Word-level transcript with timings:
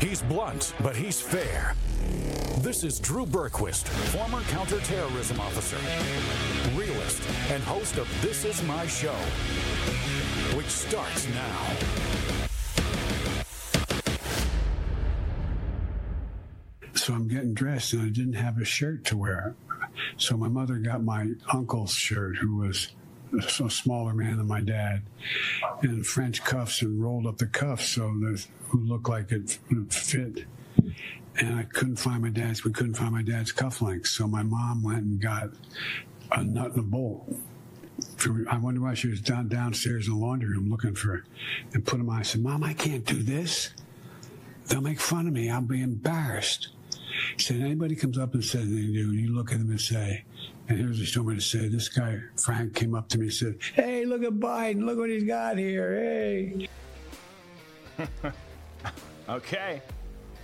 He's 0.00 0.22
blunt, 0.22 0.74
but 0.80 0.94
he's 0.94 1.20
fair. 1.20 1.74
This 2.58 2.84
is 2.84 3.00
Drew 3.00 3.26
Berquist, 3.26 3.88
former 4.12 4.42
counterterrorism 4.42 5.40
officer, 5.40 5.76
realist, 6.78 7.20
and 7.50 7.60
host 7.64 7.98
of 7.98 8.08
This 8.22 8.44
Is 8.44 8.62
My 8.62 8.86
Show, 8.86 9.16
which 10.56 10.68
starts 10.68 11.26
now. 11.34 11.66
So 16.94 17.14
I'm 17.14 17.26
getting 17.26 17.54
dressed 17.54 17.92
and 17.92 18.02
I 18.02 18.10
didn't 18.10 18.34
have 18.34 18.58
a 18.58 18.64
shirt 18.64 19.04
to 19.06 19.16
wear. 19.16 19.56
So 20.16 20.36
my 20.36 20.48
mother 20.48 20.76
got 20.76 21.02
my 21.02 21.32
uncle's 21.52 21.92
shirt, 21.92 22.36
who 22.36 22.58
was 22.58 22.92
a 23.32 23.70
smaller 23.70 24.14
man 24.14 24.38
than 24.38 24.46
my 24.46 24.60
dad, 24.60 25.02
in 25.82 26.02
French 26.02 26.42
cuffs 26.44 26.82
and 26.82 27.02
rolled 27.02 27.26
up 27.26 27.38
the 27.38 27.46
cuffs 27.46 27.88
so 27.88 28.08
that 28.20 28.46
who 28.68 28.80
looked 28.80 29.08
like 29.08 29.32
it 29.32 29.58
fit. 29.90 30.44
And 31.36 31.58
I 31.58 31.62
couldn't 31.64 31.96
find 31.96 32.22
my 32.22 32.30
dad's. 32.30 32.64
We 32.64 32.72
couldn't 32.72 32.94
find 32.94 33.12
my 33.12 33.22
dad's 33.22 33.52
cufflinks, 33.52 34.08
so 34.08 34.26
my 34.26 34.42
mom 34.42 34.82
went 34.82 35.04
and 35.04 35.20
got 35.20 35.50
a 36.32 36.42
nut 36.42 36.72
and 36.72 36.80
a 36.80 36.82
bolt. 36.82 37.32
I 38.48 38.58
wonder 38.58 38.80
why 38.80 38.94
she 38.94 39.08
was 39.08 39.20
down 39.20 39.48
downstairs 39.48 40.08
in 40.08 40.14
the 40.14 40.18
laundry 40.18 40.48
room 40.48 40.70
looking 40.70 40.94
for 40.94 41.24
and 41.72 41.84
put 41.84 41.98
them 41.98 42.10
on. 42.10 42.18
I 42.18 42.22
said, 42.22 42.42
"Mom, 42.42 42.64
I 42.64 42.74
can't 42.74 43.04
do 43.04 43.22
this. 43.22 43.70
They'll 44.66 44.80
make 44.80 45.00
fun 45.00 45.26
of 45.26 45.32
me. 45.32 45.50
I'll 45.50 45.60
be 45.60 45.82
embarrassed." 45.82 46.68
He 47.36 47.42
said, 47.42 47.60
anybody 47.60 47.96
comes 47.96 48.18
up 48.18 48.34
and 48.34 48.44
says 48.44 48.62
anything 48.62 48.92
to 48.92 49.00
you, 49.00 49.10
you 49.10 49.34
look 49.34 49.52
at 49.52 49.58
them 49.58 49.70
and 49.70 49.80
say, 49.80 50.24
and 50.68 50.78
here's 50.78 50.98
what 50.98 51.06
he 51.06 51.12
told 51.12 51.26
me 51.28 51.34
to 51.34 51.40
say. 51.40 51.68
This 51.68 51.88
guy, 51.88 52.20
Frank, 52.36 52.74
came 52.74 52.94
up 52.94 53.08
to 53.10 53.18
me 53.18 53.26
and 53.26 53.34
said, 53.34 53.58
Hey, 53.74 54.04
look 54.04 54.22
at 54.22 54.34
Biden. 54.34 54.84
Look 54.84 54.98
what 54.98 55.08
he's 55.08 55.24
got 55.24 55.56
here. 55.56 55.98
Hey. 55.98 56.68
okay. 59.28 59.82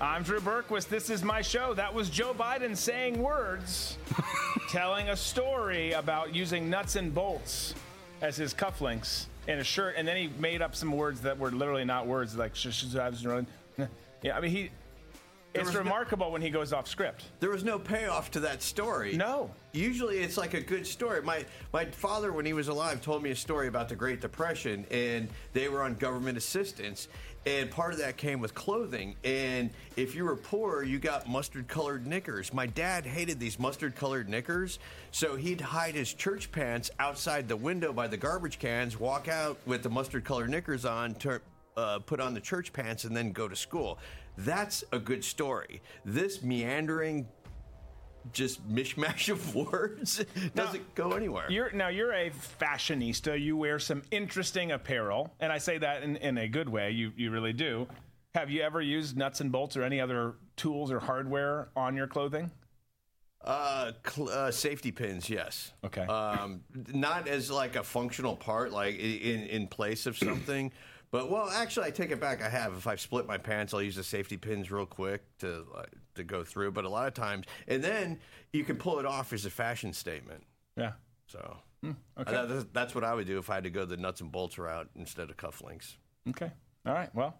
I'm 0.00 0.22
Drew 0.22 0.40
Berquist. 0.40 0.88
This 0.88 1.10
is 1.10 1.22
my 1.22 1.42
show. 1.42 1.74
That 1.74 1.92
was 1.92 2.10
Joe 2.10 2.34
Biden 2.34 2.76
saying 2.76 3.22
words, 3.22 3.98
telling 4.68 5.10
a 5.10 5.16
story 5.16 5.92
about 5.92 6.34
using 6.34 6.68
nuts 6.68 6.96
and 6.96 7.14
bolts 7.14 7.74
as 8.20 8.36
his 8.36 8.52
cufflinks 8.52 9.26
in 9.46 9.58
a 9.58 9.64
shirt, 9.64 9.94
and 9.96 10.08
then 10.08 10.16
he 10.16 10.30
made 10.38 10.62
up 10.62 10.74
some 10.74 10.90
words 10.92 11.20
that 11.20 11.38
were 11.38 11.52
literally 11.52 11.84
not 11.84 12.06
words, 12.06 12.34
like 12.34 12.56
yeah. 14.22 14.36
I 14.36 14.40
mean, 14.40 14.50
he 14.50 14.70
it's 15.54 15.74
remarkable 15.74 16.26
no, 16.26 16.32
when 16.32 16.42
he 16.42 16.50
goes 16.50 16.72
off 16.72 16.88
script. 16.88 17.24
There 17.40 17.50
was 17.50 17.64
no 17.64 17.78
payoff 17.78 18.30
to 18.32 18.40
that 18.40 18.62
story. 18.62 19.16
No. 19.16 19.50
Usually 19.72 20.18
it's 20.18 20.36
like 20.36 20.54
a 20.54 20.60
good 20.60 20.86
story. 20.86 21.22
My 21.22 21.44
my 21.72 21.84
father 21.84 22.32
when 22.32 22.44
he 22.44 22.52
was 22.52 22.68
alive 22.68 23.00
told 23.00 23.22
me 23.22 23.30
a 23.30 23.36
story 23.36 23.68
about 23.68 23.88
the 23.88 23.96
Great 23.96 24.20
Depression 24.20 24.84
and 24.90 25.28
they 25.52 25.68
were 25.68 25.82
on 25.82 25.94
government 25.94 26.36
assistance 26.36 27.08
and 27.46 27.70
part 27.70 27.92
of 27.92 27.98
that 27.98 28.16
came 28.16 28.40
with 28.40 28.54
clothing 28.54 29.14
and 29.22 29.70
if 29.96 30.14
you 30.14 30.24
were 30.24 30.36
poor 30.36 30.82
you 30.82 30.98
got 30.98 31.28
mustard 31.28 31.68
colored 31.68 32.06
knickers. 32.06 32.52
My 32.52 32.66
dad 32.66 33.06
hated 33.06 33.38
these 33.38 33.58
mustard 33.58 33.94
colored 33.94 34.28
knickers, 34.28 34.78
so 35.10 35.36
he'd 35.36 35.60
hide 35.60 35.94
his 35.94 36.12
church 36.12 36.50
pants 36.50 36.90
outside 36.98 37.48
the 37.48 37.56
window 37.56 37.92
by 37.92 38.08
the 38.08 38.16
garbage 38.16 38.58
cans, 38.58 38.98
walk 38.98 39.28
out 39.28 39.58
with 39.66 39.82
the 39.82 39.90
mustard 39.90 40.24
colored 40.24 40.50
knickers 40.50 40.84
on, 40.84 41.14
tur- 41.14 41.42
uh, 41.76 41.98
put 41.98 42.20
on 42.20 42.34
the 42.34 42.40
church 42.40 42.72
pants 42.72 43.04
and 43.04 43.16
then 43.16 43.32
go 43.32 43.48
to 43.48 43.56
school. 43.56 43.98
That's 44.36 44.84
a 44.92 44.98
good 44.98 45.24
story. 45.24 45.80
This 46.04 46.42
meandering 46.42 47.28
just 48.32 48.66
mishmash 48.68 49.28
of 49.28 49.54
words 49.72 50.24
doesn't 50.54 50.94
go 50.94 51.12
anywhere. 51.12 51.46
You're 51.50 51.70
now 51.72 51.88
you're 51.88 52.12
a 52.12 52.30
fashionista. 52.60 53.40
You 53.40 53.56
wear 53.56 53.78
some 53.78 54.02
interesting 54.10 54.72
apparel, 54.72 55.34
and 55.40 55.52
I 55.52 55.58
say 55.58 55.78
that 55.78 56.02
in, 56.02 56.16
in 56.16 56.38
a 56.38 56.48
good 56.48 56.68
way. 56.68 56.90
You 56.90 57.12
you 57.16 57.30
really 57.30 57.52
do. 57.52 57.86
Have 58.34 58.50
you 58.50 58.62
ever 58.62 58.80
used 58.80 59.16
nuts 59.16 59.40
and 59.40 59.52
bolts 59.52 59.76
or 59.76 59.82
any 59.82 60.00
other 60.00 60.34
tools 60.56 60.90
or 60.90 60.98
hardware 60.98 61.68
on 61.76 61.94
your 61.94 62.08
clothing? 62.08 62.50
Uh, 63.44 63.92
cl- 64.04 64.30
uh, 64.30 64.50
safety 64.50 64.90
pins, 64.90 65.28
yes. 65.28 65.72
Okay. 65.84 66.00
Um, 66.06 66.62
not 66.92 67.28
as 67.28 67.50
like 67.50 67.76
a 67.76 67.84
functional 67.84 68.34
part, 68.36 68.72
like 68.72 68.96
in 68.96 69.42
in 69.46 69.68
place 69.68 70.06
of 70.06 70.16
something. 70.16 70.72
But 71.14 71.30
well, 71.30 71.48
actually, 71.48 71.86
I 71.86 71.90
take 71.90 72.10
it 72.10 72.18
back. 72.18 72.42
I 72.42 72.48
have. 72.48 72.72
If 72.72 72.88
I've 72.88 73.00
split 73.00 73.24
my 73.24 73.38
pants, 73.38 73.72
I'll 73.72 73.80
use 73.80 73.94
the 73.94 74.02
safety 74.02 74.36
pins 74.36 74.72
real 74.72 74.84
quick 74.84 75.22
to 75.38 75.64
uh, 75.72 75.82
to 76.16 76.24
go 76.24 76.42
through. 76.42 76.72
But 76.72 76.84
a 76.84 76.88
lot 76.88 77.06
of 77.06 77.14
times, 77.14 77.46
and 77.68 77.84
then 77.84 78.18
you 78.52 78.64
can 78.64 78.74
pull 78.74 78.98
it 78.98 79.06
off 79.06 79.32
as 79.32 79.46
a 79.46 79.50
fashion 79.50 79.92
statement. 79.92 80.42
Yeah. 80.76 80.94
So 81.28 81.56
mm, 81.84 81.94
okay. 82.18 82.34
Uh, 82.34 82.64
that's 82.72 82.96
what 82.96 83.04
I 83.04 83.14
would 83.14 83.28
do 83.28 83.38
if 83.38 83.48
I 83.48 83.54
had 83.54 83.62
to 83.62 83.70
go 83.70 83.84
the 83.84 83.96
nuts 83.96 84.22
and 84.22 84.32
bolts 84.32 84.58
route 84.58 84.88
instead 84.96 85.30
of 85.30 85.36
cufflinks. 85.36 85.94
Okay. 86.30 86.50
All 86.84 86.94
right. 86.94 87.14
Well, 87.14 87.38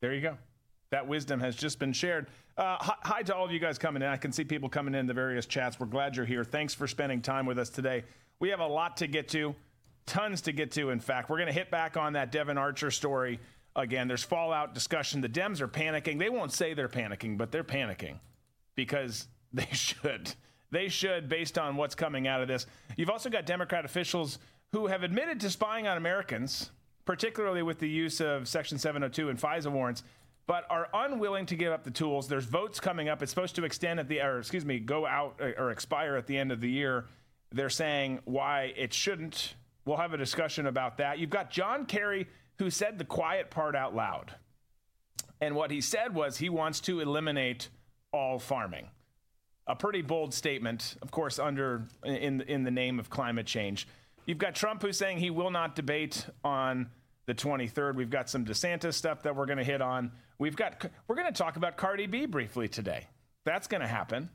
there 0.00 0.14
you 0.14 0.20
go. 0.20 0.38
That 0.90 1.08
wisdom 1.08 1.40
has 1.40 1.56
just 1.56 1.80
been 1.80 1.92
shared. 1.92 2.28
Uh, 2.56 2.76
hi, 2.80 3.22
to 3.22 3.34
all 3.34 3.44
of 3.44 3.50
you 3.50 3.58
guys 3.58 3.76
coming 3.76 4.02
in. 4.02 4.08
I 4.08 4.18
can 4.18 4.30
see 4.30 4.44
people 4.44 4.68
coming 4.68 4.94
in 4.94 5.04
the 5.04 5.14
various 5.14 5.46
chats. 5.46 5.80
We're 5.80 5.86
glad 5.86 6.14
you're 6.14 6.26
here. 6.26 6.44
Thanks 6.44 6.74
for 6.74 6.86
spending 6.86 7.20
time 7.22 7.44
with 7.44 7.58
us 7.58 7.70
today. 7.70 8.04
We 8.38 8.50
have 8.50 8.60
a 8.60 8.68
lot 8.68 8.96
to 8.98 9.08
get 9.08 9.26
to 9.30 9.56
tons 10.06 10.42
to 10.42 10.52
get 10.52 10.72
to. 10.72 10.90
In 10.90 11.00
fact, 11.00 11.28
we're 11.28 11.38
going 11.38 11.48
to 11.48 11.52
hit 11.52 11.70
back 11.70 11.96
on 11.96 12.14
that 12.14 12.32
Devon 12.32 12.58
Archer 12.58 12.90
story 12.90 13.40
again. 13.74 14.08
There's 14.08 14.22
fallout 14.22 14.74
discussion. 14.74 15.20
The 15.20 15.28
Dems 15.28 15.60
are 15.60 15.68
panicking. 15.68 16.18
They 16.18 16.30
won't 16.30 16.52
say 16.52 16.74
they're 16.74 16.88
panicking, 16.88 17.36
but 17.36 17.52
they're 17.52 17.64
panicking 17.64 18.18
because 18.74 19.28
they 19.52 19.68
should. 19.72 20.32
They 20.70 20.88
should, 20.88 21.28
based 21.28 21.58
on 21.58 21.76
what's 21.76 21.94
coming 21.94 22.26
out 22.26 22.42
of 22.42 22.48
this. 22.48 22.66
You've 22.96 23.10
also 23.10 23.30
got 23.30 23.46
Democrat 23.46 23.84
officials 23.84 24.38
who 24.72 24.86
have 24.88 25.02
admitted 25.02 25.40
to 25.40 25.50
spying 25.50 25.86
on 25.86 25.96
Americans, 25.96 26.70
particularly 27.04 27.62
with 27.62 27.78
the 27.78 27.88
use 27.88 28.20
of 28.20 28.48
Section 28.48 28.78
702 28.78 29.28
and 29.28 29.40
FISA 29.40 29.70
warrants, 29.70 30.02
but 30.46 30.64
are 30.70 30.88
unwilling 30.92 31.46
to 31.46 31.56
give 31.56 31.72
up 31.72 31.84
the 31.84 31.90
tools. 31.90 32.28
There's 32.28 32.44
votes 32.44 32.80
coming 32.80 33.08
up. 33.08 33.22
It's 33.22 33.30
supposed 33.30 33.56
to 33.56 33.64
extend 33.64 34.00
at 34.00 34.08
the, 34.08 34.20
or 34.20 34.38
excuse 34.38 34.64
me, 34.64 34.80
go 34.80 35.06
out 35.06 35.40
or 35.40 35.70
expire 35.70 36.16
at 36.16 36.26
the 36.26 36.36
end 36.36 36.52
of 36.52 36.60
the 36.60 36.70
year. 36.70 37.06
They're 37.52 37.70
saying 37.70 38.20
why 38.24 38.72
it 38.76 38.92
shouldn't 38.92 39.54
We'll 39.86 39.96
have 39.96 40.12
a 40.12 40.18
discussion 40.18 40.66
about 40.66 40.98
that. 40.98 41.18
You've 41.18 41.30
got 41.30 41.50
John 41.50 41.86
Kerry, 41.86 42.26
who 42.58 42.70
said 42.70 42.98
the 42.98 43.04
quiet 43.04 43.50
part 43.50 43.76
out 43.76 43.94
loud. 43.94 44.34
And 45.40 45.54
what 45.54 45.70
he 45.70 45.80
said 45.80 46.14
was 46.14 46.38
he 46.38 46.48
wants 46.48 46.80
to 46.80 47.00
eliminate 47.00 47.68
all 48.12 48.38
farming. 48.38 48.88
A 49.68 49.76
pretty 49.76 50.02
bold 50.02 50.34
statement, 50.34 50.96
of 51.02 51.10
course, 51.10 51.38
under 51.38 51.86
in 52.04 52.40
in 52.42 52.64
the 52.64 52.70
name 52.70 52.98
of 52.98 53.10
climate 53.10 53.46
change. 53.46 53.86
You've 54.26 54.38
got 54.38 54.54
Trump 54.54 54.82
who's 54.82 54.98
saying 54.98 55.18
he 55.18 55.30
will 55.30 55.50
not 55.50 55.76
debate 55.76 56.26
on 56.44 56.90
the 57.26 57.34
23rd. 57.34 57.94
We've 57.94 58.10
got 58.10 58.28
some 58.28 58.44
DeSantis 58.44 58.94
stuff 58.94 59.22
that 59.22 59.34
we're 59.36 59.46
going 59.46 59.58
to 59.58 59.64
hit 59.64 59.80
on. 59.80 60.12
We've 60.38 60.56
got 60.56 60.84
we're 61.06 61.16
going 61.16 61.32
to 61.32 61.38
talk 61.38 61.56
about 61.56 61.76
Cardi 61.76 62.06
B 62.06 62.26
briefly 62.26 62.68
today. 62.68 63.06
That's 63.44 63.66
going 63.68 63.82
to 63.82 63.88
happen. 63.88 64.30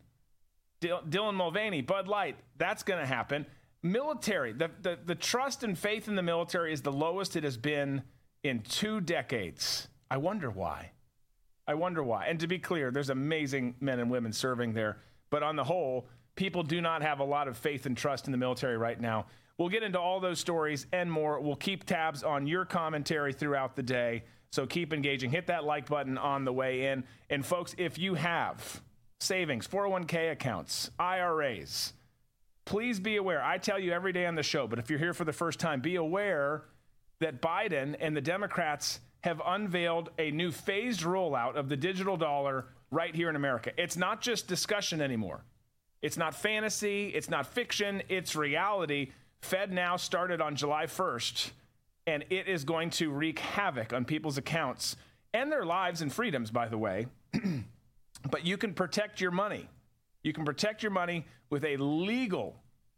Dylan 0.81 1.35
Mulvaney, 1.35 1.81
Bud 1.81 2.07
Light, 2.07 2.37
that's 2.57 2.83
going 2.83 2.99
to 2.99 3.05
happen 3.05 3.45
military, 3.83 4.53
the, 4.53 4.69
the, 4.81 4.97
the 5.05 5.15
trust 5.15 5.63
and 5.63 5.77
faith 5.77 6.07
in 6.07 6.15
the 6.15 6.21
military 6.21 6.73
is 6.73 6.81
the 6.81 6.91
lowest 6.91 7.35
it 7.35 7.43
has 7.43 7.57
been 7.57 8.03
in 8.43 8.61
two 8.61 9.01
decades. 9.01 9.87
I 10.09 10.17
wonder 10.17 10.49
why. 10.49 10.91
I 11.67 11.73
wonder 11.75 12.03
why. 12.03 12.25
And 12.25 12.39
to 12.39 12.47
be 12.47 12.59
clear, 12.59 12.91
there's 12.91 13.09
amazing 13.09 13.75
men 13.79 13.99
and 13.99 14.09
women 14.09 14.33
serving 14.33 14.73
there. 14.73 14.97
But 15.29 15.43
on 15.43 15.55
the 15.55 15.63
whole, 15.63 16.07
people 16.35 16.63
do 16.63 16.81
not 16.81 17.01
have 17.01 17.19
a 17.19 17.23
lot 17.23 17.47
of 17.47 17.57
faith 17.57 17.85
and 17.85 17.95
trust 17.95 18.25
in 18.25 18.31
the 18.31 18.37
military 18.37 18.77
right 18.77 18.99
now. 18.99 19.27
We'll 19.57 19.69
get 19.69 19.83
into 19.83 19.99
all 19.99 20.19
those 20.19 20.39
stories 20.39 20.87
and 20.91 21.11
more. 21.11 21.39
We'll 21.39 21.55
keep 21.55 21.85
tabs 21.85 22.23
on 22.23 22.47
your 22.47 22.65
commentary 22.65 23.31
throughout 23.31 23.75
the 23.75 23.83
day. 23.83 24.23
So 24.51 24.65
keep 24.65 24.91
engaging. 24.91 25.29
Hit 25.29 25.47
that 25.47 25.63
like 25.63 25.87
button 25.87 26.17
on 26.17 26.45
the 26.45 26.51
way 26.51 26.87
in. 26.87 27.03
And 27.29 27.45
folks, 27.45 27.75
if 27.77 27.97
you 27.97 28.15
have 28.15 28.81
savings, 29.19 29.67
401k 29.67 30.31
accounts, 30.31 30.89
IRAs, 30.99 31.93
please 32.71 33.01
be 33.01 33.17
aware. 33.17 33.43
I 33.43 33.57
tell 33.57 33.77
you 33.77 33.91
every 33.91 34.13
day 34.13 34.25
on 34.25 34.35
the 34.35 34.43
show, 34.43 34.65
but 34.65 34.79
if 34.79 34.89
you're 34.89 34.97
here 34.97 35.13
for 35.13 35.25
the 35.25 35.33
first 35.33 35.59
time, 35.59 35.81
be 35.81 35.97
aware 35.97 36.63
that 37.19 37.41
Biden 37.41 37.97
and 37.99 38.15
the 38.15 38.21
Democrats 38.21 39.01
have 39.25 39.41
unveiled 39.45 40.09
a 40.17 40.31
new 40.31 40.51
phased 40.53 41.01
rollout 41.01 41.57
of 41.57 41.67
the 41.67 41.75
digital 41.75 42.15
dollar 42.15 42.67
right 42.89 43.13
here 43.13 43.29
in 43.29 43.35
America. 43.35 43.73
It's 43.75 43.97
not 43.97 44.21
just 44.21 44.47
discussion 44.47 45.01
anymore. 45.01 45.43
It's 46.01 46.15
not 46.15 46.33
fantasy, 46.33 47.07
it's 47.07 47.29
not 47.29 47.45
fiction, 47.45 48.03
it's 48.07 48.37
reality. 48.37 49.11
FedNow 49.41 49.99
started 49.99 50.39
on 50.39 50.55
July 50.55 50.85
1st, 50.85 51.51
and 52.07 52.23
it 52.29 52.47
is 52.47 52.63
going 52.63 52.91
to 52.91 53.11
wreak 53.11 53.39
havoc 53.39 53.91
on 53.91 54.05
people's 54.05 54.37
accounts 54.37 54.95
and 55.33 55.51
their 55.51 55.65
lives 55.65 56.01
and 56.01 56.11
freedoms, 56.11 56.51
by 56.51 56.69
the 56.69 56.77
way. 56.77 57.07
but 58.31 58.45
you 58.45 58.55
can 58.55 58.73
protect 58.73 59.19
your 59.19 59.31
money. 59.31 59.67
You 60.23 60.33
can 60.33 60.45
protect 60.45 60.83
your 60.83 60.91
money 60.91 61.25
with 61.49 61.63
a 61.65 61.77
legal 61.77 62.55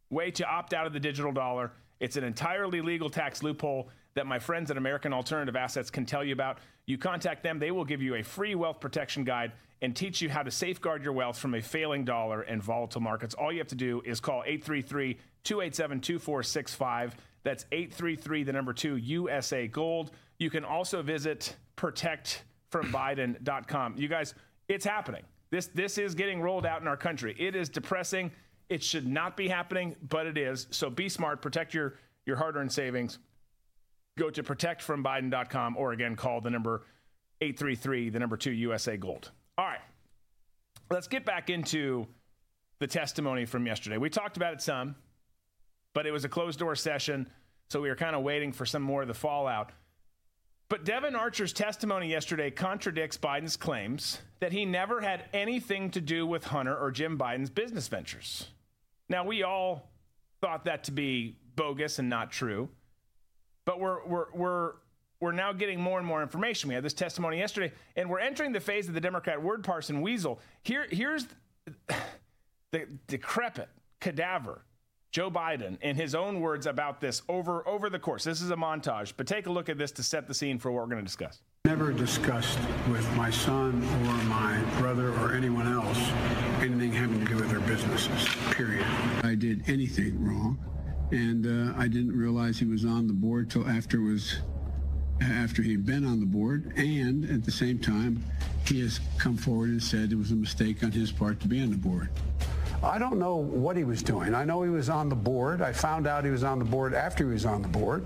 way 0.10 0.31
to 0.31 0.46
opt 0.46 0.74
out 0.74 0.86
of 0.86 0.94
the 0.94 1.00
digital 1.00 1.31
dollar. 1.31 1.72
It's 2.00 2.18
an 2.18 2.24
entirely 2.24 2.81
legal 2.81 3.10
tax 3.10 3.44
loophole 3.44 3.90
that 4.16 4.28
my 4.28 4.40
friends 4.40 4.70
at 4.70 4.78
American 4.78 5.14
Alternative 5.14 5.56
Assets 5.56 5.90
can 5.90 6.06
tell 6.06 6.24
you 6.24 6.34
about. 6.34 6.60
You 6.86 6.98
contact 6.98 7.44
them, 7.44 7.60
they 7.60 7.72
will 7.72 7.86
give 7.86 8.02
you 8.02 8.16
a 8.16 8.24
free 8.24 8.56
wealth 8.56 8.80
protection 8.80 9.24
guide 9.24 9.54
and 9.81 9.96
teach 9.96 10.22
you 10.22 10.30
how 10.30 10.44
to 10.44 10.52
safeguard 10.52 11.04
your 11.04 11.14
wealth 11.14 11.38
from 11.38 11.56
a 11.56 11.62
failing 11.62 12.06
dollar 12.06 12.42
and 12.42 12.62
volatile 12.62 13.02
markets. 13.02 13.36
All 13.36 13.52
you 13.52 13.60
have 13.60 13.68
to 13.70 13.75
do 13.75 14.02
is 14.06 14.20
call 14.20 14.44
833 14.46 15.18
287 15.44 16.00
2465. 16.02 17.16
That's 17.44 17.66
833, 17.72 18.44
the 18.44 18.54
number 18.54 18.74
two, 18.74 18.96
USA 18.96 19.68
Gold. 19.68 20.12
You 20.38 20.50
can 20.50 20.64
also 20.64 21.02
visit 21.02 21.56
Protect 21.75 22.44
from 22.70 22.92
Biden.com. 22.94 23.96
You 23.98 24.08
guys, 24.08 24.34
it's 24.70 24.86
happening. 24.86 25.24
This 25.53 25.67
this 25.67 26.00
is 26.00 26.15
getting 26.15 26.41
rolled 26.41 26.65
out 26.65 26.81
in 26.81 26.88
our 26.88 26.97
country. 26.97 27.35
It 27.38 27.55
is 27.55 27.69
depressing. 27.69 28.31
It 28.69 28.81
should 28.81 29.05
not 29.05 29.38
be 29.38 29.47
happening, 29.47 29.95
but 30.09 30.25
it 30.25 30.35
is. 30.35 30.65
So 30.71 30.89
be 30.89 31.07
smart. 31.07 31.44
Protect 31.44 31.75
your 31.75 32.00
your 32.25 32.38
hard-earned 32.38 32.71
savings. 32.71 33.19
Go 34.17 34.31
to 34.31 34.41
protectfrombiden.com 34.41 35.77
or 35.77 35.91
again 35.91 36.15
call 36.15 36.41
the 36.41 36.50
number 36.50 36.88
833 37.39 38.09
the 38.09 38.17
number 38.17 38.35
2 38.35 38.50
USA 38.50 38.97
Gold. 38.97 39.29
All 39.59 39.65
right. 39.65 39.81
Let's 40.89 41.07
get 41.07 41.23
back 41.23 41.51
into 41.51 42.07
the 42.79 42.88
testimony 42.88 43.45
from 43.45 43.67
yesterday. 43.67 44.00
We 44.00 44.09
talked 44.09 44.38
about 44.38 44.53
it 44.53 44.61
some, 44.63 44.95
but 45.94 46.07
it 46.07 46.11
was 46.11 46.25
a 46.25 46.29
closed 46.29 46.57
door 46.57 46.75
session, 46.75 47.29
so 47.69 47.79
we 47.79 47.89
were 47.89 47.95
kind 47.95 48.15
of 48.15 48.23
waiting 48.23 48.53
for 48.53 48.65
some 48.65 48.81
more 48.81 49.03
of 49.03 49.07
the 49.07 49.13
fallout. 49.13 49.71
But 50.69 50.86
Devon 50.86 51.15
Archer's 51.15 51.54
testimony 51.54 52.10
yesterday 52.10 52.50
contradicts 52.50 53.18
Biden's 53.18 53.57
claims 53.57 54.19
that 54.39 54.51
he 54.51 54.65
never 54.65 55.01
had 55.01 55.25
anything 55.33 55.92
to 55.92 56.01
do 56.01 56.25
with 56.25 56.45
Hunter 56.45 56.75
or 56.75 56.92
Jim 56.92 57.18
Biden's 57.18 57.50
business 57.50 57.88
ventures. 57.88 58.48
Now, 59.10 59.24
we 59.25 59.44
all 59.44 59.92
thought 60.42 60.65
that 60.65 60.86
to 60.86 60.92
be 60.92 61.38
bogus 61.56 62.00
and 62.00 62.10
not 62.10 62.31
true, 62.31 62.69
but 63.65 63.80
we're, 63.80 64.06
we're, 64.06 64.25
we're, 64.33 64.71
we're 65.19 65.31
now 65.31 65.54
getting 65.54 65.80
more 65.80 66.00
and 66.00 66.07
more 66.07 66.21
information. 66.21 66.69
We 66.69 66.75
had 66.75 66.83
this 66.83 66.94
testimony 66.94 67.38
yesterday, 67.38 67.74
and 67.95 68.10
we're 68.10 68.19
entering 68.19 68.51
the 68.51 68.60
phase 68.60 68.88
of 68.88 68.94
the 68.94 69.01
Democrat 69.01 69.42
word 69.42 69.63
parson 69.63 70.01
weasel. 70.01 70.39
Here, 70.63 70.88
here's 70.89 71.27
the 72.71 72.88
decrepit 73.07 73.69
cadaver 74.01 74.63
Joe 75.13 75.30
Biden, 75.30 75.80
in 75.81 75.95
his 75.95 76.15
own 76.15 76.42
words 76.42 76.65
about 76.65 77.00
this 77.00 77.21
over 77.30 77.65
over 77.68 77.88
the 77.88 78.00
course. 78.00 78.24
This 78.24 78.42
is 78.42 78.50
a 78.50 78.56
montage, 78.56 79.13
but 79.15 79.27
take 79.27 79.45
a 79.45 79.51
look 79.51 79.69
at 79.69 79.77
this 79.77 79.92
to 79.92 80.04
set 80.04 80.27
the 80.27 80.33
scene 80.33 80.57
for 80.57 80.71
what 80.71 80.81
we're 80.81 80.89
going 80.89 81.04
to 81.04 81.06
discuss. 81.06 81.39
Never 81.65 81.94
discussed 81.94 82.57
with 82.89 83.07
my 83.15 83.30
son 83.30 83.83
or 83.83 84.24
my 84.24 84.60
brother 84.80 85.13
or 85.19 85.36
anyone 85.36 85.71
else 85.71 86.00
anything 86.62 86.92
having 86.92 87.19
to 87.19 87.25
do 87.25 87.36
with 87.36 87.51
their 87.51 87.60
businesses. 87.60 88.27
Period. 88.56 88.83
I 89.24 89.36
did 89.36 89.69
anything 89.69 90.19
wrong, 90.25 90.57
and 91.12 91.45
uh, 91.45 91.80
I 91.80 91.88
didn't 91.88 92.18
realize 92.18 92.57
he 92.57 92.65
was 92.65 92.83
on 92.83 93.06
the 93.06 93.13
board 93.13 93.51
till 93.51 93.69
after 93.69 94.01
was 94.01 94.39
after 95.21 95.62
he'd 95.62 95.86
been 95.86 96.07
on 96.07 96.21
the 96.21 96.25
board, 96.25 96.74
and 96.75 97.30
at 97.30 97.44
the 97.44 97.51
same 97.51 97.77
time, 97.77 98.24
he 98.65 98.80
has 98.81 99.00
come 99.19 99.38
forward 99.38 99.69
and 99.69 99.83
said 99.83 100.12
it 100.12 100.18
was 100.18 100.31
a 100.31 100.36
mistake 100.36 100.83
on 100.83 100.92
his 100.92 101.12
part 101.12 101.39
to 101.42 101.48
be 101.48 101.62
on 101.62 101.69
the 101.69 101.77
board. 101.77 102.10
I 102.83 103.00
don't 103.00 103.18
know 103.18 103.38
what 103.38 103.77
he 103.77 103.85
was 103.85 104.03
doing. 104.03 104.35
I 104.35 104.44
know 104.44 104.62
he 104.62 104.69
was 104.69 104.89
on 104.89 105.07
the 105.07 105.15
board. 105.15 105.62
I 105.62 105.71
found 105.71 106.06
out 106.06 106.25
he 106.25 106.31
was 106.31 106.44
on 106.44 106.59
the 106.59 106.65
board 106.65 106.94
after 106.94 107.25
he 107.25 107.31
was 107.31 107.45
on 107.45 107.62
the 107.62 107.68
board, 107.69 108.06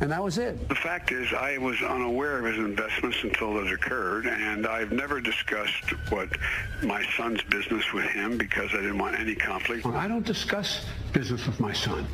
and 0.00 0.10
that 0.10 0.22
was 0.22 0.38
it. 0.38 0.66
The 0.68 0.74
fact 0.74 1.12
is, 1.12 1.30
I 1.34 1.58
was 1.58 1.80
unaware 1.82 2.38
of 2.38 2.46
his 2.46 2.56
investments 2.56 3.18
until 3.22 3.52
those 3.52 3.70
occurred, 3.70 4.26
and 4.26 4.66
I've 4.66 4.92
never 4.92 5.20
discussed 5.20 5.90
what 6.08 6.30
my 6.82 7.04
son's 7.16 7.42
business 7.42 7.92
with 7.92 8.06
him 8.06 8.38
because 8.38 8.70
I 8.72 8.78
didn't 8.78 8.98
want 8.98 9.18
any 9.20 9.34
conflict. 9.34 9.84
I 9.86 10.08
don't 10.08 10.24
discuss 10.24 10.86
business 11.12 11.46
with 11.46 11.60
my 11.60 11.74
son. 11.74 12.06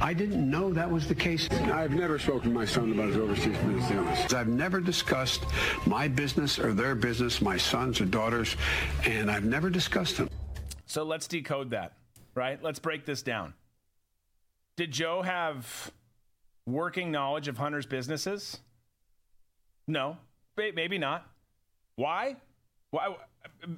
I 0.00 0.12
didn't 0.12 0.48
know 0.48 0.72
that 0.74 0.88
was 0.88 1.08
the 1.08 1.14
case. 1.14 1.48
I've 1.50 1.92
never 1.92 2.18
spoken 2.18 2.50
to 2.50 2.54
my 2.54 2.66
son 2.66 2.92
about 2.92 3.08
his 3.08 3.16
overseas 3.16 3.56
business 3.56 3.88
dealings. 3.88 4.34
I've 4.34 4.48
never 4.48 4.80
discussed 4.80 5.44
my 5.86 6.08
business 6.08 6.58
or 6.58 6.74
their 6.74 6.94
business, 6.94 7.40
my 7.40 7.56
sons 7.56 8.00
or 8.02 8.04
daughters, 8.04 8.54
and 9.06 9.30
I've 9.30 9.44
never 9.44 9.70
discussed 9.70 10.18
them. 10.18 10.28
So 10.88 11.04
let's 11.04 11.28
decode 11.28 11.70
that, 11.70 11.92
right? 12.34 12.60
Let's 12.62 12.78
break 12.78 13.04
this 13.04 13.22
down. 13.22 13.52
Did 14.76 14.90
Joe 14.90 15.22
have 15.22 15.92
working 16.66 17.12
knowledge 17.12 17.46
of 17.46 17.58
Hunter's 17.58 17.86
businesses? 17.86 18.58
No, 19.86 20.16
maybe 20.56 20.98
not. 20.98 21.26
Why? 21.96 22.36
Why? 22.90 23.16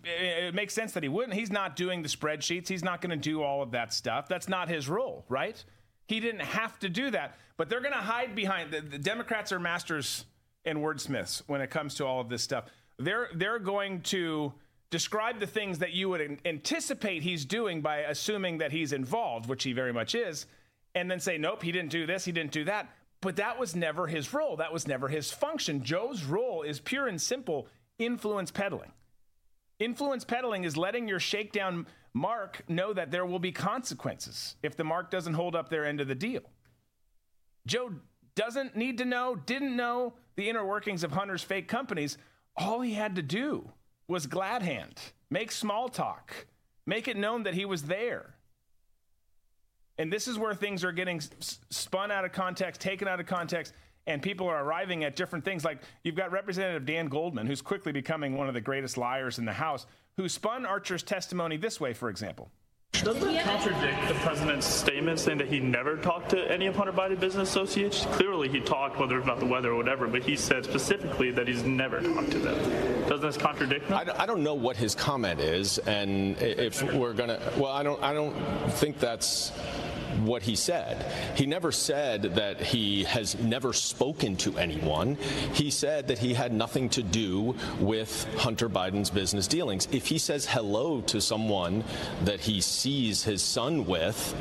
It 0.05 0.55
makes 0.55 0.73
sense 0.73 0.93
that 0.93 1.03
he 1.03 1.09
wouldn't. 1.09 1.35
He's 1.35 1.51
not 1.51 1.75
doing 1.75 2.03
the 2.03 2.09
spreadsheets. 2.09 2.69
He's 2.69 2.85
not 2.85 3.01
going 3.01 3.11
to 3.11 3.17
do 3.17 3.43
all 3.43 3.61
of 3.61 3.73
that 3.73 3.93
stuff. 3.93 4.29
That's 4.29 4.49
not 4.49 4.69
his 4.69 4.89
role, 4.89 5.25
right? 5.29 5.63
He 6.07 6.21
didn't 6.21 6.43
have 6.43 6.79
to 6.81 6.89
do 6.89 7.11
that. 7.11 7.37
But 7.57 7.69
they're 7.69 7.81
going 7.81 7.93
to 7.93 7.99
hide 7.99 8.35
behind 8.35 8.71
the, 8.71 8.81
the 8.81 8.99
Democrats 8.99 9.53
are 9.53 9.59
masters 9.59 10.27
and 10.65 10.79
wordsmiths 10.79 11.43
when 11.47 11.61
it 11.61 11.71
comes 11.71 11.95
to 11.97 12.07
all 12.07 12.21
of 12.21 12.29
this 12.29 12.43
stuff. 12.43 12.67
They're 12.99 13.29
they're 13.35 13.59
going 13.59 14.03
to 14.03 14.53
describe 14.91 15.39
the 15.39 15.47
things 15.47 15.79
that 15.79 15.93
you 15.93 16.09
would 16.09 16.41
anticipate 16.45 17.23
he's 17.23 17.45
doing 17.45 17.81
by 17.81 17.99
assuming 17.99 18.59
that 18.59 18.73
he's 18.73 18.93
involved, 18.93 19.49
which 19.49 19.63
he 19.63 19.73
very 19.73 19.93
much 19.93 20.15
is, 20.15 20.47
and 20.95 21.11
then 21.11 21.21
say, 21.21 21.39
nope, 21.39 21.63
he 21.63 21.73
didn't 21.73 21.91
do 21.91 22.07
this, 22.07 22.25
he 22.25 22.33
didn't 22.33 22.53
do 22.53 22.65
that. 22.65 22.89
But 23.21 23.37
that 23.37 23.59
was 23.59 23.77
never 23.77 24.07
his 24.07 24.33
role. 24.33 24.57
That 24.57 24.73
was 24.73 24.89
never 24.89 25.09
his 25.09 25.31
function. 25.31 25.85
Joe's 25.85 26.25
role 26.25 26.63
is 26.63 26.81
pure 26.81 27.07
and 27.07 27.21
simple 27.21 27.69
influence 27.99 28.51
peddling. 28.51 28.93
Influence 29.79 30.25
peddling 30.25 30.65
is 30.65 30.77
letting 30.77 31.07
your 31.07 31.21
shakedown 31.21 31.87
mark 32.13 32.63
know 32.69 32.93
that 32.93 33.11
there 33.11 33.27
will 33.27 33.39
be 33.39 33.53
consequences 33.53 34.57
if 34.63 34.77
the 34.77 34.85
mark 34.85 35.11
doesn't 35.11 35.35
hold 35.35 35.55
up 35.55 35.69
their 35.69 35.85
end 35.85 36.01
of 36.01 36.09
the 36.09 36.15
deal. 36.15 36.43
Joe 37.67 37.93
doesn't 38.35 38.75
need 38.75 38.99
to 38.99 39.05
know, 39.05 39.37
didn't 39.37 39.77
know 39.77 40.15
the 40.37 40.49
inner 40.49 40.65
workings 40.65 41.05
of 41.05 41.13
Hunter's 41.13 41.43
fake 41.43 41.69
companies. 41.69 42.17
All 42.57 42.81
he 42.81 42.95
had 42.95 43.17
to 43.17 43.23
do 43.23 43.71
was 44.11 44.27
glad 44.27 44.63
hand, 44.63 45.01
make 45.31 45.53
small 45.53 45.89
talk, 45.89 46.47
make 46.85 47.07
it 47.07 47.17
known 47.17 47.45
that 47.45 47.55
he 47.55 47.65
was 47.65 47.85
there. 47.85 48.35
And 49.99 50.13
this 50.13 50.27
is 50.27 50.37
where 50.37 50.53
things 50.53 50.83
are 50.83 50.91
getting 50.91 51.21
spun 51.21 52.11
out 52.11 52.25
of 52.25 52.33
context, 52.33 52.81
taken 52.81 53.07
out 53.07 53.21
of 53.21 53.27
context, 53.27 53.73
and 54.09 54.21
people 54.21 54.49
are 54.49 54.65
arriving 54.65 55.05
at 55.05 55.15
different 55.15 55.45
things. 55.45 55.65
Like 55.65 55.79
you've 56.03 56.17
got 56.17 56.33
Representative 56.33 56.85
Dan 56.87 57.07
Goldman, 57.07 57.47
who's 57.47 57.63
quickly 57.63 57.93
becoming 57.93 58.37
one 58.37 58.49
of 58.49 58.55
the 58.55 58.61
greatest 58.61 58.99
liars 58.99 59.39
in 59.39 59.45
the 59.45 59.53
House, 59.53 59.87
who 60.17 60.29
spun 60.29 60.67
Archer's 60.67 61.05
testimony 61.05 61.57
this 61.57 61.81
way, 61.81 61.93
for 61.93 62.11
example. 62.11 62.51
Doesn't 63.03 63.33
that 63.33 63.45
contradict 63.45 64.09
the 64.09 64.15
president's 64.15 64.67
statement 64.67 65.19
saying 65.19 65.39
that 65.39 65.49
he 65.49 65.59
never 65.59 65.97
talked 65.97 66.31
to 66.31 66.51
any 66.51 66.67
of 66.67 66.77
Hunter 66.77 66.93
Biden 66.93 67.19
business 67.19 67.49
associates? 67.49 68.05
Clearly, 68.13 68.49
he 68.49 68.61
talked, 68.61 68.99
whether 68.99 69.17
it's 69.17 69.25
about 69.25 69.41
the 69.41 69.47
weather 69.47 69.71
or 69.71 69.77
whatever, 69.77 70.07
but 70.07 70.23
he 70.23 70.37
said 70.37 70.65
specifically 70.65 71.31
that 71.31 71.49
he's 71.49 71.63
never 71.63 72.03
talked 72.03 72.31
to 72.33 72.39
them. 72.39 73.09
Doesn't 73.09 73.23
this 73.27 73.39
contradict 73.39 73.87
him? 73.87 73.95
I 73.95 74.27
don't 74.27 74.43
know 74.43 74.55
what 74.55 74.77
his 74.77 74.95
comment 74.95 75.41
is, 75.41 75.79
and 75.79 76.37
if 76.43 76.83
we're 76.93 77.15
gonna, 77.15 77.41
well, 77.57 77.73
I 77.73 77.83
don't, 77.83 78.03
I 78.03 78.13
don't 78.13 78.35
think 78.73 78.99
that's 78.99 79.53
what 80.27 80.43
he 80.43 80.57
said. 80.57 81.11
He 81.37 81.47
never 81.47 81.73
said 81.73 82.23
that 82.35 82.61
he 82.61 83.05
has 83.05 83.39
never 83.39 83.73
spoken 83.73 84.37
to 84.39 84.57
anyone. 84.59 85.17
He 85.55 85.71
said 85.71 86.09
that 86.09 86.19
he 86.19 86.35
had 86.35 86.53
nothing 86.53 86.89
to 86.91 87.03
do 87.03 87.55
with 87.79 88.27
Hunter 88.37 88.69
Biden's 88.69 89.11
business 89.11 89.47
dealings. 89.47 89.89
If 89.93 90.07
he 90.07 90.19
says 90.19 90.47
hello 90.47 91.01
to 91.03 91.21
someone 91.21 91.85
that 92.25 92.41
he 92.41 92.61
sees 92.61 93.23
his 93.23 93.43
son 93.43 93.87
with, 93.87 94.35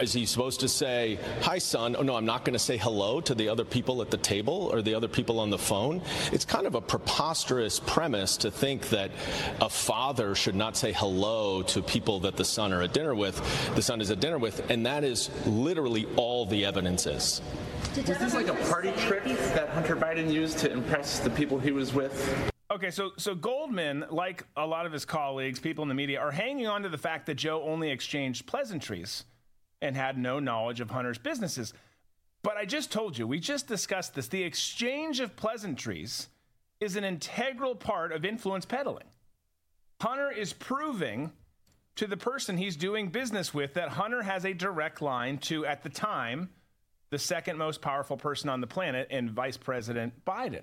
is 0.00 0.12
he 0.12 0.26
supposed 0.26 0.60
to 0.60 0.68
say, 0.68 1.18
Hi, 1.42 1.58
son? 1.58 1.96
Oh, 1.98 2.02
no, 2.02 2.16
I'm 2.16 2.24
not 2.24 2.44
going 2.44 2.54
to 2.54 2.58
say 2.58 2.76
hello 2.76 3.20
to 3.22 3.34
the 3.34 3.48
other 3.48 3.64
people 3.64 4.02
at 4.02 4.10
the 4.10 4.16
table 4.16 4.70
or 4.72 4.82
the 4.82 4.94
other 4.94 5.08
people 5.08 5.40
on 5.40 5.50
the 5.50 5.58
phone? 5.58 6.02
It's 6.32 6.44
kind 6.44 6.66
of 6.66 6.74
a 6.74 6.80
preposterous 6.80 7.80
premise 7.80 8.36
to 8.38 8.50
think 8.50 8.88
that 8.90 9.10
a 9.60 9.68
father 9.68 10.34
should 10.34 10.54
not 10.54 10.76
say 10.76 10.92
hello 10.92 11.62
to 11.62 11.82
people 11.82 12.20
that 12.20 12.36
the 12.36 12.44
son 12.44 12.72
are 12.72 12.82
at 12.82 12.92
dinner 12.92 13.14
with, 13.14 13.36
the 13.74 13.82
son 13.82 14.00
is 14.00 14.10
at 14.10 14.20
dinner 14.20 14.38
with, 14.38 14.70
and 14.70 14.86
that 14.86 15.04
is 15.06 15.30
literally 15.46 16.06
all 16.16 16.44
the 16.44 16.64
evidence 16.64 17.06
is. 17.06 17.40
Was 17.96 18.18
this 18.18 18.34
like 18.34 18.48
a 18.48 18.54
party 18.68 18.92
trick 18.98 19.24
that 19.24 19.70
Hunter 19.70 19.96
Biden 19.96 20.30
used 20.30 20.58
to 20.58 20.70
impress 20.70 21.20
the 21.20 21.30
people 21.30 21.58
he 21.58 21.72
was 21.72 21.94
with? 21.94 22.52
Okay, 22.70 22.90
so 22.90 23.12
so 23.16 23.34
Goldman, 23.34 24.04
like 24.10 24.44
a 24.56 24.66
lot 24.66 24.84
of 24.84 24.92
his 24.92 25.04
colleagues, 25.04 25.58
people 25.60 25.82
in 25.82 25.88
the 25.88 25.94
media, 25.94 26.20
are 26.20 26.32
hanging 26.32 26.66
on 26.66 26.82
to 26.82 26.88
the 26.88 26.98
fact 26.98 27.26
that 27.26 27.36
Joe 27.36 27.62
only 27.62 27.90
exchanged 27.90 28.46
pleasantries 28.46 29.24
and 29.80 29.96
had 29.96 30.18
no 30.18 30.40
knowledge 30.40 30.80
of 30.80 30.90
Hunter's 30.90 31.18
businesses. 31.18 31.72
But 32.42 32.56
I 32.56 32.64
just 32.64 32.92
told 32.92 33.16
you, 33.16 33.26
we 33.26 33.40
just 33.40 33.66
discussed 33.66 34.14
this. 34.14 34.28
The 34.28 34.42
exchange 34.42 35.20
of 35.20 35.36
pleasantries 35.36 36.28
is 36.80 36.96
an 36.96 37.04
integral 37.04 37.74
part 37.74 38.12
of 38.12 38.24
influence 38.24 38.64
peddling. 38.66 39.08
Hunter 40.00 40.30
is 40.30 40.52
proving 40.52 41.32
to 41.96 42.06
the 42.06 42.16
person 42.16 42.56
he's 42.56 42.76
doing 42.76 43.08
business 43.08 43.52
with 43.52 43.74
that 43.74 43.88
Hunter 43.90 44.22
has 44.22 44.44
a 44.44 44.52
direct 44.52 45.02
line 45.02 45.38
to, 45.38 45.66
at 45.66 45.82
the 45.82 45.88
time, 45.88 46.50
the 47.10 47.18
second 47.18 47.58
most 47.58 47.80
powerful 47.80 48.16
person 48.16 48.50
on 48.50 48.60
the 48.60 48.66
planet 48.66 49.08
and 49.10 49.30
Vice 49.30 49.56
President 49.56 50.24
Biden. 50.24 50.62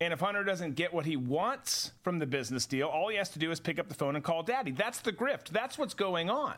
And 0.00 0.12
if 0.12 0.18
Hunter 0.18 0.42
doesn't 0.42 0.74
get 0.74 0.92
what 0.92 1.06
he 1.06 1.16
wants 1.16 1.92
from 2.02 2.18
the 2.18 2.26
business 2.26 2.66
deal, 2.66 2.88
all 2.88 3.08
he 3.08 3.16
has 3.16 3.28
to 3.30 3.38
do 3.38 3.52
is 3.52 3.60
pick 3.60 3.78
up 3.78 3.88
the 3.88 3.94
phone 3.94 4.16
and 4.16 4.24
call 4.24 4.42
daddy. 4.42 4.72
That's 4.72 5.00
the 5.00 5.12
grift. 5.12 5.50
That's 5.50 5.78
what's 5.78 5.94
going 5.94 6.28
on. 6.28 6.54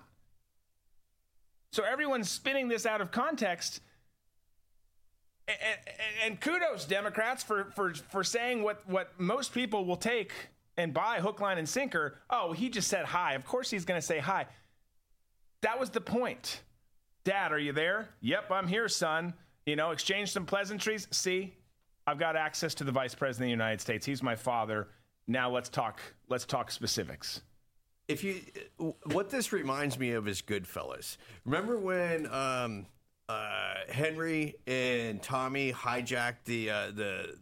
So 1.71 1.83
everyone's 1.85 2.31
spinning 2.31 2.69
this 2.69 2.87
out 2.87 3.03
of 3.03 3.11
context. 3.11 3.81
And, 5.47 5.59
and, 6.25 6.41
kudos, 6.41 6.87
Democrats, 6.87 7.43
for, 7.43 7.65
for, 7.77 7.93
for 7.93 8.25
saying 8.25 8.63
what, 8.63 8.89
what 8.89 9.21
most 9.21 9.53
people 9.53 9.85
will 9.85 9.99
take 9.99 10.33
and 10.77 10.93
buy 10.93 11.21
hook, 11.21 11.41
line, 11.41 11.59
and 11.59 11.69
sinker, 11.69 12.19
oh, 12.31 12.53
he 12.53 12.69
just 12.69 12.89
said 12.89 13.05
hi. 13.05 13.35
Of 13.35 13.45
course 13.45 13.71
he's 13.71 13.85
going 13.85 14.01
to 14.01 14.07
say 14.07 14.19
hi. 14.19 14.47
That 15.63 15.79
was 15.79 15.91
the 15.91 16.01
point. 16.01 16.63
Dad, 17.25 17.53
are 17.53 17.59
you 17.59 17.73
there? 17.73 18.09
Yep, 18.21 18.51
I'm 18.51 18.69
here, 18.69 18.89
son. 18.89 19.35
You 19.67 19.77
know, 19.77 19.93
exchange 19.93 20.31
some 20.31 20.45
pleasantries. 20.45 21.09
See, 21.11 21.55
I've 22.07 22.19
got 22.19 22.37
access 22.37 22.75
to 22.75 22.85
the 22.85 22.93
vice 22.93 23.15
president 23.15 23.47
of 23.47 23.49
the 23.49 23.65
United 23.65 23.81
States. 23.81 24.05
He's 24.05 24.23
my 24.23 24.37
father. 24.37 24.89
Now 25.27 25.51
let's 25.51 25.71
talk. 25.71 26.01
Let's 26.29 26.45
talk 26.45 26.71
specifics. 26.71 27.41
If 28.09 28.23
you, 28.23 28.43
what 29.13 29.31
this 29.31 29.53
reminds 29.53 29.99
me 29.99 30.13
of 30.13 30.29
is 30.29 30.43
Goodfellas. 30.43 31.17
Remember 31.47 31.79
when 31.79 32.27
um, 32.31 32.85
uh, 33.31 33.75
Henry 33.89 34.57
and 34.67 35.23
Tommy 35.23 35.73
hijacked 35.73 36.45
the 36.45 36.71
uh, 36.71 36.91
the 36.95 37.39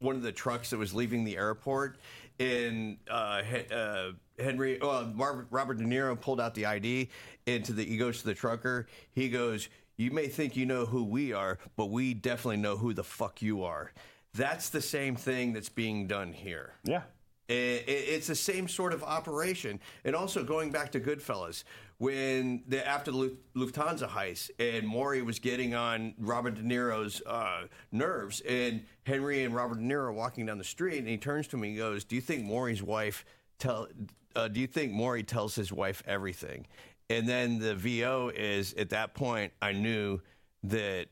one 0.00 0.16
of 0.16 0.22
the 0.22 0.32
trucks 0.32 0.70
that 0.70 0.78
was 0.78 0.92
leaving 0.92 1.22
the 1.24 1.36
airport, 1.36 1.98
and 2.40 2.96
uh, 3.08 3.42
uh 3.72 4.12
Henry, 4.38 4.78
well, 4.80 5.12
Robert 5.50 5.78
De 5.78 5.84
Niro 5.84 6.18
pulled 6.18 6.40
out 6.40 6.54
the 6.54 6.66
ID, 6.66 7.10
into 7.46 7.72
the 7.72 7.84
he 7.84 7.96
goes 7.96 8.20
to 8.20 8.26
the 8.26 8.34
trucker. 8.34 8.86
He 9.12 9.28
goes, 9.28 9.68
"You 9.96 10.10
may 10.10 10.26
think 10.28 10.56
you 10.56 10.66
know 10.66 10.86
who 10.86 11.04
we 11.04 11.32
are, 11.32 11.58
but 11.76 11.86
we 11.86 12.14
definitely 12.14 12.56
know 12.56 12.76
who 12.76 12.94
the 12.94 13.04
fuck 13.04 13.42
you 13.42 13.62
are." 13.62 13.92
That's 14.34 14.70
the 14.70 14.80
same 14.80 15.16
thing 15.16 15.52
that's 15.52 15.68
being 15.68 16.06
done 16.06 16.32
here. 16.32 16.74
Yeah. 16.84 17.02
It's 17.48 18.28
the 18.28 18.36
same 18.36 18.68
sort 18.68 18.92
of 18.92 19.02
operation. 19.02 19.80
And 20.04 20.14
also 20.14 20.44
going 20.44 20.70
back 20.70 20.92
to 20.92 21.00
Goodfellas, 21.00 21.64
when 22.00 22.62
the, 22.66 22.86
after 22.88 23.10
the 23.10 23.36
Lufthansa 23.54 24.08
heist 24.08 24.48
and 24.58 24.88
Morrie 24.88 25.22
was 25.22 25.38
getting 25.38 25.74
on 25.74 26.14
Robert 26.18 26.54
De 26.54 26.62
Niro's 26.62 27.20
uh, 27.26 27.64
nerves, 27.92 28.40
and 28.40 28.82
Henry 29.02 29.44
and 29.44 29.54
Robert 29.54 29.74
De 29.74 29.84
Niro 29.84 30.14
walking 30.14 30.46
down 30.46 30.56
the 30.56 30.64
street, 30.64 31.00
and 31.00 31.08
he 31.08 31.18
turns 31.18 31.46
to 31.48 31.58
me 31.58 31.68
and 31.68 31.76
goes, 31.76 32.04
"Do 32.04 32.16
you 32.16 32.22
think 32.22 32.42
Morrie's 32.42 32.82
wife 32.82 33.26
tell? 33.58 33.86
Uh, 34.34 34.48
do 34.48 34.60
you 34.60 34.66
think 34.66 34.94
Morrie 34.94 35.26
tells 35.26 35.54
his 35.54 35.70
wife 35.70 36.02
everything?" 36.06 36.66
And 37.10 37.28
then 37.28 37.58
the 37.58 37.74
VO 37.74 38.32
is 38.34 38.72
at 38.74 38.88
that 38.90 39.12
point, 39.12 39.52
I 39.60 39.72
knew 39.72 40.22
that 40.62 41.08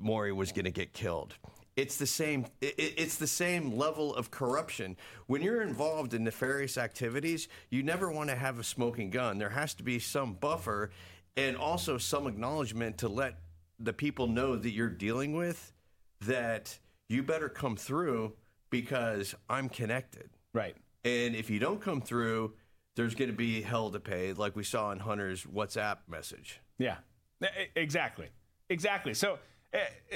Maury 0.00 0.32
was 0.32 0.50
going 0.50 0.64
to 0.64 0.72
get 0.72 0.92
killed 0.92 1.36
it's 1.76 1.96
the 1.96 2.06
same 2.06 2.46
it's 2.60 3.16
the 3.16 3.26
same 3.26 3.76
level 3.76 4.14
of 4.14 4.30
corruption. 4.30 4.96
When 5.26 5.42
you're 5.42 5.62
involved 5.62 6.14
in 6.14 6.24
nefarious 6.24 6.76
activities 6.76 7.48
you 7.70 7.82
never 7.82 8.10
want 8.10 8.30
to 8.30 8.36
have 8.36 8.58
a 8.58 8.64
smoking 8.64 9.10
gun. 9.10 9.38
There 9.38 9.50
has 9.50 9.74
to 9.74 9.82
be 9.82 9.98
some 9.98 10.34
buffer 10.34 10.90
and 11.36 11.56
also 11.56 11.98
some 11.98 12.26
acknowledgement 12.26 12.98
to 12.98 13.08
let 13.08 13.38
the 13.78 13.92
people 13.92 14.26
know 14.26 14.56
that 14.56 14.70
you're 14.70 14.90
dealing 14.90 15.34
with 15.34 15.72
that 16.20 16.78
you 17.08 17.22
better 17.22 17.48
come 17.48 17.76
through 17.76 18.34
because 18.70 19.34
I'm 19.48 19.68
connected. 19.68 20.30
Right. 20.52 20.76
And 21.04 21.34
if 21.34 21.50
you 21.50 21.58
don't 21.58 21.80
come 21.80 22.00
through 22.00 22.54
there's 22.94 23.14
going 23.14 23.30
to 23.30 23.36
be 23.36 23.62
hell 23.62 23.90
to 23.90 24.00
pay 24.00 24.34
like 24.34 24.54
we 24.54 24.64
saw 24.64 24.92
in 24.92 24.98
Hunter's 24.98 25.44
WhatsApp 25.44 25.98
message. 26.08 26.60
Yeah. 26.78 26.96
Exactly. 27.74 28.28
Exactly. 28.68 29.14
So 29.14 29.38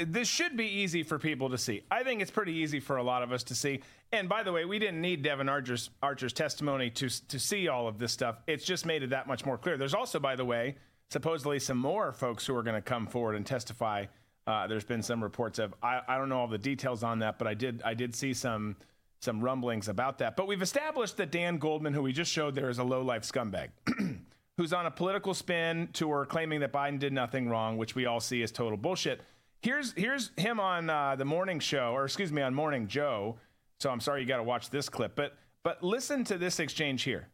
this 0.06 0.28
should 0.28 0.56
be 0.56 0.66
easy 0.66 1.02
for 1.02 1.18
people 1.18 1.50
to 1.50 1.58
see. 1.58 1.82
I 1.90 2.02
think 2.02 2.20
it's 2.20 2.30
pretty 2.30 2.52
easy 2.52 2.80
for 2.80 2.96
a 2.96 3.02
lot 3.02 3.22
of 3.22 3.32
us 3.32 3.42
to 3.44 3.54
see. 3.54 3.80
And 4.12 4.28
by 4.28 4.42
the 4.42 4.52
way, 4.52 4.64
we 4.64 4.78
didn't 4.78 5.00
need 5.00 5.22
Devon 5.22 5.48
Archer's, 5.48 5.90
Archer's 6.02 6.32
testimony 6.32 6.90
to 6.90 7.08
to 7.28 7.38
see 7.38 7.68
all 7.68 7.88
of 7.88 7.98
this 7.98 8.12
stuff. 8.12 8.36
It's 8.46 8.64
just 8.64 8.86
made 8.86 9.02
it 9.02 9.10
that 9.10 9.26
much 9.26 9.44
more 9.44 9.58
clear. 9.58 9.76
There's 9.76 9.94
also, 9.94 10.20
by 10.20 10.36
the 10.36 10.44
way, 10.44 10.76
supposedly 11.10 11.58
some 11.58 11.78
more 11.78 12.12
folks 12.12 12.46
who 12.46 12.54
are 12.56 12.62
going 12.62 12.76
to 12.76 12.82
come 12.82 13.06
forward 13.06 13.36
and 13.36 13.46
testify. 13.46 14.06
Uh, 14.46 14.66
there's 14.66 14.84
been 14.84 15.02
some 15.02 15.22
reports 15.22 15.58
of 15.58 15.75
I, 15.82 16.00
I 16.06 16.18
don't 16.18 16.28
know 16.28 16.38
all 16.38 16.48
the 16.48 16.58
details 16.58 17.02
on 17.02 17.20
that, 17.20 17.38
but 17.38 17.48
I 17.48 17.54
did 17.54 17.82
I 17.84 17.94
did 17.94 18.14
see 18.14 18.34
some 18.34 18.76
some 19.20 19.40
rumblings 19.40 19.88
about 19.88 20.18
that. 20.18 20.36
But 20.36 20.46
we've 20.46 20.62
established 20.62 21.16
that 21.16 21.32
Dan 21.32 21.56
Goldman, 21.56 21.94
who 21.94 22.02
we 22.02 22.12
just 22.12 22.30
showed 22.30 22.54
there, 22.54 22.68
is 22.68 22.78
a 22.78 22.84
low 22.84 23.02
life 23.02 23.22
scumbag. 23.22 23.70
who's 24.56 24.72
on 24.72 24.86
a 24.86 24.90
political 24.90 25.34
spin 25.34 25.88
tour 25.92 26.25
claiming 26.25 26.60
that 26.60 26.72
Biden 26.72 26.98
did 26.98 27.12
nothing 27.12 27.48
wrong, 27.48 27.76
which 27.76 27.94
we 27.94 28.06
all 28.06 28.20
see 28.20 28.42
as 28.42 28.50
total 28.50 28.76
bullshit. 28.76 29.20
Here's 29.66 29.92
here's 29.94 30.30
him 30.37 30.61
on 30.61 30.88
uh, 30.88 31.16
the 31.16 31.25
morning 31.25 31.58
show, 31.58 31.90
or 31.92 32.04
excuse 32.04 32.30
me, 32.30 32.40
on 32.40 32.54
Morning 32.54 32.87
Joe. 32.87 33.37
So 33.80 33.90
I'm 33.90 33.99
sorry 33.99 34.20
you 34.20 34.26
got 34.28 34.37
to 34.37 34.44
watch 34.44 34.70
this 34.70 34.88
clip, 34.88 35.16
but 35.16 35.35
but 35.64 35.82
listen 35.82 36.23
to 36.26 36.38
this 36.38 36.61
exchange 36.61 37.02
here. 37.02 37.26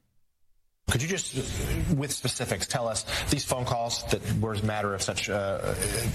Could 0.92 1.00
you 1.00 1.08
just, 1.08 1.34
with 1.96 2.12
specifics, 2.12 2.66
tell 2.66 2.86
us 2.86 3.06
these 3.30 3.46
phone 3.46 3.64
calls 3.64 4.04
that 4.10 4.20
were 4.40 4.52
a 4.52 4.62
matter 4.62 4.92
of 4.92 5.00
such 5.00 5.30
uh, 5.30 5.72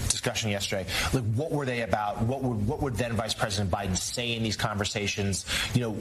discussion 0.08 0.50
yesterday? 0.50 0.86
Like, 1.12 1.24
what 1.34 1.50
were 1.50 1.66
they 1.66 1.80
about? 1.80 2.22
What 2.22 2.44
would 2.44 2.64
what 2.68 2.80
would 2.80 2.94
then 2.94 3.14
Vice 3.14 3.34
President 3.34 3.72
Biden 3.72 3.96
say 3.96 4.36
in 4.36 4.42
these 4.44 4.56
conversations? 4.56 5.46
You 5.74 5.80
know, 5.80 5.96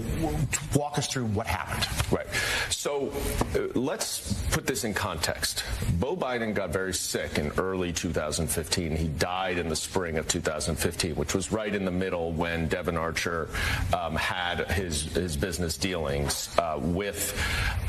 walk 0.75 0.99
us 0.99 1.07
through 1.07 1.25
what 1.25 1.47
happened. 1.47 1.87
Right. 2.11 2.27
So 2.69 3.11
uh, 3.55 3.79
let's 3.79 4.33
put 4.51 4.67
this 4.67 4.83
in 4.83 4.93
context. 4.93 5.63
Beau 5.99 6.15
Biden 6.15 6.53
got 6.53 6.69
very 6.69 6.93
sick 6.93 7.39
in 7.39 7.51
early 7.57 7.91
2015. 7.91 8.95
He 8.95 9.07
died 9.07 9.57
in 9.57 9.69
the 9.69 9.75
spring 9.75 10.17
of 10.19 10.27
2015, 10.27 11.15
which 11.15 11.33
was 11.33 11.51
right 11.51 11.73
in 11.73 11.83
the 11.83 11.91
middle 11.91 12.31
when 12.31 12.67
Devon 12.67 12.95
Archer 12.95 13.49
um, 13.91 14.15
had 14.15 14.69
his 14.69 15.01
his 15.13 15.35
business 15.35 15.77
dealings 15.77 16.55
uh, 16.59 16.77
with 16.79 17.33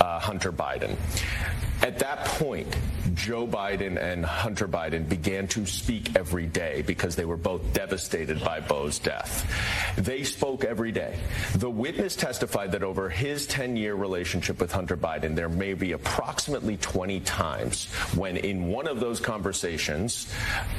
uh, 0.00 0.18
Hunter 0.18 0.50
Biden. 0.50 0.67
Biden. 0.68 0.96
At 1.82 2.00
that 2.00 2.24
point, 2.24 2.66
Joe 3.14 3.46
Biden 3.46 4.00
and 4.00 4.24
Hunter 4.24 4.68
Biden 4.68 5.08
began 5.08 5.46
to 5.48 5.66
speak 5.66 6.16
every 6.16 6.46
day 6.46 6.82
because 6.82 7.16
they 7.16 7.24
were 7.24 7.36
both 7.36 7.72
devastated 7.72 8.42
by 8.42 8.60
Beau's 8.60 8.98
death. 8.98 9.44
They 9.96 10.24
spoke 10.24 10.64
every 10.64 10.92
day. 10.92 11.18
The 11.54 11.70
witness 11.70 12.16
testified 12.16 12.72
that 12.72 12.82
over 12.82 13.08
his 13.08 13.46
10 13.46 13.76
year 13.76 13.94
relationship 13.94 14.60
with 14.60 14.72
Hunter 14.72 14.96
Biden, 14.96 15.34
there 15.34 15.48
may 15.48 15.74
be 15.74 15.92
approximately 15.92 16.76
20 16.76 17.20
times 17.20 17.86
when, 18.14 18.36
in 18.36 18.68
one 18.68 18.86
of 18.86 19.00
those 19.00 19.20
conversations, 19.20 20.32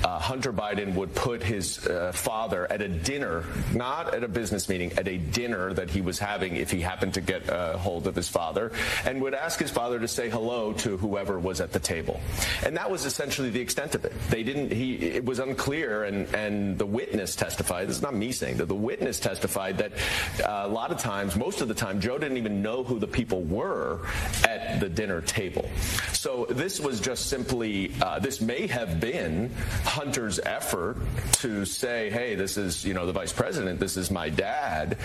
uh, 0.04 0.20
Hunter 0.20 0.54
Biden 0.54 0.96
would 0.96 1.14
put 1.16 1.44
his 1.44 1.86
uh, 1.88 2.12
father 2.14 2.72
at 2.72 2.82
a 2.82 2.88
dinner, 2.88 3.44
not 3.74 4.14
at 4.14 4.24
a 4.24 4.28
business 4.28 4.70
meeting, 4.70 4.94
at 4.94 5.08
a 5.08 5.18
dinner 5.18 5.74
that 5.74 5.90
he 5.90 6.02
was 6.02 6.20
having 6.20 6.56
if 6.56 6.72
he 6.72 6.82
happened 6.82 7.14
to 7.16 7.22
get 7.22 7.44
a 7.50 7.78
hold 7.78 8.08
of 8.08 8.16
his 8.16 8.28
father, 8.28 8.72
and 9.06 9.22
would 9.22 9.34
ask 9.34 9.60
his 9.60 9.72
father 9.72 10.00
to 10.00 10.08
say 10.08 10.30
hello 10.30 10.74
to 10.74 10.89
whoever 10.98 11.40
was 11.40 11.62
at 11.62 11.72
the 11.72 11.80
table. 11.80 12.20
And 12.66 12.78
that 12.78 12.90
was 12.90 13.06
essentially 13.06 13.50
the 13.50 13.62
extent 13.62 13.96
of 13.96 14.06
it. 14.06 14.14
They 14.30 14.44
didn't, 14.44 14.72
he, 14.72 14.96
it 14.96 15.26
was 15.26 15.40
unclear, 15.40 16.04
and, 16.04 16.34
and 16.34 16.78
the 16.78 16.86
witness 16.86 17.36
testified, 17.36 17.88
this 17.88 17.98
is 17.98 18.02
not 18.02 18.16
me 18.16 18.32
saying 18.32 18.58
that, 18.58 18.66
the 18.66 18.76
witness 18.76 19.20
testified 19.20 19.78
that 19.80 19.92
uh, 20.44 20.64
a 20.66 20.68
lot 20.68 20.92
of 20.92 20.98
times, 20.98 21.36
most 21.36 21.62
of 21.62 21.68
the 21.68 21.74
time, 21.74 22.00
Joe 22.00 22.18
didn't 22.18 22.38
even 22.38 22.62
know 22.62 22.84
who 22.84 23.00
the 23.00 23.08
people 23.08 23.42
were 23.44 24.00
at 24.48 24.80
the 24.80 24.90
dinner 24.90 25.22
table. 25.22 25.70
So 26.14 26.46
this 26.50 26.80
was 26.80 27.00
just 27.00 27.28
simply, 27.28 27.92
uh, 28.02 28.20
this 28.20 28.42
may 28.42 28.68
have 28.68 29.00
been 29.00 29.52
Hunter's 29.84 30.40
effort 30.40 30.98
to 31.34 31.66
say, 31.66 32.10
hey, 32.10 32.36
this 32.36 32.58
is, 32.58 32.84
you 32.86 32.94
know, 32.94 33.06
the 33.06 33.14
vice 33.14 33.34
president, 33.34 33.80
this 33.80 33.98
is 33.98 34.12
my 34.12 34.30
dad. 34.30 34.98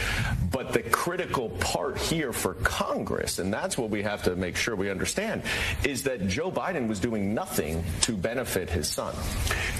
But 0.50 0.72
the 0.72 0.82
critical 0.82 1.50
part 1.50 1.98
here 1.98 2.32
for 2.32 2.54
Congress, 2.54 3.38
and 3.38 3.52
that's 3.52 3.78
what 3.78 3.90
we 3.90 4.02
have 4.02 4.24
to 4.24 4.36
make 4.36 4.56
sure 4.56 4.76
we 4.76 4.90
understand, 4.90 5.42
is 5.84 6.02
that 6.04 6.26
Joe 6.28 6.50
Biden 6.50 6.88
was 6.88 7.00
doing 7.00 7.34
nothing 7.34 7.84
to 8.02 8.12
benefit 8.12 8.70
his 8.70 8.88
son. 8.88 9.14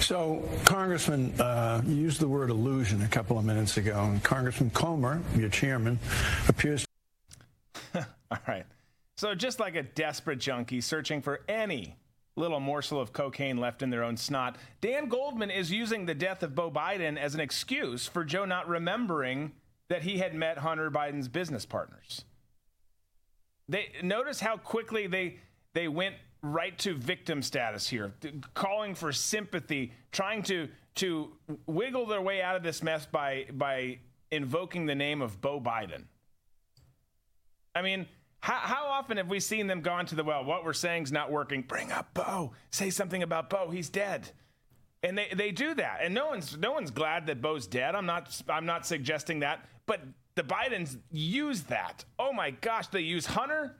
So, 0.00 0.48
Congressman, 0.64 1.40
uh, 1.40 1.82
you 1.86 1.94
used 1.94 2.20
the 2.20 2.28
word 2.28 2.50
illusion 2.50 3.02
a 3.02 3.08
couple 3.08 3.38
of 3.38 3.44
minutes 3.44 3.76
ago, 3.76 4.02
and 4.02 4.22
Congressman 4.22 4.70
Comer, 4.70 5.22
your 5.36 5.48
chairman, 5.48 5.98
appears. 6.48 6.86
All 7.94 8.38
right. 8.48 8.66
So, 9.16 9.34
just 9.34 9.60
like 9.60 9.76
a 9.76 9.82
desperate 9.82 10.40
junkie 10.40 10.80
searching 10.80 11.22
for 11.22 11.40
any 11.48 11.96
little 12.36 12.60
morsel 12.60 13.00
of 13.00 13.12
cocaine 13.12 13.58
left 13.58 13.82
in 13.82 13.90
their 13.90 14.02
own 14.02 14.16
snot, 14.16 14.56
Dan 14.80 15.08
Goldman 15.08 15.50
is 15.50 15.70
using 15.70 16.06
the 16.06 16.14
death 16.14 16.42
of 16.42 16.54
Beau 16.54 16.70
Biden 16.70 17.16
as 17.16 17.34
an 17.34 17.40
excuse 17.40 18.06
for 18.06 18.24
Joe 18.24 18.44
not 18.44 18.68
remembering 18.68 19.52
that 19.88 20.02
he 20.02 20.18
had 20.18 20.34
met 20.34 20.58
Hunter 20.58 20.90
Biden's 20.90 21.28
business 21.28 21.64
partners. 21.64 22.24
They 23.68 23.92
notice 24.02 24.40
how 24.40 24.56
quickly 24.56 25.06
they 25.06 25.38
they 25.75 25.88
went 25.88 26.14
right 26.43 26.76
to 26.78 26.95
victim 26.95 27.43
status 27.43 27.88
here, 27.88 28.14
calling 28.54 28.95
for 28.95 29.12
sympathy, 29.12 29.93
trying 30.12 30.43
to 30.45 30.69
to 30.97 31.33
wiggle 31.66 32.07
their 32.07 32.23
way 32.23 32.40
out 32.40 32.57
of 32.57 32.62
this 32.62 32.83
mess 32.83 33.07
by 33.07 33.47
by 33.52 33.99
invoking 34.31 34.87
the 34.87 34.95
name 34.95 35.21
of 35.21 35.40
Beau 35.40 35.61
Biden. 35.61 36.04
I 37.75 37.83
mean, 37.83 38.07
how, 38.40 38.54
how 38.54 38.87
often 38.87 39.16
have 39.16 39.28
we 39.28 39.40
seen 39.40 39.66
them 39.66 39.81
gone 39.81 40.07
to 40.07 40.14
the 40.14 40.23
well? 40.23 40.45
What 40.45 40.64
we're 40.64 40.73
saying 40.75 41.04
is 41.04 41.12
not 41.12 41.33
working. 41.33 41.62
Bring 41.62 41.90
up 41.90 42.14
Beau. 42.14 42.52
Say 42.71 42.90
something 42.90 43.23
about 43.23 43.50
Beau. 43.50 43.71
He's 43.71 43.88
dead. 43.88 44.28
And 45.02 45.19
they, 45.19 45.28
they 45.35 45.50
do 45.50 45.75
that. 45.75 45.99
And 46.02 46.14
no 46.14 46.26
one's 46.26 46.57
no 46.57 46.73
one's 46.73 46.90
glad 46.90 47.26
that 47.26 47.43
Beau's 47.43 47.66
dead. 47.66 47.95
I'm 47.95 48.07
not 48.07 48.40
I'm 48.49 48.66
not 48.66 48.87
suggesting 48.87 49.40
that. 49.40 49.66
But 49.87 50.00
the 50.35 50.43
Bidens 50.43 50.99
use 51.11 51.62
that. 51.64 52.04
Oh 52.19 52.33
my 52.33 52.50
gosh, 52.50 52.88
they 52.88 53.00
use 53.00 53.26
Hunter 53.26 53.76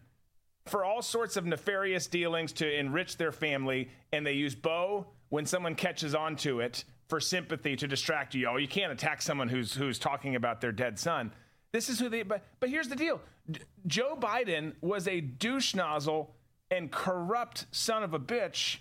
for 0.66 0.85
all 0.85 1.02
sorts 1.02 1.37
of 1.37 1.44
nefarious 1.44 2.06
dealings 2.06 2.52
to 2.54 2.78
enrich 2.78 3.16
their 3.16 3.33
family, 3.33 3.90
and 4.12 4.26
they 4.26 4.33
use 4.33 4.54
Beau 4.54 5.06
when 5.28 5.47
someone 5.47 5.75
catches 5.75 6.14
on 6.14 6.37
to 6.37 6.61
it 6.61 6.85
for 7.09 7.21
sympathy 7.21 7.76
to 7.76 7.87
distract 7.87 8.35
you. 8.35 8.49
Oh, 8.49 8.56
you 8.56 8.68
can't 8.68 8.92
attack 8.92 9.21
someone 9.21 9.49
who's 9.49 9.75
who's 9.75 9.99
talking 9.99 10.37
about 10.37 10.61
their 10.61 10.73
dead 10.73 10.99
son. 10.99 11.33
This 11.73 11.88
is 11.88 11.99
who 11.99 12.09
they. 12.09 12.23
But 12.23 12.42
but 12.61 12.71
here's 12.71 12.88
the 12.88 12.97
deal: 12.97 13.21
D- 13.50 13.61
Joe 13.87 14.16
Biden 14.18 14.73
was 14.80 15.06
a 15.06 15.21
douche 15.21 15.75
nozzle 15.75 16.35
and 16.71 16.90
corrupt 16.90 17.66
son 17.71 18.02
of 18.02 18.14
a 18.14 18.18
bitch 18.18 18.78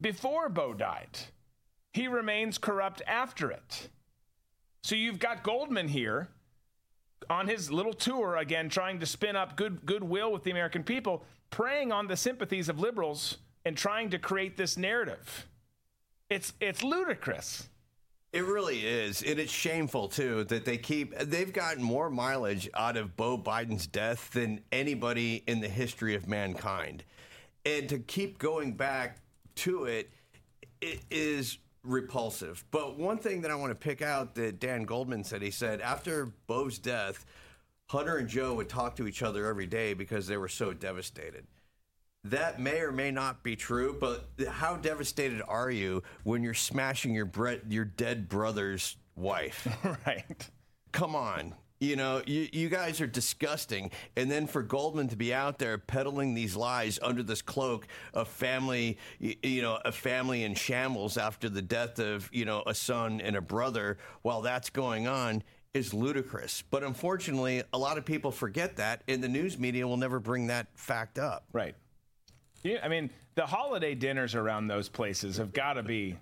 before 0.00 0.48
Bo 0.48 0.74
died. 0.74 1.18
He 1.92 2.08
remains 2.08 2.58
corrupt 2.58 3.02
after 3.06 3.50
it. 3.50 3.88
So 4.82 4.96
you've 4.96 5.18
got 5.18 5.42
Goldman 5.42 5.88
here 5.88 6.28
on 7.30 7.48
his 7.48 7.70
little 7.70 7.92
tour 7.92 8.36
again, 8.36 8.68
trying 8.68 9.00
to 9.00 9.06
spin 9.06 9.36
up 9.36 9.56
good 9.56 9.84
goodwill 9.86 10.32
with 10.32 10.44
the 10.44 10.50
American 10.50 10.82
people, 10.82 11.24
preying 11.50 11.92
on 11.92 12.06
the 12.06 12.16
sympathies 12.16 12.68
of 12.68 12.78
liberals 12.78 13.38
and 13.64 13.76
trying 13.76 14.10
to 14.10 14.18
create 14.18 14.56
this 14.56 14.76
narrative. 14.76 15.46
It's 16.28 16.52
it's 16.60 16.82
ludicrous. 16.82 17.68
It 18.32 18.46
really 18.46 18.86
is. 18.86 19.22
And 19.22 19.38
it's 19.38 19.52
shameful, 19.52 20.08
too, 20.08 20.44
that 20.44 20.64
they 20.64 20.78
keep, 20.78 21.14
they've 21.18 21.52
gotten 21.52 21.82
more 21.82 22.08
mileage 22.08 22.66
out 22.72 22.96
of 22.96 23.14
Beau 23.14 23.36
Biden's 23.36 23.86
death 23.86 24.30
than 24.30 24.60
anybody 24.72 25.44
in 25.46 25.60
the 25.60 25.68
history 25.68 26.14
of 26.14 26.26
mankind. 26.26 27.04
And 27.66 27.90
to 27.90 27.98
keep 27.98 28.38
going 28.38 28.72
back 28.72 29.18
to 29.56 29.84
it, 29.84 30.10
it 30.80 31.00
is 31.10 31.58
repulsive. 31.84 32.64
But 32.70 32.98
one 32.98 33.18
thing 33.18 33.42
that 33.42 33.50
I 33.50 33.54
want 33.54 33.70
to 33.70 33.74
pick 33.74 34.02
out 34.02 34.34
that 34.36 34.60
Dan 34.60 34.84
Goldman 34.84 35.24
said, 35.24 35.42
he 35.42 35.50
said 35.50 35.80
after 35.80 36.32
Beau's 36.46 36.78
death, 36.78 37.24
Hunter 37.88 38.16
and 38.16 38.28
Joe 38.28 38.54
would 38.54 38.68
talk 38.68 38.96
to 38.96 39.06
each 39.06 39.22
other 39.22 39.46
every 39.46 39.66
day 39.66 39.94
because 39.94 40.26
they 40.26 40.36
were 40.36 40.48
so 40.48 40.72
devastated 40.72 41.46
that 42.24 42.60
may 42.60 42.80
or 42.80 42.92
may 42.92 43.10
not 43.10 43.42
be 43.42 43.56
true, 43.56 43.96
but 43.98 44.28
how 44.48 44.76
devastated 44.76 45.42
are 45.48 45.70
you 45.70 46.02
when 46.22 46.42
you're 46.42 46.54
smashing 46.54 47.14
your 47.14 47.24
bre- 47.24 47.54
your 47.68 47.84
dead 47.84 48.28
brother's 48.28 48.96
wife? 49.16 49.66
right. 50.06 50.50
Come 50.92 51.16
on. 51.16 51.54
You 51.82 51.96
know, 51.96 52.22
you, 52.24 52.48
you 52.52 52.68
guys 52.68 53.00
are 53.00 53.08
disgusting. 53.08 53.90
And 54.14 54.30
then 54.30 54.46
for 54.46 54.62
Goldman 54.62 55.08
to 55.08 55.16
be 55.16 55.34
out 55.34 55.58
there 55.58 55.78
peddling 55.78 56.32
these 56.32 56.54
lies 56.54 57.00
under 57.02 57.24
this 57.24 57.42
cloak 57.42 57.88
of 58.14 58.28
family, 58.28 58.98
you, 59.18 59.34
you 59.42 59.62
know, 59.62 59.80
a 59.84 59.90
family 59.90 60.44
in 60.44 60.54
shambles 60.54 61.16
after 61.16 61.48
the 61.48 61.60
death 61.60 61.98
of, 61.98 62.30
you 62.32 62.44
know, 62.44 62.62
a 62.66 62.74
son 62.74 63.20
and 63.20 63.34
a 63.34 63.40
brother 63.40 63.98
while 64.22 64.42
that's 64.42 64.70
going 64.70 65.08
on 65.08 65.42
is 65.74 65.92
ludicrous. 65.92 66.62
But 66.70 66.84
unfortunately, 66.84 67.64
a 67.72 67.78
lot 67.78 67.98
of 67.98 68.04
people 68.04 68.30
forget 68.30 68.76
that, 68.76 69.02
and 69.08 69.20
the 69.20 69.28
news 69.28 69.58
media 69.58 69.84
will 69.88 69.96
never 69.96 70.20
bring 70.20 70.46
that 70.46 70.68
fact 70.76 71.18
up. 71.18 71.46
Right. 71.52 71.74
Yeah, 72.62 72.78
I 72.84 72.86
mean, 72.86 73.10
the 73.34 73.44
holiday 73.44 73.96
dinners 73.96 74.36
around 74.36 74.68
those 74.68 74.88
places 74.88 75.38
have 75.38 75.52
got 75.52 75.72
to 75.72 75.82
be 75.82 76.16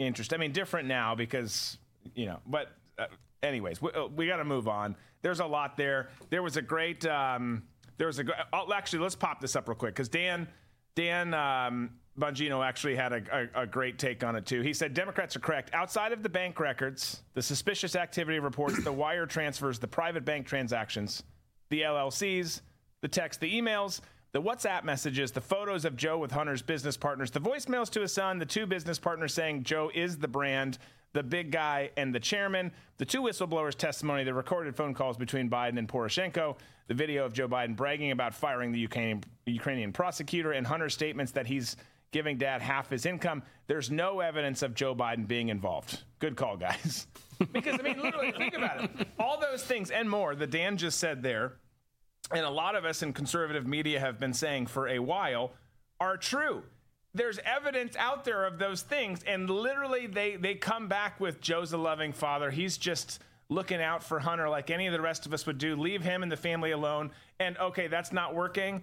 interesting. 0.00 0.36
I 0.36 0.40
mean, 0.40 0.50
different 0.50 0.88
now 0.88 1.14
because, 1.14 1.78
you 2.16 2.26
know, 2.26 2.40
but 2.48 2.72
uh, 2.98 3.06
anyways, 3.42 3.82
we, 3.82 3.90
uh, 3.92 4.06
we 4.06 4.26
got 4.26 4.36
to 4.36 4.44
move 4.44 4.68
on. 4.68 4.96
There's 5.22 5.40
a 5.40 5.46
lot 5.46 5.76
there. 5.76 6.08
There 6.30 6.42
was 6.42 6.56
a 6.56 6.62
great, 6.62 7.04
um, 7.06 7.62
there 7.98 8.06
was 8.06 8.18
a, 8.18 8.24
oh, 8.52 8.72
actually, 8.72 9.00
let's 9.00 9.14
pop 9.14 9.40
this 9.40 9.56
up 9.56 9.68
real 9.68 9.76
quick 9.76 9.94
because 9.94 10.08
Dan, 10.08 10.48
Dan, 10.94 11.34
um, 11.34 11.90
Bongino 12.18 12.64
actually 12.64 12.94
had 12.94 13.12
a, 13.12 13.48
a, 13.54 13.62
a, 13.62 13.66
great 13.66 13.98
take 13.98 14.22
on 14.22 14.36
it 14.36 14.44
too. 14.44 14.60
He 14.60 14.74
said 14.74 14.92
Democrats 14.92 15.34
are 15.34 15.40
correct. 15.40 15.70
Outside 15.72 16.12
of 16.12 16.22
the 16.22 16.28
bank 16.28 16.60
records, 16.60 17.22
the 17.32 17.40
suspicious 17.40 17.96
activity 17.96 18.38
reports, 18.38 18.84
the 18.84 18.92
wire 18.92 19.24
transfers, 19.24 19.78
the 19.78 19.88
private 19.88 20.24
bank 20.24 20.46
transactions, 20.46 21.22
the 21.70 21.80
LLCs, 21.80 22.60
the 23.00 23.08
text, 23.08 23.40
the 23.40 23.50
emails, 23.50 24.02
the 24.32 24.42
WhatsApp 24.42 24.84
messages, 24.84 25.32
the 25.32 25.40
photos 25.40 25.86
of 25.86 25.96
Joe 25.96 26.18
with 26.18 26.32
Hunter's 26.32 26.60
business 26.60 26.98
partners, 26.98 27.30
the 27.30 27.40
voicemails 27.40 27.88
to 27.90 28.02
his 28.02 28.12
son, 28.12 28.38
the 28.38 28.46
two 28.46 28.66
business 28.66 28.98
partners 28.98 29.32
saying 29.32 29.62
Joe 29.62 29.90
is 29.94 30.18
the 30.18 30.28
brand, 30.28 30.78
the 31.12 31.22
big 31.22 31.50
guy, 31.50 31.90
and 31.96 32.14
the 32.14 32.20
chairman, 32.20 32.72
the 32.98 33.04
two 33.04 33.22
whistleblowers' 33.22 33.74
testimony, 33.74 34.24
the 34.24 34.34
recorded 34.34 34.76
phone 34.76 34.94
calls 34.94 35.16
between 35.16 35.50
Biden 35.50 35.78
and 35.78 35.88
Poroshenko, 35.88 36.56
the 36.88 36.94
video 36.94 37.24
of 37.24 37.32
Joe 37.32 37.48
Biden 37.48 37.76
bragging 37.76 38.10
about 38.10 38.34
firing 38.34 38.72
the 38.72 38.78
Ukrainian, 38.78 39.22
Ukrainian 39.46 39.92
prosecutor, 39.92 40.52
and 40.52 40.66
Hunter's 40.66 40.94
statements 40.94 41.32
that 41.32 41.46
he's 41.46 41.76
giving 42.12 42.38
dad 42.38 42.60
half 42.60 42.90
his 42.90 43.06
income. 43.06 43.42
There's 43.66 43.90
no 43.90 44.20
evidence 44.20 44.62
of 44.62 44.74
Joe 44.74 44.94
Biden 44.94 45.26
being 45.26 45.48
involved. 45.48 46.02
Good 46.18 46.36
call, 46.36 46.56
guys. 46.56 47.06
because, 47.52 47.78
I 47.78 47.82
mean, 47.82 48.00
literally, 48.00 48.32
think 48.32 48.54
about 48.54 48.84
it. 48.84 49.08
All 49.18 49.40
those 49.40 49.62
things 49.62 49.90
and 49.90 50.08
more 50.08 50.34
that 50.34 50.50
Dan 50.50 50.76
just 50.76 50.98
said 50.98 51.22
there 51.22 51.54
and 52.30 52.44
a 52.44 52.50
lot 52.50 52.74
of 52.74 52.84
us 52.84 53.02
in 53.02 53.12
conservative 53.12 53.66
media 53.66 54.00
have 54.00 54.18
been 54.18 54.32
saying 54.32 54.66
for 54.66 54.88
a 54.88 54.98
while 54.98 55.52
are 56.00 56.16
true. 56.16 56.62
There's 57.14 57.38
evidence 57.44 57.94
out 57.96 58.24
there 58.24 58.46
of 58.46 58.58
those 58.58 58.82
things, 58.82 59.22
and 59.26 59.48
literally 59.50 60.06
they 60.06 60.36
they 60.36 60.54
come 60.54 60.88
back 60.88 61.20
with 61.20 61.40
Joe's 61.40 61.72
a 61.72 61.78
loving 61.78 62.12
father. 62.12 62.50
He's 62.50 62.78
just 62.78 63.20
looking 63.52 63.82
out 63.82 64.02
for 64.02 64.18
Hunter 64.18 64.48
like 64.48 64.70
any 64.70 64.86
of 64.86 64.92
the 64.92 65.00
rest 65.00 65.26
of 65.26 65.34
us 65.34 65.46
would 65.46 65.58
do. 65.58 65.76
Leave 65.76 66.02
him 66.02 66.22
and 66.22 66.32
the 66.32 66.36
family 66.36 66.70
alone. 66.70 67.10
And 67.38 67.56
okay, 67.58 67.86
that's 67.86 68.12
not 68.12 68.34
working. 68.34 68.82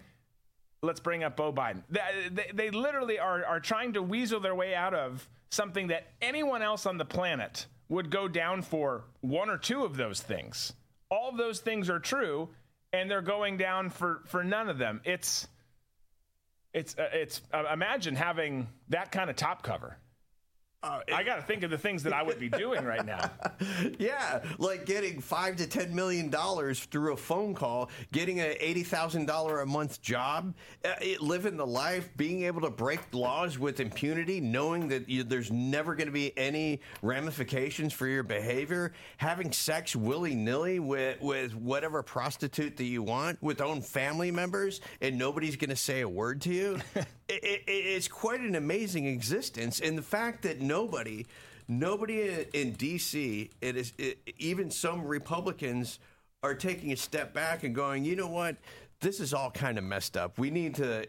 Let's 0.81 0.99
bring 0.99 1.23
up 1.23 1.35
Beau 1.35 1.51
Biden. 1.51 1.83
They, 1.89 2.29
they, 2.31 2.51
they 2.53 2.69
literally 2.69 3.19
are, 3.19 3.43
are 3.43 3.59
trying 3.59 3.93
to 3.93 4.01
weasel 4.01 4.39
their 4.39 4.55
way 4.55 4.73
out 4.73 4.93
of 4.93 5.27
something 5.49 5.87
that 5.87 6.07
anyone 6.21 6.61
else 6.61 6.85
on 6.85 6.97
the 6.97 7.05
planet 7.05 7.65
would 7.89 8.09
go 8.09 8.27
down 8.27 8.61
for 8.61 9.03
one 9.21 9.49
or 9.49 9.57
two 9.57 9.83
of 9.83 9.97
those 9.97 10.21
things. 10.21 10.73
All 11.09 11.29
of 11.29 11.37
those 11.37 11.59
things 11.59 11.89
are 11.89 11.99
true, 11.99 12.49
and 12.93 13.09
they're 13.09 13.21
going 13.21 13.57
down 13.57 13.89
for 13.89 14.21
for 14.25 14.43
none 14.43 14.69
of 14.69 14.77
them. 14.77 15.01
It's 15.03 15.47
it's 16.73 16.97
uh, 16.97 17.09
it's 17.13 17.41
uh, 17.53 17.63
imagine 17.73 18.15
having 18.15 18.67
that 18.89 19.11
kind 19.11 19.29
of 19.29 19.35
top 19.35 19.63
cover. 19.63 19.97
Uh, 20.81 21.01
I 21.13 21.23
got 21.23 21.35
to 21.35 21.41
think 21.41 21.63
of 21.63 21.71
the 21.71 21.77
things 21.77 22.03
that 22.03 22.13
I 22.13 22.23
would 22.23 22.39
be 22.39 22.47
doing 22.47 22.85
right 22.85 23.05
now. 23.05 23.29
yeah, 23.99 24.41
like 24.59 24.85
getting 24.85 25.19
five 25.19 25.57
to 25.57 25.67
ten 25.67 25.93
million 25.93 26.29
dollars 26.29 26.79
through 26.79 27.11
a 27.11 27.17
phone 27.17 27.53
call, 27.53 27.89
getting 28.13 28.39
an 28.39 28.55
eighty 28.61 28.83
thousand 28.83 29.25
dollar 29.25 29.59
a 29.59 29.65
month 29.65 30.01
job, 30.01 30.53
uh, 30.85 30.93
living 31.19 31.57
the 31.57 31.67
life, 31.67 32.09
being 32.15 32.43
able 32.43 32.61
to 32.61 32.69
break 32.69 33.01
laws 33.13 33.59
with 33.59 33.81
impunity, 33.81 34.39
knowing 34.39 34.87
that 34.87 35.09
you, 35.09 35.23
there's 35.23 35.51
never 35.51 35.95
going 35.95 36.07
to 36.07 36.13
be 36.13 36.37
any 36.37 36.79
ramifications 37.01 37.91
for 37.91 38.07
your 38.07 38.23
behavior, 38.23 38.93
having 39.17 39.51
sex 39.51 39.97
willy 39.97 40.33
nilly 40.33 40.79
with 40.79 41.19
with 41.19 41.53
whatever 41.55 42.01
prostitute 42.01 42.77
that 42.77 42.85
you 42.85 43.03
want, 43.03 43.41
with 43.43 43.59
own 43.59 43.81
family 43.81 44.31
members, 44.31 44.79
and 45.01 45.17
nobody's 45.17 45.57
going 45.57 45.71
to 45.71 45.75
say 45.75 45.99
a 45.99 46.07
word 46.07 46.39
to 46.39 46.53
you. 46.53 46.79
it, 47.29 47.63
it, 47.67 47.71
it's 47.71 48.07
quite 48.07 48.41
an 48.41 48.55
amazing 48.55 49.05
existence, 49.05 49.79
and 49.79 49.97
the 49.97 50.03
fact 50.03 50.41
that 50.43 50.61
nobody, 50.61 51.25
nobody 51.67 52.45
in 52.53 52.73
D.C. 52.73 53.49
It 53.61 53.77
is 53.77 53.93
it, 53.97 54.19
even 54.37 54.71
some 54.71 55.05
Republicans 55.05 55.99
are 56.43 56.55
taking 56.55 56.91
a 56.91 56.97
step 56.97 57.33
back 57.33 57.63
and 57.63 57.75
going, 57.75 58.03
you 58.03 58.15
know 58.15 58.27
what? 58.27 58.55
This 59.01 59.19
is 59.19 59.33
all 59.33 59.51
kind 59.51 59.77
of 59.77 59.83
messed 59.83 60.17
up. 60.17 60.37
We 60.37 60.49
need 60.49 60.75
to. 60.75 61.05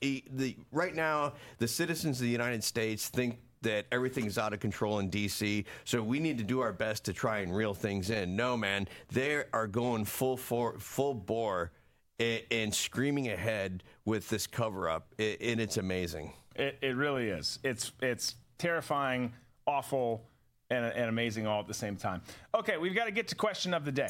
the 0.00 0.56
right 0.72 0.94
now, 0.94 1.34
the 1.58 1.68
citizens 1.68 2.18
of 2.18 2.24
the 2.24 2.30
United 2.30 2.64
States 2.64 3.08
think 3.08 3.38
that 3.62 3.84
everything's 3.90 4.38
out 4.38 4.52
of 4.52 4.60
control 4.60 5.00
in 5.00 5.10
DC. 5.10 5.64
So 5.84 6.02
we 6.02 6.20
need 6.20 6.38
to 6.38 6.44
do 6.44 6.60
our 6.60 6.72
best 6.72 7.04
to 7.06 7.12
try 7.12 7.38
and 7.38 7.54
reel 7.54 7.74
things 7.74 8.10
in. 8.10 8.36
No, 8.36 8.56
man, 8.56 8.86
they 9.10 9.42
are 9.52 9.66
going 9.66 10.04
full 10.04 10.36
for, 10.36 10.78
full 10.78 11.14
bore 11.14 11.72
and, 12.18 12.42
and 12.50 12.74
screaming 12.74 13.28
ahead 13.28 13.82
with 14.04 14.28
this 14.28 14.46
cover 14.46 14.88
up, 14.88 15.14
and 15.18 15.60
it's 15.60 15.76
amazing. 15.76 16.32
It, 16.54 16.78
it 16.80 16.96
really 16.96 17.28
is. 17.28 17.58
It's 17.62 17.92
it's 18.00 18.36
terrifying, 18.58 19.32
awful, 19.66 20.24
and, 20.70 20.84
and 20.84 21.08
amazing 21.08 21.46
all 21.46 21.60
at 21.60 21.66
the 21.66 21.74
same 21.74 21.96
time. 21.96 22.22
Okay, 22.54 22.76
we've 22.76 22.94
got 22.94 23.04
to 23.04 23.10
get 23.10 23.28
to 23.28 23.34
question 23.34 23.74
of 23.74 23.84
the 23.84 23.92
day. 23.92 24.08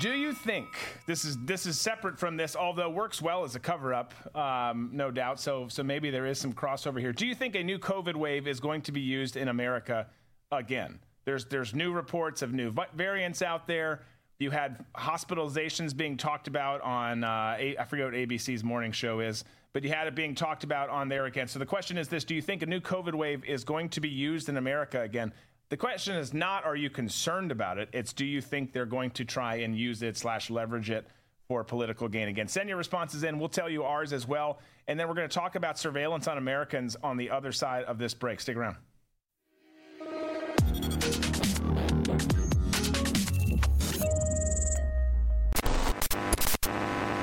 Do 0.00 0.12
you 0.12 0.32
think 0.32 0.68
this 1.06 1.24
is 1.24 1.36
this 1.44 1.66
is 1.66 1.78
separate 1.78 2.18
from 2.18 2.36
this, 2.36 2.56
although 2.56 2.88
works 2.88 3.20
well 3.20 3.44
as 3.44 3.56
a 3.56 3.60
cover 3.60 3.92
up, 3.92 4.14
um, 4.34 4.88
no 4.92 5.10
doubt. 5.10 5.38
So 5.38 5.68
so 5.68 5.82
maybe 5.82 6.10
there 6.10 6.26
is 6.26 6.38
some 6.38 6.52
crossover 6.54 6.98
here. 6.98 7.12
Do 7.12 7.26
you 7.26 7.34
think 7.34 7.54
a 7.56 7.62
new 7.62 7.78
COVID 7.78 8.16
wave 8.16 8.48
is 8.48 8.58
going 8.58 8.80
to 8.82 8.92
be 8.92 9.02
used 9.02 9.36
in 9.36 9.48
America 9.48 10.06
again? 10.50 10.98
There's 11.24 11.44
there's 11.44 11.74
new 11.74 11.92
reports 11.92 12.40
of 12.40 12.54
new 12.54 12.72
variants 12.94 13.42
out 13.42 13.66
there. 13.66 14.02
You 14.42 14.50
had 14.50 14.84
hospitalizations 14.94 15.96
being 15.96 16.16
talked 16.16 16.48
about 16.48 16.80
on 16.82 17.24
uh, 17.24 17.56
forget 17.88 18.06
what 18.06 18.14
ABC's 18.14 18.62
morning 18.62 18.92
show 18.92 19.20
is 19.20 19.44
but 19.72 19.82
you 19.82 19.90
had 19.90 20.06
it 20.06 20.14
being 20.14 20.34
talked 20.34 20.64
about 20.64 20.90
on 20.90 21.08
there 21.08 21.26
again. 21.26 21.48
So 21.48 21.58
the 21.58 21.66
question 21.66 21.96
is 21.96 22.08
this 22.08 22.24
Do 22.24 22.34
you 22.34 22.42
think 22.42 22.62
a 22.62 22.66
new 22.66 22.80
COVID 22.80 23.14
wave 23.14 23.44
is 23.44 23.64
going 23.64 23.88
to 23.90 24.00
be 24.00 24.08
used 24.08 24.48
in 24.48 24.56
America 24.56 25.00
again? 25.00 25.32
The 25.70 25.76
question 25.76 26.16
is 26.16 26.34
not 26.34 26.64
are 26.64 26.76
you 26.76 26.90
concerned 26.90 27.50
about 27.50 27.78
it? 27.78 27.88
It's 27.92 28.12
do 28.12 28.26
you 28.26 28.40
think 28.40 28.72
they're 28.72 28.84
going 28.84 29.10
to 29.12 29.24
try 29.24 29.56
and 29.56 29.76
use 29.76 30.02
it 30.02 30.16
slash 30.16 30.50
leverage 30.50 30.90
it 30.90 31.06
for 31.48 31.64
political 31.64 32.08
gain 32.08 32.28
again? 32.28 32.48
Send 32.48 32.68
your 32.68 32.78
responses 32.78 33.24
in. 33.24 33.38
We'll 33.38 33.48
tell 33.48 33.70
you 33.70 33.82
ours 33.84 34.12
as 34.12 34.28
well. 34.28 34.58
And 34.88 35.00
then 35.00 35.08
we're 35.08 35.14
going 35.14 35.28
to 35.28 35.34
talk 35.34 35.54
about 35.54 35.78
surveillance 35.78 36.28
on 36.28 36.36
Americans 36.36 36.96
on 37.02 37.16
the 37.16 37.30
other 37.30 37.52
side 37.52 37.84
of 37.84 37.98
this 37.98 38.12
break. 38.12 38.40
Stick 38.40 38.56
around. 38.56 38.76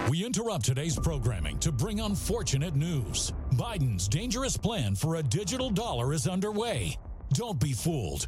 We 0.10 0.26
interrupt 0.26 0.66
today's 0.66 0.98
programming 0.98 1.60
to 1.60 1.72
bring 1.72 2.00
unfortunate 2.00 2.76
news. 2.76 3.32
Biden's 3.54 4.08
dangerous 4.08 4.58
plan 4.58 4.96
for 4.96 5.18
a 5.18 5.24
digital 5.24 5.70
dollar 5.70 6.16
is 6.16 6.28
underway. 6.28 6.98
Don't 7.34 7.60
be 7.60 7.74
fooled. 7.74 8.28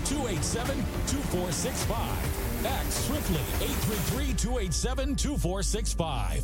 287 0.11 0.75
2465. 1.07 2.65
Act 2.65 2.91
swiftly 2.91 3.39
833 3.63 4.33
287 4.33 5.15
2465. 5.15 6.43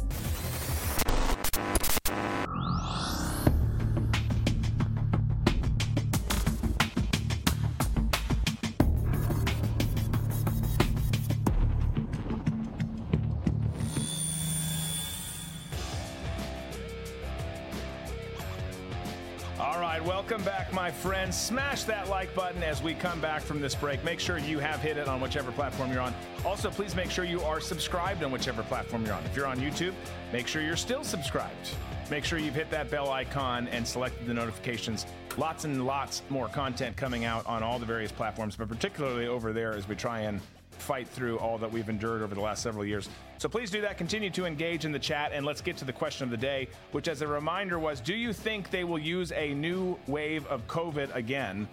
My 20.87 20.93
friends. 20.93 21.35
Smash 21.35 21.83
that 21.83 22.07
like 22.07 22.33
button 22.33 22.63
as 22.63 22.81
we 22.81 22.93
come 22.93 23.19
back 23.19 23.41
from 23.41 23.59
this 23.59 23.75
break. 23.75 24.01
Make 24.05 24.21
sure 24.21 24.37
you 24.37 24.57
have 24.59 24.79
hit 24.79 24.95
it 24.95 25.09
on 25.09 25.19
whichever 25.19 25.51
platform 25.51 25.91
you're 25.91 25.99
on. 25.99 26.13
Also, 26.45 26.69
please 26.69 26.95
make 26.95 27.11
sure 27.11 27.25
you 27.25 27.41
are 27.41 27.59
subscribed 27.59 28.23
on 28.23 28.31
whichever 28.31 28.63
platform 28.63 29.05
you're 29.05 29.13
on. 29.13 29.21
If 29.25 29.35
you're 29.35 29.47
on 29.47 29.59
YouTube, 29.59 29.93
make 30.31 30.47
sure 30.47 30.61
you're 30.61 30.77
still 30.77 31.03
subscribed. 31.03 31.71
Make 32.09 32.23
sure 32.23 32.39
you've 32.39 32.55
hit 32.55 32.69
that 32.69 32.89
bell 32.89 33.11
icon 33.11 33.67
and 33.67 33.85
selected 33.85 34.27
the 34.27 34.33
notifications. 34.33 35.05
Lots 35.35 35.65
and 35.65 35.85
lots 35.85 36.21
more 36.29 36.47
content 36.47 36.95
coming 36.95 37.25
out 37.25 37.45
on 37.45 37.63
all 37.63 37.79
the 37.79 37.85
various 37.85 38.13
platforms, 38.13 38.55
but 38.55 38.69
particularly 38.69 39.27
over 39.27 39.51
there 39.51 39.73
as 39.73 39.89
we 39.89 39.95
try 39.95 40.21
and 40.21 40.39
fight 40.81 41.07
through 41.07 41.39
all 41.39 41.57
that 41.57 41.71
we've 41.71 41.89
endured 41.89 42.21
over 42.21 42.35
the 42.35 42.41
last 42.41 42.63
several 42.63 42.85
years. 42.85 43.09
So 43.37 43.47
please 43.49 43.69
do 43.69 43.81
that. 43.81 43.97
Continue 43.97 44.29
to 44.31 44.45
engage 44.45 44.85
in 44.85 44.91
the 44.91 44.99
chat, 44.99 45.31
and 45.33 45.45
let's 45.45 45.61
get 45.61 45.77
to 45.77 45.85
the 45.85 45.93
question 45.93 46.23
of 46.23 46.31
the 46.31 46.37
day, 46.37 46.67
which, 46.91 47.07
as 47.07 47.21
a 47.21 47.27
reminder, 47.27 47.79
was 47.79 48.01
Do 48.01 48.15
you 48.15 48.33
think 48.33 48.69
they 48.69 48.83
will 48.83 48.99
use 48.99 49.31
a 49.31 49.53
new 49.53 49.97
wave 50.07 50.45
of 50.47 50.65
COVID 50.67 51.13
again 51.15 51.67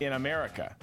in 0.00 0.14
America? 0.14 0.74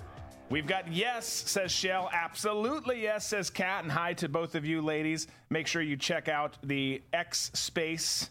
We've 0.49 0.65
got 0.65 0.91
yes, 0.91 1.27
says 1.27 1.71
Shell. 1.71 2.09
Absolutely 2.11 3.03
yes, 3.03 3.27
says 3.27 3.51
Kat. 3.51 3.83
And 3.83 3.91
hi 3.91 4.13
to 4.13 4.27
both 4.27 4.55
of 4.55 4.65
you, 4.65 4.81
ladies. 4.81 5.27
Make 5.51 5.67
sure 5.67 5.81
you 5.81 5.95
check 5.95 6.27
out 6.27 6.57
the 6.63 7.03
X 7.13 7.51
Space. 7.53 8.29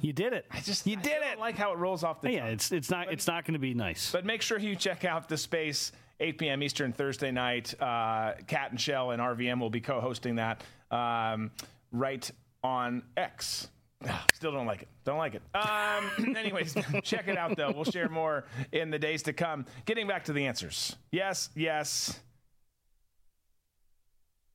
You 0.00 0.12
did 0.12 0.32
it. 0.32 0.46
I 0.50 0.60
just 0.60 0.86
you 0.86 0.98
I 0.98 1.02
did 1.02 1.22
it. 1.22 1.38
like 1.38 1.56
how 1.56 1.72
it 1.72 1.78
rolls 1.78 2.02
off 2.02 2.20
the 2.20 2.32
yeah, 2.32 2.40
tongue. 2.40 2.50
it's 2.50 2.72
it's 2.72 2.90
not 2.90 3.12
it's 3.12 3.26
not 3.26 3.44
going 3.44 3.54
to 3.54 3.58
be 3.58 3.74
nice. 3.74 4.10
But 4.10 4.24
make 4.24 4.42
sure 4.42 4.58
you 4.58 4.74
check 4.74 5.04
out 5.04 5.28
the 5.28 5.36
space 5.36 5.92
8 6.20 6.38
p.m. 6.38 6.62
Eastern 6.62 6.92
Thursday 6.92 7.30
night. 7.30 7.74
Uh, 7.80 8.32
Cat 8.46 8.70
and 8.70 8.80
Shell 8.80 9.12
and 9.12 9.22
RVM 9.22 9.60
will 9.60 9.70
be 9.70 9.80
co-hosting 9.80 10.36
that 10.36 10.62
um, 10.90 11.50
right 11.92 12.28
on 12.62 13.02
X. 13.16 13.68
Ah, 14.06 14.24
Still 14.34 14.52
don't 14.52 14.66
like 14.66 14.82
it. 14.82 14.88
Don't 15.04 15.18
like 15.18 15.34
it. 15.34 15.42
Um, 15.54 16.36
anyways, 16.36 16.74
check 17.02 17.28
it 17.28 17.36
out 17.36 17.56
though. 17.56 17.72
We'll 17.72 17.84
share 17.84 18.08
more 18.08 18.44
in 18.72 18.90
the 18.90 18.98
days 18.98 19.22
to 19.24 19.32
come. 19.32 19.66
Getting 19.86 20.06
back 20.06 20.24
to 20.24 20.32
the 20.32 20.46
answers. 20.46 20.94
Yes, 21.10 21.50
yes. 21.56 22.20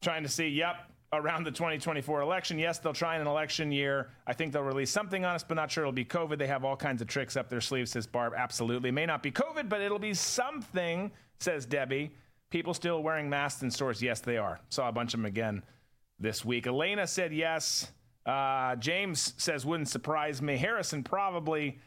Trying 0.02 0.24
to 0.24 0.30
see. 0.30 0.48
Yep. 0.48 0.76
Around 1.12 1.44
the 1.44 1.52
2024 1.52 2.22
election. 2.22 2.58
Yes, 2.58 2.80
they'll 2.80 2.92
try 2.92 3.16
in 3.16 3.22
an 3.22 3.28
election 3.28 3.72
year. 3.72 4.10
I 4.26 4.34
think 4.34 4.52
they'll 4.52 4.64
release 4.64 4.90
something 4.90 5.24
on 5.24 5.36
us, 5.36 5.44
but 5.44 5.54
not 5.54 5.70
sure 5.70 5.84
it'll 5.84 5.92
be 5.92 6.06
COVID. 6.06 6.40
They 6.40 6.48
have 6.48 6.66
all 6.66 6.76
kinds 6.76 7.04
of 7.04 7.08
tricks 7.08 7.38
up 7.38 7.50
their 7.50 7.62
sleeves, 7.62 7.92
says 7.92 8.08
Barb. 8.08 8.34
Absolutely. 8.36 8.90
May 8.90 9.06
not 9.06 9.22
be 9.22 9.32
COVID, 9.32 9.70
but 9.70 9.80
it'll 9.80 10.00
be 10.00 10.16
something, 10.16 11.12
says 11.40 11.66
Debbie. 11.66 12.16
People 12.50 12.74
still 12.74 13.02
wearing 13.02 13.30
masks 13.30 13.64
in 13.64 13.72
stores. 13.72 14.02
Yes, 14.02 14.20
they 14.20 14.38
are. 14.38 14.60
Saw 14.70 14.90
a 14.90 14.92
bunch 14.92 15.14
of 15.14 15.20
them 15.20 15.26
again 15.26 15.64
this 16.20 16.46
week. 16.46 16.68
Elena 16.68 17.08
said 17.08 17.34
yes. 17.34 17.92
Uh, 18.26 18.76
James 18.78 19.34
says 19.38 19.66
wouldn't 19.66 19.90
surprise 19.90 20.42
me. 20.42 20.58
Harrison 20.58 21.04
probably. 21.04 21.80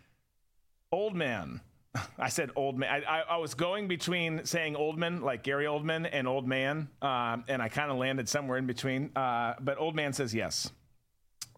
Old 0.93 1.15
man. 1.15 1.61
I 2.19 2.29
said 2.29 2.51
old 2.57 2.79
man. 2.79 3.05
I, 3.07 3.19
I, 3.19 3.21
I 3.21 3.37
was 3.39 3.55
going 3.55 3.89
between 3.89 4.45
saying 4.45 4.77
old 4.77 4.99
man, 4.99 5.21
like 5.21 5.43
Gary 5.43 5.65
Oldman, 5.65 6.09
and 6.11 6.27
old 6.29 6.47
man, 6.47 6.89
um, 7.03 7.45
and 7.49 7.63
I 7.63 7.69
kind 7.69 7.91
of 7.91 7.97
landed 7.97 8.29
somewhere 8.29 8.59
in 8.59 8.67
between. 8.67 9.11
Uh, 9.17 9.55
but 9.61 9.79
old 9.79 9.95
man 9.95 10.13
says 10.13 10.35
yes. 10.35 10.71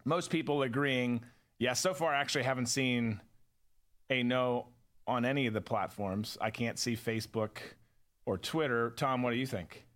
Most 0.05 0.31
people 0.31 0.62
agreeing 0.62 1.22
yes. 1.59 1.81
So 1.81 1.94
far, 1.94 2.14
I 2.14 2.20
actually 2.20 2.44
haven't 2.44 2.66
seen 2.66 3.20
a 4.11 4.22
no 4.22 4.68
on 5.07 5.24
any 5.24 5.46
of 5.46 5.55
the 5.55 5.61
platforms. 5.61 6.38
I 6.40 6.51
can't 6.51 6.79
see 6.79 6.96
Facebook 6.96 7.59
or 8.29 8.37
Twitter. 8.37 8.91
Tom, 8.91 9.23
what 9.23 9.31
do 9.31 9.38
you 9.38 9.47
think? 9.47 9.87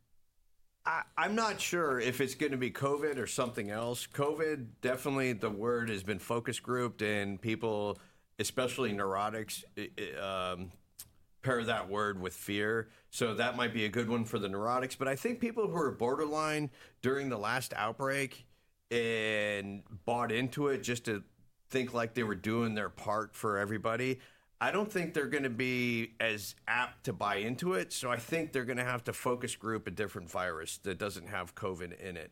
I, 0.86 1.02
I'm 1.18 1.34
not 1.34 1.60
sure 1.60 2.00
if 2.00 2.22
it's 2.22 2.34
going 2.34 2.52
to 2.52 2.58
be 2.58 2.70
COVID 2.70 3.18
or 3.18 3.26
something 3.26 3.70
else. 3.70 4.08
COVID, 4.10 4.68
definitely 4.80 5.34
the 5.34 5.50
word 5.50 5.90
has 5.90 6.02
been 6.02 6.18
focus 6.18 6.58
grouped, 6.58 7.02
and 7.02 7.40
people, 7.40 7.98
especially 8.38 8.94
neurotics, 8.94 9.64
um, 10.18 10.72
pair 11.42 11.62
that 11.62 11.90
word 11.90 12.22
with 12.22 12.32
fear. 12.32 12.88
So 13.10 13.34
that 13.34 13.54
might 13.54 13.74
be 13.74 13.84
a 13.84 13.90
good 13.90 14.08
one 14.08 14.24
for 14.24 14.38
the 14.38 14.48
neurotics. 14.48 14.96
But 14.96 15.08
I 15.08 15.14
think 15.14 15.38
people 15.38 15.68
who 15.68 15.76
are 15.76 15.90
borderline 15.90 16.70
during 17.02 17.28
the 17.28 17.38
last 17.38 17.74
outbreak 17.76 18.46
and 18.90 19.82
bought 20.06 20.32
into 20.32 20.68
it 20.68 20.82
just 20.82 21.04
to 21.04 21.22
think 21.68 21.92
like 21.92 22.14
they 22.14 22.22
were 22.22 22.34
doing 22.34 22.74
their 22.74 22.88
part 22.88 23.34
for 23.34 23.58
everybody. 23.58 24.20
I 24.62 24.70
don't 24.70 24.90
think 24.90 25.12
they're 25.12 25.26
going 25.26 25.42
to 25.42 25.50
be 25.50 26.12
as 26.20 26.54
apt 26.68 27.04
to 27.06 27.12
buy 27.12 27.36
into 27.36 27.72
it. 27.74 27.92
So 27.92 28.12
I 28.12 28.16
think 28.16 28.52
they're 28.52 28.64
going 28.64 28.76
to 28.78 28.84
have 28.84 29.02
to 29.04 29.12
focus 29.12 29.56
group 29.56 29.88
a 29.88 29.90
different 29.90 30.30
virus 30.30 30.78
that 30.84 30.98
doesn't 30.98 31.26
have 31.26 31.56
COVID 31.56 31.98
in 32.00 32.16
it. 32.16 32.30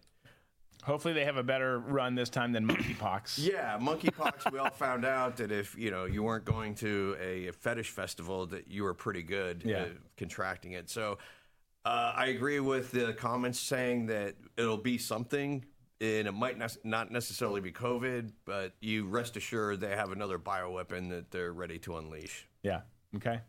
Hopefully, 0.85 1.13
they 1.13 1.25
have 1.25 1.37
a 1.37 1.43
better 1.43 1.81
run 1.81 2.15
this 2.15 2.31
time 2.31 2.53
than 2.53 2.67
monkeypox. 2.69 3.37
Yeah, 3.53 3.77
monkeypox. 3.79 4.51
we 4.53 4.59
all 4.61 4.71
found 4.71 5.05
out 5.05 5.37
that 5.39 5.51
if 5.51 5.77
you 5.77 5.91
know 5.91 6.05
you 6.05 6.23
weren't 6.23 6.45
going 6.45 6.75
to 6.77 7.17
a 7.21 7.51
fetish 7.51 7.91
festival, 7.91 8.47
that 8.47 8.71
you 8.71 8.85
were 8.85 8.95
pretty 8.95 9.23
good 9.25 9.63
Yeah. 9.65 9.79
at 9.83 9.89
contracting 10.17 10.73
it. 10.73 10.89
So 10.89 11.19
uh, 11.85 12.13
I 12.15 12.27
agree 12.27 12.61
with 12.61 12.93
the 12.93 13.13
comments 13.13 13.59
saying 13.59 14.07
that 14.07 14.37
it'll 14.57 14.77
be 14.79 14.97
something, 14.99 15.65
and 16.01 16.27
it 16.29 16.33
might 16.33 16.59
not 16.59 16.77
not 16.85 17.11
necessarily 17.11 17.61
be 17.61 17.73
COVID, 17.73 18.33
but 18.45 18.73
you 18.81 19.07
rest 19.07 19.37
assured 19.37 19.81
they 19.81 19.95
have 19.97 20.13
another 20.13 20.39
bioweapon 20.39 21.11
that 21.11 21.31
they're 21.31 21.53
ready 21.53 21.79
to 21.81 21.97
unleash. 21.99 22.47
Yeah. 22.63 22.81
Okay. 23.17 23.41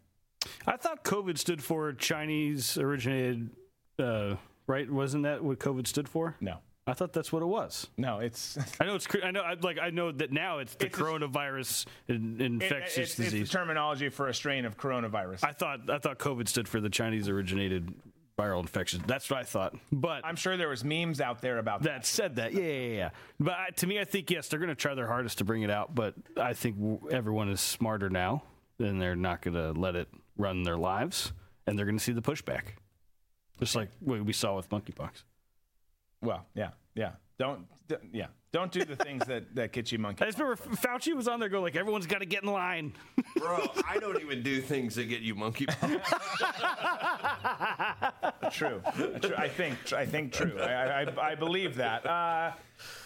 I 0.66 0.78
thought 0.78 1.04
COVID 1.04 1.38
stood 1.38 1.64
for 1.64 1.94
Chinese 1.94 2.78
originated, 2.78 3.52
uh, 4.00 4.36
right? 4.68 4.90
Wasn't 4.92 5.24
that 5.24 5.44
what 5.44 5.60
COVID 5.60 5.86
stood 5.88 6.10
for? 6.10 6.36
No. 6.42 6.58
I 6.88 6.94
thought 6.94 7.14
that's 7.14 7.32
what 7.32 7.44
it 7.44 7.46
was. 7.46 7.88
No, 7.96 8.20
it's. 8.20 8.58
I 8.82 8.86
know 8.86 8.96
it's. 8.96 9.08
I 9.24 9.30
know. 9.30 9.42
I- 9.42 9.54
Like 9.62 9.78
I 9.80 9.92
know 9.92 10.12
that 10.12 10.32
now 10.32 10.58
it's 10.58 10.74
the 10.76 10.88
It's 10.88 10.98
a- 10.98 11.02
coronavirus 11.02 11.86
in, 12.08 12.42
infectious 12.42 12.98
it's, 12.98 12.98
it's 12.98 13.16
disease. 13.32 13.52
the 13.52 13.58
terminology 13.58 14.10
for 14.10 14.28
a 14.30 14.34
strain 14.34 14.66
of 14.66 14.78
coronavirus. 14.78 15.44
I 15.44 15.52
thought. 15.52 15.90
I 15.92 16.00
thought 16.00 16.18
COVID 16.18 16.48
stood 16.48 16.68
for 16.68 16.82
the 16.82 16.90
Chinese 16.90 17.30
originated 17.30 17.94
viral 18.38 18.62
infection. 18.62 19.04
That's 19.06 19.30
what 19.30 19.40
I 19.40 19.44
thought. 19.44 19.76
But 19.92 20.26
I'm 20.26 20.36
sure 20.36 20.58
there 20.58 20.70
was 20.70 20.84
memes 20.84 21.22
out 21.22 21.42
there 21.42 21.58
about 21.58 21.84
that 21.84 22.06
said 22.06 22.36
that. 22.38 22.54
Yeah, 22.54 22.62
yeah, 22.62 22.96
yeah. 22.96 23.10
But 23.40 23.54
I, 23.54 23.70
to 23.78 23.88
me, 23.88 24.00
I 24.00 24.04
think 24.04 24.32
yes, 24.32 24.48
they're 24.48 24.60
going 24.60 24.70
to 24.70 24.76
try 24.76 24.96
their 24.96 25.08
hardest 25.08 25.40
to 25.40 25.46
bring 25.46 25.62
it 25.64 25.70
out. 25.70 25.94
But 25.94 26.16
I 26.38 26.54
think 26.54 26.78
everyone 27.12 27.50
is 27.50 27.62
smarter 27.62 28.10
now, 28.10 28.44
and 28.80 29.02
they're 29.02 29.16
not 29.16 29.42
going 29.42 29.56
to 29.56 29.72
let 29.80 29.96
it 29.96 30.08
run 30.38 30.64
their 30.64 30.78
lives, 30.78 31.34
and 31.68 31.78
they're 31.78 31.86
going 31.86 31.98
to 31.98 32.04
see 32.04 32.14
the 32.14 32.22
pushback, 32.22 32.64
just 33.60 33.76
like 33.76 33.90
what 34.00 34.24
we 34.24 34.34
saw 34.34 34.56
with 34.56 34.70
monkeypox. 34.70 35.24
Well, 36.22 36.46
yeah, 36.56 36.70
yeah. 36.96 37.12
Don't, 37.38 37.66
yeah. 38.12 38.28
Don't 38.52 38.72
do 38.72 38.84
the 38.84 38.98
things 38.98 39.26
that, 39.28 39.56
that 39.56 39.72
get 39.72 39.94
you 39.94 40.00
monkey. 40.00 40.24
I 40.24 40.28
just 40.28 40.38
remember 40.38 40.62
Fauci 40.76 41.16
was 41.16 41.30
on 41.30 41.40
there 41.40 41.48
going 41.48 41.64
like, 41.64 41.78
everyone's 41.78 42.06
got 42.06 42.20
to 42.20 42.26
get 42.26 42.44
in 42.44 42.52
line. 42.52 42.92
Bro, 43.38 43.70
I 43.88 43.98
don't 43.98 44.22
even 44.22 44.44
do 44.44 44.60
things 44.60 44.96
that 44.96 45.06
get 45.06 45.22
you 45.22 45.36
monkey 45.36 45.66
true. 48.52 48.82
true. 49.22 49.36
I 49.38 49.48
think. 49.48 49.94
I 49.94 50.06
think 50.06 50.34
true. 50.34 50.60
I, 50.60 51.04
I, 51.04 51.32
I 51.32 51.36
believe 51.36 51.76
that. 51.76 52.06
Uh, 52.06 52.10
I, 52.10 52.54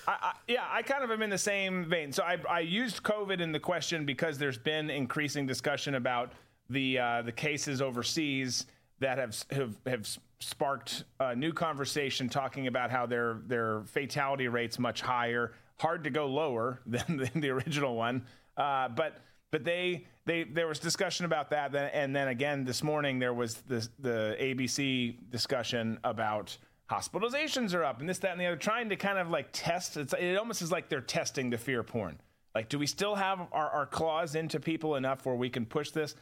I, 0.07 0.33
yeah, 0.47 0.65
I 0.67 0.81
kind 0.81 1.03
of 1.03 1.11
am 1.11 1.21
in 1.21 1.29
the 1.29 1.37
same 1.37 1.85
vein. 1.85 2.11
So 2.11 2.23
I, 2.23 2.37
I 2.49 2.61
used 2.61 3.03
COVID 3.03 3.39
in 3.39 3.51
the 3.51 3.59
question 3.59 4.03
because 4.03 4.39
there's 4.39 4.57
been 4.57 4.89
increasing 4.89 5.45
discussion 5.45 5.93
about 5.93 6.33
the 6.71 6.97
uh, 6.97 7.21
the 7.21 7.31
cases 7.31 7.83
overseas 7.83 8.65
that 8.99 9.19
have 9.19 9.35
have, 9.51 9.75
have 9.85 10.17
sparked 10.39 11.03
a 11.19 11.35
new 11.35 11.53
conversation 11.53 12.29
talking 12.29 12.67
about 12.67 12.91
how 12.91 13.05
their 13.05 13.39
their 13.47 13.83
fatality 13.85 14.47
rates 14.47 14.79
much 14.79 15.01
higher, 15.01 15.53
hard 15.77 16.03
to 16.03 16.09
go 16.09 16.27
lower 16.27 16.81
than, 16.85 17.17
than 17.17 17.41
the 17.41 17.49
original 17.49 17.95
one, 17.95 18.25
uh, 18.57 18.89
but 18.89 19.21
but 19.51 19.63
they 19.63 20.05
they 20.25 20.43
there 20.43 20.67
was 20.67 20.79
discussion 20.79 21.25
about 21.25 21.49
that, 21.51 21.73
and 21.75 22.15
then 22.15 22.27
again 22.27 22.65
this 22.65 22.83
morning 22.83 23.19
there 23.19 23.33
was 23.33 23.55
the 23.67 23.87
the 23.99 24.35
ABC 24.39 25.15
discussion 25.29 25.99
about 26.03 26.57
hospitalizations 26.89 27.73
are 27.73 27.83
up 27.83 27.99
and 27.99 28.07
this 28.07 28.19
that 28.19 28.31
and 28.31 28.39
the 28.39 28.45
other, 28.45 28.55
trying 28.55 28.89
to 28.89 28.95
kind 28.95 29.17
of 29.17 29.29
like 29.29 29.49
test. 29.51 29.97
It's, 29.97 30.13
it 30.13 30.37
almost 30.37 30.61
is 30.61 30.71
like 30.71 30.89
they're 30.89 31.01
testing 31.01 31.49
the 31.49 31.57
fear 31.57 31.83
porn. 31.83 32.19
Like, 32.53 32.69
do 32.69 32.79
we 32.79 32.87
still 32.87 33.15
have 33.15 33.47
our, 33.51 33.69
our 33.69 33.85
claws 33.85 34.35
into 34.35 34.61
people 34.61 34.95
enough 34.95 35.25
where 35.25 35.35
we 35.35 35.49
can 35.49 35.65
push 35.65 35.91
this? 35.91 36.15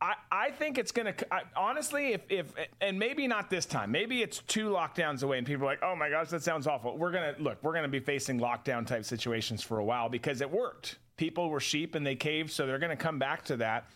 I, 0.00 0.14
I, 0.30 0.50
think 0.50 0.76
it's 0.76 0.92
going 0.92 1.14
to 1.14 1.26
honestly 1.56 2.12
if, 2.12 2.20
if 2.28 2.52
and 2.80 2.98
maybe 2.98 3.26
not 3.26 3.48
this 3.48 3.64
time. 3.64 3.90
Maybe 3.90 4.22
it's 4.22 4.40
two 4.46 4.68
lockdowns 4.68 5.22
away 5.22 5.38
and 5.38 5.46
people 5.46 5.64
are 5.64 5.70
like 5.70 5.82
oh 5.82 5.96
my 5.96 6.10
gosh 6.10 6.28
that 6.28 6.42
sounds 6.42 6.66
awful. 6.66 6.96
We're 6.98 7.12
going 7.12 7.34
to 7.34 7.42
look 7.42 7.62
we're 7.62 7.72
going 7.72 7.84
to 7.84 7.88
be 7.88 8.00
facing 8.00 8.38
lockdown 8.38 8.86
type 8.86 9.04
situations 9.04 9.62
for 9.62 9.78
a 9.78 9.84
while 9.84 10.08
because 10.08 10.40
it 10.40 10.50
worked. 10.50 10.98
People 11.16 11.48
were 11.48 11.60
sheep 11.60 11.94
and 11.94 12.06
they 12.06 12.16
caved 12.16 12.50
so 12.50 12.66
they're 12.66 12.78
going 12.78 12.90
to 12.90 13.02
come 13.02 13.18
back 13.18 13.44
to 13.46 13.56
that. 13.58 13.86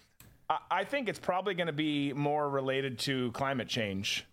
I, 0.49 0.59
I 0.71 0.85
think 0.85 1.09
it's 1.09 1.19
probably 1.19 1.55
going 1.55 1.67
to 1.67 1.73
be 1.73 2.13
more 2.13 2.49
related 2.49 2.99
to 3.01 3.33
climate 3.33 3.69
change 3.69 4.25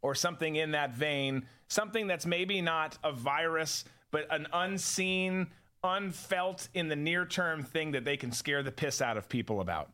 or 0.00 0.14
something 0.14 0.56
in 0.56 0.70
that 0.70 0.94
vein 0.94 1.46
something 1.68 2.06
that's 2.06 2.26
maybe 2.26 2.60
not 2.60 2.96
a 3.04 3.12
virus 3.12 3.84
but 4.10 4.26
an 4.30 4.46
unseen 4.52 5.48
unfelt 5.84 6.68
in 6.74 6.88
the 6.88 6.96
near 6.96 7.26
term 7.26 7.62
thing 7.62 7.90
that 7.92 8.04
they 8.04 8.16
can 8.16 8.32
scare 8.32 8.62
the 8.62 8.72
piss 8.72 9.02
out 9.02 9.16
of 9.16 9.28
people 9.28 9.60
about 9.60 9.90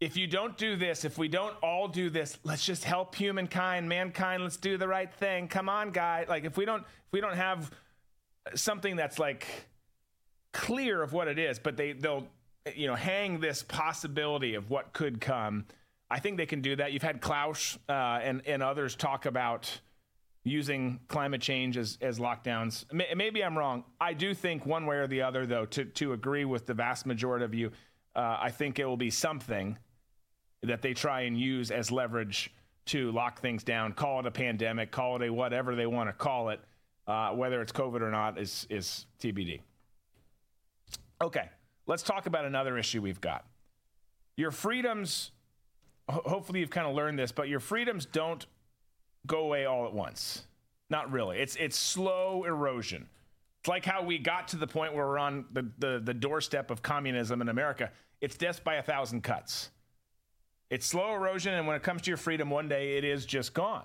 if 0.00 0.16
you 0.16 0.26
don't 0.26 0.56
do 0.56 0.76
this, 0.76 1.04
if 1.04 1.18
we 1.18 1.28
don't 1.28 1.54
all 1.62 1.86
do 1.86 2.08
this, 2.08 2.38
let's 2.42 2.64
just 2.64 2.84
help 2.84 3.14
humankind, 3.14 3.88
mankind, 3.88 4.42
let's 4.42 4.56
do 4.56 4.78
the 4.78 4.88
right 4.88 5.12
thing. 5.12 5.46
Come 5.46 5.68
on, 5.68 5.90
guy. 5.90 6.24
Like 6.28 6.44
if 6.44 6.56
we 6.56 6.64
don't 6.64 6.80
if 6.80 7.12
we 7.12 7.20
don't 7.20 7.36
have 7.36 7.70
something 8.54 8.96
that's 8.96 9.18
like 9.18 9.46
clear 10.52 11.02
of 11.02 11.12
what 11.12 11.28
it 11.28 11.38
is, 11.38 11.58
but 11.58 11.76
they 11.76 11.92
they'll 11.92 12.26
you 12.74 12.86
know 12.86 12.94
hang 12.94 13.40
this 13.40 13.62
possibility 13.62 14.54
of 14.54 14.70
what 14.70 14.94
could 14.94 15.20
come. 15.20 15.66
I 16.10 16.18
think 16.18 16.38
they 16.38 16.46
can 16.46 16.62
do 16.62 16.76
that. 16.76 16.92
You've 16.92 17.02
had 17.02 17.20
Klaus 17.20 17.78
uh, 17.88 17.92
and 17.92 18.40
and 18.46 18.62
others 18.62 18.96
talk 18.96 19.26
about 19.26 19.80
using 20.42 20.98
climate 21.08 21.42
change 21.42 21.76
as, 21.76 21.98
as 22.00 22.18
lockdowns. 22.18 22.86
Maybe 23.14 23.44
I'm 23.44 23.58
wrong. 23.58 23.84
I 24.00 24.14
do 24.14 24.32
think 24.32 24.64
one 24.64 24.86
way 24.86 24.96
or 24.96 25.06
the 25.06 25.20
other, 25.20 25.44
though, 25.44 25.66
to 25.66 25.84
to 25.84 26.14
agree 26.14 26.46
with 26.46 26.64
the 26.64 26.72
vast 26.72 27.04
majority 27.04 27.44
of 27.44 27.54
you, 27.54 27.70
uh, 28.16 28.38
I 28.40 28.50
think 28.50 28.78
it 28.78 28.86
will 28.86 28.96
be 28.96 29.10
something 29.10 29.76
that 30.62 30.82
they 30.82 30.94
try 30.94 31.22
and 31.22 31.38
use 31.38 31.70
as 31.70 31.90
leverage 31.90 32.52
to 32.86 33.12
lock 33.12 33.40
things 33.40 33.62
down, 33.62 33.92
call 33.92 34.20
it 34.20 34.26
a 34.26 34.30
pandemic, 34.30 34.90
call 34.90 35.16
it 35.16 35.28
a 35.28 35.32
whatever 35.32 35.74
they 35.74 35.86
want 35.86 36.08
to 36.08 36.12
call 36.12 36.48
it, 36.50 36.60
uh, 37.06 37.30
whether 37.30 37.62
it's 37.62 37.72
COVID 37.72 38.00
or 38.00 38.10
not 38.10 38.38
is 38.38 38.66
is 38.70 39.06
TBD. 39.20 39.60
Okay, 41.22 41.48
let's 41.86 42.02
talk 42.02 42.26
about 42.26 42.44
another 42.44 42.78
issue 42.78 43.00
we've 43.00 43.20
got. 43.20 43.44
Your 44.36 44.50
freedoms. 44.50 45.32
Ho- 46.08 46.22
hopefully, 46.24 46.60
you've 46.60 46.70
kind 46.70 46.86
of 46.86 46.94
learned 46.94 47.18
this, 47.18 47.30
but 47.30 47.48
your 47.48 47.60
freedoms 47.60 48.06
don't 48.06 48.46
go 49.26 49.40
away 49.40 49.66
all 49.66 49.86
at 49.86 49.92
once. 49.92 50.44
Not 50.88 51.12
really. 51.12 51.38
It's 51.38 51.56
it's 51.56 51.76
slow 51.76 52.44
erosion. 52.44 53.08
It's 53.60 53.68
like 53.68 53.84
how 53.84 54.02
we 54.02 54.18
got 54.18 54.48
to 54.48 54.56
the 54.56 54.66
point 54.66 54.94
where 54.94 55.06
we're 55.06 55.18
on 55.18 55.44
the, 55.52 55.68
the, 55.78 56.00
the 56.02 56.14
doorstep 56.14 56.70
of 56.70 56.82
communism 56.82 57.42
in 57.42 57.50
America. 57.50 57.90
It's 58.22 58.34
death 58.36 58.64
by 58.64 58.76
a 58.76 58.82
thousand 58.82 59.22
cuts. 59.22 59.70
It's 60.70 60.86
slow 60.86 61.12
erosion, 61.14 61.52
and 61.52 61.66
when 61.66 61.74
it 61.74 61.82
comes 61.82 62.02
to 62.02 62.10
your 62.10 62.16
freedom, 62.16 62.48
one 62.48 62.68
day 62.68 62.96
it 62.96 63.04
is 63.04 63.26
just 63.26 63.52
gone. 63.52 63.84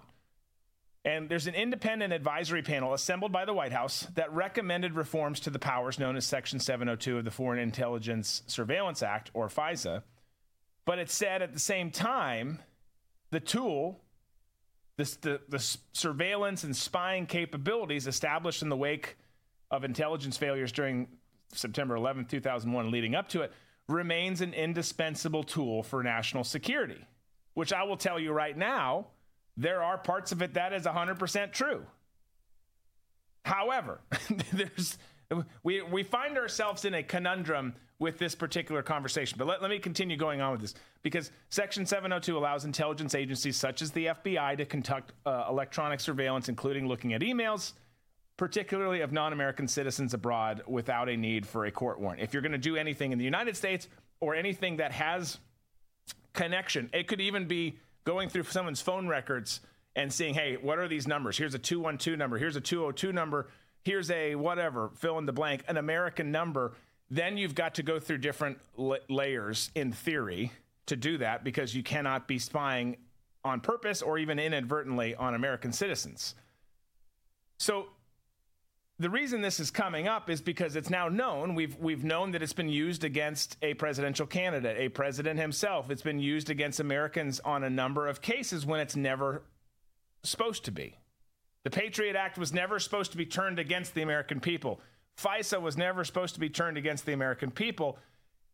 And 1.04 1.30
there's 1.30 1.48
an 1.48 1.56
independent 1.56 2.14
advisory 2.14 2.62
panel 2.62 2.94
assembled 2.94 3.32
by 3.32 3.46
the 3.46 3.54
White 3.54 3.72
House 3.72 4.08
that 4.16 4.32
recommended 4.32 4.94
reforms 4.94 5.40
to 5.42 5.50
the 5.50 5.60
powers 5.60 6.00
known 6.00 6.16
as 6.16 6.26
Section 6.26 6.60
702 6.60 7.20
of 7.20 7.26
the 7.26 7.32
Foreign 7.32 7.60
Intelligence 7.60 8.44
Surveillance 8.48 9.04
Act, 9.04 9.32
or 9.34 9.48
FISA. 9.48 10.04
But 10.86 11.00
it 11.00 11.10
said 11.10 11.42
at 11.42 11.54
the 11.54 11.60
same 11.60 11.90
time, 11.90 12.60
the 13.32 13.40
tool, 13.40 14.02
the, 14.98 15.40
the 15.50 15.78
surveillance 15.94 16.64
and 16.64 16.76
spying 16.76 17.26
capabilities 17.26 18.08
established 18.08 18.62
in 18.62 18.70
the 18.70 18.78
wake 18.78 19.18
of 19.72 19.84
intelligence 19.84 20.38
failures 20.38 20.72
during 20.72 21.08
September 21.54 21.96
11, 21.96 22.26
2001, 22.26 22.92
leading 22.92 23.16
up 23.16 23.30
to 23.30 23.42
it, 23.42 23.52
remains 23.88 24.42
an 24.42 24.54
indispensable 24.54 25.44
tool 25.44 25.84
for 25.84 26.04
national 26.04 26.44
security, 26.44 27.06
which 27.54 27.72
I 27.72 27.84
will 27.84 27.98
tell 27.98 28.20
you 28.20 28.32
right 28.32 28.58
now, 28.58 29.08
there 29.58 29.84
are 29.84 29.98
parts 29.98 30.32
of 30.32 30.42
it 30.42 30.56
that 30.56 30.74
is 30.74 30.84
100% 30.84 31.52
true. 31.52 31.86
However, 33.46 34.02
there's 34.52 34.98
we, 35.64 35.82
we 35.82 36.04
find 36.04 36.38
ourselves 36.38 36.86
in 36.86 36.94
a 36.94 37.04
conundrum 37.04 37.74
with 37.98 38.18
this 38.20 38.36
particular 38.36 38.84
conversation. 38.84 39.38
But 39.38 39.48
let, 39.48 39.62
let 39.62 39.72
me 39.72 39.80
continue 39.80 40.18
going 40.18 40.42
on 40.42 40.52
with 40.52 40.62
this 40.62 40.76
because 41.02 41.32
Section 41.50 41.86
702 41.86 42.38
allows 42.38 42.66
intelligence 42.66 43.16
agencies 43.16 43.56
such 43.58 43.82
as 43.82 43.92
the 43.92 44.08
FBI 44.08 44.58
to 44.58 44.66
conduct 44.66 45.14
uh, 45.26 45.46
electronic 45.50 46.00
surveillance, 46.00 46.50
including 46.50 46.88
looking 46.88 47.14
at 47.14 47.22
emails, 47.22 47.74
particularly 48.38 49.02
of 49.02 49.12
non 49.12 49.34
American 49.34 49.68
citizens 49.68 50.14
abroad, 50.14 50.62
without 50.68 51.10
a 51.10 51.18
need 51.18 51.46
for 51.46 51.66
a 51.66 51.72
court 51.72 52.00
warrant. 52.00 52.22
If 52.22 52.34
you're 52.34 52.42
going 52.42 52.52
to 52.52 52.58
do 52.58 52.76
anything 52.76 53.12
in 53.12 53.18
the 53.18 53.26
United 53.26 53.56
States 53.56 53.88
or 54.20 54.36
anything 54.36 54.78
that 54.78 54.92
has 54.92 55.40
connection, 56.34 56.90
it 56.94 57.08
could 57.08 57.22
even 57.22 57.48
be 57.48 57.78
going 58.04 58.30
through 58.30 58.44
someone's 58.44 58.82
phone 58.82 59.08
records 59.08 59.62
and 59.96 60.12
seeing, 60.12 60.34
hey, 60.34 60.58
what 60.62 60.78
are 60.78 60.88
these 60.88 61.08
numbers? 61.08 61.38
Here's 61.38 61.56
a 61.56 61.60
212 61.60 62.18
number, 62.18 62.38
here's 62.38 62.56
a 62.56 62.62
202 62.62 63.14
number, 63.14 63.48
here's 63.84 64.12
a 64.12 64.36
whatever, 64.36 64.92
fill 64.96 65.18
in 65.18 65.26
the 65.26 65.34
blank, 65.34 65.64
an 65.68 65.78
American 65.78 66.32
number. 66.32 66.74
Then 67.10 67.38
you've 67.38 67.56
got 67.56 67.76
to 67.76 67.84
go 67.84 68.00
through 68.00 68.18
different 68.18 68.60
la- 68.76 68.98
layers 69.10 69.72
in 69.76 69.92
theory 69.92 70.52
to 70.88 70.96
do 70.96 71.18
that 71.20 71.44
because 71.44 71.74
you 71.74 71.84
cannot 71.84 72.28
be 72.28 72.40
spying 72.40 72.98
on 73.44 73.62
purpose 73.62 74.02
or 74.02 74.18
even 74.18 74.40
inadvertently 74.40 75.16
on 75.16 75.36
American 75.36 75.72
citizens. 75.72 76.36
So 77.58 77.88
the 78.98 79.10
reason 79.10 79.42
this 79.42 79.60
is 79.60 79.72
coming 79.72 80.08
up 80.08 80.30
is 80.30 80.42
because 80.42 80.76
it's 80.76 80.90
now 80.90 81.10
known. 81.10 81.54
We've 81.54 81.76
we've 81.78 82.04
known 82.04 82.32
that 82.32 82.42
it's 82.42 82.54
been 82.54 82.70
used 82.70 83.04
against 83.04 83.58
a 83.62 83.74
presidential 83.74 84.26
candidate, 84.26 84.78
a 84.80 84.90
president 84.90 85.40
himself. 85.40 85.90
It's 85.90 86.02
been 86.02 86.20
used 86.20 86.50
against 86.50 86.80
Americans 86.80 87.42
on 87.42 87.64
a 87.64 87.70
number 87.70 88.08
of 88.08 88.22
cases 88.22 88.66
when 88.66 88.80
it's 88.80 88.96
never 88.96 89.44
supposed 90.24 90.64
to 90.66 90.72
be. 90.72 90.98
The 91.64 91.72
Patriot 91.72 92.16
Act 92.16 92.38
was 92.38 92.54
never 92.54 92.80
supposed 92.80 93.12
to 93.12 93.18
be 93.18 93.26
turned 93.26 93.60
against 93.60 93.96
the 93.96 94.02
American 94.02 94.40
people. 94.40 94.80
FISA 95.22 95.62
was 95.62 95.78
never 95.78 96.04
supposed 96.04 96.36
to 96.36 96.40
be 96.40 96.50
turned 96.50 96.78
against 96.78 97.06
the 97.06 97.14
American 97.14 97.52
people. 97.52 97.98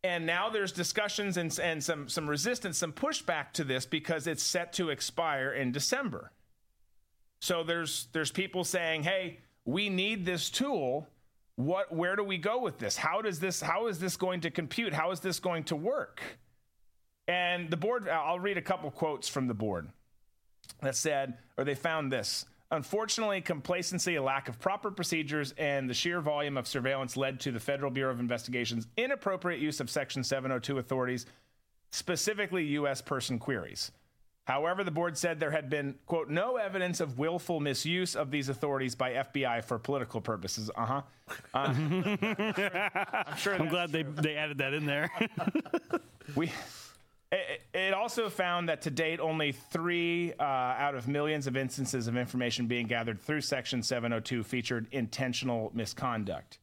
And 0.04 0.26
now 0.26 0.48
there's 0.48 0.72
discussions 0.72 1.36
and, 1.36 1.56
and 1.60 1.82
some, 1.82 2.08
some 2.08 2.28
resistance, 2.28 2.78
some 2.78 2.92
pushback 2.92 3.52
to 3.52 3.64
this 3.64 3.86
because 3.86 4.26
it's 4.26 4.42
set 4.42 4.72
to 4.74 4.90
expire 4.90 5.52
in 5.52 5.70
December. 5.70 6.32
So 7.40 7.62
there's 7.62 8.08
there's 8.12 8.30
people 8.30 8.64
saying, 8.64 9.02
hey, 9.02 9.40
we 9.64 9.88
need 9.88 10.24
this 10.24 10.50
tool. 10.50 11.08
What 11.56 11.94
where 11.94 12.16
do 12.16 12.24
we 12.24 12.38
go 12.38 12.60
with 12.60 12.78
this? 12.78 12.96
How 12.96 13.22
does 13.22 13.38
this 13.38 13.60
how 13.60 13.86
is 13.86 13.98
this 13.98 14.16
going 14.16 14.40
to 14.40 14.50
compute? 14.50 14.92
How 14.92 15.10
is 15.10 15.20
this 15.20 15.38
going 15.38 15.64
to 15.64 15.76
work? 15.76 16.22
And 17.28 17.70
the 17.70 17.76
board 17.76 18.08
i'll 18.08 18.40
read 18.40 18.58
a 18.58 18.62
couple 18.62 18.90
quotes 18.90 19.28
from 19.28 19.46
the 19.46 19.54
board 19.54 19.88
that 20.80 20.96
said 20.96 21.38
or 21.56 21.64
they 21.64 21.74
found 21.74 22.10
this. 22.10 22.46
Unfortunately 22.70 23.42
complacency 23.42 24.16
a 24.16 24.22
lack 24.22 24.48
of 24.48 24.58
proper 24.58 24.90
procedures 24.90 25.52
and 25.58 25.88
the 25.88 25.94
sheer 25.94 26.20
volume 26.20 26.56
of 26.56 26.66
surveillance 26.66 27.16
led 27.16 27.38
to 27.40 27.52
the 27.52 27.60
federal 27.60 27.90
bureau 27.90 28.12
of 28.12 28.18
investigation's 28.18 28.86
inappropriate 28.96 29.60
use 29.60 29.78
of 29.78 29.90
section 29.90 30.24
702 30.24 30.78
authorities 30.78 31.26
specifically 31.90 32.64
u.s 32.64 33.02
person 33.02 33.38
queries 33.38 33.92
However, 34.44 34.82
the 34.82 34.90
board 34.90 35.16
said 35.16 35.38
there 35.38 35.52
had 35.52 35.70
been, 35.70 35.94
quote, 36.06 36.28
no 36.28 36.56
evidence 36.56 37.00
of 37.00 37.18
willful 37.18 37.60
misuse 37.60 38.16
of 38.16 38.32
these 38.32 38.48
authorities 38.48 38.96
by 38.96 39.12
FBI 39.12 39.64
for 39.64 39.78
political 39.78 40.20
purposes. 40.20 40.68
Uh-huh. 40.74 41.02
Uh, 41.54 41.58
I'm 43.26 43.36
sure. 43.36 43.54
I'm 43.54 43.68
glad 43.68 43.92
they, 43.92 44.02
they 44.02 44.34
added 44.34 44.58
that 44.58 44.74
in 44.74 44.84
there. 44.84 45.10
we, 46.34 46.50
it, 47.30 47.62
it 47.72 47.94
also 47.94 48.28
found 48.28 48.68
that 48.68 48.82
to 48.82 48.90
date, 48.90 49.20
only 49.20 49.52
three 49.52 50.32
uh, 50.40 50.42
out 50.42 50.96
of 50.96 51.06
millions 51.06 51.46
of 51.46 51.56
instances 51.56 52.08
of 52.08 52.16
information 52.16 52.66
being 52.66 52.88
gathered 52.88 53.20
through 53.20 53.42
Section 53.42 53.80
702 53.80 54.42
featured 54.42 54.88
intentional 54.90 55.70
misconduct. 55.72 56.58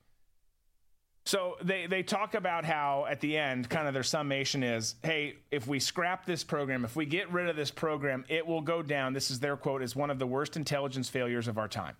So 1.29 1.57
they, 1.61 1.85
they 1.85 2.01
talk 2.01 2.33
about 2.33 2.65
how 2.65 3.05
at 3.07 3.19
the 3.19 3.37
end, 3.37 3.69
kind 3.69 3.87
of 3.87 3.93
their 3.93 4.01
summation 4.01 4.63
is 4.63 4.95
hey, 5.03 5.35
if 5.51 5.67
we 5.67 5.79
scrap 5.79 6.25
this 6.25 6.43
program, 6.43 6.83
if 6.83 6.95
we 6.95 7.05
get 7.05 7.31
rid 7.31 7.47
of 7.47 7.55
this 7.55 7.69
program, 7.69 8.25
it 8.29 8.47
will 8.47 8.61
go 8.61 8.81
down. 8.81 9.13
This 9.13 9.29
is 9.29 9.39
their 9.39 9.55
quote, 9.55 9.83
as 9.83 9.95
one 9.95 10.09
of 10.09 10.17
the 10.17 10.25
worst 10.25 10.57
intelligence 10.57 11.07
failures 11.07 11.47
of 11.47 11.59
our 11.59 11.67
time. 11.67 11.95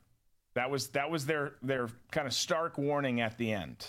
That 0.55 0.71
was, 0.71 0.87
that 0.89 1.11
was 1.11 1.27
their, 1.27 1.51
their 1.61 1.89
kind 2.09 2.25
of 2.25 2.33
stark 2.33 2.79
warning 2.79 3.21
at 3.21 3.37
the 3.37 3.51
end. 3.51 3.85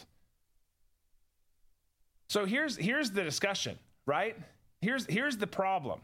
So 2.28 2.44
here's, 2.44 2.76
here's 2.76 3.10
the 3.10 3.24
discussion, 3.24 3.78
right? 4.04 4.36
Here's, 4.82 5.06
here's 5.06 5.38
the 5.38 5.46
problem. 5.46 6.02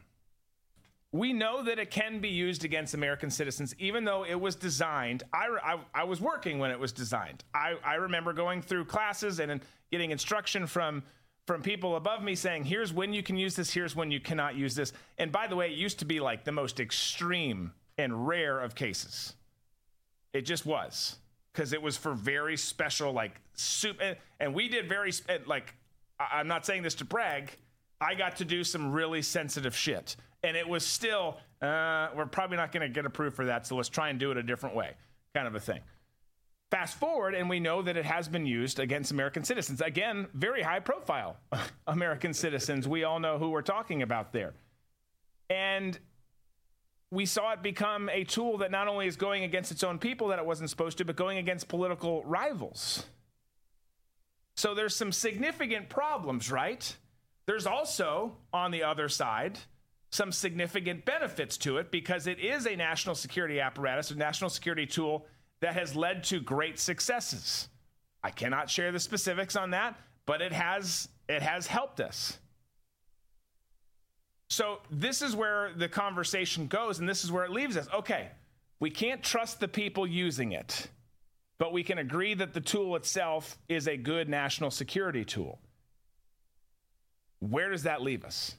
We 1.12 1.32
know 1.32 1.62
that 1.62 1.78
it 1.78 1.90
can 1.90 2.18
be 2.18 2.28
used 2.28 2.64
against 2.64 2.92
American 2.92 3.30
citizens, 3.30 3.74
even 3.78 4.04
though 4.04 4.24
it 4.24 4.34
was 4.34 4.54
designed. 4.54 5.22
I, 5.32 5.46
I, 5.62 5.78
I 5.94 6.04
was 6.04 6.20
working 6.20 6.58
when 6.58 6.70
it 6.70 6.78
was 6.78 6.92
designed. 6.92 7.44
I, 7.54 7.76
I 7.84 7.94
remember 7.94 8.32
going 8.32 8.60
through 8.60 8.86
classes 8.86 9.40
and 9.40 9.60
getting 9.90 10.10
instruction 10.10 10.66
from, 10.66 11.02
from 11.46 11.62
people 11.62 11.96
above 11.96 12.22
me 12.22 12.34
saying, 12.34 12.64
here's 12.64 12.92
when 12.92 13.12
you 13.12 13.22
can 13.22 13.36
use 13.36 13.54
this, 13.54 13.72
here's 13.72 13.96
when 13.96 14.10
you 14.10 14.20
cannot 14.20 14.56
use 14.56 14.74
this. 14.74 14.92
And 15.16 15.32
by 15.32 15.46
the 15.46 15.56
way, 15.56 15.70
it 15.70 15.78
used 15.78 16.00
to 16.00 16.04
be 16.04 16.20
like 16.20 16.44
the 16.44 16.52
most 16.52 16.80
extreme 16.80 17.72
and 17.96 18.26
rare 18.26 18.60
of 18.60 18.74
cases. 18.74 19.34
It 20.32 20.42
just 20.42 20.66
was 20.66 21.16
because 21.52 21.72
it 21.72 21.80
was 21.80 21.96
for 21.96 22.12
very 22.12 22.58
special, 22.58 23.12
like 23.12 23.40
soup. 23.54 23.98
And, 24.02 24.16
and 24.38 24.54
we 24.54 24.68
did 24.68 24.88
very, 24.88 25.12
like, 25.46 25.72
I'm 26.18 26.48
not 26.48 26.66
saying 26.66 26.82
this 26.82 26.94
to 26.96 27.04
brag. 27.06 27.52
I 28.00 28.14
got 28.14 28.36
to 28.36 28.44
do 28.44 28.64
some 28.64 28.92
really 28.92 29.22
sensitive 29.22 29.74
shit. 29.74 30.16
And 30.46 30.56
it 30.56 30.68
was 30.68 30.86
still, 30.86 31.38
uh, 31.60 32.10
we're 32.14 32.26
probably 32.26 32.56
not 32.56 32.70
going 32.70 32.82
to 32.82 32.88
get 32.88 33.04
approved 33.04 33.34
for 33.34 33.46
that. 33.46 33.66
So 33.66 33.74
let's 33.74 33.88
try 33.88 34.10
and 34.10 34.20
do 34.20 34.30
it 34.30 34.36
a 34.36 34.44
different 34.44 34.76
way, 34.76 34.92
kind 35.34 35.48
of 35.48 35.56
a 35.56 35.60
thing. 35.60 35.80
Fast 36.70 37.00
forward, 37.00 37.34
and 37.34 37.50
we 37.50 37.58
know 37.58 37.82
that 37.82 37.96
it 37.96 38.04
has 38.04 38.28
been 38.28 38.46
used 38.46 38.78
against 38.78 39.10
American 39.10 39.42
citizens. 39.42 39.80
Again, 39.80 40.28
very 40.34 40.62
high 40.62 40.78
profile 40.78 41.36
American 41.88 42.32
citizens. 42.32 42.86
We 42.86 43.02
all 43.02 43.18
know 43.18 43.38
who 43.38 43.50
we're 43.50 43.62
talking 43.62 44.02
about 44.02 44.32
there. 44.32 44.54
And 45.50 45.98
we 47.10 47.26
saw 47.26 47.52
it 47.52 47.64
become 47.64 48.08
a 48.08 48.22
tool 48.22 48.58
that 48.58 48.70
not 48.70 48.86
only 48.86 49.08
is 49.08 49.16
going 49.16 49.42
against 49.42 49.72
its 49.72 49.82
own 49.82 49.98
people 49.98 50.28
that 50.28 50.38
it 50.38 50.46
wasn't 50.46 50.70
supposed 50.70 50.98
to, 50.98 51.04
but 51.04 51.16
going 51.16 51.38
against 51.38 51.66
political 51.66 52.22
rivals. 52.22 53.04
So 54.54 54.74
there's 54.74 54.94
some 54.94 55.10
significant 55.10 55.88
problems, 55.88 56.52
right? 56.52 56.96
There's 57.46 57.66
also, 57.66 58.36
on 58.52 58.70
the 58.70 58.84
other 58.84 59.08
side, 59.08 59.58
some 60.10 60.32
significant 60.32 61.04
benefits 61.04 61.56
to 61.58 61.78
it 61.78 61.90
because 61.90 62.26
it 62.26 62.38
is 62.38 62.66
a 62.66 62.76
national 62.76 63.14
security 63.14 63.60
apparatus, 63.60 64.10
a 64.10 64.16
national 64.16 64.50
security 64.50 64.86
tool 64.86 65.26
that 65.60 65.74
has 65.74 65.96
led 65.96 66.24
to 66.24 66.40
great 66.40 66.78
successes. 66.78 67.68
I 68.22 68.30
cannot 68.30 68.70
share 68.70 68.92
the 68.92 69.00
specifics 69.00 69.56
on 69.56 69.70
that, 69.70 69.98
but 70.24 70.40
it 70.40 70.52
has 70.52 71.08
it 71.28 71.42
has 71.42 71.66
helped 71.66 72.00
us. 72.00 72.38
So 74.48 74.78
this 74.90 75.22
is 75.22 75.34
where 75.34 75.72
the 75.76 75.88
conversation 75.88 76.68
goes 76.68 76.98
and 77.00 77.08
this 77.08 77.24
is 77.24 77.32
where 77.32 77.44
it 77.44 77.50
leaves 77.50 77.76
us. 77.76 77.88
Okay, 77.92 78.28
we 78.78 78.90
can't 78.90 79.22
trust 79.22 79.58
the 79.58 79.68
people 79.68 80.06
using 80.06 80.52
it, 80.52 80.88
but 81.58 81.72
we 81.72 81.82
can 81.82 81.98
agree 81.98 82.34
that 82.34 82.54
the 82.54 82.60
tool 82.60 82.94
itself 82.96 83.58
is 83.68 83.88
a 83.88 83.96
good 83.96 84.28
national 84.28 84.70
security 84.70 85.24
tool. 85.24 85.58
Where 87.40 87.70
does 87.70 87.82
that 87.82 88.02
leave 88.02 88.24
us? 88.24 88.54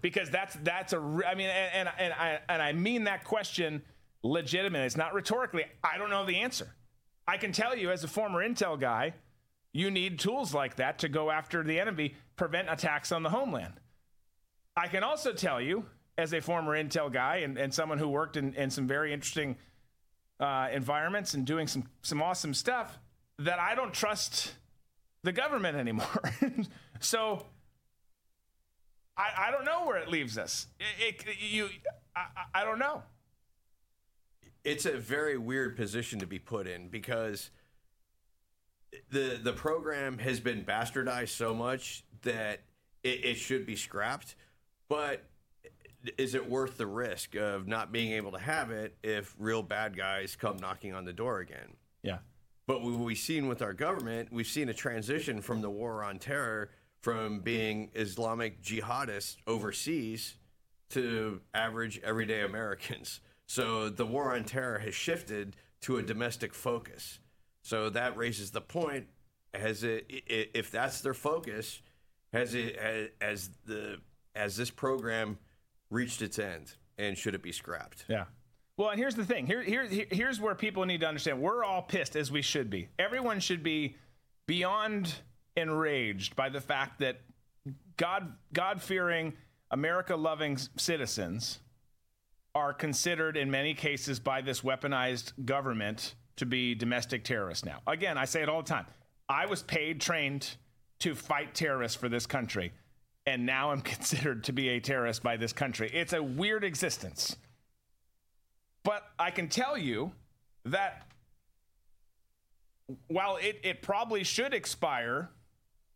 Because 0.00 0.30
that's 0.30 0.54
that's 0.62 0.92
a 0.92 0.98
I 0.98 1.34
mean 1.34 1.48
and 1.48 1.88
and, 1.88 1.90
and 1.98 2.12
I 2.12 2.40
and 2.48 2.62
I 2.62 2.72
mean 2.72 3.04
that 3.04 3.24
question 3.24 3.82
legitimate. 4.22 4.84
It's 4.84 4.96
not 4.96 5.14
rhetorically. 5.14 5.64
I 5.82 5.98
don't 5.98 6.10
know 6.10 6.24
the 6.24 6.36
answer. 6.40 6.74
I 7.26 7.36
can 7.36 7.52
tell 7.52 7.76
you 7.76 7.90
as 7.90 8.04
a 8.04 8.08
former 8.08 8.46
intel 8.46 8.78
guy, 8.78 9.14
you 9.72 9.90
need 9.90 10.18
tools 10.18 10.54
like 10.54 10.76
that 10.76 11.00
to 11.00 11.08
go 11.08 11.30
after 11.30 11.62
the 11.62 11.80
enemy, 11.80 12.14
prevent 12.36 12.70
attacks 12.70 13.12
on 13.12 13.22
the 13.22 13.30
homeland. 13.30 13.74
I 14.76 14.88
can 14.88 15.02
also 15.02 15.32
tell 15.32 15.60
you, 15.60 15.86
as 16.16 16.32
a 16.32 16.40
former 16.40 16.76
intel 16.76 17.12
guy 17.12 17.38
and, 17.38 17.58
and 17.58 17.72
someone 17.72 17.98
who 17.98 18.08
worked 18.08 18.36
in, 18.36 18.54
in 18.54 18.70
some 18.70 18.86
very 18.86 19.12
interesting 19.12 19.56
uh, 20.38 20.68
environments 20.72 21.34
and 21.34 21.44
doing 21.46 21.66
some, 21.66 21.84
some 22.02 22.22
awesome 22.22 22.54
stuff, 22.54 22.98
that 23.38 23.58
I 23.58 23.74
don't 23.74 23.92
trust 23.92 24.54
the 25.22 25.32
government 25.32 25.76
anymore. 25.76 26.32
so 27.00 27.46
I, 29.16 29.48
I 29.48 29.50
don't 29.50 29.64
know 29.64 29.86
where 29.86 29.96
it 29.96 30.08
leaves 30.08 30.36
us. 30.38 30.66
It, 30.98 31.24
it, 31.26 31.36
you, 31.40 31.68
I, 32.16 32.26
I 32.54 32.64
don't 32.64 32.78
know. 32.78 33.02
It's 34.64 34.86
a 34.86 34.96
very 34.96 35.36
weird 35.36 35.76
position 35.76 36.18
to 36.20 36.26
be 36.26 36.38
put 36.38 36.66
in 36.66 36.88
because 36.88 37.50
the 39.10 39.38
the 39.42 39.52
program 39.52 40.18
has 40.18 40.40
been 40.40 40.64
bastardized 40.64 41.30
so 41.30 41.54
much 41.54 42.04
that 42.22 42.60
it, 43.02 43.24
it 43.24 43.34
should 43.34 43.66
be 43.66 43.76
scrapped. 43.76 44.36
But 44.88 45.24
is 46.18 46.34
it 46.34 46.48
worth 46.48 46.76
the 46.76 46.86
risk 46.86 47.34
of 47.34 47.66
not 47.66 47.92
being 47.92 48.12
able 48.12 48.32
to 48.32 48.38
have 48.38 48.70
it 48.70 48.96
if 49.02 49.34
real 49.38 49.62
bad 49.62 49.96
guys 49.96 50.36
come 50.36 50.56
knocking 50.56 50.94
on 50.94 51.04
the 51.04 51.12
door 51.12 51.40
again? 51.40 51.76
Yeah. 52.02 52.18
But 52.66 52.82
what 52.82 52.98
we've 52.98 53.18
seen 53.18 53.46
with 53.48 53.60
our 53.60 53.74
government, 53.74 54.32
we've 54.32 54.46
seen 54.46 54.68
a 54.68 54.74
transition 54.74 55.40
from 55.40 55.60
the 55.60 55.70
war 55.70 56.02
on 56.02 56.18
terror 56.18 56.70
from 57.04 57.40
being 57.40 57.90
Islamic 57.94 58.62
jihadists 58.62 59.36
overseas 59.46 60.36
to 60.88 61.38
average 61.52 62.00
everyday 62.02 62.40
Americans. 62.40 63.20
So 63.46 63.90
the 63.90 64.06
war 64.06 64.34
on 64.34 64.44
terror 64.44 64.78
has 64.78 64.94
shifted 64.94 65.54
to 65.82 65.98
a 65.98 66.02
domestic 66.02 66.54
focus. 66.54 67.18
So 67.62 67.90
that 67.90 68.16
raises 68.16 68.52
the 68.52 68.62
point: 68.62 69.08
has 69.52 69.84
it, 69.84 70.06
if 70.08 70.70
that's 70.70 71.02
their 71.02 71.12
focus, 71.12 71.82
has 72.32 72.54
it 72.54 73.14
as 73.20 73.50
the 73.66 73.98
has 74.34 74.56
this 74.56 74.70
program 74.70 75.36
reached 75.90 76.22
its 76.22 76.38
end, 76.38 76.72
and 76.96 77.18
should 77.18 77.34
it 77.34 77.42
be 77.42 77.52
scrapped? 77.52 78.06
Yeah. 78.08 78.24
Well, 78.78 78.88
and 78.88 78.98
here's 78.98 79.14
the 79.14 79.26
thing. 79.26 79.46
Here, 79.46 79.62
here, 79.62 79.86
here's 79.86 80.40
where 80.40 80.54
people 80.54 80.86
need 80.86 81.00
to 81.00 81.06
understand. 81.06 81.42
We're 81.42 81.64
all 81.64 81.82
pissed 81.82 82.16
as 82.16 82.32
we 82.32 82.40
should 82.40 82.70
be. 82.70 82.88
Everyone 82.98 83.40
should 83.40 83.62
be 83.62 83.96
beyond 84.46 85.14
enraged 85.56 86.36
by 86.36 86.48
the 86.48 86.60
fact 86.60 87.00
that 87.00 87.20
God 87.96 88.34
God 88.52 88.82
fearing, 88.82 89.34
America 89.70 90.16
loving 90.16 90.58
citizens 90.76 91.60
are 92.54 92.72
considered 92.72 93.36
in 93.36 93.50
many 93.50 93.74
cases 93.74 94.20
by 94.20 94.40
this 94.40 94.60
weaponized 94.60 95.32
government 95.44 96.14
to 96.36 96.46
be 96.46 96.74
domestic 96.74 97.24
terrorists 97.24 97.64
now. 97.64 97.80
Again, 97.86 98.16
I 98.16 98.24
say 98.24 98.42
it 98.42 98.48
all 98.48 98.62
the 98.62 98.68
time. 98.68 98.86
I 99.28 99.46
was 99.46 99.62
paid, 99.62 100.00
trained 100.00 100.56
to 101.00 101.14
fight 101.14 101.54
terrorists 101.54 101.96
for 101.96 102.08
this 102.08 102.26
country, 102.26 102.72
and 103.26 103.46
now 103.46 103.70
I'm 103.70 103.80
considered 103.94 104.44
to 104.44 104.52
be 104.52 104.70
a 104.70 104.80
terrorist 104.80 105.22
by 105.22 105.36
this 105.36 105.52
country. 105.52 105.90
It's 105.92 106.12
a 106.12 106.22
weird 106.22 106.64
existence. 106.64 107.36
But 108.82 109.02
I 109.18 109.30
can 109.30 109.48
tell 109.48 109.78
you 109.78 110.12
that 110.66 111.06
while 113.08 113.36
it, 113.36 113.60
it 113.62 113.82
probably 113.82 114.24
should 114.24 114.52
expire 114.52 115.30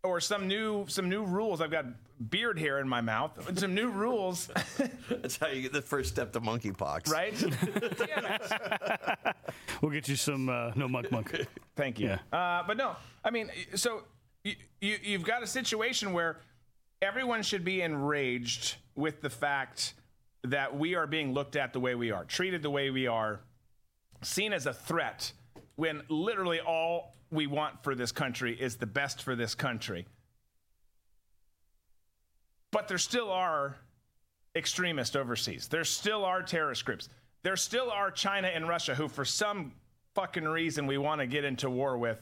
or 0.02 0.20
some 0.20 0.46
new 0.48 0.86
some 0.88 1.08
new 1.08 1.24
rules. 1.24 1.60
I've 1.60 1.70
got 1.70 1.86
beard 2.30 2.58
hair 2.58 2.78
in 2.80 2.88
my 2.88 3.00
mouth. 3.00 3.58
Some 3.58 3.74
new 3.74 3.90
rules. 3.90 4.50
That's 5.10 5.36
how 5.36 5.48
you 5.48 5.62
get 5.62 5.72
the 5.72 5.82
first 5.82 6.10
step 6.10 6.32
to 6.32 6.40
monkeypox, 6.40 7.10
right? 7.10 7.34
damn 9.22 9.34
we'll 9.82 9.92
get 9.92 10.08
you 10.08 10.16
some 10.16 10.48
uh, 10.48 10.72
no 10.74 10.88
monk 10.88 11.10
monk. 11.10 11.46
Thank 11.76 11.98
you. 11.98 12.08
Yeah. 12.08 12.18
Uh, 12.32 12.62
but 12.66 12.76
no, 12.76 12.96
I 13.24 13.30
mean, 13.30 13.50
so 13.74 14.02
you, 14.44 14.54
you 14.80 14.96
you've 15.02 15.24
got 15.24 15.42
a 15.42 15.46
situation 15.46 16.12
where 16.12 16.40
everyone 17.02 17.42
should 17.42 17.64
be 17.64 17.82
enraged 17.82 18.76
with 18.94 19.20
the 19.20 19.30
fact 19.30 19.94
that 20.44 20.76
we 20.76 20.94
are 20.94 21.06
being 21.06 21.32
looked 21.32 21.56
at 21.56 21.72
the 21.72 21.80
way 21.80 21.94
we 21.94 22.10
are, 22.10 22.24
treated 22.24 22.62
the 22.62 22.70
way 22.70 22.90
we 22.90 23.06
are, 23.06 23.40
seen 24.22 24.52
as 24.52 24.66
a 24.66 24.72
threat, 24.72 25.32
when 25.76 26.02
literally 26.08 26.60
all 26.60 27.14
we 27.30 27.46
want 27.46 27.82
for 27.82 27.94
this 27.94 28.12
country 28.12 28.54
is 28.58 28.76
the 28.76 28.86
best 28.86 29.22
for 29.22 29.34
this 29.34 29.54
country. 29.54 30.06
But 32.70 32.88
there 32.88 32.98
still 32.98 33.30
are 33.30 33.76
extremists 34.54 35.16
overseas. 35.16 35.68
There 35.68 35.84
still 35.84 36.24
are 36.24 36.42
terrorist 36.42 36.84
groups. 36.84 37.08
There 37.42 37.56
still 37.56 37.90
are 37.90 38.10
China 38.10 38.48
and 38.48 38.68
Russia 38.68 38.94
who, 38.94 39.08
for 39.08 39.24
some 39.24 39.72
fucking 40.14 40.44
reason, 40.44 40.86
we 40.86 40.98
want 40.98 41.20
to 41.20 41.26
get 41.26 41.44
into 41.44 41.70
war 41.70 41.96
with. 41.96 42.20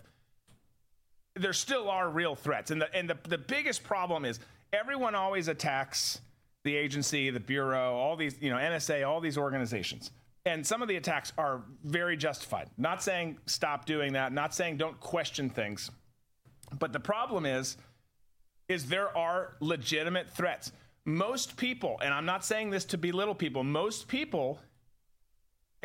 There 1.35 1.53
still 1.53 1.90
are 1.90 2.09
real 2.09 2.35
threats. 2.35 2.71
And 2.71 2.81
the, 2.81 2.95
and 2.95 3.09
the, 3.09 3.17
the 3.29 3.38
biggest 3.38 3.83
problem 3.85 4.25
is 4.25 4.40
everyone 4.73 5.15
always 5.15 5.48
attacks 5.48 6.21
the 6.63 6.77
agency, 6.77 7.31
the 7.31 7.40
Bureau, 7.40 7.94
all 7.94 8.17
these, 8.17 8.40
you 8.40 8.50
know, 8.50 8.57
NSA, 8.57 9.07
all 9.07 9.21
these 9.21 9.38
organizations 9.38 10.11
and 10.47 10.65
some 10.65 10.81
of 10.81 10.88
the 10.88 10.97
attacks 10.97 11.33
are 11.37 11.63
very 11.85 12.17
justified. 12.17 12.71
Not 12.79 13.03
saying 13.03 13.38
stop 13.47 13.85
doing 13.85 14.15
that, 14.15 14.33
not 14.33 14.55
saying 14.55 14.79
don't 14.79 14.99
question 15.01 15.51
things. 15.51 15.90
But 16.79 16.92
the 16.92 17.01
problem 17.01 17.44
is 17.44 17.77
is 18.69 18.87
there 18.87 19.17
are 19.17 19.57
legitimate 19.61 20.31
threats. 20.31 20.73
most 21.05 21.57
people, 21.57 22.01
and 22.03 22.13
I'm 22.13 22.27
not 22.27 22.44
saying 22.44 22.71
this 22.71 22.85
to 22.87 22.99
belittle 22.99 23.35
people, 23.35 23.63
most 23.63 24.09
people, 24.09 24.59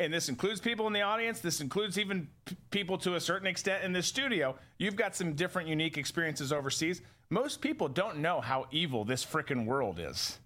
and 0.00 0.12
this 0.12 0.28
includes 0.28 0.60
people 0.60 0.88
in 0.88 0.92
the 0.92 1.02
audience, 1.02 1.38
this 1.38 1.60
includes 1.60 1.96
even 1.96 2.26
p- 2.44 2.56
people 2.72 2.98
to 2.98 3.14
a 3.14 3.20
certain 3.20 3.46
extent 3.46 3.84
in 3.84 3.92
this 3.92 4.08
studio. 4.08 4.56
You've 4.78 4.96
got 4.96 5.14
some 5.14 5.34
different, 5.34 5.68
unique 5.68 5.96
experiences 5.96 6.52
overseas. 6.52 7.02
Most 7.30 7.60
people 7.60 7.86
don't 7.86 8.18
know 8.18 8.40
how 8.40 8.66
evil 8.72 9.04
this 9.04 9.24
freaking 9.24 9.64
world 9.64 10.00
is 10.00 10.40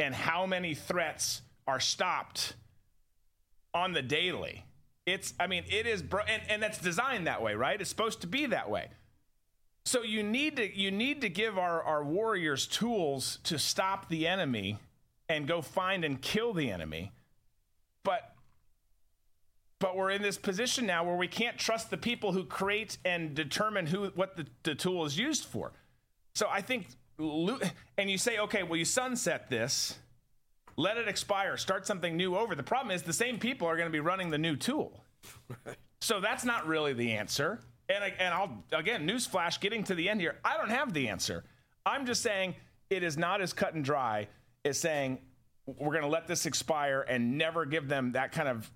and 0.00 0.12
how 0.12 0.44
many 0.44 0.74
threats 0.74 1.42
are 1.68 1.78
stopped 1.78 2.54
on 3.76 3.92
the 3.92 4.02
daily. 4.02 4.64
It's, 5.04 5.34
I 5.38 5.46
mean, 5.46 5.64
it 5.68 5.86
is, 5.86 6.02
bro- 6.02 6.24
and, 6.26 6.42
and 6.48 6.62
that's 6.62 6.78
designed 6.78 7.26
that 7.26 7.42
way, 7.42 7.54
right? 7.54 7.80
It's 7.80 7.90
supposed 7.90 8.22
to 8.22 8.26
be 8.26 8.46
that 8.46 8.68
way. 8.70 8.88
So 9.84 10.02
you 10.02 10.24
need 10.24 10.56
to 10.56 10.76
you 10.76 10.90
need 10.90 11.20
to 11.20 11.28
give 11.28 11.56
our, 11.56 11.80
our 11.80 12.02
warriors 12.02 12.66
tools 12.66 13.38
to 13.44 13.56
stop 13.56 14.08
the 14.08 14.26
enemy 14.26 14.78
and 15.28 15.46
go 15.46 15.62
find 15.62 16.04
and 16.04 16.20
kill 16.20 16.52
the 16.52 16.72
enemy. 16.72 17.12
But 18.02 18.34
but 19.78 19.96
we're 19.96 20.10
in 20.10 20.22
this 20.22 20.38
position 20.38 20.86
now 20.86 21.04
where 21.04 21.14
we 21.14 21.28
can't 21.28 21.56
trust 21.56 21.90
the 21.90 21.96
people 21.96 22.32
who 22.32 22.42
create 22.42 22.98
and 23.04 23.32
determine 23.32 23.86
who 23.86 24.06
what 24.16 24.36
the, 24.36 24.46
the 24.64 24.74
tool 24.74 25.04
is 25.04 25.16
used 25.16 25.44
for. 25.44 25.70
So 26.34 26.48
I 26.50 26.62
think 26.62 26.88
and 27.96 28.10
you 28.10 28.18
say, 28.18 28.38
okay, 28.38 28.64
well 28.64 28.76
you 28.76 28.84
sunset 28.84 29.48
this, 29.50 30.00
let 30.76 30.96
it 30.96 31.08
expire, 31.08 31.56
start 31.56 31.86
something 31.86 32.16
new 32.16 32.36
over. 32.36 32.54
The 32.54 32.62
problem 32.62 32.94
is 32.94 33.02
the 33.02 33.12
same 33.12 33.38
people 33.38 33.66
are 33.66 33.76
going 33.76 33.88
to 33.88 33.92
be 33.92 34.00
running 34.00 34.30
the 34.30 34.38
new 34.38 34.56
tool. 34.56 35.04
so 36.00 36.20
that's 36.20 36.44
not 36.44 36.66
really 36.66 36.92
the 36.92 37.12
answer. 37.12 37.60
And, 37.88 38.12
and 38.18 38.34
I'll, 38.34 38.64
again, 38.72 39.08
newsflash, 39.08 39.60
getting 39.60 39.84
to 39.84 39.94
the 39.94 40.08
end 40.08 40.20
here, 40.20 40.36
I 40.44 40.56
don't 40.56 40.70
have 40.70 40.92
the 40.92 41.08
answer. 41.08 41.44
I'm 41.84 42.04
just 42.04 42.22
saying 42.22 42.56
it 42.90 43.02
is 43.02 43.16
not 43.16 43.40
as 43.40 43.52
cut 43.52 43.74
and 43.74 43.84
dry 43.84 44.28
as 44.64 44.78
saying 44.78 45.18
we're 45.66 45.92
going 45.92 46.02
to 46.02 46.08
let 46.08 46.26
this 46.26 46.46
expire 46.46 47.04
and 47.08 47.38
never 47.38 47.64
give 47.64 47.88
them 47.88 48.12
that 48.12 48.32
kind 48.32 48.48
of 48.48 48.70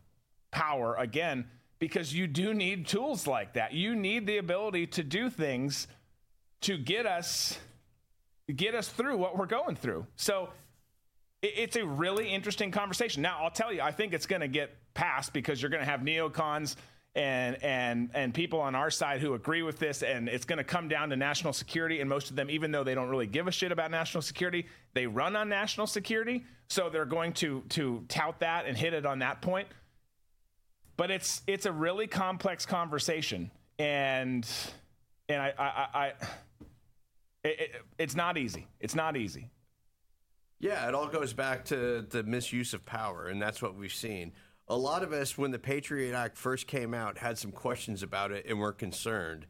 power 0.50 0.96
again, 0.96 1.46
because 1.78 2.12
you 2.14 2.26
do 2.26 2.52
need 2.54 2.86
tools 2.86 3.26
like 3.26 3.54
that. 3.54 3.72
You 3.72 3.94
need 3.94 4.26
the 4.26 4.38
ability 4.38 4.88
to 4.88 5.04
do 5.04 5.30
things 5.30 5.86
to 6.62 6.76
get 6.76 7.06
us 7.06 7.58
get 8.54 8.74
us 8.74 8.88
through 8.88 9.16
what 9.16 9.38
we're 9.38 9.46
going 9.46 9.76
through. 9.76 10.04
So 10.16 10.50
it's 11.42 11.76
a 11.76 11.84
really 11.84 12.28
interesting 12.28 12.70
conversation. 12.70 13.22
Now, 13.22 13.38
I'll 13.42 13.50
tell 13.50 13.72
you, 13.72 13.80
I 13.80 13.92
think 13.92 14.12
it's 14.12 14.26
going 14.26 14.42
to 14.42 14.48
get 14.48 14.76
passed 14.94 15.32
because 15.32 15.60
you're 15.60 15.70
going 15.70 15.84
to 15.84 15.90
have 15.90 16.00
neocons 16.00 16.76
and 17.16 17.60
and 17.62 18.10
and 18.14 18.32
people 18.32 18.60
on 18.60 18.76
our 18.76 18.90
side 18.90 19.20
who 19.20 19.34
agree 19.34 19.62
with 19.62 19.80
this 19.80 20.04
and 20.04 20.28
it's 20.28 20.44
going 20.44 20.58
to 20.58 20.64
come 20.64 20.86
down 20.86 21.10
to 21.10 21.16
national 21.16 21.52
security 21.52 22.00
and 22.00 22.08
most 22.08 22.30
of 22.30 22.36
them 22.36 22.48
even 22.48 22.70
though 22.70 22.84
they 22.84 22.94
don't 22.94 23.08
really 23.08 23.26
give 23.26 23.48
a 23.48 23.50
shit 23.50 23.72
about 23.72 23.90
national 23.90 24.22
security 24.22 24.64
they 24.94 25.08
run 25.08 25.34
on 25.34 25.48
national 25.48 25.88
security 25.88 26.44
so 26.68 26.88
they're 26.88 27.04
going 27.04 27.32
to 27.32 27.62
to 27.70 28.04
tout 28.08 28.38
that 28.38 28.66
and 28.66 28.76
hit 28.76 28.94
it 28.94 29.04
on 29.04 29.18
that 29.20 29.42
point. 29.42 29.66
But 30.96 31.10
it's 31.10 31.42
it's 31.48 31.66
a 31.66 31.72
really 31.72 32.06
complex 32.06 32.64
conversation 32.64 33.50
and 33.78 34.48
and 35.28 35.42
i 35.42 35.52
i, 35.58 35.98
I 35.98 36.06
it, 37.42 37.60
it, 37.60 37.70
it's 37.98 38.14
not 38.14 38.38
easy. 38.38 38.68
It's 38.78 38.94
not 38.94 39.16
easy 39.16 39.50
yeah 40.60 40.86
it 40.86 40.94
all 40.94 41.08
goes 41.08 41.32
back 41.32 41.64
to 41.64 42.06
the 42.10 42.22
misuse 42.22 42.72
of 42.72 42.86
power 42.86 43.26
and 43.26 43.42
that's 43.42 43.60
what 43.60 43.74
we've 43.74 43.92
seen 43.92 44.32
a 44.70 44.76
lot 44.76 45.02
of 45.02 45.12
us, 45.12 45.36
when 45.36 45.50
the 45.50 45.58
Patriot 45.58 46.14
Act 46.14 46.38
first 46.38 46.68
came 46.68 46.94
out, 46.94 47.18
had 47.18 47.36
some 47.36 47.50
questions 47.50 48.04
about 48.04 48.30
it 48.30 48.46
and 48.48 48.60
were 48.60 48.72
concerned 48.72 49.46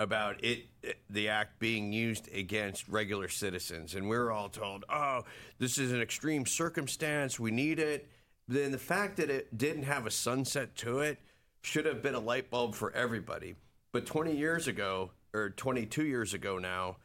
about 0.00 0.42
it, 0.42 0.66
the 1.08 1.28
act 1.28 1.60
being 1.60 1.92
used 1.92 2.28
against 2.34 2.88
regular 2.88 3.28
citizens. 3.28 3.94
And 3.94 4.08
we 4.08 4.16
were 4.18 4.32
all 4.32 4.48
told, 4.48 4.84
oh, 4.88 5.22
this 5.60 5.78
is 5.78 5.92
an 5.92 6.02
extreme 6.02 6.44
circumstance. 6.44 7.38
We 7.38 7.52
need 7.52 7.78
it. 7.78 8.08
Then 8.48 8.72
the 8.72 8.78
fact 8.78 9.18
that 9.18 9.30
it 9.30 9.56
didn't 9.56 9.84
have 9.84 10.08
a 10.08 10.10
sunset 10.10 10.74
to 10.78 10.98
it 10.98 11.20
should 11.62 11.86
have 11.86 12.02
been 12.02 12.16
a 12.16 12.20
light 12.20 12.50
bulb 12.50 12.74
for 12.74 12.90
everybody. 12.94 13.54
But 13.92 14.06
20 14.06 14.36
years 14.36 14.66
ago, 14.66 15.12
or 15.32 15.50
22 15.50 16.04
years 16.04 16.34
ago 16.34 16.58
now, 16.58 16.96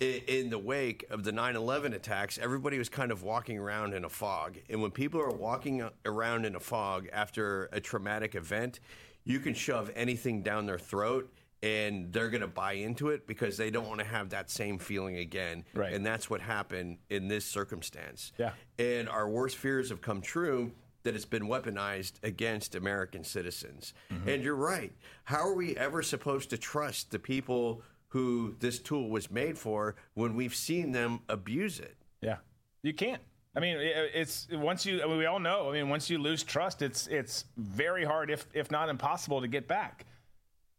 in 0.00 0.50
the 0.50 0.58
wake 0.58 1.04
of 1.10 1.22
the 1.22 1.30
9-11 1.30 1.94
attacks 1.94 2.36
everybody 2.38 2.78
was 2.78 2.88
kind 2.88 3.12
of 3.12 3.22
walking 3.22 3.58
around 3.58 3.94
in 3.94 4.04
a 4.04 4.08
fog. 4.08 4.56
And 4.68 4.82
when 4.82 4.90
people 4.90 5.20
are 5.20 5.30
walking 5.30 5.88
around 6.04 6.44
in 6.44 6.56
a 6.56 6.60
fog 6.60 7.08
after 7.12 7.68
a 7.72 7.80
traumatic 7.80 8.34
event 8.34 8.80
you 9.24 9.38
can 9.38 9.54
shove 9.54 9.90
anything 9.94 10.42
down 10.42 10.66
their 10.66 10.78
throat 10.78 11.32
and 11.62 12.12
they're 12.12 12.28
going 12.28 12.42
to 12.42 12.46
buy 12.46 12.72
into 12.72 13.08
it 13.08 13.26
because 13.26 13.56
they 13.56 13.70
don't 13.70 13.88
want 13.88 14.00
to 14.00 14.06
have 14.06 14.28
that 14.30 14.50
same 14.50 14.78
feeling 14.78 15.16
again. 15.16 15.64
Right. 15.72 15.94
and 15.94 16.04
that's 16.04 16.28
what 16.28 16.42
happened 16.42 16.98
in 17.08 17.28
this 17.28 17.46
circumstance. 17.46 18.32
Yeah. 18.36 18.50
And 18.78 19.08
our 19.08 19.28
worst 19.28 19.56
fears 19.56 19.88
have 19.88 20.02
come 20.02 20.20
true 20.20 20.72
that 21.04 21.14
it's 21.14 21.24
been 21.24 21.44
weaponized 21.44 22.14
against 22.22 22.74
American 22.74 23.24
citizens. 23.24 23.94
Mm-hmm. 24.12 24.28
and 24.28 24.42
you're 24.42 24.56
right. 24.56 24.92
How 25.24 25.48
are 25.48 25.54
we 25.54 25.76
ever 25.76 26.02
supposed 26.02 26.50
to 26.50 26.58
trust 26.58 27.10
the 27.10 27.18
people 27.18 27.82
who 28.14 28.54
this 28.60 28.78
tool 28.78 29.10
was 29.10 29.28
made 29.28 29.58
for 29.58 29.96
when 30.14 30.36
we've 30.36 30.54
seen 30.54 30.92
them 30.92 31.18
abuse 31.28 31.80
it. 31.80 31.96
Yeah, 32.20 32.36
you 32.80 32.94
can't. 32.94 33.20
I 33.56 33.60
mean, 33.60 33.76
it's 33.80 34.46
once 34.52 34.86
you. 34.86 35.02
I 35.02 35.06
mean, 35.06 35.18
we 35.18 35.26
all 35.26 35.40
know. 35.40 35.68
I 35.68 35.72
mean, 35.72 35.88
once 35.88 36.08
you 36.08 36.18
lose 36.18 36.44
trust, 36.44 36.80
it's 36.80 37.08
it's 37.08 37.44
very 37.56 38.04
hard, 38.04 38.30
if 38.30 38.46
if 38.54 38.70
not 38.70 38.88
impossible, 38.88 39.40
to 39.40 39.48
get 39.48 39.66
back. 39.66 40.06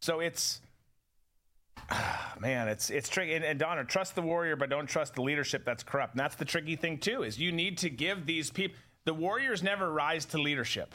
So 0.00 0.20
it's, 0.20 0.62
man, 2.40 2.68
it's 2.68 2.88
it's 2.88 3.10
tricky. 3.10 3.34
And, 3.34 3.44
and 3.44 3.58
Donner, 3.58 3.84
trust 3.84 4.14
the 4.14 4.22
warrior, 4.22 4.56
but 4.56 4.70
don't 4.70 4.86
trust 4.86 5.14
the 5.14 5.22
leadership 5.22 5.62
that's 5.66 5.82
corrupt. 5.82 6.14
And 6.14 6.20
that's 6.20 6.36
the 6.36 6.46
tricky 6.46 6.74
thing 6.74 6.96
too. 6.96 7.22
Is 7.22 7.38
you 7.38 7.52
need 7.52 7.76
to 7.78 7.90
give 7.90 8.24
these 8.24 8.50
people. 8.50 8.78
The 9.04 9.12
warriors 9.12 9.62
never 9.62 9.92
rise 9.92 10.24
to 10.26 10.38
leadership. 10.38 10.94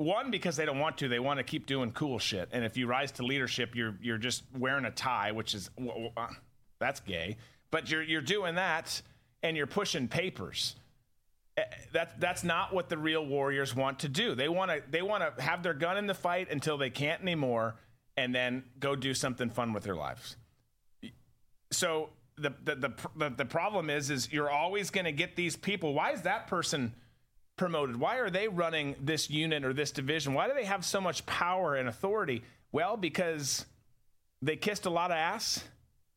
One 0.00 0.30
because 0.30 0.56
they 0.56 0.64
don't 0.64 0.78
want 0.78 0.96
to. 0.98 1.08
They 1.08 1.18
want 1.18 1.40
to 1.40 1.44
keep 1.44 1.66
doing 1.66 1.92
cool 1.92 2.18
shit. 2.18 2.48
And 2.52 2.64
if 2.64 2.78
you 2.78 2.86
rise 2.86 3.12
to 3.12 3.22
leadership, 3.22 3.76
you're 3.76 3.94
you're 4.00 4.16
just 4.16 4.44
wearing 4.56 4.86
a 4.86 4.90
tie, 4.90 5.30
which 5.32 5.54
is 5.54 5.68
uh, 6.16 6.26
that's 6.78 7.00
gay. 7.00 7.36
But 7.70 7.90
you're 7.90 8.02
you're 8.02 8.22
doing 8.22 8.54
that, 8.54 9.02
and 9.42 9.58
you're 9.58 9.66
pushing 9.66 10.08
papers. 10.08 10.74
Eh, 11.58 11.64
that 11.92 12.18
that's 12.18 12.42
not 12.42 12.72
what 12.72 12.88
the 12.88 12.96
real 12.96 13.26
warriors 13.26 13.76
want 13.76 13.98
to 13.98 14.08
do. 14.08 14.34
They 14.34 14.48
want 14.48 14.70
to 14.70 14.82
they 14.90 15.02
want 15.02 15.36
to 15.36 15.42
have 15.42 15.62
their 15.62 15.74
gun 15.74 15.98
in 15.98 16.06
the 16.06 16.14
fight 16.14 16.50
until 16.50 16.78
they 16.78 16.88
can't 16.88 17.20
anymore, 17.20 17.76
and 18.16 18.34
then 18.34 18.64
go 18.78 18.96
do 18.96 19.12
something 19.12 19.50
fun 19.50 19.74
with 19.74 19.82
their 19.82 19.96
lives. 19.96 20.38
So 21.72 22.08
the 22.38 22.54
the 22.64 22.74
the, 22.74 22.92
the, 23.16 23.30
the 23.36 23.44
problem 23.44 23.90
is 23.90 24.08
is 24.08 24.32
you're 24.32 24.50
always 24.50 24.88
going 24.88 25.04
to 25.04 25.12
get 25.12 25.36
these 25.36 25.56
people. 25.56 25.92
Why 25.92 26.12
is 26.12 26.22
that 26.22 26.46
person? 26.46 26.94
Promoted? 27.60 27.94
Why 27.94 28.16
are 28.16 28.30
they 28.30 28.48
running 28.48 28.96
this 29.02 29.28
unit 29.28 29.66
or 29.66 29.74
this 29.74 29.90
division? 29.90 30.32
Why 30.32 30.48
do 30.48 30.54
they 30.54 30.64
have 30.64 30.82
so 30.82 30.98
much 30.98 31.26
power 31.26 31.74
and 31.74 31.90
authority? 31.90 32.42
Well, 32.72 32.96
because 32.96 33.66
they 34.40 34.56
kissed 34.56 34.86
a 34.86 34.90
lot 34.90 35.10
of 35.10 35.18
ass, 35.18 35.62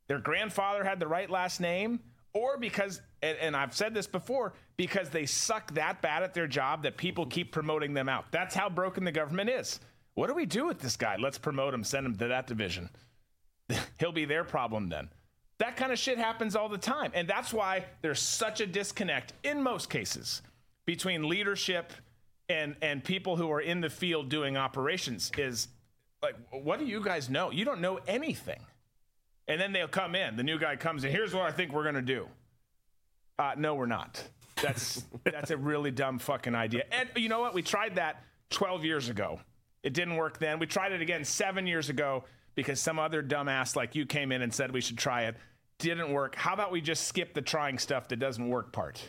their 0.08 0.20
grandfather 0.20 0.86
had 0.86 1.02
the 1.02 1.08
right 1.08 1.30
last 1.30 1.60
name, 1.60 2.00
or 2.34 2.58
because, 2.58 3.02
and, 3.22 3.38
and, 3.40 3.58
I've 3.58 3.76
said 3.76 3.94
this 3.94 4.08
before, 4.08 4.54
because 4.78 5.10
they 5.10 5.26
suck 5.26 5.74
that 5.74 6.02
bad 6.02 6.24
at 6.24 6.34
their 6.34 6.48
job 6.48 6.84
that 6.84 6.96
people 6.96 7.26
keep 7.26 7.52
promoting 7.52 7.94
them 7.94 8.08
out. 8.08 8.24
That's 8.32 8.56
how 8.56 8.70
broken 8.70 9.04
the 9.04 9.12
government 9.12 9.50
is. 9.50 9.82
What 10.14 10.28
do 10.28 10.34
we 10.34 10.46
do 10.46 10.66
with 10.66 10.80
this 10.80 10.96
guy? 10.96 11.18
Let's 11.20 11.38
promote 11.38 11.74
him, 11.74 11.84
send 11.84 12.06
him 12.06 12.16
to 12.20 12.30
that 12.30 12.48
division. 12.48 12.90
He'll 14.00 14.14
be 14.14 14.24
their 14.24 14.46
problem 14.46 14.88
then. 14.88 15.10
That 15.58 15.76
kind 15.76 15.92
of 15.92 16.00
shit 16.00 16.18
happens 16.18 16.56
all 16.56 16.70
the 16.70 16.78
time. 16.78 17.12
And 17.14 17.28
that's 17.28 17.52
why 17.52 17.84
there's 18.02 18.22
such 18.22 18.62
a 18.62 18.66
disconnect 18.66 19.34
in 19.44 19.62
most 19.62 19.90
cases 19.90 20.42
between 20.86 21.28
leadership 21.28 21.94
and 22.50 22.76
and 22.82 23.04
people 23.04 23.36
who 23.36 23.52
are 23.52 23.62
in 23.62 23.82
the 23.82 23.90
field 23.90 24.30
doing 24.30 24.58
operations 24.58 25.32
is 25.38 25.68
like 26.22 26.36
what 26.52 26.80
do 26.80 26.86
you 26.86 27.02
guys 27.04 27.30
know? 27.30 27.52
You 27.52 27.66
don't 27.66 27.82
know 27.82 28.00
anything. 28.08 28.60
And 29.48 29.60
then 29.60 29.74
they'll 29.74 29.88
come 29.90 30.16
in. 30.16 30.38
The 30.38 30.44
new 30.44 30.58
guy 30.58 30.78
comes 30.78 31.04
in. 31.04 31.12
Here's 31.12 31.34
what 31.34 31.44
i 31.44 31.52
think 31.52 31.74
we're 31.74 31.84
going 31.84 31.96
to 31.96 32.02
do. 32.02 32.28
Uh, 33.38 33.54
no 33.58 33.76
we're 33.76 33.86
not. 33.86 34.24
That's 34.62 35.04
that's 35.24 35.52
a 35.52 35.58
really 35.58 35.92
dumb 35.92 36.20
fucking 36.20 36.56
idea. 36.56 36.84
And 36.92 37.10
you 37.16 37.30
know 37.30 37.42
what? 37.42 37.54
We 37.54 37.62
tried 37.62 37.96
that 37.96 38.24
12 38.52 38.86
years 38.86 39.10
ago. 39.10 39.40
It 39.84 39.94
didn't 39.94 40.16
work 40.16 40.40
then. 40.40 40.60
We 40.60 40.66
tried 40.66 40.94
it 40.94 41.02
again 41.02 41.26
seven 41.26 41.68
years 41.68 41.90
ago 41.90 42.24
because 42.56 42.80
some 42.80 43.00
other 43.00 43.22
dumbass 43.22 43.76
like 43.76 43.96
you 43.96 44.06
came 44.06 44.32
in 44.32 44.42
and 44.42 44.54
said 44.54 44.72
we 44.72 44.82
should 44.82 44.98
try 44.98 45.24
it. 45.24 45.36
Didn't 45.80 46.14
work. 46.14 46.36
How 46.36 46.54
about 46.54 46.72
we 46.72 46.80
just 46.80 47.08
skip 47.08 47.34
the 47.34 47.42
trying 47.42 47.78
stuff 47.78 48.08
that 48.10 48.18
doesn't 48.18 48.48
work 48.48 48.72
part 48.72 49.02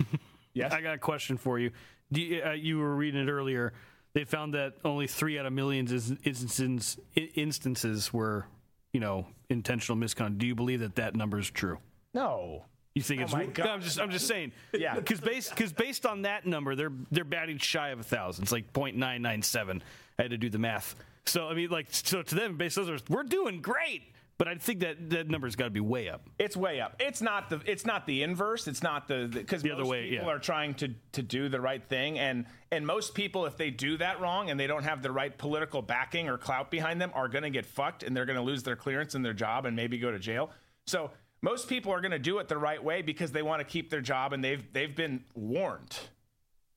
Yes, 0.54 0.72
I 0.72 0.80
got 0.80 0.94
a 0.94 0.98
question 0.98 1.36
for 1.36 1.58
you. 1.58 1.70
you, 2.10 2.42
uh, 2.44 2.52
you 2.52 2.78
were 2.78 2.94
reading 2.94 3.26
it 3.26 3.30
earlier. 3.30 3.72
They 4.12 4.24
found 4.24 4.54
that 4.54 4.74
only 4.84 5.06
three 5.06 5.38
out 5.38 5.46
of 5.46 5.52
millions 5.52 5.92
instances 5.92 6.98
instances 7.14 8.12
were, 8.12 8.46
you 8.92 9.00
know, 9.00 9.26
intentional 9.48 9.96
misconduct. 9.96 10.38
Do 10.38 10.46
you 10.46 10.54
believe 10.54 10.80
that 10.80 10.96
that 10.96 11.14
number 11.14 11.38
is 11.38 11.50
true? 11.50 11.78
No. 12.12 12.64
You 12.94 13.02
think 13.02 13.20
oh 13.20 13.24
it's? 13.24 13.58
No, 13.58 13.64
I'm 13.64 13.80
just 13.80 14.00
I'm 14.00 14.10
just 14.10 14.26
saying. 14.26 14.52
yeah. 14.72 14.94
Because 14.96 15.20
based 15.20 15.50
because 15.50 15.72
based 15.72 16.04
on 16.06 16.22
that 16.22 16.44
number, 16.44 16.74
they're 16.74 16.92
they're 17.12 17.24
batting 17.24 17.58
shy 17.58 17.90
of 17.90 18.00
a 18.00 18.04
thousand. 18.04 18.42
It's 18.44 18.52
like 18.52 18.72
0.997. 18.72 19.80
I 20.18 20.22
had 20.22 20.32
to 20.32 20.38
do 20.38 20.50
the 20.50 20.58
math. 20.58 20.96
So 21.26 21.46
I 21.46 21.54
mean, 21.54 21.70
like, 21.70 21.86
so 21.90 22.22
to 22.22 22.34
them, 22.34 22.56
based 22.56 22.78
on 22.78 22.86
those, 22.86 23.02
we're 23.08 23.22
doing 23.22 23.60
great. 23.60 24.02
But 24.40 24.48
I 24.48 24.54
think 24.54 24.80
that 24.80 25.10
that 25.10 25.28
number's 25.28 25.54
got 25.54 25.64
to 25.64 25.70
be 25.70 25.80
way 25.80 26.08
up. 26.08 26.22
It's 26.38 26.56
way 26.56 26.80
up. 26.80 26.96
It's 26.98 27.20
not 27.20 27.50
the 27.50 27.60
it's 27.66 27.84
not 27.84 28.06
the 28.06 28.22
inverse. 28.22 28.68
It's 28.68 28.82
not 28.82 29.06
the 29.06 29.28
because 29.30 29.60
The 29.60 29.70
other 29.70 29.84
way, 29.84 30.08
people 30.08 30.28
yeah. 30.28 30.32
are 30.32 30.38
trying 30.38 30.72
to 30.76 30.94
to 31.12 31.20
do 31.20 31.50
the 31.50 31.60
right 31.60 31.86
thing, 31.86 32.18
and 32.18 32.46
and 32.72 32.86
most 32.86 33.14
people, 33.14 33.44
if 33.44 33.58
they 33.58 33.68
do 33.68 33.98
that 33.98 34.18
wrong 34.18 34.48
and 34.48 34.58
they 34.58 34.66
don't 34.66 34.84
have 34.84 35.02
the 35.02 35.12
right 35.12 35.36
political 35.36 35.82
backing 35.82 36.26
or 36.26 36.38
clout 36.38 36.70
behind 36.70 37.02
them, 37.02 37.10
are 37.14 37.28
going 37.28 37.42
to 37.42 37.50
get 37.50 37.66
fucked 37.66 38.02
and 38.02 38.16
they're 38.16 38.24
going 38.24 38.38
to 38.38 38.42
lose 38.42 38.62
their 38.62 38.76
clearance 38.76 39.14
and 39.14 39.22
their 39.22 39.34
job 39.34 39.66
and 39.66 39.76
maybe 39.76 39.98
go 39.98 40.10
to 40.10 40.18
jail. 40.18 40.48
So 40.86 41.10
most 41.42 41.68
people 41.68 41.92
are 41.92 42.00
going 42.00 42.12
to 42.12 42.18
do 42.18 42.38
it 42.38 42.48
the 42.48 42.56
right 42.56 42.82
way 42.82 43.02
because 43.02 43.32
they 43.32 43.42
want 43.42 43.60
to 43.60 43.64
keep 43.66 43.90
their 43.90 44.00
job 44.00 44.32
and 44.32 44.42
they've 44.42 44.64
they've 44.72 44.96
been 44.96 45.22
warned. 45.34 45.98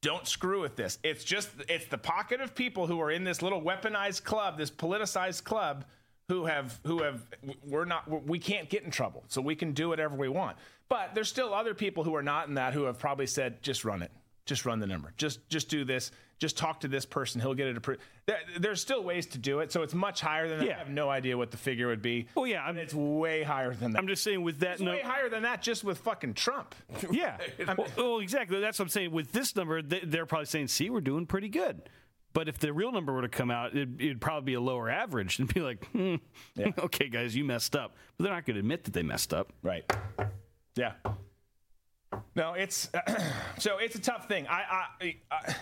Don't 0.01 0.27
screw 0.27 0.59
with 0.59 0.75
this. 0.75 0.99
It's 1.01 1.23
just 1.23 1.49
it's 1.69 1.85
the 1.85 1.97
pocket 1.97 2.41
of 2.41 2.55
people 2.55 2.87
who 2.87 2.99
are 2.99 3.09
in 3.09 3.23
this 3.23 3.41
little 3.41 3.61
weaponized 3.61 4.25
club, 4.25 4.57
this 4.57 4.69
politicized 4.69 5.45
club 5.45 5.85
who 6.29 6.45
have 6.45 6.79
who 6.85 7.03
have 7.03 7.25
we're 7.65 7.85
not 7.85 8.27
we 8.27 8.39
can't 8.39 8.69
get 8.69 8.83
in 8.83 8.91
trouble. 8.91 9.23
So 9.27 9.41
we 9.41 9.55
can 9.55 9.73
do 9.73 9.89
whatever 9.89 10.15
we 10.15 10.29
want. 10.29 10.57
But 10.89 11.15
there's 11.15 11.29
still 11.29 11.53
other 11.53 11.73
people 11.73 12.03
who 12.03 12.15
are 12.15 12.23
not 12.23 12.47
in 12.47 12.55
that 12.55 12.73
who 12.73 12.83
have 12.83 12.99
probably 12.99 13.27
said 13.27 13.61
just 13.61 13.83
run 13.85 14.01
it. 14.01 14.11
Just 14.45 14.65
run 14.65 14.79
the 14.79 14.87
number. 14.87 15.13
Just 15.17 15.47
just 15.49 15.69
do 15.69 15.85
this. 15.85 16.11
Just 16.39 16.57
talk 16.57 16.81
to 16.81 16.89
this 16.89 17.05
person. 17.05 17.39
He'll 17.39 17.53
get 17.53 17.67
it 17.67 17.77
approved. 17.77 18.01
There, 18.25 18.39
there's 18.59 18.81
still 18.81 19.01
ways 19.01 19.27
to 19.27 19.37
do 19.37 19.59
it. 19.59 19.71
So 19.71 19.81
it's 19.81 19.93
much 19.93 20.19
higher 20.19 20.49
than 20.49 20.59
that. 20.59 20.67
Yeah. 20.67 20.75
I 20.75 20.79
have 20.79 20.89
no 20.89 21.09
idea 21.09 21.37
what 21.37 21.51
the 21.51 21.57
figure 21.57 21.87
would 21.87 22.01
be. 22.01 22.27
Well, 22.35 22.47
yeah, 22.47 22.63
I'm, 22.65 22.77
It's 22.77 22.93
way 22.93 23.43
higher 23.43 23.73
than 23.73 23.91
that. 23.91 23.99
I'm 23.99 24.07
just 24.07 24.23
saying 24.23 24.41
with 24.41 24.59
that 24.59 24.73
it's 24.73 24.81
no, 24.81 24.91
way 24.91 25.01
higher 25.01 25.29
than 25.29 25.43
that 25.43 25.61
just 25.61 25.85
with 25.85 25.99
fucking 25.99 26.33
Trump. 26.33 26.75
Yeah. 27.09 27.37
well, 27.77 27.87
well, 27.95 28.19
exactly. 28.19 28.59
That's 28.59 28.77
what 28.77 28.85
I'm 28.85 28.89
saying. 28.89 29.11
With 29.11 29.31
this 29.31 29.55
number, 29.55 29.81
they- 29.81 30.01
they're 30.01 30.25
probably 30.25 30.47
saying, 30.47 30.67
see, 30.67 30.89
we're 30.89 30.99
doing 30.99 31.25
pretty 31.25 31.47
good. 31.47 31.81
But 32.33 32.49
if 32.49 32.57
the 32.57 32.73
real 32.73 32.91
number 32.91 33.13
were 33.13 33.21
to 33.21 33.29
come 33.29 33.51
out, 33.51 33.75
it'd, 33.75 34.01
it'd 34.01 34.21
probably 34.21 34.45
be 34.45 34.53
a 34.55 34.61
lower 34.61 34.89
average 34.89 35.39
and 35.39 35.53
be 35.53 35.61
like, 35.61 35.85
hmm, 35.91 36.15
okay, 36.79 37.07
guys, 37.07 37.35
you 37.35 37.43
messed 37.43 37.75
up. 37.75 37.95
But 38.17 38.25
they're 38.25 38.33
not 38.33 38.45
going 38.45 38.55
to 38.55 38.59
admit 38.59 38.83
that 38.85 38.93
they 38.93 39.03
messed 39.03 39.33
up. 39.33 39.53
Right. 39.61 39.89
Yeah. 40.75 40.93
No, 42.35 42.53
it's 42.53 42.89
so 43.59 43.77
it's 43.77 43.95
a 43.95 44.01
tough 44.01 44.27
thing. 44.27 44.47
I, 44.47 44.85
I 45.01 45.15
I 45.31 45.55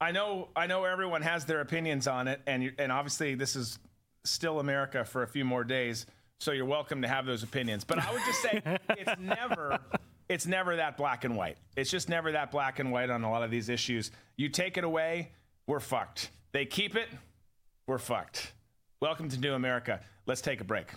I 0.00 0.12
know 0.12 0.48
I 0.54 0.66
know 0.66 0.84
everyone 0.84 1.22
has 1.22 1.44
their 1.44 1.60
opinions 1.60 2.06
on 2.06 2.28
it, 2.28 2.40
and 2.46 2.62
you, 2.62 2.72
and 2.78 2.92
obviously 2.92 3.34
this 3.34 3.56
is 3.56 3.78
still 4.24 4.60
America 4.60 5.04
for 5.04 5.22
a 5.22 5.26
few 5.26 5.44
more 5.44 5.64
days, 5.64 6.06
so 6.38 6.52
you're 6.52 6.66
welcome 6.66 7.02
to 7.02 7.08
have 7.08 7.24
those 7.24 7.42
opinions. 7.42 7.84
But 7.84 7.98
I 7.98 8.12
would 8.12 8.22
just 8.26 8.42
say 8.42 8.62
it's 8.90 9.20
never 9.20 9.78
it's 10.28 10.46
never 10.46 10.76
that 10.76 10.96
black 10.96 11.24
and 11.24 11.36
white. 11.36 11.56
It's 11.76 11.90
just 11.90 12.08
never 12.08 12.32
that 12.32 12.50
black 12.50 12.78
and 12.78 12.92
white 12.92 13.10
on 13.10 13.24
a 13.24 13.30
lot 13.30 13.42
of 13.42 13.50
these 13.50 13.68
issues. 13.68 14.10
You 14.36 14.48
take 14.48 14.76
it 14.76 14.84
away, 14.84 15.32
we're 15.66 15.80
fucked. 15.80 16.30
They 16.52 16.64
keep 16.64 16.96
it, 16.96 17.08
we're 17.86 17.98
fucked. 17.98 18.52
Welcome 19.00 19.28
to 19.30 19.38
New 19.38 19.54
America. 19.54 20.00
Let's 20.26 20.40
take 20.40 20.60
a 20.60 20.64
break. 20.64 20.88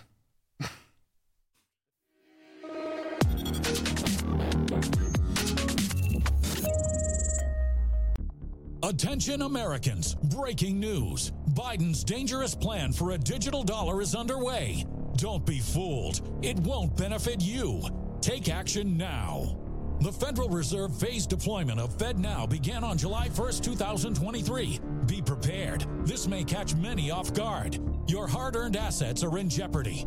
Attention 8.82 9.42
Americans, 9.42 10.14
breaking 10.14 10.80
news. 10.80 11.32
Biden's 11.50 12.02
dangerous 12.02 12.54
plan 12.54 12.92
for 12.92 13.12
a 13.12 13.18
digital 13.18 13.62
dollar 13.62 14.00
is 14.00 14.14
underway. 14.14 14.84
Don't 15.16 15.44
be 15.44 15.58
fooled. 15.58 16.20
It 16.42 16.58
won't 16.60 16.96
benefit 16.96 17.40
you. 17.40 17.82
Take 18.20 18.48
action 18.48 18.96
now. 18.96 19.56
The 20.00 20.10
Federal 20.10 20.48
Reserve 20.48 20.96
phased 20.96 21.28
deployment 21.28 21.78
of 21.78 21.98
FedNow 21.98 22.48
began 22.48 22.84
on 22.84 22.96
July 22.96 23.28
1st, 23.28 23.62
2023. 23.62 24.80
Be 25.04 25.20
prepared. 25.20 25.84
This 26.06 26.26
may 26.26 26.42
catch 26.42 26.74
many 26.74 27.10
off 27.10 27.34
guard. 27.34 27.78
Your 28.08 28.26
hard 28.26 28.56
earned 28.56 28.76
assets 28.76 29.22
are 29.22 29.36
in 29.36 29.50
jeopardy. 29.50 30.06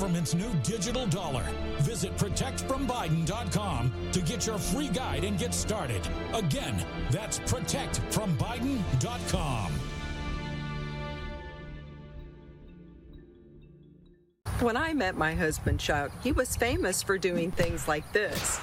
government's 0.01 0.33
new 0.33 0.51
digital 0.63 1.05
dollar. 1.05 1.45
Visit 1.81 2.17
protectfrombiden.com 2.17 3.93
to 4.11 4.21
get 4.21 4.47
your 4.47 4.57
free 4.57 4.87
guide 4.87 5.23
and 5.23 5.37
get 5.37 5.53
started. 5.53 6.01
Again, 6.33 6.83
that's 7.11 7.37
protectfrombiden.com. 7.41 9.71
When 14.61 14.75
I 14.75 14.93
met 14.93 15.15
my 15.15 15.35
husband, 15.35 15.79
Chuck, 15.79 16.11
he 16.23 16.31
was 16.31 16.55
famous 16.55 17.03
for 17.03 17.19
doing 17.19 17.51
things 17.51 17.87
like 17.87 18.11
this. 18.11 18.59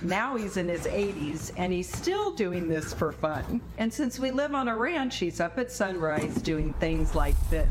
Now 0.00 0.34
he's 0.34 0.56
in 0.56 0.68
his 0.68 0.86
80s 0.86 1.52
and 1.58 1.74
he's 1.74 1.94
still 1.94 2.32
doing 2.32 2.68
this 2.68 2.94
for 2.94 3.12
fun. 3.12 3.60
And 3.76 3.92
since 3.92 4.18
we 4.18 4.30
live 4.30 4.54
on 4.54 4.68
a 4.68 4.76
ranch, 4.76 5.18
he's 5.18 5.40
up 5.40 5.58
at 5.58 5.70
sunrise 5.70 6.36
doing 6.36 6.72
things 6.74 7.14
like 7.14 7.36
this. 7.50 7.68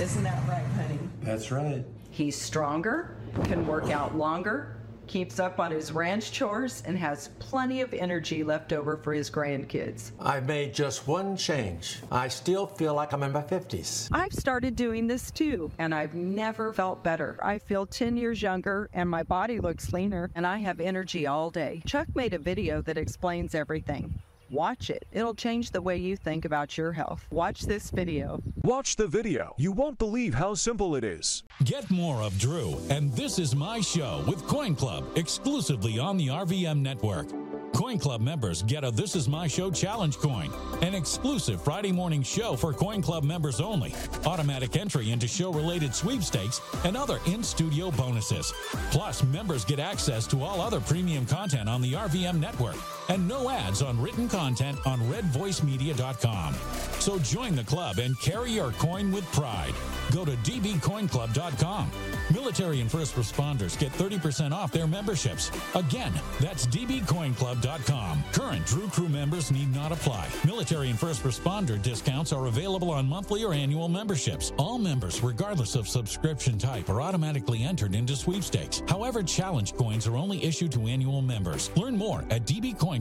Isn't 0.00 0.24
that 0.24 0.48
right, 0.48 0.66
honey? 0.76 0.98
That's 1.22 1.52
right. 1.52 1.84
He's 2.16 2.40
stronger, 2.40 3.14
can 3.44 3.66
work 3.66 3.90
out 3.90 4.16
longer, 4.16 4.74
keeps 5.06 5.38
up 5.38 5.60
on 5.60 5.70
his 5.70 5.92
ranch 5.92 6.32
chores, 6.32 6.82
and 6.86 6.96
has 6.96 7.28
plenty 7.38 7.82
of 7.82 7.92
energy 7.92 8.42
left 8.42 8.72
over 8.72 8.96
for 8.96 9.12
his 9.12 9.30
grandkids. 9.30 10.12
I've 10.18 10.46
made 10.46 10.72
just 10.72 11.06
one 11.06 11.36
change. 11.36 11.98
I 12.10 12.28
still 12.28 12.66
feel 12.66 12.94
like 12.94 13.12
I'm 13.12 13.22
in 13.22 13.32
my 13.32 13.42
50s. 13.42 14.08
I've 14.12 14.32
started 14.32 14.76
doing 14.76 15.06
this 15.06 15.30
too, 15.30 15.70
and 15.76 15.94
I've 15.94 16.14
never 16.14 16.72
felt 16.72 17.04
better. 17.04 17.38
I 17.42 17.58
feel 17.58 17.84
10 17.84 18.16
years 18.16 18.40
younger, 18.40 18.88
and 18.94 19.10
my 19.10 19.22
body 19.22 19.60
looks 19.60 19.92
leaner, 19.92 20.30
and 20.34 20.46
I 20.46 20.56
have 20.56 20.80
energy 20.80 21.26
all 21.26 21.50
day. 21.50 21.82
Chuck 21.84 22.08
made 22.14 22.32
a 22.32 22.38
video 22.38 22.80
that 22.80 22.96
explains 22.96 23.54
everything. 23.54 24.18
Watch 24.50 24.90
it. 24.90 25.06
It'll 25.12 25.34
change 25.34 25.72
the 25.72 25.82
way 25.82 25.96
you 25.96 26.16
think 26.16 26.44
about 26.44 26.78
your 26.78 26.92
health. 26.92 27.26
Watch 27.30 27.62
this 27.62 27.90
video. 27.90 28.40
Watch 28.62 28.96
the 28.96 29.08
video. 29.08 29.54
You 29.58 29.72
won't 29.72 29.98
believe 29.98 30.34
how 30.34 30.54
simple 30.54 30.94
it 30.94 31.02
is. 31.02 31.42
Get 31.64 31.90
more 31.90 32.22
of 32.22 32.38
Drew 32.38 32.78
and 32.88 33.12
This 33.12 33.38
Is 33.38 33.56
My 33.56 33.80
Show 33.80 34.22
with 34.26 34.46
Coin 34.46 34.76
Club 34.76 35.04
exclusively 35.16 35.98
on 35.98 36.16
the 36.16 36.28
RVM 36.28 36.80
network. 36.80 37.26
Coin 37.74 37.98
Club 37.98 38.20
members 38.20 38.62
get 38.62 38.84
a 38.84 38.90
This 38.90 39.16
Is 39.16 39.28
My 39.28 39.48
Show 39.48 39.70
challenge 39.70 40.16
coin, 40.16 40.50
an 40.80 40.94
exclusive 40.94 41.62
Friday 41.62 41.92
morning 41.92 42.22
show 42.22 42.56
for 42.56 42.72
Coin 42.72 43.02
Club 43.02 43.24
members 43.24 43.60
only, 43.60 43.94
automatic 44.24 44.76
entry 44.76 45.10
into 45.10 45.28
show 45.28 45.52
related 45.52 45.94
sweepstakes, 45.94 46.60
and 46.84 46.96
other 46.96 47.18
in 47.26 47.42
studio 47.42 47.90
bonuses. 47.90 48.52
Plus, 48.90 49.22
members 49.24 49.64
get 49.64 49.78
access 49.78 50.26
to 50.28 50.42
all 50.42 50.60
other 50.62 50.80
premium 50.80 51.26
content 51.26 51.68
on 51.68 51.82
the 51.82 51.92
RVM 51.92 52.40
network 52.40 52.76
and 53.08 53.26
no 53.26 53.50
ads 53.50 53.82
on 53.82 54.00
written 54.00 54.28
content 54.28 54.78
on 54.86 55.00
redvoicemedia.com. 55.00 56.54
So 56.98 57.18
join 57.18 57.54
the 57.54 57.64
club 57.64 57.98
and 57.98 58.18
carry 58.20 58.50
your 58.50 58.72
coin 58.72 59.12
with 59.12 59.24
pride. 59.32 59.74
Go 60.12 60.24
to 60.24 60.32
dbcoinclub.com. 60.32 61.90
Military 62.32 62.80
and 62.80 62.90
first 62.90 63.14
responders 63.14 63.78
get 63.78 63.92
30% 63.92 64.52
off 64.52 64.72
their 64.72 64.86
memberships. 64.86 65.50
Again, 65.74 66.12
that's 66.40 66.66
dbcoinclub.com. 66.66 68.24
Current 68.32 68.66
Drew 68.66 68.88
Crew 68.88 69.08
members 69.08 69.50
need 69.50 69.72
not 69.74 69.92
apply. 69.92 70.28
Military 70.44 70.90
and 70.90 70.98
first 70.98 71.22
responder 71.22 71.80
discounts 71.80 72.32
are 72.32 72.46
available 72.46 72.90
on 72.90 73.06
monthly 73.08 73.44
or 73.44 73.52
annual 73.54 73.88
memberships. 73.88 74.52
All 74.56 74.78
members, 74.78 75.22
regardless 75.22 75.76
of 75.76 75.86
subscription 75.86 76.58
type, 76.58 76.88
are 76.88 77.00
automatically 77.00 77.62
entered 77.62 77.94
into 77.94 78.16
sweepstakes. 78.16 78.82
However, 78.88 79.22
challenge 79.22 79.74
coins 79.74 80.06
are 80.06 80.16
only 80.16 80.42
issued 80.44 80.72
to 80.72 80.86
annual 80.86 81.22
members. 81.22 81.70
Learn 81.76 81.96
more 81.96 82.24
at 82.30 82.46
dbcoinclub.com. 82.46 82.95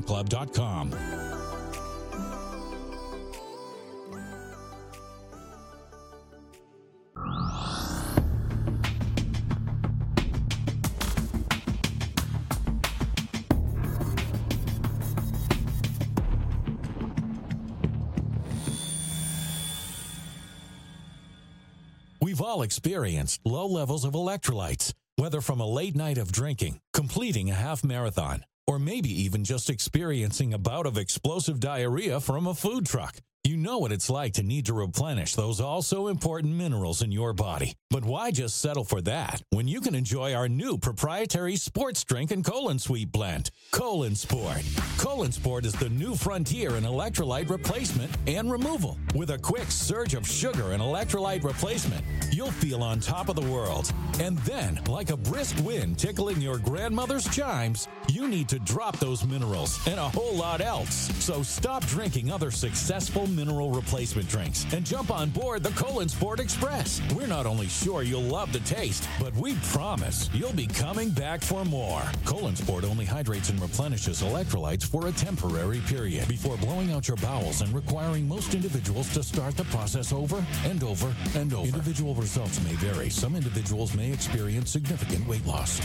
We've 22.21 22.41
all 22.41 22.63
experienced 22.63 23.39
low 23.45 23.65
levels 23.65 24.03
of 24.03 24.13
electrolytes, 24.13 24.93
whether 25.15 25.39
from 25.39 25.61
a 25.61 25.65
late 25.65 25.95
night 25.95 26.17
of 26.17 26.31
drinking, 26.33 26.79
completing 26.91 27.49
a 27.49 27.53
half 27.53 27.83
marathon, 27.83 28.43
or 28.67 28.79
maybe 28.79 29.09
even 29.23 29.43
just 29.43 29.69
experiencing 29.69 30.53
a 30.53 30.57
bout 30.57 30.85
of 30.85 30.97
explosive 30.97 31.59
diarrhea 31.59 32.19
from 32.19 32.47
a 32.47 32.53
food 32.53 32.85
truck. 32.85 33.17
You 33.45 33.57
know 33.57 33.77
what 33.77 33.91
it's 33.91 34.09
like 34.09 34.33
to 34.33 34.43
need 34.43 34.65
to 34.65 34.73
replenish 34.73 35.35
those 35.35 35.61
also 35.61 36.07
important 36.07 36.55
minerals 36.55 37.03
in 37.03 37.11
your 37.11 37.31
body. 37.31 37.75
But 37.91 38.03
why 38.03 38.31
just 38.31 38.59
settle 38.59 38.83
for 38.83 39.01
that 39.01 39.43
when 39.51 39.67
you 39.67 39.81
can 39.81 39.93
enjoy 39.93 40.33
our 40.33 40.49
new 40.49 40.79
proprietary 40.79 41.55
sports 41.55 42.03
drink 42.03 42.31
and 42.31 42.43
colon 42.43 42.79
sweet 42.79 43.11
blend? 43.11 43.51
Colon 43.71 44.15
Sport. 44.15 44.63
Colon 44.97 45.31
Sport 45.31 45.67
is 45.67 45.73
the 45.73 45.89
new 45.89 46.15
frontier 46.15 46.75
in 46.75 46.85
electrolyte 46.85 47.51
replacement 47.51 48.11
and 48.25 48.51
removal. 48.51 48.97
With 49.13 49.29
a 49.29 49.37
quick 49.37 49.69
surge 49.69 50.15
of 50.15 50.27
sugar 50.27 50.71
and 50.71 50.81
electrolyte 50.81 51.43
replacement, 51.43 52.03
you'll 52.31 52.49
feel 52.49 52.81
on 52.81 52.99
top 52.99 53.29
of 53.29 53.35
the 53.35 53.49
world. 53.53 53.93
And 54.19 54.39
then, 54.39 54.81
like 54.87 55.11
a 55.11 55.17
brisk 55.17 55.55
wind 55.63 55.99
tickling 55.99 56.41
your 56.41 56.57
grandmother's 56.57 57.29
chimes, 57.29 57.87
you 58.07 58.27
need 58.27 58.49
to 58.49 58.57
drop 58.59 58.97
those 58.97 59.23
minerals 59.23 59.79
and 59.85 59.99
a 59.99 60.09
whole 60.09 60.33
lot 60.33 60.61
else. 60.61 61.11
So 61.23 61.43
stop 61.43 61.85
drinking 61.85 62.31
other 62.31 62.49
successful 62.49 63.27
mineral 63.35 63.71
replacement 63.71 64.27
drinks 64.29 64.65
and 64.73 64.85
jump 64.85 65.11
on 65.11 65.29
board 65.29 65.63
the 65.63 65.71
Colon 65.71 66.07
Sport 66.07 66.39
Express. 66.39 67.01
We're 67.15 67.27
not 67.27 67.45
only 67.45 67.67
sure 67.67 68.03
you'll 68.03 68.21
love 68.21 68.53
the 68.53 68.59
taste, 68.61 69.07
but 69.19 69.33
we 69.35 69.55
promise 69.71 70.29
you'll 70.33 70.53
be 70.53 70.67
coming 70.67 71.09
back 71.09 71.41
for 71.41 71.65
more. 71.65 72.01
Colon 72.25 72.55
Sport 72.55 72.83
only 72.85 73.05
hydrates 73.05 73.49
and 73.49 73.61
replenishes 73.61 74.21
electrolytes 74.21 74.85
for 74.85 75.07
a 75.07 75.11
temporary 75.11 75.79
period 75.81 76.27
before 76.27 76.57
blowing 76.57 76.91
out 76.91 77.07
your 77.07 77.17
bowels 77.17 77.61
and 77.61 77.73
requiring 77.73 78.27
most 78.27 78.55
individuals 78.55 79.13
to 79.13 79.21
start 79.21 79.57
the 79.57 79.65
process 79.65 80.13
over 80.13 80.43
and 80.65 80.83
over 80.83 81.13
and 81.35 81.53
over. 81.53 81.65
Individual 81.65 82.15
results 82.15 82.63
may 82.63 82.75
vary. 82.75 83.09
Some 83.09 83.35
individuals 83.35 83.93
may 83.95 84.11
experience 84.11 84.71
significant 84.71 85.27
weight 85.27 85.45
loss. 85.45 85.81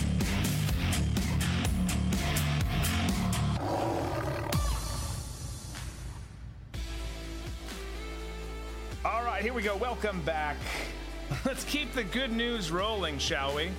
Right, 9.40 9.46
here 9.46 9.54
we 9.54 9.62
go. 9.62 9.74
Welcome 9.74 10.20
back. 10.20 10.58
Let's 11.46 11.64
keep 11.64 11.94
the 11.94 12.04
good 12.04 12.30
news 12.30 12.70
rolling, 12.70 13.18
shall 13.18 13.54
we? 13.54 13.70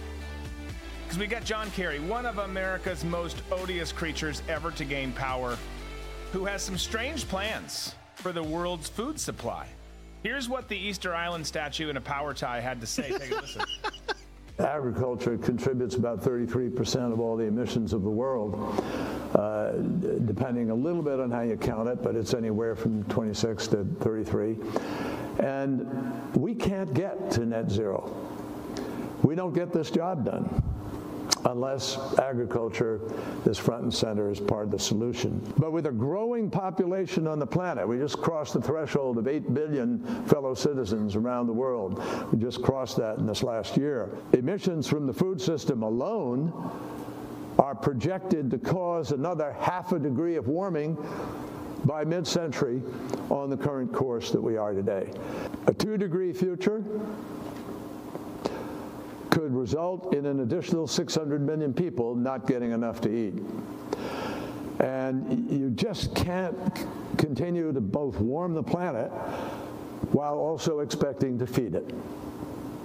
Because 1.03 1.19
we 1.19 1.27
got 1.27 1.43
John 1.43 1.69
Kerry, 1.69 1.99
one 1.99 2.25
of 2.25 2.39
America's 2.39 3.05
most 3.05 3.43
odious 3.51 3.91
creatures 3.91 4.41
ever 4.49 4.71
to 4.71 4.83
gain 4.83 5.11
power, 5.11 5.59
who 6.31 6.45
has 6.45 6.63
some 6.63 6.79
strange 6.79 7.27
plans 7.27 7.93
for 8.15 8.31
the 8.31 8.41
world's 8.41 8.89
food 8.89 9.19
supply. 9.19 9.67
Here's 10.23 10.49
what 10.49 10.67
the 10.67 10.75
Easter 10.75 11.13
Island 11.13 11.45
statue 11.45 11.89
in 11.89 11.97
a 11.97 12.01
power 12.01 12.33
tie 12.33 12.59
had 12.59 12.81
to 12.81 12.87
say. 12.87 13.11
Take 13.11 13.29
a 13.29 13.35
listen. 13.35 13.61
Agriculture 14.59 15.37
contributes 15.37 15.95
about 15.95 16.21
33% 16.21 17.13
of 17.13 17.19
all 17.19 17.37
the 17.37 17.45
emissions 17.45 17.93
of 17.93 18.01
the 18.01 18.09
world, 18.09 18.55
uh, 19.35 19.73
depending 20.25 20.71
a 20.71 20.75
little 20.75 21.03
bit 21.03 21.19
on 21.19 21.29
how 21.29 21.41
you 21.41 21.55
count 21.55 21.87
it, 21.87 22.01
but 22.01 22.15
it's 22.15 22.33
anywhere 22.33 22.75
from 22.75 23.03
26 23.05 23.67
to 23.67 23.85
33. 23.99 24.57
And 25.39 26.35
we 26.35 26.53
can't 26.53 26.93
get 26.93 27.31
to 27.31 27.45
net 27.45 27.69
zero. 27.71 28.15
We 29.23 29.35
don't 29.35 29.53
get 29.53 29.71
this 29.71 29.91
job 29.91 30.25
done 30.25 30.63
unless 31.45 31.97
agriculture 32.19 32.99
is 33.45 33.57
front 33.57 33.83
and 33.83 33.93
center 33.93 34.29
as 34.29 34.39
part 34.39 34.65
of 34.65 34.71
the 34.71 34.79
solution. 34.79 35.41
But 35.57 35.71
with 35.71 35.87
a 35.87 35.91
growing 35.91 36.49
population 36.49 37.27
on 37.27 37.39
the 37.39 37.47
planet, 37.47 37.87
we 37.87 37.97
just 37.97 38.17
crossed 38.21 38.53
the 38.53 38.61
threshold 38.61 39.17
of 39.17 39.27
8 39.27 39.53
billion 39.53 39.99
fellow 40.25 40.53
citizens 40.53 41.15
around 41.15 41.47
the 41.47 41.53
world. 41.53 42.01
We 42.31 42.39
just 42.39 42.61
crossed 42.61 42.97
that 42.97 43.17
in 43.17 43.25
this 43.25 43.43
last 43.43 43.77
year. 43.77 44.09
Emissions 44.33 44.87
from 44.87 45.07
the 45.07 45.13
food 45.13 45.41
system 45.41 45.83
alone 45.83 46.53
are 47.59 47.75
projected 47.75 48.49
to 48.51 48.57
cause 48.57 49.11
another 49.11 49.53
half 49.59 49.91
a 49.91 49.99
degree 49.99 50.35
of 50.35 50.47
warming 50.47 50.97
by 51.85 52.03
mid-century 52.03 52.81
on 53.29 53.49
the 53.49 53.57
current 53.57 53.91
course 53.91 54.31
that 54.31 54.41
we 54.41 54.57
are 54.57 54.73
today. 54.73 55.11
A 55.67 55.73
two 55.73 55.97
degree 55.97 56.33
future 56.33 56.83
could 59.29 59.53
result 59.55 60.13
in 60.13 60.25
an 60.25 60.41
additional 60.41 60.85
600 60.85 61.41
million 61.41 61.73
people 61.73 62.15
not 62.15 62.45
getting 62.45 62.71
enough 62.71 63.01
to 63.01 63.09
eat. 63.09 63.33
And 64.79 65.49
you 65.49 65.69
just 65.69 66.15
can't 66.15 66.55
continue 67.17 67.71
to 67.71 67.81
both 67.81 68.19
warm 68.19 68.53
the 68.53 68.63
planet 68.63 69.09
while 70.11 70.35
also 70.35 70.79
expecting 70.79 71.37
to 71.39 71.47
feed 71.47 71.75
it. 71.75 71.93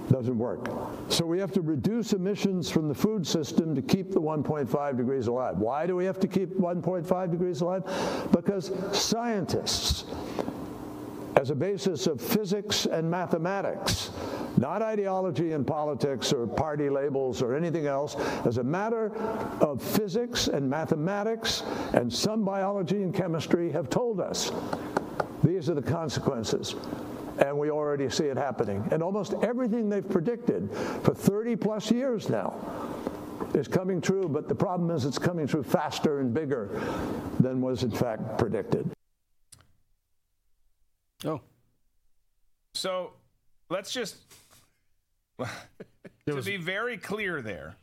Doesn't 0.09 0.37
work. 0.37 0.69
So 1.09 1.25
we 1.25 1.37
have 1.39 1.51
to 1.51 1.61
reduce 1.61 2.13
emissions 2.13 2.69
from 2.69 2.87
the 2.87 2.95
food 2.95 3.27
system 3.27 3.75
to 3.75 3.81
keep 3.81 4.11
the 4.11 4.21
1.5 4.21 4.97
degrees 4.97 5.27
alive. 5.27 5.57
Why 5.57 5.85
do 5.85 5.97
we 5.97 6.05
have 6.05 6.19
to 6.19 6.27
keep 6.27 6.49
1.5 6.57 7.31
degrees 7.31 7.59
alive? 7.59 7.83
Because 8.31 8.71
scientists, 8.97 10.05
as 11.35 11.49
a 11.49 11.55
basis 11.55 12.07
of 12.07 12.21
physics 12.21 12.85
and 12.85 13.11
mathematics, 13.11 14.11
not 14.57 14.81
ideology 14.81 15.51
and 15.51 15.67
politics 15.67 16.31
or 16.33 16.47
party 16.47 16.89
labels 16.89 17.41
or 17.41 17.53
anything 17.53 17.85
else, 17.85 18.15
as 18.45 18.57
a 18.57 18.63
matter 18.63 19.13
of 19.61 19.81
physics 19.81 20.47
and 20.47 20.69
mathematics 20.69 21.63
and 21.93 22.11
some 22.11 22.45
biology 22.45 23.03
and 23.03 23.13
chemistry 23.13 23.71
have 23.71 23.89
told 23.89 24.19
us 24.21 24.51
these 25.43 25.69
are 25.69 25.75
the 25.75 25.81
consequences. 25.81 26.75
And 27.39 27.57
we 27.57 27.69
already 27.69 28.09
see 28.09 28.25
it 28.25 28.37
happening. 28.37 28.87
And 28.91 29.03
almost 29.03 29.33
everything 29.41 29.89
they've 29.89 30.07
predicted 30.07 30.69
for 31.03 31.13
30 31.13 31.55
plus 31.55 31.91
years 31.91 32.29
now 32.29 32.55
is 33.53 33.67
coming 33.67 34.01
true, 34.01 34.27
but 34.27 34.47
the 34.47 34.55
problem 34.55 34.91
is 34.91 35.05
it's 35.05 35.19
coming 35.19 35.47
true 35.47 35.63
faster 35.63 36.19
and 36.19 36.33
bigger 36.33 36.81
than 37.39 37.61
was 37.61 37.83
in 37.83 37.91
fact 37.91 38.37
predicted. 38.37 38.91
Oh. 41.25 41.41
So 42.73 43.13
let's 43.69 43.91
just 43.91 44.17
to 46.27 46.41
be 46.41 46.57
very 46.57 46.97
clear 46.97 47.41
there. 47.41 47.75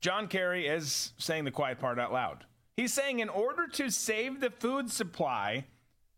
John 0.00 0.28
Kerry 0.28 0.66
is 0.66 1.12
saying 1.18 1.44
the 1.44 1.50
quiet 1.50 1.78
part 1.78 1.98
out 1.98 2.12
loud. 2.12 2.44
He's 2.76 2.92
saying 2.92 3.18
in 3.18 3.28
order 3.28 3.66
to 3.66 3.90
save 3.90 4.40
the 4.40 4.50
food 4.50 4.90
supply, 4.90 5.64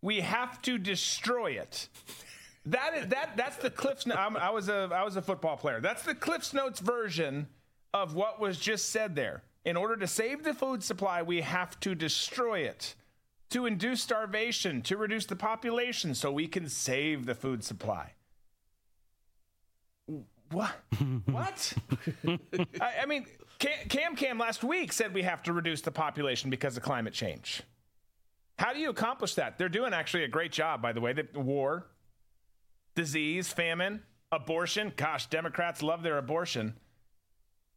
we 0.03 0.21
have 0.21 0.61
to 0.63 0.79
destroy 0.79 1.53
it. 1.53 1.89
That 2.67 2.95
is 2.95 3.07
that 3.09 3.37
that's 3.37 3.57
the 3.57 3.71
Cliffs. 3.71 4.07
I'm, 4.07 4.37
I 4.37 4.51
was 4.51 4.69
a 4.69 4.91
I 4.93 5.03
was 5.03 5.17
a 5.17 5.23
football 5.23 5.57
player. 5.57 5.81
That's 5.81 6.03
the 6.03 6.15
Cliffs 6.15 6.53
Notes 6.53 6.81
version 6.81 7.49
of 7.95 8.15
what 8.15 8.41
was 8.41 8.59
just 8.59 8.91
said 8.91 9.17
there. 9.17 9.43
In 9.65 9.77
order 9.77 9.97
to 9.97 10.07
save 10.07 10.43
the 10.43 10.55
food 10.55 10.83
supply, 10.83 11.23
we 11.23 11.41
have 11.43 11.79
to 11.81 11.95
destroy 11.95 12.61
it 12.61 12.95
to 13.51 13.67
induce 13.67 14.01
starvation, 14.01 14.81
to 14.83 14.97
reduce 14.97 15.27
the 15.27 15.37
population, 15.37 16.15
so 16.15 16.31
we 16.33 16.47
can 16.47 16.69
save 16.69 17.27
the 17.27 17.35
food 17.35 17.65
supply. 17.65 18.13
What? 20.51 20.73
what? 21.27 21.73
I, 22.81 22.93
I, 23.03 23.07
mean, 23.07 23.27
Cam 23.59 24.17
Cam 24.17 24.39
last 24.39 24.65
week 24.65 24.93
said 24.93 25.15
we 25.15 25.23
have 25.23 25.43
to 25.45 25.53
reduce 25.53 25.81
the 25.81 25.91
population 25.91 26.51
because 26.51 26.77
of 26.77 26.83
climate 26.83 27.13
change. 27.13 27.63
How 28.61 28.75
do 28.75 28.79
you 28.79 28.91
accomplish 28.91 29.37
that? 29.37 29.57
They're 29.57 29.71
doing 29.71 29.95
actually 29.95 30.25
a 30.25 30.29
great 30.29 30.53
job, 30.53 30.83
by 30.83 30.93
the 30.93 31.01
way. 31.01 31.15
The 31.15 31.27
war, 31.33 31.87
disease, 32.95 33.49
famine, 33.49 34.03
abortion. 34.31 34.93
Gosh, 34.97 35.29
Democrats 35.29 35.83
love 35.83 36.03
their 36.03 36.19
abortion. 36.19 36.75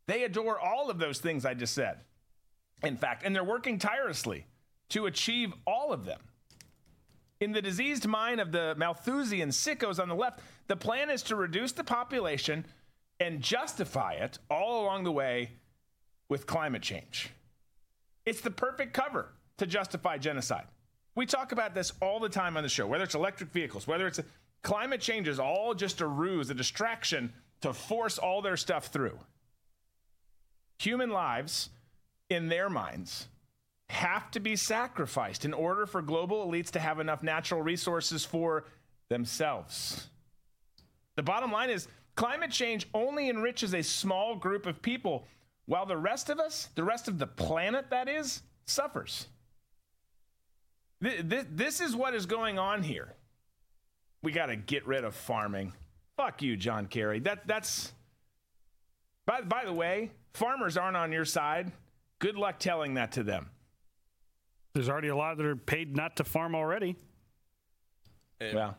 They 0.08 0.24
adore 0.24 0.60
all 0.60 0.90
of 0.90 1.00
those 1.00 1.20
things 1.20 1.46
I 1.46 1.54
just 1.54 1.74
said. 1.74 2.00
In 2.84 2.98
fact, 2.98 3.24
and 3.24 3.34
they're 3.34 3.46
working 3.46 3.80
tirelessly 3.80 4.46
to 4.90 5.06
achieve 5.06 5.54
all 5.66 5.94
of 5.94 6.04
them. 6.04 6.20
In 7.40 7.54
the 7.54 7.62
diseased 7.62 8.06
mind 8.06 8.42
of 8.42 8.52
the 8.52 8.76
Malthusian 8.78 9.52
sickos 9.52 10.02
on 10.02 10.10
the 10.10 10.16
left, 10.16 10.42
the 10.68 10.76
plan 10.76 11.10
is 11.10 11.24
to 11.24 11.38
reduce 11.38 11.72
the 11.72 11.86
population 11.86 12.66
and 13.22 13.40
justify 13.40 14.16
it 14.16 14.38
all 14.52 14.84
along 14.84 15.06
the 15.06 15.14
way 15.14 15.52
with 16.28 16.46
climate 16.46 16.82
change. 16.82 17.30
It's 18.26 18.42
the 18.42 18.52
perfect 18.52 18.94
cover 18.94 19.30
to 19.58 19.66
justify 19.66 20.18
genocide. 20.18 20.68
We 21.16 21.26
talk 21.26 21.52
about 21.52 21.76
this 21.76 21.94
all 22.02 22.20
the 22.20 22.30
time 22.30 22.58
on 22.58 22.64
the 22.64 22.70
show, 22.70 22.88
whether 22.88 23.04
it's 23.04 23.16
electric 23.16 23.52
vehicles, 23.52 23.88
whether 23.88 24.08
it's 24.08 24.20
climate 24.64 25.02
change 25.02 25.28
is 25.28 25.40
all 25.40 25.74
just 25.74 26.02
a 26.02 26.08
ruse, 26.08 26.50
a 26.50 26.56
distraction 26.56 27.32
to 27.62 27.74
force 27.74 28.18
all 28.18 28.42
their 28.42 28.58
stuff 28.58 28.88
through. 28.88 29.20
Human 30.80 31.12
lives, 31.12 31.70
in 32.30 32.50
their 32.50 32.70
minds, 32.70 33.28
have 33.90 34.32
to 34.32 34.40
be 34.40 34.56
sacrificed 34.56 35.46
in 35.46 35.54
order 35.54 35.86
for 35.86 36.02
global 36.02 36.48
elites 36.48 36.72
to 36.72 36.80
have 36.80 37.00
enough 37.00 37.22
natural 37.22 37.62
resources 37.62 38.26
for 38.26 38.66
themselves. 39.10 40.08
The 41.16 41.24
bottom 41.24 41.52
line 41.52 41.70
is 41.70 41.88
climate 42.16 42.52
change 42.52 42.88
only 42.94 43.30
enriches 43.30 43.74
a 43.76 43.84
small 43.84 44.36
group 44.36 44.66
of 44.66 44.82
people, 44.82 45.26
while 45.68 45.86
the 45.86 45.98
rest 45.98 46.30
of 46.30 46.40
us, 46.40 46.70
the 46.76 46.84
rest 46.84 47.08
of 47.08 47.20
the 47.20 47.28
planet, 47.28 47.92
that 47.92 48.10
is, 48.10 48.42
suffers. 48.66 49.28
This 51.04 51.82
is 51.82 51.96
what 51.96 52.14
is 52.14 52.26
going 52.26 52.58
on 52.58 52.82
here. 52.82 53.14
We 54.22 54.32
got 54.32 54.46
to 54.46 54.56
get 54.56 54.88
rid 54.88 55.04
of 55.04 55.14
farming. 55.14 55.74
Fuck 56.16 56.42
you, 56.42 56.56
John 56.56 56.88
Kerry. 56.88 57.20
That 57.20 57.46
that's. 57.46 57.92
By 59.26 59.42
by 59.42 59.66
the 59.66 59.74
way, 59.74 60.12
farmers 60.34 60.78
aren't 60.78 60.96
on 60.96 61.12
your 61.12 61.26
side. 61.26 61.72
Good 62.20 62.38
luck 62.38 62.58
telling 62.58 62.94
that 62.94 63.12
to 63.14 63.24
them. 63.24 63.50
There's 64.74 64.88
already 64.88 65.10
a 65.10 65.16
lot 65.16 65.38
that 65.38 65.46
are 65.46 65.58
paid 65.58 65.96
not 65.96 66.16
to 66.18 66.24
farm 66.24 66.56
already. 66.56 66.96
Yeah. 68.40 68.74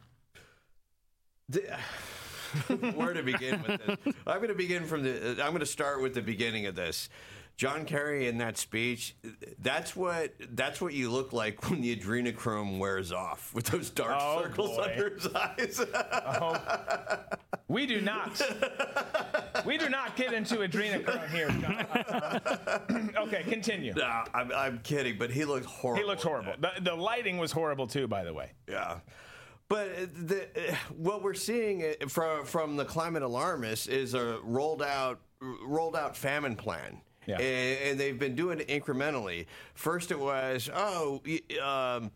where 2.94 3.12
to 3.12 3.22
begin 3.22 3.62
with 3.62 3.86
this? 3.86 4.14
I'm 4.26 4.36
going 4.38 4.48
to 4.48 4.54
begin 4.54 4.86
from 4.86 5.02
the. 5.02 5.30
I'm 5.42 5.50
going 5.50 5.60
to 5.60 5.66
start 5.66 6.00
with 6.00 6.14
the 6.14 6.22
beginning 6.22 6.66
of 6.66 6.74
this. 6.74 7.10
John 7.56 7.84
Kerry 7.84 8.26
in 8.26 8.38
that 8.38 8.58
speech, 8.58 9.14
that's 9.60 9.94
what 9.94 10.32
that's 10.50 10.80
what 10.80 10.92
you 10.92 11.08
look 11.10 11.32
like 11.32 11.70
when 11.70 11.80
the 11.80 11.94
adrenochrome 11.96 12.78
wears 12.78 13.12
off 13.12 13.54
with 13.54 13.66
those 13.66 13.90
dark 13.90 14.16
Oh, 14.20 14.42
circles 14.42 14.76
boy. 14.76 14.82
under 14.82 15.10
his 15.14 15.28
eyes. 15.34 15.80
Oh. 15.94 17.24
We 17.68 17.86
do 17.86 18.00
not. 18.00 18.40
We 19.64 19.78
do 19.78 19.88
not 19.88 20.14
get 20.16 20.34
into 20.34 20.56
adrenochrome 20.56 21.28
here, 21.30 21.48
John. 21.48 23.10
okay, 23.18 23.44
continue. 23.44 23.94
Nah, 23.94 24.24
I'm, 24.34 24.52
I'm 24.52 24.80
kidding, 24.80 25.16
but 25.16 25.30
he 25.30 25.46
looked 25.46 25.64
horrible. 25.64 26.02
He 26.02 26.06
looked 26.06 26.22
horrible. 26.22 26.52
The, 26.60 26.72
the 26.82 26.94
lighting 26.94 27.38
was 27.38 27.50
horrible 27.50 27.86
too, 27.86 28.06
by 28.06 28.24
the 28.24 28.34
way. 28.34 28.50
Yeah. 28.68 28.98
But 29.68 29.86
uh, 29.88 30.06
the, 30.12 30.42
uh, 30.72 30.74
what 30.98 31.22
we're 31.22 31.32
seeing 31.34 31.82
uh, 31.82 32.08
from 32.08 32.44
from 32.44 32.76
the 32.76 32.84
climate 32.84 33.22
alarmists 33.22 33.86
is 33.86 34.12
a 34.12 34.38
rolled 34.42 34.82
out 34.82 35.20
rolled 35.40 35.96
out 35.96 36.14
famine 36.16 36.56
plan. 36.56 37.00
Yeah. 37.26 37.38
And, 37.38 37.90
and 37.90 38.00
they've 38.00 38.18
been 38.18 38.34
doing 38.34 38.60
it 38.60 38.68
incrementally. 38.68 39.46
First, 39.74 40.10
it 40.10 40.18
was 40.18 40.70
oh, 40.74 41.22
um, 41.62 42.10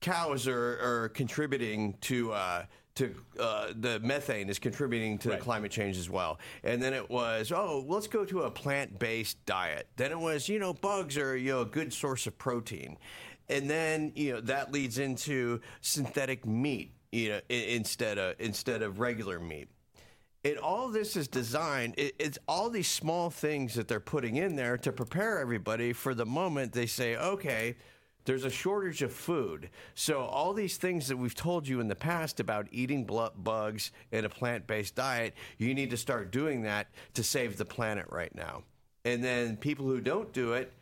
cows 0.00 0.46
are, 0.46 0.78
are 0.80 1.08
contributing 1.10 1.96
to 2.02 2.32
uh, 2.32 2.64
to 2.98 3.14
uh, 3.38 3.68
the 3.78 4.00
methane 4.00 4.48
is 4.48 4.58
contributing 4.58 5.18
to 5.18 5.36
climate 5.38 5.70
change 5.70 5.96
as 5.96 6.10
well. 6.10 6.38
And 6.64 6.82
then 6.82 6.92
it 6.92 7.08
was 7.08 7.52
oh, 7.52 7.84
let's 7.86 8.08
go 8.08 8.24
to 8.24 8.42
a 8.42 8.50
plant 8.50 8.98
based 8.98 9.44
diet. 9.46 9.88
Then 9.96 10.10
it 10.10 10.18
was 10.18 10.48
you 10.48 10.58
know 10.58 10.74
bugs 10.74 11.16
are 11.16 11.36
you 11.36 11.52
know 11.52 11.60
a 11.62 11.66
good 11.66 11.92
source 11.92 12.26
of 12.26 12.36
protein. 12.38 12.98
And 13.48 13.70
then 13.70 14.12
you 14.14 14.34
know 14.34 14.40
that 14.42 14.72
leads 14.72 14.98
into 14.98 15.60
synthetic 15.80 16.44
meat, 16.44 16.92
you 17.12 17.30
know, 17.30 17.40
instead 17.48 18.18
of 18.18 18.34
instead 18.38 18.82
of 18.82 19.00
regular 19.00 19.38
meat. 19.38 19.68
And 20.44 20.56
all 20.58 20.88
this 20.88 21.16
is 21.16 21.28
designed. 21.28 21.94
It, 21.96 22.14
it's 22.18 22.38
all 22.46 22.70
these 22.70 22.88
small 22.88 23.28
things 23.30 23.74
that 23.74 23.88
they're 23.88 24.00
putting 24.00 24.36
in 24.36 24.56
there 24.56 24.78
to 24.78 24.92
prepare 24.92 25.40
everybody 25.40 25.92
for 25.92 26.14
the 26.14 26.26
moment 26.26 26.72
they 26.72 26.86
say, 26.86 27.16
okay, 27.16 27.76
there's 28.24 28.44
a 28.44 28.50
shortage 28.50 29.02
of 29.02 29.12
food. 29.12 29.70
So 29.94 30.20
all 30.20 30.52
these 30.52 30.76
things 30.76 31.08
that 31.08 31.16
we've 31.16 31.34
told 31.34 31.66
you 31.66 31.80
in 31.80 31.88
the 31.88 31.96
past 31.96 32.40
about 32.40 32.68
eating 32.70 33.04
bugs 33.04 33.90
and 34.12 34.26
a 34.26 34.28
plant-based 34.28 34.94
diet, 34.94 35.34
you 35.56 35.74
need 35.74 35.90
to 35.90 35.96
start 35.96 36.30
doing 36.30 36.62
that 36.62 36.88
to 37.14 37.24
save 37.24 37.56
the 37.56 37.64
planet 37.64 38.06
right 38.10 38.34
now. 38.34 38.64
And 39.04 39.24
then 39.24 39.56
people 39.56 39.86
who 39.86 40.00
don't 40.00 40.30
do 40.32 40.52
it 40.52 40.72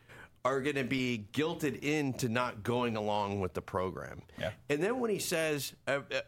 are 0.43 0.61
going 0.61 0.75
to 0.75 0.83
be 0.83 1.25
guilted 1.33 1.81
into 1.83 2.29
not 2.29 2.63
going 2.63 2.95
along 2.95 3.39
with 3.39 3.53
the 3.53 3.61
program. 3.61 4.21
Yeah. 4.39 4.51
And 4.69 4.83
then 4.83 4.99
when 4.99 5.09
he 5.09 5.19
says 5.19 5.73
uh, 5.87 5.99
uh, 6.11 6.19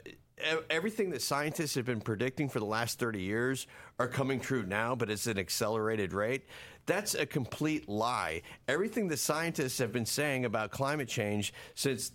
everything 0.70 1.10
that 1.12 1.22
scientists 1.22 1.76
have 1.76 1.86
been 1.86 2.02
predicting 2.02 2.50
for 2.50 2.60
the 2.60 2.66
last 2.66 3.00
30 3.00 3.22
years 3.22 3.68
are 4.00 4.08
coming 4.08 4.40
true 4.40 4.64
now, 4.64 4.96
but 4.96 5.10
it's 5.10 5.28
an 5.28 5.38
accelerated 5.38 6.14
rate, 6.14 6.46
that's 6.86 7.14
a 7.14 7.26
complete 7.26 7.88
lie. 7.88 8.42
Everything 8.68 9.08
that 9.10 9.18
scientists 9.18 9.78
have 9.78 9.92
been 9.92 10.06
saying 10.06 10.46
about 10.46 10.72
climate 10.72 11.08
change 11.08 11.54
since 11.76 12.12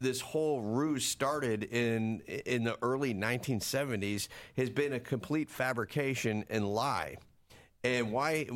this 0.00 0.20
whole 0.20 0.60
ruse 0.60 1.06
started 1.06 1.64
in 1.64 2.20
in 2.46 2.64
the 2.64 2.76
early 2.82 3.14
1970s 3.14 4.28
has 4.56 4.68
been 4.70 4.92
a 4.92 5.00
complete 5.00 5.48
fabrication 5.48 6.44
and 6.50 6.66
lie 6.66 7.16
and 7.84 8.10
why 8.10 8.46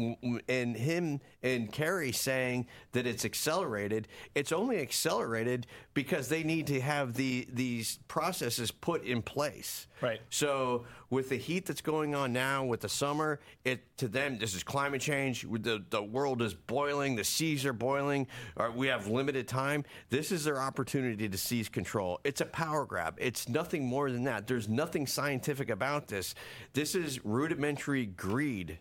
and 0.48 0.76
him 0.76 1.20
and 1.42 1.70
Kerry 1.70 2.12
saying 2.12 2.66
that 2.92 3.06
it's 3.06 3.24
accelerated 3.24 4.08
it's 4.34 4.52
only 4.52 4.78
accelerated 4.78 5.66
because 5.92 6.28
they 6.28 6.42
need 6.42 6.66
to 6.68 6.80
have 6.80 7.14
the 7.14 7.46
these 7.52 7.98
processes 8.08 8.70
put 8.70 9.04
in 9.04 9.22
place. 9.22 9.86
Right. 10.00 10.20
so 10.30 10.86
with 11.10 11.28
the 11.28 11.36
heat 11.36 11.66
that's 11.66 11.80
going 11.80 12.14
on 12.14 12.32
now 12.32 12.64
with 12.64 12.80
the 12.80 12.88
summer 12.88 13.40
it 13.64 13.84
to 13.98 14.08
them 14.08 14.38
this 14.38 14.54
is 14.54 14.62
climate 14.62 15.02
change. 15.02 15.46
The 15.48 15.84
the 15.90 16.02
world 16.02 16.40
is 16.40 16.54
boiling 16.54 17.14
the 17.14 17.24
seas 17.24 17.66
are 17.66 17.72
boiling 17.72 18.26
or 18.56 18.70
we 18.70 18.86
have 18.86 19.08
limited 19.08 19.46
time. 19.46 19.84
This 20.08 20.32
is 20.32 20.44
their 20.44 20.60
opportunity 20.60 21.28
to 21.28 21.38
seize 21.38 21.68
control. 21.68 22.20
It's 22.24 22.40
a 22.40 22.46
power 22.46 22.86
grab. 22.86 23.16
It's 23.18 23.48
nothing 23.48 23.84
more 23.84 24.10
than 24.10 24.24
that. 24.24 24.46
There's 24.46 24.68
nothing 24.68 25.06
scientific 25.06 25.68
about 25.68 26.08
this. 26.08 26.34
This 26.72 26.94
is 26.94 27.24
rudimentary 27.24 28.06
greed 28.06 28.78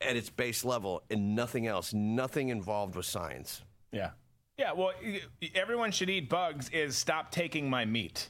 at 0.00 0.16
its 0.16 0.30
base 0.30 0.64
level 0.64 1.02
and 1.10 1.34
nothing 1.34 1.66
else, 1.66 1.92
nothing 1.92 2.48
involved 2.48 2.94
with 2.94 3.06
science. 3.06 3.62
Yeah. 3.92 4.10
Yeah, 4.56 4.72
well, 4.72 4.92
y- 5.02 5.20
y- 5.40 5.50
everyone 5.54 5.90
should 5.92 6.10
eat 6.10 6.28
bugs 6.28 6.68
is 6.70 6.96
stop 6.96 7.30
taking 7.30 7.68
my 7.70 7.84
meat. 7.84 8.28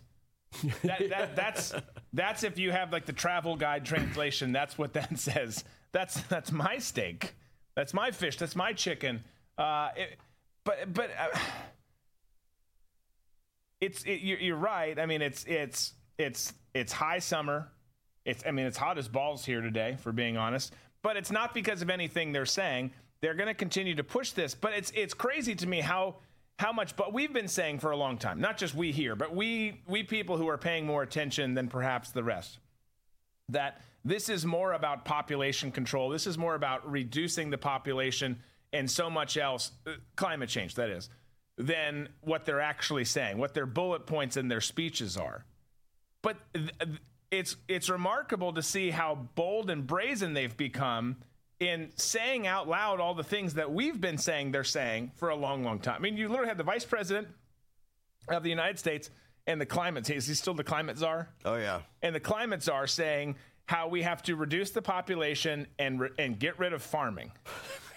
That, 0.84 1.08
that, 1.10 1.36
that's 1.36 1.74
that's 2.12 2.42
if 2.44 2.58
you 2.58 2.70
have 2.72 2.92
like 2.92 3.06
the 3.06 3.12
travel 3.12 3.56
guide 3.56 3.84
translation. 3.84 4.52
That's 4.52 4.76
what 4.78 4.92
that 4.94 5.18
says. 5.18 5.64
That's 5.92 6.20
that's 6.22 6.52
my 6.52 6.78
steak. 6.78 7.34
That's 7.76 7.94
my 7.94 8.10
fish. 8.10 8.36
That's 8.36 8.56
my 8.56 8.72
chicken. 8.72 9.22
Uh, 9.58 9.88
it, 9.96 10.18
but 10.64 10.92
but 10.92 11.10
uh, 11.18 11.38
it's 13.80 14.02
it, 14.04 14.20
you're, 14.20 14.38
you're 14.38 14.56
right. 14.56 14.98
I 14.98 15.06
mean, 15.06 15.22
it's 15.22 15.44
it's 15.44 15.94
it's 16.18 16.52
it's 16.74 16.92
high 16.92 17.18
summer. 17.18 17.68
It's 18.24 18.44
I 18.46 18.50
mean, 18.50 18.66
it's 18.66 18.76
hot 18.76 18.98
as 18.98 19.08
balls 19.08 19.44
here 19.44 19.60
today, 19.60 19.96
for 20.00 20.12
being 20.12 20.36
honest. 20.36 20.74
But 21.02 21.16
it's 21.16 21.30
not 21.30 21.54
because 21.54 21.82
of 21.82 21.90
anything 21.90 22.32
they're 22.32 22.46
saying. 22.46 22.92
They're 23.20 23.34
going 23.34 23.48
to 23.48 23.54
continue 23.54 23.94
to 23.94 24.04
push 24.04 24.32
this. 24.32 24.54
But 24.54 24.72
it's 24.72 24.90
it's 24.94 25.14
crazy 25.14 25.54
to 25.54 25.66
me 25.66 25.80
how 25.80 26.16
how 26.58 26.72
much. 26.72 26.96
But 26.96 27.12
we've 27.12 27.32
been 27.32 27.48
saying 27.48 27.78
for 27.78 27.90
a 27.90 27.96
long 27.96 28.18
time, 28.18 28.40
not 28.40 28.58
just 28.58 28.74
we 28.74 28.92
here, 28.92 29.16
but 29.16 29.34
we 29.34 29.80
we 29.86 30.02
people 30.02 30.36
who 30.36 30.48
are 30.48 30.58
paying 30.58 30.86
more 30.86 31.02
attention 31.02 31.54
than 31.54 31.68
perhaps 31.68 32.10
the 32.10 32.22
rest, 32.22 32.58
that 33.48 33.80
this 34.04 34.28
is 34.28 34.46
more 34.46 34.72
about 34.72 35.04
population 35.04 35.70
control. 35.70 36.08
This 36.08 36.26
is 36.26 36.38
more 36.38 36.54
about 36.54 36.90
reducing 36.90 37.50
the 37.50 37.58
population 37.58 38.38
and 38.72 38.90
so 38.90 39.10
much 39.10 39.36
else, 39.36 39.72
uh, 39.86 39.92
climate 40.16 40.48
change, 40.48 40.76
that 40.76 40.90
is, 40.90 41.10
than 41.58 42.08
what 42.20 42.44
they're 42.44 42.60
actually 42.60 43.04
saying, 43.04 43.36
what 43.36 43.52
their 43.52 43.66
bullet 43.66 44.06
points 44.06 44.36
in 44.36 44.48
their 44.48 44.60
speeches 44.60 45.16
are. 45.16 45.44
But 46.22 46.36
th- 46.54 46.70
th- 46.78 47.00
it's 47.30 47.56
it's 47.68 47.88
remarkable 47.88 48.52
to 48.52 48.62
see 48.62 48.90
how 48.90 49.28
bold 49.34 49.70
and 49.70 49.86
brazen 49.86 50.34
they've 50.34 50.56
become 50.56 51.16
in 51.60 51.90
saying 51.96 52.46
out 52.46 52.68
loud 52.68 53.00
all 53.00 53.14
the 53.14 53.24
things 53.24 53.54
that 53.54 53.70
we've 53.70 54.00
been 54.00 54.18
saying 54.18 54.50
they're 54.50 54.64
saying 54.64 55.12
for 55.16 55.28
a 55.28 55.36
long, 55.36 55.62
long 55.62 55.78
time. 55.78 55.96
I 55.96 55.98
mean, 55.98 56.16
you 56.16 56.28
literally 56.28 56.48
had 56.48 56.56
the 56.56 56.64
vice 56.64 56.86
president 56.86 57.28
of 58.28 58.42
the 58.42 58.48
United 58.48 58.78
States 58.78 59.10
and 59.46 59.60
the 59.60 59.66
climate. 59.66 60.08
Is 60.08 60.26
he 60.26 60.34
still 60.34 60.54
the 60.54 60.64
climate 60.64 60.96
czar? 60.96 61.28
Oh 61.44 61.56
yeah. 61.56 61.82
And 62.02 62.14
the 62.14 62.20
climate 62.20 62.62
czar 62.62 62.86
saying 62.86 63.36
how 63.66 63.88
we 63.88 64.02
have 64.02 64.22
to 64.22 64.34
reduce 64.36 64.70
the 64.70 64.82
population 64.82 65.66
and 65.78 66.00
re- 66.00 66.10
and 66.18 66.38
get 66.38 66.58
rid 66.58 66.72
of 66.72 66.82
farming. 66.82 67.30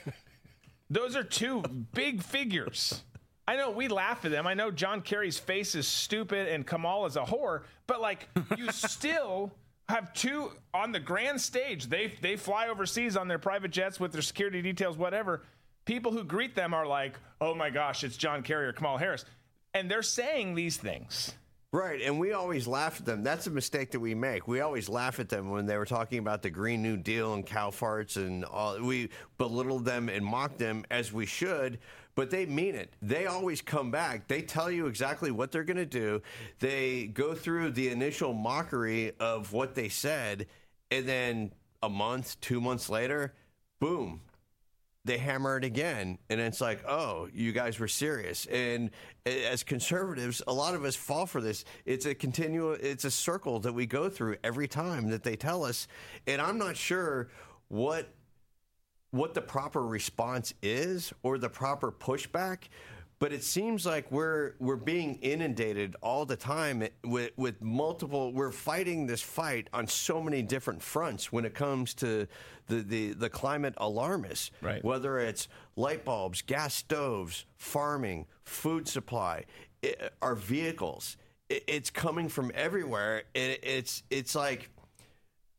Those 0.89 1.15
are 1.15 1.23
two 1.23 1.63
big 1.93 2.21
figures. 2.21 3.03
I 3.47 3.57
know 3.57 3.71
we 3.71 3.87
laugh 3.87 4.23
at 4.25 4.31
them. 4.31 4.47
I 4.47 4.53
know 4.53 4.71
John 4.71 5.01
Kerry's 5.01 5.37
face 5.37 5.75
is 5.75 5.87
stupid 5.87 6.47
and 6.47 6.65
Kamal 6.65 7.05
is 7.05 7.17
a 7.17 7.21
whore, 7.21 7.63
but 7.87 7.99
like 7.99 8.29
you 8.57 8.71
still 8.71 9.51
have 9.89 10.13
two 10.13 10.51
on 10.73 10.91
the 10.91 10.99
grand 10.99 11.41
stage. 11.41 11.87
They 11.87 12.13
they 12.21 12.35
fly 12.35 12.69
overseas 12.69 13.17
on 13.17 13.27
their 13.27 13.39
private 13.39 13.71
jets 13.71 13.99
with 13.99 14.11
their 14.11 14.21
security 14.21 14.61
details, 14.61 14.97
whatever. 14.97 15.43
People 15.85 16.13
who 16.13 16.23
greet 16.23 16.55
them 16.55 16.73
are 16.73 16.85
like, 16.85 17.19
"Oh 17.41 17.53
my 17.53 17.69
gosh, 17.69 18.03
it's 18.05 18.15
John 18.15 18.43
Kerry 18.43 18.67
or 18.67 18.73
Kamala 18.73 18.99
Harris," 18.99 19.25
and 19.73 19.91
they're 19.91 20.01
saying 20.01 20.55
these 20.55 20.77
things. 20.77 21.33
Right, 21.73 22.03
and 22.03 22.19
we 22.19 22.33
always 22.33 22.67
laugh 22.67 22.99
at 22.99 23.05
them. 23.07 23.23
That's 23.23 23.47
a 23.47 23.49
mistake 23.49 23.89
that 23.91 23.99
we 23.99 24.13
make. 24.13 24.47
We 24.47 24.61
always 24.61 24.89
laugh 24.89 25.19
at 25.19 25.27
them 25.27 25.49
when 25.49 25.65
they 25.65 25.75
were 25.75 25.87
talking 25.87 26.19
about 26.19 26.43
the 26.43 26.51
Green 26.51 26.83
New 26.83 26.97
Deal 26.97 27.33
and 27.33 27.43
cow 27.43 27.71
farts 27.71 28.15
and 28.15 28.45
all. 28.45 28.79
We 28.79 29.09
belittle 29.39 29.79
them 29.79 30.07
and 30.07 30.23
mock 30.23 30.57
them 30.57 30.85
as 30.91 31.11
we 31.11 31.25
should, 31.25 31.79
but 32.15 32.29
they 32.29 32.45
mean 32.45 32.75
it. 32.75 32.93
They 33.01 33.25
always 33.25 33.61
come 33.61 33.91
back. 33.91 34.27
They 34.27 34.41
tell 34.41 34.69
you 34.69 34.87
exactly 34.87 35.31
what 35.31 35.51
they're 35.51 35.63
going 35.63 35.77
to 35.77 35.85
do. 35.85 36.21
They 36.59 37.07
go 37.07 37.33
through 37.33 37.71
the 37.71 37.89
initial 37.89 38.33
mockery 38.33 39.13
of 39.19 39.53
what 39.53 39.75
they 39.75 39.89
said, 39.89 40.47
and 40.91 41.07
then 41.07 41.51
a 41.81 41.89
month, 41.89 42.39
two 42.39 42.61
months 42.61 42.89
later, 42.89 43.33
boom, 43.79 44.21
they 45.05 45.17
hammer 45.17 45.57
it 45.57 45.63
again 45.65 46.17
and 46.29 46.39
it's 46.39 46.61
like 46.61 46.83
oh 46.87 47.27
you 47.33 47.51
guys 47.51 47.79
were 47.79 47.87
serious 47.87 48.45
and 48.47 48.89
as 49.25 49.63
conservatives 49.63 50.41
a 50.47 50.53
lot 50.53 50.75
of 50.75 50.85
us 50.85 50.95
fall 50.95 51.25
for 51.25 51.41
this 51.41 51.65
it's 51.85 52.05
a 52.05 52.15
continual 52.15 52.73
it's 52.73 53.03
a 53.03 53.11
circle 53.11 53.59
that 53.59 53.73
we 53.73 53.85
go 53.85 54.09
through 54.09 54.35
every 54.43 54.67
time 54.67 55.09
that 55.09 55.23
they 55.23 55.35
tell 55.35 55.63
us 55.63 55.87
and 56.27 56.41
i'm 56.41 56.57
not 56.57 56.77
sure 56.77 57.29
what 57.67 58.13
what 59.13 59.33
the 59.33 59.41
proper 59.41 59.85
response 59.85 60.53
is 60.61 61.13
or 61.21 61.37
the 61.37 61.49
proper 61.49 61.91
pushback 61.91 62.63
but 63.19 63.31
it 63.31 63.43
seems 63.43 63.85
like 63.85 64.11
we're 64.11 64.55
we're 64.59 64.75
being 64.75 65.15
inundated 65.21 65.95
all 66.01 66.25
the 66.25 66.35
time 66.35 66.83
with 67.03 67.29
with 67.37 67.61
multiple 67.61 68.33
we're 68.33 68.51
fighting 68.51 69.05
this 69.05 69.21
fight 69.21 69.69
on 69.71 69.85
so 69.87 70.21
many 70.21 70.41
different 70.41 70.81
fronts 70.81 71.31
when 71.31 71.45
it 71.45 71.53
comes 71.53 71.93
to 71.93 72.27
the 72.67 72.77
the, 72.81 73.13
the 73.13 73.29
climate 73.29 73.75
alarmists 73.77 74.49
Right. 74.61 74.83
whether 74.83 75.19
it's 75.19 75.47
light 75.75 76.03
bulbs 76.03 76.41
gas 76.41 76.73
stoves 76.73 77.45
farming 77.55 78.25
food 78.43 78.87
supply 78.87 79.45
i 79.85 79.93
our 80.21 80.35
vehicles 80.35 81.17
it, 81.49 81.63
it's 81.67 81.89
coming 81.89 82.29
from 82.29 82.51
everywhere. 82.55 83.23
And 83.35 83.57
it's 83.61 84.03
it's 84.09 84.33
like 84.35 84.69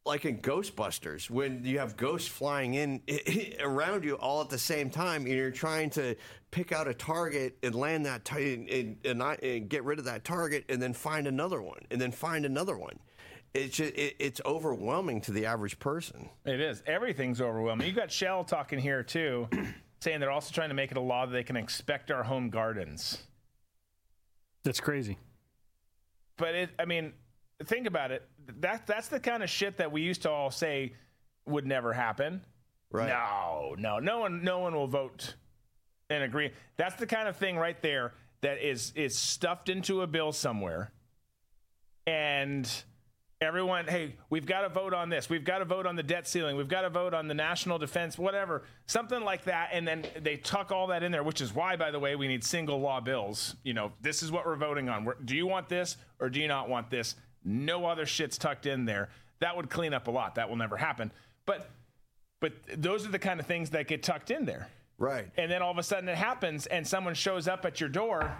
like 0.06 0.26
in 0.26 0.38
Ghostbusters 0.38 1.30
when 1.30 1.64
you 1.64 1.78
have 1.78 1.96
ghosts 1.96 2.28
flying 2.28 2.74
in 2.74 3.00
around 3.60 4.04
you 4.04 4.16
all 4.16 4.42
at 4.42 4.50
the 4.50 4.58
same 4.58 4.90
time, 4.90 5.22
and 5.22 5.34
you're 5.34 5.50
trying 5.50 5.90
to 5.90 6.14
pick 6.50 6.72
out 6.72 6.86
a 6.86 6.94
target 6.94 7.56
and 7.62 7.74
land 7.74 8.04
that 8.06 8.24
t- 8.24 8.54
and, 8.70 8.96
and, 9.04 9.18
not, 9.18 9.42
and 9.42 9.68
get 9.68 9.82
rid 9.84 9.98
of 9.98 10.04
that 10.04 10.24
target, 10.24 10.64
and 10.68 10.80
then 10.80 10.92
find 10.92 11.26
another 11.26 11.62
one, 11.62 11.80
and 11.90 12.00
then 12.00 12.12
find 12.12 12.44
another 12.44 12.76
one. 12.76 12.98
It's 13.54 13.76
just, 13.76 13.94
it, 13.94 14.16
it's 14.18 14.40
overwhelming 14.44 15.20
to 15.22 15.32
the 15.32 15.46
average 15.46 15.78
person. 15.78 16.28
It 16.44 16.60
is. 16.60 16.82
Everything's 16.86 17.40
overwhelming. 17.40 17.86
You 17.86 17.94
got 17.94 18.10
Shell 18.10 18.44
talking 18.44 18.78
here 18.78 19.02
too, 19.02 19.48
saying 20.00 20.20
they're 20.20 20.30
also 20.30 20.52
trying 20.52 20.70
to 20.70 20.74
make 20.74 20.90
it 20.90 20.96
a 20.96 21.00
law 21.00 21.24
that 21.24 21.32
they 21.32 21.44
can 21.44 21.56
inspect 21.56 22.10
our 22.10 22.24
home 22.24 22.50
gardens. 22.50 23.18
That's 24.64 24.80
crazy. 24.80 25.18
But 26.36 26.54
it, 26.54 26.70
I 26.78 26.84
mean, 26.84 27.12
think 27.64 27.86
about 27.86 28.10
it. 28.10 28.28
That 28.60 28.86
that's 28.86 29.08
the 29.08 29.20
kind 29.20 29.42
of 29.42 29.50
shit 29.50 29.76
that 29.78 29.92
we 29.92 30.02
used 30.02 30.22
to 30.22 30.30
all 30.30 30.50
say 30.50 30.94
would 31.46 31.66
never 31.66 31.92
happen. 31.92 32.42
Right. 32.90 33.08
No, 33.08 33.74
no, 33.76 33.98
no 33.98 34.18
one, 34.20 34.44
no 34.44 34.60
one 34.60 34.74
will 34.74 34.86
vote 34.86 35.34
and 36.10 36.22
agree. 36.22 36.52
That's 36.76 36.94
the 36.96 37.06
kind 37.06 37.28
of 37.28 37.36
thing 37.36 37.56
right 37.56 37.80
there 37.82 38.14
that 38.42 38.64
is 38.64 38.92
is 38.94 39.16
stuffed 39.16 39.68
into 39.68 40.02
a 40.02 40.06
bill 40.06 40.32
somewhere, 40.32 40.92
and 42.06 42.70
everyone, 43.40 43.86
hey, 43.86 44.16
we've 44.30 44.46
got 44.46 44.62
to 44.62 44.68
vote 44.68 44.94
on 44.94 45.08
this. 45.08 45.28
We've 45.28 45.44
got 45.44 45.58
to 45.58 45.64
vote 45.64 45.86
on 45.86 45.96
the 45.96 46.02
debt 46.02 46.26
ceiling. 46.26 46.56
We've 46.56 46.68
got 46.68 46.82
to 46.82 46.90
vote 46.90 47.14
on 47.14 47.28
the 47.28 47.34
national 47.34 47.78
defense, 47.78 48.18
whatever, 48.18 48.62
something 48.86 49.22
like 49.22 49.44
that. 49.44 49.70
And 49.72 49.86
then 49.86 50.04
they 50.20 50.36
tuck 50.36 50.72
all 50.72 50.88
that 50.88 51.02
in 51.02 51.12
there, 51.12 51.22
which 51.22 51.40
is 51.40 51.54
why, 51.54 51.76
by 51.76 51.90
the 51.90 51.98
way, 51.98 52.16
we 52.16 52.28
need 52.28 52.44
single 52.44 52.80
law 52.80 53.00
bills. 53.00 53.56
You 53.62 53.74
know, 53.74 53.92
this 54.00 54.22
is 54.22 54.32
what 54.32 54.46
we're 54.46 54.56
voting 54.56 54.88
on. 54.88 55.04
We're, 55.04 55.14
do 55.14 55.36
you 55.36 55.46
want 55.46 55.68
this 55.68 55.96
or 56.18 56.28
do 56.28 56.40
you 56.40 56.48
not 56.48 56.68
want 56.68 56.90
this? 56.90 57.16
No 57.44 57.86
other 57.86 58.06
shit's 58.06 58.38
tucked 58.38 58.66
in 58.66 58.84
there. 58.84 59.10
That 59.40 59.56
would 59.56 59.70
clean 59.70 59.92
up 59.92 60.08
a 60.08 60.10
lot. 60.10 60.36
That 60.36 60.48
will 60.48 60.56
never 60.56 60.76
happen. 60.76 61.12
But 61.46 61.70
but 62.40 62.52
those 62.76 63.06
are 63.06 63.10
the 63.10 63.18
kind 63.18 63.40
of 63.40 63.46
things 63.46 63.70
that 63.70 63.88
get 63.88 64.02
tucked 64.02 64.30
in 64.30 64.44
there. 64.44 64.68
Right. 64.98 65.30
And 65.36 65.50
then 65.50 65.62
all 65.62 65.70
of 65.70 65.78
a 65.78 65.82
sudden 65.82 66.08
it 66.08 66.16
happens 66.16 66.66
and 66.66 66.86
someone 66.86 67.14
shows 67.14 67.48
up 67.48 67.64
at 67.64 67.80
your 67.80 67.88
door. 67.88 68.36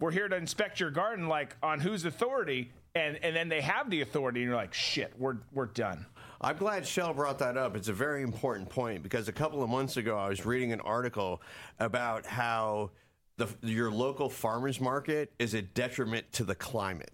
We're 0.00 0.10
here 0.10 0.28
to 0.28 0.36
inspect 0.36 0.80
your 0.80 0.90
garden 0.90 1.28
like 1.28 1.56
on 1.62 1.80
whose 1.80 2.04
authority? 2.04 2.72
And 2.94 3.18
and 3.22 3.34
then 3.34 3.48
they 3.48 3.60
have 3.60 3.90
the 3.90 4.00
authority 4.00 4.40
and 4.40 4.48
you're 4.48 4.56
like, 4.56 4.74
"Shit, 4.74 5.12
we're 5.18 5.36
we're 5.52 5.66
done." 5.66 6.06
I'm 6.40 6.56
glad 6.56 6.86
Shell 6.86 7.14
brought 7.14 7.38
that 7.40 7.56
up. 7.56 7.76
It's 7.76 7.88
a 7.88 7.92
very 7.92 8.22
important 8.22 8.68
point 8.68 9.02
because 9.02 9.28
a 9.28 9.32
couple 9.32 9.62
of 9.62 9.68
months 9.68 9.96
ago 9.96 10.16
I 10.16 10.28
was 10.28 10.46
reading 10.46 10.72
an 10.72 10.80
article 10.80 11.42
about 11.80 12.26
how 12.26 12.90
the, 13.38 13.48
your 13.62 13.90
local 13.90 14.30
farmers 14.30 14.80
market 14.80 15.32
is 15.38 15.54
a 15.54 15.62
detriment 15.62 16.30
to 16.34 16.44
the 16.44 16.54
climate. 16.54 17.10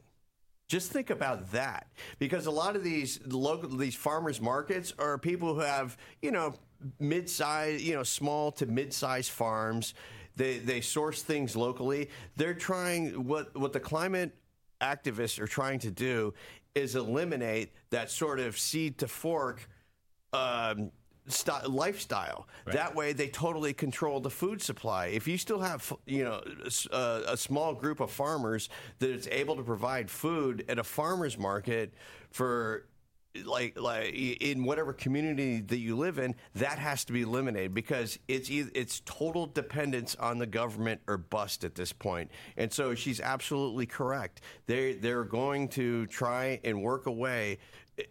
Just 0.68 0.90
think 0.92 1.10
about 1.10 1.52
that, 1.52 1.88
because 2.18 2.46
a 2.46 2.50
lot 2.50 2.74
of 2.74 2.82
these 2.82 3.20
local 3.26 3.68
these 3.68 3.94
farmers 3.94 4.40
markets 4.40 4.94
are 4.98 5.18
people 5.18 5.54
who 5.54 5.60
have 5.60 5.96
you 6.22 6.30
know 6.30 6.54
mid-size, 6.98 7.82
you 7.82 7.94
know, 7.94 8.02
small 8.02 8.50
to 8.52 8.66
mid-size 8.66 9.28
farms. 9.28 9.94
They 10.36 10.58
they 10.58 10.80
source 10.80 11.22
things 11.22 11.54
locally. 11.54 12.10
They're 12.36 12.54
trying 12.54 13.26
what 13.26 13.56
what 13.56 13.72
the 13.72 13.80
climate 13.80 14.34
activists 14.80 15.38
are 15.38 15.46
trying 15.46 15.78
to 15.80 15.90
do 15.90 16.34
is 16.74 16.96
eliminate 16.96 17.72
that 17.90 18.10
sort 18.10 18.40
of 18.40 18.58
seed 18.58 18.98
to 18.98 19.08
fork. 19.08 19.68
Um, 20.32 20.90
st- 21.26 21.70
lifestyle. 21.70 22.46
Right. 22.66 22.74
That 22.76 22.94
way, 22.94 23.12
they 23.12 23.28
totally 23.28 23.72
control 23.72 24.20
the 24.20 24.30
food 24.30 24.60
supply. 24.62 25.06
If 25.06 25.26
you 25.28 25.38
still 25.38 25.60
have, 25.60 25.92
you 26.06 26.24
know, 26.24 26.42
s- 26.66 26.86
uh, 26.90 27.22
a 27.28 27.36
small 27.36 27.74
group 27.74 28.00
of 28.00 28.10
farmers 28.10 28.68
that 28.98 29.10
is 29.10 29.28
able 29.28 29.56
to 29.56 29.62
provide 29.62 30.10
food 30.10 30.64
at 30.68 30.78
a 30.78 30.84
farmer's 30.84 31.38
market 31.38 31.94
for 32.30 32.86
like 33.44 33.78
like 33.80 34.12
in 34.14 34.64
whatever 34.64 34.92
community 34.92 35.60
that 35.60 35.78
you 35.78 35.96
live 35.96 36.18
in 36.18 36.34
that 36.54 36.78
has 36.78 37.04
to 37.04 37.12
be 37.12 37.22
eliminated 37.22 37.74
because 37.74 38.16
it's 38.28 38.48
it's 38.48 39.00
total 39.04 39.46
dependence 39.46 40.14
on 40.16 40.38
the 40.38 40.46
government 40.46 41.00
or 41.08 41.16
bust 41.18 41.64
at 41.64 41.74
this 41.74 41.92
point. 41.92 42.28
point 42.28 42.30
and 42.56 42.72
so 42.72 42.94
she's 42.94 43.20
absolutely 43.20 43.86
correct 43.86 44.40
they 44.66 44.92
they're 44.92 45.24
going 45.24 45.66
to 45.66 46.06
try 46.06 46.60
and 46.64 46.80
work 46.80 47.06
away 47.06 47.58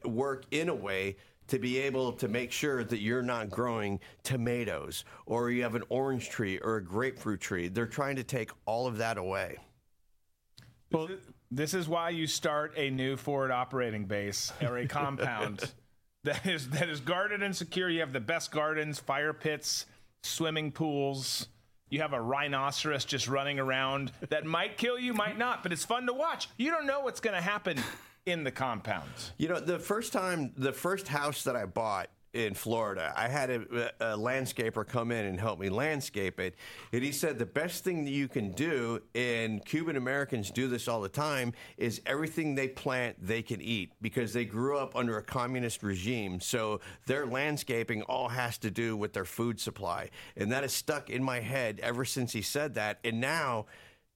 work 0.04 0.46
in 0.52 0.68
a 0.68 0.76
way 0.76 1.16
to 1.48 1.60
be 1.60 1.78
able 1.78 2.12
to 2.14 2.28
make 2.28 2.52
sure 2.52 2.84
that 2.84 3.00
you're 3.00 3.22
not 3.22 3.50
growing 3.50 4.00
tomatoes 4.24 5.06
or 5.26 5.52
you 5.52 5.64
have 5.64 5.76
an 5.76 5.84
orange 5.90 6.30
tree 6.30 6.58
or 6.60 6.78
a 6.78 6.84
grapefruit 6.84 7.42
tree 7.42 7.68
they're 7.68 7.86
trying 7.86 8.16
to 8.16 8.24
take 8.24 8.52
all 8.66 8.88
of 8.88 8.98
that 8.98 9.18
away 9.18 9.58
Well, 10.92 11.10
this 11.50 11.74
is 11.74 11.88
why 11.88 12.10
you 12.10 12.28
start 12.28 12.74
a 12.78 12.90
new 12.90 13.16
forward 13.16 13.52
operating 13.52 14.06
base 14.06 14.52
or 14.62 14.78
a 14.78 14.88
compound 14.88 15.74
that 16.24 16.46
is 16.46 16.70
that 16.72 16.90
is 16.90 17.00
guarded 17.00 17.44
and 17.44 17.56
secure. 17.56 17.90
You 17.90 18.00
have 18.00 18.14
the 18.14 18.20
best 18.20 18.52
gardens, 18.52 19.00
fire 19.00 19.34
pits, 19.34 19.86
swimming 20.24 20.72
pools. 20.72 21.48
You 21.90 22.02
have 22.02 22.14
a 22.14 22.22
rhinoceros 22.22 23.06
just 23.06 23.28
running 23.28 23.60
around 23.60 24.12
that 24.30 24.46
might 24.46 24.78
kill 24.78 24.98
you, 24.98 25.14
might 25.14 25.38
not, 25.38 25.62
but 25.62 25.72
it's 25.72 25.86
fun 25.86 26.08
to 26.08 26.14
watch. 26.14 26.50
You 26.58 26.72
don't 26.72 26.88
know 26.88 27.02
what's 27.02 27.20
going 27.20 27.36
to 27.36 27.42
happen 27.42 27.78
in 28.26 28.44
the 28.44 28.52
compounds? 28.52 29.34
You 29.38 29.50
know, 29.50 29.60
the 29.60 29.80
first 29.80 30.14
time, 30.14 30.54
the 30.58 30.74
first 30.74 31.08
house 31.08 31.44
that 31.44 31.56
I 31.56 31.66
bought 31.66 32.10
in 32.34 32.56
Florida, 32.56 33.14
I 33.16 33.28
had 33.28 33.52
a, 33.52 33.92
a 34.00 34.18
landscaper 34.18 34.88
come 34.88 35.12
in 35.12 35.26
and 35.26 35.40
help 35.40 35.60
me 35.60 35.70
landscape 35.70 36.40
it. 36.40 36.56
And 36.92 37.04
he 37.04 37.12
said 37.12 37.38
the 37.38 37.46
best 37.46 37.84
thing 37.84 38.06
that 38.06 38.12
you 38.12 38.28
can 38.28 38.52
do, 38.54 39.02
and 39.14 39.64
Cuban 39.64 39.98
Americans 39.98 40.50
do 40.50 40.68
this 40.68 40.88
all 40.88 41.00
the 41.00 41.10
time, 41.10 41.54
is 41.78 42.02
everything 42.08 42.56
they 42.56 42.68
plant, 42.68 43.18
they 43.22 43.44
can 43.44 43.62
eat 43.62 43.92
because 44.02 44.34
they 44.34 44.46
grew 44.46 44.78
up 44.80 44.96
under 44.96 45.18
a 45.18 45.24
communist 45.24 45.84
regime. 45.84 46.40
So 46.40 46.82
their 47.06 47.28
landscaping 47.28 48.02
all 48.04 48.30
has 48.30 48.58
to 48.60 48.72
do 48.72 48.98
with 48.98 49.14
their 49.14 49.26
food 49.26 49.60
supply. 49.60 50.10
And 50.36 50.52
that 50.52 50.64
has 50.64 50.74
stuck 50.74 51.12
in 51.12 51.24
my 51.24 51.40
head 51.40 51.80
ever 51.84 52.04
since 52.04 52.34
he 52.34 52.42
said 52.42 52.74
that. 52.76 53.00
And 53.04 53.22
now, 53.22 53.68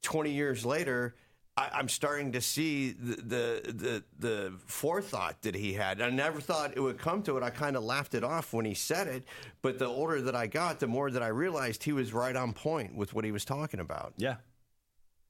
20 0.02 0.32
years 0.32 0.66
later, 0.66 1.16
I, 1.58 1.70
I'm 1.74 1.90
starting 1.90 2.32
to 2.34 2.42
see 2.42 2.92
the, 2.92 3.16
the 3.16 3.74
the 3.74 4.04
the 4.20 4.54
forethought 4.66 5.42
that 5.42 5.56
he 5.56 5.74
had. 5.74 6.02
I 6.02 6.10
never 6.12 6.40
thought 6.40 6.74
it 6.76 6.80
would 6.80 7.00
come 7.00 7.24
to 7.24 7.38
it. 7.38 7.44
I 7.44 7.50
kind 7.50 7.76
of 7.76 7.84
laughed 7.84 8.14
it 8.14 8.24
off 8.24 8.54
when 8.54 8.66
he 8.66 8.76
said 8.76 9.08
it, 9.08 9.24
but 9.62 9.80
the 9.80 9.88
older 9.88 10.22
that 10.22 10.36
I 10.36 10.48
got, 10.48 10.80
the 10.80 10.88
more 10.88 11.10
that 11.10 11.24
I 11.24 11.28
realized 11.28 11.84
he 11.84 11.94
was 11.94 12.14
right 12.14 12.36
on 12.36 12.54
point 12.54 12.96
with 12.96 13.14
what 13.14 13.26
he 13.26 13.32
was 13.32 13.44
talking 13.44 13.80
about. 13.80 14.14
Yeah. 14.18 14.36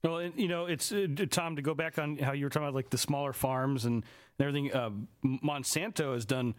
Well, 0.04 0.18
and, 0.18 0.38
you 0.38 0.46
know, 0.46 0.66
it's 0.66 0.92
uh, 0.92 1.08
Tom 1.30 1.56
to 1.56 1.62
go 1.62 1.74
back 1.74 1.98
on 1.98 2.18
how 2.18 2.32
you 2.32 2.44
were 2.44 2.50
talking 2.50 2.68
about 2.68 2.74
like 2.74 2.90
the 2.90 2.98
smaller 2.98 3.32
farms 3.32 3.84
and 3.84 4.04
everything. 4.38 4.72
Uh, 4.72 4.90
Monsanto 5.24 6.14
has 6.14 6.24
done 6.24 6.54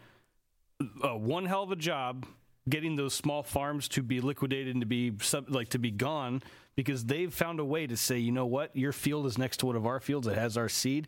uh, 1.03 1.15
one 1.15 1.45
hell 1.45 1.63
of 1.63 1.71
a 1.71 1.77
job 1.77 2.25
getting 2.67 2.97
those 2.97 3.13
small 3.13 3.41
farms 3.43 3.87
to 3.89 4.03
be 4.03 4.19
liquidated 4.19 4.75
and 4.75 4.81
to 4.81 4.85
be 4.85 5.13
sub, 5.21 5.49
like 5.49 5.69
to 5.69 5.79
be 5.79 5.91
gone 5.91 6.41
because 6.75 7.05
they've 7.05 7.33
found 7.33 7.59
a 7.59 7.65
way 7.65 7.87
to 7.87 7.97
say, 7.97 8.17
you 8.17 8.31
know 8.31 8.45
what, 8.45 8.75
your 8.75 8.91
field 8.91 9.25
is 9.25 9.37
next 9.37 9.57
to 9.57 9.65
one 9.65 9.75
of 9.75 9.85
our 9.85 9.99
fields 9.99 10.27
that 10.27 10.37
has 10.37 10.57
our 10.57 10.69
seed. 10.69 11.07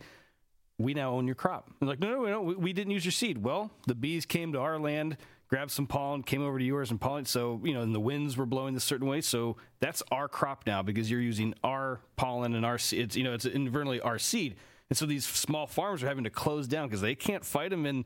We 0.77 0.93
now 0.93 1.11
own 1.11 1.27
your 1.27 1.35
crop. 1.35 1.69
And 1.79 1.89
like, 1.89 1.99
no, 1.99 2.09
no, 2.09 2.25
no, 2.25 2.41
we, 2.41 2.55
we 2.55 2.73
didn't 2.73 2.91
use 2.91 3.05
your 3.05 3.11
seed. 3.11 3.43
Well, 3.43 3.71
the 3.87 3.95
bees 3.95 4.25
came 4.25 4.51
to 4.53 4.59
our 4.59 4.79
land, 4.79 5.17
grabbed 5.47 5.71
some 5.71 5.87
pollen, 5.87 6.23
came 6.23 6.41
over 6.41 6.57
to 6.57 6.65
yours 6.65 6.91
and 6.91 6.99
pollen. 6.99 7.25
So, 7.25 7.61
you 7.63 7.73
know, 7.73 7.81
and 7.81 7.93
the 7.93 7.99
winds 7.99 8.35
were 8.35 8.45
blowing 8.45 8.73
this 8.73 8.83
certain 8.83 9.07
way. 9.07 9.21
So 9.21 9.57
that's 9.79 10.01
our 10.11 10.27
crop 10.27 10.65
now 10.65 10.81
because 10.81 11.09
you're 11.09 11.21
using 11.21 11.53
our 11.63 12.01
pollen 12.15 12.55
and 12.55 12.65
our 12.65 12.77
seed. 12.77 13.01
It's, 13.01 13.15
you 13.15 13.23
know, 13.23 13.33
it's 13.33 13.45
inadvertently 13.45 14.01
our 14.01 14.17
seed. 14.17 14.55
And 14.89 14.97
so 14.97 15.05
these 15.05 15.25
small 15.25 15.67
farms 15.67 16.03
are 16.03 16.07
having 16.07 16.25
to 16.25 16.29
close 16.29 16.67
down 16.67 16.87
because 16.87 17.01
they 17.01 17.15
can't 17.15 17.45
fight 17.45 17.69
them 17.69 17.85
in, 17.85 18.03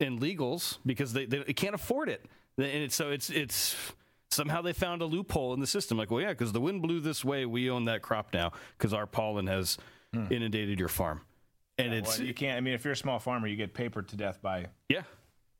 in 0.00 0.18
legals 0.18 0.78
because 0.84 1.12
they, 1.12 1.24
they, 1.24 1.38
they 1.38 1.52
can't 1.54 1.74
afford 1.74 2.08
it. 2.08 2.26
And 2.58 2.66
it's, 2.66 2.94
so 2.94 3.10
it's, 3.10 3.30
it's, 3.30 3.74
somehow 4.30 4.62
they 4.62 4.72
found 4.72 5.02
a 5.02 5.06
loophole 5.06 5.54
in 5.54 5.60
the 5.60 5.66
system. 5.66 5.98
Like, 5.98 6.10
well, 6.10 6.20
yeah, 6.20 6.30
because 6.30 6.52
the 6.52 6.60
wind 6.60 6.82
blew 6.82 7.00
this 7.00 7.24
way, 7.24 7.46
we 7.46 7.70
own 7.70 7.84
that 7.86 8.02
crop 8.02 8.32
now 8.32 8.52
because 8.76 8.92
our 8.92 9.06
pollen 9.06 9.46
has 9.46 9.78
inundated 10.30 10.78
your 10.78 10.88
farm. 10.88 11.20
And 11.78 11.92
Yeah, 11.92 11.98
it's 11.98 12.18
well, 12.18 12.26
you 12.26 12.34
can't. 12.34 12.56
I 12.56 12.60
mean, 12.60 12.74
if 12.74 12.84
you're 12.84 12.92
a 12.92 12.96
small 12.96 13.18
farmer, 13.18 13.46
you 13.46 13.56
get 13.56 13.74
papered 13.74 14.08
to 14.08 14.16
death 14.16 14.40
by 14.40 14.66
yeah 14.88 15.02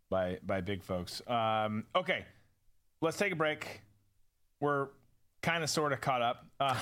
by 0.08 0.38
by 0.44 0.60
big 0.60 0.82
folks. 0.82 1.20
Um, 1.26 1.84
okay, 1.94 2.24
let's 3.00 3.18
take 3.18 3.32
a 3.32 3.36
break. 3.36 3.82
We're 4.60 4.88
kind 5.42 5.62
of 5.62 5.70
sort 5.70 5.92
of 5.92 6.00
caught 6.00 6.22
up. 6.22 6.46
Uh, 6.58 6.78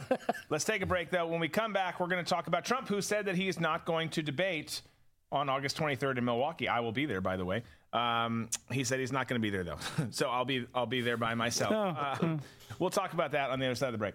let's 0.50 0.64
take 0.64 0.82
a 0.82 0.86
break 0.86 1.10
though. 1.10 1.26
When 1.26 1.40
we 1.40 1.48
come 1.48 1.72
back, 1.72 2.00
we're 2.00 2.06
going 2.06 2.24
to 2.24 2.28
talk 2.28 2.46
about 2.46 2.64
Trump, 2.64 2.88
who 2.88 3.00
said 3.02 3.26
that 3.26 3.36
he 3.36 3.48
is 3.48 3.60
not 3.60 3.84
going 3.84 4.08
to 4.10 4.22
debate 4.22 4.80
on 5.30 5.48
August 5.48 5.76
23rd 5.76 6.18
in 6.18 6.24
Milwaukee. 6.24 6.68
I 6.68 6.80
will 6.80 6.92
be 6.92 7.04
there, 7.04 7.20
by 7.20 7.36
the 7.36 7.44
way. 7.44 7.62
Um, 7.92 8.48
he 8.70 8.84
said 8.84 9.00
he's 9.00 9.12
not 9.12 9.28
going 9.28 9.40
to 9.40 9.42
be 9.42 9.50
there 9.50 9.64
though, 9.64 9.78
so 10.10 10.28
I'll 10.28 10.44
be 10.44 10.66
I'll 10.74 10.86
be 10.86 11.00
there 11.00 11.16
by 11.16 11.34
myself. 11.34 11.72
Uh, 11.72 12.36
we'll 12.78 12.90
talk 12.90 13.12
about 13.14 13.32
that 13.32 13.50
on 13.50 13.58
the 13.58 13.66
other 13.66 13.74
side 13.74 13.86
of 13.88 13.92
the 13.92 13.98
break. 13.98 14.14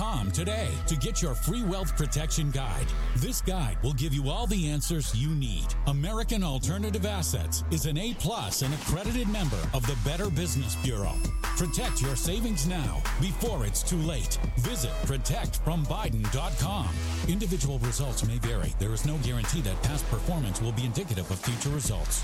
today 0.31 0.69
to 0.87 0.95
get 0.95 1.21
your 1.21 1.35
free 1.35 1.63
wealth 1.63 1.95
protection 1.95 2.49
guide. 2.49 2.87
This 3.17 3.39
guide 3.39 3.77
will 3.83 3.93
give 3.93 4.15
you 4.15 4.29
all 4.29 4.47
the 4.47 4.67
answers 4.67 5.13
you 5.15 5.29
need. 5.29 5.67
American 5.85 6.43
Alternative 6.43 7.05
Assets 7.05 7.63
is 7.69 7.85
an 7.85 7.99
A 7.99 8.15
plus 8.15 8.63
and 8.63 8.73
accredited 8.73 9.29
member 9.29 9.59
of 9.75 9.85
the 9.85 9.95
Better 10.03 10.31
Business 10.31 10.75
Bureau. 10.77 11.13
Protect 11.55 12.01
your 12.01 12.15
savings 12.15 12.67
now 12.67 12.99
before 13.21 13.63
it's 13.63 13.83
too 13.83 13.99
late. 13.99 14.39
Visit 14.57 14.91
protectfrombiden.com. 15.05 16.89
Individual 17.27 17.77
results 17.79 18.25
may 18.25 18.39
vary. 18.39 18.73
There 18.79 18.93
is 18.93 19.05
no 19.05 19.17
guarantee 19.17 19.61
that 19.61 19.83
past 19.83 20.09
performance 20.09 20.61
will 20.61 20.71
be 20.71 20.85
indicative 20.85 21.29
of 21.29 21.39
future 21.39 21.69
results. 21.69 22.23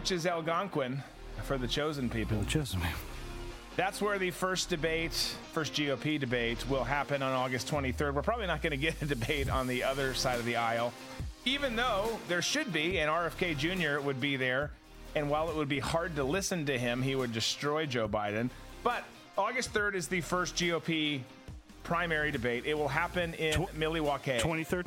Which 0.00 0.12
is 0.12 0.24
Algonquin 0.24 1.02
for 1.42 1.58
the 1.58 1.68
chosen 1.68 2.08
people. 2.08 2.38
The 2.38 2.46
chosen 2.46 2.80
people. 2.80 2.96
That's 3.76 4.00
where 4.00 4.18
the 4.18 4.30
first 4.30 4.70
debate, 4.70 5.12
first 5.52 5.74
GOP 5.74 6.18
debate, 6.18 6.66
will 6.70 6.84
happen 6.84 7.22
on 7.22 7.32
August 7.32 7.68
23rd. 7.68 8.14
We're 8.14 8.22
probably 8.22 8.46
not 8.46 8.62
going 8.62 8.70
to 8.70 8.78
get 8.78 9.02
a 9.02 9.04
debate 9.04 9.50
on 9.50 9.66
the 9.66 9.84
other 9.84 10.14
side 10.14 10.38
of 10.38 10.46
the 10.46 10.56
aisle, 10.56 10.94
even 11.44 11.76
though 11.76 12.18
there 12.28 12.40
should 12.40 12.72
be, 12.72 12.98
and 12.98 13.10
RFK 13.10 13.58
Jr. 13.58 14.00
would 14.00 14.22
be 14.22 14.36
there. 14.36 14.70
And 15.14 15.28
while 15.28 15.50
it 15.50 15.56
would 15.56 15.68
be 15.68 15.80
hard 15.80 16.16
to 16.16 16.24
listen 16.24 16.64
to 16.64 16.78
him, 16.78 17.02
he 17.02 17.14
would 17.14 17.34
destroy 17.34 17.84
Joe 17.84 18.08
Biden. 18.08 18.48
But 18.82 19.04
August 19.36 19.74
3rd 19.74 19.96
is 19.96 20.08
the 20.08 20.22
first 20.22 20.56
GOP 20.56 21.20
primary 21.82 22.30
debate. 22.30 22.64
It 22.64 22.72
will 22.72 22.88
happen 22.88 23.34
in 23.34 23.66
Tw- 23.66 23.76
Milwaukee. 23.76 24.38
23rd? 24.38 24.86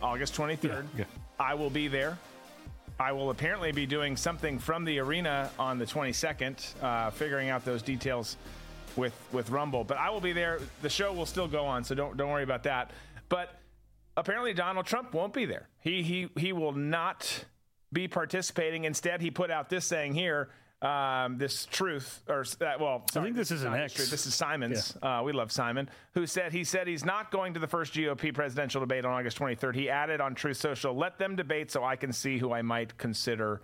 August 0.00 0.32
23rd. 0.36 0.62
Yeah, 0.62 0.82
yeah. 0.98 1.04
I 1.40 1.54
will 1.54 1.70
be 1.70 1.88
there. 1.88 2.16
I 2.98 3.12
will 3.12 3.30
apparently 3.30 3.72
be 3.72 3.86
doing 3.86 4.16
something 4.16 4.58
from 4.58 4.84
the 4.84 5.00
arena 5.00 5.50
on 5.58 5.78
the 5.78 5.84
22nd, 5.84 6.82
uh, 6.82 7.10
figuring 7.10 7.48
out 7.48 7.64
those 7.64 7.82
details 7.82 8.36
with 8.96 9.14
with 9.32 9.50
Rumble. 9.50 9.82
But 9.82 9.98
I 9.98 10.10
will 10.10 10.20
be 10.20 10.32
there. 10.32 10.60
The 10.82 10.88
show 10.88 11.12
will 11.12 11.26
still 11.26 11.48
go 11.48 11.64
on, 11.64 11.82
so 11.82 11.94
don't 11.94 12.16
don't 12.16 12.30
worry 12.30 12.44
about 12.44 12.62
that. 12.64 12.92
But 13.28 13.58
apparently 14.16 14.54
Donald 14.54 14.86
Trump 14.86 15.12
won't 15.12 15.32
be 15.32 15.44
there. 15.44 15.68
He 15.80 16.02
he 16.02 16.28
he 16.38 16.52
will 16.52 16.72
not 16.72 17.44
be 17.92 18.06
participating. 18.06 18.84
Instead, 18.84 19.20
he 19.20 19.30
put 19.30 19.50
out 19.50 19.68
this 19.68 19.84
saying 19.84 20.14
here 20.14 20.50
um, 20.84 21.38
this 21.38 21.64
truth, 21.64 22.22
or 22.28 22.44
well, 22.60 23.04
sorry, 23.10 23.22
I 23.22 23.24
think 23.24 23.36
this, 23.36 23.48
this 23.48 23.58
is 23.58 23.64
an 23.64 23.72
X. 23.72 24.10
This 24.10 24.26
is 24.26 24.34
Simon's. 24.34 24.96
Yeah. 25.02 25.20
Uh, 25.20 25.22
we 25.22 25.32
love 25.32 25.50
Simon, 25.50 25.88
who 26.12 26.26
said 26.26 26.52
he 26.52 26.62
said 26.62 26.86
he's 26.86 27.06
not 27.06 27.30
going 27.30 27.54
to 27.54 27.60
the 27.60 27.66
first 27.66 27.94
GOP 27.94 28.34
presidential 28.34 28.80
debate 28.80 29.06
on 29.06 29.12
August 29.12 29.38
23rd. 29.38 29.74
He 29.74 29.88
added 29.88 30.20
on 30.20 30.34
Truth 30.34 30.58
Social, 30.58 30.94
"Let 30.94 31.18
them 31.18 31.36
debate 31.36 31.70
so 31.70 31.82
I 31.82 31.96
can 31.96 32.12
see 32.12 32.36
who 32.38 32.52
I 32.52 32.60
might 32.60 32.98
consider 32.98 33.62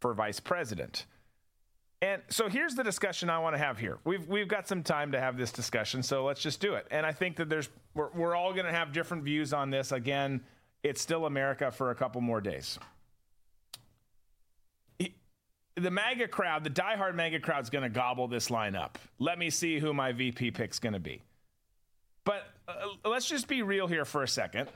for 0.00 0.12
vice 0.12 0.40
president." 0.40 1.06
And 2.02 2.20
so 2.30 2.48
here's 2.48 2.74
the 2.74 2.82
discussion 2.82 3.30
I 3.30 3.38
want 3.38 3.54
to 3.54 3.58
have 3.58 3.78
here. 3.78 3.98
We've 4.04 4.26
we've 4.26 4.48
got 4.48 4.66
some 4.66 4.82
time 4.82 5.12
to 5.12 5.20
have 5.20 5.36
this 5.36 5.52
discussion, 5.52 6.02
so 6.02 6.24
let's 6.24 6.42
just 6.42 6.60
do 6.60 6.74
it. 6.74 6.84
And 6.90 7.06
I 7.06 7.12
think 7.12 7.36
that 7.36 7.48
there's 7.48 7.68
we're, 7.94 8.10
we're 8.10 8.34
all 8.34 8.52
going 8.52 8.66
to 8.66 8.72
have 8.72 8.92
different 8.92 9.22
views 9.22 9.52
on 9.52 9.70
this. 9.70 9.92
Again, 9.92 10.40
it's 10.82 11.00
still 11.00 11.26
America 11.26 11.70
for 11.70 11.92
a 11.92 11.94
couple 11.94 12.20
more 12.20 12.40
days 12.40 12.76
the 15.82 15.90
MAGA 15.90 16.28
crowd, 16.28 16.64
the 16.64 16.70
diehard 16.70 17.14
MAGA 17.14 17.40
crowd, 17.40 17.62
is 17.62 17.70
going 17.70 17.82
to 17.82 17.90
gobble 17.90 18.28
this 18.28 18.50
line 18.50 18.74
up. 18.74 18.98
Let 19.18 19.38
me 19.38 19.50
see 19.50 19.78
who 19.78 19.92
my 19.92 20.12
VP 20.12 20.52
pick's 20.52 20.78
going 20.78 20.92
to 20.92 21.00
be. 21.00 21.22
But 22.24 22.44
uh, 22.68 22.72
let's 23.08 23.28
just 23.28 23.48
be 23.48 23.62
real 23.62 23.86
here 23.86 24.04
for 24.04 24.22
a 24.22 24.28
second, 24.28 24.68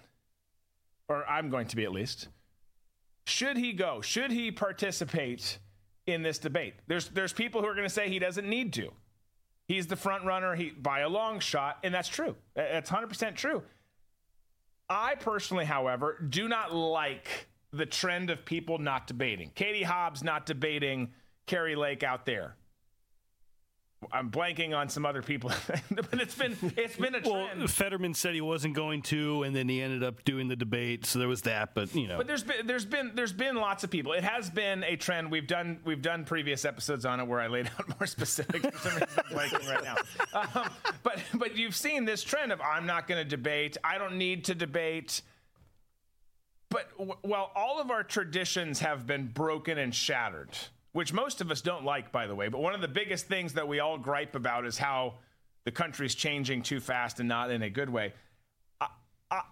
or 1.08 1.28
I'm 1.28 1.50
going 1.50 1.66
to 1.68 1.76
be 1.76 1.84
at 1.84 1.92
least. 1.92 2.28
Should 3.26 3.56
he 3.56 3.72
go? 3.72 4.00
Should 4.00 4.30
he 4.30 4.50
participate 4.50 5.58
in 6.06 6.22
this 6.22 6.38
debate? 6.38 6.74
There's 6.86 7.08
there's 7.08 7.32
people 7.32 7.60
who 7.60 7.68
are 7.68 7.74
going 7.74 7.86
to 7.86 7.92
say 7.92 8.08
he 8.08 8.18
doesn't 8.18 8.48
need 8.48 8.72
to. 8.74 8.90
He's 9.66 9.86
the 9.86 9.96
front 9.96 10.24
runner 10.24 10.54
he, 10.54 10.70
by 10.70 11.00
a 11.00 11.08
long 11.08 11.40
shot, 11.40 11.78
and 11.82 11.94
that's 11.94 12.08
true. 12.08 12.36
That's 12.54 12.90
100% 12.90 13.34
true. 13.34 13.62
I 14.90 15.14
personally, 15.14 15.64
however, 15.64 16.22
do 16.28 16.48
not 16.48 16.74
like 16.74 17.48
the 17.76 17.86
trend 17.86 18.30
of 18.30 18.44
people 18.44 18.78
not 18.78 19.06
debating. 19.06 19.50
Katie 19.54 19.82
Hobbs 19.82 20.22
not 20.22 20.46
debating 20.46 21.12
Kari 21.46 21.76
Lake 21.76 22.02
out 22.02 22.26
there. 22.26 22.56
I'm 24.12 24.30
blanking 24.30 24.76
on 24.76 24.88
some 24.88 25.06
other 25.06 25.22
people, 25.22 25.50
but 25.90 26.20
it's 26.20 26.34
been 26.34 26.56
it's 26.76 26.96
been 26.96 27.14
a 27.14 27.20
trend. 27.20 27.58
Well, 27.58 27.68
Fetterman 27.68 28.14
said 28.14 28.34
he 28.34 28.40
wasn't 28.40 28.74
going 28.74 29.02
to, 29.02 29.42
and 29.44 29.54
then 29.54 29.68
he 29.68 29.80
ended 29.80 30.02
up 30.02 30.24
doing 30.24 30.48
the 30.48 30.56
debate, 30.56 31.06
so 31.06 31.18
there 31.18 31.28
was 31.28 31.42
that. 31.42 31.74
But 31.74 31.94
you 31.94 32.06
know, 32.06 32.18
but 32.18 32.26
there's 32.26 32.42
been 32.42 32.66
there's 32.66 32.84
been 32.84 33.12
there's 33.14 33.32
been 33.32 33.56
lots 33.56 33.84
of 33.84 33.90
people. 33.90 34.12
It 34.12 34.24
has 34.24 34.50
been 34.50 34.84
a 34.84 34.96
trend. 34.96 35.30
We've 35.30 35.46
done 35.46 35.80
we've 35.84 36.02
done 36.02 36.24
previous 36.24 36.64
episodes 36.64 37.04
on 37.04 37.20
it 37.20 37.26
where 37.26 37.40
I 37.40 37.46
laid 37.46 37.70
out 37.78 37.88
more 37.98 38.06
specifics. 38.06 38.66
For 38.66 38.90
some 38.90 38.98
reason, 38.98 39.08
I'm 39.16 39.36
blanking 39.36 39.70
right 39.70 39.84
now. 39.84 39.96
Um, 40.34 40.70
but 41.02 41.20
but 41.34 41.56
you've 41.56 41.76
seen 41.76 42.04
this 42.04 42.22
trend 42.22 42.52
of 42.52 42.60
I'm 42.60 42.86
not 42.86 43.06
going 43.08 43.22
to 43.22 43.28
debate. 43.28 43.76
I 43.82 43.98
don't 43.98 44.16
need 44.16 44.44
to 44.46 44.54
debate 44.54 45.22
but 46.74 47.22
well, 47.22 47.52
all 47.54 47.80
of 47.80 47.92
our 47.92 48.02
traditions 48.02 48.80
have 48.80 49.06
been 49.06 49.28
broken 49.28 49.78
and 49.78 49.94
shattered, 49.94 50.50
which 50.90 51.12
most 51.12 51.40
of 51.40 51.52
us 51.52 51.60
don't 51.60 51.84
like, 51.84 52.10
by 52.10 52.26
the 52.26 52.34
way. 52.34 52.48
But 52.48 52.60
one 52.60 52.74
of 52.74 52.80
the 52.80 52.88
biggest 52.88 53.28
things 53.28 53.52
that 53.52 53.68
we 53.68 53.78
all 53.78 53.96
gripe 53.96 54.34
about 54.34 54.66
is 54.66 54.76
how 54.76 55.14
the 55.64 55.70
country's 55.70 56.16
changing 56.16 56.62
too 56.62 56.80
fast 56.80 57.20
and 57.20 57.28
not 57.28 57.52
in 57.52 57.62
a 57.62 57.70
good 57.70 57.88
way. 57.88 58.12
I, 58.80 58.88
I, 59.30 59.42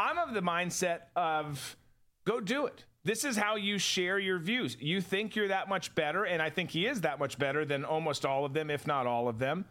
I'm 0.00 0.18
of 0.18 0.34
the 0.34 0.42
mindset 0.42 1.02
of 1.14 1.76
go 2.24 2.40
do 2.40 2.66
it. 2.66 2.84
This 3.04 3.24
is 3.24 3.36
how 3.36 3.54
you 3.54 3.78
share 3.78 4.18
your 4.18 4.40
views. 4.40 4.76
You 4.80 5.00
think 5.00 5.36
you're 5.36 5.48
that 5.48 5.68
much 5.68 5.94
better, 5.94 6.24
and 6.24 6.42
I 6.42 6.50
think 6.50 6.70
he 6.70 6.86
is 6.86 7.02
that 7.02 7.20
much 7.20 7.38
better 7.38 7.64
than 7.64 7.84
almost 7.84 8.26
all 8.26 8.44
of 8.44 8.52
them, 8.52 8.68
if 8.68 8.84
not 8.84 9.06
all 9.06 9.28
of 9.28 9.38
them. 9.38 9.64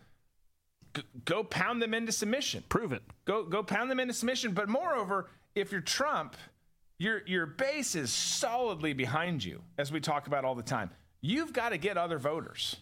G- 0.96 1.04
go 1.26 1.44
pound 1.44 1.82
them 1.82 1.94
into 1.94 2.14
submission. 2.14 2.64
Prove 2.70 2.94
it. 2.94 3.04
Go 3.26 3.44
go 3.44 3.62
pound 3.62 3.92
them 3.92 4.00
into 4.00 4.14
submission. 4.14 4.54
But 4.54 4.70
moreover, 4.70 5.30
if 5.54 5.72
you're 5.72 5.82
Trump, 5.82 6.38
your 7.00 7.22
your 7.26 7.46
base 7.46 7.96
is 7.96 8.12
solidly 8.12 8.94
behind 8.94 9.44
you, 9.44 9.62
as 9.78 9.92
we 9.92 10.00
talk 10.00 10.28
about 10.28 10.46
all 10.46 10.56
the 10.56 10.64
time. 10.64 10.90
You've 11.22 11.54
got 11.54 11.70
to 11.70 11.78
get 11.78 11.98
other 11.98 12.20
voters. 12.20 12.78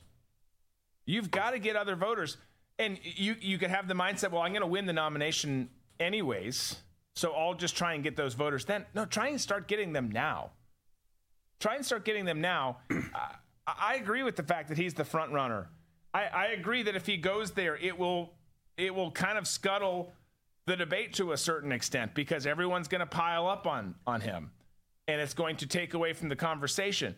You've 1.05 1.31
got 1.31 1.51
to 1.51 1.59
get 1.59 1.75
other 1.75 1.95
voters, 1.95 2.37
and 2.79 2.97
you 3.03 3.35
you 3.39 3.57
could 3.57 3.69
have 3.69 3.87
the 3.87 3.93
mindset, 3.93 4.31
well, 4.31 4.41
I'm 4.41 4.51
going 4.51 4.61
to 4.61 4.67
win 4.67 4.85
the 4.85 4.93
nomination 4.93 5.69
anyways, 5.99 6.77
so 7.15 7.33
I'll 7.33 7.53
just 7.53 7.75
try 7.75 7.93
and 7.93 8.03
get 8.03 8.15
those 8.15 8.33
voters. 8.33 8.65
Then 8.65 8.85
no, 8.93 9.05
try 9.05 9.27
and 9.27 9.39
start 9.39 9.67
getting 9.67 9.93
them 9.93 10.11
now. 10.11 10.51
Try 11.59 11.75
and 11.75 11.85
start 11.85 12.05
getting 12.05 12.25
them 12.25 12.41
now. 12.41 12.77
I, 12.91 13.35
I 13.67 13.95
agree 13.95 14.23
with 14.23 14.35
the 14.35 14.43
fact 14.43 14.69
that 14.69 14.77
he's 14.77 14.93
the 14.93 15.05
front 15.05 15.31
runner. 15.31 15.69
I, 16.13 16.25
I 16.25 16.45
agree 16.47 16.83
that 16.83 16.95
if 16.95 17.05
he 17.05 17.17
goes 17.17 17.51
there, 17.51 17.75
it 17.75 17.97
will 17.97 18.31
it 18.77 18.93
will 18.93 19.11
kind 19.11 19.37
of 19.37 19.47
scuttle 19.47 20.11
the 20.65 20.75
debate 20.75 21.13
to 21.13 21.31
a 21.31 21.37
certain 21.37 21.71
extent 21.71 22.13
because 22.13 22.45
everyone's 22.45 22.87
going 22.87 22.99
to 22.99 23.05
pile 23.05 23.47
up 23.47 23.67
on 23.67 23.95
on 24.07 24.21
him 24.21 24.51
and 25.07 25.21
it's 25.21 25.33
going 25.33 25.55
to 25.57 25.67
take 25.67 25.93
away 25.93 26.13
from 26.13 26.29
the 26.29 26.35
conversation 26.35 27.15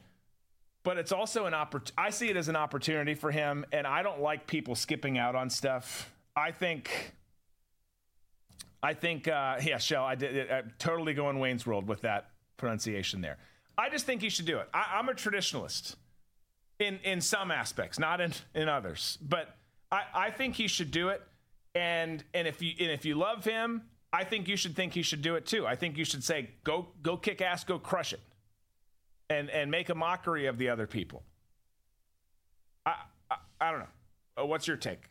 but 0.88 0.98
it's 0.98 1.12
also 1.12 1.48
an 1.48 1.52
oppor- 1.52 1.92
I 1.98 2.12
see 2.12 2.30
it 2.30 2.38
as 2.38 2.48
an 2.48 2.56
opportunity 2.56 3.14
for 3.14 3.30
him 3.30 3.66
and 3.74 3.86
I 3.86 4.04
don't 4.04 4.22
like 4.22 4.48
people 4.48 4.74
skipping 4.74 5.18
out 5.18 5.36
on 5.36 5.50
stuff. 5.50 6.14
I 6.34 6.52
think 6.52 7.14
I 8.82 8.94
think 8.94 9.28
uh 9.28 9.58
yeah, 9.62 9.80
Shell, 9.80 10.06
I 10.06 10.16
did 10.16 10.50
uh, 10.50 10.62
totally 10.80 11.14
going 11.14 11.40
Wayne's 11.40 11.66
World 11.66 11.90
with 11.90 12.02
that 12.04 12.30
pronunciation 12.56 13.20
there. 13.20 13.38
I 13.78 13.90
just 13.90 14.06
think 14.06 14.22
he 14.22 14.30
should 14.30 14.46
do 14.46 14.60
it. 14.60 14.70
I, 14.74 14.94
I'm 14.94 15.10
a 15.10 15.14
traditionalist 15.14 15.98
in 16.80 17.00
in 17.04 17.20
some 17.20 17.52
aspects, 17.52 18.00
not 18.00 18.22
in 18.22 18.32
in 18.56 18.70
others. 18.70 19.18
But 19.22 19.58
I, 19.92 20.04
I 20.14 20.32
think 20.32 20.56
he 20.56 20.70
should 20.70 20.92
do 20.92 21.10
it. 21.10 21.22
And 21.78 22.24
and 22.34 22.48
if 22.48 22.60
you 22.60 22.74
and 22.80 22.90
if 22.90 23.06
you 23.06 23.14
love 23.14 23.46
him, 23.46 23.84
I 24.12 24.24
think 24.24 24.48
you 24.48 24.58
should 24.58 24.76
think 24.76 24.94
he 24.94 25.04
should 25.04 25.22
do 25.22 25.36
it 25.36 25.46
too. 25.46 25.68
I 25.68 25.76
think 25.76 25.96
you 25.96 26.06
should 26.06 26.24
say 26.24 26.50
go 26.64 26.88
go 27.04 27.18
kick 27.18 27.40
ass, 27.40 27.64
go 27.64 27.78
crush 27.78 28.14
it, 28.14 28.20
and 29.30 29.48
and 29.52 29.70
make 29.70 29.90
a 29.90 29.96
mockery 29.96 30.48
of 30.48 30.58
the 30.58 30.70
other 30.70 30.88
people. 30.88 31.22
I 32.84 32.96
I, 33.30 33.36
I 33.62 33.72
don't 33.72 33.82
know. 33.82 34.42
Uh, 34.42 34.46
What's 34.48 34.68
your 34.68 34.78
take? 34.78 35.04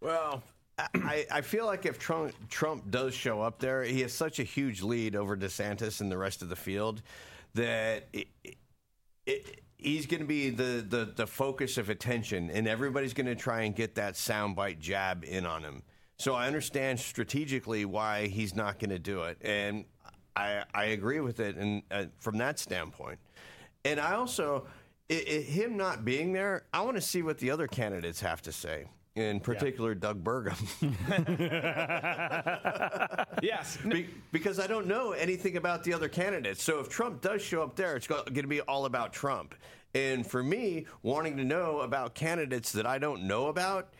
Well, 0.00 0.42
I, 0.78 1.26
I 1.30 1.40
feel 1.42 1.66
like 1.66 1.84
if 1.84 1.98
Trump 1.98 2.32
Trump 2.48 2.90
does 2.90 3.14
show 3.14 3.42
up 3.42 3.58
there, 3.58 3.82
he 3.82 4.00
has 4.00 4.14
such 4.14 4.38
a 4.38 4.44
huge 4.44 4.80
lead 4.80 5.14
over 5.14 5.36
DeSantis 5.36 6.00
and 6.00 6.10
the 6.10 6.16
rest 6.16 6.40
of 6.40 6.48
the 6.48 6.56
field 6.56 7.02
that 7.52 8.08
it, 8.14 8.28
it, 9.26 9.61
he's 9.82 10.06
going 10.06 10.20
to 10.20 10.26
be 10.26 10.50
the, 10.50 10.84
the, 10.88 11.12
the 11.16 11.26
focus 11.26 11.78
of 11.78 11.90
attention, 11.90 12.50
and 12.50 12.66
everybody's 12.66 13.14
going 13.14 13.26
to 13.26 13.34
try 13.34 13.62
and 13.62 13.74
get 13.74 13.94
that 13.96 14.14
soundbite 14.14 14.78
jab 14.78 15.24
in 15.24 15.46
on 15.46 15.62
him. 15.62 15.82
So 16.18 16.34
I 16.34 16.46
understand 16.46 17.00
strategically 17.00 17.84
why 17.84 18.28
he's 18.28 18.54
not 18.54 18.78
going 18.78 18.90
to 18.90 18.98
do 18.98 19.22
it, 19.22 19.38
and 19.40 19.84
I 20.36 20.64
I 20.72 20.84
agree 20.84 21.20
with 21.20 21.40
it, 21.40 21.56
and 21.56 21.82
uh, 21.90 22.04
from 22.18 22.38
that 22.38 22.58
standpoint, 22.58 23.18
and 23.84 23.98
I 23.98 24.12
also 24.14 24.66
i 25.10 25.14
i 25.14 25.32
him 25.42 25.76
not 25.76 26.04
being 26.04 26.32
there, 26.32 26.64
I 26.72 26.82
want 26.82 26.96
to 26.96 27.02
see 27.02 27.22
what 27.22 27.38
the 27.38 27.50
other 27.50 27.66
candidates 27.66 28.20
have 28.20 28.40
to 28.42 28.52
say. 28.52 28.86
In 29.14 29.40
particular, 29.40 29.94
Doug 29.94 30.24
Burgum. 30.24 30.56
yes. 33.42 33.76
Be- 33.86 34.08
because 34.32 34.58
I 34.58 34.66
don't 34.66 34.86
know 34.86 35.12
anything 35.12 35.58
about 35.58 35.84
the 35.84 35.92
other 35.92 36.08
candidates. 36.08 36.62
So 36.62 36.80
if 36.80 36.88
Trump 36.88 37.20
does 37.20 37.42
show 37.42 37.62
up 37.62 37.76
there, 37.76 37.96
it's 37.96 38.06
going 38.06 38.24
to 38.32 38.46
be 38.46 38.62
all 38.62 38.86
about 38.86 39.12
Trump. 39.12 39.54
And 39.94 40.26
for 40.26 40.42
me, 40.42 40.86
wanting 41.02 41.36
to 41.36 41.44
know 41.44 41.80
about 41.80 42.14
candidates 42.14 42.72
that 42.72 42.86
I 42.86 42.98
don't 42.98 43.24
know 43.24 43.48
about, 43.48 43.92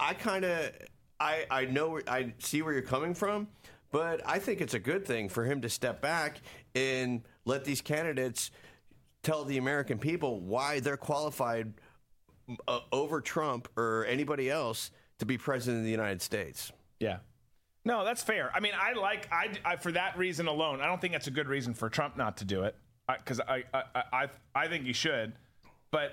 I 0.00 0.14
kind 0.14 0.44
of 0.44 0.72
I 1.20 1.46
I 1.50 1.64
know 1.66 2.00
I 2.08 2.32
see 2.38 2.62
where 2.62 2.72
you're 2.72 2.82
coming 2.82 3.14
from, 3.14 3.46
but 3.92 4.20
I 4.26 4.40
think 4.40 4.60
it's 4.60 4.74
a 4.74 4.80
good 4.80 5.06
thing 5.06 5.28
for 5.28 5.44
him 5.44 5.60
to 5.60 5.68
step 5.68 6.00
back 6.00 6.40
and 6.74 7.22
let 7.44 7.64
these 7.64 7.80
candidates 7.80 8.50
tell 9.22 9.44
the 9.44 9.58
American 9.58 9.98
people 9.98 10.40
why 10.40 10.80
they're 10.80 10.96
qualified 10.96 11.74
uh, 12.68 12.80
over 12.92 13.20
Trump 13.20 13.68
or 13.76 14.04
anybody 14.06 14.50
else 14.50 14.90
to 15.18 15.26
be 15.26 15.38
president 15.38 15.80
of 15.80 15.84
the 15.84 15.90
United 15.90 16.22
States. 16.22 16.72
Yeah. 16.98 17.18
No, 17.84 18.04
that's 18.04 18.22
fair. 18.22 18.50
I 18.54 18.60
mean, 18.60 18.72
I 18.78 18.92
like 18.92 19.28
I, 19.32 19.50
I 19.64 19.76
for 19.76 19.92
that 19.92 20.18
reason 20.18 20.48
alone. 20.48 20.80
I 20.80 20.86
don't 20.86 21.00
think 21.00 21.12
that's 21.12 21.28
a 21.28 21.32
good 21.32 21.48
reason 21.48 21.74
for 21.74 21.88
Trump 21.88 22.16
not 22.16 22.38
to 22.38 22.44
do 22.44 22.64
it 22.64 22.74
because 23.18 23.40
I, 23.40 23.64
I 23.72 23.82
I 23.94 24.02
I 24.12 24.28
I 24.54 24.68
think 24.68 24.84
he 24.84 24.92
should, 24.92 25.32
but 25.90 26.12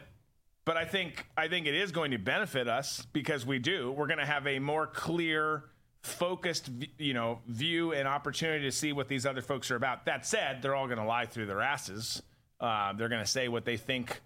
but 0.65 0.77
I 0.77 0.85
think 0.85 1.25
I 1.35 1.47
think 1.47 1.67
it 1.67 1.75
is 1.75 1.91
going 1.91 2.11
to 2.11 2.17
benefit 2.17 2.67
us 2.67 3.05
because 3.11 3.45
we 3.45 3.59
do. 3.59 3.91
We're 3.91 4.07
going 4.07 4.19
to 4.19 4.25
have 4.25 4.47
a 4.47 4.59
more 4.59 4.87
clear, 4.87 5.63
focused, 6.03 6.69
you 6.97 7.13
know, 7.13 7.39
view 7.47 7.93
and 7.93 8.07
opportunity 8.07 8.63
to 8.63 8.71
see 8.71 8.93
what 8.93 9.07
these 9.07 9.25
other 9.25 9.41
folks 9.41 9.69
are 9.69 9.75
about. 9.75 10.05
That 10.05 10.25
said, 10.25 10.61
they're 10.61 10.75
all 10.75 10.87
going 10.87 10.99
to 10.99 11.05
lie 11.05 11.25
through 11.25 11.47
their 11.47 11.61
asses. 11.61 12.21
Uh, 12.59 12.93
they're 12.93 13.09
going 13.09 13.23
to 13.23 13.29
say 13.29 13.49
what 13.49 13.65
they 13.65 13.77
think 13.77 14.21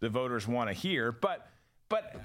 the 0.00 0.08
voters 0.08 0.46
want 0.46 0.68
to 0.68 0.74
hear, 0.74 1.12
but 1.12 1.46
but 1.94 2.20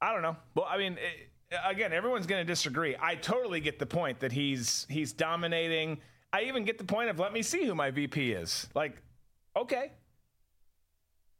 I 0.00 0.14
don't 0.14 0.22
know. 0.22 0.36
Well, 0.54 0.66
I 0.66 0.78
mean, 0.78 0.94
it, 0.94 1.58
again, 1.62 1.92
everyone's 1.92 2.26
going 2.26 2.40
to 2.40 2.50
disagree. 2.50 2.96
I 2.98 3.16
totally 3.16 3.60
get 3.60 3.78
the 3.78 3.86
point 3.86 4.20
that 4.20 4.32
he's 4.32 4.86
he's 4.88 5.12
dominating. 5.12 5.98
I 6.32 6.44
even 6.44 6.64
get 6.64 6.78
the 6.78 6.84
point 6.84 7.10
of 7.10 7.18
let 7.18 7.32
me 7.32 7.42
see 7.42 7.66
who 7.66 7.74
my 7.74 7.90
VP 7.90 8.32
is. 8.32 8.66
Like, 8.74 8.96
okay. 9.54 9.92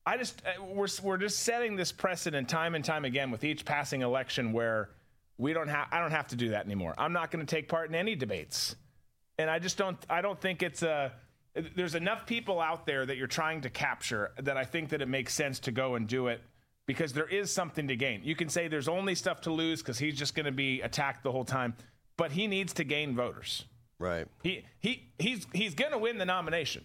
I 0.04 0.18
just 0.18 0.42
uh, 0.44 0.62
we're 0.62 0.88
we're 1.02 1.16
just 1.16 1.40
setting 1.40 1.76
this 1.76 1.90
precedent 1.90 2.50
time 2.50 2.74
and 2.74 2.84
time 2.84 3.06
again 3.06 3.30
with 3.30 3.44
each 3.44 3.64
passing 3.64 4.02
election 4.02 4.52
where 4.52 4.90
we 5.38 5.54
don't 5.54 5.68
have 5.68 5.88
I 5.90 6.00
don't 6.00 6.10
have 6.10 6.26
to 6.28 6.36
do 6.36 6.50
that 6.50 6.66
anymore. 6.66 6.94
I'm 6.98 7.14
not 7.14 7.30
going 7.30 7.44
to 7.44 7.50
take 7.50 7.70
part 7.70 7.88
in 7.88 7.94
any 7.94 8.14
debates. 8.14 8.76
And 9.38 9.48
I 9.48 9.58
just 9.58 9.78
don't 9.78 9.96
I 10.10 10.20
don't 10.20 10.38
think 10.38 10.62
it's 10.62 10.82
a 10.82 11.12
there's 11.74 11.94
enough 11.94 12.26
people 12.26 12.60
out 12.60 12.84
there 12.84 13.06
that 13.06 13.16
you're 13.16 13.26
trying 13.26 13.62
to 13.62 13.70
capture 13.70 14.32
that 14.42 14.58
I 14.58 14.64
think 14.64 14.90
that 14.90 15.00
it 15.00 15.08
makes 15.08 15.32
sense 15.32 15.60
to 15.60 15.70
go 15.70 15.94
and 15.94 16.06
do 16.06 16.26
it 16.26 16.42
because 16.86 17.12
there 17.12 17.28
is 17.28 17.50
something 17.50 17.88
to 17.88 17.96
gain. 17.96 18.20
You 18.24 18.36
can 18.36 18.48
say 18.48 18.68
there's 18.68 18.88
only 18.88 19.14
stuff 19.14 19.40
to 19.42 19.52
lose 19.52 19.80
because 19.80 19.98
he's 19.98 20.16
just 20.16 20.34
going 20.34 20.46
to 20.46 20.52
be 20.52 20.80
attacked 20.82 21.22
the 21.22 21.32
whole 21.32 21.44
time, 21.44 21.74
but 22.16 22.32
he 22.32 22.46
needs 22.46 22.72
to 22.74 22.84
gain 22.84 23.14
voters. 23.14 23.64
Right. 23.98 24.26
He 24.42 24.64
he 24.80 25.08
he's 25.18 25.46
he's 25.52 25.74
going 25.74 25.92
to 25.92 25.98
win 25.98 26.18
the 26.18 26.26
nomination. 26.26 26.84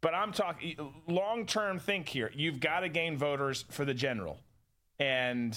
But 0.00 0.14
I'm 0.14 0.32
talking 0.32 0.76
long 1.08 1.46
term. 1.46 1.78
Think 1.78 2.08
here. 2.08 2.30
You've 2.34 2.60
got 2.60 2.80
to 2.80 2.88
gain 2.88 3.16
voters 3.16 3.64
for 3.70 3.84
the 3.84 3.94
general, 3.94 4.38
and 4.98 5.56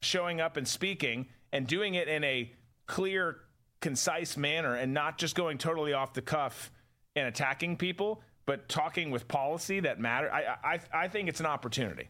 showing 0.00 0.40
up 0.40 0.56
and 0.56 0.66
speaking 0.66 1.26
and 1.52 1.66
doing 1.66 1.94
it 1.94 2.08
in 2.08 2.24
a 2.24 2.52
clear, 2.86 3.38
concise 3.80 4.36
manner, 4.36 4.74
and 4.74 4.92
not 4.94 5.18
just 5.18 5.34
going 5.34 5.58
totally 5.58 5.92
off 5.92 6.14
the 6.14 6.22
cuff 6.22 6.70
and 7.16 7.26
attacking 7.26 7.76
people, 7.76 8.22
but 8.46 8.68
talking 8.68 9.10
with 9.10 9.28
policy 9.28 9.80
that 9.80 10.00
matter. 10.00 10.30
I 10.32 10.56
I 10.64 10.80
I 10.92 11.08
think 11.08 11.28
it's 11.28 11.40
an 11.40 11.46
opportunity. 11.46 12.08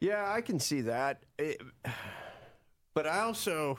Yeah, 0.00 0.32
I 0.32 0.40
can 0.40 0.58
see 0.58 0.82
that. 0.82 1.22
It, 1.38 1.60
but 2.94 3.06
I 3.06 3.20
also, 3.20 3.78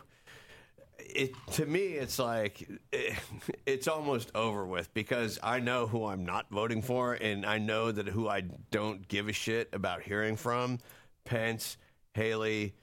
it 0.99 1.31
to 1.53 1.65
me, 1.65 1.80
it's 1.80 2.19
like 2.19 2.68
it, 2.91 3.18
it's 3.65 3.88
almost 3.88 4.31
over 4.35 4.65
with 4.65 4.93
because 4.93 5.39
I 5.41 5.60
know 5.60 5.88
who 5.88 6.06
I'm 6.06 6.23
not 6.23 6.45
voting 6.52 6.81
for, 6.81 7.14
and 7.14 7.45
I 7.45 7.57
know 7.57 7.91
that 7.91 8.07
who 8.07 8.30
I 8.30 8.41
don't 8.69 9.07
give 9.07 9.27
a 9.27 9.34
shit 9.34 9.69
about 9.73 10.03
hearing 10.03 10.35
from, 10.35 10.77
Pence, 11.26 11.77
Haley, 12.14 12.76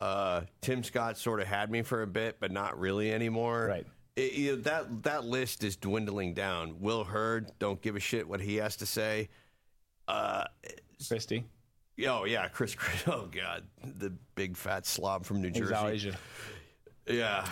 uh, 0.00 0.42
Tim 0.60 0.82
Scott 0.82 1.18
sort 1.18 1.40
of 1.40 1.46
had 1.46 1.70
me 1.70 1.82
for 1.82 2.02
a 2.02 2.06
bit, 2.06 2.36
but 2.40 2.50
not 2.50 2.78
really 2.78 3.12
anymore. 3.12 3.66
Right. 3.68 3.86
you 4.16 4.52
know, 4.52 4.62
that 4.62 5.02
that 5.02 5.24
list 5.24 5.64
is 5.64 5.76
dwindling 5.76 6.34
down. 6.34 6.80
Will 6.80 7.04
Hurd, 7.04 7.50
don't 7.58 7.80
give 7.80 7.94
a 7.96 8.00
shit 8.00 8.26
what 8.26 8.40
he 8.40 8.56
has 8.56 8.76
to 8.76 8.86
say. 8.86 9.28
Uh, 10.08 10.44
Christie. 11.06 11.44
Oh 12.06 12.24
yeah, 12.24 12.48
Chris. 12.48 12.74
Chris 12.74 13.02
oh 13.06 13.28
god, 13.30 13.64
the 13.82 14.12
big 14.34 14.56
fat 14.56 14.84
slob 14.86 15.24
from 15.24 15.40
New 15.40 15.50
Jersey. 15.50 16.12
Yeah, 17.08 17.46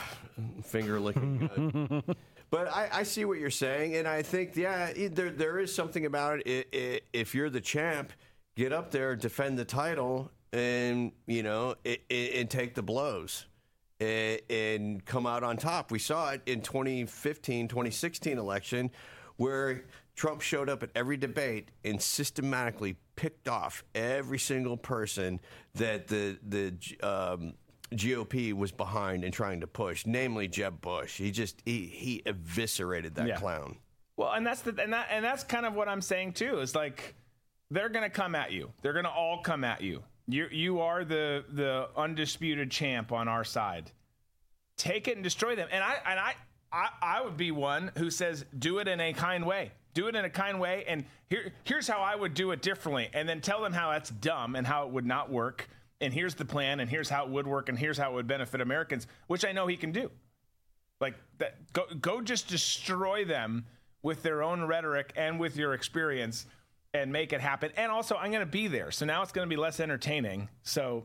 finger 0.64 1.00
licking. 1.00 2.02
But 2.50 2.68
I, 2.68 2.88
I 2.92 3.02
see 3.02 3.24
what 3.24 3.38
you're 3.40 3.50
saying, 3.50 3.96
and 3.96 4.06
I 4.06 4.22
think 4.22 4.54
yeah, 4.54 4.92
there 5.10 5.30
there 5.30 5.58
is 5.58 5.74
something 5.74 6.06
about 6.06 6.46
it. 6.46 6.68
I- 6.72 6.78
I- 6.78 7.00
If 7.12 7.34
you're 7.34 7.50
the 7.50 7.60
champ, 7.60 8.12
get 8.54 8.72
up 8.72 8.92
there, 8.92 9.16
defend 9.16 9.58
the 9.58 9.64
title, 9.64 10.30
and 10.52 11.10
you 11.26 11.42
know, 11.42 11.74
i 11.84 11.98
i 12.10 12.14
and 12.36 12.48
take 12.48 12.74
the 12.76 12.82
blows. 12.82 13.46
and, 13.98 14.40
and 14.50 15.04
come 15.04 15.26
out 15.26 15.42
on 15.42 15.56
top. 15.56 15.90
We 15.90 15.98
saw 15.98 16.30
it 16.30 16.42
in 16.46 16.60
2015, 16.60 17.66
2016 17.66 18.38
election 18.38 18.90
where 19.36 19.84
Trump 20.14 20.40
showed 20.40 20.68
up 20.68 20.84
at 20.84 20.90
every 20.94 21.16
debate 21.16 21.70
and 21.84 22.00
systematically 22.00 22.94
picked 23.16 23.48
off 23.48 23.84
every 23.94 24.38
single 24.38 24.76
person 24.76 25.40
that 25.74 26.08
the 26.08 26.38
the 26.46 26.74
um, 27.06 27.54
GOP 27.92 28.52
was 28.52 28.72
behind 28.72 29.24
and 29.24 29.32
trying 29.32 29.60
to 29.60 29.66
push, 29.66 30.06
namely 30.06 30.48
Jeb 30.48 30.80
Bush. 30.80 31.16
He 31.18 31.30
just 31.30 31.62
he 31.64 31.86
he 31.86 32.22
eviscerated 32.26 33.14
that 33.16 33.26
Yeah. 33.26 33.36
clown. 33.36 33.78
Well, 34.16 34.32
and 34.32 34.46
that's 34.46 34.62
the 34.62 34.74
and 34.80 34.92
that 34.92 35.08
and 35.10 35.24
that's 35.24 35.44
kind 35.44 35.66
of 35.66 35.74
what 35.74 35.88
I'm 35.88 36.00
saying 36.00 36.34
too. 36.34 36.60
Is 36.60 36.74
like 36.74 37.14
they're 37.70 37.88
going 37.88 38.04
to 38.04 38.10
come 38.10 38.34
at 38.34 38.52
you. 38.52 38.70
They're 38.82 38.92
going 38.92 39.04
to 39.06 39.10
all 39.10 39.40
come 39.42 39.64
at 39.64 39.80
you. 39.80 40.02
You 40.26 40.46
you 40.50 40.80
are 40.80 41.04
the 41.04 41.44
the 41.48 41.88
undisputed 41.96 42.70
champ 42.70 43.12
on 43.12 43.28
our 43.28 43.44
side. 43.44 43.90
Take 44.76 45.08
it 45.08 45.16
and 45.16 45.24
destroy 45.24 45.54
them. 45.56 45.68
And 45.70 45.82
I 45.82 45.96
and 46.06 46.18
I 46.20 46.34
I, 46.72 46.88
I 47.02 47.22
would 47.22 47.36
be 47.36 47.50
one 47.50 47.92
who 47.98 48.10
says 48.10 48.44
do 48.58 48.78
it 48.78 48.88
in 48.88 49.00
a 49.00 49.12
kind 49.12 49.46
way. 49.46 49.72
Do 49.94 50.08
it 50.08 50.16
in 50.16 50.24
a 50.24 50.30
kind 50.30 50.60
way. 50.60 50.84
And 50.86 51.04
here 51.30 51.52
here's 51.64 51.88
how 51.88 52.00
I 52.00 52.14
would 52.14 52.34
do 52.34 52.50
it 52.50 52.62
differently. 52.62 53.08
And 53.12 53.28
then 53.28 53.40
tell 53.40 53.62
them 53.62 53.72
how 53.72 53.92
that's 53.92 54.10
dumb 54.10 54.56
and 54.56 54.66
how 54.66 54.86
it 54.86 54.92
would 54.92 55.06
not 55.06 55.30
work. 55.30 55.68
And 56.00 56.12
here's 56.12 56.34
the 56.34 56.44
plan. 56.44 56.80
And 56.80 56.90
here's 56.90 57.08
how 57.08 57.24
it 57.24 57.30
would 57.30 57.46
work. 57.46 57.68
And 57.68 57.78
here's 57.78 57.96
how 57.96 58.10
it 58.10 58.14
would 58.14 58.26
benefit 58.26 58.60
Americans, 58.60 59.06
which 59.28 59.44
I 59.44 59.52
know 59.52 59.66
he 59.66 59.76
can 59.76 59.92
do. 59.92 60.10
Like 61.00 61.14
that, 61.38 61.72
go 61.72 61.84
go 62.00 62.20
just 62.20 62.48
destroy 62.48 63.24
them 63.24 63.66
with 64.02 64.22
their 64.22 64.42
own 64.42 64.62
rhetoric 64.64 65.12
and 65.16 65.40
with 65.40 65.56
your 65.56 65.74
experience, 65.74 66.46
and 66.92 67.10
make 67.10 67.32
it 67.32 67.40
happen. 67.40 67.72
And 67.76 67.90
also, 67.90 68.14
I'm 68.16 68.30
going 68.30 68.44
to 68.44 68.46
be 68.46 68.68
there, 68.68 68.90
so 68.90 69.04
now 69.06 69.22
it's 69.22 69.32
going 69.32 69.48
to 69.48 69.50
be 69.52 69.60
less 69.60 69.80
entertaining. 69.80 70.48
So, 70.62 71.04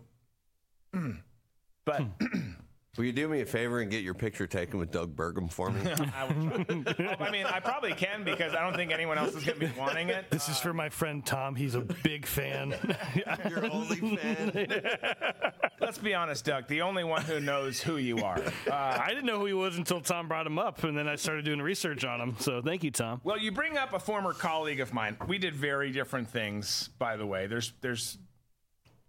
but 1.86 2.04
Will 3.00 3.06
you 3.06 3.14
do 3.14 3.30
me 3.30 3.40
a 3.40 3.46
favor 3.46 3.80
and 3.80 3.90
get 3.90 4.04
your 4.04 4.14
picture 4.14 4.46
taken 4.46 4.78
with 4.78 4.92
Doug 4.92 5.16
Burgum 5.16 5.50
for 5.50 5.72
me? 5.72 5.90
I 6.18 6.26
will 6.26 6.66
try. 6.66 7.16
Oh, 7.18 7.24
I 7.24 7.32
mean, 7.32 7.46
I 7.46 7.62
probably 7.62 7.94
can 7.94 8.26
because 8.26 8.54
I 8.54 8.60
don't 8.60 8.76
think 8.76 8.92
anyone 8.92 9.18
else 9.18 9.34
is 9.36 9.46
going 9.46 9.58
to 9.58 9.68
be 9.68 9.80
wanting 9.80 10.10
it. 10.10 10.30
This 10.30 10.50
is 10.50 10.60
for 10.60 10.74
my 10.74 10.90
friend 10.90 11.26
Tom. 11.26 11.56
He's 11.56 11.76
a 11.76 11.80
big 11.80 12.26
fan. 12.26 12.76
Your 13.50 13.72
only 13.72 14.18
fan. 14.18 14.52
Let's 15.80 15.98
be 15.98 16.14
honest, 16.14 16.44
Doug. 16.44 16.68
The 16.68 16.82
only 16.82 17.06
one 17.06 17.22
who 17.22 17.40
knows 17.40 17.80
who 17.80 17.96
you 17.96 18.18
are. 18.18 18.44
Uh, 18.70 18.74
I 18.74 19.08
didn't 19.08 19.28
know 19.28 19.40
who 19.40 19.46
he 19.46 19.54
was 19.54 19.78
until 19.78 20.02
Tom 20.02 20.28
brought 20.28 20.46
him 20.46 20.60
up, 20.60 20.84
and 20.84 20.98
then 20.98 21.08
I 21.08 21.16
started 21.16 21.46
doing 21.46 21.62
research 21.62 22.04
on 22.04 22.20
him. 22.20 22.36
So 22.42 22.62
thank 22.62 22.84
you, 22.84 22.92
Tom. 22.92 23.22
Well, 23.24 23.40
you 23.40 23.54
bring 23.54 23.78
up 23.78 23.94
a 23.94 24.00
former 24.00 24.34
colleague 24.34 24.82
of 24.82 24.94
mine. 24.94 25.16
We 25.26 25.38
did 25.38 25.56
very 25.56 25.94
different 25.94 26.30
things, 26.30 26.90
by 27.00 27.16
the 27.16 27.26
way. 27.26 27.48
There's, 27.48 27.72
there's, 27.80 28.18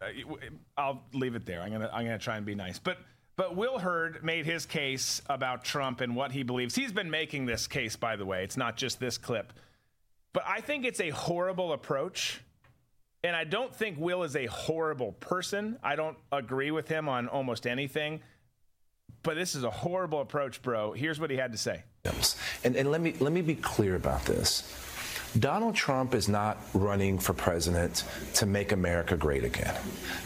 uh, 0.00 0.10
I'll 0.76 1.02
leave 1.12 1.34
it 1.34 1.44
there. 1.44 1.60
I'm 1.60 1.72
gonna, 1.72 1.90
I'm 1.92 2.04
gonna 2.04 2.20
try 2.20 2.36
and 2.36 2.46
be 2.46 2.54
nice. 2.54 2.78
But, 2.78 2.98
but 3.40 3.56
Will 3.56 3.78
Hurd 3.78 4.22
made 4.22 4.44
his 4.44 4.66
case 4.66 5.22
about 5.26 5.64
Trump 5.64 6.02
and 6.02 6.14
what 6.14 6.30
he 6.30 6.42
believes. 6.42 6.74
He's 6.74 6.92
been 6.92 7.10
making 7.10 7.46
this 7.46 7.66
case, 7.66 7.96
by 7.96 8.16
the 8.16 8.26
way. 8.26 8.44
It's 8.44 8.58
not 8.58 8.76
just 8.76 9.00
this 9.00 9.16
clip. 9.16 9.54
But 10.34 10.42
I 10.46 10.60
think 10.60 10.84
it's 10.84 11.00
a 11.00 11.08
horrible 11.08 11.72
approach. 11.72 12.42
And 13.24 13.34
I 13.34 13.44
don't 13.44 13.74
think 13.74 13.98
Will 13.98 14.24
is 14.24 14.36
a 14.36 14.44
horrible 14.44 15.12
person. 15.12 15.78
I 15.82 15.96
don't 15.96 16.18
agree 16.30 16.70
with 16.70 16.86
him 16.86 17.08
on 17.08 17.28
almost 17.28 17.66
anything. 17.66 18.20
But 19.22 19.36
this 19.36 19.54
is 19.54 19.64
a 19.64 19.70
horrible 19.70 20.20
approach, 20.20 20.60
bro. 20.60 20.92
Here's 20.92 21.18
what 21.18 21.30
he 21.30 21.38
had 21.38 21.52
to 21.52 21.58
say. 21.58 21.84
And, 22.62 22.76
and 22.76 22.90
let 22.90 23.00
me 23.00 23.14
let 23.20 23.32
me 23.32 23.40
be 23.40 23.54
clear 23.54 23.96
about 23.96 24.22
this. 24.26 24.70
Donald 25.38 25.74
Trump 25.74 26.14
is 26.14 26.28
not 26.28 26.58
running 26.74 27.18
for 27.18 27.32
president 27.32 28.04
to 28.34 28.46
make 28.46 28.72
America 28.72 29.16
great 29.16 29.44
again. 29.44 29.74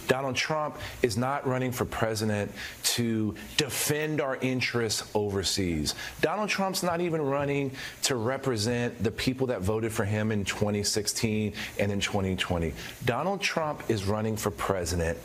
Donald 0.09 0.35
Trump 0.35 0.79
is 1.03 1.17
not 1.17 1.47
running 1.47 1.73
for 1.73 1.85
president 1.85 2.51
to 2.83 3.35
defend 3.57 4.21
our 4.21 4.37
interests 4.37 5.11
overseas. 5.15 5.95
Donald 6.21 6.49
Trump's 6.49 6.83
not 6.83 7.01
even 7.01 7.21
running 7.21 7.71
to 8.03 8.17
represent 8.17 9.03
the 9.03 9.11
people 9.11 9.47
that 9.49 9.61
voted 9.61 9.93
for 9.93 10.05
him 10.05 10.33
in 10.33 10.45
2016 10.45 11.53
and 11.79 11.93
in 11.93 12.01
2020. 12.01 12.73
Donald 13.05 13.41
Trump 13.41 13.83
is 13.89 14.05
running 14.05 14.37
for 14.37 14.51
president 14.51 15.19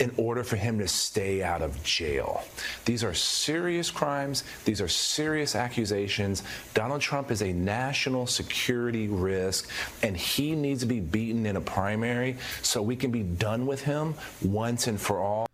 in 0.00 0.12
order 0.16 0.42
for 0.44 0.56
him 0.56 0.78
to 0.78 0.88
stay 0.88 1.42
out 1.42 1.62
of 1.62 1.82
jail. 1.82 2.44
These 2.84 3.04
are 3.04 3.14
serious 3.14 3.90
crimes. 3.90 4.44
These 4.64 4.80
are 4.80 4.88
serious 4.88 5.54
accusations. 5.54 6.42
Donald 6.74 7.00
Trump 7.00 7.30
is 7.30 7.42
a 7.42 7.52
national 7.52 8.26
security 8.26 9.08
risk, 9.08 9.68
and 10.02 10.16
he 10.16 10.54
needs 10.54 10.80
to 10.80 10.86
be 10.86 11.00
beaten 11.00 11.46
in 11.46 11.56
a 11.56 11.60
primary 11.60 12.36
so 12.62 12.82
we 12.82 12.96
can 12.96 13.10
be 13.10 13.22
done 13.22 13.66
with 13.66 13.82
him 13.82 14.14
once 14.42 14.86
and 14.86 15.00
for 15.00 15.20
all. 15.20 15.46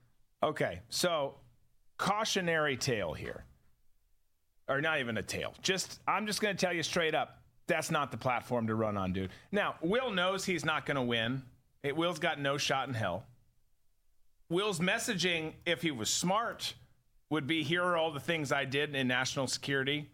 Okay, 0.42 0.80
so 0.88 1.34
cautionary 1.98 2.76
tale 2.76 3.12
here. 3.12 3.44
Or 4.68 4.80
not 4.80 5.00
even 5.00 5.18
a 5.18 5.22
tale. 5.22 5.54
Just 5.62 6.00
I'm 6.06 6.26
just 6.26 6.40
going 6.40 6.56
to 6.56 6.60
tell 6.60 6.72
you 6.72 6.82
straight 6.82 7.14
up, 7.14 7.42
that's 7.66 7.90
not 7.90 8.10
the 8.10 8.16
platform 8.16 8.66
to 8.68 8.74
run 8.74 8.96
on, 8.96 9.12
dude. 9.12 9.30
Now, 9.52 9.74
Will 9.80 10.10
knows 10.10 10.44
he's 10.44 10.64
not 10.64 10.86
going 10.86 10.96
to 10.96 11.02
win. 11.02 11.42
It, 11.82 11.96
Will's 11.96 12.18
got 12.18 12.40
no 12.40 12.56
shot 12.56 12.88
in 12.88 12.94
hell. 12.94 13.24
Will's 14.50 14.80
messaging, 14.80 15.52
if 15.64 15.80
he 15.80 15.92
was 15.92 16.10
smart, 16.10 16.74
would 17.30 17.46
be 17.46 17.62
here 17.62 17.84
are 17.84 17.96
all 17.96 18.10
the 18.10 18.18
things 18.18 18.50
I 18.50 18.64
did 18.64 18.96
in 18.96 19.06
national 19.06 19.46
security, 19.46 20.10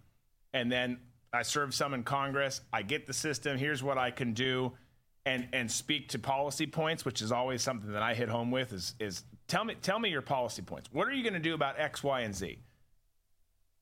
and 0.52 0.70
then 0.70 0.98
I 1.32 1.40
served 1.42 1.72
some 1.72 1.94
in 1.94 2.04
Congress. 2.04 2.60
I 2.70 2.82
get 2.82 3.06
the 3.06 3.14
system. 3.14 3.56
Here's 3.56 3.82
what 3.82 3.96
I 3.96 4.10
can 4.10 4.34
do, 4.34 4.72
and 5.24 5.48
and 5.54 5.70
speak 5.70 6.10
to 6.10 6.18
policy 6.18 6.66
points, 6.66 7.06
which 7.06 7.22
is 7.22 7.32
always 7.32 7.62
something 7.62 7.90
that 7.92 8.02
I 8.02 8.12
hit 8.12 8.28
home 8.28 8.50
with. 8.50 8.74
Is 8.74 8.94
is 9.00 9.24
tell 9.48 9.64
me 9.64 9.74
tell 9.80 9.98
me 9.98 10.10
your 10.10 10.22
policy 10.22 10.60
points. 10.60 10.90
What 10.92 11.08
are 11.08 11.12
you 11.12 11.22
going 11.22 11.32
to 11.32 11.40
do 11.40 11.54
about 11.54 11.80
X, 11.80 12.04
Y, 12.04 12.20
and 12.20 12.34
Z? 12.34 12.58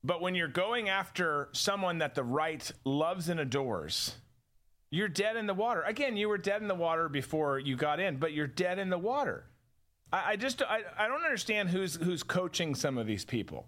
But 0.04 0.20
when 0.20 0.36
you're 0.36 0.46
going 0.46 0.88
after 0.88 1.48
someone 1.50 1.98
that 1.98 2.14
the 2.14 2.22
right 2.22 2.70
loves 2.84 3.28
and 3.28 3.40
adores, 3.40 4.14
you're 4.90 5.08
dead 5.08 5.36
in 5.36 5.46
the 5.48 5.54
water. 5.54 5.82
Again, 5.82 6.16
you 6.16 6.28
were 6.28 6.38
dead 6.38 6.62
in 6.62 6.68
the 6.68 6.74
water 6.76 7.08
before 7.08 7.58
you 7.58 7.74
got 7.74 7.98
in, 7.98 8.18
but 8.18 8.32
you're 8.32 8.46
dead 8.46 8.78
in 8.78 8.88
the 8.88 8.98
water. 8.98 9.46
I, 10.18 10.36
just 10.36 10.62
I, 10.62 10.82
I 10.98 11.08
don't 11.08 11.24
understand 11.24 11.70
who's 11.70 11.96
who's 11.96 12.22
coaching 12.22 12.74
some 12.74 12.98
of 12.98 13.06
these 13.06 13.24
people 13.24 13.66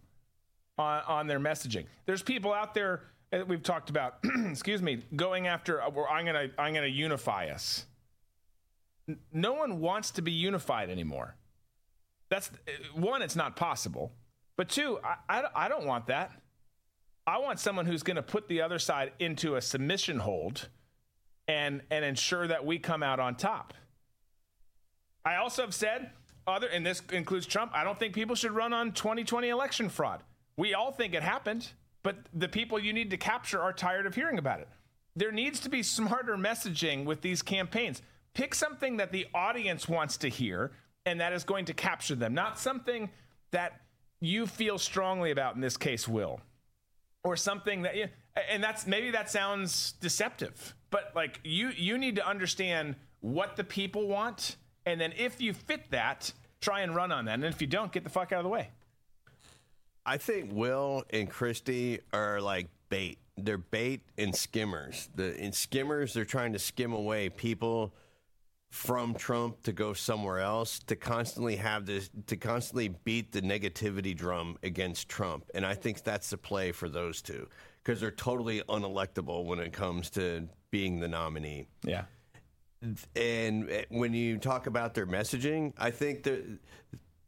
on, 0.78 1.02
on 1.06 1.27
their 1.27 1.40
messaging. 1.40 1.86
There's 2.05 2.23
people 2.23 2.52
out 2.52 2.74
there 2.74 3.02
that 3.31 3.48
we've 3.48 3.62
talked 3.62 3.90
about. 3.90 4.18
excuse 4.51 4.82
me, 4.82 5.02
going 5.14 5.47
after. 5.47 5.82
uh, 5.82 5.90
well, 5.90 6.06
I'm 6.10 6.24
gonna 6.24 6.48
I'm 6.59 6.74
gonna 6.74 6.86
unify 6.86 7.48
us. 7.48 7.86
No 9.32 9.55
one 9.55 9.81
wants 9.81 10.10
to 10.12 10.23
be 10.23 10.32
unified 10.32 10.90
anymore. 10.90 11.36
That's 12.28 12.48
uh, 12.48 13.01
one. 13.01 13.23
It's 13.23 13.36
not 13.36 13.56
possible. 13.56 14.12
But 14.56 14.68
two, 14.68 14.98
I, 15.05 15.40
I, 15.40 15.44
I 15.55 15.68
don't 15.68 15.86
want 15.86 16.06
that. 16.06 16.32
I 17.27 17.39
want 17.39 17.59
someone 17.59 17.86
who's 17.86 18.02
going 18.02 18.16
to 18.16 18.23
put 18.23 18.48
the 18.48 18.62
other 18.62 18.78
side 18.78 19.12
into 19.18 19.56
a 19.56 19.60
submission 19.60 20.18
hold 20.20 20.68
and 21.48 21.82
and 21.90 22.05
ensure 22.05 22.47
that 22.47 22.64
we 22.64 22.78
come 22.78 23.02
out 23.02 23.20
on 23.20 23.35
top. 23.35 23.74
I 25.24 25.36
also 25.36 25.62
have 25.62 25.74
said 25.74 26.10
other 26.47 26.68
and 26.68 26.85
this 26.85 27.02
includes 27.12 27.47
Trump, 27.47 27.73
I 27.74 27.85
don't 27.85 27.98
think 27.98 28.14
people 28.14 28.36
should 28.36 28.52
run 28.52 28.73
on 28.73 28.93
2020 28.93 29.48
election 29.48 29.89
fraud. 29.89 30.23
We 30.56 30.74
all 30.74 30.93
think 30.93 31.14
it 31.14 31.23
happened, 31.23 31.73
but 32.02 32.16
the 32.32 32.48
people 32.48 32.78
you 32.78 32.93
need 32.93 33.10
to 33.10 33.16
capture 33.16 33.60
are 33.60 33.73
tired 33.73 34.06
of 34.06 34.14
hearing 34.14 34.39
about 34.39 34.60
it. 34.60 34.68
There 35.14 35.32
needs 35.32 35.60
to 35.60 35.68
be 35.68 35.82
smarter 35.82 36.36
messaging 36.36 37.05
with 37.05 37.20
these 37.23 37.43
campaigns. 37.43 38.02
Pick 38.35 38.55
something 38.55 38.98
that 38.98 39.12
the 39.12 39.27
audience 39.35 39.89
wants 39.89 40.16
to 40.18 40.28
hear 40.28 40.73
and 41.05 41.20
that 41.20 41.32
is 41.32 41.44
going 41.44 41.64
to 41.66 41.73
capture 41.73 42.14
them, 42.14 42.35
not 42.35 42.59
something 42.59 43.10
that 43.52 43.81
you 44.20 44.47
feel 44.47 44.78
strongly 44.78 45.31
about 45.31 45.55
in 45.55 45.60
this 45.60 45.77
case 45.77 46.09
will 46.09 46.40
or 47.24 47.36
something 47.36 47.82
that 47.82 47.97
you, 47.97 48.09
and 48.51 48.62
that's 48.62 48.86
maybe 48.86 49.10
that 49.10 49.31
sounds 49.31 49.93
deceptive 50.01 50.74
but 50.90 51.12
like 51.14 51.40
you 51.44 51.70
you 51.77 51.98
need 51.98 52.16
to 52.16 52.27
understand 52.27 52.94
what 53.20 53.56
the 53.56 53.64
people 53.64 54.06
want 54.06 54.56
and 54.86 55.00
then 55.00 55.12
if 55.18 55.40
you 55.40 55.52
fit 55.52 55.90
that 55.90 56.32
try 56.60 56.80
and 56.80 56.94
run 56.94 57.12
on 57.12 57.26
that 57.26 57.34
and 57.34 57.44
if 57.44 57.60
you 57.60 57.66
don't 57.66 57.92
get 57.92 58.04
the 58.04 58.10
fuck 58.10 58.32
out 58.32 58.38
of 58.38 58.44
the 58.44 58.50
way 58.50 58.70
I 60.06 60.18
think 60.18 60.50
Will 60.52 61.02
and 61.10 61.28
Christie 61.28 61.98
are 62.12 62.40
like 62.40 62.68
bait. 62.88 63.18
They're 63.36 63.58
bait 63.58 64.02
and 64.16 64.34
skimmers. 64.34 65.08
The 65.16 65.36
in 65.36 65.52
skimmers, 65.52 66.14
they're 66.14 66.24
trying 66.24 66.52
to 66.52 66.60
skim 66.60 66.92
away 66.92 67.28
people 67.28 67.92
from 68.70 69.14
Trump 69.14 69.62
to 69.62 69.72
go 69.72 69.92
somewhere 69.92 70.40
else 70.40 70.78
to 70.80 70.96
constantly 70.96 71.56
have 71.56 71.86
this 71.86 72.08
to 72.28 72.36
constantly 72.36 72.88
beat 72.88 73.32
the 73.32 73.42
negativity 73.42 74.16
drum 74.16 74.56
against 74.62 75.08
Trump. 75.08 75.44
And 75.54 75.66
I 75.66 75.74
think 75.74 76.02
that's 76.04 76.30
the 76.30 76.38
play 76.38 76.70
for 76.70 76.88
those 76.88 77.20
two 77.20 77.48
because 77.82 78.00
they're 78.00 78.10
totally 78.12 78.62
unelectable 78.68 79.44
when 79.44 79.58
it 79.58 79.72
comes 79.72 80.08
to 80.10 80.48
being 80.70 81.00
the 81.00 81.08
nominee. 81.08 81.66
Yeah. 81.82 82.04
And 83.14 83.70
eh, 83.70 83.84
when 83.88 84.14
you 84.14 84.38
talk 84.38 84.66
about 84.66 84.94
their 84.94 85.06
messaging, 85.06 85.72
I 85.78 85.90
think 85.90 86.22
that 86.24 86.44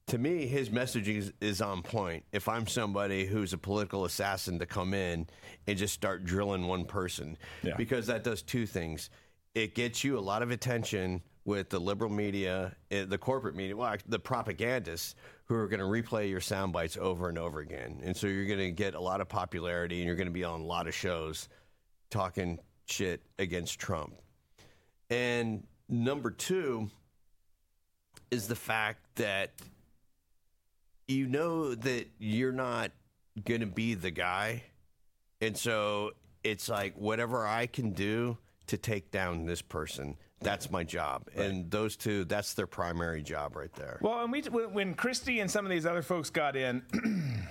to 0.09 0.18
me, 0.18 0.47
his 0.47 0.70
messaging 0.70 1.18
is, 1.18 1.32
is 1.40 1.60
on 1.60 1.82
point. 1.82 2.24
If 2.32 2.48
I'm 2.48 2.66
somebody 2.66 3.26
who's 3.26 3.52
a 3.52 3.59
political 3.59 4.05
assassin 4.06 4.59
to 4.59 4.66
come 4.66 4.94
in 4.94 5.26
and 5.66 5.76
just 5.78 5.93
start 5.94 6.24
drilling 6.24 6.66
one 6.66 6.85
person, 6.85 7.36
Yeah. 7.62 7.76
because 7.76 8.06
that 8.06 8.24
does 8.24 8.43
two 8.43 8.66
things. 8.66 9.10
It 9.55 9.74
gets 9.74 10.05
you 10.05 10.18
a 10.18 10.20
lot 10.20 10.43
of 10.43 10.51
attention 10.51 11.22
with 11.44 11.68
the 11.70 11.78
liberal 11.78 12.10
media, 12.10 12.74
eh, 12.90 13.05
the 13.06 13.18
corporate 13.18 13.55
media, 13.55 13.76
well, 13.76 13.97
the 14.06 14.18
propagandists 14.18 15.14
who 15.44 15.55
are 15.55 15.66
going 15.66 15.80
to 15.80 15.86
replay 15.86 16.28
your 16.28 16.40
sound 16.40 16.72
bites 16.72 16.97
over 16.98 17.28
and 17.28 17.39
over 17.39 17.60
again. 17.60 18.01
And 18.02 18.16
so 18.16 18.26
you're 18.26 18.44
going 18.47 18.59
to 18.59 18.70
get 18.70 18.94
a 18.94 19.01
lot 19.01 19.20
of 19.20 19.28
popularity 19.28 19.97
and 19.98 20.06
you're 20.06 20.16
going 20.16 20.26
to 20.28 20.32
be 20.32 20.44
on 20.44 20.60
a 20.60 20.64
lot 20.64 20.86
of 20.86 20.94
shows 20.94 21.48
talking 22.10 22.59
shit 22.86 23.22
against 23.39 23.78
Trump. 23.78 24.14
And 25.10 25.66
number 25.89 26.30
two 26.30 26.90
is 28.30 28.48
the 28.48 28.56
fact 28.56 29.01
that 29.16 29.52
you 31.06 31.26
know 31.26 31.74
that 31.74 32.06
you're 32.18 32.52
not 32.52 32.90
going 33.44 33.60
to 33.60 33.66
be 33.66 33.94
the 33.94 34.10
guy. 34.10 34.62
And 35.40 35.56
so 35.56 36.12
it's 36.44 36.68
like 36.68 36.94
whatever 36.97 37.47
I 37.47 37.66
can 37.66 37.93
do 37.93 38.36
to 38.66 38.76
take 38.76 39.10
down 39.10 39.47
this 39.47 39.62
person, 39.62 40.16
that's 40.40 40.70
my 40.70 40.85
job. 40.85 41.28
Right. 41.35 41.47
And 41.47 41.70
those 41.70 41.97
two, 41.97 42.24
that's 42.24 42.55
their 42.55 42.66
primary 42.66 43.22
job 43.22 43.56
right 43.56 43.72
there. 43.74 43.98
Well, 44.02 44.22
and 44.22 44.30
we 44.30 44.43
when 44.43 44.94
Christie 44.94 45.40
and 45.40 45.51
some 45.51 45.64
of 45.64 45.70
these 45.70 45.86
other 45.86 46.02
folks 46.02 46.30
got 46.30 46.55
in, 46.56 46.82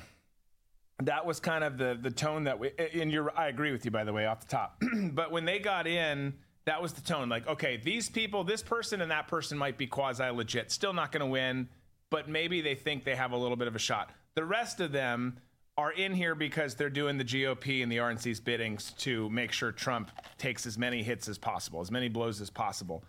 that 1.04 1.26
was 1.26 1.40
kind 1.40 1.64
of 1.64 1.78
the 1.78 1.98
the 2.00 2.12
tone 2.12 2.46
that 2.46 2.60
we. 2.60 2.72
And 2.94 3.12
you're, 3.12 3.38
I 3.38 3.48
agree 3.48 3.72
with 3.72 3.84
you 3.84 3.92
by 3.92 4.04
the 4.04 4.14
way, 4.14 4.26
off 4.26 4.42
the 4.42 4.48
top. 4.48 4.82
but 5.12 5.32
when 5.32 5.46
they 5.46 5.60
got 5.60 5.88
in, 5.88 6.34
that 6.68 6.82
was 6.82 6.92
the 6.92 7.02
tone. 7.02 7.30
Like, 7.30 7.48
okay, 7.48 7.78
these 7.78 8.10
people, 8.10 8.44
this 8.44 8.62
person 8.62 9.02
and 9.02 9.10
that 9.10 9.30
person 9.30 9.58
might 9.58 9.78
be 9.78 9.88
quasi 9.88 10.30
legit, 10.30 10.70
still 10.70 10.92
not 10.92 11.14
going 11.14 11.22
to 11.22 11.26
win, 11.26 11.70
but 12.10 12.28
maybe 12.28 12.60
they 12.60 12.76
think 12.76 13.06
they 13.06 13.16
have 13.16 13.32
a 13.32 13.38
little 13.38 13.56
bit 13.56 13.70
of 13.70 13.76
a 13.76 13.80
shot. 13.80 14.12
The 14.36 14.44
rest 14.44 14.82
of 14.82 14.92
them 14.92 15.38
are 15.78 15.94
in 15.94 16.14
here 16.14 16.36
because 16.36 16.76
they're 16.76 16.90
doing 16.90 17.18
the 17.18 17.24
GOP 17.24 17.82
and 17.82 17.90
the 17.90 17.98
RNC's 17.98 18.42
biddings 18.42 18.92
to 18.98 19.30
make 19.30 19.54
sure 19.54 19.72
Trump 19.72 20.12
takes 20.38 20.66
as 20.66 20.78
many 20.78 21.04
hits 21.04 21.30
as 21.30 21.38
possible, 21.38 21.80
as 21.80 21.90
many 21.90 22.10
blows 22.10 22.42
as 22.42 22.50
possible. 22.50 23.02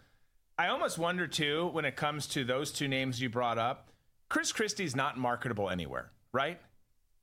I 0.57 0.69
almost 0.69 0.97
wonder 0.97 1.27
too 1.27 1.67
when 1.73 1.85
it 1.85 1.97
comes 1.97 2.29
to 2.29 2.45
those 2.45 2.71
two 2.71 2.87
names 2.87 3.21
you 3.21 3.29
brought 3.29 3.59
up, 3.59 3.89
Chris 4.29 4.53
Christie's 4.53 4.95
not 4.95 5.19
marketable 5.19 5.69
anywhere, 5.69 6.13
right? 6.33 6.61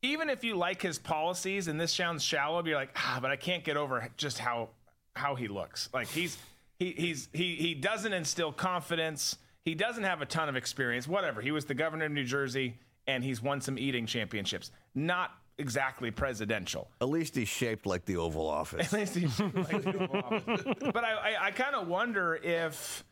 Even 0.02 0.30
if 0.30 0.44
you 0.44 0.56
like 0.56 0.82
his 0.82 1.00
policies, 1.00 1.70
and 1.70 1.80
this 1.80 1.94
sounds 1.94 2.24
shallow, 2.24 2.62
you're 2.66 2.76
like, 2.76 2.92
ah, 2.98 3.20
but 3.22 3.32
I 3.32 3.38
can't 3.38 3.64
get 3.64 3.78
over 3.78 4.10
just 4.18 4.38
how 4.38 4.70
how 5.16 5.36
he 5.36 5.48
looks. 5.48 5.90
Like 5.94 6.08
he's 6.08 6.38
he 6.80 6.92
he's 6.92 7.30
he 7.34 7.56
he 7.56 7.74
doesn't 7.74 8.14
instill 8.14 8.52
confidence. 8.52 9.38
He 9.64 9.76
doesn't 9.76 10.04
have 10.04 10.22
a 10.22 10.26
ton 10.26 10.50
of 10.50 10.56
experience. 10.56 11.08
Whatever. 11.08 11.42
He 11.42 11.52
was 11.52 11.66
the 11.66 11.74
governor 11.74 12.06
of 12.06 12.12
New 12.12 12.26
Jersey 12.26 12.76
and 13.08 13.24
he's 13.24 13.42
won 13.42 13.62
some 13.62 13.78
eating 13.78 14.06
championships. 14.06 14.72
Not 14.94 15.32
exactly 15.58 16.12
presidential. 16.12 16.90
At 17.02 17.10
least 17.10 17.36
he's 17.36 17.48
shaped 17.48 17.86
like 17.86 18.06
the 18.06 18.18
Oval 18.18 18.48
Office. 18.48 18.88
At 18.94 19.00
least 19.00 19.16
he's 19.16 19.36
shaped 19.36 19.56
like 19.56 19.82
the 19.82 19.98
Oval 20.04 20.22
Office. 20.24 20.64
But 20.94 21.04
I, 21.04 21.14
I, 21.14 21.46
I 21.46 21.52
kind 21.52 21.76
of 21.76 21.88
wonder 21.88 22.36
if 22.36 23.04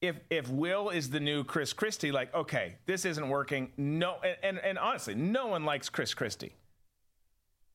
if 0.00 0.20
if 0.30 0.48
Will 0.48 0.90
is 0.90 1.10
the 1.10 1.20
new 1.20 1.44
Chris 1.44 1.72
Christie, 1.72 2.12
like, 2.12 2.34
okay, 2.34 2.76
this 2.86 3.04
isn't 3.04 3.28
working. 3.28 3.70
No, 3.76 4.16
and, 4.22 4.36
and, 4.42 4.58
and 4.58 4.78
honestly, 4.78 5.14
no 5.14 5.46
one 5.46 5.64
likes 5.64 5.88
Chris 5.88 6.14
Christie. 6.14 6.54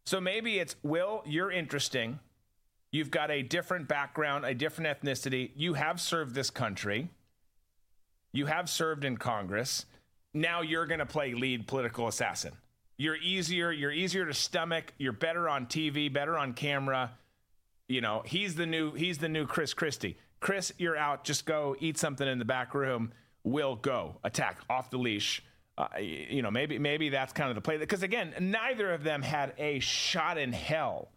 So 0.05 0.19
maybe 0.19 0.59
it's 0.59 0.75
Will, 0.83 1.23
you're 1.25 1.51
interesting. 1.51 2.19
You've 2.91 3.11
got 3.11 3.29
a 3.31 3.41
different 3.41 3.87
background, 3.87 4.45
a 4.45 4.55
different 4.55 4.99
ethnicity. 4.99 5.51
You 5.55 5.75
have 5.75 6.01
served 6.01 6.33
this 6.33 6.49
country. 6.49 7.09
You 8.31 8.47
have 8.47 8.69
served 8.69 9.05
in 9.05 9.17
Congress 9.17 9.85
now 10.33 10.61
you're 10.61 10.85
going 10.85 10.99
to 10.99 11.05
play 11.05 11.33
lead 11.33 11.67
political 11.67 12.07
assassin. 12.07 12.53
You're 12.97 13.17
easier, 13.17 13.71
you're 13.71 13.91
easier 13.91 14.25
to 14.25 14.33
stomach, 14.33 14.93
you're 14.97 15.13
better 15.13 15.47
on 15.47 15.67
TV, 15.67 16.11
better 16.11 16.37
on 16.37 16.53
camera. 16.53 17.11
You 17.87 18.01
know, 18.01 18.23
he's 18.25 18.55
the 18.55 18.65
new 18.65 18.93
he's 18.93 19.17
the 19.17 19.29
new 19.29 19.47
Chris 19.47 19.73
Christie. 19.73 20.17
Chris, 20.41 20.73
you're 20.77 20.97
out, 20.97 21.23
just 21.23 21.45
go 21.45 21.75
eat 21.79 21.97
something 21.97 22.27
in 22.27 22.39
the 22.39 22.45
back 22.45 22.73
room. 22.73 23.11
Will 23.43 23.75
go 23.75 24.17
attack 24.23 24.59
off 24.69 24.89
the 24.89 24.97
leash. 24.97 25.41
Uh, 25.77 25.87
you 25.97 26.41
know, 26.41 26.51
maybe 26.51 26.77
maybe 26.77 27.09
that's 27.09 27.31
kind 27.31 27.49
of 27.49 27.55
the 27.55 27.61
play 27.61 27.77
because 27.77 28.03
again, 28.03 28.33
neither 28.39 28.93
of 28.93 29.03
them 29.03 29.21
had 29.21 29.53
a 29.57 29.79
shot 29.79 30.37
in 30.37 30.51
hell. 30.51 31.09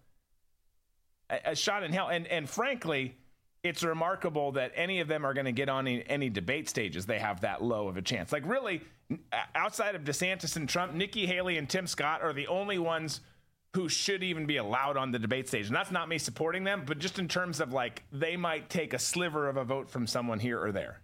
A, 1.45 1.57
shot 1.57 1.83
in 1.83 1.93
hell 1.93 2.09
and 2.09 2.27
and 2.27 2.49
frankly, 2.49 3.15
it's 3.63 3.83
remarkable 3.83 4.53
that 4.53 4.73
any 4.75 5.01
of 5.01 5.09
them 5.09 5.25
are 5.25 5.35
going 5.35 5.45
to 5.47 5.53
get 5.53 5.69
on 5.69 5.87
any, 5.87 6.29
debate 6.29 6.69
stages. 6.69 7.07
They 7.07 7.19
have 7.19 7.43
that 7.43 7.63
low 7.63 7.89
of 7.89 7.97
a 7.97 8.03
chance. 8.03 8.33
Like, 8.33 8.45
really, 8.45 8.83
outside 9.55 9.95
of 9.95 10.03
DeSantis 10.03 10.57
and 10.57 10.69
Trump, 10.69 10.95
Nikki 10.95 11.27
Haley 11.27 11.59
and 11.59 11.69
Tim 11.69 11.87
Scott 11.87 12.23
are 12.23 12.33
the 12.33 12.49
only 12.49 12.79
ones 12.79 13.21
who 13.75 13.89
should 13.89 14.23
even 14.23 14.47
be 14.47 14.57
allowed 14.57 14.97
on 14.97 15.13
the 15.13 15.19
debate 15.19 15.49
stage. 15.49 15.67
And 15.67 15.77
that's 15.77 15.91
not 15.93 16.09
me 16.09 16.19
supporting 16.19 16.65
them, 16.65 16.83
but 16.85 16.99
just 16.99 17.19
in 17.19 17.29
terms 17.29 17.61
of 17.61 17.73
like, 17.73 18.03
they 18.13 18.37
might 18.37 18.69
take 18.69 18.93
a 18.95 18.99
sliver 18.99 19.49
of 19.49 19.57
a 19.57 19.65
vote 19.65 19.89
from 19.89 20.07
someone 20.07 20.41
here 20.41 20.61
or 20.61 20.73
there. 20.73 21.02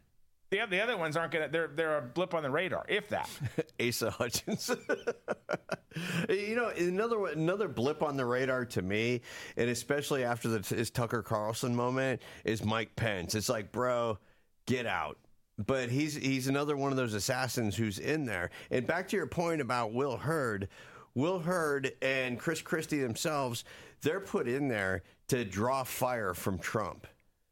The, 0.50 0.60
the 0.70 0.80
other 0.80 0.96
ones 0.96 1.16
aren't 1.16 1.32
to, 1.32 1.48
they're, 1.50 1.68
they're 1.68 1.98
a 1.98 2.02
blip 2.02 2.32
on 2.32 2.42
the 2.42 2.50
radar, 2.50 2.84
if 2.88 3.08
that. 3.08 3.28
Asa 3.86 4.10
Hutchins. 4.10 4.70
you 6.28 6.56
know, 6.56 6.68
another 6.68 7.26
another 7.26 7.68
blip 7.68 8.02
on 8.02 8.16
the 8.16 8.24
radar 8.24 8.64
to 8.66 8.82
me, 8.82 9.20
and 9.56 9.68
especially 9.68 10.24
after 10.24 10.48
the, 10.48 10.74
his 10.74 10.90
Tucker 10.90 11.22
Carlson 11.22 11.74
moment, 11.74 12.22
is 12.44 12.64
Mike 12.64 12.96
Pence. 12.96 13.34
It's 13.34 13.48
like, 13.48 13.72
bro, 13.72 14.18
get 14.66 14.86
out. 14.86 15.18
But 15.58 15.90
he's 15.90 16.14
he's 16.14 16.46
another 16.46 16.76
one 16.76 16.92
of 16.92 16.96
those 16.96 17.14
assassins 17.14 17.76
who's 17.76 17.98
in 17.98 18.24
there. 18.24 18.50
And 18.70 18.86
back 18.86 19.08
to 19.08 19.16
your 19.16 19.26
point 19.26 19.60
about 19.60 19.92
Will 19.92 20.16
Hurd, 20.16 20.68
Will 21.14 21.40
Hurd 21.40 21.92
and 22.00 22.38
Chris 22.38 22.62
Christie 22.62 23.02
themselves, 23.02 23.64
they're 24.02 24.20
put 24.20 24.48
in 24.48 24.68
there 24.68 25.02
to 25.28 25.44
draw 25.44 25.82
fire 25.82 26.32
from 26.32 26.58
Trump. 26.58 27.06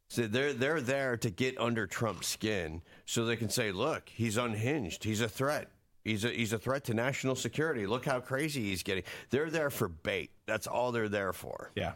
So 0.09 0.25
they're 0.25 0.53
they're 0.53 0.81
there 0.81 1.17
to 1.17 1.29
get 1.29 1.57
under 1.59 1.85
Trump's 1.85 2.27
skin, 2.27 2.81
so 3.05 3.25
they 3.25 3.35
can 3.35 3.49
say, 3.49 3.71
"Look, 3.71 4.09
he's 4.09 4.37
unhinged. 4.37 5.03
He's 5.03 5.21
a 5.21 5.27
threat. 5.27 5.69
He's 6.03 6.23
a 6.23 6.29
he's 6.29 6.53
a 6.53 6.59
threat 6.59 6.85
to 6.85 6.93
national 6.93 7.35
security. 7.35 7.85
Look 7.85 8.05
how 8.05 8.21
crazy 8.21 8.63
he's 8.63 8.83
getting." 8.83 9.03
They're 9.29 9.49
there 9.49 9.69
for 9.69 9.89
bait. 9.89 10.31
That's 10.45 10.65
all 10.65 10.91
they're 10.91 11.09
there 11.09 11.33
for. 11.33 11.71
Yeah. 11.75 11.93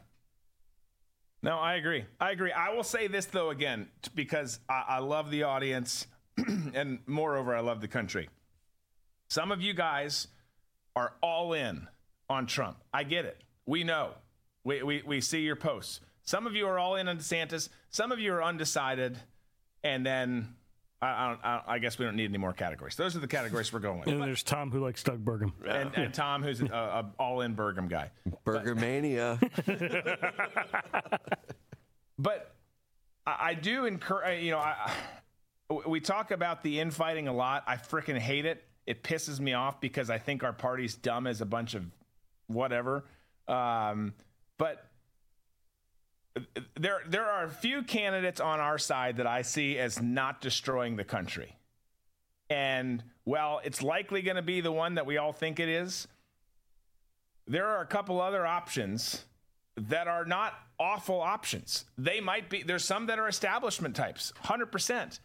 No, 1.43 1.57
I 1.57 1.75
agree. 1.75 2.05
I 2.19 2.31
agree. 2.31 2.51
I 2.51 2.73
will 2.73 2.83
say 2.83 3.07
this 3.07 3.25
though 3.25 3.49
again 3.49 3.87
because 4.13 4.59
I, 4.69 4.83
I 4.87 4.99
love 4.99 5.31
the 5.31 5.43
audience, 5.43 6.05
and 6.73 6.99
moreover, 7.07 7.55
I 7.55 7.61
love 7.61 7.81
the 7.81 7.87
country. 7.87 8.29
Some 9.29 9.51
of 9.53 9.61
you 9.61 9.73
guys 9.73 10.27
are 10.97 11.13
all 11.23 11.53
in 11.53 11.87
on 12.29 12.45
Trump. 12.45 12.77
I 12.93 13.03
get 13.03 13.23
it. 13.23 13.41
We 13.65 13.85
know. 13.85 14.11
We 14.65 14.83
we, 14.83 15.01
we 15.05 15.21
see 15.21 15.41
your 15.41 15.55
posts. 15.55 16.01
Some 16.23 16.47
of 16.47 16.55
you 16.55 16.67
are 16.67 16.79
all 16.79 16.95
in 16.95 17.07
on 17.07 17.17
DeSantis. 17.17 17.69
Some 17.89 18.11
of 18.11 18.19
you 18.19 18.33
are 18.33 18.43
undecided. 18.43 19.17
And 19.83 20.05
then 20.05 20.55
I, 21.01 21.35
I, 21.43 21.61
I, 21.67 21.79
guess 21.79 21.97
we 21.97 22.05
don't 22.05 22.15
need 22.15 22.29
any 22.29 22.37
more 22.37 22.53
categories. 22.53 22.95
Those 22.95 23.15
are 23.15 23.19
the 23.19 23.27
categories 23.27 23.73
we're 23.73 23.79
going 23.79 23.99
with. 23.99 24.07
And 24.07 24.19
but, 24.19 24.25
there's 24.25 24.43
Tom 24.43 24.69
who 24.69 24.79
likes 24.79 25.01
Doug 25.01 25.25
Burgum. 25.25 25.51
And, 25.67 25.91
and 25.95 26.13
Tom 26.13 26.43
who's 26.43 26.61
an 26.61 26.71
all-in 26.71 27.55
Burgum 27.55 27.89
guy. 27.89 28.11
Burger 28.43 28.75
mania. 28.75 29.39
but 32.19 32.53
I, 33.25 33.37
I 33.39 33.53
do 33.55 33.85
encourage, 33.85 34.43
you 34.43 34.51
know, 34.51 34.59
I, 34.59 34.93
we 35.87 35.99
talk 35.99 36.29
about 36.29 36.61
the 36.61 36.79
infighting 36.79 37.27
a 37.27 37.33
lot. 37.33 37.63
I 37.65 37.77
freaking 37.77 38.17
hate 38.17 38.45
it. 38.45 38.63
It 38.85 39.03
pisses 39.03 39.39
me 39.39 39.53
off 39.53 39.81
because 39.81 40.11
I 40.11 40.19
think 40.19 40.43
our 40.43 40.53
party's 40.53 40.95
dumb 40.95 41.25
as 41.25 41.41
a 41.41 41.45
bunch 41.45 41.73
of 41.73 41.85
whatever. 42.47 43.05
Um, 43.47 44.13
but 44.57 44.90
there 46.79 47.01
there 47.07 47.25
are 47.25 47.43
a 47.43 47.49
few 47.49 47.83
candidates 47.83 48.39
on 48.39 48.59
our 48.59 48.77
side 48.77 49.17
that 49.17 49.27
I 49.27 49.41
see 49.41 49.77
as 49.77 50.01
not 50.01 50.41
destroying 50.41 50.95
the 50.95 51.03
country. 51.03 51.55
And 52.49 53.03
well, 53.25 53.61
it's 53.63 53.81
likely 53.81 54.21
going 54.21 54.35
to 54.35 54.41
be 54.41 54.61
the 54.61 54.71
one 54.71 54.95
that 54.95 55.05
we 55.05 55.17
all 55.17 55.33
think 55.33 55.59
it 55.59 55.69
is. 55.69 56.07
There 57.47 57.67
are 57.67 57.81
a 57.81 57.85
couple 57.85 58.21
other 58.21 58.45
options 58.45 59.25
that 59.77 60.07
are 60.07 60.25
not 60.25 60.53
awful 60.79 61.21
options. 61.21 61.85
They 61.97 62.19
might 62.19 62.49
be 62.49 62.63
there's 62.63 62.85
some 62.85 63.07
that 63.07 63.19
are 63.19 63.27
establishment 63.27 63.95
types, 63.95 64.33
100%. 64.43 65.19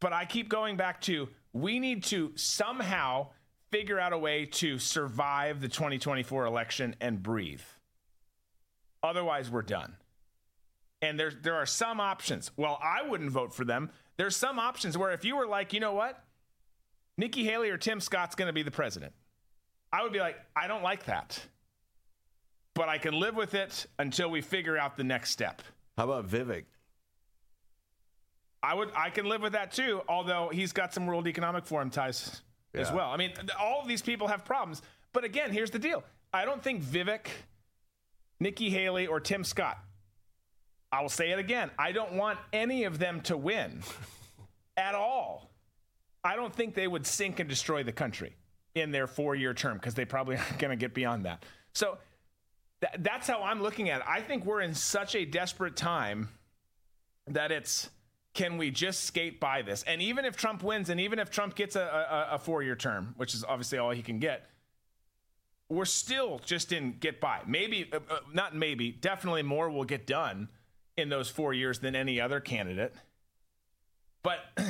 But 0.00 0.12
I 0.12 0.24
keep 0.24 0.48
going 0.48 0.76
back 0.76 1.00
to 1.02 1.28
we 1.52 1.78
need 1.78 2.04
to 2.04 2.32
somehow 2.34 3.28
figure 3.70 3.98
out 3.98 4.12
a 4.12 4.18
way 4.18 4.46
to 4.46 4.78
survive 4.78 5.60
the 5.60 5.68
2024 5.68 6.46
election 6.46 6.94
and 7.00 7.22
breathe. 7.22 7.62
Otherwise, 9.02 9.50
we're 9.50 9.62
done. 9.62 9.96
And 11.04 11.20
there, 11.20 11.30
there 11.30 11.56
are 11.56 11.66
some 11.66 12.00
options. 12.00 12.50
Well, 12.56 12.80
I 12.82 13.06
wouldn't 13.06 13.30
vote 13.30 13.52
for 13.52 13.66
them. 13.66 13.90
There's 14.16 14.34
some 14.34 14.58
options 14.58 14.96
where 14.96 15.10
if 15.10 15.22
you 15.22 15.36
were 15.36 15.46
like, 15.46 15.74
you 15.74 15.80
know 15.80 15.92
what? 15.92 16.24
Nikki 17.18 17.44
Haley 17.44 17.68
or 17.68 17.76
Tim 17.76 18.00
Scott's 18.00 18.34
going 18.34 18.46
to 18.46 18.54
be 18.54 18.62
the 18.62 18.70
president. 18.70 19.12
I 19.92 20.02
would 20.02 20.14
be 20.14 20.18
like, 20.18 20.36
I 20.56 20.66
don't 20.66 20.82
like 20.82 21.04
that. 21.04 21.38
But 22.74 22.88
I 22.88 22.96
can 22.96 23.12
live 23.20 23.36
with 23.36 23.52
it 23.52 23.86
until 23.98 24.30
we 24.30 24.40
figure 24.40 24.78
out 24.78 24.96
the 24.96 25.04
next 25.04 25.30
step. 25.30 25.60
How 25.98 26.04
about 26.04 26.26
Vivek? 26.26 26.64
I 28.62 28.74
would 28.74 28.90
I 28.96 29.10
can 29.10 29.26
live 29.26 29.42
with 29.42 29.52
that 29.52 29.72
too, 29.72 30.00
although 30.08 30.48
he's 30.50 30.72
got 30.72 30.94
some 30.94 31.06
World 31.06 31.28
Economic 31.28 31.66
Forum 31.66 31.90
ties 31.90 32.40
yeah. 32.72 32.80
as 32.80 32.90
well. 32.90 33.10
I 33.10 33.18
mean, 33.18 33.32
all 33.60 33.82
of 33.82 33.88
these 33.88 34.00
people 34.00 34.26
have 34.28 34.46
problems. 34.46 34.80
But 35.12 35.24
again, 35.24 35.52
here's 35.52 35.70
the 35.70 35.78
deal. 35.78 36.02
I 36.32 36.46
don't 36.46 36.62
think 36.62 36.82
Vivek, 36.82 37.26
Nikki 38.40 38.70
Haley, 38.70 39.06
or 39.06 39.20
Tim 39.20 39.44
Scott 39.44 39.78
I 40.94 41.02
will 41.02 41.08
say 41.08 41.32
it 41.32 41.40
again. 41.40 41.72
I 41.76 41.90
don't 41.90 42.12
want 42.12 42.38
any 42.52 42.84
of 42.84 43.00
them 43.00 43.20
to 43.22 43.36
win. 43.36 43.82
at 44.76 44.94
all, 44.94 45.50
I 46.22 46.36
don't 46.36 46.54
think 46.54 46.74
they 46.74 46.86
would 46.86 47.04
sink 47.04 47.40
and 47.40 47.48
destroy 47.48 47.82
the 47.82 47.92
country 47.92 48.36
in 48.76 48.92
their 48.92 49.08
four 49.08 49.34
year 49.34 49.54
term 49.54 49.76
because 49.76 49.94
they 49.94 50.04
probably 50.04 50.36
aren't 50.38 50.58
going 50.60 50.70
to 50.70 50.76
get 50.76 50.94
beyond 50.94 51.24
that. 51.24 51.44
So 51.72 51.98
th- 52.80 52.92
that's 53.00 53.26
how 53.26 53.42
I'm 53.42 53.60
looking 53.60 53.90
at 53.90 54.02
it. 54.02 54.06
I 54.08 54.20
think 54.20 54.44
we're 54.44 54.60
in 54.60 54.72
such 54.72 55.16
a 55.16 55.24
desperate 55.24 55.74
time 55.74 56.28
that 57.26 57.50
it's 57.50 57.90
can 58.32 58.56
we 58.56 58.70
just 58.70 59.02
skate 59.02 59.40
by 59.40 59.62
this? 59.62 59.82
And 59.84 60.00
even 60.00 60.24
if 60.24 60.36
Trump 60.36 60.62
wins, 60.62 60.90
and 60.90 61.00
even 61.00 61.18
if 61.18 61.28
Trump 61.28 61.56
gets 61.56 61.74
a, 61.74 62.28
a, 62.30 62.34
a 62.34 62.38
four 62.38 62.62
year 62.62 62.76
term, 62.76 63.14
which 63.16 63.34
is 63.34 63.42
obviously 63.42 63.78
all 63.78 63.90
he 63.90 64.02
can 64.02 64.20
get, 64.20 64.48
we're 65.68 65.84
still 65.86 66.40
just 66.44 66.70
in 66.70 66.98
get 67.00 67.20
by. 67.20 67.40
Maybe, 67.46 67.90
uh, 67.92 67.98
uh, 68.08 68.18
not 68.32 68.54
maybe, 68.54 68.92
definitely 68.92 69.42
more 69.42 69.68
will 69.70 69.84
get 69.84 70.06
done 70.06 70.48
in 70.96 71.08
those 71.08 71.28
four 71.28 71.52
years 71.52 71.78
than 71.80 71.94
any 71.94 72.20
other 72.20 72.40
candidate. 72.40 72.94
But. 74.22 74.38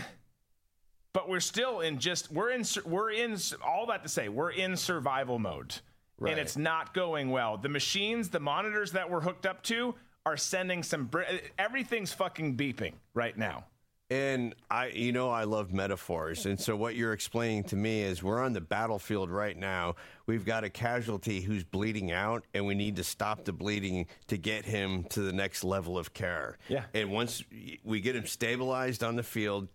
But 1.15 1.29
we're 1.29 1.39
still 1.39 1.79
in 1.79 2.01
just 2.01 2.33
we're 2.33 2.51
in 2.51 2.65
we're 2.85 3.13
in 3.13 3.39
all 3.65 3.87
that 3.87 4.03
to 4.03 4.09
say 4.09 4.29
we're 4.29 4.51
in 4.51 4.77
survival 4.77 5.39
mode, 5.39 5.77
right. 6.19 6.33
and 6.33 6.41
it's 6.41 6.57
not 6.57 6.93
going 6.93 7.31
well. 7.31 7.57
The 7.57 7.69
machines, 7.69 8.31
the 8.31 8.41
monitors 8.41 8.91
that 8.93 9.09
we're 9.09 9.21
hooked 9.21 9.47
up 9.47 9.63
to, 9.63 9.95
are 10.27 10.37
sending 10.37 10.83
some. 10.83 11.09
Everything's 11.57 12.13
fucking 12.13 12.57
beeping 12.57 12.95
right 13.15 13.39
now. 13.39 13.65
And 14.15 14.55
I, 14.71 14.91
you 14.91 15.11
know, 15.11 15.29
I 15.29 15.43
love 15.43 15.73
metaphors. 15.73 16.47
And 16.47 16.61
so 16.61 16.77
what 16.77 16.95
you're 16.95 17.13
explaining 17.13 17.65
to 17.65 17.77
me 17.77 18.03
is 18.03 18.23
we're 18.23 18.41
on 18.41 18.53
the 18.53 18.61
battlefield 18.61 19.29
right 19.29 19.57
now. 19.57 19.97
We've 20.27 20.45
got 20.45 20.63
a 20.63 20.71
casualty 20.71 21.41
who's 21.41 21.65
bleeding 21.65 22.13
out, 22.13 22.45
and 22.55 22.65
we 22.65 22.77
need 22.77 22.95
to 22.95 23.03
stop 23.03 23.45
the 23.45 23.53
bleeding 23.53 24.07
to 24.29 24.37
get 24.37 24.65
him 24.67 25.03
to 25.11 25.23
the 25.23 25.33
next 25.33 25.65
level 25.65 25.99
of 25.99 26.15
care. 26.15 26.59
Yeah. 26.69 26.85
And 26.95 27.11
once 27.11 27.43
we 27.83 28.01
get 28.01 28.15
him 28.15 28.25
stabilized 28.25 29.03
on 29.03 29.17
the 29.17 29.25
field, 29.25 29.67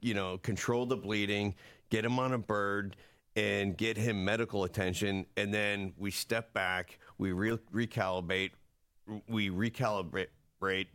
you 0.00 0.14
know, 0.14 0.38
control 0.38 0.86
the 0.86 0.96
bleeding, 0.96 1.56
get 1.90 2.04
him 2.04 2.20
on 2.20 2.32
a 2.34 2.38
bird, 2.38 2.94
and 3.34 3.76
get 3.76 3.96
him 3.96 4.24
medical 4.24 4.62
attention. 4.62 5.26
And 5.36 5.52
then 5.52 5.92
we 5.98 6.12
step 6.12 6.52
back, 6.52 7.00
we 7.18 7.32
re- 7.32 7.58
recalibrate, 7.74 8.52
we 9.28 9.50
recalibrate, 9.50 10.86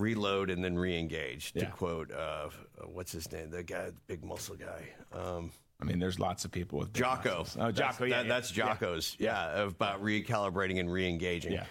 reload, 0.00 0.50
and 0.50 0.64
then 0.64 0.76
re-engage. 0.76 1.52
To 1.52 1.60
yeah. 1.60 1.66
quote, 1.66 2.10
uh, 2.12 2.48
what's 2.84 3.12
his 3.12 3.30
name? 3.30 3.50
The 3.50 3.62
guy, 3.62 3.86
the 3.86 3.94
big 4.06 4.24
muscle 4.24 4.56
guy. 4.56 4.88
Um, 5.12 5.52
I 5.80 5.84
mean, 5.84 5.98
there's 5.98 6.18
lots 6.18 6.44
of 6.44 6.50
people 6.50 6.78
with 6.78 6.92
Jocko. 6.92 7.44
Oh, 7.58 7.70
Jocko. 7.70 7.72
That's, 7.72 8.00
yeah, 8.00 8.08
that, 8.08 8.08
yeah. 8.08 8.28
that's 8.28 8.50
Jocko's. 8.50 9.16
Yeah. 9.18 9.54
yeah, 9.54 9.62
about 9.62 10.02
recalibrating 10.02 10.80
and 10.80 10.92
re-engaging. 10.92 11.52
Yeah. 11.52 11.64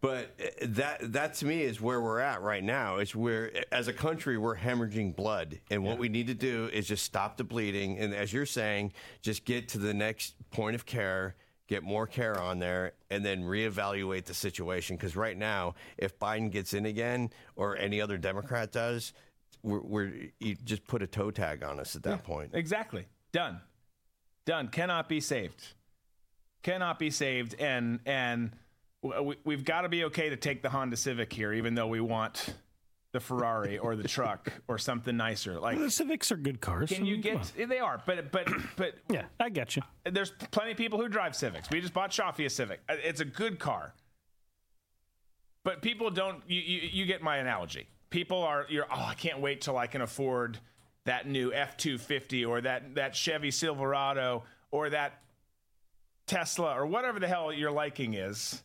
But 0.00 0.34
uh, 0.40 0.66
that 0.70 1.12
that 1.12 1.34
to 1.34 1.46
me 1.46 1.62
is 1.62 1.80
where 1.80 2.00
we're 2.00 2.18
at 2.18 2.42
right 2.42 2.64
now. 2.64 2.96
It's 2.96 3.14
where 3.14 3.52
as 3.72 3.86
a 3.86 3.92
country 3.92 4.36
we're 4.36 4.56
hemorrhaging 4.56 5.14
blood, 5.14 5.60
and 5.70 5.84
what 5.84 5.96
we 5.96 6.08
need 6.08 6.26
to 6.26 6.34
do 6.34 6.68
is 6.72 6.88
just 6.88 7.04
stop 7.04 7.36
the 7.36 7.44
bleeding, 7.44 7.98
and 7.98 8.12
as 8.12 8.32
you're 8.32 8.44
saying, 8.44 8.94
just 9.22 9.44
get 9.44 9.68
to 9.68 9.78
the 9.78 9.94
next 9.94 10.34
point 10.50 10.74
of 10.74 10.84
care, 10.84 11.36
get 11.68 11.82
more 11.82 12.06
care 12.06 12.38
on 12.40 12.58
there, 12.58 12.92
and 13.10 13.24
then 13.24 13.42
reevaluate 13.42 14.24
the 14.24 14.34
situation. 14.34 14.96
Because 14.96 15.16
right 15.16 15.36
now, 15.36 15.74
if 15.96 16.18
Biden 16.18 16.50
gets 16.50 16.74
in 16.74 16.86
again, 16.86 17.30
or 17.56 17.76
any 17.76 18.00
other 18.00 18.18
Democrat 18.18 18.72
does, 18.72 19.12
we're, 19.62 19.80
we're 19.80 20.12
you 20.40 20.56
just 20.64 20.86
put 20.86 21.02
a 21.02 21.06
toe 21.06 21.30
tag 21.30 21.62
on 21.62 21.80
us 21.80 21.96
at 21.96 22.02
that 22.02 22.10
yeah, 22.10 22.16
point. 22.16 22.50
Exactly. 22.54 23.06
Done. 23.32 23.60
Done. 24.44 24.68
Cannot 24.68 25.08
be 25.08 25.20
saved. 25.20 25.74
Cannot 26.62 26.98
be 26.98 27.10
saved. 27.10 27.54
And 27.58 28.00
and 28.06 28.52
we, 29.02 29.54
have 29.54 29.64
got 29.64 29.82
to 29.82 29.88
be 29.88 30.04
okay 30.04 30.28
to 30.30 30.36
take 30.36 30.62
the 30.62 30.70
Honda 30.70 30.96
Civic 30.96 31.32
here, 31.32 31.52
even 31.52 31.74
though 31.74 31.88
we 31.88 32.00
want 32.00 32.54
the 33.12 33.20
Ferrari 33.20 33.78
or 33.78 33.94
the 33.94 34.08
truck 34.08 34.52
or 34.68 34.78
something 34.78 35.16
nicer. 35.16 35.60
Like 35.60 35.78
the 35.78 35.90
Civics 35.90 36.32
are 36.32 36.36
good 36.36 36.60
cars. 36.60 36.90
Can 36.90 37.06
you 37.06 37.18
get? 37.18 37.52
They 37.56 37.78
are, 37.78 38.02
but 38.04 38.32
but 38.32 38.48
but 38.76 38.94
yeah, 39.08 39.24
I 39.38 39.50
get 39.50 39.76
you. 39.76 39.82
There's 40.10 40.32
plenty 40.50 40.72
of 40.72 40.76
people 40.76 41.00
who 41.00 41.08
drive 41.08 41.36
Civics. 41.36 41.70
We 41.70 41.80
just 41.80 41.94
bought 41.94 42.10
Shafi 42.10 42.46
a 42.46 42.50
Civic. 42.50 42.80
Uh, 42.88 42.96
it's 43.04 43.20
a 43.20 43.24
good 43.24 43.58
car, 43.58 43.94
but 45.64 45.82
people 45.82 46.10
don't. 46.10 46.42
You, 46.46 46.60
you, 46.60 46.88
you 46.90 47.06
get 47.06 47.22
my 47.22 47.36
analogy. 47.36 47.86
People 48.10 48.42
are 48.42 48.66
you're 48.68 48.86
oh 48.90 49.06
I 49.08 49.14
can't 49.14 49.40
wait 49.40 49.60
till 49.60 49.76
I 49.76 49.86
can 49.86 50.00
afford 50.00 50.58
that 51.04 51.28
new 51.28 51.52
F 51.52 51.76
two 51.76 51.98
fifty 51.98 52.44
or 52.44 52.60
that 52.62 52.94
that 52.94 53.14
Chevy 53.14 53.50
Silverado 53.50 54.44
or 54.70 54.90
that 54.90 55.20
Tesla 56.26 56.74
or 56.74 56.86
whatever 56.86 57.20
the 57.20 57.28
hell 57.28 57.52
your 57.52 57.70
liking 57.70 58.14
is 58.14 58.62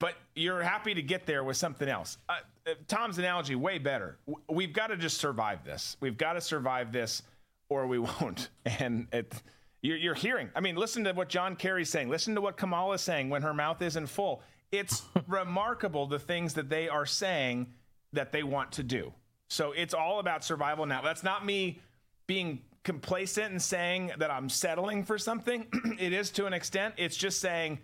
but 0.00 0.14
you're 0.34 0.62
happy 0.62 0.94
to 0.94 1.02
get 1.02 1.26
there 1.26 1.44
with 1.44 1.56
something 1.56 1.88
else. 1.88 2.18
Uh, 2.28 2.38
uh 2.66 2.74
Tom's 2.88 3.18
analogy 3.18 3.54
way 3.54 3.78
better. 3.78 4.18
We've 4.48 4.72
got 4.72 4.88
to 4.88 4.96
just 4.96 5.18
survive 5.18 5.64
this. 5.64 5.96
We've 6.00 6.16
got 6.16 6.32
to 6.32 6.40
survive 6.40 6.90
this, 6.90 7.22
or 7.68 7.86
we 7.86 7.98
won't. 8.20 8.48
And 8.64 9.06
it, 9.12 9.32
you're, 9.82 9.98
you're 9.98 10.14
hearing. 10.14 10.50
I 10.56 10.60
mean, 10.60 10.74
listen 10.74 11.04
to 11.04 11.12
what 11.12 11.28
John 11.28 11.54
Kerry's 11.54 11.90
saying. 11.90 12.08
Listen 12.08 12.34
to 12.34 12.40
what 12.40 12.56
Kamala's 12.56 13.02
saying 13.02 13.30
when 13.30 13.42
her 13.42 13.54
mouth 13.54 13.80
isn't 13.82 14.08
full. 14.08 14.42
It's 14.72 15.02
remarkable 15.28 16.06
the 16.06 16.18
things 16.18 16.54
that 16.54 16.68
they 16.68 16.88
are 16.88 17.06
saying 17.06 17.68
that 18.12 18.32
they 18.32 18.42
want 18.42 18.72
to 18.72 18.82
do. 18.82 19.12
So 19.48 19.72
it's 19.72 19.94
all 19.94 20.18
about 20.18 20.44
survival 20.44 20.86
now. 20.86 21.02
That's 21.02 21.22
not 21.22 21.44
me 21.44 21.80
being 22.26 22.62
complacent 22.84 23.50
and 23.50 23.60
saying 23.60 24.12
that 24.18 24.30
I'm 24.30 24.48
settling 24.48 25.04
for 25.04 25.18
something. 25.18 25.66
it 25.98 26.12
is 26.12 26.30
to 26.32 26.46
an 26.46 26.52
extent. 26.52 26.94
It's 26.96 27.16
just 27.16 27.40
saying 27.40 27.80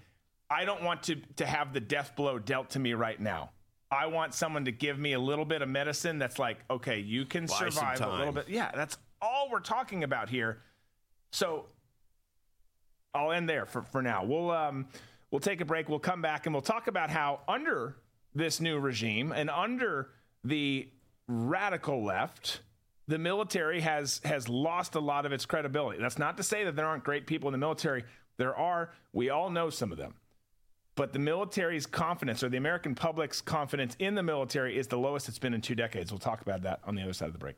I 0.48 0.64
don't 0.64 0.82
want 0.82 1.04
to 1.04 1.16
to 1.36 1.46
have 1.46 1.72
the 1.72 1.80
death 1.80 2.14
blow 2.16 2.38
dealt 2.38 2.70
to 2.70 2.78
me 2.78 2.94
right 2.94 3.20
now. 3.20 3.50
I 3.90 4.06
want 4.06 4.34
someone 4.34 4.64
to 4.64 4.72
give 4.72 4.98
me 4.98 5.12
a 5.12 5.20
little 5.20 5.44
bit 5.44 5.62
of 5.62 5.68
medicine 5.68 6.18
that's 6.18 6.38
like, 6.38 6.58
okay, 6.68 6.98
you 6.98 7.24
can 7.24 7.46
Buy 7.46 7.68
survive 7.68 8.00
a 8.00 8.16
little 8.16 8.32
bit. 8.32 8.48
Yeah, 8.48 8.70
that's 8.74 8.98
all 9.22 9.48
we're 9.50 9.60
talking 9.60 10.02
about 10.02 10.28
here. 10.28 10.58
So 11.30 11.66
I'll 13.14 13.32
end 13.32 13.48
there 13.48 13.66
for, 13.66 13.82
for 13.82 14.02
now. 14.02 14.24
We'll 14.24 14.50
um, 14.50 14.86
we'll 15.30 15.40
take 15.40 15.60
a 15.60 15.64
break. 15.64 15.88
We'll 15.88 15.98
come 15.98 16.22
back 16.22 16.46
and 16.46 16.54
we'll 16.54 16.62
talk 16.62 16.86
about 16.86 17.10
how 17.10 17.40
under 17.48 17.96
this 18.34 18.60
new 18.60 18.78
regime 18.78 19.32
and 19.32 19.50
under 19.50 20.10
the 20.44 20.88
radical 21.28 22.04
left, 22.04 22.60
the 23.08 23.18
military 23.18 23.80
has 23.80 24.20
has 24.24 24.48
lost 24.48 24.94
a 24.94 25.00
lot 25.00 25.26
of 25.26 25.32
its 25.32 25.46
credibility. 25.46 26.00
That's 26.00 26.18
not 26.18 26.36
to 26.36 26.42
say 26.42 26.64
that 26.64 26.76
there 26.76 26.86
aren't 26.86 27.04
great 27.04 27.26
people 27.26 27.48
in 27.48 27.52
the 27.52 27.58
military. 27.58 28.04
There 28.36 28.54
are. 28.54 28.92
We 29.12 29.30
all 29.30 29.48
know 29.50 29.70
some 29.70 29.92
of 29.92 29.98
them 29.98 30.14
but 30.96 31.12
the 31.12 31.18
military's 31.18 31.86
confidence 31.86 32.42
or 32.42 32.48
the 32.48 32.56
American 32.56 32.94
public's 32.94 33.40
confidence 33.40 33.94
in 33.98 34.14
the 34.14 34.22
military 34.22 34.76
is 34.76 34.88
the 34.88 34.98
lowest 34.98 35.28
it's 35.28 35.38
been 35.38 35.54
in 35.54 35.60
two 35.60 35.74
decades. 35.74 36.10
We'll 36.10 36.18
talk 36.18 36.40
about 36.40 36.62
that 36.62 36.80
on 36.84 36.94
the 36.94 37.02
other 37.02 37.12
side 37.12 37.26
of 37.26 37.32
the 37.34 37.38
break. 37.38 37.56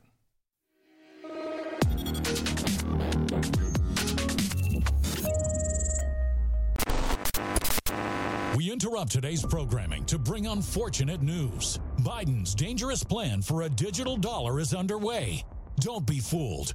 We 8.57 8.73
interrupt 8.73 9.13
today's 9.13 9.47
programming 9.47 10.05
to 10.07 10.19
bring 10.19 10.49
unfortunate 10.49 11.23
news. 11.23 11.79
Biden's 12.01 12.57
dangerous 12.57 13.05
plan 13.05 13.41
for 13.41 13.63
a 13.63 13.69
digital 13.69 14.17
dollar 14.17 14.59
is 14.59 14.75
underway. 14.75 15.45
Don't 15.79 16.05
be 16.05 16.19
fooled 16.19 16.75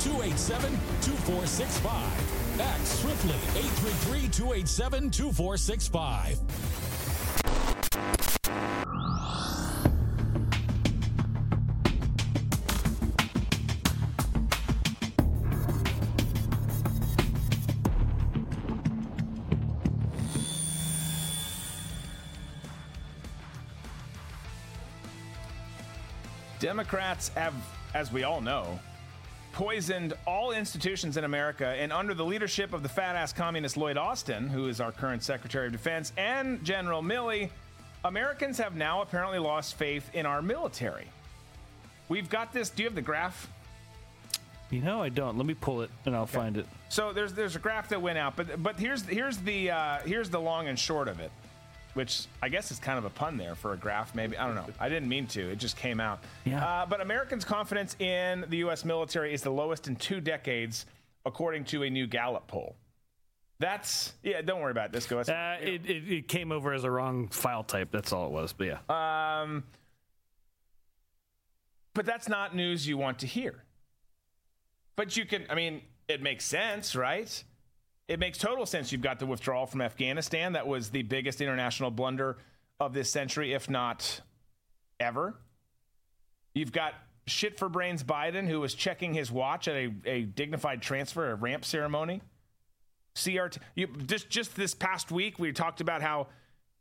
287 0.00 0.70
2465. 1.02 2.60
Act 2.60 2.86
swiftly 2.86 3.34
833 3.58 4.28
287 4.28 5.10
2465. 5.10 6.38
Democrats 26.60 27.28
have, 27.28 27.54
as 27.94 28.12
we 28.12 28.24
all 28.24 28.40
know, 28.40 28.78
poisoned 29.52 30.14
all 30.26 30.52
institutions 30.52 31.16
in 31.16 31.24
America. 31.24 31.66
And 31.66 31.92
under 31.92 32.14
the 32.14 32.24
leadership 32.24 32.72
of 32.72 32.82
the 32.82 32.88
fat 32.88 33.16
ass 33.16 33.32
communist 33.32 33.76
Lloyd 33.76 33.96
Austin, 33.96 34.48
who 34.48 34.68
is 34.68 34.80
our 34.80 34.92
current 34.92 35.22
Secretary 35.22 35.66
of 35.66 35.72
Defense, 35.72 36.12
and 36.16 36.62
General 36.64 37.02
Milley, 37.02 37.50
Americans 38.04 38.58
have 38.58 38.76
now 38.76 39.02
apparently 39.02 39.38
lost 39.38 39.74
faith 39.74 40.08
in 40.14 40.26
our 40.26 40.40
military. 40.42 41.08
We've 42.08 42.30
got 42.30 42.52
this. 42.52 42.70
Do 42.70 42.82
you 42.82 42.88
have 42.88 42.94
the 42.94 43.02
graph? 43.02 43.50
You 44.70 44.80
know, 44.82 45.02
I 45.02 45.08
don't. 45.08 45.36
Let 45.36 45.46
me 45.46 45.54
pull 45.54 45.82
it 45.82 45.90
and 46.04 46.14
I'll 46.14 46.22
okay. 46.22 46.32
find 46.38 46.56
it. 46.56 46.66
So 46.88 47.12
there's 47.12 47.32
there's 47.32 47.56
a 47.56 47.58
graph 47.58 47.88
that 47.88 48.00
went 48.00 48.18
out, 48.18 48.36
but 48.36 48.62
but 48.62 48.78
here's 48.78 49.02
here's 49.02 49.38
the 49.38 49.70
uh, 49.70 49.98
here's 50.04 50.30
the 50.30 50.40
long 50.40 50.68
and 50.68 50.78
short 50.78 51.08
of 51.08 51.20
it 51.20 51.30
which 51.94 52.26
I 52.42 52.48
guess 52.48 52.70
is 52.70 52.78
kind 52.78 52.98
of 52.98 53.04
a 53.04 53.10
pun 53.10 53.36
there 53.36 53.54
for 53.54 53.72
a 53.72 53.76
graph, 53.76 54.14
maybe. 54.14 54.36
I 54.36 54.46
don't 54.46 54.54
know. 54.54 54.66
I 54.78 54.88
didn't 54.88 55.08
mean 55.08 55.26
to. 55.28 55.50
It 55.50 55.56
just 55.56 55.76
came 55.76 56.00
out. 56.00 56.20
Yeah. 56.44 56.64
Uh, 56.64 56.86
but 56.86 57.00
Americans' 57.00 57.44
confidence 57.44 57.96
in 57.98 58.44
the 58.48 58.58
U.S. 58.58 58.84
military 58.84 59.34
is 59.34 59.42
the 59.42 59.50
lowest 59.50 59.88
in 59.88 59.96
two 59.96 60.20
decades, 60.20 60.86
according 61.26 61.64
to 61.66 61.82
a 61.82 61.90
new 61.90 62.06
Gallup 62.06 62.46
poll. 62.46 62.76
That's 63.60 64.12
yeah. 64.22 64.40
Don't 64.42 64.60
worry 64.60 64.70
about 64.70 64.92
this. 64.92 65.06
Go. 65.06 65.18
Uh, 65.18 65.56
it, 65.60 65.84
it, 65.84 66.12
it, 66.12 66.28
came 66.28 66.52
over 66.52 66.72
as 66.72 66.84
a 66.84 66.90
wrong 66.90 67.28
file 67.28 67.64
type. 67.64 67.88
That's 67.90 68.12
all 68.12 68.26
it 68.26 68.32
was. 68.32 68.52
But 68.52 68.68
yeah. 68.68 69.42
Um. 69.42 69.64
But 71.94 72.06
that's 72.06 72.28
not 72.28 72.54
news 72.54 72.86
you 72.86 72.96
want 72.96 73.20
to 73.20 73.26
hear. 73.26 73.64
But 74.94 75.16
you 75.16 75.26
can. 75.26 75.46
I 75.50 75.56
mean, 75.56 75.82
it 76.06 76.22
makes 76.22 76.44
sense, 76.44 76.94
right? 76.94 77.42
It 78.08 78.18
makes 78.18 78.38
total 78.38 78.64
sense 78.64 78.90
you've 78.90 79.02
got 79.02 79.18
the 79.18 79.26
withdrawal 79.26 79.66
from 79.66 79.82
Afghanistan. 79.82 80.54
That 80.54 80.66
was 80.66 80.90
the 80.90 81.02
biggest 81.02 81.40
international 81.40 81.90
blunder 81.90 82.38
of 82.80 82.94
this 82.94 83.10
century, 83.10 83.52
if 83.52 83.68
not 83.68 84.22
ever. 84.98 85.34
You've 86.54 86.72
got 86.72 86.94
shit 87.26 87.58
for 87.58 87.68
brains 87.68 88.02
Biden, 88.02 88.48
who 88.48 88.60
was 88.60 88.74
checking 88.74 89.12
his 89.12 89.30
watch 89.30 89.68
at 89.68 89.76
a, 89.76 89.92
a 90.06 90.22
dignified 90.22 90.80
transfer, 90.80 91.30
a 91.30 91.34
ramp 91.34 91.64
ceremony. 91.64 92.22
CRT. 93.14 93.58
You, 93.74 93.88
just 94.06 94.30
just 94.30 94.56
this 94.56 94.74
past 94.74 95.10
week, 95.10 95.38
we 95.38 95.52
talked 95.52 95.80
about 95.80 96.02
how 96.02 96.28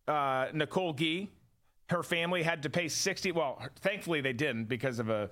uh, 0.07 0.47
Nicole 0.53 0.93
Gee, 0.93 1.29
her 1.89 2.03
family 2.03 2.43
had 2.43 2.63
to 2.63 2.69
pay 2.69 2.87
sixty. 2.87 3.31
Well, 3.31 3.61
thankfully 3.81 4.21
they 4.21 4.33
didn't 4.33 4.65
because 4.65 4.99
of 4.99 5.09
a 5.09 5.29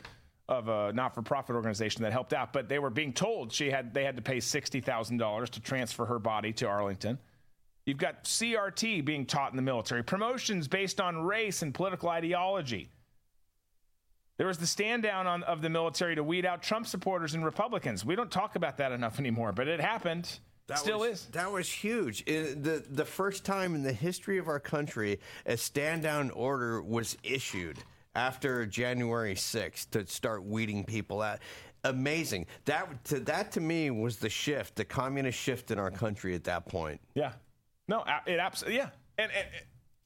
of 0.48 0.68
a 0.68 0.94
not-for-profit 0.94 1.56
organization 1.56 2.04
that 2.04 2.12
helped 2.12 2.34
out, 2.34 2.54
but 2.54 2.70
they 2.70 2.80
were 2.80 2.90
being 2.90 3.14
told 3.14 3.52
she 3.52 3.72
had 3.72 3.94
they 3.94 4.04
had 4.04 4.16
to 4.16 4.22
pay 4.22 4.40
sixty 4.40 4.80
thousand 4.80 5.18
dollars 5.18 5.50
to 5.52 5.60
transfer 5.60 6.06
her 6.06 6.20
body 6.20 6.54
to 6.54 6.68
Arlington. 6.68 7.18
You've 7.86 7.98
got 7.98 8.24
CRT 8.24 9.06
being 9.06 9.26
taught 9.26 9.52
in 9.52 9.56
the 9.56 9.62
military, 9.62 10.04
promotions 10.04 10.68
based 10.68 11.00
on 11.00 11.24
race 11.24 11.62
and 11.62 11.74
political 11.74 12.10
ideology. 12.10 12.90
There 14.38 14.48
was 14.48 14.58
the 14.58 14.68
stand 14.68 15.04
down 15.04 15.28
on, 15.28 15.44
of 15.44 15.62
the 15.62 15.70
military 15.70 16.16
to 16.16 16.24
weed 16.24 16.46
out 16.46 16.62
Trump 16.62 16.88
supporters 16.88 17.36
and 17.36 17.46
Republicans. 17.46 18.04
We 18.04 18.16
don't 18.16 18.32
talk 18.32 18.56
about 18.56 18.78
that 18.78 18.92
enough 18.92 19.18
anymore, 19.20 19.54
but 19.54 19.68
it 19.68 19.80
happened. 19.80 20.40
That 20.68 20.80
Still 20.80 21.00
was, 21.00 21.22
is. 21.22 21.26
That 21.28 21.52
was 21.52 21.70
huge. 21.70 22.24
It, 22.26 22.64
the 22.64 22.84
the 22.90 23.06
first 23.06 23.46
time 23.46 23.76
in 23.76 23.84
the 23.84 23.94
history 23.94 24.38
of 24.38 24.48
our 24.48 24.60
country 24.60 25.20
a 25.46 25.56
stand 25.56 26.04
down 26.04 26.32
order 26.32 26.82
was 26.82 27.18
issued 27.24 27.78
after 28.16 28.66
January 28.66 29.36
6th 29.36 29.90
to 29.92 30.08
start 30.08 30.44
weeding 30.44 30.84
people 30.84 31.22
out. 31.22 31.40
Amazing. 31.84 32.48
That 32.66 33.04
to, 33.06 33.20
that 33.22 33.52
to 33.54 33.62
me 33.62 33.92
was 33.92 34.18
the 34.18 34.30
shift, 34.30 34.76
the 34.76 34.86
communist 34.86 35.38
shift 35.38 35.70
in 35.70 35.78
our 35.78 35.92
country 35.92 36.34
at 36.34 36.44
that 36.46 36.66
point. 36.68 37.00
Yeah. 37.14 37.34
No, 37.88 38.04
it 38.26 38.40
absolutely 38.40 38.78
yeah. 38.78 38.90
And, 39.18 39.32
and 39.32 39.48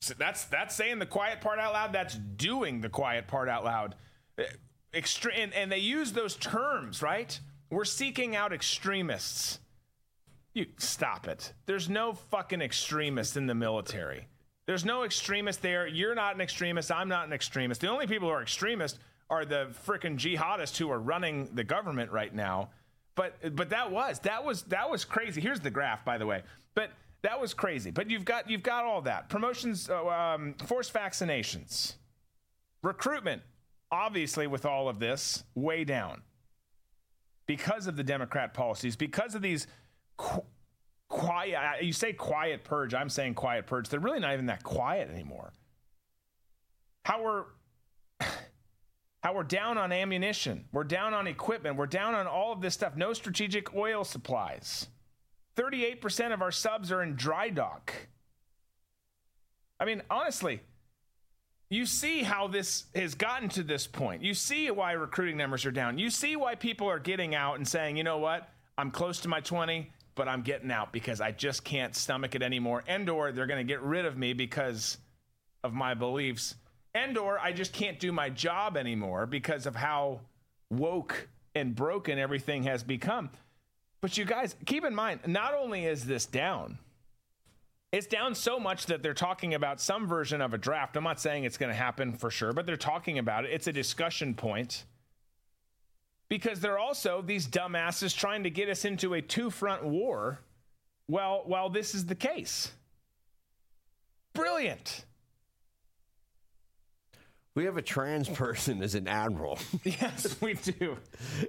so 0.02 0.14
that's 0.18 0.45
that's 0.45 0.76
saying 0.76 0.99
the 0.99 1.06
quiet 1.06 1.40
part 1.40 1.60
out 1.60 1.73
loud. 1.73 1.94
That's 1.94 2.15
doing 2.15 2.81
the 2.81 2.90
quiet 2.90 3.27
part 3.27 3.48
out 3.48 3.64
loud. 3.64 3.95
Uh, 4.38 4.44
Extreme, 4.91 5.36
and, 5.38 5.53
and 5.53 5.72
they 5.72 5.77
use 5.77 6.14
those 6.14 6.36
terms, 6.36 7.03
right? 7.03 7.40
We're 7.69 7.86
seeking 7.86 8.36
out 8.36 8.52
extremists. 8.52 9.60
You 10.53 10.65
stop 10.77 11.27
it. 11.27 11.53
There's 11.68 11.88
no 11.88 12.14
fucking 12.14 12.61
extremists 12.61 13.38
in 13.38 13.45
the 13.45 13.53
military. 13.53 14.27
There's 14.70 14.86
no 14.86 15.02
extremist 15.02 15.64
there. 15.64 15.88
You're 15.88 16.14
not 16.14 16.36
an 16.36 16.41
extremist. 16.41 16.91
I'm 16.91 17.10
not 17.10 17.26
an 17.26 17.34
extremist. 17.34 17.82
The 17.82 17.88
only 17.88 18.06
people 18.06 18.28
who 18.28 18.36
are 18.36 18.44
extremist 18.44 19.00
are 19.28 19.44
the 19.44 19.70
freaking 19.84 20.16
jihadists 20.16 20.78
who 20.78 20.91
are 20.91 21.00
running 21.00 21.50
the 21.56 21.64
government 21.64 22.12
right 22.12 22.32
now. 22.32 22.70
But 23.16 23.56
but 23.56 23.72
that 23.72 23.91
was 23.91 24.20
that 24.20 24.46
was 24.46 24.62
that 24.66 24.88
was 24.88 25.06
crazy. 25.06 25.41
Here's 25.41 25.60
the 25.60 25.72
graph, 25.72 26.06
by 26.06 26.20
the 26.20 26.28
way. 26.28 26.44
But 26.76 26.91
that 27.24 27.41
was 27.41 27.56
crazy. 27.56 27.90
But 27.90 28.12
you've 28.12 28.26
got 28.26 28.48
you've 28.48 28.62
got 28.62 28.86
all 28.86 29.02
that 29.02 29.28
promotions, 29.28 29.90
uh, 29.90 30.06
um, 30.06 30.54
forced 30.68 30.94
vaccinations, 30.94 31.96
recruitment. 32.84 33.41
Obviously, 33.91 34.46
with 34.46 34.68
all 34.68 34.88
of 34.88 35.00
this, 35.00 35.46
way 35.56 35.84
down 35.84 36.22
because 37.48 37.88
of 37.88 37.96
the 37.96 38.04
Democrat 38.04 38.54
policies, 38.54 38.96
because 38.96 39.34
of 39.34 39.41
these 39.41 39.66
quiet. 41.10 41.84
You 41.84 41.91
say 41.91 42.14
quiet 42.14 42.64
purge. 42.64 42.94
I'm 42.94 43.10
saying 43.10 43.34
quiet 43.34 43.68
purge. 43.68 43.90
They're 43.90 43.99
really 43.99 44.19
not 44.19 44.34
even 44.34 44.45
that 44.45 44.64
quiet 44.64 45.10
anymore. 45.10 45.52
How 47.03 47.22
we're 47.22 47.45
how 49.23 49.34
we're 49.34 49.44
down 49.44 49.77
on 49.77 49.91
ammunition, 49.91 50.65
we're 50.72 50.86
down 50.86 51.14
on 51.14 51.27
equipment, 51.27 51.76
we're 51.76 51.88
down 51.88 52.15
on 52.15 52.27
all 52.27 52.53
of 52.53 52.61
this 52.61 52.73
stuff. 52.76 52.95
No 52.95 53.11
strategic 53.14 53.76
oil 53.76 54.03
supplies. 54.03 54.88
38% 55.57 56.34
of 56.34 56.41
our 56.41 56.52
subs 56.52 56.90
are 56.90 57.03
in 57.03 57.15
dry 57.15 57.49
dock. 57.49 57.94
I 59.77 59.84
mean, 59.84 60.02
honestly, 60.10 60.61
you 61.69 61.86
see 61.86 62.23
how 62.23 62.48
this 62.48 62.86
has 62.95 63.14
gotten 63.14 63.49
to 63.49 63.64
this 63.64 63.86
point. 63.86 64.23
You 64.23 64.34
see 64.34 64.72
why 64.72 64.94
recruiting 64.94 65.36
numbers 65.36 65.65
are 65.65 65.72
down. 65.72 65.98
You 65.98 66.10
see 66.10 66.38
why 66.38 66.56
people 66.56 66.88
are 66.88 66.99
getting 66.99 67.36
out 67.36 67.57
and 67.57 67.68
saying, 67.68 67.98
you 67.98 68.03
know 68.03 68.19
what? 68.19 68.49
I'm 68.77 68.90
close 68.90 69.19
to 69.22 69.27
my 69.27 69.41
20 69.41 69.91
but 70.20 70.28
I'm 70.28 70.41
getting 70.41 70.70
out 70.70 70.91
because 70.91 71.22
I 71.22 71.32
just 71.32 71.64
can't 71.64 71.96
stomach 71.96 72.36
it 72.36 72.44
anymore. 72.44 72.84
And 72.86 73.10
or 73.10 73.32
they're 73.32 73.48
going 73.48 73.66
to 73.66 73.74
get 73.74 73.82
rid 73.82 74.04
of 74.06 74.18
me 74.18 74.34
because 74.34 74.98
of 75.64 75.74
my 75.74 75.94
beliefs. 75.94 76.56
And 76.94 77.18
or 77.18 77.40
I 77.40 77.54
just 77.54 77.72
can't 77.72 77.98
do 78.02 78.12
my 78.12 78.30
job 78.30 78.76
anymore 78.76 79.26
because 79.28 79.66
of 79.66 79.78
how 79.78 80.20
woke 80.70 81.30
and 81.56 81.74
broken 81.74 82.20
everything 82.20 82.64
has 82.64 82.84
become. 82.84 83.30
But 84.02 84.18
you 84.18 84.26
guys, 84.26 84.58
keep 84.66 84.84
in 84.84 84.94
mind, 84.94 85.22
not 85.26 85.54
only 85.54 85.86
is 85.86 86.06
this 86.06 86.26
down, 86.26 86.80
it's 87.94 88.08
down 88.08 88.36
so 88.36 88.60
much 88.60 88.88
that 88.88 89.02
they're 89.02 89.14
talking 89.14 89.54
about 89.54 89.80
some 89.80 90.06
version 90.06 90.41
of 90.41 90.54
a 90.54 90.58
draft. 90.58 90.98
I'm 90.98 91.06
not 91.06 91.22
saying 91.22 91.46
it's 91.46 91.58
going 91.58 91.72
to 91.72 91.78
happen 91.78 92.12
for 92.12 92.30
sure, 92.30 92.52
but 92.52 92.66
they're 92.66 92.76
talking 92.76 93.20
about 93.20 93.46
it. 93.46 93.52
It's 93.54 93.68
a 93.68 93.74
discussion 93.74 94.34
point 94.34 94.84
because 96.30 96.60
they're 96.60 96.80
also 96.80 97.22
these 97.22 97.47
dumbasses 97.47 98.15
trying 98.15 98.43
to 98.43 98.49
get 98.49 98.69
us 98.69 98.85
into 98.85 99.15
a 99.15 99.22
two 99.22 99.49
front 99.49 99.84
war 99.84 100.39
while, 101.07 101.41
while 101.45 101.69
this 101.69 101.95
is 101.95 102.06
the 102.06 102.15
case. 102.15 102.72
Brilliant. 104.34 105.06
We 107.56 107.65
have 107.65 107.77
a 107.77 107.81
trans 107.81 108.30
person 108.30 108.81
as 108.84 108.95
an 108.95 109.07
admiral. 109.07 109.57
yes, 109.84 110.39
we 110.39 110.53
do. 110.53 110.97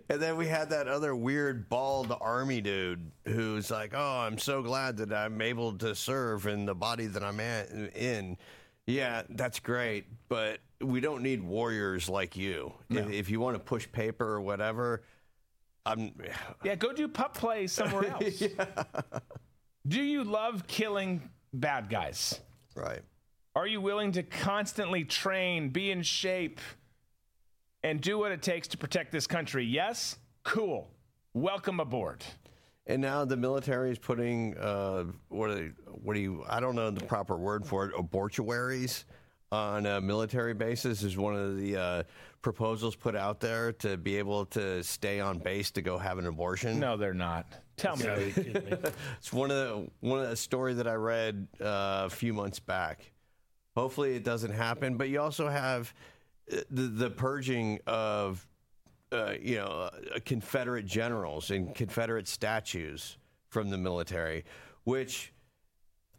And 0.09 0.20
then 0.20 0.36
we 0.36 0.48
had 0.48 0.70
that 0.70 0.89
other 0.89 1.15
weird 1.15 1.69
bald 1.69 2.16
army 2.20 2.61
dude 2.61 3.12
who's 3.27 3.70
like, 3.70 3.93
"Oh, 3.94 4.19
I'm 4.27 4.39
so 4.39 4.62
glad 4.62 4.97
that 4.97 5.12
I'm 5.12 5.40
able 5.40 5.77
to 5.78 5.94
serve 5.94 6.47
in 6.47 6.65
the 6.65 6.74
body 6.74 7.07
that 7.07 7.23
I'm 7.23 7.39
at, 7.39 7.70
in." 7.94 8.39
Yeah, 8.86 9.23
that's 9.28 9.61
great, 9.61 10.07
but 10.28 10.59
we 10.81 11.01
don't 11.01 11.23
need 11.23 11.43
warriors 11.43 12.09
like 12.09 12.36
you. 12.36 12.73
No. 12.89 13.01
If, 13.01 13.11
if, 13.11 13.31
you 13.31 13.40
want 13.40 13.57
to 13.57 13.61
push 13.61 13.90
paper 13.90 14.27
or 14.27 14.40
whatever, 14.40 15.02
I'm. 15.85 16.12
Yeah, 16.65 16.74
go 16.74 16.93
do 16.93 17.09
pup 17.09 17.36
play 17.36 17.66
somewhere 17.66 18.07
else. 18.20 18.40
yeah. 18.40 18.65
Do 19.86 20.02
you 20.02 20.24
love 20.24 20.66
killing 20.66 21.28
bad 21.52 21.89
guys? 21.89 22.40
Right. 22.74 23.01
Are 23.57 23.66
you 23.66 23.81
willing 23.81 24.12
to 24.12 24.23
constantly 24.23 25.05
train, 25.05 25.70
be 25.70 25.90
in 25.90 26.02
shape, 26.02 26.61
and 27.82 28.01
do 28.01 28.19
what 28.19 28.31
it 28.31 28.43
takes 28.43 28.69
to 28.69 28.78
protect 28.78 29.11
this 29.11 29.27
country? 29.27 29.65
Yes? 29.65 30.16
Cool. 30.44 30.89
Welcome 31.35 31.81
aboard. 31.81 32.24
And 32.86 33.02
now 33.02 33.24
the 33.24 33.36
military 33.36 33.90
is 33.90 33.98
putting 33.98 34.57
uh, 34.57 35.05
what 35.28 35.51
are, 35.51 35.74
what 35.86 36.15
do 36.15 36.20
you? 36.20 36.44
I 36.48 36.61
don't 36.61 36.74
know 36.74 36.90
the 36.90 37.05
proper 37.05 37.36
word 37.36 37.66
for 37.66 37.86
it. 37.86 37.93
Abortuaries 37.98 39.05
on 39.52 39.86
a 39.86 40.01
military 40.01 40.55
basis 40.55 41.02
is 41.02 41.16
one 41.16 41.35
of 41.35 41.56
the 41.56 41.77
uh, 41.77 42.02
proposals 42.40 42.94
put 42.94 43.16
out 43.16 43.40
there 43.40 43.72
to 43.72 43.97
be 43.97 44.16
able 44.16 44.47
to 44.47 44.82
stay 44.82 45.18
on 45.20 45.39
base 45.39 45.70
to 45.72 45.82
go 45.82 45.98
have 45.98 46.18
an 46.18 46.27
abortion. 46.27 46.78
No, 46.78 46.97
they're 46.97 47.12
not. 47.12 47.47
Tell 47.77 47.97
me. 47.97 48.05
it's 48.36 49.32
one 49.32 49.51
of 49.51 49.56
the 49.56 49.90
one 50.01 50.20
of 50.20 50.31
the 50.31 50.36
story 50.36 50.74
that 50.74 50.86
I 50.86 50.94
read 50.94 51.48
uh, 51.60 52.02
a 52.06 52.10
few 52.10 52.32
months 52.32 52.60
back. 52.60 53.10
Hopefully, 53.77 54.14
it 54.14 54.24
doesn't 54.24 54.52
happen. 54.52 54.97
But 54.97 55.09
you 55.09 55.20
also 55.20 55.48
have 55.48 55.93
uh, 56.52 56.59
the, 56.70 56.82
the 56.82 57.10
purging 57.10 57.81
of 57.86 58.47
uh, 59.10 59.35
you 59.40 59.56
know 59.56 59.90
uh, 60.14 60.18
Confederate 60.24 60.86
generals 60.86 61.51
and 61.51 61.74
Confederate 61.74 62.28
statues 62.28 63.16
from 63.48 63.70
the 63.70 63.78
military, 63.78 64.44
which 64.85 65.32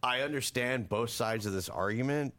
I 0.04 0.22
understand 0.22 0.90
both 0.90 1.12
sides 1.12 1.46
of 1.46 1.54
this 1.54 1.70
argument 1.70 2.34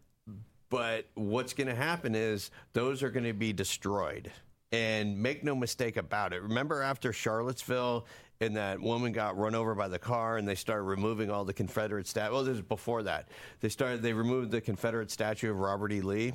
But 0.72 1.04
what's 1.12 1.52
going 1.52 1.66
to 1.66 1.74
happen 1.74 2.14
is 2.14 2.50
those 2.72 3.02
are 3.02 3.10
going 3.10 3.26
to 3.26 3.34
be 3.34 3.52
destroyed. 3.52 4.32
And 4.72 5.18
make 5.18 5.44
no 5.44 5.54
mistake 5.54 5.98
about 5.98 6.32
it. 6.32 6.40
Remember 6.40 6.80
after 6.80 7.12
Charlottesville 7.12 8.06
and 8.40 8.56
that 8.56 8.80
woman 8.80 9.12
got 9.12 9.36
run 9.36 9.54
over 9.54 9.74
by 9.74 9.88
the 9.88 9.98
car 9.98 10.38
and 10.38 10.48
they 10.48 10.54
started 10.54 10.84
removing 10.84 11.30
all 11.30 11.44
the 11.44 11.52
Confederate 11.52 12.08
statue. 12.08 12.32
Well, 12.32 12.44
this 12.44 12.52
was 12.52 12.62
before 12.62 13.02
that. 13.02 13.28
They 13.60 13.68
started, 13.68 14.00
they 14.00 14.14
removed 14.14 14.50
the 14.50 14.62
Confederate 14.62 15.10
statue 15.10 15.50
of 15.50 15.58
Robert 15.58 15.92
E. 15.92 16.00
Lee. 16.00 16.32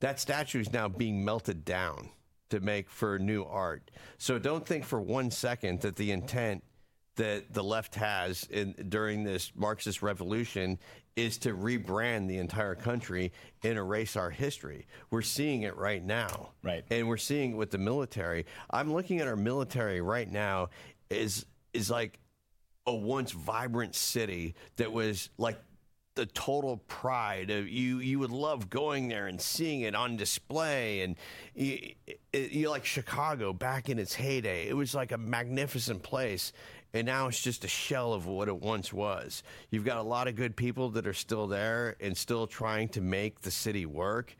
That 0.00 0.18
statue 0.18 0.58
is 0.58 0.72
now 0.72 0.88
being 0.88 1.24
melted 1.24 1.64
down 1.64 2.10
to 2.50 2.58
make 2.58 2.90
for 2.90 3.20
new 3.20 3.44
art. 3.44 3.92
So 4.18 4.40
don't 4.40 4.66
think 4.66 4.84
for 4.84 5.00
one 5.00 5.30
second 5.30 5.82
that 5.82 5.94
the 5.94 6.10
intent 6.10 6.64
that 7.14 7.52
the 7.52 7.62
left 7.62 7.94
has 7.96 8.44
in, 8.50 8.72
during 8.88 9.22
this 9.22 9.52
Marxist 9.54 10.02
revolution 10.02 10.78
is 11.18 11.36
to 11.36 11.52
rebrand 11.52 12.28
the 12.28 12.38
entire 12.38 12.76
country 12.76 13.32
and 13.64 13.76
erase 13.76 14.14
our 14.14 14.30
history. 14.30 14.86
We're 15.10 15.22
seeing 15.22 15.62
it 15.62 15.76
right 15.76 16.02
now. 16.02 16.50
Right. 16.62 16.84
And 16.90 17.08
we're 17.08 17.16
seeing 17.16 17.52
it 17.52 17.56
with 17.56 17.72
the 17.72 17.78
military. 17.78 18.46
I'm 18.70 18.92
looking 18.92 19.18
at 19.18 19.26
our 19.26 19.34
military 19.34 20.00
right 20.00 20.30
now 20.30 20.68
is 21.10 21.44
is 21.72 21.90
like 21.90 22.20
a 22.86 22.94
once 22.94 23.32
vibrant 23.32 23.96
city 23.96 24.54
that 24.76 24.92
was 24.92 25.28
like 25.38 25.58
the 26.14 26.26
total 26.26 26.78
pride 26.88 27.50
of 27.50 27.68
you 27.68 27.98
you 27.98 28.18
would 28.18 28.30
love 28.30 28.70
going 28.70 29.08
there 29.08 29.26
and 29.26 29.40
seeing 29.40 29.82
it 29.82 29.94
on 29.94 30.16
display 30.16 31.02
and 31.02 31.16
you, 31.54 31.92
you 32.32 32.68
like 32.68 32.84
Chicago 32.84 33.52
back 33.52 33.88
in 33.88 34.00
its 34.00 34.14
heyday 34.14 34.66
it 34.66 34.76
was 34.76 34.94
like 34.96 35.12
a 35.12 35.18
magnificent 35.18 36.02
place 36.02 36.52
and 36.94 37.06
now 37.06 37.28
it's 37.28 37.40
just 37.40 37.64
a 37.64 37.68
shell 37.68 38.12
of 38.12 38.26
what 38.26 38.48
it 38.48 38.60
once 38.60 38.92
was. 38.92 39.42
You've 39.70 39.84
got 39.84 39.98
a 39.98 40.02
lot 40.02 40.28
of 40.28 40.36
good 40.36 40.56
people 40.56 40.90
that 40.90 41.06
are 41.06 41.14
still 41.14 41.46
there 41.46 41.96
and 42.00 42.16
still 42.16 42.46
trying 42.46 42.88
to 42.90 43.00
make 43.00 43.40
the 43.40 43.50
city 43.50 43.86
work 43.86 44.36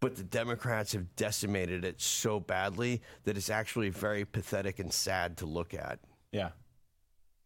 but 0.00 0.16
the 0.16 0.22
Democrats 0.22 0.92
have 0.92 1.14
decimated 1.16 1.84
it 1.84 2.00
so 2.00 2.38
badly 2.38 3.02
that 3.24 3.36
it's 3.36 3.50
actually 3.50 3.88
very 3.88 4.24
pathetic 4.24 4.78
and 4.78 4.92
sad 4.92 5.36
to 5.38 5.46
look 5.46 5.74
at. 5.74 5.98
Yeah. 6.32 6.50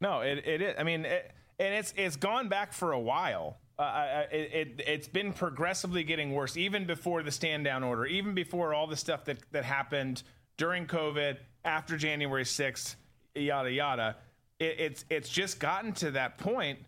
No 0.01 0.21
it, 0.21 0.47
it 0.47 0.61
is 0.61 0.75
I 0.79 0.83
mean 0.83 1.05
it, 1.05 1.33
and 1.59 1.75
it's 1.75 1.95
it's 1.97 2.17
gone 2.17 2.49
back 2.49 2.73
for 2.73 2.93
a 2.93 3.01
while. 3.01 3.59
Uh, 3.79 4.25
it, 4.31 4.53
it 4.53 4.83
it's 4.87 5.09
been 5.09 5.33
progressively 5.33 6.05
getting 6.05 6.33
worse, 6.33 6.57
even 6.57 6.87
before 6.87 7.23
the 7.23 7.31
stand 7.31 7.65
down 7.65 7.83
order, 7.83 8.05
even 8.05 8.35
before 8.35 8.75
all 8.75 8.87
the 8.87 8.97
stuff 8.97 9.25
that 9.25 9.39
that 9.53 9.65
happened 9.65 10.23
during 10.57 10.87
COVID, 10.87 11.39
after 11.65 11.97
January 11.97 12.45
sixth, 12.45 12.97
yada 13.35 13.71
yada. 13.71 14.17
It, 14.59 14.77
it's 14.79 15.05
it's 15.11 15.29
just 15.29 15.59
gotten 15.59 15.93
to 15.95 16.13
that 16.13 16.39
point 16.39 16.79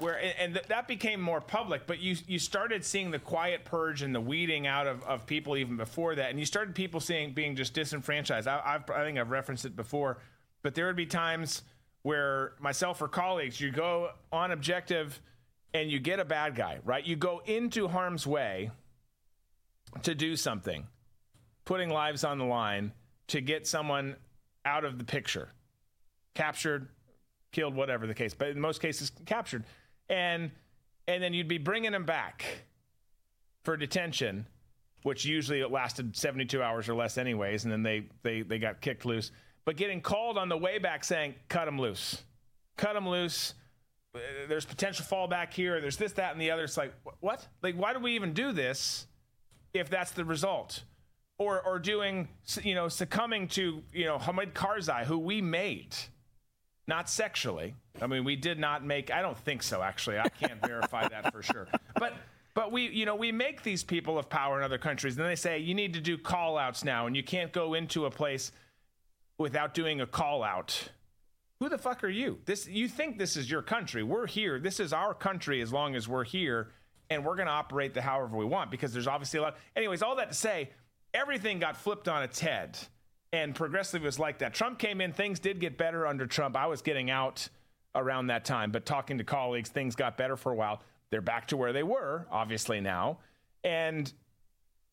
where 0.00 0.18
and 0.38 0.54
th- 0.54 0.66
that 0.66 0.88
became 0.88 1.20
more 1.20 1.40
public 1.40 1.86
but 1.86 2.00
you 2.00 2.16
you 2.26 2.40
started 2.40 2.84
seeing 2.84 3.12
the 3.12 3.20
quiet 3.20 3.64
purge 3.64 4.02
and 4.02 4.12
the 4.12 4.20
weeding 4.20 4.66
out 4.66 4.88
of, 4.88 5.02
of 5.04 5.26
people 5.26 5.56
even 5.56 5.76
before 5.76 6.16
that 6.16 6.28
and 6.28 6.40
you 6.40 6.44
started 6.44 6.74
people 6.74 6.98
seeing 6.98 7.32
being 7.32 7.54
just 7.54 7.72
disenfranchised 7.72 8.48
I, 8.48 8.60
I've, 8.64 8.90
I 8.90 9.04
think 9.04 9.16
I've 9.16 9.30
referenced 9.30 9.64
it 9.64 9.76
before 9.76 10.18
but 10.62 10.74
there 10.74 10.86
would 10.86 10.96
be 10.96 11.06
times 11.06 11.62
where 12.06 12.52
myself 12.60 13.02
or 13.02 13.08
colleagues, 13.08 13.60
you 13.60 13.72
go 13.72 14.10
on 14.30 14.52
objective 14.52 15.20
and 15.74 15.90
you 15.90 15.98
get 15.98 16.20
a 16.20 16.24
bad 16.24 16.54
guy, 16.54 16.78
right? 16.84 17.04
You 17.04 17.16
go 17.16 17.42
into 17.46 17.88
harm's 17.88 18.28
way 18.28 18.70
to 20.04 20.14
do 20.14 20.36
something, 20.36 20.86
putting 21.64 21.90
lives 21.90 22.22
on 22.22 22.38
the 22.38 22.44
line 22.44 22.92
to 23.26 23.40
get 23.40 23.66
someone 23.66 24.14
out 24.64 24.84
of 24.84 24.98
the 24.98 25.04
picture, 25.04 25.48
captured, 26.36 26.88
killed, 27.50 27.74
whatever 27.74 28.06
the 28.06 28.14
case, 28.14 28.34
but 28.34 28.48
in 28.48 28.60
most 28.60 28.80
cases 28.80 29.10
captured. 29.24 29.64
And 30.08 30.52
and 31.08 31.22
then 31.22 31.34
you'd 31.34 31.48
be 31.48 31.58
bringing 31.58 31.92
them 31.92 32.04
back 32.04 32.44
for 33.64 33.76
detention, 33.76 34.46
which 35.02 35.24
usually 35.24 35.60
it 35.60 35.70
lasted 35.70 36.16
72 36.16 36.62
hours 36.62 36.88
or 36.88 36.94
less 36.94 37.18
anyways, 37.18 37.64
and 37.64 37.72
then 37.72 37.82
they 37.82 38.06
they 38.22 38.42
they 38.42 38.60
got 38.60 38.80
kicked 38.80 39.04
loose 39.04 39.32
but 39.66 39.76
getting 39.76 40.00
called 40.00 40.38
on 40.38 40.48
the 40.48 40.56
way 40.56 40.78
back 40.78 41.04
saying, 41.04 41.34
cut 41.48 41.66
them 41.66 41.78
loose. 41.78 42.22
Cut 42.76 42.94
them 42.94 43.06
loose. 43.06 43.52
Uh, 44.14 44.20
there's 44.48 44.64
potential 44.64 45.04
fallback 45.04 45.52
here. 45.52 45.80
There's 45.80 45.96
this, 45.96 46.12
that, 46.12 46.32
and 46.32 46.40
the 46.40 46.52
other. 46.52 46.64
It's 46.64 46.76
like, 46.76 46.94
what? 47.20 47.46
Like, 47.62 47.74
why 47.74 47.92
do 47.92 47.98
we 47.98 48.12
even 48.12 48.32
do 48.32 48.52
this 48.52 49.08
if 49.74 49.90
that's 49.90 50.12
the 50.12 50.24
result? 50.24 50.84
Or, 51.38 51.60
or 51.60 51.78
doing, 51.80 52.28
you 52.62 52.74
know, 52.74 52.88
succumbing 52.88 53.48
to, 53.48 53.82
you 53.92 54.04
know, 54.06 54.18
Hamid 54.18 54.54
Karzai, 54.54 55.04
who 55.04 55.18
we 55.18 55.42
made, 55.42 55.94
not 56.86 57.08
sexually. 57.10 57.74
I 58.00 58.06
mean, 58.06 58.24
we 58.24 58.36
did 58.36 58.58
not 58.58 58.84
make, 58.84 59.10
I 59.10 59.22
don't 59.22 59.36
think 59.38 59.62
so, 59.62 59.82
actually. 59.82 60.18
I 60.18 60.28
can't 60.28 60.64
verify 60.64 61.08
that 61.08 61.32
for 61.32 61.42
sure. 61.42 61.66
But, 61.98 62.14
but 62.54 62.70
we, 62.72 62.88
you 62.88 63.06
know, 63.06 63.16
we 63.16 63.32
make 63.32 63.62
these 63.62 63.82
people 63.82 64.18
of 64.18 64.28
power 64.28 64.58
in 64.58 64.64
other 64.64 64.78
countries. 64.78 65.14
And 65.14 65.24
then 65.24 65.30
they 65.30 65.36
say, 65.36 65.58
you 65.58 65.74
need 65.74 65.94
to 65.94 66.00
do 66.00 66.16
call 66.16 66.58
outs 66.58 66.84
now, 66.84 67.06
and 67.06 67.16
you 67.16 67.22
can't 67.22 67.52
go 67.52 67.74
into 67.74 68.06
a 68.06 68.10
place 68.10 68.52
without 69.38 69.74
doing 69.74 70.00
a 70.00 70.06
call 70.06 70.42
out. 70.42 70.90
Who 71.60 71.68
the 71.68 71.78
fuck 71.78 72.04
are 72.04 72.08
you? 72.08 72.38
This 72.44 72.68
you 72.68 72.86
think 72.86 73.18
this 73.18 73.36
is 73.36 73.50
your 73.50 73.62
country. 73.62 74.02
We're 74.02 74.26
here. 74.26 74.58
This 74.58 74.78
is 74.78 74.92
our 74.92 75.14
country 75.14 75.62
as 75.62 75.72
long 75.72 75.94
as 75.94 76.06
we're 76.06 76.24
here 76.24 76.68
and 77.08 77.24
we're 77.24 77.36
going 77.36 77.46
to 77.46 77.52
operate 77.52 77.94
the 77.94 78.02
however 78.02 78.36
we 78.36 78.44
want 78.44 78.70
because 78.70 78.92
there's 78.92 79.06
obviously 79.06 79.38
a 79.38 79.42
lot. 79.42 79.56
Anyways, 79.74 80.02
all 80.02 80.16
that 80.16 80.28
to 80.28 80.34
say, 80.34 80.70
everything 81.14 81.58
got 81.58 81.76
flipped 81.76 82.08
on 82.08 82.22
its 82.22 82.40
head. 82.40 82.78
And 83.32 83.54
progressive 83.54 84.02
was 84.02 84.18
like 84.18 84.38
that. 84.38 84.54
Trump 84.54 84.78
came 84.78 85.00
in, 85.00 85.12
things 85.12 85.40
did 85.40 85.60
get 85.60 85.76
better 85.76 86.06
under 86.06 86.26
Trump. 86.26 86.56
I 86.56 86.66
was 86.66 86.80
getting 86.82 87.10
out 87.10 87.48
around 87.94 88.28
that 88.28 88.44
time, 88.44 88.70
but 88.70 88.86
talking 88.86 89.18
to 89.18 89.24
colleagues, 89.24 89.68
things 89.68 89.96
got 89.96 90.16
better 90.16 90.36
for 90.36 90.52
a 90.52 90.54
while. 90.54 90.82
They're 91.10 91.20
back 91.20 91.48
to 91.48 91.56
where 91.56 91.72
they 91.72 91.82
were, 91.82 92.26
obviously 92.30 92.80
now. 92.80 93.18
And 93.64 94.12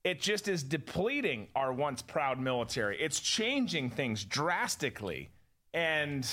it 0.04 0.20
just 0.20 0.48
is 0.48 0.64
depleting 0.64 1.48
our 1.56 1.72
once 1.72 2.02
proud 2.02 2.40
military. 2.40 3.00
It's 3.00 3.20
changing 3.20 3.92
things 3.92 4.26
drastically. 4.26 5.30
And 5.74 6.28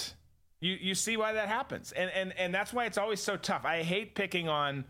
you 0.60 0.76
you 0.80 0.94
see 0.94 1.16
why 1.16 1.32
that 1.32 1.48
happens. 1.48 1.92
And 1.92 2.10
and 2.10 2.32
and 2.38 2.54
that's 2.54 2.72
why 2.72 2.86
it's 2.86 2.98
always 2.98 3.20
so 3.20 3.36
tough. 3.36 3.64
I 3.64 3.82
hate 3.82 4.14
picking 4.14 4.48
on 4.48 4.84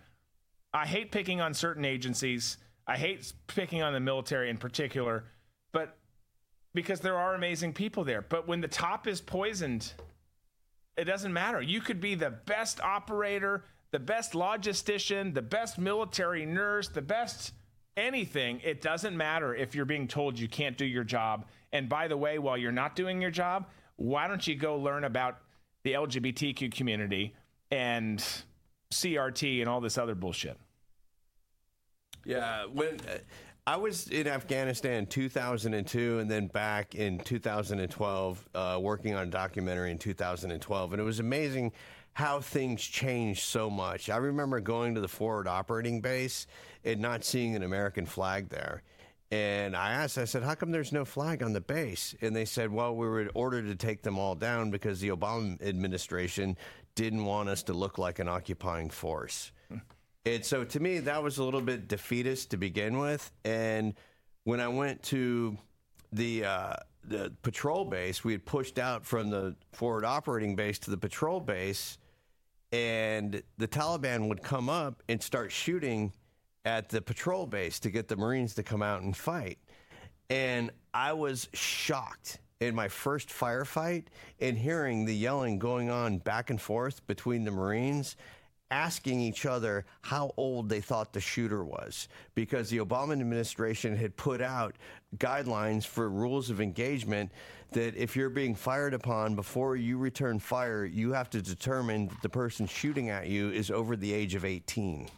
I 0.72 0.86
hate 0.86 1.12
picking 1.12 1.40
on 1.40 1.54
certain 1.54 1.84
agencies. 1.84 2.58
I 2.86 2.96
hate 2.96 3.32
picking 3.46 3.82
on 3.82 3.92
the 3.92 4.00
military 4.00 4.50
in 4.50 4.56
particular, 4.56 5.24
but 5.72 5.96
because 6.74 7.00
there 7.00 7.18
are 7.18 7.34
amazing 7.34 7.72
people 7.72 8.04
there. 8.04 8.22
But 8.22 8.46
when 8.46 8.60
the 8.60 8.68
top 8.68 9.06
is 9.06 9.20
poisoned, 9.20 9.92
it 10.96 11.04
doesn't 11.04 11.32
matter. 11.32 11.60
You 11.60 11.80
could 11.80 12.00
be 12.00 12.14
the 12.14 12.30
best 12.30 12.80
operator, 12.80 13.64
the 13.90 13.98
best 13.98 14.32
logistician, 14.32 15.34
the 15.34 15.42
best 15.42 15.78
military 15.78 16.46
nurse, 16.46 16.88
the 16.88 17.02
best 17.02 17.52
anything, 17.96 18.60
it 18.64 18.80
doesn't 18.80 19.16
matter 19.16 19.54
if 19.54 19.74
you're 19.74 19.84
being 19.84 20.08
told 20.08 20.38
you 20.38 20.48
can't 20.48 20.76
do 20.76 20.84
your 20.84 21.04
job. 21.04 21.46
And 21.72 21.88
by 21.88 22.08
the 22.08 22.16
way, 22.16 22.38
while 22.38 22.56
you're 22.56 22.72
not 22.72 22.96
doing 22.96 23.20
your 23.20 23.30
job, 23.30 23.66
why 23.96 24.26
don't 24.26 24.46
you 24.46 24.54
go 24.54 24.76
learn 24.76 25.04
about 25.04 25.38
the 25.82 25.92
LGBTQ 25.92 26.72
community 26.72 27.34
and 27.70 28.24
CRT 28.92 29.60
and 29.60 29.68
all 29.68 29.80
this 29.80 29.98
other 29.98 30.14
bullshit? 30.14 30.56
Yeah, 32.24 32.64
when 32.66 32.98
I 33.66 33.76
was 33.76 34.08
in 34.08 34.26
Afghanistan 34.26 34.94
in 34.94 35.06
2002 35.06 36.18
and 36.18 36.30
then 36.30 36.46
back 36.46 36.94
in 36.94 37.18
2012 37.18 38.48
uh, 38.54 38.78
working 38.80 39.14
on 39.14 39.28
a 39.28 39.30
documentary 39.30 39.90
in 39.90 39.98
2012 39.98 40.92
and 40.92 41.00
it 41.00 41.04
was 41.04 41.20
amazing 41.20 41.72
how 42.14 42.40
things 42.40 42.82
changed 42.82 43.42
so 43.42 43.68
much. 43.68 44.08
I 44.08 44.16
remember 44.16 44.60
going 44.60 44.94
to 44.94 45.00
the 45.00 45.08
forward 45.08 45.46
operating 45.46 46.00
base 46.00 46.46
and 46.84 47.00
not 47.00 47.22
seeing 47.22 47.54
an 47.54 47.62
American 47.62 48.06
flag 48.06 48.48
there. 48.48 48.82
And 49.30 49.76
I 49.76 49.92
asked, 49.92 50.18
I 50.18 50.24
said, 50.24 50.42
how 50.42 50.54
come 50.54 50.72
there's 50.72 50.92
no 50.92 51.04
flag 51.04 51.42
on 51.42 51.52
the 51.52 51.60
base? 51.60 52.16
And 52.20 52.34
they 52.34 52.46
said, 52.46 52.72
well, 52.72 52.96
we 52.96 53.06
were 53.06 53.30
ordered 53.34 53.66
to 53.66 53.76
take 53.76 54.02
them 54.02 54.18
all 54.18 54.34
down 54.34 54.70
because 54.70 55.00
the 55.00 55.10
Obama 55.10 55.62
administration 55.62 56.56
didn't 56.96 57.24
want 57.24 57.48
us 57.48 57.62
to 57.64 57.72
look 57.72 57.98
like 57.98 58.18
an 58.18 58.28
occupying 58.28 58.90
force. 58.90 59.52
And 60.26 60.44
so 60.44 60.64
to 60.64 60.80
me, 60.80 60.98
that 61.00 61.22
was 61.22 61.38
a 61.38 61.44
little 61.44 61.60
bit 61.60 61.88
defeatist 61.88 62.50
to 62.50 62.56
begin 62.56 62.98
with. 62.98 63.30
And 63.44 63.94
when 64.44 64.60
I 64.60 64.68
went 64.68 65.02
to 65.04 65.56
the, 66.12 66.44
uh, 66.44 66.74
the 67.04 67.32
patrol 67.42 67.84
base, 67.84 68.22
we 68.22 68.32
had 68.32 68.44
pushed 68.44 68.78
out 68.78 69.06
from 69.06 69.30
the 69.30 69.56
forward 69.72 70.04
operating 70.04 70.56
base 70.56 70.78
to 70.80 70.90
the 70.90 70.98
patrol 70.98 71.40
base, 71.40 71.98
and 72.72 73.42
the 73.58 73.68
Taliban 73.68 74.28
would 74.28 74.42
come 74.42 74.68
up 74.68 75.02
and 75.08 75.22
start 75.22 75.50
shooting 75.50 76.12
at 76.64 76.88
the 76.88 77.00
patrol 77.00 77.46
base 77.46 77.80
to 77.80 77.90
get 77.90 78.08
the 78.08 78.16
Marines 78.16 78.54
to 78.54 78.62
come 78.62 78.82
out 78.82 79.02
and 79.02 79.16
fight. 79.16 79.58
And 80.28 80.70
I 80.92 81.12
was 81.14 81.48
shocked 81.54 82.38
in 82.60 82.74
my 82.74 82.88
first 82.88 83.30
firefight 83.30 84.04
and 84.38 84.56
hearing 84.56 85.06
the 85.06 85.14
yelling 85.14 85.58
going 85.58 85.90
on 85.90 86.18
back 86.18 86.50
and 86.50 86.60
forth 86.60 87.04
between 87.06 87.44
the 87.44 87.50
Marines 87.50 88.16
asking 88.70 89.20
each 89.20 89.46
other 89.46 89.84
how 90.02 90.32
old 90.36 90.68
they 90.68 90.80
thought 90.80 91.12
the 91.12 91.20
shooter 91.20 91.64
was 91.64 92.08
because 92.34 92.70
the 92.70 92.78
Obama 92.78 93.12
administration 93.12 93.96
had 93.96 94.16
put 94.16 94.40
out 94.40 94.76
guidelines 95.16 95.84
for 95.84 96.08
rules 96.08 96.50
of 96.50 96.60
engagement 96.60 97.30
that 97.72 97.94
if 97.96 98.16
you're 98.16 98.30
being 98.30 98.54
fired 98.54 98.94
upon 98.94 99.34
before 99.34 99.76
you 99.76 99.98
return 99.98 100.38
fire, 100.38 100.84
you 100.84 101.12
have 101.12 101.30
to 101.30 101.42
determine 101.42 102.08
that 102.08 102.22
the 102.22 102.28
person 102.28 102.66
shooting 102.66 103.10
at 103.10 103.28
you 103.28 103.50
is 103.50 103.70
over 103.70 103.96
the 103.96 104.12
age 104.12 104.34
of 104.34 104.44
18. 104.44 105.08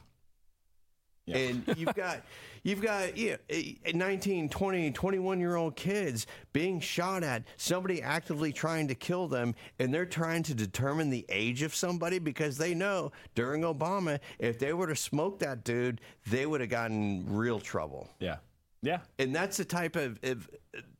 And 1.28 1.62
you've 1.76 1.94
got 1.94 2.22
you've 2.62 2.82
got 2.82 3.16
yeah, 3.16 3.36
eh, 3.48 3.74
19, 3.94 4.48
20, 4.48 4.90
21 4.90 5.40
year 5.40 5.56
old 5.56 5.76
kids 5.76 6.26
being 6.52 6.80
shot 6.80 7.22
at, 7.22 7.44
somebody 7.56 8.02
actively 8.02 8.52
trying 8.52 8.88
to 8.88 8.94
kill 8.94 9.28
them, 9.28 9.54
and 9.78 9.92
they're 9.92 10.06
trying 10.06 10.42
to 10.44 10.54
determine 10.54 11.10
the 11.10 11.24
age 11.28 11.62
of 11.62 11.74
somebody 11.74 12.18
because 12.18 12.58
they 12.58 12.74
know 12.74 13.12
during 13.34 13.62
Obama, 13.62 14.18
if 14.38 14.58
they 14.58 14.72
were 14.72 14.86
to 14.86 14.96
smoke 14.96 15.38
that 15.38 15.64
dude, 15.64 16.00
they 16.26 16.46
would 16.46 16.60
have 16.60 16.70
gotten 16.70 17.24
real 17.28 17.60
trouble. 17.60 18.08
Yeah. 18.18 18.36
Yeah. 18.82 18.98
And 19.18 19.34
that's 19.34 19.56
the 19.56 19.64
type 19.64 19.94
of 19.94 20.18
if, 20.22 20.48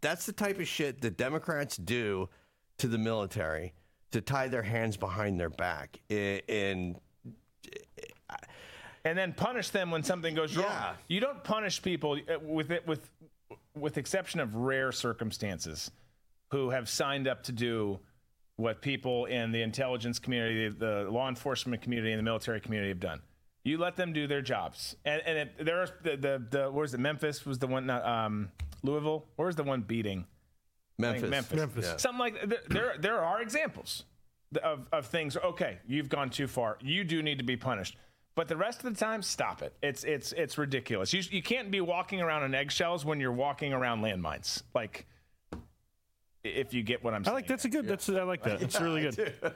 that's 0.01 0.25
the 0.27 0.33
type 0.33 0.61
of 0.61 0.69
shit 0.69 1.01
that 1.01 1.17
Democrats 1.17 1.77
do 1.77 2.29
to 2.79 2.87
the 2.87 2.99
military 2.99 3.73
to 4.13 4.21
tie 4.21 4.47
their 4.49 4.63
hands 4.63 4.97
behind 4.97 5.41
their 5.41 5.51
back 5.51 5.99
and, 6.09 6.95
and 9.05 9.11
and 9.11 9.19
then 9.19 9.33
punish 9.33 9.71
them 9.71 9.91
when 9.91 10.03
something 10.03 10.35
goes 10.35 10.57
wrong. 10.57 10.67
Yeah. 10.69 10.95
You 11.09 11.21
don't 11.21 11.43
punish 11.45 11.83
people 11.83 12.19
uh, 12.29 12.39
with 12.41 12.71
it 12.71 12.87
with 12.87 13.11
with 13.75 13.99
exception 13.99 14.41
of 14.41 14.55
rare 14.55 14.93
circumstances 14.93 15.91
who 16.51 16.71
have 16.71 16.89
signed 16.89 17.27
up 17.27 17.43
to 17.45 17.53
do 17.53 17.99
what 18.57 18.83
people 18.83 19.25
in 19.25 19.51
the 19.51 19.63
intelligence 19.63 20.19
community, 20.19 20.69
the 20.69 21.09
law 21.11 21.29
enforcement 21.29 21.83
community, 21.83 22.13
and 22.13 22.19
the 22.19 22.23
military 22.23 22.61
community 22.61 22.91
have 22.91 23.01
done. 23.01 23.21
You 23.65 23.79
let 23.79 23.97
them 23.97 24.13
do 24.13 24.27
their 24.27 24.43
jobs, 24.43 24.97
and 25.05 25.23
and 25.25 25.39
it, 25.39 25.65
there 25.65 25.83
are 25.83 25.89
the 26.03 26.17
the, 26.17 26.47
the 26.51 26.59
where 26.71 26.83
was 26.83 26.95
it? 26.95 27.01
Memphis 27.01 27.47
was 27.47 27.59
the 27.59 27.67
one. 27.67 27.87
not, 27.87 28.05
Um, 28.05 28.51
Louisville. 28.83 29.27
Where's 29.37 29.57
the 29.57 29.63
one 29.65 29.83
beating? 29.83 30.27
Memphis. 30.99 31.31
Memphis. 31.31 31.57
Memphis. 31.57 31.87
Yeah. 31.87 31.97
Something 31.97 32.19
like 32.19 32.49
there, 32.49 32.61
there. 32.69 32.95
There 32.99 33.19
are 33.23 33.41
examples 33.41 34.05
of 34.63 34.87
of 34.93 35.07
things. 35.07 35.37
Okay, 35.37 35.79
you've 35.87 36.09
gone 36.09 36.31
too 36.31 36.47
far. 36.47 36.77
You 36.81 37.05
do 37.05 37.23
need 37.23 37.39
to 37.39 37.45
be 37.45 37.57
punished. 37.57 37.97
But 38.35 38.49
the 38.49 38.57
rest 38.57 38.83
of 38.83 38.95
the 38.95 38.99
time, 38.99 39.23
stop 39.23 39.63
it. 39.63 39.75
It's 39.83 40.05
it's 40.05 40.33
it's 40.33 40.57
ridiculous. 40.57 41.13
You 41.13 41.23
you 41.31 41.43
can't 41.43 41.71
be 41.71 41.81
walking 41.81 42.21
around 42.21 42.45
on 42.45 42.55
eggshells 42.55 43.05
when 43.05 43.21
you're 43.21 43.33
walking 43.33 43.73
around 43.73 44.01
landmines. 44.01 44.63
Like, 44.75 45.07
if 46.43 46.73
you 46.73 46.83
get 46.83 47.05
what 47.05 47.13
I'm 47.13 47.25
saying. 47.25 47.35
I 47.37 47.41
saying. 47.41 47.43
like 47.43 47.47
that's 47.49 47.65
a 47.67 47.69
good. 47.69 47.87
That's 47.87 48.09
I 48.09 48.23
like 48.23 48.43
that. 48.45 48.63
It's 48.63 48.81
really 48.81 49.03
good. 49.03 49.35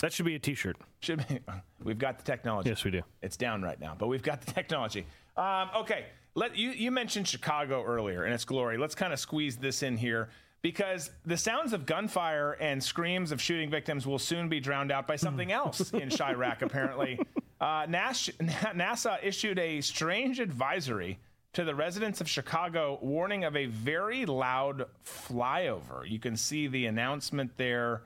That 0.00 0.12
should 0.12 0.26
be 0.26 0.34
a 0.36 0.38
T-shirt. 0.38 0.76
Should 1.00 1.26
be. 1.26 1.40
We've 1.82 1.98
got 1.98 2.18
the 2.18 2.24
technology. 2.24 2.70
Yes, 2.70 2.84
we 2.84 2.90
do. 2.90 3.02
It's 3.22 3.36
down 3.36 3.62
right 3.62 3.80
now, 3.80 3.96
but 3.98 4.06
we've 4.06 4.22
got 4.22 4.40
the 4.40 4.52
technology. 4.52 5.06
Um, 5.36 5.70
okay, 5.76 6.06
let 6.34 6.56
you 6.56 6.70
you 6.70 6.90
mentioned 6.90 7.26
Chicago 7.26 7.82
earlier 7.82 8.24
and 8.24 8.32
its 8.32 8.44
glory. 8.44 8.78
Let's 8.78 8.94
kind 8.94 9.12
of 9.12 9.18
squeeze 9.18 9.56
this 9.56 9.82
in 9.82 9.96
here 9.96 10.28
because 10.62 11.10
the 11.26 11.36
sounds 11.36 11.72
of 11.72 11.86
gunfire 11.86 12.52
and 12.60 12.82
screams 12.82 13.32
of 13.32 13.40
shooting 13.40 13.70
victims 13.70 14.06
will 14.06 14.18
soon 14.18 14.48
be 14.48 14.60
drowned 14.60 14.92
out 14.92 15.06
by 15.06 15.16
something 15.16 15.50
else 15.52 15.90
in 15.90 16.08
Chiraq. 16.08 16.62
Apparently, 16.62 17.18
uh, 17.60 17.86
Nash, 17.88 18.30
NASA 18.40 19.18
issued 19.22 19.58
a 19.58 19.80
strange 19.80 20.40
advisory 20.40 21.18
to 21.54 21.64
the 21.64 21.74
residents 21.74 22.20
of 22.20 22.28
Chicago, 22.28 22.98
warning 23.02 23.44
of 23.44 23.56
a 23.56 23.66
very 23.66 24.26
loud 24.26 24.86
flyover. 25.04 26.08
You 26.08 26.18
can 26.18 26.36
see 26.36 26.68
the 26.68 26.86
announcement 26.86 27.56
there 27.56 28.02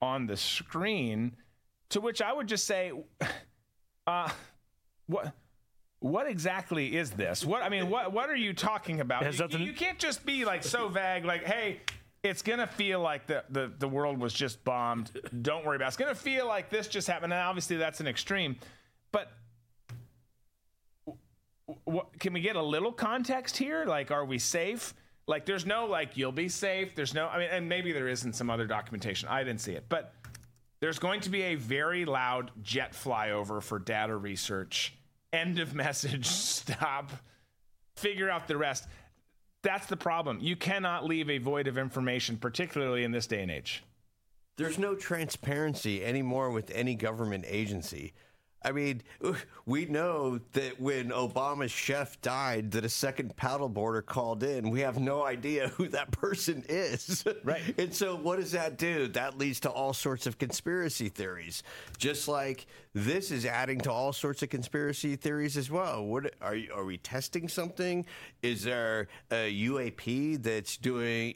on 0.00 0.26
the 0.26 0.36
screen. 0.36 1.32
To 1.90 2.00
which 2.00 2.20
I 2.20 2.32
would 2.32 2.46
just 2.48 2.66
say, 2.66 2.92
uh, 4.06 4.28
what 5.06 5.32
what 6.00 6.26
exactly 6.28 6.96
is 6.96 7.10
this? 7.10 7.44
What 7.44 7.62
I 7.62 7.68
mean, 7.68 7.88
what 7.88 8.12
what 8.12 8.28
are 8.28 8.36
you 8.36 8.52
talking 8.52 9.00
about? 9.00 9.22
You, 9.32 9.38
nothing- 9.38 9.62
you 9.62 9.72
can't 9.72 9.98
just 9.98 10.24
be 10.26 10.44
like 10.44 10.62
so 10.62 10.88
vague, 10.88 11.24
like, 11.24 11.44
hey, 11.44 11.80
it's 12.22 12.42
gonna 12.42 12.66
feel 12.66 13.00
like 13.00 13.26
the, 13.26 13.44
the 13.50 13.72
the 13.78 13.88
world 13.88 14.18
was 14.18 14.32
just 14.32 14.62
bombed. 14.64 15.10
Don't 15.42 15.64
worry 15.64 15.76
about 15.76 15.86
it. 15.86 15.88
It's 15.88 15.96
gonna 15.96 16.14
feel 16.14 16.46
like 16.46 16.70
this 16.70 16.86
just 16.88 17.08
happened. 17.08 17.32
And 17.32 17.40
obviously 17.42 17.76
that's 17.76 18.00
an 18.00 18.06
extreme. 18.06 18.56
But 19.16 19.32
what, 21.84 22.18
can 22.18 22.34
we 22.34 22.40
get 22.40 22.56
a 22.56 22.62
little 22.62 22.92
context 22.92 23.56
here? 23.56 23.86
Like, 23.86 24.10
are 24.10 24.26
we 24.26 24.38
safe? 24.38 24.92
Like, 25.26 25.46
there's 25.46 25.64
no 25.64 25.86
like 25.86 26.18
you'll 26.18 26.32
be 26.32 26.50
safe. 26.50 26.94
There's 26.94 27.14
no. 27.14 27.26
I 27.26 27.38
mean, 27.38 27.48
and 27.50 27.66
maybe 27.68 27.92
there 27.92 28.08
is 28.08 28.24
in 28.24 28.32
some 28.34 28.50
other 28.50 28.66
documentation. 28.66 29.28
I 29.30 29.42
didn't 29.42 29.62
see 29.62 29.72
it, 29.72 29.86
but 29.88 30.12
there's 30.80 30.98
going 30.98 31.22
to 31.22 31.30
be 31.30 31.42
a 31.42 31.54
very 31.54 32.04
loud 32.04 32.50
jet 32.62 32.92
flyover 32.92 33.62
for 33.62 33.78
data 33.78 34.14
research. 34.14 34.94
End 35.32 35.58
of 35.58 35.74
message. 35.74 36.26
Stop. 36.26 37.10
Figure 37.96 38.28
out 38.28 38.46
the 38.46 38.58
rest. 38.58 38.86
That's 39.62 39.86
the 39.86 39.96
problem. 39.96 40.40
You 40.42 40.56
cannot 40.56 41.06
leave 41.06 41.30
a 41.30 41.38
void 41.38 41.68
of 41.68 41.78
information, 41.78 42.36
particularly 42.36 43.02
in 43.02 43.12
this 43.12 43.26
day 43.26 43.40
and 43.40 43.50
age. 43.50 43.82
There's 44.58 44.78
no 44.78 44.94
transparency 44.94 46.04
anymore 46.04 46.50
with 46.50 46.70
any 46.70 46.94
government 46.94 47.46
agency. 47.48 48.12
I 48.66 48.72
mean, 48.72 49.02
we 49.64 49.86
know 49.86 50.40
that 50.54 50.80
when 50.80 51.10
Obama's 51.10 51.70
chef 51.70 52.20
died, 52.20 52.72
that 52.72 52.84
a 52.84 52.88
second 52.88 53.36
paddleboarder 53.36 54.04
called 54.04 54.42
in. 54.42 54.70
We 54.70 54.80
have 54.80 54.98
no 54.98 55.24
idea 55.24 55.68
who 55.68 55.86
that 55.90 56.10
person 56.10 56.64
is. 56.68 57.24
Right. 57.44 57.78
and 57.78 57.94
so, 57.94 58.16
what 58.16 58.40
does 58.40 58.52
that 58.52 58.76
do? 58.76 59.06
That 59.08 59.38
leads 59.38 59.60
to 59.60 59.70
all 59.70 59.92
sorts 59.92 60.26
of 60.26 60.38
conspiracy 60.38 61.08
theories. 61.08 61.62
Just 61.96 62.26
like 62.26 62.66
this 62.96 63.30
is 63.30 63.44
adding 63.44 63.78
to 63.78 63.92
all 63.92 64.10
sorts 64.10 64.42
of 64.42 64.48
conspiracy 64.48 65.16
theories 65.16 65.58
as 65.58 65.70
well. 65.70 66.02
What 66.02 66.32
are 66.40 66.54
you, 66.56 66.72
are 66.74 66.86
we 66.86 66.96
testing 66.96 67.46
something? 67.46 68.06
Is 68.42 68.64
there 68.64 69.08
a 69.30 69.52
UAP 69.54 70.42
that's 70.42 70.78
doing 70.78 71.34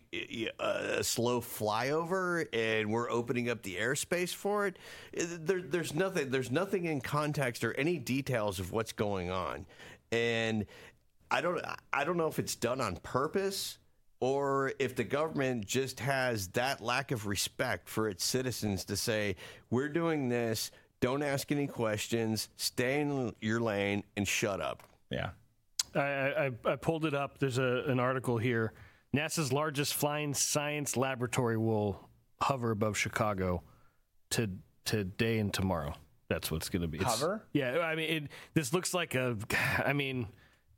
a 0.59 1.05
slow 1.05 1.43
flyover, 1.43 2.47
and 2.55 2.91
we're 2.91 3.11
opening 3.11 3.51
up 3.51 3.63
the 3.63 3.77
airspace 3.77 4.35
for 4.35 4.69
it? 4.69 4.79
There, 5.13 5.61
there's 5.61 5.95
nothing. 5.95 6.31
There's 6.31 6.51
nothing 6.51 6.87
in 6.87 7.03
context 7.03 7.63
or 7.63 7.75
any 7.75 7.99
details 7.99 8.59
of 8.59 8.73
what's 8.73 8.93
going 8.93 9.31
on, 9.31 9.67
and 10.11 10.65
I 11.31 11.43
don't. 11.43 11.63
I 11.93 12.05
don't 12.05 12.17
know 12.17 12.29
if 12.29 12.39
it's 12.39 12.57
done 12.57 12.81
on 12.81 12.97
purpose 12.97 13.77
or 14.21 14.73
if 14.79 14.95
the 14.95 15.05
government 15.05 15.67
just 15.67 16.01
has 16.01 16.49
that 16.49 16.83
lack 16.83 17.11
of 17.11 17.27
respect 17.27 17.89
for 17.89 18.09
its 18.09 18.23
citizens 18.23 18.85
to 18.85 18.95
say, 18.95 19.35
we're 19.71 19.89
doing 19.89 20.29
this, 20.29 20.71
don't 21.01 21.23
ask 21.23 21.51
any 21.51 21.67
questions, 21.67 22.49
stay 22.57 23.01
in 23.01 23.33
your 23.41 23.61
lane, 23.61 24.05
and 24.17 24.27
shut 24.27 24.61
up. 24.61 24.83
Yeah. 25.11 25.31
I, 25.95 26.01
I, 26.01 26.51
I 26.65 26.77
pulled 26.77 27.05
it 27.05 27.15
up. 27.15 27.39
There's 27.39 27.59
a, 27.59 27.85
an 27.87 27.99
article 27.99 28.39
here. 28.39 28.73
NASA's 29.17 29.53
largest 29.53 29.95
flying 29.95 30.35
science 30.35 30.97
laboratory 30.97 31.57
will 31.57 32.09
hover 32.41 32.71
above 32.71 32.97
Chicago 32.97 33.63
to 34.31 34.49
today 34.85 35.39
and 35.39 35.53
tomorrow. 35.53 35.95
That's 36.29 36.51
what's 36.51 36.69
going 36.69 36.83
to 36.83 36.89
be. 36.89 36.99
It's- 36.99 37.19
Hover? 37.21 37.43
Yeah. 37.53 37.79
I 37.81 37.97
mean, 37.97 38.11
it, 38.25 38.31
this 38.55 38.73
looks 38.73 38.95
like 38.95 39.15
a. 39.17 39.37
I 39.85 39.93
mean, 39.93 40.29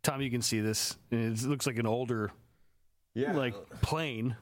Tom, 0.02 0.22
you 0.22 0.30
can 0.30 0.40
see 0.42 0.60
this. 0.60 0.96
It 1.10 1.42
looks 1.42 1.66
like 1.66 1.76
an 1.76 1.86
older, 1.86 2.30
yeah, 3.14 3.32
like 3.32 3.54
plane. 3.82 4.36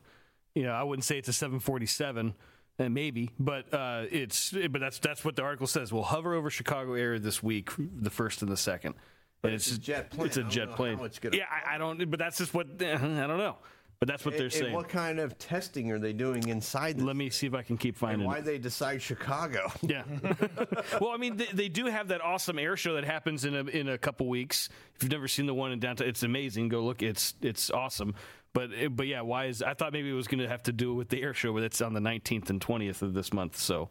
You 0.55 0.63
know, 0.65 0.73
I 0.73 0.85
wouldn't 0.85 1.05
say 1.05 1.19
it's 1.19 1.29
a 1.29 1.33
747. 1.33 2.35
And 2.81 2.95
maybe, 2.95 3.31
but 3.39 3.73
uh, 3.75 4.07
it's 4.11 4.53
but 4.53 4.81
that's 4.81 4.99
that's 4.99 5.23
what 5.25 5.37
the 5.37 5.43
article 5.43 5.67
says. 5.67 5.93
We'll 5.93 6.03
hover 6.03 6.35
over 6.35 6.49
Chicago 6.49 6.95
area 6.95 7.19
this 7.19 7.43
week, 7.43 7.69
the 7.79 8.09
first 8.11 8.41
and 8.41 8.51
the 8.51 8.57
second. 8.57 8.95
But 9.43 9.49
And 9.49 9.57
it's 9.57 9.71
a 9.71 9.79
jet 9.79 10.11
plane. 10.11 10.27
It's 10.27 10.37
a 10.39 10.45
jet 10.45 10.73
plane. 10.73 10.99
it's 11.01 11.21
yeah, 11.33 11.45
I, 11.51 11.75
I 11.75 11.79
don't. 11.79 12.11
But 12.11 12.19
that's 12.19 12.39
just 12.39 12.55
what 12.55 12.67
I 12.81 12.97
don't 12.97 13.39
know. 13.39 13.57
But 13.99 14.09
that's 14.09 14.25
what 14.25 14.35
they're 14.35 14.45
And- 14.45 14.53
saying. 14.53 14.65
And 14.67 14.75
what 14.75 14.89
kind 14.89 15.21
of 15.21 15.39
testing 15.39 15.93
are 15.93 15.99
they 15.99 16.15
doing 16.15 16.49
inside? 16.49 16.97
This? 16.97 17.05
Let 17.05 17.17
me 17.17 17.29
see 17.29 17.47
if 17.47 17.53
I 17.53 17.61
can 17.61 17.77
keep 17.77 17.99
finding. 17.99 18.21
And 18.23 18.29
why 18.29 18.39
it. 18.39 18.47
they 18.47 18.57
decide 18.57 19.03
Chicago? 19.03 19.71
Yeah. 19.83 20.05
well, 21.03 21.11
I 21.11 21.19
mean, 21.19 21.37
they, 21.37 21.49
they 21.53 21.69
do 21.69 21.85
have 21.85 22.09
that 22.09 22.23
awesome 22.23 22.59
air 22.59 22.79
show 22.79 22.95
that 22.95 23.05
happens 23.05 23.45
in 23.45 23.55
a 23.55 23.65
in 23.65 23.89
a 23.91 23.99
couple 23.99 24.27
weeks. 24.27 24.71
If 24.97 25.03
you've 25.03 25.13
never 25.13 25.29
seen 25.29 25.45
the 25.45 25.53
one 25.53 25.73
in 25.73 25.81
downtown, 25.81 26.09
it's 26.09 26.23
amazing. 26.23 26.69
Go 26.71 26.81
look. 26.83 27.03
It's 27.03 27.35
it's 27.43 27.71
awesome. 27.71 28.15
But 28.53 28.73
it- 28.73 28.97
but 28.97 29.07
yeah, 29.07 29.21
why 29.21 29.47
is 29.47 29.63
I 29.63 29.75
thought 29.75 29.93
maybe 29.93 30.11
it 30.11 30.15
was 30.15 30.27
going 30.29 30.41
to 30.41 30.49
have 30.49 30.63
to 30.65 30.73
do 30.73 30.95
with 30.95 31.09
the 31.09 31.23
air 31.23 31.35
show, 31.35 31.53
but 31.53 31.63
it's 31.63 31.81
on 31.81 31.93
the 31.93 32.01
19th 32.01 32.51
and 32.51 32.61
20th 32.61 33.03
of 33.03 33.15
this 33.15 33.33
month. 33.33 33.57
So 33.57 33.91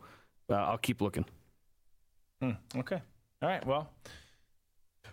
uh, 0.50 0.56
I'll 0.56 0.78
keep 0.78 1.02
looking. 1.02 1.26
Hmm, 2.42 2.52
okay. 2.78 3.02
All 3.42 3.50
right. 3.50 3.66
Well, 3.66 3.90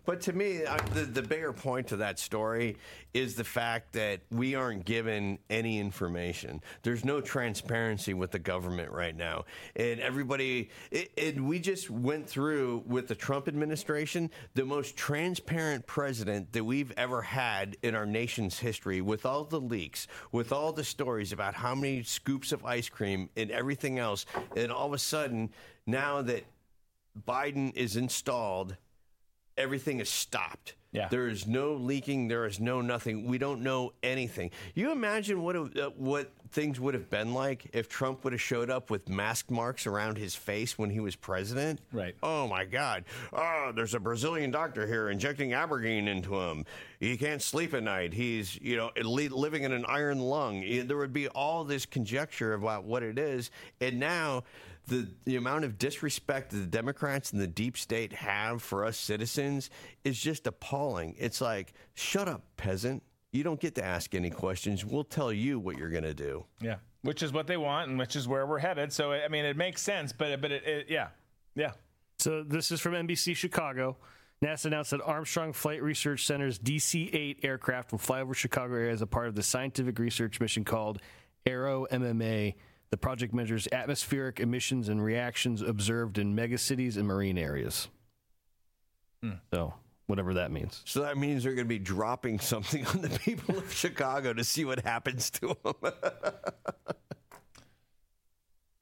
But 0.06 0.20
to 0.22 0.32
me, 0.32 0.64
I, 0.64 0.78
the, 0.94 1.02
the 1.02 1.22
bigger 1.22 1.52
point 1.52 1.88
to 1.88 1.96
that 1.96 2.18
story 2.20 2.76
is 3.12 3.34
the 3.34 3.44
fact 3.44 3.92
that 3.94 4.20
we 4.30 4.54
aren't 4.54 4.84
given 4.84 5.38
any 5.50 5.80
information. 5.80 6.62
There's 6.82 7.04
no 7.04 7.20
transparency 7.20 8.14
with 8.14 8.30
the 8.30 8.38
government 8.38 8.92
right 8.92 9.16
now. 9.16 9.44
And 9.74 9.98
everybody, 10.00 10.70
it, 10.92 11.10
and 11.18 11.48
we 11.48 11.58
just 11.58 11.90
went 11.90 12.28
through 12.28 12.84
with 12.86 13.08
the 13.08 13.16
Trump 13.16 13.48
administration 13.48 14.30
the 14.54 14.64
most 14.64 14.96
transparent 14.96 15.86
president 15.86 16.52
that 16.52 16.64
we've 16.64 16.92
ever 16.96 17.20
had 17.22 17.76
in 17.82 17.96
our 17.96 18.06
nation's 18.06 18.60
history 18.60 19.00
with 19.00 19.26
all 19.26 19.42
the 19.42 19.60
leaks, 19.60 20.06
with 20.30 20.52
all 20.52 20.72
the 20.72 20.84
stories 20.84 21.32
about 21.32 21.54
how 21.54 21.74
many 21.74 22.04
scoops 22.04 22.52
of 22.52 22.64
ice 22.64 22.88
cream 22.88 23.28
and 23.36 23.50
everything 23.50 23.98
else. 23.98 24.24
And 24.54 24.70
all 24.70 24.86
of 24.86 24.92
a 24.92 24.98
sudden, 24.98 25.50
now 25.84 26.22
that 26.22 26.44
Biden 27.26 27.74
is 27.74 27.96
installed, 27.96 28.76
everything 29.56 30.00
is 30.00 30.08
stopped. 30.08 30.74
Yeah. 30.92 31.08
There 31.08 31.28
is 31.28 31.46
no 31.46 31.74
leaking. 31.74 32.28
There 32.28 32.46
is 32.46 32.58
no 32.58 32.80
nothing. 32.80 33.26
We 33.26 33.36
don't 33.36 33.62
know 33.62 33.92
anything. 34.02 34.50
You 34.74 34.92
imagine 34.92 35.42
what 35.42 35.56
uh, 35.56 35.90
what 35.96 36.32
things 36.52 36.80
would 36.80 36.94
have 36.94 37.10
been 37.10 37.34
like 37.34 37.66
if 37.74 37.86
Trump 37.86 38.24
would 38.24 38.32
have 38.32 38.40
showed 38.40 38.70
up 38.70 38.88
with 38.88 39.08
mask 39.08 39.50
marks 39.50 39.86
around 39.86 40.16
his 40.16 40.34
face 40.34 40.78
when 40.78 40.88
he 40.88 41.00
was 41.00 41.14
president? 41.14 41.80
Right. 41.92 42.14
Oh 42.22 42.48
my 42.48 42.64
God. 42.64 43.04
Oh, 43.32 43.72
there's 43.74 43.92
a 43.92 44.00
Brazilian 44.00 44.50
doctor 44.50 44.86
here 44.86 45.10
injecting 45.10 45.50
abergine 45.50 46.06
into 46.06 46.40
him. 46.40 46.64
He 46.98 47.18
can't 47.18 47.42
sleep 47.42 47.74
at 47.74 47.82
night. 47.82 48.14
He's 48.14 48.56
you 48.62 48.76
know 48.76 48.90
living 49.02 49.64
in 49.64 49.72
an 49.72 49.84
iron 49.86 50.18
lung. 50.18 50.64
There 50.86 50.96
would 50.96 51.12
be 51.12 51.28
all 51.28 51.64
this 51.64 51.84
conjecture 51.84 52.54
about 52.54 52.84
what 52.84 53.02
it 53.02 53.18
is, 53.18 53.50
and 53.82 54.00
now. 54.00 54.44
The, 54.86 55.08
the 55.24 55.36
amount 55.36 55.64
of 55.64 55.78
disrespect 55.78 56.50
that 56.50 56.58
the 56.58 56.66
Democrats 56.66 57.32
and 57.32 57.40
the 57.40 57.46
deep 57.46 57.76
state 57.76 58.12
have 58.12 58.62
for 58.62 58.84
us 58.84 58.96
citizens 58.96 59.68
is 60.04 60.18
just 60.18 60.46
appalling. 60.46 61.16
It's 61.18 61.40
like, 61.40 61.72
shut 61.94 62.28
up, 62.28 62.44
peasant. 62.56 63.02
You 63.32 63.42
don't 63.42 63.60
get 63.60 63.74
to 63.74 63.84
ask 63.84 64.14
any 64.14 64.30
questions. 64.30 64.84
We'll 64.84 65.04
tell 65.04 65.32
you 65.32 65.58
what 65.58 65.76
you're 65.76 65.90
going 65.90 66.04
to 66.04 66.14
do. 66.14 66.44
Yeah, 66.60 66.76
which 67.02 67.22
is 67.22 67.32
what 67.32 67.46
they 67.46 67.56
want, 67.56 67.90
and 67.90 67.98
which 67.98 68.16
is 68.16 68.28
where 68.28 68.46
we're 68.46 68.60
headed. 68.60 68.92
So 68.92 69.12
I 69.12 69.28
mean, 69.28 69.44
it 69.44 69.56
makes 69.56 69.82
sense, 69.82 70.12
but 70.12 70.40
but 70.40 70.52
it, 70.52 70.64
it 70.64 70.86
yeah, 70.88 71.08
yeah. 71.54 71.72
So 72.18 72.42
this 72.42 72.70
is 72.70 72.80
from 72.80 72.92
NBC 72.92 73.36
Chicago. 73.36 73.96
NASA 74.42 74.66
announced 74.66 74.90
that 74.90 75.00
Armstrong 75.02 75.52
Flight 75.52 75.82
Research 75.82 76.26
Center's 76.26 76.58
DC 76.58 77.14
8 77.14 77.40
aircraft 77.42 77.92
will 77.92 77.98
fly 77.98 78.20
over 78.20 78.34
Chicago 78.34 78.74
area 78.74 78.92
as 78.92 79.00
a 79.00 79.06
part 79.06 79.28
of 79.28 79.34
the 79.34 79.42
scientific 79.42 79.98
research 79.98 80.40
mission 80.40 80.62
called 80.64 81.00
AEROMMA. 81.46 82.54
The 82.90 82.96
project 82.96 83.34
measures 83.34 83.66
atmospheric 83.72 84.38
emissions 84.40 84.88
and 84.88 85.02
reactions 85.02 85.60
observed 85.60 86.18
in 86.18 86.36
megacities 86.36 86.96
and 86.96 87.06
marine 87.06 87.36
areas. 87.38 87.88
So, 89.52 89.74
whatever 90.06 90.34
that 90.34 90.52
means. 90.52 90.82
So 90.84 91.00
that 91.02 91.18
means 91.18 91.42
they're 91.42 91.54
going 91.54 91.66
to 91.66 91.68
be 91.68 91.80
dropping 91.80 92.38
something 92.40 92.86
on 92.86 93.00
the 93.02 93.08
people 93.08 93.58
of 93.58 93.72
Chicago 93.72 94.32
to 94.32 94.44
see 94.44 94.64
what 94.64 94.84
happens 94.84 95.30
to 95.30 95.56
them. 95.64 95.74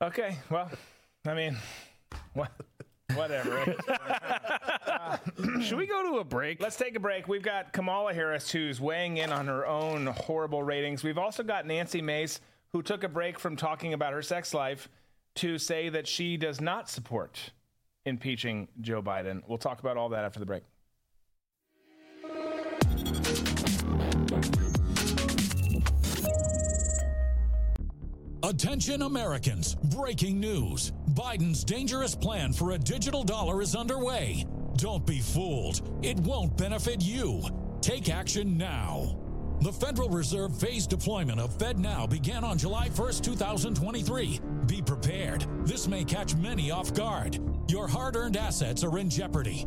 Okay, 0.03 0.37
well, 0.51 0.71
I 1.27 1.33
mean, 1.33 1.57
what, 2.35 2.51
whatever. 3.15 3.75
Uh, 4.87 5.19
Should 5.61 5.77
we 5.77 5.87
go 5.87 6.11
to 6.13 6.19
a 6.19 6.25
break? 6.25 6.61
Let's 6.61 6.77
take 6.77 6.97
a 6.97 7.01
break. 7.01 7.29
We've 7.29 7.43
got 7.43 7.73
Kamala 7.73 8.15
Harris, 8.15 8.51
who's 8.51 8.81
weighing 8.81 9.19
in 9.19 9.33
on 9.33 9.47
her 9.47 9.67
own 9.67 10.07
horrible 10.07 10.63
ratings. 10.63 11.03
We've 11.05 11.19
also 11.19 11.43
got 11.43 11.67
Nancy 11.67 12.01
Mace, 12.01 12.41
who 12.75 12.83
took 12.83 13.05
a 13.05 13.09
break 13.09 13.39
from 13.39 13.55
talking 13.55 13.95
about 13.95 14.13
her 14.13 14.21
sex 14.21 14.53
life 14.53 14.89
to 15.37 15.59
say 15.59 15.89
that 15.89 16.09
she 16.09 16.37
does 16.37 16.61
not 16.61 16.91
support 16.91 17.53
impeaching 18.05 18.67
Joe 18.81 19.01
Biden. 19.01 19.43
We'll 19.47 19.59
talk 19.59 19.79
about 19.79 19.97
all 19.97 20.09
that 20.09 20.25
after 20.25 20.41
the 20.41 20.45
break. 20.45 20.65
Attention 28.43 29.03
Americans, 29.03 29.77
breaking 29.77 30.41
news. 30.41 30.93
Biden's 31.11 31.63
dangerous 31.63 32.17
plan 32.17 32.53
for 32.53 32.73
a 32.73 32.79
digital 32.79 33.23
dollar 33.23 33.63
is 33.63 33.77
underway. 33.77 34.47
Don't 34.75 35.07
be 35.07 35.21
fooled. 35.21 35.81
It 36.03 36.19
won't 36.19 36.57
benefit 36.57 37.01
you. 37.01 37.41
Take 37.81 38.11
action 38.11 38.59
now. 38.59 39.24
The 39.61 39.73
Federal 39.73 40.09
Reserve 40.11 40.55
phased 40.57 40.91
deployment 40.91 41.41
of 41.41 41.57
FedNow 41.57 42.09
began 42.11 42.45
on 42.45 42.59
July 42.59 42.89
1st, 42.91 43.23
2023. 43.23 44.41
Be 44.67 44.83
prepared. 44.83 45.47
This 45.65 45.89
may 45.89 46.05
catch 46.05 46.35
many 46.37 46.71
off 46.71 46.93
guard. 46.93 47.39
Your 47.69 47.89
hard 47.89 48.17
earned 48.17 48.37
assets 48.37 48.85
are 48.85 48.99
in 48.99 49.09
jeopardy. 49.09 49.67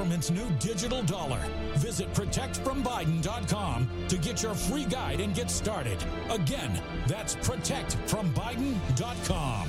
government's 0.01 0.31
new 0.31 0.49
digital 0.57 1.03
dollar. 1.03 1.37
Visit 1.75 2.11
protectfrombiden.com 2.15 3.87
to 4.07 4.17
get 4.17 4.41
your 4.41 4.55
free 4.55 4.85
guide 4.85 5.19
and 5.19 5.35
get 5.35 5.51
started. 5.51 6.03
Again, 6.31 6.81
that's 7.05 7.35
protectfrombiden.com. 7.35 9.67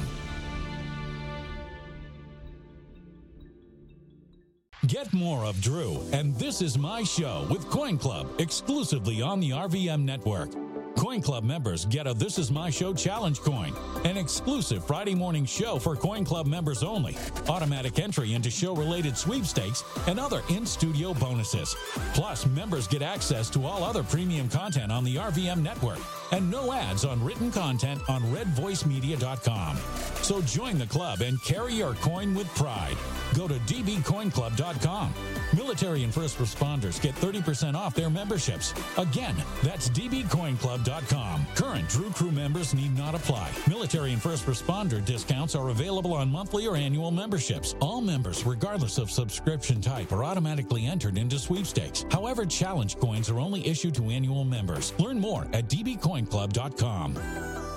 Get 4.86 5.12
more 5.12 5.44
of 5.44 5.60
Drew 5.60 6.00
and 6.14 6.34
This 6.36 6.62
Is 6.62 6.78
My 6.78 7.02
Show 7.02 7.46
with 7.50 7.68
Coin 7.68 7.98
Club 7.98 8.26
exclusively 8.38 9.20
on 9.20 9.38
the 9.38 9.50
RVM 9.50 10.02
network. 10.02 10.48
Coin 10.96 11.20
Club 11.20 11.44
members 11.44 11.84
get 11.86 12.06
a 12.06 12.14
This 12.14 12.38
Is 12.38 12.50
My 12.50 12.70
Show 12.70 12.94
challenge 12.94 13.40
coin, 13.40 13.74
an 14.04 14.16
exclusive 14.16 14.84
Friday 14.84 15.14
morning 15.14 15.44
show 15.44 15.78
for 15.78 15.96
Coin 15.96 16.24
Club 16.24 16.46
members 16.46 16.82
only, 16.82 17.16
automatic 17.48 17.98
entry 17.98 18.34
into 18.34 18.50
show 18.50 18.74
related 18.74 19.16
sweepstakes, 19.16 19.84
and 20.06 20.20
other 20.20 20.42
in 20.48 20.66
studio 20.66 21.14
bonuses. 21.14 21.74
Plus, 22.14 22.46
members 22.46 22.86
get 22.86 23.02
access 23.02 23.50
to 23.50 23.64
all 23.64 23.84
other 23.84 24.02
premium 24.02 24.48
content 24.48 24.92
on 24.92 25.04
the 25.04 25.16
RVM 25.16 25.62
network 25.62 25.98
and 26.32 26.50
no 26.50 26.72
ads 26.72 27.04
on 27.04 27.22
written 27.22 27.50
content 27.50 28.00
on 28.08 28.22
redvoicemedia.com. 28.24 29.76
So 30.22 30.40
join 30.42 30.78
the 30.78 30.86
club 30.86 31.20
and 31.20 31.42
carry 31.42 31.74
your 31.74 31.94
coin 31.94 32.34
with 32.34 32.48
pride. 32.54 32.96
Go 33.34 33.48
to 33.48 33.54
dbcoinclub.com. 33.54 35.14
Military 35.54 36.04
and 36.04 36.12
first 36.12 36.38
responders 36.38 37.00
get 37.00 37.14
30% 37.16 37.74
off 37.74 37.94
their 37.94 38.10
memberships. 38.10 38.74
Again, 38.96 39.34
that's 39.62 39.88
dbcoinclub.com. 39.90 41.46
Current 41.54 41.88
Drew 41.88 42.10
Crew 42.10 42.30
members 42.30 42.74
need 42.74 42.96
not 42.96 43.14
apply. 43.14 43.50
Military 43.68 44.12
and 44.12 44.22
first 44.22 44.46
responder 44.46 45.04
discounts 45.04 45.54
are 45.54 45.70
available 45.70 46.14
on 46.14 46.30
monthly 46.30 46.66
or 46.66 46.76
annual 46.76 47.10
memberships. 47.10 47.74
All 47.80 48.00
members, 48.00 48.44
regardless 48.44 48.98
of 48.98 49.10
subscription 49.10 49.80
type, 49.80 50.12
are 50.12 50.24
automatically 50.24 50.86
entered 50.86 51.18
into 51.18 51.38
sweepstakes. 51.38 52.04
However, 52.10 52.46
challenge 52.46 52.98
coins 52.98 53.30
are 53.30 53.40
only 53.40 53.66
issued 53.66 53.94
to 53.96 54.10
annual 54.10 54.44
members. 54.44 54.92
Learn 54.98 55.18
more 55.18 55.46
at 55.52 55.68
dbcoinclub.com. 55.68 57.71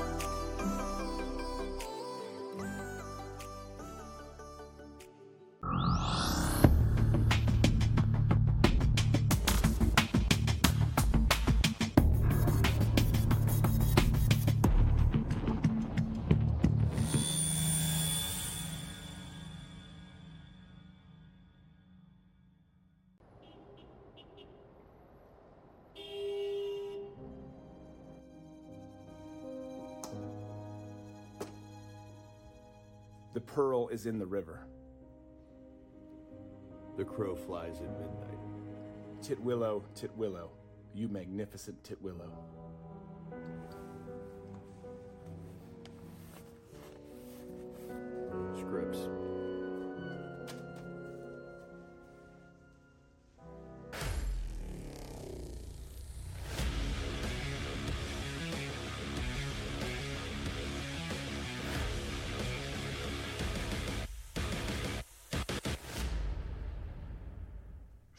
The 33.35 33.41
pearl 33.41 33.89
is 33.89 34.05
in 34.05 34.17
the 34.17 34.25
river. 34.25 34.65
The 36.97 37.03
crow 37.03 37.35
flies 37.35 37.81
at 37.81 37.99
midnight. 37.99 38.39
Titwillow, 39.21 39.83
Titwillow, 39.95 40.49
you 40.93 41.09
magnificent 41.09 41.83
Titwillow. 41.83 42.31
Scripps. 48.57 49.09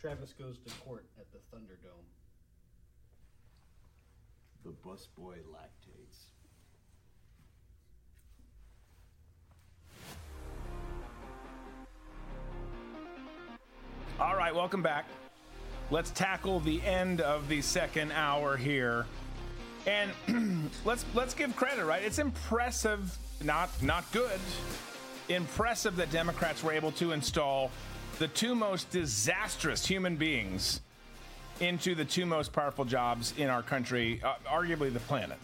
Travis 0.06 0.34
goes 0.38 0.56
to 0.64 0.72
court 0.84 1.04
at 1.18 1.26
the 1.32 1.38
Thunderdome. 1.52 2.06
The 4.62 4.70
busboy 4.88 5.38
lactates. 5.52 6.26
All 14.20 14.36
right, 14.36 14.54
welcome 14.54 14.80
back. 14.80 15.06
let's 15.90 16.12
tackle 16.12 16.60
the 16.60 16.80
end 16.82 17.20
of 17.20 17.48
the 17.48 17.60
second 17.60 18.12
hour 18.12 18.56
here. 18.56 19.06
And 19.88 20.70
let's 20.84 21.04
let's 21.14 21.34
give 21.34 21.56
credit, 21.56 21.84
right? 21.84 22.04
It's 22.04 22.20
impressive, 22.20 23.18
not 23.42 23.70
not 23.82 24.04
good. 24.12 24.38
Impressive 25.28 25.96
that 25.96 26.12
Democrats 26.12 26.62
were 26.62 26.70
able 26.70 26.92
to 26.92 27.10
install 27.10 27.72
the 28.18 28.28
two 28.28 28.54
most 28.54 28.90
disastrous 28.90 29.86
human 29.86 30.16
beings 30.16 30.80
into 31.60 31.94
the 31.94 32.04
two 32.04 32.26
most 32.26 32.52
powerful 32.52 32.84
jobs 32.84 33.34
in 33.36 33.48
our 33.48 33.62
country, 33.62 34.20
uh, 34.22 34.34
arguably 34.46 34.92
the 34.92 35.00
planet. 35.00 35.38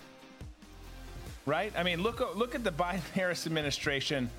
Right? 1.47 1.73
I 1.77 1.82
mean, 1.82 2.03
look 2.03 2.20
look 2.36 2.55
at 2.55 2.65
the 2.65 2.70
Biden-Harris 2.85 3.47
administration 3.47 4.31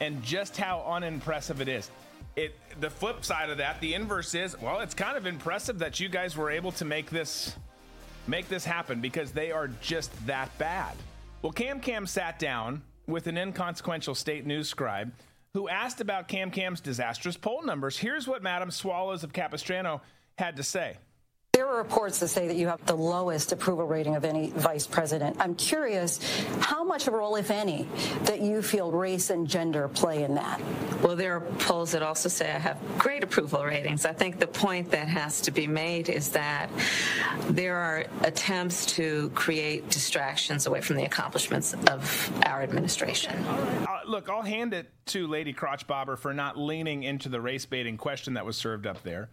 and 0.00 0.22
just 0.22 0.56
how 0.56 0.82
unimpressive 0.86 1.60
it 1.60 1.68
is. 1.68 1.90
It 2.36 2.54
the 2.80 2.90
flip 2.90 3.24
side 3.24 3.50
of 3.50 3.58
that, 3.58 3.80
the 3.80 3.94
inverse 3.94 4.34
is, 4.34 4.60
well, 4.60 4.80
it's 4.80 4.94
kind 4.94 5.16
of 5.16 5.26
impressive 5.26 5.78
that 5.80 5.98
you 5.98 6.08
guys 6.08 6.36
were 6.36 6.50
able 6.50 6.72
to 6.72 6.84
make 6.84 7.10
this 7.10 7.54
make 8.26 8.48
this 8.48 8.64
happen 8.64 9.00
because 9.00 9.32
they 9.32 9.50
are 9.52 9.68
just 9.80 10.10
that 10.26 10.56
bad. 10.58 10.94
Well, 11.42 11.52
Cam 11.52 11.80
Cam 11.80 12.06
sat 12.06 12.38
down 12.38 12.82
with 13.06 13.26
an 13.26 13.38
inconsequential 13.38 14.14
state 14.14 14.44
news 14.44 14.68
scribe 14.68 15.12
who 15.54 15.68
asked 15.68 16.00
about 16.00 16.28
Cam 16.28 16.50
Cam's 16.50 16.80
disastrous 16.80 17.36
poll 17.36 17.62
numbers. 17.62 17.96
Here's 17.96 18.28
what 18.28 18.42
Madam 18.42 18.70
Swallows 18.70 19.24
of 19.24 19.32
Capistrano 19.32 20.00
had 20.36 20.56
to 20.56 20.62
say. 20.62 20.98
There 21.58 21.66
are 21.66 21.78
reports 21.78 22.20
that 22.20 22.28
say 22.28 22.46
that 22.46 22.54
you 22.54 22.68
have 22.68 22.86
the 22.86 22.94
lowest 22.94 23.50
approval 23.50 23.84
rating 23.84 24.14
of 24.14 24.24
any 24.24 24.50
vice 24.50 24.86
president. 24.86 25.38
I'm 25.40 25.56
curious 25.56 26.20
how 26.60 26.84
much 26.84 27.08
of 27.08 27.14
a 27.14 27.16
role, 27.16 27.34
if 27.34 27.50
any, 27.50 27.88
that 28.24 28.40
you 28.40 28.62
feel 28.62 28.92
race 28.92 29.30
and 29.30 29.48
gender 29.48 29.88
play 29.88 30.22
in 30.22 30.36
that. 30.36 30.60
Well, 31.02 31.16
there 31.16 31.34
are 31.34 31.40
polls 31.40 31.90
that 31.92 32.02
also 32.04 32.28
say 32.28 32.52
I 32.52 32.58
have 32.58 32.78
great 32.96 33.24
approval 33.24 33.64
ratings. 33.64 34.06
I 34.06 34.12
think 34.12 34.38
the 34.38 34.46
point 34.46 34.92
that 34.92 35.08
has 35.08 35.40
to 35.40 35.50
be 35.50 35.66
made 35.66 36.08
is 36.08 36.28
that 36.30 36.70
there 37.48 37.74
are 37.74 38.04
attempts 38.22 38.86
to 38.94 39.30
create 39.30 39.90
distractions 39.90 40.66
away 40.66 40.80
from 40.80 40.94
the 40.94 41.06
accomplishments 41.06 41.74
of 41.88 42.32
our 42.46 42.62
administration. 42.62 43.34
Look, 44.08 44.30
I'll 44.30 44.42
hand 44.42 44.72
it 44.72 44.90
to 45.06 45.26
Lady 45.26 45.52
Crotch 45.52 45.86
Bobber 45.86 46.16
for 46.16 46.32
not 46.32 46.58
leaning 46.58 47.02
into 47.02 47.28
the 47.28 47.42
race 47.42 47.66
baiting 47.66 47.98
question 47.98 48.34
that 48.34 48.46
was 48.46 48.56
served 48.56 48.86
up 48.86 49.02
there. 49.02 49.28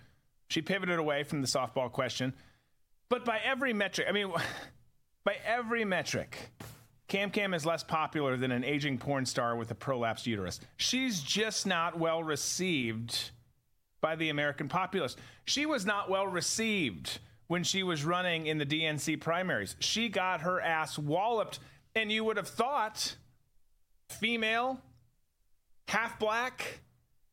She 0.49 0.61
pivoted 0.61 0.99
away 0.99 1.23
from 1.23 1.41
the 1.41 1.47
softball 1.47 1.89
question. 1.89 2.34
But 3.07 3.23
by 3.23 3.39
every 3.39 3.72
metric, 3.72 4.07
I 4.10 4.11
mean, 4.11 4.34
by 5.23 5.38
every 5.45 5.85
metric, 5.85 6.52
Cam 7.07 7.31
Cam 7.31 7.53
is 7.53 7.65
less 7.65 7.85
popular 7.85 8.35
than 8.35 8.52
an 8.52 8.65
aging 8.65 8.97
porn 8.97 9.26
star 9.26 9.56
with 9.56 9.72
a 9.72 9.76
prolapsed 9.76 10.26
uterus. 10.26 10.60
She's 10.76 11.22
just 11.22 11.65
not 11.65 11.97
well 11.97 12.22
received 12.22 13.31
by 14.02 14.18
the 14.18 14.27
American 14.27 14.68
populace. 14.68 15.15
She 15.45 15.65
was 15.65 15.85
not 15.85 16.10
well 16.10 16.27
received 16.27 17.19
when 17.47 17.64
she 17.64 17.81
was 17.81 18.03
running 18.03 18.47
in 18.47 18.57
the 18.57 18.65
DNC 18.65 19.22
primaries. 19.22 19.77
She 19.80 20.10
got 20.10 20.41
her 20.41 20.60
ass 20.60 20.99
walloped, 20.99 21.60
and 21.95 22.11
you 22.11 22.26
would 22.26 22.35
have 22.35 22.49
thought 22.49 23.15
female, 24.10 24.80
half 25.88 26.19
black, 26.19 26.80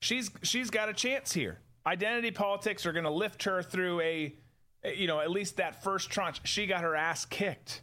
she's 0.01 0.31
she's 0.43 0.71
got 0.71 0.89
a 0.89 0.93
chance 0.93 1.33
here 1.33 1.59
identity 1.87 2.31
politics 2.31 2.87
are 2.87 2.93
going 2.93 3.05
to 3.05 3.11
lift 3.11 3.45
her 3.45 3.63
through 3.63 4.01
a, 4.01 4.35
you 4.85 5.07
know, 5.07 5.21
at 5.21 5.31
least 5.31 5.57
that 5.57 5.83
first 5.83 6.11
tranche. 6.11 6.41
She 6.45 6.67
got 6.67 6.83
her 6.83 6.95
ass 6.95 7.25
kicked. 7.25 7.81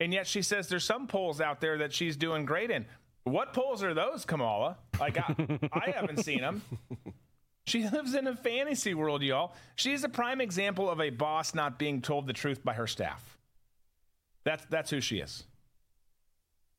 And 0.00 0.12
yet 0.12 0.26
she 0.26 0.42
says 0.42 0.68
there's 0.68 0.84
some 0.84 1.06
polls 1.06 1.40
out 1.40 1.60
there 1.60 1.78
that 1.78 1.92
she's 1.92 2.16
doing 2.16 2.44
great 2.44 2.70
in. 2.70 2.86
What 3.24 3.52
polls 3.52 3.82
are 3.82 3.94
those, 3.94 4.24
Kamala? 4.24 4.78
Like, 4.98 5.18
I, 5.18 5.58
I 5.72 5.90
haven't 5.90 6.24
seen 6.24 6.40
them. 6.40 6.62
She 7.66 7.86
lives 7.86 8.14
in 8.14 8.26
a 8.26 8.34
fantasy 8.34 8.94
world, 8.94 9.20
y'all. 9.20 9.52
She's 9.76 10.02
a 10.02 10.08
prime 10.08 10.40
example 10.40 10.88
of 10.88 11.02
a 11.02 11.10
boss 11.10 11.54
not 11.54 11.78
being 11.78 12.00
told 12.00 12.26
the 12.26 12.32
truth 12.32 12.64
by 12.64 12.72
her 12.72 12.86
staff. 12.86 13.36
That's 14.42 14.64
that's 14.70 14.88
who 14.88 15.02
she 15.02 15.18
is. 15.18 15.44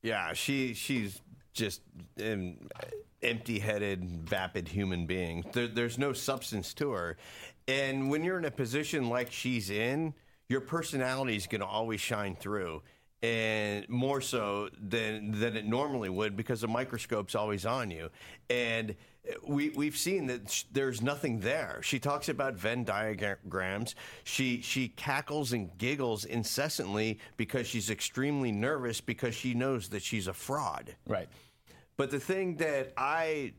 Yeah, 0.02 0.32
she 0.32 0.74
she's 0.74 1.20
just 1.52 1.82
um, 2.24 2.56
empty-headed, 3.22 4.28
vapid 4.28 4.68
human 4.68 5.06
being. 5.06 5.44
There, 5.52 5.68
there's 5.68 5.98
no 5.98 6.12
substance 6.12 6.72
to 6.74 6.92
her, 6.92 7.18
and 7.68 8.10
when 8.10 8.24
you're 8.24 8.38
in 8.38 8.46
a 8.46 8.50
position 8.50 9.08
like 9.08 9.30
she's 9.30 9.68
in, 9.70 10.14
your 10.48 10.60
personality 10.60 11.36
is 11.36 11.46
going 11.46 11.60
to 11.60 11.66
always 11.66 12.00
shine 12.00 12.34
through, 12.34 12.82
and 13.22 13.86
more 13.88 14.20
so 14.20 14.70
than 14.80 15.38
than 15.38 15.56
it 15.56 15.66
normally 15.66 16.08
would 16.08 16.36
because 16.36 16.62
the 16.62 16.68
microscope's 16.68 17.34
always 17.34 17.66
on 17.66 17.90
you, 17.90 18.08
and 18.48 18.96
we 19.46 19.70
we've 19.70 19.96
seen 19.96 20.26
that 20.26 20.50
sh- 20.50 20.64
there's 20.72 21.02
nothing 21.02 21.40
there. 21.40 21.80
She 21.82 21.98
talks 21.98 22.28
about 22.28 22.54
Venn 22.54 22.84
diagrams. 22.84 23.94
She 24.24 24.60
she 24.62 24.88
cackles 24.88 25.52
and 25.52 25.76
giggles 25.78 26.24
incessantly 26.24 27.18
because 27.36 27.66
she's 27.66 27.90
extremely 27.90 28.52
nervous 28.52 29.00
because 29.00 29.34
she 29.34 29.54
knows 29.54 29.88
that 29.90 30.02
she's 30.02 30.26
a 30.26 30.32
fraud. 30.32 30.96
Right. 31.06 31.28
But 31.96 32.10
the 32.10 32.20
thing 32.20 32.56
that 32.56 32.92
I 32.96 33.52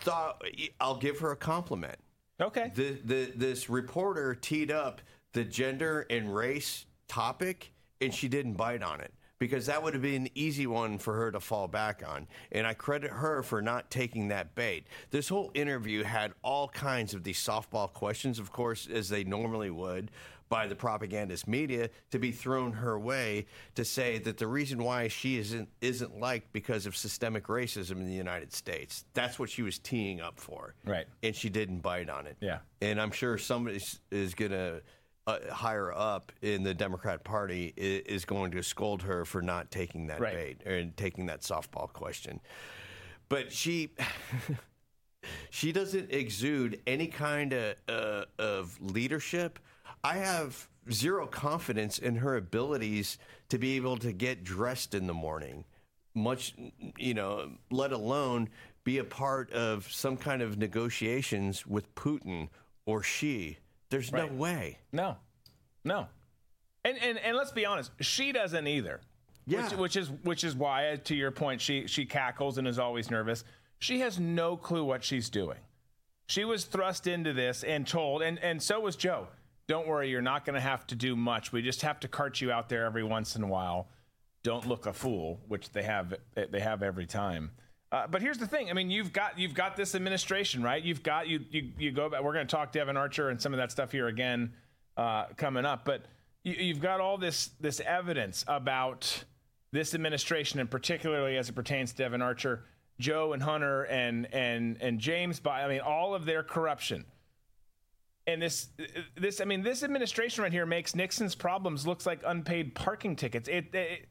thought 0.00 0.42
I'll 0.80 0.96
give 0.96 1.18
her 1.20 1.32
a 1.32 1.36
compliment. 1.36 1.98
Okay. 2.40 2.72
The, 2.74 2.98
the 3.04 3.32
this 3.34 3.68
reporter 3.68 4.34
teed 4.34 4.70
up 4.70 5.00
the 5.32 5.44
gender 5.44 6.06
and 6.10 6.34
race 6.34 6.86
topic 7.08 7.72
and 8.00 8.14
she 8.14 8.28
didn't 8.28 8.54
bite 8.54 8.82
on 8.82 9.00
it 9.00 9.12
because 9.38 9.66
that 9.66 9.82
would 9.82 9.94
have 9.94 10.02
been 10.02 10.22
an 10.22 10.28
easy 10.34 10.66
one 10.66 10.98
for 10.98 11.14
her 11.14 11.30
to 11.30 11.40
fall 11.40 11.68
back 11.68 12.02
on. 12.06 12.26
And 12.52 12.66
I 12.66 12.74
credit 12.74 13.10
her 13.10 13.42
for 13.42 13.62
not 13.62 13.90
taking 13.90 14.28
that 14.28 14.54
bait. 14.54 14.86
This 15.10 15.28
whole 15.28 15.50
interview 15.54 16.02
had 16.02 16.32
all 16.42 16.68
kinds 16.68 17.14
of 17.14 17.22
these 17.22 17.38
softball 17.38 17.92
questions, 17.92 18.38
of 18.38 18.52
course, 18.52 18.88
as 18.92 19.08
they 19.08 19.24
normally 19.24 19.70
would, 19.70 20.10
by 20.48 20.66
the 20.66 20.74
propagandist 20.74 21.46
media 21.46 21.90
to 22.10 22.18
be 22.18 22.32
thrown 22.32 22.72
her 22.72 22.98
way 22.98 23.46
to 23.74 23.84
say 23.84 24.18
that 24.18 24.38
the 24.38 24.46
reason 24.46 24.82
why 24.82 25.08
she 25.08 25.38
isn't 25.38 25.68
isn't 25.80 26.18
liked 26.18 26.52
because 26.52 26.86
of 26.86 26.96
systemic 26.96 27.46
racism 27.48 27.92
in 27.92 28.06
the 28.06 28.14
United 28.14 28.52
States. 28.52 29.04
That's 29.14 29.38
what 29.38 29.50
she 29.50 29.62
was 29.62 29.78
teeing 29.78 30.20
up 30.20 30.40
for. 30.40 30.74
Right. 30.84 31.06
And 31.22 31.34
she 31.34 31.48
didn't 31.50 31.80
bite 31.80 32.08
on 32.08 32.26
it. 32.26 32.36
Yeah. 32.40 32.58
And 32.80 33.00
I'm 33.00 33.10
sure 33.10 33.38
somebody 33.38 33.80
is 34.10 34.34
going 34.34 34.52
to 34.52 34.80
uh, 35.28 35.52
higher 35.52 35.92
up 35.92 36.32
in 36.40 36.62
the 36.62 36.72
Democrat 36.72 37.22
Party 37.22 37.74
is, 37.76 38.00
is, 38.06 38.24
going 38.24 38.50
to 38.52 38.62
scold 38.62 39.02
her 39.02 39.26
for 39.26 39.42
not 39.42 39.70
taking 39.70 40.06
that 40.06 40.20
right. 40.20 40.34
bait 40.34 40.62
and 40.64 40.96
taking 40.96 41.26
that 41.26 41.42
softball 41.42 41.92
question. 41.92 42.40
But 43.28 43.52
she 43.52 43.90
she 45.50 45.70
doesn't 45.70 46.10
exude 46.10 46.80
any 46.86 47.08
kind 47.08 47.52
of 47.52 47.74
uh, 47.88 48.24
of 48.38 48.78
leadership. 48.80 49.58
I 50.02 50.16
have 50.16 50.66
zero 50.90 51.26
confidence 51.26 51.98
in 51.98 52.16
her 52.16 52.36
abilities 52.36 53.18
to 53.50 53.58
be 53.58 53.76
able 53.76 53.98
to 53.98 54.12
get 54.12 54.44
dressed 54.44 54.94
in 54.94 55.06
the 55.06 55.14
morning, 55.14 55.66
much 56.14 56.54
you 56.96 57.12
know, 57.12 57.50
let 57.70 57.92
alone 57.92 58.48
be 58.84 58.96
a 58.96 59.04
part 59.04 59.52
of 59.52 59.92
some 59.92 60.16
kind 60.16 60.40
of 60.40 60.56
negotiations 60.56 61.66
with 61.66 61.94
Putin 61.94 62.48
or 62.86 63.02
Xi. 63.02 63.58
There's 63.90 64.12
right. 64.12 64.30
no 64.30 64.38
way. 64.38 64.78
No, 64.92 65.16
no. 65.84 66.06
And, 66.84 66.98
and 67.02 67.18
and 67.18 67.36
let's 67.36 67.52
be 67.52 67.66
honest, 67.66 67.90
she 68.00 68.32
doesn't 68.32 68.66
either. 68.66 69.00
Yeah. 69.46 69.64
Which, 69.64 69.78
which 69.78 69.96
is 69.96 70.10
which 70.22 70.44
is 70.44 70.54
why, 70.54 71.00
to 71.04 71.14
your 71.14 71.30
point, 71.30 71.60
she 71.60 71.86
she 71.86 72.04
cackles 72.04 72.58
and 72.58 72.68
is 72.68 72.78
always 72.78 73.10
nervous. 73.10 73.44
She 73.78 74.00
has 74.00 74.18
no 74.18 74.56
clue 74.56 74.84
what 74.84 75.04
she's 75.04 75.30
doing. 75.30 75.58
She 76.26 76.44
was 76.44 76.64
thrust 76.64 77.06
into 77.06 77.32
this 77.32 77.64
and 77.64 77.86
told, 77.86 78.22
and 78.22 78.38
and 78.40 78.62
so 78.62 78.80
was 78.80 78.96
Joe. 78.96 79.28
Don't 79.66 79.86
worry, 79.86 80.10
you're 80.10 80.22
not 80.22 80.46
going 80.46 80.54
to 80.54 80.60
have 80.60 80.86
to 80.88 80.94
do 80.94 81.14
much. 81.14 81.52
We 81.52 81.62
just 81.62 81.82
have 81.82 82.00
to 82.00 82.08
cart 82.08 82.40
you 82.40 82.50
out 82.50 82.68
there 82.70 82.84
every 82.86 83.04
once 83.04 83.36
in 83.36 83.42
a 83.42 83.46
while. 83.46 83.88
Don't 84.42 84.66
look 84.66 84.86
a 84.86 84.92
fool, 84.92 85.40
which 85.48 85.72
they 85.72 85.82
have 85.82 86.14
they 86.34 86.60
have 86.60 86.82
every 86.82 87.06
time. 87.06 87.50
Uh, 87.90 88.06
but 88.06 88.20
here's 88.20 88.38
the 88.38 88.46
thing. 88.46 88.68
I 88.70 88.74
mean, 88.74 88.90
you've 88.90 89.12
got 89.12 89.38
you've 89.38 89.54
got 89.54 89.76
this 89.76 89.94
administration, 89.94 90.62
right? 90.62 90.82
You've 90.82 91.02
got 91.02 91.26
you 91.26 91.40
you 91.50 91.70
you 91.78 91.90
go 91.90 92.10
back. 92.10 92.22
We're 92.22 92.34
going 92.34 92.46
to 92.46 92.50
talk 92.50 92.72
Devon 92.72 92.96
Archer 92.96 93.30
and 93.30 93.40
some 93.40 93.54
of 93.54 93.58
that 93.58 93.72
stuff 93.72 93.92
here 93.92 94.08
again 94.08 94.52
uh, 94.96 95.26
coming 95.36 95.64
up. 95.64 95.84
But 95.84 96.02
you, 96.44 96.54
you've 96.54 96.80
got 96.80 97.00
all 97.00 97.16
this 97.16 97.50
this 97.60 97.80
evidence 97.80 98.44
about 98.46 99.24
this 99.72 99.94
administration, 99.94 100.60
and 100.60 100.70
particularly 100.70 101.38
as 101.38 101.48
it 101.48 101.54
pertains 101.54 101.92
to 101.92 101.96
Devon 101.96 102.20
Archer, 102.20 102.64
Joe 103.00 103.32
and 103.32 103.42
Hunter 103.42 103.84
and 103.84 104.32
and 104.34 104.76
and 104.82 104.98
James. 104.98 105.40
By 105.40 105.62
I 105.62 105.68
mean, 105.68 105.80
all 105.80 106.14
of 106.14 106.26
their 106.26 106.42
corruption. 106.42 107.06
And 108.26 108.42
this 108.42 108.68
this 109.16 109.40
I 109.40 109.46
mean, 109.46 109.62
this 109.62 109.82
administration 109.82 110.42
right 110.42 110.52
here 110.52 110.66
makes 110.66 110.94
Nixon's 110.94 111.34
problems 111.34 111.86
looks 111.86 112.04
like 112.04 112.20
unpaid 112.26 112.74
parking 112.74 113.16
tickets. 113.16 113.48
It, 113.48 113.74
it 113.74 114.08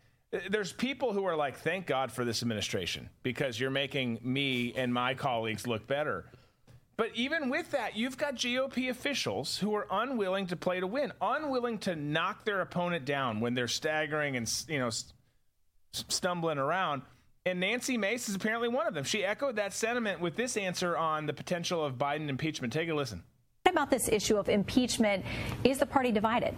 there's 0.50 0.74
people 0.74 1.14
who 1.14 1.26
are 1.26 1.36
like, 1.36 1.58
thank 1.58 1.86
God 1.86 2.12
for 2.12 2.26
this 2.26 2.42
administration 2.42 3.10
because 3.24 3.60
you're 3.60 3.70
making 3.70 4.20
me 4.22 4.74
and 4.76 4.94
my 4.94 5.14
colleagues 5.14 5.66
look 5.66 5.88
better. 5.88 6.26
But 6.98 7.12
even 7.14 7.50
with 7.50 7.72
that, 7.72 7.96
you've 7.96 8.18
got 8.18 8.36
GOP 8.36 8.90
officials 8.90 9.58
who 9.58 9.76
are 9.76 9.88
unwilling 9.90 10.48
to 10.48 10.56
play 10.56 10.80
to 10.80 10.88
win, 10.88 11.14
unwilling 11.22 11.78
to 11.80 11.96
knock 11.96 12.44
their 12.44 12.62
opponent 12.62 13.06
down 13.06 13.40
when 13.40 13.54
they're 13.54 13.68
staggering 13.68 14.36
and 14.36 14.52
you 14.68 14.80
know 14.80 14.90
stumbling 15.92 16.58
around. 16.58 17.04
And 17.46 17.60
Nancy 17.60 17.98
Mace 17.98 18.28
is 18.28 18.36
apparently 18.36 18.68
one 18.68 18.88
of 18.88 18.94
them. 18.94 19.04
She 19.04 19.24
echoed 19.24 19.56
that 19.56 19.74
sentiment 19.74 20.20
with 20.20 20.36
this 20.36 20.58
answer 20.58 20.98
on 20.98 21.28
the 21.28 21.34
potential 21.34 21.86
of 21.86 21.94
Biden 21.94 22.30
impeachment. 22.30 22.74
Take 22.74 22.90
a 22.90 22.96
listen. 22.96 23.24
about 23.66 23.90
this 23.90 24.10
issue 24.10 24.36
of 24.36 24.50
impeachment? 24.50 25.24
Is 25.64 25.78
the 25.78 25.86
party 25.86 26.12
divided? 26.12 26.56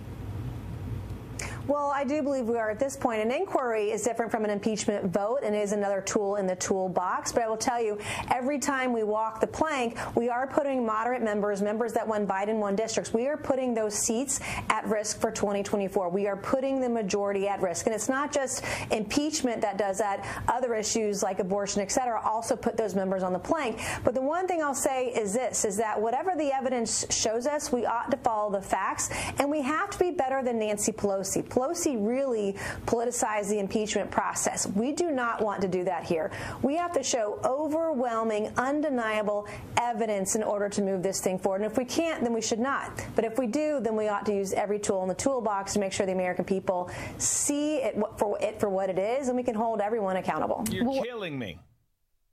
Well, 1.70 1.92
I 1.94 2.04
do 2.04 2.24
believe 2.24 2.46
we 2.46 2.58
are 2.58 2.72
at 2.72 2.80
this 2.80 2.98
point. 2.98 3.22
An 3.22 3.30
inquiry 3.30 3.92
is 3.92 4.02
different 4.02 4.32
from 4.32 4.44
an 4.44 4.50
impeachment 4.50 5.06
vote 5.14 5.42
and 5.44 5.56
is 5.56 5.72
another 5.72 6.02
tool 6.02 6.38
in 6.38 6.48
the 6.48 6.56
toolbox. 6.56 7.32
But 7.32 7.44
I 7.44 7.48
will 7.48 7.58
tell 7.58 7.80
you, 7.80 8.00
every 8.32 8.58
time 8.58 8.92
we 8.92 9.04
walk 9.04 9.40
the 9.40 9.46
plank, 9.46 9.96
we 10.16 10.30
are 10.30 10.48
putting 10.48 10.84
moderate 10.84 11.22
members, 11.22 11.62
members 11.62 11.94
that 11.94 12.08
won 12.08 12.26
Biden 12.26 12.56
won 12.56 12.76
districts, 12.76 13.14
we 13.14 13.28
are 13.28 13.38
putting 13.38 13.76
those 13.76 13.94
seats 13.94 14.40
at 14.72 14.84
risk 14.88 15.22
for 15.22 15.30
2024. 15.30 16.10
We 16.10 16.26
are 16.26 16.38
putting 16.38 16.82
the 16.82 16.90
majority 16.90 17.48
at 17.48 17.62
risk. 17.62 17.86
And 17.86 17.94
it's 17.94 18.10
not 18.10 18.34
just 18.34 18.66
impeachment 18.90 19.62
that 19.62 19.78
does 19.78 20.00
that. 20.00 20.26
Other 20.48 20.74
issues 20.74 21.22
like 21.22 21.38
abortion, 21.38 21.84
et 21.84 21.92
cetera, 21.92 22.20
also 22.20 22.56
put 22.56 22.78
those 22.78 22.96
members 22.96 23.22
on 23.22 23.32
the 23.32 23.38
plank. 23.38 23.80
But 24.04 24.16
the 24.16 24.24
one 24.24 24.48
thing 24.48 24.64
I'll 24.64 24.74
say 24.74 25.10
is 25.10 25.36
this, 25.36 25.66
is 25.66 25.78
that 25.78 26.02
whatever 26.02 26.32
the 26.36 26.52
evidence 26.52 27.06
shows 27.12 27.46
us, 27.46 27.72
we 27.72 27.86
ought 27.86 28.10
to 28.10 28.18
follow 28.18 28.52
the 28.52 28.60
facts. 28.60 29.12
And 29.38 29.52
we 29.52 29.62
have 29.62 29.92
to 29.92 30.00
be 30.00 30.10
better 30.10 30.42
than 30.42 30.58
Nancy 30.58 30.92
Pelosi. 30.92 31.48
Pelosi 31.60 31.98
really 32.00 32.54
politicized 32.86 33.50
the 33.50 33.60
impeachment 33.60 34.10
process. 34.10 34.66
We 34.68 34.94
do 34.94 35.12
not 35.12 35.42
want 35.42 35.62
to 35.62 35.68
do 35.68 35.84
that 35.84 36.06
here. 36.06 36.32
We 36.62 36.78
have 36.78 36.94
to 36.94 37.04
show 37.04 37.40
overwhelming, 37.44 38.54
undeniable 38.58 39.48
evidence 39.78 40.36
in 40.36 40.44
order 40.44 40.70
to 40.70 40.82
move 40.82 41.04
this 41.04 41.20
thing 41.20 41.38
forward. 41.38 41.62
And 41.62 41.72
if 41.72 41.78
we 41.78 41.86
can't, 41.86 42.24
then 42.24 42.34
we 42.34 42.42
should 42.42 42.60
not. 42.60 43.06
But 43.16 43.26
if 43.26 43.38
we 43.38 43.48
do, 43.48 43.80
then 43.82 43.96
we 43.96 44.08
ought 44.08 44.26
to 44.28 44.34
use 44.34 44.54
every 44.54 44.80
tool 44.80 45.02
in 45.04 45.10
the 45.10 45.16
toolbox 45.16 45.74
to 45.74 45.80
make 45.80 45.92
sure 45.92 46.06
the 46.06 46.14
American 46.14 46.46
people 46.46 46.90
see 47.18 47.78
it 47.78 47.98
for 48.18 48.40
it 48.42 48.60
for 48.60 48.70
what 48.70 48.90
it 48.90 48.98
is, 48.98 49.28
and 49.28 49.36
we 49.36 49.44
can 49.44 49.56
hold 49.56 49.82
everyone 49.82 50.16
accountable. 50.16 50.64
You're 50.70 51.04
killing 51.04 51.38
me. 51.38 51.60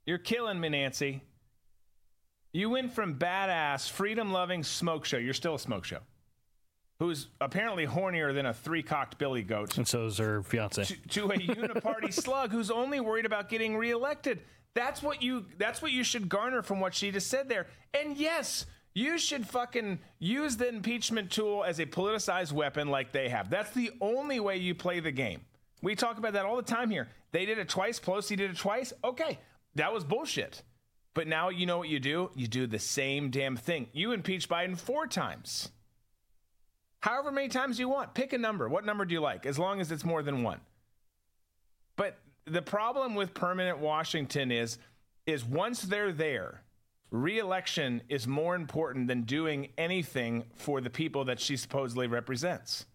You're 0.05 0.17
killing 0.17 0.59
me, 0.59 0.69
Nancy. 0.69 1.21
You 2.53 2.69
went 2.69 2.93
from 2.93 3.19
badass, 3.19 3.89
freedom 3.89 4.31
loving 4.31 4.63
smoke 4.63 5.03
show. 5.03 5.17
You're 5.17 5.33
still 5.33 5.55
a 5.55 5.59
smoke 5.59 5.83
show 5.83 5.99
who's 6.99 7.27
apparently 7.39 7.85
hornier 7.85 8.33
than 8.33 8.45
a 8.45 8.53
three 8.53 8.83
cocked 8.83 9.17
billy 9.17 9.43
goat. 9.43 9.77
And 9.77 9.87
so 9.87 10.05
is 10.05 10.17
her 10.17 10.41
fiance. 10.43 10.85
To, 10.85 10.95
to 10.95 11.25
a 11.31 11.37
uniparty 11.37 12.13
slug 12.23 12.51
who's 12.51 12.71
only 12.71 12.99
worried 12.99 13.25
about 13.25 13.49
getting 13.49 13.77
reelected. 13.77 14.41
That's 14.73 15.01
what 15.01 15.21
you 15.23 15.45
that's 15.57 15.81
what 15.81 15.91
you 15.91 16.03
should 16.03 16.29
garner 16.29 16.61
from 16.61 16.79
what 16.79 16.93
she 16.93 17.11
just 17.11 17.27
said 17.27 17.49
there. 17.49 17.67
And 17.93 18.17
yes, 18.17 18.65
you 18.93 19.17
should 19.17 19.47
fucking 19.47 19.99
use 20.19 20.57
the 20.57 20.67
impeachment 20.67 21.31
tool 21.31 21.63
as 21.63 21.79
a 21.79 21.85
politicized 21.85 22.51
weapon 22.51 22.89
like 22.89 23.11
they 23.11 23.29
have. 23.29 23.49
That's 23.49 23.71
the 23.71 23.91
only 24.01 24.39
way 24.39 24.57
you 24.57 24.75
play 24.75 24.99
the 24.99 25.11
game. 25.11 25.41
We 25.81 25.95
talk 25.95 26.17
about 26.17 26.33
that 26.33 26.45
all 26.45 26.55
the 26.55 26.63
time 26.63 26.89
here. 26.89 27.07
They 27.31 27.45
did 27.45 27.59
it 27.59 27.69
twice, 27.69 27.99
Pelosi 27.99 28.35
did 28.35 28.51
it 28.51 28.57
twice. 28.57 28.93
Okay, 29.03 29.39
that 29.75 29.93
was 29.93 30.03
bullshit. 30.03 30.63
But 31.13 31.27
now 31.27 31.49
you 31.49 31.65
know 31.65 31.79
what 31.79 31.89
you 31.89 31.99
do? 31.99 32.29
You 32.35 32.47
do 32.47 32.67
the 32.67 32.77
same 32.77 33.31
damn 33.31 33.55
thing. 33.55 33.87
You 33.91 34.11
impeach 34.11 34.47
Biden 34.47 34.77
four 34.77 35.07
times 35.07 35.69
however 36.99 37.31
many 37.31 37.47
times 37.47 37.79
you 37.79 37.89
want. 37.89 38.13
Pick 38.13 38.33
a 38.33 38.37
number. 38.37 38.67
What 38.67 38.85
number 38.85 39.05
do 39.05 39.13
you 39.13 39.21
like? 39.21 39.45
As 39.45 39.57
long 39.57 39.81
as 39.81 39.91
it's 39.91 40.05
more 40.05 40.23
than 40.23 40.43
one. 40.43 40.59
But 41.95 42.17
the 42.45 42.61
problem 42.61 43.15
with 43.15 43.33
permanent 43.33 43.79
Washington 43.79 44.51
is 44.51 44.77
is 45.25 45.43
once 45.43 45.81
they're 45.81 46.13
there, 46.13 46.63
reelection 47.11 48.01
is 48.09 48.27
more 48.27 48.55
important 48.55 49.07
than 49.07 49.23
doing 49.23 49.67
anything 49.77 50.45
for 50.55 50.79
the 50.79 50.89
people 50.89 51.25
that 51.25 51.39
she 51.39 51.57
supposedly 51.57 52.07
represents. 52.07 52.85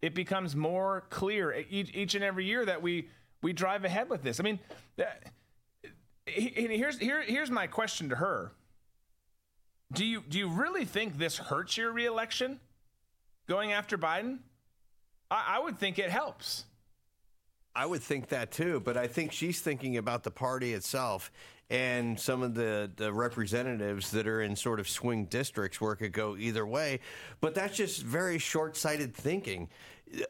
It 0.00 0.14
becomes 0.14 0.56
more 0.56 1.04
clear 1.10 1.64
each, 1.70 2.14
and 2.14 2.24
every 2.24 2.44
year 2.44 2.64
that 2.64 2.82
we 2.82 3.08
we 3.42 3.52
drive 3.52 3.84
ahead 3.84 4.08
with 4.08 4.22
this. 4.22 4.40
I 4.40 4.42
mean, 4.44 4.60
here's 6.26 6.98
here, 6.98 7.22
here's 7.22 7.50
my 7.50 7.66
question 7.66 8.08
to 8.08 8.16
her. 8.16 8.52
Do 9.92 10.04
you 10.04 10.22
do 10.28 10.38
you 10.38 10.48
really 10.48 10.84
think 10.84 11.18
this 11.18 11.38
hurts 11.38 11.76
your 11.76 11.92
reelection? 11.92 12.60
Going 13.48 13.72
after 13.72 13.98
Biden? 13.98 14.38
I, 15.30 15.56
I 15.56 15.58
would 15.60 15.78
think 15.78 15.98
it 15.98 16.10
helps. 16.10 16.64
I 17.74 17.86
would 17.86 18.02
think 18.02 18.28
that 18.28 18.52
too, 18.52 18.80
but 18.80 18.96
I 18.96 19.06
think 19.06 19.32
she's 19.32 19.60
thinking 19.60 19.96
about 19.96 20.24
the 20.24 20.30
party 20.30 20.74
itself 20.74 21.32
and 21.70 22.20
some 22.20 22.42
of 22.42 22.54
the, 22.54 22.90
the 22.96 23.10
representatives 23.12 24.10
that 24.10 24.26
are 24.26 24.42
in 24.42 24.54
sort 24.54 24.78
of 24.78 24.86
swing 24.86 25.24
districts 25.24 25.80
where 25.80 25.92
it 25.92 25.96
could 25.96 26.12
go 26.12 26.36
either 26.36 26.66
way. 26.66 27.00
But 27.40 27.54
that's 27.54 27.74
just 27.74 28.02
very 28.02 28.38
short 28.38 28.76
sighted 28.76 29.14
thinking. 29.14 29.70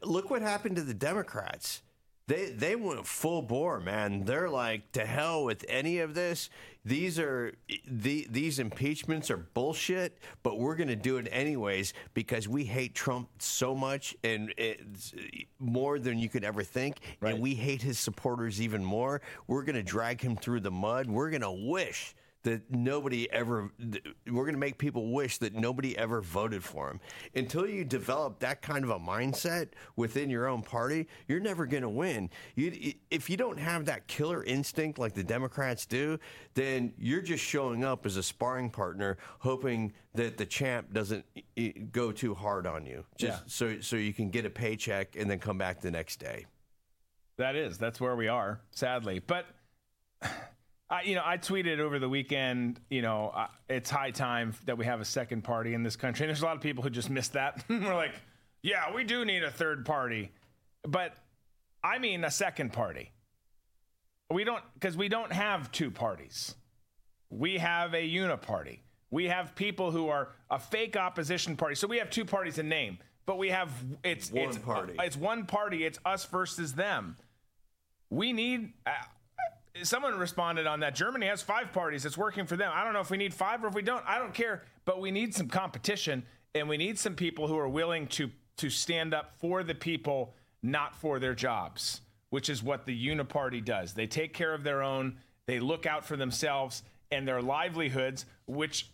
Look 0.05 0.31
what 0.31 0.41
happened 0.43 0.77
to 0.77 0.83
the 0.83 0.95
Democrats 0.95 1.83
they 2.27 2.51
they 2.51 2.77
went 2.77 3.07
full 3.07 3.43
bore, 3.43 3.81
man. 3.81 4.25
They're 4.25 4.49
like 4.49 4.93
to 4.93 5.05
hell 5.05 5.45
with 5.45 5.65
any 5.69 5.99
of 5.99 6.15
this. 6.15 6.51
These 6.85 7.19
are 7.19 7.53
the 7.87 8.27
these 8.31 8.59
impeachments 8.59 9.31
are 9.31 9.37
bullshit, 9.37 10.19
but 10.43 10.59
we're 10.59 10.77
going 10.77 10.89
to 10.89 10.97
do 10.97 11.17
it 11.17 11.29
anyways 11.31 11.95
because 12.15 12.49
we 12.49 12.65
hate 12.65 12.95
Trump 12.95 13.29
so 13.39 13.75
much 13.75 14.17
and 14.23 14.55
it's 14.57 15.15
more 15.59 15.99
than 15.99 16.19
you 16.19 16.29
could 16.29 16.45
ever 16.45 16.63
think, 16.63 17.01
right. 17.21 17.35
and 17.35 17.43
we 17.43 17.55
hate 17.55 17.83
his 17.83 17.99
supporters 17.99 18.61
even 18.61 18.85
more. 18.85 19.21
We're 19.47 19.63
going 19.63 19.77
to 19.77 19.83
drag 19.83 20.21
him 20.21 20.37
through 20.37 20.61
the 20.61 20.71
mud. 20.71 21.09
We're 21.09 21.31
going 21.31 21.43
to 21.43 21.51
wish 21.51 22.15
that 22.43 22.71
nobody 22.71 23.31
ever 23.31 23.71
we're 24.27 24.45
going 24.45 24.55
to 24.55 24.59
make 24.59 24.79
people 24.79 25.13
wish 25.13 25.39
that 25.39 25.55
nobody 25.55 25.97
ever 25.97 26.21
voted 26.21 26.63
for 26.63 26.91
him. 26.91 27.01
Until 27.35 27.67
you 27.67 27.85
develop 27.85 28.41
that 28.41 28.63
kind 28.63 28.85
of 28.85 28.91
a 28.91 28.99
mindset 28.99 29.69
within 29.97 30.31
your 30.31 30.47
own 30.47 30.63
party 30.63 31.09
you're 31.29 31.41
never 31.41 31.67
going 31.67 31.83
to 31.83 31.89
win. 31.89 32.31
You, 32.55 32.95
if 33.11 33.31
you 33.31 33.37
don't 33.37 33.59
have 33.59 33.85
that 33.87 34.07
killer 34.07 34.43
instinct 34.45 34.99
like 34.99 35.15
the 35.15 35.25
democrats 35.25 35.87
do 35.87 36.19
then 36.55 36.93
you're 36.99 37.23
just 37.23 37.45
showing 37.45 37.85
up 37.85 38.07
as 38.07 38.17
a 38.17 38.23
sparring 38.23 38.71
partner 38.71 39.19
hoping 39.39 39.93
that 40.15 40.37
the 40.37 40.47
champ 40.47 40.93
doesn't 40.93 41.25
go 41.93 42.13
too 42.13 42.35
hard 42.35 42.67
on 42.67 42.87
you. 42.87 43.05
Just 43.17 43.43
yeah. 43.43 43.47
so 43.47 43.81
so 43.81 43.97
you 43.97 44.13
can 44.13 44.31
get 44.31 44.45
a 44.45 44.51
paycheck 44.51 45.17
and 45.17 45.31
then 45.31 45.39
come 45.39 45.59
back 45.59 45.81
the 45.81 45.91
next 45.91 46.19
day. 46.19 46.47
That 47.39 47.57
is 47.57 47.79
that's 47.79 48.01
where 48.01 48.17
we 48.17 48.29
are 48.29 48.61
sadly. 48.71 49.21
But 49.21 49.47
I, 50.93 51.03
you 51.05 51.15
know, 51.15 51.23
I 51.25 51.39
tweeted 51.39 51.79
over 51.79 51.99
the 51.99 52.09
weekend, 52.09 52.79
you 52.91 53.01
know, 53.01 53.33
uh, 53.35 53.47
it's 53.67 53.89
high 53.89 54.11
time 54.11 54.55
that 54.67 54.77
we 54.77 54.85
have 54.85 55.01
a 55.01 55.07
second 55.07 55.43
party 55.43 55.73
in 55.73 55.83
this 55.83 55.97
country. 55.97 56.25
And 56.25 56.29
there's 56.29 56.43
a 56.43 56.45
lot 56.45 56.55
of 56.57 56.61
people 56.61 56.85
who 56.85 56.91
just 56.91 57.09
missed 57.09 57.33
that. 57.33 57.65
We're 57.71 57.95
like, 57.95 58.13
yeah, 58.63 58.95
we 58.95 59.03
do 59.03 59.25
need 59.25 59.43
a 59.43 59.51
third 59.51 59.87
party. 59.87 60.33
But 60.87 61.17
I 61.83 61.99
mean 61.99 62.25
a 62.25 62.31
second 62.31 62.75
party. 62.75 63.11
We 64.31 64.45
don't, 64.45 64.63
because 64.75 64.95
we 64.95 65.09
don't 65.09 65.33
have 65.33 65.73
two 65.73 65.91
parties. 65.91 66.55
We 67.31 67.57
have 67.57 67.95
a 67.95 68.07
uniparty. 68.07 68.81
We 69.11 69.29
have 69.29 69.55
people 69.55 69.93
who 69.93 70.09
are 70.09 70.29
a 70.51 70.59
fake 70.59 70.99
opposition 70.99 71.57
party. 71.57 71.75
So 71.75 71.87
we 71.87 71.99
have 71.99 72.11
two 72.11 72.27
parties 72.27 72.59
in 72.59 72.69
name, 72.69 72.99
but 73.25 73.39
we 73.39 73.49
have 73.49 73.71
it's 74.05 74.31
one 74.31 74.49
it's, 74.49 74.59
party. 74.59 74.95
It's 74.99 75.17
one 75.17 75.47
party. 75.47 75.87
It's 75.87 75.99
us 76.05 76.27
versus 76.27 76.75
them. 76.75 77.17
We 78.11 78.35
need. 78.35 78.75
Uh, 78.87 78.91
someone 79.83 80.19
responded 80.19 80.67
on 80.67 80.81
that. 80.81 80.95
Germany 80.95 81.27
has 81.27 81.43
five 81.43 81.73
parties. 81.73 82.05
It's 82.05 82.19
working 82.19 82.47
for 82.47 82.57
them. 82.57 82.71
I 82.75 82.85
don't 82.85 82.93
know 82.93 83.01
if 83.01 83.11
we 83.11 83.17
need 83.17 83.35
five 83.35 83.65
or 83.65 83.69
if 83.69 83.75
we 83.75 83.83
don't. 83.83 84.05
I 84.07 84.19
don't 84.19 84.35
care. 84.35 84.63
But 84.85 85.01
we 85.01 85.11
need 85.11 85.35
some 85.35 85.49
competition, 85.49 86.25
and 86.55 86.69
we 86.69 86.77
need 86.77 86.99
some 86.99 87.15
people 87.15 87.47
who 87.49 87.59
are 87.59 87.69
willing 87.69 88.07
to 88.09 88.31
to 88.59 88.69
stand 88.69 89.15
up 89.15 89.33
for 89.41 89.63
the 89.63 89.75
people, 89.75 90.35
not 90.63 90.95
for 90.95 91.19
their 91.19 91.35
jobs, 91.35 92.03
which 92.31 92.51
is 92.51 92.63
what 92.63 92.85
the 92.85 93.09
Uniparty 93.09 93.65
does. 93.65 93.95
They 93.95 94.07
take 94.07 94.35
care 94.35 94.53
of 94.53 94.63
their 94.63 94.83
own. 94.83 95.17
They 95.47 95.59
look 95.59 95.87
out 95.87 96.05
for 96.05 96.17
themselves 96.17 96.83
and 97.11 97.27
their 97.27 97.43
livelihoods, 97.43 98.27
which 98.47 98.91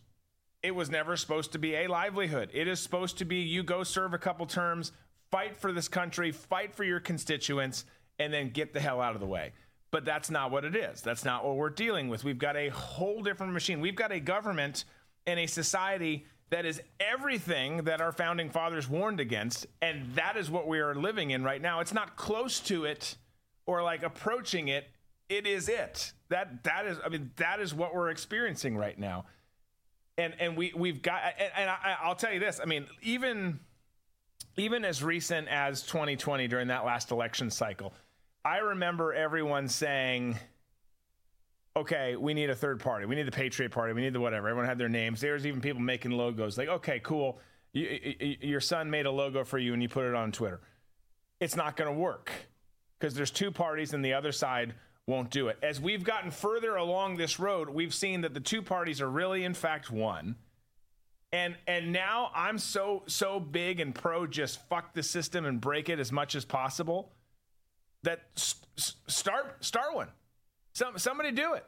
it 0.62 0.74
was 0.74 0.90
never 0.90 1.16
supposed 1.16 1.52
to 1.52 1.58
be 1.58 1.74
a 1.74 1.86
livelihood. 1.86 2.50
It 2.52 2.68
is 2.68 2.80
supposed 2.80 3.18
to 3.18 3.24
be 3.24 3.36
you 3.36 3.62
go 3.62 3.82
serve 3.82 4.14
a 4.14 4.18
couple 4.18 4.46
terms, 4.46 4.92
fight 5.30 5.56
for 5.56 5.72
this 5.72 5.88
country, 5.88 6.32
fight 6.32 6.74
for 6.74 6.84
your 6.84 7.00
constituents, 7.00 7.84
and 8.18 8.32
then 8.32 8.50
get 8.50 8.72
the 8.72 8.80
hell 8.80 9.00
out 9.00 9.14
of 9.14 9.20
the 9.20 9.26
way. 9.26 9.52
But 9.90 10.04
that's 10.04 10.30
not 10.30 10.50
what 10.50 10.64
it 10.64 10.76
is. 10.76 11.00
That's 11.00 11.24
not 11.24 11.44
what 11.44 11.56
we're 11.56 11.70
dealing 11.70 12.08
with. 12.08 12.22
We've 12.22 12.38
got 12.38 12.56
a 12.56 12.68
whole 12.68 13.22
different 13.22 13.52
machine. 13.52 13.80
We've 13.80 13.94
got 13.94 14.12
a 14.12 14.20
government 14.20 14.84
and 15.26 15.40
a 15.40 15.46
society 15.46 16.26
that 16.50 16.64
is 16.64 16.80
everything 17.00 17.84
that 17.84 18.00
our 18.00 18.12
founding 18.12 18.50
fathers 18.50 18.88
warned 18.88 19.20
against. 19.20 19.66
And 19.82 20.14
that 20.14 20.36
is 20.36 20.50
what 20.50 20.66
we 20.66 20.80
are 20.80 20.94
living 20.94 21.30
in 21.30 21.44
right 21.44 21.60
now. 21.60 21.80
It's 21.80 21.92
not 21.92 22.16
close 22.16 22.60
to 22.60 22.84
it 22.84 23.16
or 23.66 23.82
like 23.82 24.02
approaching 24.02 24.68
it. 24.68 24.88
It 25.28 25.46
is 25.46 25.68
it. 25.68 26.12
That 26.30 26.64
that 26.64 26.86
is 26.86 26.98
I 27.04 27.10
mean 27.10 27.30
that 27.36 27.60
is 27.60 27.74
what 27.74 27.94
we're 27.94 28.08
experiencing 28.08 28.76
right 28.76 28.98
now. 28.98 29.26
And 30.16 30.34
and 30.38 30.56
we 30.56 30.72
we've 30.74 31.02
got 31.02 31.20
and, 31.38 31.50
and 31.56 31.70
I, 31.70 31.96
I'll 32.02 32.14
tell 32.14 32.32
you 32.32 32.40
this. 32.40 32.60
I 32.62 32.66
mean 32.66 32.86
even 33.02 33.60
even 34.56 34.84
as 34.84 35.02
recent 35.02 35.48
as 35.48 35.82
2020 35.82 36.48
during 36.48 36.68
that 36.68 36.84
last 36.84 37.10
election 37.10 37.50
cycle, 37.50 37.92
I 38.44 38.58
remember 38.58 39.12
everyone 39.12 39.68
saying, 39.68 40.38
okay, 41.76 42.16
we 42.16 42.34
need 42.34 42.50
a 42.50 42.54
third 42.54 42.80
party. 42.80 43.06
We 43.06 43.14
need 43.14 43.26
the 43.26 43.32
Patriot 43.32 43.70
Party. 43.70 43.92
We 43.92 44.00
need 44.00 44.12
the 44.12 44.20
whatever. 44.20 44.48
Everyone 44.48 44.68
had 44.68 44.78
their 44.78 44.88
names. 44.88 45.20
There 45.20 45.34
was 45.34 45.46
even 45.46 45.60
people 45.60 45.80
making 45.80 46.12
logos. 46.12 46.58
Like, 46.58 46.68
okay, 46.68 47.00
cool. 47.00 47.38
You, 47.72 48.16
you, 48.20 48.36
your 48.40 48.60
son 48.60 48.90
made 48.90 49.06
a 49.06 49.10
logo 49.10 49.44
for 49.44 49.58
you 49.58 49.72
and 49.74 49.82
you 49.82 49.88
put 49.88 50.06
it 50.06 50.14
on 50.14 50.32
Twitter. 50.32 50.60
It's 51.40 51.56
not 51.56 51.76
going 51.76 51.92
to 51.92 51.96
work 51.98 52.32
because 52.98 53.14
there's 53.14 53.30
two 53.30 53.50
parties 53.50 53.92
and 53.92 54.04
the 54.04 54.14
other 54.14 54.32
side 54.32 54.74
won't 55.06 55.30
do 55.30 55.48
it. 55.48 55.58
As 55.62 55.80
we've 55.80 56.04
gotten 56.04 56.30
further 56.30 56.76
along 56.76 57.16
this 57.16 57.38
road, 57.38 57.68
we've 57.68 57.94
seen 57.94 58.22
that 58.22 58.34
the 58.34 58.40
two 58.40 58.62
parties 58.62 59.00
are 59.00 59.08
really, 59.08 59.44
in 59.44 59.54
fact, 59.54 59.90
one. 59.90 60.36
And 61.32 61.56
and 61.66 61.92
now 61.92 62.30
I'm 62.34 62.58
so 62.58 63.02
so 63.06 63.38
big 63.38 63.80
and 63.80 63.94
pro 63.94 64.26
just 64.26 64.66
fuck 64.68 64.94
the 64.94 65.02
system 65.02 65.44
and 65.44 65.60
break 65.60 65.90
it 65.90 65.98
as 65.98 66.10
much 66.10 66.34
as 66.34 66.44
possible. 66.46 67.12
That 68.02 68.22
st- 68.34 68.96
start 69.06 69.64
start 69.64 69.94
one. 69.94 70.08
Some 70.72 70.98
somebody 70.98 71.32
do 71.32 71.54
it. 71.54 71.64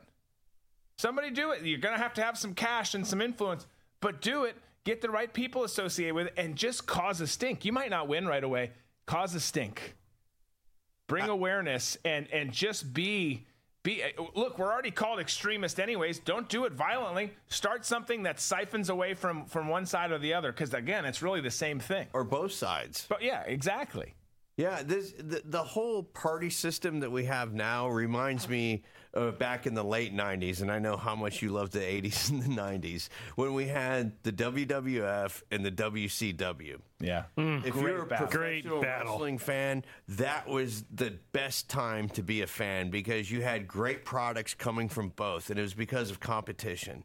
Somebody 0.97 1.31
do 1.31 1.51
it. 1.51 1.63
You're 1.63 1.79
gonna 1.79 1.99
have 1.99 2.15
to 2.15 2.23
have 2.23 2.39
some 2.39 2.55
cash 2.55 2.95
and 2.95 3.07
some 3.07 3.21
influence, 3.21 3.67
but 4.01 4.21
do 4.21 4.45
it. 4.45 4.57
Get 4.85 5.01
the 5.01 5.11
right 5.11 5.33
people 5.33 5.65
associated 5.65 6.15
with 6.15 6.29
it, 6.29 6.35
and 6.37 6.57
just 6.57 6.87
cause 6.87 7.21
a 7.21 7.27
stink. 7.27 7.65
You 7.65 7.73
might 7.73 7.91
not 7.91 8.09
win 8.09 8.27
right 8.27 8.43
away. 8.43 8.71
Cause 9.07 9.35
a 9.35 9.41
stink. 9.41 9.95
Bring 11.07 11.29
awareness 11.29 11.99
and 12.05 12.29
and 12.33 12.53
just 12.53 12.95
be 12.95 13.47
be 13.83 14.03
eh, 14.03 14.11
look 14.35 14.59
we're 14.59 14.73
already 14.73 14.91
called 14.91 15.19
extremist 15.19 15.81
anyways 15.81 16.19
don't 16.19 16.49
do 16.49 16.65
it 16.65 16.73
violently 16.73 17.33
start 17.49 17.85
something 17.85 18.23
that 18.25 18.39
siphons 18.39 18.91
away 18.91 19.15
from 19.15 19.47
from 19.47 19.69
one 19.69 19.87
side 19.87 20.11
or 20.11 20.19
the 20.19 20.35
other 20.35 20.53
because 20.53 20.75
again 20.75 21.05
it's 21.05 21.23
really 21.23 21.41
the 21.41 21.51
same 21.51 21.81
thing 21.81 22.07
or 22.13 22.25
both 22.25 22.53
sides 22.53 23.07
but 23.09 23.23
yeah 23.23 23.43
exactly 23.47 24.15
yeah 24.61 24.83
this 24.83 25.13
the, 25.19 25.43
the 25.45 25.63
whole 25.63 26.03
party 26.03 26.51
system 26.51 27.01
that 27.01 27.11
we 27.11 27.25
have 27.25 27.53
now 27.55 27.89
reminds 27.89 28.49
me 28.49 28.83
of 29.15 29.39
back 29.39 29.67
in 29.67 29.75
the 29.75 29.83
late 29.83 30.15
90s 30.15 30.61
and 30.61 30.71
i 30.71 30.79
know 30.79 30.97
how 30.97 31.17
much 31.17 31.43
you 31.43 31.51
love 31.51 31.71
the 31.71 31.81
80s 31.81 32.31
and 32.31 32.43
the 32.43 32.49
90s 32.63 33.09
when 33.37 33.55
we 33.55 33.67
had 33.67 34.13
the 34.23 34.33
wwf 34.33 35.43
and 35.51 35.65
the 35.65 35.71
wcw 35.73 36.77
yeah 37.01 37.25
mm, 37.37 37.65
if 37.65 37.73
great 37.73 37.85
you're 37.85 38.03
a 38.03 38.07
battle. 38.07 38.27
professional 38.27 38.81
Great 38.81 38.83
battle. 38.89 39.13
wrestling 39.13 39.39
fan, 39.39 39.85
that 40.09 40.47
was 40.47 40.85
the 40.95 41.15
best 41.33 41.69
time 41.69 42.09
to 42.11 42.23
be 42.23 42.43
a 42.43 42.47
fan 42.47 42.91
because 42.91 43.31
you 43.31 43.43
had 43.43 43.67
great 43.67 44.05
products 44.05 44.55
coming 44.55 44.89
from 44.89 45.09
both, 45.17 45.51
and 45.51 45.59
it 45.59 45.63
was 45.63 45.75
because 45.75 46.11
of 46.11 46.21
competition. 46.21 47.05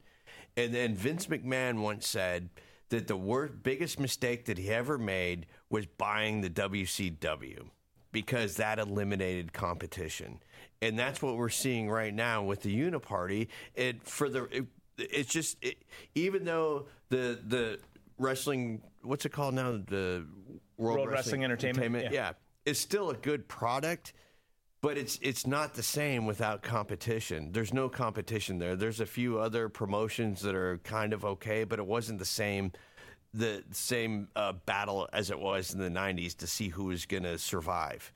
And 0.57 0.73
then 0.73 0.95
Vince 0.95 1.27
McMahon 1.27 1.81
once 1.81 2.07
said 2.07 2.49
that 2.89 3.07
the 3.07 3.17
worst, 3.17 3.63
biggest 3.63 3.99
mistake 3.99 4.45
that 4.45 4.57
he 4.57 4.69
ever 4.69 4.97
made 4.97 5.47
was 5.69 5.85
buying 5.85 6.41
the 6.41 6.49
WCW 6.49 7.69
because 8.11 8.55
that 8.55 8.79
eliminated 8.79 9.51
competition. 9.53 10.39
And 10.81 10.97
that's 10.97 11.21
what 11.21 11.35
we're 11.35 11.49
seeing 11.49 11.89
right 11.89 12.13
now 12.13 12.43
with 12.43 12.61
the 12.61 12.75
Uniparty. 12.75 13.47
It 13.73 14.03
for 14.07 14.29
the 14.29 14.43
it, 14.45 14.65
it's 14.97 15.31
just 15.31 15.57
it, 15.61 15.77
even 16.13 16.45
though 16.45 16.87
the 17.09 17.39
the 17.47 17.79
wrestling 18.17 18.81
what's 19.01 19.25
it 19.25 19.31
called 19.31 19.53
now 19.53 19.71
the 19.71 20.25
World, 20.77 20.99
World 20.99 21.11
Wrestling 21.11 21.43
Entertainment, 21.43 22.05
yeah. 22.05 22.09
yeah 22.11 22.31
it's 22.65 22.79
still 22.79 23.09
a 23.09 23.15
good 23.15 23.47
product 23.47 24.13
but 24.85 24.99
it's 24.99 25.17
it's 25.23 25.47
not 25.47 25.73
the 25.73 25.81
same 25.81 26.27
without 26.27 26.61
competition. 26.61 27.51
There's 27.51 27.73
no 27.73 27.89
competition 27.89 28.59
there. 28.59 28.75
There's 28.75 28.99
a 28.99 29.05
few 29.07 29.39
other 29.39 29.67
promotions 29.67 30.43
that 30.43 30.53
are 30.53 30.77
kind 30.83 31.11
of 31.11 31.25
okay, 31.25 31.63
but 31.63 31.79
it 31.79 31.87
wasn't 31.87 32.19
the 32.19 32.25
same 32.25 32.71
the 33.33 33.63
same 33.71 34.27
uh, 34.35 34.53
battle 34.67 35.09
as 35.11 35.31
it 35.31 35.39
was 35.39 35.73
in 35.73 35.79
the 35.79 35.89
90s 35.89 36.37
to 36.37 36.45
see 36.45 36.69
who 36.69 36.85
was 36.85 37.07
going 37.07 37.23
to 37.23 37.39
survive. 37.39 38.13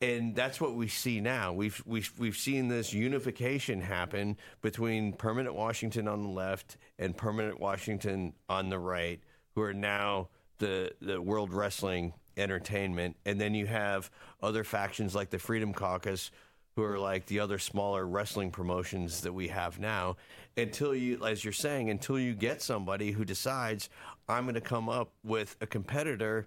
And 0.00 0.34
that's 0.34 0.62
what 0.62 0.74
we 0.74 0.88
see 0.88 1.20
now. 1.20 1.52
We've, 1.52 1.82
we've, 1.84 2.10
we've 2.18 2.36
seen 2.36 2.68
this 2.68 2.92
unification 2.92 3.80
happen 3.80 4.36
between 4.62 5.12
Permanent 5.12 5.54
Washington 5.54 6.08
on 6.08 6.22
the 6.22 6.28
left 6.28 6.76
and 6.98 7.16
Permanent 7.16 7.60
Washington 7.60 8.32
on 8.48 8.70
the 8.70 8.78
right, 8.78 9.20
who 9.54 9.62
are 9.62 9.74
now 9.74 10.28
the, 10.58 10.92
the 11.00 11.20
World 11.20 11.52
Wrestling 11.52 12.14
Entertainment. 12.38 13.16
And 13.26 13.40
then 13.40 13.54
you 13.54 13.66
have 13.66 14.10
other 14.42 14.64
factions 14.64 15.14
like 15.14 15.30
the 15.30 15.38
Freedom 15.38 15.74
Caucus, 15.74 16.30
who 16.78 16.84
are 16.84 16.98
like 16.98 17.26
the 17.26 17.40
other 17.40 17.58
smaller 17.58 18.06
wrestling 18.06 18.52
promotions 18.52 19.22
that 19.22 19.32
we 19.32 19.48
have 19.48 19.80
now 19.80 20.16
until 20.56 20.94
you 20.94 21.24
as 21.26 21.42
you're 21.42 21.52
saying 21.52 21.90
until 21.90 22.20
you 22.20 22.34
get 22.34 22.62
somebody 22.62 23.10
who 23.10 23.24
decides 23.24 23.88
i'm 24.28 24.44
going 24.44 24.54
to 24.54 24.60
come 24.60 24.88
up 24.88 25.10
with 25.24 25.56
a 25.60 25.66
competitor 25.66 26.46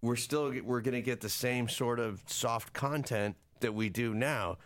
we're 0.00 0.16
still 0.16 0.54
we're 0.64 0.80
going 0.80 0.94
to 0.94 1.02
get 1.02 1.20
the 1.20 1.28
same 1.28 1.68
sort 1.68 2.00
of 2.00 2.22
soft 2.26 2.72
content 2.72 3.36
that 3.60 3.74
we 3.74 3.90
do 3.90 4.14
now 4.14 4.56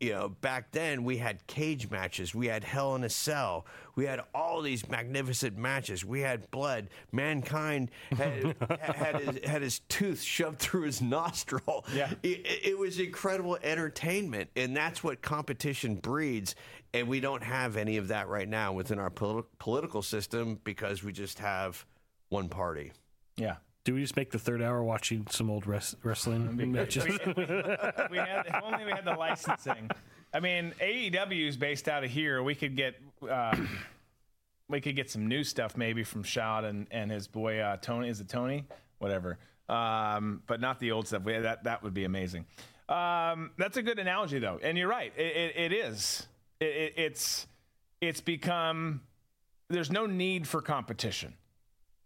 you 0.00 0.12
know 0.12 0.28
back 0.40 0.70
then 0.72 1.04
we 1.04 1.16
had 1.16 1.46
cage 1.46 1.90
matches 1.90 2.34
we 2.34 2.46
had 2.46 2.64
hell 2.64 2.94
in 2.94 3.04
a 3.04 3.08
cell 3.08 3.66
we 3.94 4.04
had 4.04 4.20
all 4.34 4.62
these 4.62 4.88
magnificent 4.88 5.58
matches 5.58 6.04
we 6.04 6.20
had 6.20 6.48
blood. 6.52 6.88
Mankind 7.10 7.90
had 8.12 8.54
had, 8.80 9.20
his, 9.20 9.44
had 9.44 9.62
his 9.62 9.80
tooth 9.88 10.22
shoved 10.22 10.60
through 10.60 10.82
his 10.82 11.02
nostril. 11.02 11.84
Yeah. 11.92 12.12
it, 12.22 12.46
it 12.64 12.78
was 12.78 13.00
incredible 13.00 13.58
entertainment 13.62 14.50
and 14.54 14.76
that's 14.76 15.02
what 15.02 15.20
competition 15.20 15.96
breeds 15.96 16.54
and 16.94 17.08
we 17.08 17.18
don't 17.18 17.42
have 17.42 17.76
any 17.76 17.96
of 17.96 18.08
that 18.08 18.28
right 18.28 18.48
now 18.48 18.72
within 18.72 18.98
our 19.00 19.10
poli- 19.10 19.42
political 19.58 20.02
system 20.02 20.60
because 20.62 21.02
we 21.02 21.12
just 21.12 21.40
have 21.40 21.84
one 22.28 22.48
party. 22.48 22.92
Yeah 23.36 23.56
Do 23.88 23.94
we 23.94 24.02
just 24.02 24.16
make 24.16 24.30
the 24.30 24.38
third 24.38 24.60
hour 24.60 24.84
watching 24.84 25.26
some 25.30 25.48
old 25.48 25.66
res- 25.66 25.96
wrestling 26.02 26.54
matches? 26.72 27.06
we, 27.06 27.14
we 28.10 28.18
had, 28.18 28.44
if 28.46 28.62
only 28.62 28.84
we 28.84 28.90
had 28.90 29.06
the 29.06 29.14
licensing. 29.18 29.90
I 30.34 30.40
mean, 30.40 30.74
AEW 30.78 31.48
is 31.48 31.56
based 31.56 31.88
out 31.88 32.04
of 32.04 32.10
here. 32.10 32.42
We 32.42 32.54
could 32.54 32.76
get 32.76 32.96
uh, 33.26 33.56
we 34.68 34.82
could 34.82 34.94
get 34.94 35.10
some 35.10 35.26
new 35.26 35.42
stuff 35.42 35.74
maybe 35.74 36.04
from 36.04 36.22
Shad 36.22 36.64
and, 36.64 36.86
and 36.90 37.10
his 37.10 37.28
boy 37.28 37.60
uh, 37.60 37.78
Tony. 37.78 38.10
Is 38.10 38.20
it 38.20 38.28
Tony? 38.28 38.66
Whatever. 38.98 39.38
Um, 39.70 40.42
but 40.46 40.60
not 40.60 40.80
the 40.80 40.92
old 40.92 41.06
stuff. 41.08 41.22
We, 41.22 41.38
that 41.38 41.64
that 41.64 41.82
would 41.82 41.94
be 41.94 42.04
amazing. 42.04 42.44
Um, 42.90 43.52
that's 43.56 43.78
a 43.78 43.82
good 43.82 43.98
analogy 43.98 44.38
though, 44.38 44.60
and 44.62 44.76
you're 44.76 44.86
right. 44.86 45.14
It, 45.16 45.34
it, 45.34 45.56
it 45.56 45.72
is. 45.72 46.26
It, 46.60 46.66
it, 46.66 46.92
it's 46.98 47.46
it's 48.02 48.20
become. 48.20 49.00
There's 49.70 49.90
no 49.90 50.04
need 50.04 50.46
for 50.46 50.60
competition. 50.60 51.32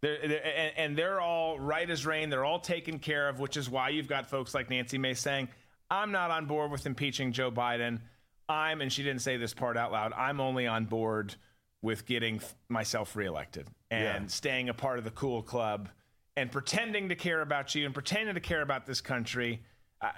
They're, 0.03 0.19
they're, 0.27 0.45
and, 0.47 0.73
and 0.77 0.99
they're 0.99 1.21
all 1.21 1.59
right 1.59 1.89
as 1.89 2.05
rain. 2.05 2.29
They're 2.29 2.45
all 2.45 2.59
taken 2.61 2.99
care 2.99 3.29
of, 3.29 3.39
which 3.41 3.57
is 3.57 3.71
why 3.71 3.91
you've 3.91 4.09
got 4.09 4.29
folks 4.29 4.53
like 4.55 4.69
Nancy 4.69 4.99
Mace 4.99 5.21
saying, 5.21 5.49
I'm 5.91 6.11
not 6.13 6.31
on 6.31 6.47
board 6.47 6.71
with 6.71 6.87
impeaching 6.87 7.33
Joe 7.33 7.51
Biden. 7.51 8.01
I'm, 8.49 8.81
and 8.81 8.93
she 8.93 9.03
didn't 9.03 9.23
say 9.23 9.37
this 9.37 9.55
part 9.55 9.77
out 9.77 9.93
loud, 9.93 10.13
I'm 10.13 10.41
only 10.41 10.67
on 10.67 10.85
board 10.87 11.35
with 11.81 12.05
getting 12.07 12.37
f- 12.37 12.55
myself 12.69 13.15
reelected 13.17 13.67
and 13.91 14.25
Yeah. 14.25 14.27
staying 14.29 14.69
a 14.69 14.75
part 14.75 14.99
of 14.99 15.05
the 15.05 15.11
cool 15.13 15.43
club 15.43 15.89
and 16.37 16.51
pretending 16.51 17.09
to 17.11 17.15
care 17.15 17.41
about 17.41 17.75
you 17.75 17.85
and 17.87 17.95
pretending 17.95 18.35
to 18.35 18.41
care 18.41 18.63
about 18.63 18.87
this 18.87 19.01
country. 19.01 19.63
I, 20.01 20.11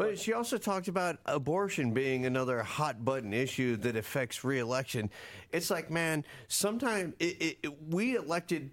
But 0.00 0.18
she 0.18 0.32
also 0.32 0.56
talked 0.56 0.88
about 0.88 1.18
abortion 1.26 1.92
being 1.92 2.24
another 2.24 2.62
hot 2.62 3.04
button 3.04 3.34
issue 3.34 3.76
that 3.76 3.96
affects 3.96 4.42
reelection. 4.42 5.10
It's 5.52 5.68
like, 5.68 5.90
man, 5.90 6.24
sometimes 6.48 7.12
we 7.86 8.16
elected 8.16 8.70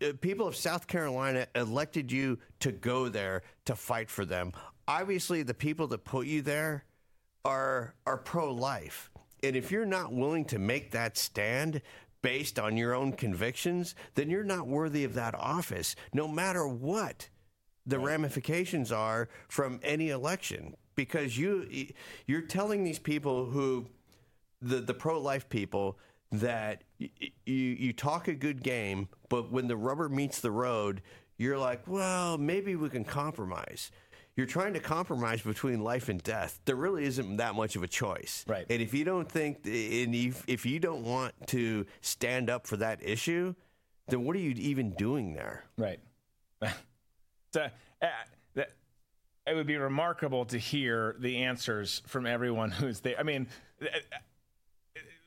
uh, 0.00 0.12
people 0.20 0.46
of 0.46 0.54
South 0.54 0.86
Carolina 0.86 1.48
elected 1.56 2.12
you 2.12 2.38
to 2.60 2.70
go 2.70 3.08
there 3.08 3.42
to 3.64 3.74
fight 3.74 4.08
for 4.08 4.24
them. 4.24 4.52
Obviously, 4.86 5.42
the 5.42 5.54
people 5.54 5.88
that 5.88 6.04
put 6.04 6.28
you 6.28 6.40
there 6.40 6.84
are 7.44 7.96
are 8.06 8.18
pro 8.18 8.54
life, 8.54 9.10
and 9.42 9.56
if 9.56 9.72
you're 9.72 9.84
not 9.84 10.12
willing 10.12 10.44
to 10.44 10.60
make 10.60 10.92
that 10.92 11.16
stand 11.16 11.82
based 12.22 12.60
on 12.60 12.76
your 12.76 12.94
own 12.94 13.10
convictions, 13.10 13.96
then 14.14 14.30
you're 14.30 14.44
not 14.44 14.68
worthy 14.68 15.02
of 15.02 15.14
that 15.14 15.34
office, 15.34 15.96
no 16.12 16.28
matter 16.28 16.64
what 16.68 17.28
the 17.86 17.98
ramifications 17.98 18.90
are 18.90 19.28
from 19.48 19.80
any 19.82 20.10
election 20.10 20.74
because 20.94 21.36
you 21.36 21.66
you're 22.26 22.40
telling 22.40 22.84
these 22.84 22.98
people 22.98 23.46
who 23.46 23.86
the 24.62 24.80
the 24.80 24.94
pro 24.94 25.20
life 25.20 25.48
people 25.48 25.98
that 26.32 26.82
you 26.98 27.08
you 27.46 27.92
talk 27.92 28.28
a 28.28 28.34
good 28.34 28.62
game 28.62 29.08
but 29.28 29.52
when 29.52 29.68
the 29.68 29.76
rubber 29.76 30.08
meets 30.08 30.40
the 30.40 30.50
road 30.50 31.02
you're 31.36 31.58
like 31.58 31.86
well 31.86 32.38
maybe 32.38 32.76
we 32.76 32.88
can 32.88 33.04
compromise. 33.04 33.90
You're 34.36 34.46
trying 34.46 34.72
to 34.72 34.80
compromise 34.80 35.42
between 35.42 35.84
life 35.84 36.08
and 36.08 36.20
death. 36.20 36.58
There 36.64 36.74
really 36.74 37.04
isn't 37.04 37.36
that 37.36 37.54
much 37.54 37.76
of 37.76 37.84
a 37.84 37.86
choice. 37.86 38.44
Right. 38.48 38.66
And 38.68 38.82
if 38.82 38.92
you 38.92 39.04
don't 39.04 39.30
think 39.30 39.58
and 39.64 40.12
if, 40.12 40.42
if 40.48 40.66
you 40.66 40.80
don't 40.80 41.04
want 41.04 41.34
to 41.48 41.86
stand 42.00 42.50
up 42.50 42.66
for 42.66 42.76
that 42.78 42.98
issue 43.00 43.54
then 44.08 44.24
what 44.24 44.36
are 44.36 44.40
you 44.40 44.50
even 44.58 44.90
doing 44.90 45.34
there? 45.34 45.64
Right 45.78 46.00
uh, 47.56 47.68
that, 48.54 48.70
it 49.46 49.54
would 49.54 49.66
be 49.66 49.76
remarkable 49.76 50.44
to 50.46 50.58
hear 50.58 51.16
the 51.18 51.42
answers 51.42 52.02
from 52.06 52.26
everyone 52.26 52.70
who's 52.70 53.00
there. 53.00 53.18
I 53.18 53.22
mean, 53.22 53.46
uh, 53.82 53.86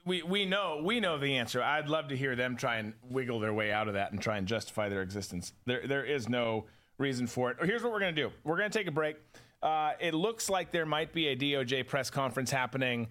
we 0.06 0.24
we 0.24 0.45
know 0.45 0.82
we 0.84 0.99
know 0.99 1.18
the 1.18 1.38
answer. 1.38 1.62
I'd 1.62 1.90
love 1.90 2.08
to 2.10 2.18
hear 2.18 2.36
them 2.36 2.56
try 2.56 2.78
and 2.78 2.94
wiggle 3.10 3.40
their 3.40 3.54
way 3.54 3.72
out 3.72 3.88
of 3.88 3.95
that 3.95 4.12
and 4.12 4.22
try 4.22 4.38
and 4.38 4.48
justify 4.48 4.90
their 4.90 5.02
existence. 5.02 5.54
There 5.66 5.86
there 5.86 6.06
is 6.06 6.30
no 6.30 6.66
reason 6.98 7.28
for 7.28 7.52
it. 7.52 7.58
Here's 7.62 7.84
what 7.84 7.91
we're 7.91 7.99
gonna 7.99 8.14
do. 8.14 8.32
We're 8.44 8.58
gonna 8.58 8.70
take 8.70 8.88
a 8.88 8.91
break. 8.91 9.18
Uh, 9.62 9.94
it 9.99 10.14
looks 10.14 10.49
like 10.49 10.72
there 10.72 10.86
might 10.86 11.14
be 11.14 11.28
a 11.28 11.36
DOJ 11.36 11.88
press 11.88 12.10
conference 12.10 12.52
happening 12.52 13.08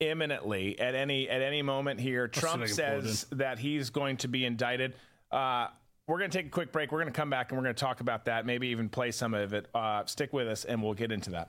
imminently 0.00 0.78
at 0.78 0.94
any 0.94 1.28
at 1.28 1.40
any 1.40 1.62
moment 1.62 2.00
here. 2.00 2.28
Trump 2.28 2.62
if 2.62 2.72
I 2.72 2.82
can 2.82 3.00
pull 3.00 3.08
it 3.08 3.08
says 3.08 3.26
that 3.32 3.58
he's 3.58 3.90
going 3.90 4.18
to 4.18 4.28
be 4.28 4.44
indicted. 4.44 4.94
Uh, 5.30 5.68
we're 6.06 6.18
going 6.18 6.30
to 6.30 6.36
take 6.36 6.46
a 6.46 6.50
quick 6.50 6.70
break. 6.70 6.92
We're 6.92 7.00
going 7.00 7.12
to 7.12 7.16
come 7.18 7.30
back 7.30 7.50
and 7.50 7.58
we're 7.58 7.64
going 7.64 7.74
to 7.74 7.80
talk 7.80 8.00
about 8.00 8.26
that. 8.26 8.44
Maybe 8.44 8.68
even 8.68 8.88
play 8.88 9.10
some 9.10 9.32
of 9.32 9.54
it. 9.54 9.68
Uh, 9.74 10.04
stick 10.04 10.32
with 10.32 10.48
us, 10.48 10.64
and 10.64 10.82
we'll 10.82 10.94
get 10.94 11.10
into 11.10 11.30
that. 11.30 11.48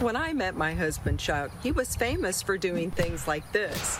When 0.00 0.16
I 0.16 0.34
met 0.34 0.54
my 0.54 0.74
husband 0.74 1.18
Chuck, 1.18 1.50
he 1.62 1.72
was 1.72 1.96
famous 1.96 2.42
for 2.42 2.58
doing 2.58 2.90
things 2.90 3.26
like 3.26 3.50
this. 3.52 3.98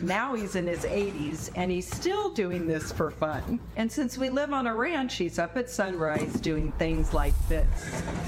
Now 0.00 0.34
he's 0.34 0.54
in 0.54 0.66
his 0.66 0.84
80s 0.84 1.50
and 1.56 1.70
he's 1.70 1.90
still 1.92 2.30
doing 2.30 2.68
this 2.68 2.92
for 2.92 3.10
fun. 3.10 3.58
And 3.76 3.90
since 3.90 4.18
we 4.18 4.28
live 4.28 4.52
on 4.52 4.68
a 4.68 4.74
ranch, 4.74 5.16
he's 5.16 5.38
up 5.38 5.56
at 5.56 5.68
sunrise 5.68 6.34
doing 6.34 6.70
things 6.72 7.14
like 7.14 7.34
this. 7.48 7.66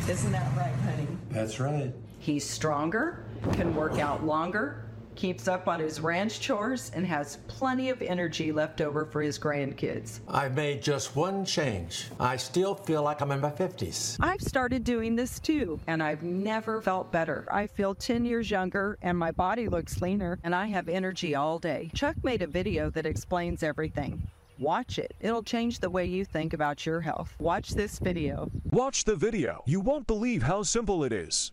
Isn't 0.08 0.32
that 0.32 0.56
right, 0.56 0.74
honey? 0.86 1.06
That's 1.30 1.60
right. 1.60 1.92
He's 2.18 2.48
stronger, 2.48 3.27
can 3.52 3.74
work 3.74 3.98
out 3.98 4.24
longer, 4.24 4.84
keeps 5.14 5.48
up 5.48 5.66
on 5.66 5.80
his 5.80 6.00
ranch 6.00 6.38
chores, 6.38 6.92
and 6.94 7.04
has 7.04 7.38
plenty 7.48 7.90
of 7.90 8.00
energy 8.02 8.52
left 8.52 8.80
over 8.80 9.04
for 9.04 9.20
his 9.20 9.38
grandkids. 9.38 10.20
I've 10.28 10.54
made 10.54 10.80
just 10.80 11.16
one 11.16 11.44
change. 11.44 12.06
I 12.20 12.36
still 12.36 12.76
feel 12.76 13.02
like 13.02 13.20
I'm 13.20 13.32
in 13.32 13.40
my 13.40 13.50
50s. 13.50 14.16
I've 14.20 14.40
started 14.40 14.84
doing 14.84 15.16
this 15.16 15.40
too, 15.40 15.80
and 15.88 16.02
I've 16.02 16.22
never 16.22 16.80
felt 16.80 17.10
better. 17.10 17.48
I 17.50 17.66
feel 17.66 17.94
10 17.96 18.24
years 18.24 18.50
younger, 18.50 18.96
and 19.02 19.18
my 19.18 19.32
body 19.32 19.68
looks 19.68 20.00
leaner, 20.00 20.38
and 20.44 20.54
I 20.54 20.66
have 20.66 20.88
energy 20.88 21.34
all 21.34 21.58
day. 21.58 21.90
Chuck 21.94 22.16
made 22.22 22.42
a 22.42 22.46
video 22.46 22.90
that 22.90 23.06
explains 23.06 23.64
everything. 23.64 24.28
Watch 24.58 24.98
it. 24.98 25.14
It'll 25.20 25.42
change 25.42 25.78
the 25.78 25.90
way 25.90 26.04
you 26.04 26.24
think 26.24 26.52
about 26.52 26.84
your 26.84 27.00
health. 27.00 27.34
Watch 27.38 27.70
this 27.70 27.98
video. 27.98 28.50
Watch 28.70 29.04
the 29.04 29.14
video. 29.14 29.62
You 29.66 29.80
won't 29.80 30.06
believe 30.06 30.42
how 30.42 30.62
simple 30.64 31.04
it 31.04 31.12
is. 31.12 31.52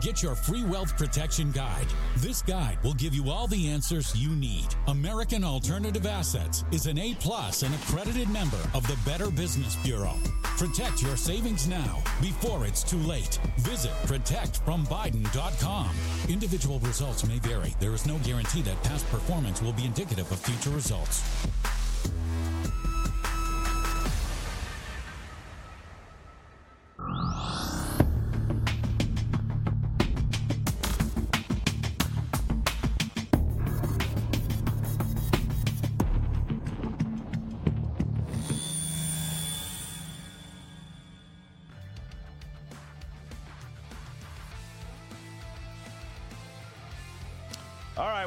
get 0.01 0.23
your 0.23 0.35
free 0.35 0.63
wealth 0.63 0.97
protection 0.97 1.51
guide. 1.51 1.87
This 2.17 2.41
guide 2.41 2.79
will 2.83 2.95
give 2.95 3.13
you 3.13 3.29
all 3.29 3.47
the 3.47 3.69
answers 3.69 4.15
you 4.15 4.31
need. 4.31 4.65
American 4.87 5.43
Alternative 5.43 6.05
Assets 6.05 6.65
is 6.71 6.87
an 6.87 6.97
A 6.97 7.15
plus 7.19 7.61
and 7.61 7.73
accredited 7.75 8.29
member 8.29 8.59
of 8.73 8.85
the 8.87 8.97
Better 9.05 9.29
Business 9.29 9.75
Bureau. 9.77 10.15
Protect 10.57 11.01
your 11.01 11.15
savings 11.15 11.67
now 11.67 12.01
before 12.21 12.65
it's 12.65 12.83
too 12.83 12.99
late. 12.99 13.39
Visit 13.59 13.91
protectfrombiden.com. 14.05 15.89
Individual 16.29 16.79
results 16.79 17.27
may 17.27 17.39
vary. 17.39 17.75
There 17.79 17.93
is 17.93 18.05
no 18.05 18.17
guarantee 18.19 18.63
that 18.63 18.81
past 18.83 19.07
performance 19.09 19.61
will 19.61 19.73
be 19.73 19.85
indicative 19.85 20.31
of 20.31 20.39
future 20.39 20.71
results. 20.71 21.23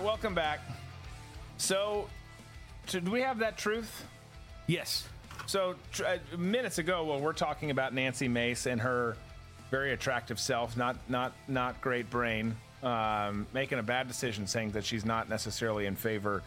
Welcome 0.05 0.35
back. 0.35 0.61
So, 1.57 2.09
do 2.89 3.01
we 3.11 3.23
have 3.23 3.39
that 3.39 3.57
truth? 3.57 4.05
Yes. 4.67 5.09
So 5.47 5.77
tr- 5.93 6.05
uh, 6.05 6.37
minutes 6.37 6.79
ago, 6.79 7.05
well, 7.05 7.21
we're 7.21 7.33
talking 7.33 7.71
about 7.71 7.95
Nancy 7.95 8.29
Mace 8.29 8.67
and 8.67 8.81
her 8.81 9.17
very 9.71 9.93
attractive 9.93 10.39
self, 10.39 10.77
not 10.77 10.97
not 11.09 11.33
not 11.49 11.81
great 11.81 12.11
brain, 12.11 12.55
um, 12.83 13.47
making 13.55 13.79
a 13.79 13.83
bad 13.83 14.07
decision, 14.07 14.47
saying 14.47 14.73
that 14.73 14.85
she's 14.85 15.07
not 15.07 15.29
necessarily 15.29 15.87
in 15.87 15.97
favor 15.97 16.43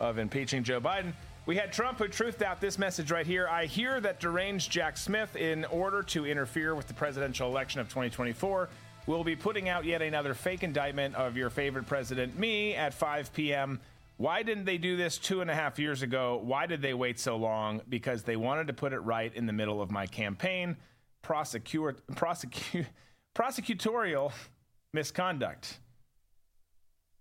of 0.00 0.18
impeaching 0.18 0.64
Joe 0.64 0.80
Biden. 0.80 1.12
We 1.44 1.56
had 1.56 1.72
Trump 1.72 1.98
who 1.98 2.08
truthed 2.08 2.42
out 2.42 2.60
this 2.60 2.78
message 2.78 3.10
right 3.10 3.26
here. 3.26 3.48
I 3.48 3.66
hear 3.66 4.00
that 4.00 4.20
deranged 4.20 4.70
Jack 4.70 4.96
Smith, 4.96 5.36
in 5.36 5.64
order 5.66 6.02
to 6.04 6.24
interfere 6.24 6.74
with 6.74 6.88
the 6.88 6.94
presidential 6.94 7.48
election 7.48 7.80
of 7.80 7.88
2024, 7.88 8.68
will 9.06 9.24
be 9.24 9.36
putting 9.36 9.68
out 9.68 9.84
yet 9.84 10.02
another 10.02 10.34
fake 10.34 10.62
indictment 10.62 11.14
of 11.14 11.36
your 11.36 11.50
favorite 11.50 11.86
president, 11.86 12.38
me, 12.38 12.74
at 12.74 12.94
5 12.94 13.32
p.m. 13.32 13.80
Why 14.16 14.42
didn't 14.42 14.64
they 14.64 14.78
do 14.78 14.96
this 14.96 15.18
two 15.18 15.40
and 15.40 15.50
a 15.50 15.54
half 15.54 15.78
years 15.78 16.02
ago? 16.02 16.40
Why 16.42 16.66
did 16.66 16.82
they 16.82 16.94
wait 16.94 17.18
so 17.18 17.36
long? 17.36 17.82
Because 17.88 18.22
they 18.22 18.36
wanted 18.36 18.68
to 18.68 18.72
put 18.72 18.92
it 18.92 19.00
right 19.00 19.34
in 19.34 19.46
the 19.46 19.52
middle 19.52 19.82
of 19.82 19.90
my 19.90 20.06
campaign. 20.06 20.76
Prosecute, 21.22 22.00
prosecute, 22.14 22.86
prosecutorial 23.34 24.32
misconduct. 24.92 25.78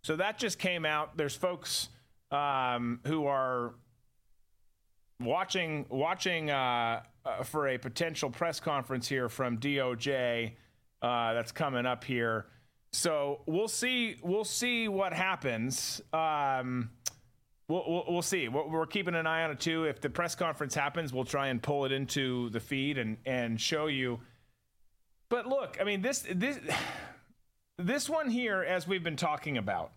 So 0.03 0.16
that 0.18 0.38
just 0.38 0.60
came 0.60 0.86
out. 0.86 1.18
There's 1.18 1.36
folks 1.36 1.90
um, 2.32 2.99
who 3.06 3.26
are 3.26 3.74
watching 5.20 5.86
watching 5.90 6.49
uh, 6.49 7.03
uh, 7.26 7.44
for 7.44 7.68
a 7.68 7.78
potential 7.78 8.30
press 8.30 8.60
conference 8.60 9.08
here 9.08 9.30
from 9.30 9.60
DOJ 9.60 10.53
uh, 11.02 11.34
that's 11.34 11.52
coming 11.52 11.86
up 11.86 12.03
here. 12.03 12.45
So 12.94 13.41
we'll 13.45 13.68
see. 13.68 14.18
We'll 14.22 14.44
see 14.44 14.88
what 14.88 15.14
happens. 15.14 16.02
Um, 16.11 16.90
we'll, 17.68 17.84
we'll, 17.88 18.06
we'll 18.07 18.22
see. 18.22 18.48
We're, 18.49 18.68
we're 18.68 18.86
keeping 18.86 19.15
an 19.15 19.26
eye 19.26 19.44
on 19.44 19.52
it 19.52 19.60
too. 19.60 19.86
If 19.86 20.02
the 20.02 20.10
press 20.10 20.36
conference 20.36 20.76
happens, 20.76 21.14
we'll 21.14 21.23
try 21.26 21.48
and 21.48 21.61
pull 21.61 21.86
it 21.86 21.91
into 21.91 22.49
the 22.49 22.60
feed 22.60 22.98
and 22.98 23.18
and 23.26 23.60
show 23.60 23.88
you. 23.88 24.19
But 25.30 25.48
look, 25.48 25.78
I 25.80 25.86
mean 25.86 26.02
this 26.02 26.26
this 26.30 26.60
this 27.78 28.10
one 28.10 28.30
here, 28.30 28.61
as 28.61 28.88
we've 28.88 29.03
been 29.03 29.15
talking 29.15 29.57
about, 29.57 29.94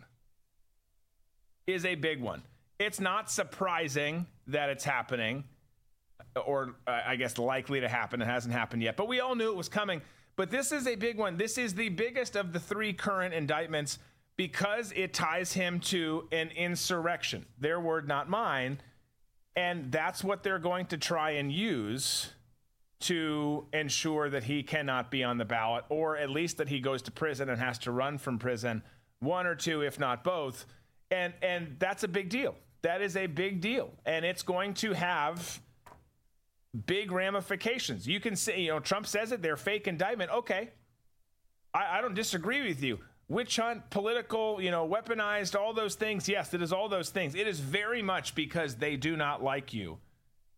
is 1.67 1.85
a 1.85 1.97
big 1.97 2.21
one. 2.21 2.43
It's 2.79 3.01
not 3.01 3.31
surprising 3.31 4.27
that 4.47 4.69
it's 4.69 4.85
happening, 4.85 5.45
or 6.47 6.77
uh, 6.87 7.01
I 7.07 7.17
guess 7.17 7.39
likely 7.39 7.81
to 7.81 7.89
happen. 7.89 8.23
It 8.23 8.27
hasn't 8.27 8.55
happened 8.55 8.83
yet, 8.83 8.97
but 8.97 9.09
we 9.09 9.21
all 9.21 9.35
knew 9.35 9.51
it 9.51 9.57
was 9.57 9.69
coming. 9.69 10.01
But 10.37 10.51
this 10.51 10.73
is 10.73 10.87
a 10.87 10.97
big 10.97 11.19
one. 11.19 11.37
This 11.37 11.59
is 11.59 11.75
the 11.75 11.91
biggest 11.91 12.37
of 12.37 12.53
the 12.53 12.61
three 12.61 12.93
current 12.93 13.35
indictments 13.35 13.99
because 14.37 14.93
it 14.97 15.15
ties 15.15 15.53
him 15.53 15.79
to 15.79 16.29
an 16.33 16.51
insurrection. 16.51 17.47
Their 17.59 17.81
word, 17.81 18.09
not 18.09 18.29
mine. 18.29 18.81
And 19.57 19.93
that's 19.93 20.25
what 20.25 20.43
they're 20.43 20.59
going 20.59 20.87
to 20.87 20.99
try 20.99 21.33
and 21.33 21.53
use 21.53 22.33
to 23.01 23.67
ensure 23.73 24.31
that 24.31 24.45
he 24.45 24.63
cannot 24.63 25.11
be 25.11 25.23
on 25.23 25.39
the 25.39 25.45
ballot, 25.45 25.85
or 25.89 26.17
at 26.17 26.31
least 26.31 26.57
that 26.57 26.69
he 26.69 26.81
goes 26.81 27.03
to 27.03 27.11
prison 27.11 27.49
and 27.51 27.61
has 27.61 27.79
to 27.79 27.93
run 27.93 28.19
from 28.19 28.39
prison, 28.39 28.83
one 29.21 29.47
or 29.47 29.55
two, 29.55 29.83
if 29.83 29.99
not 29.99 30.25
both. 30.25 30.67
And 31.11 31.35
and 31.43 31.77
that's 31.79 32.03
a 32.03 32.09
big 32.09 32.31
deal. 32.31 32.57
That 32.83 33.03
is 33.03 33.17
a 33.17 33.27
big 33.27 33.61
deal. 33.61 33.91
And 34.05 34.25
it's 34.25 34.43
going 34.43 34.75
to 34.75 34.93
have 34.95 35.61
big 36.75 37.13
ramifications. 37.13 38.07
You 38.07 38.21
can 38.21 38.37
say, 38.37 38.61
you 38.61 38.69
know, 38.69 38.81
Trump 38.81 39.07
says 39.07 39.33
it, 39.33 39.43
they're 39.43 39.57
fake 39.57 39.87
indictment. 39.87 40.31
Okay. 40.31 40.71
I, 41.73 41.99
I 41.99 42.01
don't 42.01 42.15
disagree 42.15 42.67
with 42.67 42.83
you. 42.83 42.99
Witch 43.29 43.57
hunt, 43.57 43.89
political, 43.91 44.61
you 44.61 44.71
know, 44.71 44.87
weaponized, 44.87 45.59
all 45.59 45.73
those 45.73 45.95
things. 45.95 46.29
Yes, 46.29 46.53
it 46.53 46.61
is 46.61 46.73
all 46.73 46.89
those 46.89 47.11
things. 47.11 47.35
It 47.35 47.47
is 47.47 47.59
very 47.59 48.03
much 48.03 48.35
because 48.35 48.77
they 48.77 48.97
do 48.97 49.17
not 49.17 49.43
like 49.43 49.73
you, 49.73 49.99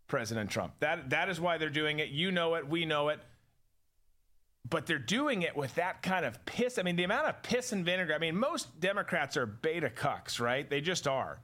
President 0.08 0.50
Trump. 0.50 0.74
That 0.80 1.10
that 1.10 1.28
is 1.28 1.40
why 1.40 1.58
they're 1.58 1.70
doing 1.70 2.00
it. 2.00 2.08
You 2.08 2.32
know 2.32 2.54
it, 2.56 2.68
we 2.68 2.84
know 2.84 3.08
it. 3.10 3.20
But 4.68 4.86
they're 4.86 4.98
doing 4.98 5.42
it 5.42 5.56
with 5.56 5.76
that 5.76 6.02
kind 6.02 6.26
of 6.26 6.44
piss. 6.44 6.76
I 6.76 6.82
mean, 6.82 6.96
the 6.96 7.04
amount 7.04 7.28
of 7.28 7.40
piss 7.44 7.70
and 7.70 7.84
vinegar. 7.84 8.12
I 8.12 8.18
mean, 8.18 8.36
most 8.36 8.80
Democrats 8.80 9.36
are 9.36 9.46
beta 9.46 9.88
cucks, 9.88 10.40
right? 10.40 10.68
They 10.68 10.80
just 10.80 11.06
are. 11.06 11.38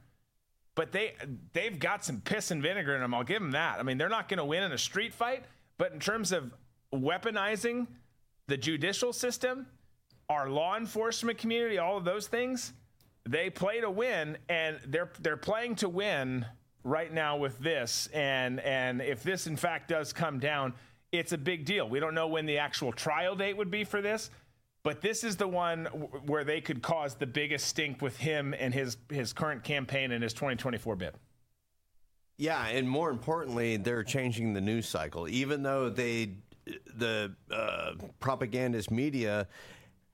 But 0.75 0.91
they 0.91 1.13
they've 1.53 1.79
got 1.79 2.03
some 2.03 2.21
piss 2.21 2.51
and 2.51 2.61
vinegar 2.61 2.95
in 2.95 3.01
them. 3.01 3.13
I'll 3.13 3.23
give 3.23 3.41
them 3.41 3.51
that. 3.51 3.79
I 3.79 3.83
mean, 3.83 3.97
they're 3.97 4.09
not 4.09 4.29
going 4.29 4.39
to 4.39 4.45
win 4.45 4.63
in 4.63 4.71
a 4.71 4.77
street 4.77 5.13
fight, 5.13 5.43
but 5.77 5.91
in 5.91 5.99
terms 5.99 6.31
of 6.31 6.53
weaponizing 6.93 7.87
the 8.47 8.57
judicial 8.57 9.13
system, 9.13 9.67
our 10.29 10.49
law 10.49 10.77
enforcement 10.77 11.37
community, 11.37 11.77
all 11.77 11.97
of 11.97 12.05
those 12.05 12.27
things, 12.27 12.73
they 13.27 13.49
play 13.49 13.81
to 13.81 13.89
win, 13.89 14.37
and 14.49 14.79
they're 14.87 15.11
they're 15.21 15.37
playing 15.37 15.75
to 15.75 15.89
win 15.89 16.45
right 16.83 17.13
now 17.13 17.37
with 17.37 17.57
this. 17.59 18.07
And 18.13 18.59
and 18.61 19.01
if 19.01 19.23
this 19.23 19.47
in 19.47 19.55
fact 19.55 19.89
does 19.89 20.11
come 20.11 20.39
down, 20.39 20.73
it's 21.11 21.31
a 21.31 21.37
big 21.37 21.65
deal. 21.65 21.87
We 21.87 21.99
don't 21.99 22.15
know 22.15 22.27
when 22.27 22.45
the 22.45 22.57
actual 22.57 22.91
trial 22.91 23.35
date 23.35 23.55
would 23.55 23.71
be 23.71 23.83
for 23.83 24.01
this. 24.01 24.29
But 24.83 24.99
this 24.99 25.23
is 25.23 25.37
the 25.37 25.47
one 25.47 25.85
where 26.25 26.43
they 26.43 26.59
could 26.59 26.81
cause 26.81 27.15
the 27.15 27.25
biggest 27.25 27.67
stink 27.67 28.01
with 28.01 28.17
him 28.17 28.53
and 28.57 28.73
his 28.73 28.97
his 29.09 29.31
current 29.31 29.63
campaign 29.63 30.11
and 30.11 30.21
his 30.21 30.33
2024 30.33 30.95
bid. 30.97 31.15
Yeah, 32.37 32.67
and 32.67 32.89
more 32.89 33.09
importantly, 33.09 33.77
they're 33.77 34.03
changing 34.03 34.53
the 34.53 34.61
news 34.61 34.87
cycle. 34.87 35.29
Even 35.29 35.63
though 35.63 35.89
they, 35.89 36.33
the 36.95 37.33
uh, 37.49 37.93
propagandist 38.19 38.91
media 38.91 39.47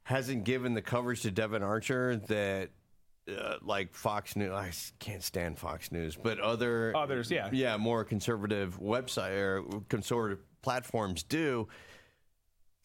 hasn't 0.03 0.43
given 0.43 0.73
the 0.75 0.81
coverage 0.81 1.21
to 1.23 1.31
Devon 1.31 1.63
Archer 1.63 2.17
that. 2.27 2.69
Uh, 3.29 3.57
like 3.61 3.93
Fox 3.93 4.35
News, 4.35 4.51
I 4.51 4.71
can't 4.97 5.21
stand 5.21 5.59
Fox 5.59 5.91
News, 5.91 6.15
but 6.15 6.39
other 6.39 6.97
others, 6.97 7.29
yeah, 7.29 7.47
yeah, 7.51 7.77
more 7.77 8.03
conservative 8.03 8.79
website 8.79 9.37
or 9.37 9.63
conservative 9.87 10.39
platforms 10.63 11.21
do 11.21 11.67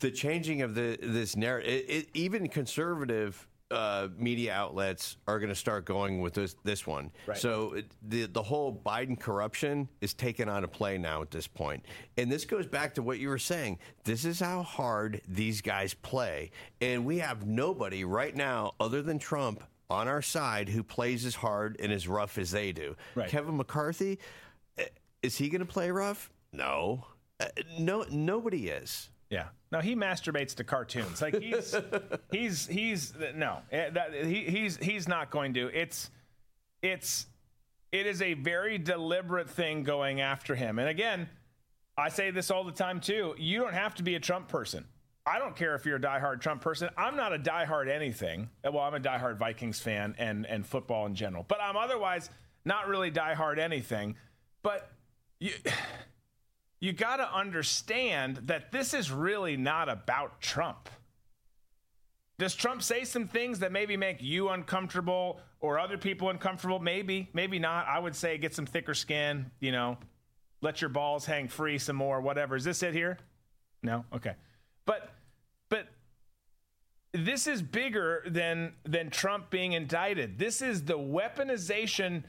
the 0.04 0.10
changing 0.10 0.62
of 0.62 0.74
the 0.74 0.98
this 1.00 1.34
narrative, 1.34 2.06
even 2.12 2.48
conservative 2.48 3.48
uh, 3.70 4.08
media 4.18 4.52
outlets 4.52 5.16
are 5.26 5.38
going 5.38 5.48
to 5.48 5.54
start 5.54 5.86
going 5.86 6.20
with 6.20 6.34
this 6.34 6.54
this 6.62 6.86
one. 6.86 7.10
Right. 7.26 7.36
So 7.38 7.76
the 8.02 8.26
the 8.26 8.42
whole 8.42 8.80
Biden 8.84 9.18
corruption 9.18 9.88
is 10.02 10.12
taken 10.12 10.48
on 10.48 10.62
a 10.62 10.68
play 10.68 10.98
now 10.98 11.22
at 11.22 11.30
this 11.30 11.46
point, 11.46 11.84
and 12.18 12.30
this 12.30 12.44
goes 12.44 12.66
back 12.66 12.94
to 12.94 13.02
what 13.02 13.18
you 13.18 13.28
were 13.28 13.38
saying. 13.38 13.78
This 14.04 14.26
is 14.26 14.38
how 14.40 14.62
hard 14.62 15.22
these 15.26 15.62
guys 15.62 15.94
play, 15.94 16.50
and 16.82 17.06
we 17.06 17.18
have 17.18 17.46
nobody 17.46 18.04
right 18.04 18.36
now 18.36 18.72
other 18.78 19.00
than 19.00 19.18
Trump 19.18 19.62
on 19.88 20.06
our 20.06 20.22
side 20.22 20.68
who 20.68 20.82
plays 20.82 21.24
as 21.24 21.34
hard 21.34 21.76
and 21.80 21.90
as 21.92 22.06
rough 22.06 22.36
as 22.36 22.50
they 22.50 22.72
do. 22.72 22.94
Right. 23.14 23.28
Kevin 23.28 23.56
McCarthy, 23.56 24.18
eh, 24.76 24.84
is 25.22 25.36
he 25.36 25.48
going 25.48 25.60
to 25.60 25.72
play 25.72 25.90
rough? 25.90 26.30
No, 26.52 27.06
uh, 27.40 27.46
no, 27.78 28.04
nobody 28.10 28.68
is. 28.68 29.10
Yeah. 29.34 29.48
No, 29.72 29.80
he 29.80 29.96
masturbates 29.96 30.54
to 30.56 30.64
cartoons. 30.64 31.20
Like 31.20 31.40
he's 31.40 31.74
he's 32.30 32.66
he's 32.68 33.12
no. 33.34 33.58
eh, 33.72 33.90
That, 33.90 34.14
he, 34.14 34.44
he's 34.44 34.76
he's 34.76 35.08
not 35.08 35.30
going 35.30 35.54
to. 35.54 35.68
It's 35.76 36.10
it's 36.82 37.26
it 37.90 38.06
is 38.06 38.22
a 38.22 38.34
very 38.34 38.78
deliberate 38.78 39.50
thing 39.50 39.82
going 39.82 40.20
after 40.20 40.54
him. 40.54 40.78
And 40.78 40.88
again, 40.88 41.28
I 41.98 42.08
say 42.08 42.30
this 42.30 42.50
all 42.52 42.62
the 42.62 42.72
time 42.72 43.00
too. 43.00 43.34
You 43.36 43.60
don't 43.60 43.74
have 43.74 43.96
to 43.96 44.04
be 44.04 44.14
a 44.14 44.20
Trump 44.20 44.46
person. 44.48 44.84
I 45.26 45.38
don't 45.40 45.56
care 45.56 45.74
if 45.74 45.86
you're 45.86 45.96
a 45.96 46.00
diehard 46.00 46.40
Trump 46.40 46.60
person. 46.60 46.88
I'm 46.96 47.16
not 47.16 47.32
a 47.32 47.38
diehard 47.38 47.88
anything. 47.90 48.50
Well, 48.62 48.80
I'm 48.80 48.94
a 48.94 49.00
diehard 49.00 49.38
Vikings 49.38 49.80
fan 49.80 50.14
and 50.18 50.46
and 50.46 50.64
football 50.64 51.06
in 51.06 51.16
general. 51.16 51.44
But 51.48 51.58
I'm 51.60 51.76
otherwise 51.76 52.30
not 52.64 52.86
really 52.86 53.10
diehard 53.10 53.58
anything. 53.58 54.14
But 54.62 54.88
you 55.40 55.52
you 56.84 56.92
got 56.92 57.16
to 57.16 57.34
understand 57.34 58.36
that 58.44 58.70
this 58.70 58.92
is 58.92 59.10
really 59.10 59.56
not 59.56 59.88
about 59.88 60.38
Trump. 60.42 60.90
Does 62.36 62.54
Trump 62.54 62.82
say 62.82 63.04
some 63.04 63.26
things 63.26 63.60
that 63.60 63.72
maybe 63.72 63.96
make 63.96 64.22
you 64.22 64.50
uncomfortable 64.50 65.40
or 65.60 65.78
other 65.78 65.96
people 65.96 66.28
uncomfortable? 66.28 66.78
Maybe, 66.78 67.30
maybe 67.32 67.58
not. 67.58 67.86
I 67.88 67.98
would 67.98 68.14
say 68.14 68.36
get 68.36 68.54
some 68.54 68.66
thicker 68.66 68.92
skin, 68.92 69.50
you 69.60 69.72
know, 69.72 69.96
let 70.60 70.82
your 70.82 70.90
balls 70.90 71.24
hang 71.24 71.48
free 71.48 71.78
some 71.78 71.96
more, 71.96 72.20
whatever. 72.20 72.54
Is 72.54 72.64
this 72.64 72.82
it 72.82 72.92
here? 72.92 73.16
No? 73.82 74.04
Okay. 74.14 74.34
But 74.84 75.10
but 75.70 75.86
this 77.12 77.46
is 77.46 77.62
bigger 77.62 78.24
than 78.26 78.74
than 78.84 79.08
Trump 79.08 79.48
being 79.48 79.72
indicted. 79.72 80.38
This 80.38 80.60
is 80.60 80.84
the 80.84 80.98
weaponization 80.98 82.24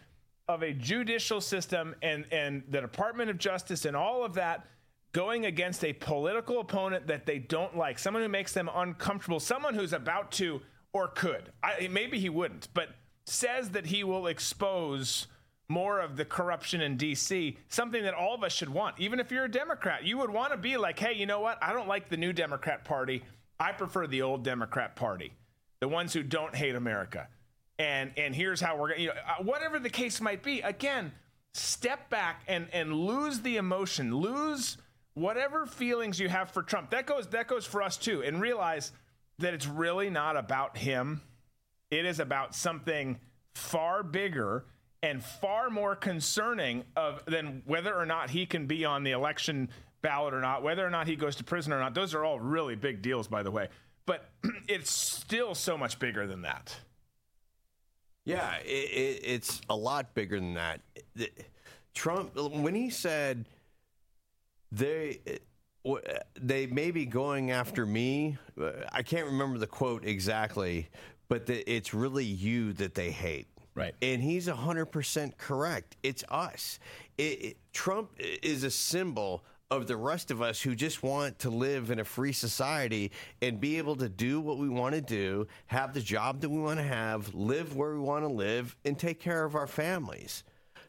of 0.47 0.61
a 0.61 0.73
judicial 0.73 1.41
system 1.41 1.95
and 2.01 2.25
and 2.31 2.63
the 2.69 2.81
Department 2.81 3.29
of 3.29 3.37
Justice 3.37 3.85
and 3.85 3.95
all 3.95 4.23
of 4.23 4.35
that 4.35 4.67
going 5.15 5.45
against 5.45 5.83
a 5.85 5.93
political 5.93 6.59
opponent 6.59 7.07
that 7.07 7.25
they 7.25 7.39
don't 7.39 7.77
like, 7.77 7.97
someone 7.97 8.21
who 8.21 8.27
makes 8.27 8.51
them 8.51 8.69
uncomfortable, 8.75 9.39
someone 9.39 9.73
who's 9.73 9.93
about 9.93 10.29
to 10.29 10.59
or 10.91 11.07
could, 11.07 11.51
I, 11.63 11.87
maybe 11.89 12.19
he 12.19 12.29
wouldn't, 12.29 12.67
but 12.73 12.89
says 13.25 13.69
that 13.69 13.85
he 13.85 14.03
will 14.03 14.27
expose 14.27 15.27
more 15.69 15.99
of 15.99 16.17
the 16.17 16.25
corruption 16.25 16.81
in 16.81 16.97
DC, 16.97 17.57
something 17.69 18.03
that 18.03 18.13
all 18.13 18.35
of 18.35 18.43
us 18.43 18.51
should 18.51 18.69
want. 18.69 18.99
Even 18.99 19.19
if 19.19 19.31
you're 19.31 19.45
a 19.45 19.51
Democrat, 19.51 20.03
you 20.03 20.17
would 20.17 20.29
want 20.29 20.51
to 20.51 20.57
be 20.57 20.77
like, 20.77 20.99
hey, 20.99 21.13
you 21.13 21.25
know 21.25 21.39
what? 21.39 21.57
I 21.61 21.73
don't 21.73 21.87
like 21.87 22.09
the 22.09 22.17
new 22.17 22.33
Democrat 22.33 22.85
Party. 22.85 23.23
I 23.59 23.71
prefer 23.71 24.07
the 24.07 24.21
old 24.21 24.43
Democrat 24.43 24.95
Party, 24.95 25.33
the 25.79 25.87
ones 25.87 26.13
who 26.13 26.23
don't 26.23 26.55
hate 26.55 26.75
America. 26.75 27.29
And 27.77 28.11
and 28.17 28.35
here's 28.35 28.61
how 28.61 28.77
we're 28.77 28.89
going. 28.89 29.01
You 29.01 29.07
know, 29.09 29.13
uh, 29.13 29.43
whatever 29.43 29.79
the 29.79 29.89
case 29.89 30.21
might 30.21 30.43
be. 30.43 30.61
Again, 30.61 31.11
step 31.53 32.09
back 32.09 32.43
and 32.47 32.67
and 32.71 32.93
lose 32.93 33.41
the 33.41 33.57
emotion, 33.57 34.15
lose 34.15 34.77
whatever 35.13 35.65
feelings 35.65 36.19
you 36.19 36.29
have 36.29 36.51
for 36.51 36.63
Trump. 36.63 36.91
That 36.91 37.05
goes 37.05 37.27
that 37.27 37.47
goes 37.47 37.65
for 37.65 37.81
us 37.81 37.97
too, 37.97 38.23
and 38.23 38.39
realize 38.39 38.91
that 39.39 39.53
it's 39.53 39.67
really 39.67 40.09
not 40.09 40.37
about 40.37 40.77
him. 40.77 41.21
It 41.91 42.05
is 42.05 42.19
about 42.19 42.55
something 42.55 43.19
far 43.55 44.03
bigger 44.03 44.65
and 45.03 45.23
far 45.23 45.69
more 45.69 45.95
concerning 45.95 46.83
of 46.95 47.23
than 47.25 47.61
whether 47.65 47.95
or 47.95 48.05
not 48.05 48.29
he 48.29 48.45
can 48.45 48.65
be 48.65 48.85
on 48.85 49.03
the 49.03 49.11
election 49.11 49.69
ballot 50.01 50.33
or 50.33 50.41
not, 50.41 50.63
whether 50.63 50.85
or 50.85 50.89
not 50.89 51.07
he 51.07 51.15
goes 51.15 51.35
to 51.37 51.43
prison 51.43 51.73
or 51.73 51.79
not. 51.79 51.93
Those 51.93 52.13
are 52.13 52.23
all 52.23 52.39
really 52.39 52.75
big 52.75 53.01
deals, 53.01 53.27
by 53.27 53.43
the 53.43 53.51
way. 53.51 53.69
But 54.05 54.29
it's 54.67 54.91
still 54.91 55.55
so 55.55 55.77
much 55.77 55.99
bigger 55.99 56.27
than 56.27 56.41
that. 56.43 56.75
Yeah, 58.25 58.55
it, 58.57 58.67
it, 58.67 59.21
it's 59.23 59.61
a 59.69 59.75
lot 59.75 60.13
bigger 60.15 60.39
than 60.39 60.55
that. 60.55 60.81
Trump, 61.93 62.35
when 62.35 62.75
he 62.75 62.89
said 62.89 63.45
they 64.71 65.19
they 66.35 66.65
may 66.65 66.91
be 66.91 67.05
going 67.05 67.51
after 67.51 67.85
me, 67.85 68.37
uh, 68.59 68.71
I 68.91 69.03
can't 69.03 69.27
remember 69.27 69.59
the 69.59 69.67
quote 69.67 70.03
exactly, 70.03 70.89
but 71.29 71.45
the, 71.45 71.71
it's 71.71 71.93
really 71.93 72.25
you 72.25 72.73
that 72.73 72.95
they 72.95 73.11
hate. 73.11 73.47
Right. 73.75 73.93
And 74.01 74.23
he's 74.23 74.47
100% 74.47 75.37
correct. 75.37 75.97
It's 76.01 76.23
us. 76.29 76.79
It, 77.17 77.57
Trump 77.73 78.11
is 78.17 78.63
a 78.63 78.71
symbol 78.71 79.43
of 79.71 79.87
the 79.87 79.97
rest 79.97 80.29
of 80.29 80.41
us 80.41 80.61
who 80.61 80.75
just 80.75 81.01
want 81.01 81.39
to 81.39 81.49
live 81.49 81.89
in 81.89 81.99
a 81.99 82.03
free 82.03 82.33
society 82.33 83.11
and 83.41 83.59
be 83.59 83.77
able 83.77 83.95
to 83.95 84.07
do 84.07 84.39
what 84.39 84.57
we 84.57 84.69
want 84.69 84.93
to 84.93 85.01
do, 85.01 85.47
have 85.67 85.93
the 85.93 86.01
job 86.01 86.41
that 86.41 86.49
we 86.49 86.59
want 86.59 86.79
to 86.79 86.85
have, 86.85 87.33
live 87.33 87.75
where 87.75 87.93
we 87.93 87.99
want 87.99 88.23
to 88.23 88.31
live, 88.31 88.75
and 88.85 88.97
take 88.97 89.19
care 89.19 89.43
of 89.43 89.55
our 89.55 89.67
families. 89.67 90.43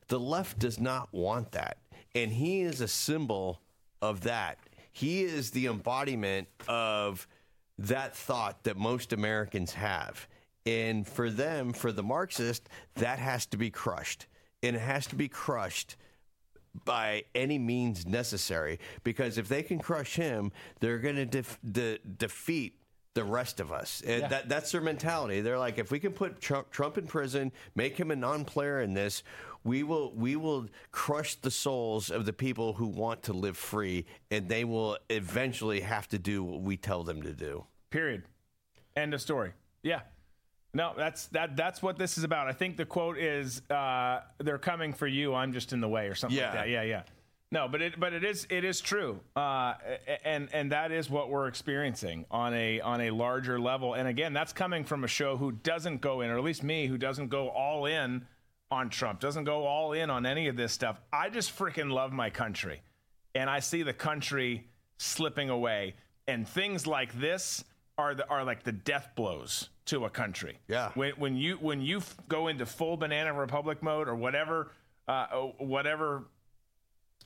The 0.08 0.20
left 0.20 0.58
does 0.58 0.78
not 0.78 1.08
want 1.12 1.52
that. 1.52 1.78
And 2.14 2.30
he 2.30 2.60
is 2.60 2.80
a 2.80 2.88
symbol 2.88 3.60
of 4.02 4.22
that. 4.22 4.58
He 4.92 5.22
is 5.22 5.50
the 5.50 5.66
embodiment 5.66 6.48
of 6.68 7.26
that 7.78 8.14
thought 8.14 8.64
that 8.64 8.76
most 8.76 9.12
Americans 9.12 9.72
have. 9.74 10.28
And 10.64 11.06
for 11.06 11.30
them, 11.30 11.72
for 11.72 11.92
the 11.92 12.02
Marxist, 12.02 12.68
that 12.96 13.18
has 13.18 13.46
to 13.46 13.56
be 13.56 13.70
crushed. 13.70 14.26
And 14.62 14.76
it 14.76 14.80
has 14.80 15.06
to 15.08 15.16
be 15.16 15.28
crushed 15.28 15.96
by 16.84 17.24
any 17.34 17.58
means 17.58 18.06
necessary 18.06 18.78
because 19.04 19.38
if 19.38 19.48
they 19.48 19.62
can 19.62 19.78
crush 19.78 20.16
him, 20.16 20.52
they're 20.80 20.98
going 20.98 21.16
to 21.16 21.26
def- 21.26 21.58
de- 21.70 21.98
defeat 22.18 22.78
the 23.14 23.24
rest 23.24 23.60
of 23.60 23.72
us. 23.72 24.02
And 24.06 24.22
Yeah. 24.22 24.28
that, 24.28 24.48
that's 24.48 24.72
their 24.72 24.80
mentality. 24.82 25.40
They're 25.40 25.58
like, 25.58 25.78
if 25.78 25.90
we 25.90 25.98
can 25.98 26.12
put 26.12 26.40
Trump, 26.40 26.70
Trump 26.70 26.98
in 26.98 27.06
prison, 27.06 27.50
make 27.74 27.96
him 27.96 28.10
a 28.10 28.16
non-player 28.16 28.80
in 28.82 28.92
this, 28.94 29.22
we 29.64 29.82
will 29.82 30.12
we 30.12 30.36
will 30.36 30.66
crush 30.92 31.34
the 31.34 31.50
souls 31.50 32.08
of 32.10 32.24
the 32.24 32.32
people 32.32 32.74
who 32.74 32.86
want 32.86 33.22
to 33.24 33.32
live 33.32 33.56
free, 33.56 34.06
and 34.30 34.48
they 34.48 34.62
will 34.64 34.96
eventually 35.10 35.80
have 35.80 36.06
to 36.08 36.18
do 36.20 36.44
what 36.44 36.60
we 36.60 36.76
tell 36.76 37.02
them 37.02 37.22
to 37.22 37.32
do. 37.32 37.64
Period. 37.90 38.22
End 38.94 39.12
of 39.12 39.20
story. 39.20 39.54
Yeah. 39.82 40.02
No, 40.76 40.92
that's 40.94 41.26
that. 41.28 41.56
That's 41.56 41.82
what 41.82 41.96
this 41.96 42.18
is 42.18 42.24
about. 42.24 42.48
I 42.48 42.52
think 42.52 42.76
the 42.76 42.84
quote 42.84 43.16
is, 43.16 43.62
uh, 43.70 44.20
"They're 44.36 44.58
coming 44.58 44.92
for 44.92 45.06
you. 45.06 45.34
I'm 45.34 45.54
just 45.54 45.72
in 45.72 45.80
the 45.80 45.88
way," 45.88 46.06
or 46.06 46.14
something 46.14 46.36
Yeah. 46.38 46.50
like 46.50 46.54
that. 46.54 46.68
Yeah, 46.68 46.82
yeah. 46.82 47.02
No, 47.50 47.66
but 47.66 47.80
it 47.80 47.98
but 47.98 48.12
it 48.12 48.22
is 48.24 48.46
it 48.50 48.62
is 48.62 48.82
true, 48.82 49.20
uh, 49.36 49.72
and 50.22 50.50
and 50.52 50.72
that 50.72 50.92
is 50.92 51.08
what 51.08 51.30
we're 51.30 51.46
experiencing 51.48 52.26
on 52.30 52.52
a 52.52 52.82
on 52.82 53.00
a 53.00 53.10
larger 53.10 53.58
level. 53.58 53.94
And 53.94 54.06
again, 54.06 54.34
that's 54.34 54.52
coming 54.52 54.84
from 54.84 55.02
a 55.02 55.08
show 55.08 55.38
who 55.38 55.50
doesn't 55.50 56.02
go 56.02 56.20
in, 56.20 56.28
or 56.28 56.36
at 56.36 56.44
least 56.44 56.62
me, 56.62 56.88
who 56.88 56.98
doesn't 56.98 57.28
go 57.28 57.48
all 57.48 57.86
in 57.86 58.26
on 58.70 58.90
Trump, 58.90 59.18
doesn't 59.20 59.44
go 59.44 59.64
all 59.64 59.94
in 59.94 60.10
on 60.10 60.26
any 60.26 60.46
of 60.46 60.56
this 60.56 60.72
stuff. 60.74 61.00
I 61.10 61.30
just 61.30 61.56
freaking 61.56 61.90
love 61.90 62.12
my 62.12 62.28
country, 62.28 62.82
and 63.34 63.48
I 63.48 63.60
see 63.60 63.82
the 63.82 63.94
country 63.94 64.66
slipping 64.98 65.48
away, 65.48 65.94
and 66.28 66.46
things 66.46 66.86
like 66.86 67.18
this 67.18 67.64
are 67.96 68.14
the 68.14 68.28
are 68.28 68.44
like 68.44 68.62
the 68.64 68.72
death 68.72 69.12
blows 69.14 69.70
to 69.86 70.04
a 70.04 70.10
country. 70.10 70.58
Yeah. 70.68 70.90
When 70.94 71.12
when 71.12 71.36
you 71.36 71.56
when 71.56 71.80
you 71.80 71.98
f- 71.98 72.16
go 72.28 72.48
into 72.48 72.66
full 72.66 72.96
banana 72.96 73.32
republic 73.32 73.82
mode 73.82 74.08
or 74.08 74.14
whatever 74.14 74.70
uh, 75.08 75.26
whatever 75.58 76.24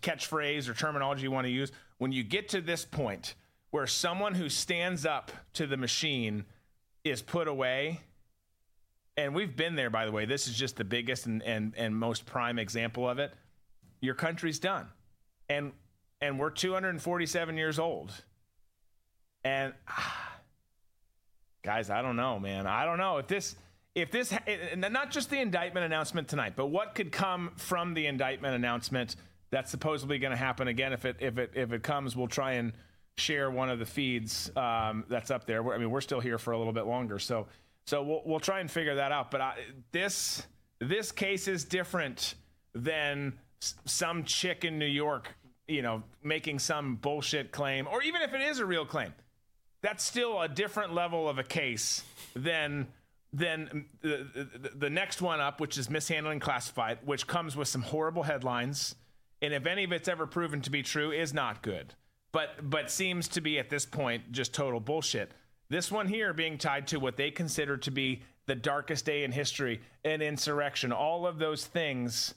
catchphrase 0.03 0.69
or 0.69 0.74
terminology 0.74 1.23
you 1.23 1.31
want 1.31 1.47
to 1.47 1.51
use, 1.51 1.73
when 1.99 2.12
you 2.12 2.23
get 2.23 2.51
to 2.51 2.61
this 2.61 2.85
point 2.85 3.35
where 3.70 3.87
someone 3.87 4.35
who 4.35 4.49
stands 4.49 5.07
up 5.07 5.32
to 5.55 5.66
the 5.66 5.77
machine 5.77 6.45
is 7.05 7.23
put 7.23 7.49
away, 7.49 8.01
and 9.16 9.35
we've 9.35 9.57
been 9.57 9.74
there 9.74 9.91
by 9.91 10.05
the 10.05 10.12
way. 10.12 10.27
This 10.27 10.47
is 10.47 10.55
just 10.55 10.77
the 10.77 10.85
biggest 10.85 11.27
and 11.27 11.43
and, 11.43 11.74
and 11.77 11.97
most 11.97 12.27
prime 12.27 12.59
example 12.59 13.09
of 13.09 13.19
it. 13.19 13.32
Your 14.03 14.15
country's 14.15 14.59
done, 14.59 14.87
and 15.49 15.73
and 16.20 16.39
we're 16.39 16.51
247 16.51 17.57
years 17.57 17.78
old, 17.78 18.12
and. 19.45 19.73
Ah, 19.89 20.30
guys, 21.62 21.91
I 21.91 22.03
don't 22.03 22.16
know, 22.16 22.39
man. 22.39 22.66
I 22.66 22.85
don't 22.85 22.99
know 22.99 23.19
if 23.19 23.27
this 23.27 23.57
if 23.95 24.11
this 24.11 24.32
not 24.77 25.11
just 25.11 25.31
the 25.31 25.41
indictment 25.41 25.85
announcement 25.85 26.28
tonight, 26.28 26.55
but 26.57 26.66
what 26.66 26.95
could 26.95 27.12
come 27.12 27.53
from 27.57 27.95
the 27.95 28.07
indictment 28.07 28.55
announcement 28.55 29.16
that's 29.51 29.70
supposedly 29.70 30.19
going 30.19 30.31
to 30.31 30.37
happen 30.37 30.69
again. 30.69 30.93
If 30.93 31.05
it 31.05 31.16
if 31.20 31.39
it 31.39 31.53
if 31.55 31.73
it 31.73 31.82
comes, 31.82 32.16
we'll 32.16 32.28
try 32.28 32.53
and 32.53 32.73
share 33.16 33.51
one 33.51 33.69
of 33.69 33.78
the 33.78 33.87
feeds 33.87 34.51
um, 34.57 35.05
that's 35.09 35.31
up 35.31 35.47
there. 35.47 35.73
I 35.73 35.78
mean, 35.78 35.91
we're 35.91 36.01
still 36.01 36.20
here 36.20 36.39
for 36.39 36.53
a 36.53 36.59
little 36.59 36.73
bit 36.73 36.87
longer, 36.87 37.19
so 37.19 37.47
so 37.87 38.03
we'll 38.03 38.23
we'll 38.24 38.41
try 38.41 38.61
and 38.61 38.70
figure 38.70 38.97
that 38.97 39.12
out. 39.12 39.31
But 39.31 39.41
I, 39.41 39.55
this 39.93 40.47
this 40.78 41.12
case 41.12 41.49
is 41.49 41.65
different 41.65 42.35
than 42.74 43.35
some 43.85 44.24
chick 44.24 44.65
in 44.65 44.78
New 44.78 44.87
York, 44.87 45.35
you 45.66 45.82
know, 45.82 46.03
making 46.23 46.61
some 46.61 46.97
bullshit 46.97 47.53
claim, 47.53 47.87
or 47.89 48.03
even 48.03 48.23
if 48.23 48.32
it 48.32 48.41
is 48.41 48.61
a 48.61 48.65
real 48.65 48.87
claim 48.87 49.12
that's 49.82 50.05
still 50.05 50.40
a 50.40 50.48
different 50.48 50.94
level 50.94 51.28
of 51.28 51.39
a 51.39 51.44
case 51.44 52.02
than 52.35 52.89
than 53.32 53.86
the, 54.02 54.27
the, 54.35 54.70
the, 54.77 54.90
next 54.90 55.23
one 55.23 55.40
up, 55.40 55.61
which 55.61 55.78
is 55.78 55.89
mishandling 55.89 56.40
classified, 56.40 56.98
which 57.05 57.28
comes 57.28 57.57
with 57.57 57.69
some 57.69 57.82
horrible 57.82 58.24
headlines, 58.24 58.97
and 59.40 59.55
if 59.55 59.66
any 59.66 59.85
of 59.85 59.93
it's 59.93 60.09
ever 60.09 60.27
proven 60.27 60.61
to 60.62 60.70
be 60.70 60.82
true, 60.82 61.12
is 61.12 61.32
not 61.32 61.62
good. 61.62 61.94
But 62.32 62.69
but 62.69 62.90
seems 62.90 63.28
to 63.28 63.40
be 63.40 63.59
at 63.59 63.70
this 63.70 63.86
point 63.86 64.32
just 64.32 64.52
total 64.52 64.81
bullshit. 64.81 65.32
This 65.69 65.90
one 65.90 66.09
here 66.09 66.32
being 66.32 66.59
tied 66.59 66.89
to 66.89 66.98
what 66.98 67.16
they 67.16 67.31
consider 67.31 67.77
to 67.78 67.90
be 67.90 68.23
the 68.47 68.57
darkest 68.57 69.05
day 69.05 69.23
in 69.23 69.31
history, 69.31 69.81
an 70.05 70.23
insurrection, 70.23 70.90
all 70.93 71.27
of 71.27 71.39
those 71.39 71.65
things. 71.65 72.35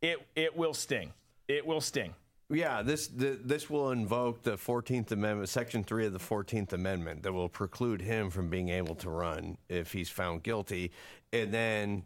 It 0.00 0.18
it 0.36 0.56
will 0.56 0.74
sting. 0.74 1.12
It 1.48 1.66
will 1.66 1.80
sting. 1.80 2.14
Yeah, 2.52 2.82
this 2.82 3.08
the, 3.08 3.38
this 3.42 3.70
will 3.70 3.92
invoke 3.92 4.42
the 4.42 4.56
Fourteenth 4.58 5.10
Amendment, 5.10 5.48
Section 5.48 5.82
Three 5.82 6.06
of 6.06 6.12
the 6.12 6.18
Fourteenth 6.18 6.72
Amendment, 6.72 7.22
that 7.22 7.32
will 7.32 7.48
preclude 7.48 8.02
him 8.02 8.28
from 8.28 8.48
being 8.48 8.68
able 8.68 8.94
to 8.96 9.08
run 9.08 9.56
if 9.68 9.92
he's 9.92 10.10
found 10.10 10.42
guilty, 10.42 10.92
and 11.32 11.52
then 11.52 12.04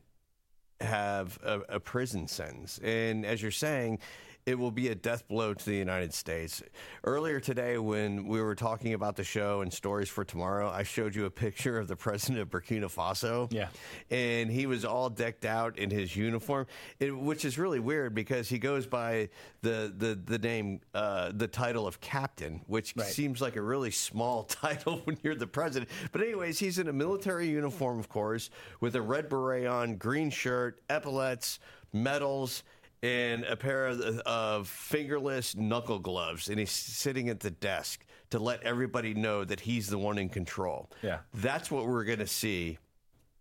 have 0.81 1.39
a, 1.43 1.61
a 1.69 1.81
prison 1.81 2.29
sentence. 2.29 2.79
And 2.79 3.27
as 3.27 3.43
you're 3.43 3.51
saying, 3.51 3.99
it 4.47 4.57
will 4.57 4.71
be 4.71 4.89
a 4.89 4.95
death 4.95 5.27
blow 5.27 5.53
to 5.53 5.65
the 5.65 5.75
United 5.75 6.15
States. 6.15 6.63
Earlier 7.03 7.41
today, 7.41 7.79
when 7.79 8.29
we 8.29 8.41
were 8.41 8.55
talking 8.55 8.95
about 8.95 9.17
the 9.17 9.25
show 9.25 9.61
and 9.61 9.73
stories 9.73 10.09
for 10.09 10.25
tomorrow, 10.25 10.71
I 10.71 10.85
showed 10.85 11.17
you 11.17 11.25
a 11.25 11.31
picture 11.31 11.79
of 11.81 11.89
the 11.89 11.97
president 12.07 12.39
of 12.39 12.49
Burkina 12.49 12.85
Faso. 12.85 13.53
Yeah. 13.53 13.69
And 14.09 14.49
he 14.49 14.67
was 14.67 14.85
all 14.85 15.11
decked 15.11 15.45
out 15.45 15.77
in 15.79 15.91
his 15.91 16.15
uniform, 16.15 16.69
it, 17.01 17.11
which 17.11 17.45
is 17.45 17.59
really 17.59 17.81
weird 17.81 18.15
because 18.15 18.49
he 18.49 18.59
goes 18.61 18.87
by 18.87 19.31
the, 19.63 19.93
the, 19.99 20.15
the 20.25 20.39
name, 20.39 20.81
uh, 20.95 21.33
the 21.35 21.49
title 21.49 21.85
of 21.89 22.01
captain, 22.01 22.61
which 22.69 22.95
Right. 22.97 23.05
seems 23.09 23.41
like 23.41 23.57
a 23.57 23.63
really 23.63 23.91
small 23.91 24.45
title 24.45 25.01
when 25.05 25.19
you're 25.25 25.35
the 25.35 25.49
president. 25.49 25.91
But, 26.13 26.21
anyways, 26.21 26.61
he's 26.61 26.79
in 26.79 26.87
a 26.87 26.93
military 26.93 27.49
uniform, 27.49 27.99
of 27.99 28.09
course, 28.09 28.51
with 28.81 28.95
a 28.95 29.03
red 29.03 29.29
beret 29.29 29.67
on, 29.67 29.97
green 29.97 30.31
shirt, 30.31 30.81
epaulets, 30.89 31.59
medals 31.93 32.63
and 33.03 33.45
a 33.45 33.57
pair 33.57 33.87
of, 33.87 34.01
of 34.01 34.69
fingerless 34.69 35.55
knuckle 35.55 35.99
gloves, 35.99 36.49
and 36.49 36.59
he's 36.59 36.71
sitting 36.71 37.29
at 37.29 37.41
the 37.41 37.51
desk 37.51 38.05
to 38.31 38.39
let 38.39 38.63
everybody 38.63 39.15
know 39.15 39.45
that 39.45 39.61
he's 39.61 39.89
the 39.89 39.99
one 39.99 40.19
in 40.19 40.29
control. 40.29 40.91
Yeah. 41.03 41.19
That's 41.35 41.71
what 41.71 41.87
we're 41.87 42.05
going 42.05 42.19
to 42.19 42.27
see 42.27 42.79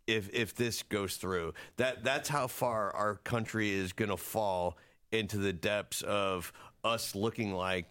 if 0.08 0.30
if 0.34 0.56
this 0.56 0.84
goes 0.84 1.16
through. 1.18 1.54
That 1.78 2.04
that's 2.04 2.30
how 2.30 2.48
far 2.48 2.92
our 2.96 3.16
country 3.16 3.72
is 3.72 3.94
going 3.94 4.10
to 4.10 4.18
fall 4.18 4.78
into 5.12 5.38
the 5.38 5.54
depths 5.54 6.02
of 6.02 6.52
us 6.84 7.16
looking 7.16 7.54
like 7.54 7.86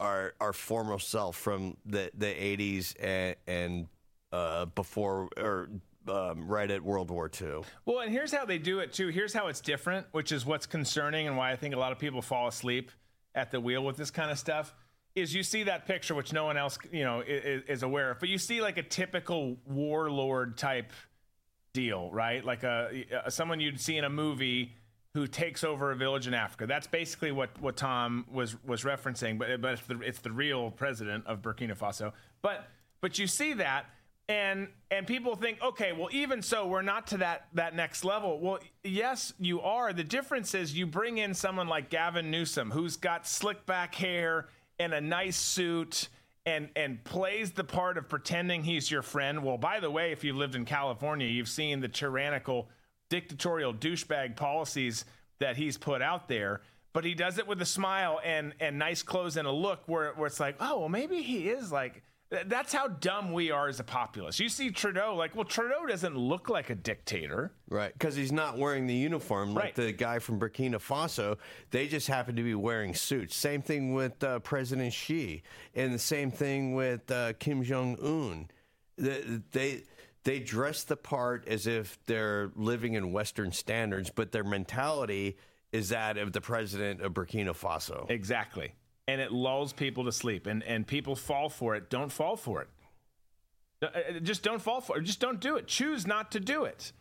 our 0.00 0.34
our 0.40 0.52
former 0.52 0.98
self 0.98 1.36
from 1.36 1.76
the 1.86 2.10
the 2.14 2.26
80s 2.26 2.94
and, 3.00 3.36
and 3.46 3.86
uh, 4.32 4.66
before 4.66 5.28
or 5.36 5.70
um, 6.08 6.46
right 6.46 6.70
at 6.70 6.82
World 6.82 7.10
War 7.10 7.30
II. 7.40 7.62
Well, 7.84 8.00
and 8.00 8.10
here's 8.10 8.32
how 8.32 8.44
they 8.44 8.58
do 8.58 8.80
it 8.80 8.92
too. 8.92 9.08
Here's 9.08 9.32
how 9.32 9.48
it's 9.48 9.60
different, 9.60 10.06
which 10.12 10.32
is 10.32 10.44
what's 10.46 10.66
concerning 10.66 11.26
and 11.26 11.36
why 11.36 11.52
I 11.52 11.56
think 11.56 11.74
a 11.74 11.78
lot 11.78 11.92
of 11.92 11.98
people 11.98 12.22
fall 12.22 12.48
asleep 12.48 12.90
at 13.34 13.50
the 13.50 13.60
wheel 13.60 13.84
with 13.84 13.96
this 13.96 14.10
kind 14.10 14.30
of 14.30 14.38
stuff. 14.38 14.74
Is 15.14 15.34
you 15.34 15.42
see 15.42 15.62
that 15.62 15.86
picture, 15.86 16.14
which 16.14 16.32
no 16.32 16.44
one 16.44 16.58
else, 16.58 16.78
you 16.92 17.04
know, 17.04 17.22
is, 17.26 17.62
is 17.68 17.82
aware 17.82 18.10
of, 18.10 18.20
but 18.20 18.28
you 18.28 18.36
see 18.36 18.60
like 18.60 18.76
a 18.76 18.82
typical 18.82 19.56
warlord 19.66 20.58
type 20.58 20.92
deal, 21.72 22.10
right? 22.12 22.44
Like 22.44 22.64
a, 22.64 23.04
a 23.24 23.30
someone 23.30 23.60
you'd 23.60 23.80
see 23.80 23.96
in 23.96 24.04
a 24.04 24.10
movie 24.10 24.74
who 25.14 25.26
takes 25.26 25.64
over 25.64 25.92
a 25.92 25.96
village 25.96 26.26
in 26.26 26.34
Africa. 26.34 26.66
That's 26.66 26.86
basically 26.86 27.32
what, 27.32 27.58
what 27.58 27.78
Tom 27.78 28.26
was 28.30 28.62
was 28.64 28.82
referencing, 28.82 29.38
but 29.38 29.62
but 29.62 29.72
it's 29.72 29.86
the, 29.86 30.00
it's 30.00 30.18
the 30.20 30.30
real 30.30 30.70
president 30.70 31.26
of 31.26 31.40
Burkina 31.40 31.76
Faso. 31.76 32.12
But 32.42 32.68
but 33.00 33.18
you 33.18 33.26
see 33.26 33.54
that 33.54 33.86
and 34.28 34.68
and 34.90 35.06
people 35.06 35.36
think 35.36 35.62
okay 35.62 35.92
well 35.92 36.08
even 36.10 36.42
so 36.42 36.66
we're 36.66 36.82
not 36.82 37.06
to 37.08 37.18
that 37.18 37.46
that 37.54 37.74
next 37.74 38.04
level. 38.04 38.40
Well 38.40 38.58
yes 38.82 39.32
you 39.38 39.60
are. 39.60 39.92
The 39.92 40.04
difference 40.04 40.54
is 40.54 40.76
you 40.76 40.86
bring 40.86 41.18
in 41.18 41.34
someone 41.34 41.68
like 41.68 41.90
Gavin 41.90 42.30
Newsom 42.30 42.70
who's 42.70 42.96
got 42.96 43.26
slick 43.26 43.66
back 43.66 43.94
hair 43.94 44.48
and 44.78 44.92
a 44.92 45.00
nice 45.00 45.36
suit 45.36 46.08
and 46.44 46.70
and 46.74 47.02
plays 47.04 47.52
the 47.52 47.64
part 47.64 47.98
of 47.98 48.08
pretending 48.08 48.64
he's 48.64 48.90
your 48.90 49.02
friend. 49.02 49.44
Well 49.44 49.58
by 49.58 49.78
the 49.78 49.90
way 49.90 50.10
if 50.10 50.24
you've 50.24 50.36
lived 50.36 50.56
in 50.56 50.64
California 50.64 51.28
you've 51.28 51.48
seen 51.48 51.80
the 51.80 51.88
tyrannical 51.88 52.68
dictatorial 53.08 53.72
douchebag 53.72 54.34
policies 54.34 55.04
that 55.38 55.56
he's 55.56 55.78
put 55.78 56.02
out 56.02 56.26
there. 56.26 56.62
But 56.92 57.04
he 57.04 57.14
does 57.14 57.38
it 57.38 57.46
with 57.46 57.62
a 57.62 57.66
smile 57.66 58.18
and 58.24 58.54
and 58.58 58.76
nice 58.76 59.04
clothes 59.04 59.36
and 59.36 59.46
a 59.46 59.52
look 59.52 59.82
where, 59.86 60.14
where 60.14 60.26
it's 60.26 60.40
like 60.40 60.56
oh 60.58 60.80
well 60.80 60.88
maybe 60.88 61.22
he 61.22 61.48
is 61.48 61.70
like 61.70 62.02
that's 62.46 62.72
how 62.72 62.88
dumb 62.88 63.32
we 63.32 63.50
are 63.50 63.68
as 63.68 63.78
a 63.78 63.84
populace. 63.84 64.40
You 64.40 64.48
see 64.48 64.70
Trudeau, 64.70 65.14
like, 65.14 65.34
well, 65.36 65.44
Trudeau 65.44 65.86
doesn't 65.86 66.16
look 66.16 66.48
like 66.48 66.70
a 66.70 66.74
dictator. 66.74 67.52
Right, 67.68 67.92
because 67.92 68.16
he's 68.16 68.32
not 68.32 68.58
wearing 68.58 68.86
the 68.86 68.94
uniform 68.94 69.54
like 69.54 69.64
Right. 69.64 69.74
the 69.76 69.92
guy 69.92 70.18
from 70.18 70.40
Burkina 70.40 70.76
Faso. 70.76 71.38
They 71.70 71.86
just 71.86 72.08
happen 72.08 72.34
to 72.36 72.42
be 72.42 72.54
wearing 72.54 72.94
suits. 72.94 73.36
Same 73.36 73.62
thing 73.62 73.94
with 73.94 74.22
uh, 74.24 74.40
President 74.40 74.92
Xi, 74.92 75.42
and 75.74 75.94
the 75.94 75.98
same 75.98 76.30
thing 76.30 76.74
with 76.74 77.08
uh, 77.10 77.34
Kim 77.38 77.62
Jong 77.62 77.96
Un. 78.02 78.48
They, 78.98 79.22
they 79.52 79.82
they 80.24 80.40
dress 80.40 80.82
the 80.82 80.96
part 80.96 81.46
as 81.46 81.68
if 81.68 81.98
they're 82.06 82.50
living 82.56 82.94
in 82.94 83.12
Western 83.12 83.52
standards, 83.52 84.10
but 84.10 84.32
their 84.32 84.42
mentality 84.42 85.36
is 85.70 85.90
that 85.90 86.16
of 86.18 86.32
the 86.32 86.40
president 86.40 87.00
of 87.02 87.12
Burkina 87.12 87.50
Faso. 87.50 88.10
Exactly. 88.10 88.72
And 89.08 89.20
it 89.20 89.32
lulls 89.32 89.72
people 89.72 90.04
to 90.04 90.12
sleep, 90.12 90.46
and, 90.46 90.62
and 90.64 90.86
people 90.86 91.14
fall 91.14 91.48
for 91.48 91.76
it. 91.76 91.90
Don't 91.90 92.10
fall 92.10 92.36
for 92.36 92.62
it. 92.62 92.68
Uh, 93.82 93.86
uh, 93.86 94.18
Just 94.20 94.42
don't 94.42 94.60
fall 94.60 94.80
for 94.80 94.98
it. 94.98 95.02
Just 95.04 95.20
don't 95.20 95.40
do 95.40 95.56
it. 95.56 95.68
Choose 95.68 96.06
not 96.06 96.32
to 96.32 96.40
do 96.40 96.64
it. 96.64 96.92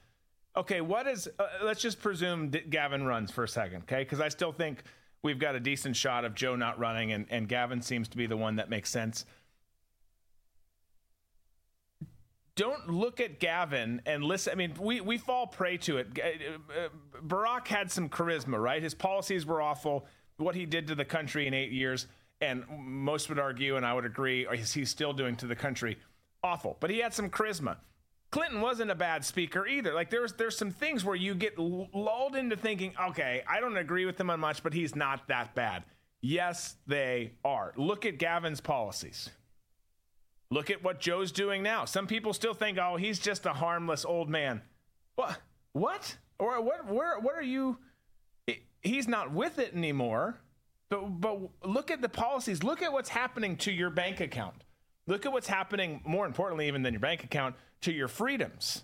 Okay, 0.55 0.81
what 0.81 1.07
is, 1.07 1.27
uh, 1.39 1.47
let's 1.63 1.81
just 1.81 1.99
presume 1.99 2.51
that 2.51 2.69
Gavin 2.69 3.05
runs 3.05 3.31
for 3.31 3.43
a 3.43 3.47
second, 3.47 3.83
okay? 3.83 4.03
Because 4.03 4.21
I 4.21 4.29
still 4.29 4.51
think 4.51 4.83
we've 5.23 5.39
got 5.39 5.55
a 5.55 5.59
decent 5.59 5.95
shot 5.95 6.25
of 6.25 6.35
Joe 6.35 6.55
not 6.55 6.79
running, 6.79 7.11
and, 7.11 7.25
and 7.29 7.49
Gavin 7.49 7.81
seems 7.81 8.07
to 8.09 8.17
be 8.17 8.27
the 8.27 8.37
one 8.37 8.57
that 8.57 8.69
makes 8.69 8.89
sense. 8.89 9.25
don't 12.55 12.89
look 12.89 13.19
at 13.19 13.39
Gavin 13.39 14.01
and 14.05 14.23
listen. 14.23 14.53
I 14.53 14.55
mean, 14.55 14.73
we, 14.79 15.01
we 15.01 15.17
fall 15.17 15.45
prey 15.47 15.77
to 15.79 15.97
it. 15.97 16.07
Uh, 16.17 16.87
Barack 17.25 17.67
had 17.67 17.91
some 17.91 18.09
charisma, 18.09 18.61
right? 18.61 18.81
His 18.81 18.93
policies 18.93 19.45
were 19.45 19.61
awful. 19.61 20.07
What 20.37 20.55
he 20.55 20.65
did 20.65 20.87
to 20.87 20.95
the 20.95 21.05
country 21.05 21.47
in 21.47 21.53
eight 21.53 21.71
years, 21.71 22.07
and 22.41 22.65
most 22.69 23.29
would 23.29 23.39
argue, 23.39 23.77
and 23.77 23.85
I 23.85 23.93
would 23.93 24.05
agree, 24.05 24.45
he's 24.53 24.73
he's 24.73 24.89
still 24.89 25.13
doing 25.13 25.35
to 25.37 25.47
the 25.47 25.55
country, 25.55 25.97
awful. 26.43 26.77
But 26.79 26.89
he 26.89 26.99
had 26.99 27.13
some 27.13 27.29
charisma. 27.29 27.77
Clinton 28.31 28.59
wasn't 28.59 28.91
a 28.91 28.95
bad 28.95 29.23
speaker 29.23 29.65
either. 29.65 29.93
Like 29.93 30.09
there's 30.09 30.33
there's 30.33 30.57
some 30.57 30.71
things 30.71 31.05
where 31.05 31.15
you 31.15 31.35
get 31.35 31.57
lulled 31.57 32.35
into 32.35 32.57
thinking, 32.57 32.93
okay, 33.09 33.43
I 33.47 33.61
don't 33.61 33.77
agree 33.77 34.05
with 34.05 34.19
him 34.19 34.29
on 34.29 34.41
much, 34.41 34.61
but 34.61 34.73
he's 34.73 34.95
not 34.95 35.27
that 35.29 35.55
bad. 35.55 35.83
Yes, 36.21 36.75
they 36.87 37.33
are. 37.45 37.71
Look 37.77 38.05
at 38.05 38.17
Gavin's 38.17 38.59
policies. 38.59 39.29
Look 40.51 40.69
at 40.69 40.83
what 40.83 40.99
Joe's 40.99 41.31
doing 41.31 41.63
now. 41.63 41.85
Some 41.85 42.07
people 42.07 42.33
still 42.33 42.53
think, 42.53 42.77
oh, 42.77 42.97
he's 42.97 43.19
just 43.19 43.45
a 43.45 43.53
harmless 43.53 44.05
old 44.05 44.29
man. 44.29 44.61
What? 45.15 45.37
What? 45.73 46.17
Or 46.39 46.61
what? 46.61 46.87
Where? 46.87 47.19
What 47.19 47.35
are 47.35 47.43
you? 47.43 47.77
He- 48.47 48.63
He's 48.81 49.07
not 49.07 49.31
with 49.31 49.59
it 49.59 49.73
anymore. 49.73 50.39
But 50.89 51.19
but 51.19 51.39
look 51.63 51.89
at 51.89 52.01
the 52.01 52.09
policies. 52.09 52.63
Look 52.63 52.81
at 52.83 52.93
what's 52.93 53.09
happening 53.09 53.57
to 53.57 53.71
your 53.71 53.89
bank 53.89 54.19
account. 54.19 54.63
Look 55.07 55.25
at 55.25 55.31
what's 55.31 55.47
happening, 55.47 56.01
more 56.05 56.25
importantly, 56.25 56.67
even 56.67 56.83
than 56.83 56.93
your 56.93 56.99
bank 56.99 57.23
account, 57.23 57.55
to 57.81 57.91
your 57.91 58.07
freedoms. 58.07 58.83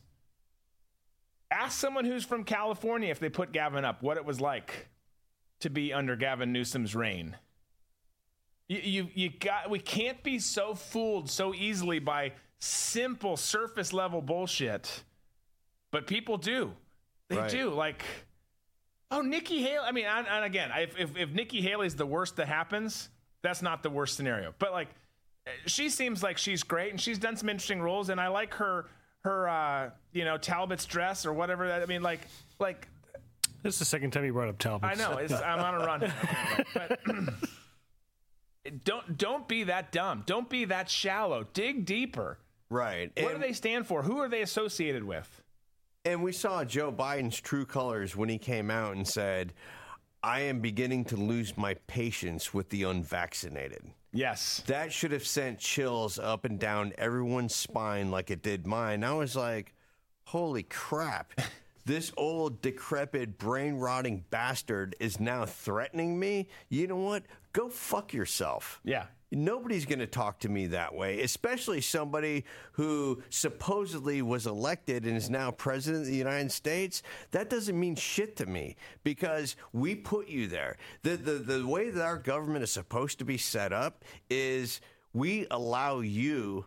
Ask 1.51 1.79
someone 1.79 2.05
who's 2.05 2.23
from 2.23 2.43
California 2.43 3.09
if 3.09 3.19
they 3.19 3.29
put 3.29 3.51
Gavin 3.51 3.83
up 3.85 4.01
what 4.01 4.17
it 4.17 4.25
was 4.25 4.39
like 4.39 4.87
to 5.59 5.69
be 5.69 5.91
under 5.93 6.15
Gavin 6.15 6.51
Newsom's 6.53 6.95
reign. 6.95 7.35
You, 8.69 8.79
you, 8.79 9.07
you 9.13 9.29
got, 9.29 9.69
we 9.69 9.79
can't 9.79 10.23
be 10.23 10.39
so 10.39 10.73
fooled 10.75 11.29
so 11.29 11.53
easily 11.53 11.99
by 11.99 12.31
simple 12.59 13.35
surface 13.35 13.91
level 13.91 14.21
bullshit, 14.21 15.03
but 15.91 16.07
people 16.07 16.37
do. 16.37 16.71
They 17.27 17.37
Right. 17.37 17.49
do. 17.51 17.69
Like, 17.69 18.03
oh, 19.11 19.21
Nikki 19.21 19.61
Haley. 19.61 19.85
I 19.85 19.91
mean, 19.91 20.05
and, 20.05 20.27
and 20.27 20.45
again, 20.45 20.71
if, 20.75 20.97
if, 20.97 21.17
if 21.17 21.29
Nikki 21.29 21.61
Haley's 21.61 21.95
the 21.95 22.05
worst 22.05 22.37
that 22.37 22.47
happens, 22.47 23.09
that's 23.41 23.61
not 23.61 23.83
the 23.83 23.89
worst 23.89 24.15
scenario. 24.15 24.53
But 24.57 24.71
like, 24.71 24.89
she 25.65 25.89
seems 25.89 26.23
like 26.23 26.37
she's 26.37 26.63
great 26.63 26.91
and 26.91 26.99
she's 26.99 27.17
done 27.17 27.35
some 27.35 27.49
interesting 27.49 27.81
roles, 27.81 28.09
and 28.09 28.19
I 28.19 28.27
like 28.27 28.53
her 28.55 28.87
her 29.23 29.47
uh, 29.47 29.89
you 30.13 30.25
know 30.25 30.37
Talbot's 30.37 30.85
dress 30.85 31.25
or 31.25 31.33
whatever. 31.33 31.67
That 31.67 31.81
I 31.81 31.85
mean, 31.85 32.01
like 32.01 32.21
like 32.59 32.87
This 33.63 33.75
is 33.75 33.79
the 33.79 33.85
second 33.85 34.11
time 34.11 34.25
you 34.25 34.33
brought 34.33 34.49
up 34.49 34.57
Talbot. 34.57 34.89
I 34.89 34.93
know 34.95 35.17
it's, 35.17 35.33
I'm 35.33 35.59
on 35.59 35.75
a 35.75 35.85
run, 35.85 36.13
but 36.73 36.99
don't 38.83 39.17
don't 39.17 39.47
be 39.47 39.63
that 39.63 39.91
dumb. 39.91 40.23
Don't 40.25 40.49
be 40.49 40.65
that 40.65 40.89
shallow. 40.89 41.45
Dig 41.53 41.85
deeper. 41.85 42.37
Right. 42.69 43.11
What 43.19 43.33
do 43.33 43.41
they 43.41 43.53
stand 43.53 43.85
for? 43.85 44.01
Who 44.03 44.19
are 44.19 44.29
they 44.29 44.41
associated 44.41 45.03
with? 45.03 45.40
And 46.03 46.23
we 46.23 46.31
saw 46.31 46.63
Joe 46.63 46.91
Biden's 46.91 47.39
true 47.39 47.65
colors 47.65 48.15
when 48.15 48.27
he 48.27 48.39
came 48.39 48.71
out 48.71 48.95
and 48.95 49.07
said, 49.07 49.53
I 50.23 50.41
am 50.41 50.59
beginning 50.59 51.05
to 51.05 51.15
lose 51.15 51.55
my 51.57 51.75
patience 51.87 52.53
with 52.53 52.69
the 52.69 52.83
unvaccinated. 52.83 53.83
Yes. 54.11 54.63
That 54.67 54.91
should 54.91 55.11
have 55.11 55.25
sent 55.25 55.59
chills 55.59 56.17
up 56.17 56.43
and 56.43 56.59
down 56.59 56.93
everyone's 56.97 57.55
spine 57.55 58.11
like 58.11 58.31
it 58.31 58.41
did 58.41 58.65
mine. 58.65 59.03
I 59.03 59.13
was 59.13 59.35
like, 59.35 59.73
holy 60.25 60.63
crap. 60.63 61.33
This 61.83 62.11
old, 62.15 62.61
decrepit, 62.61 63.39
brain 63.39 63.73
rotting 63.73 64.23
bastard 64.29 64.95
is 64.99 65.19
now 65.19 65.47
threatening 65.47 66.19
me. 66.19 66.47
You 66.69 66.85
know 66.85 66.97
what? 66.97 67.23
Go 67.53 67.69
fuck 67.69 68.13
yourself. 68.13 68.79
Yeah. 68.83 69.07
Nobody's 69.31 69.85
going 69.85 69.99
to 69.99 70.07
talk 70.07 70.39
to 70.39 70.49
me 70.49 70.67
that 70.67 70.93
way, 70.93 71.21
especially 71.21 71.79
somebody 71.79 72.43
who 72.73 73.23
supposedly 73.29 74.21
was 74.21 74.45
elected 74.45 75.05
and 75.05 75.15
is 75.15 75.29
now 75.29 75.51
president 75.51 76.03
of 76.03 76.07
the 76.07 76.15
United 76.15 76.51
States. 76.51 77.01
That 77.31 77.49
doesn't 77.49 77.79
mean 77.79 77.95
shit 77.95 78.35
to 78.37 78.45
me 78.45 78.75
because 79.03 79.55
we 79.71 79.95
put 79.95 80.27
you 80.27 80.47
there. 80.47 80.77
The, 81.03 81.15
the, 81.15 81.33
the 81.33 81.65
way 81.65 81.89
that 81.89 82.03
our 82.03 82.17
government 82.17 82.63
is 82.63 82.71
supposed 82.71 83.19
to 83.19 83.25
be 83.25 83.37
set 83.37 83.71
up 83.71 84.03
is 84.29 84.81
we 85.13 85.47
allow 85.49 86.01
you 86.01 86.65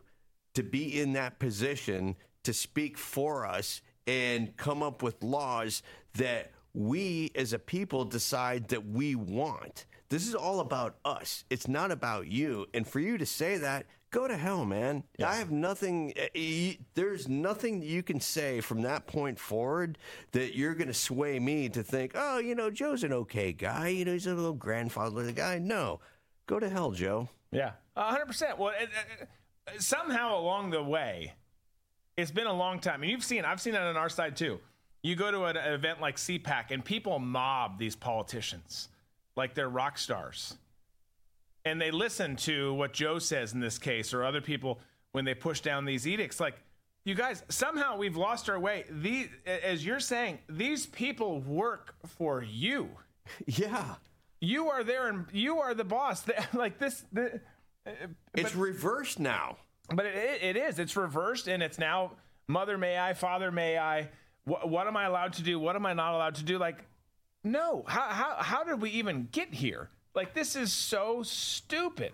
to 0.55 0.63
be 0.63 1.01
in 1.01 1.13
that 1.15 1.39
position 1.39 2.17
to 2.45 2.55
speak 2.55 2.97
for 2.97 3.47
us 3.47 3.83
and 4.07 4.57
come 4.57 4.83
up 4.83 5.03
with 5.03 5.23
laws 5.23 5.83
that 6.15 6.53
we 6.73 7.31
as 7.35 7.53
a 7.53 7.59
people 7.59 8.05
decide 8.05 8.69
that 8.69 8.87
we 8.87 9.15
want. 9.15 9.87
This 10.15 10.29
is 10.29 10.37
all 10.37 10.61
about 10.61 10.95
us. 11.05 11.45
It's 11.51 11.67
not 11.67 11.91
about 11.91 12.29
you. 12.29 12.67
And 12.73 12.87
for 12.87 13.01
you 13.01 13.19
to 13.19 13.27
say 13.27 13.57
that, 13.59 13.87
go 14.13 14.29
to 14.29 14.37
hell, 14.37 14.65
man. 14.65 15.03
I 15.21 15.35
have 15.35 15.51
nothing. 15.51 16.13
eh, 16.15 16.29
eh, 16.37 16.75
There's 16.95 17.29
nothing 17.29 17.83
you 17.83 18.05
can 18.05 18.21
say 18.21 18.61
from 18.61 18.83
that 18.83 19.09
point 19.09 19.41
forward 19.41 19.99
that 20.31 20.55
you're 20.55 20.77
going 20.77 20.87
to 20.87 20.95
sway 20.95 21.41
me 21.41 21.69
to 21.71 21.83
think, 21.83 22.13
oh, 22.15 22.39
you 22.39 22.55
know, 22.55 22.71
Joe's 22.71 23.03
an 23.03 23.13
okay 23.13 23.53
guy. 23.53 23.89
You 23.89 24.05
know, 24.05 24.13
he's 24.13 24.29
a 24.29 24.35
little 24.35 24.53
grandfatherly 24.53 25.33
guy. 25.33 25.59
No, 25.59 25.99
go 26.47 26.61
to 26.61 26.69
hell, 26.69 26.93
Joe. 26.93 27.29
Yeah, 27.51 27.73
a 27.97 28.05
hundred 28.11 28.27
percent. 28.27 28.57
Well, 28.57 28.73
it, 28.81 28.91
it, 29.21 29.29
it- 29.75 29.83
somehow 29.83 30.39
along 30.39 30.71
the 30.71 30.83
way, 30.85 31.33
it's 32.17 32.31
been 32.31 32.47
a 32.47 32.53
long 32.53 32.79
time, 32.79 33.03
and 33.03 33.11
you've 33.11 33.25
seen. 33.25 33.45
I've 33.45 33.61
seen 33.61 33.75
it 33.75 33.81
on 33.81 33.97
our 33.97 34.09
side 34.09 34.37
too. 34.37 34.61
You 35.03 35.17
go 35.17 35.33
to 35.33 35.43
an 35.47 35.57
event 35.57 36.01
like 36.01 36.19
CPAC, 36.19 36.71
and 36.71 36.85
people 36.85 37.19
mob 37.19 37.81
these 37.81 37.97
politicians 37.97 38.91
like 39.37 39.55
they're 39.55 39.69
rock 39.69 39.99
stars, 39.99 40.57
and 41.65 41.81
they 41.81 41.91
listen 41.91 42.37
to 42.37 42.75
what 42.75 42.93
Joe 42.93 43.19
says 43.19 43.53
in 43.53 43.61
this 43.61 43.79
case, 43.79 44.13
or 44.15 44.25
other 44.25 44.41
people 44.41 44.81
when 45.13 45.25
they 45.25 45.35
push 45.35 45.61
down 45.61 45.85
these 45.85 46.07
edicts. 46.07 46.41
Like, 46.41 46.57
you 47.05 47.15
guys, 47.15 47.43
somehow 47.49 47.97
we've 47.97 48.17
lost 48.17 48.49
our 48.49 48.59
way. 48.59 48.85
These, 48.91 49.29
as 49.47 49.85
you're 49.85 50.01
saying, 50.01 50.39
these 50.49 50.87
people 50.87 51.41
work 51.41 51.95
for 52.07 52.43
you. 52.43 52.89
Yeah. 53.47 53.95
You 54.41 54.69
are 54.69 54.85
there, 54.85 55.09
and 55.09 55.25
you 55.33 55.61
are 55.61 55.73
the 55.73 55.85
boss. 55.85 56.25
Like 56.53 56.79
this. 56.79 57.05
The, 57.13 57.41
uh, 57.87 57.91
It's 58.35 58.55
reversed 58.55 59.19
now. 59.19 59.57
But 59.89 60.05
it, 60.05 60.43
it 60.43 60.57
is. 60.57 60.79
It's 60.79 60.95
reversed, 60.97 61.49
and 61.49 61.63
it's 61.63 61.79
now 61.79 62.13
mother 62.49 62.77
may 62.77 62.99
I, 62.99 63.15
father 63.15 63.51
may 63.51 63.79
I. 63.79 64.11
What, 64.45 64.69
what 64.69 64.87
am 64.87 64.97
I 64.99 65.05
allowed 65.05 65.33
to 65.35 65.43
do? 65.43 65.59
What 65.59 65.77
am 65.77 65.87
I 65.87 65.95
not 65.95 66.13
allowed 66.15 66.35
to 66.35 66.45
do? 66.45 66.59
Like, 66.59 66.85
no. 67.45 67.85
How 67.87 68.09
how 68.09 68.37
how 68.39 68.65
did 68.65 68.81
we 68.81 68.91
even 68.91 69.29
get 69.31 69.55
here? 69.55 69.91
Like, 70.15 70.33
this 70.33 70.55
is 70.57 70.73
so 70.73 71.23
stupid. 71.23 72.13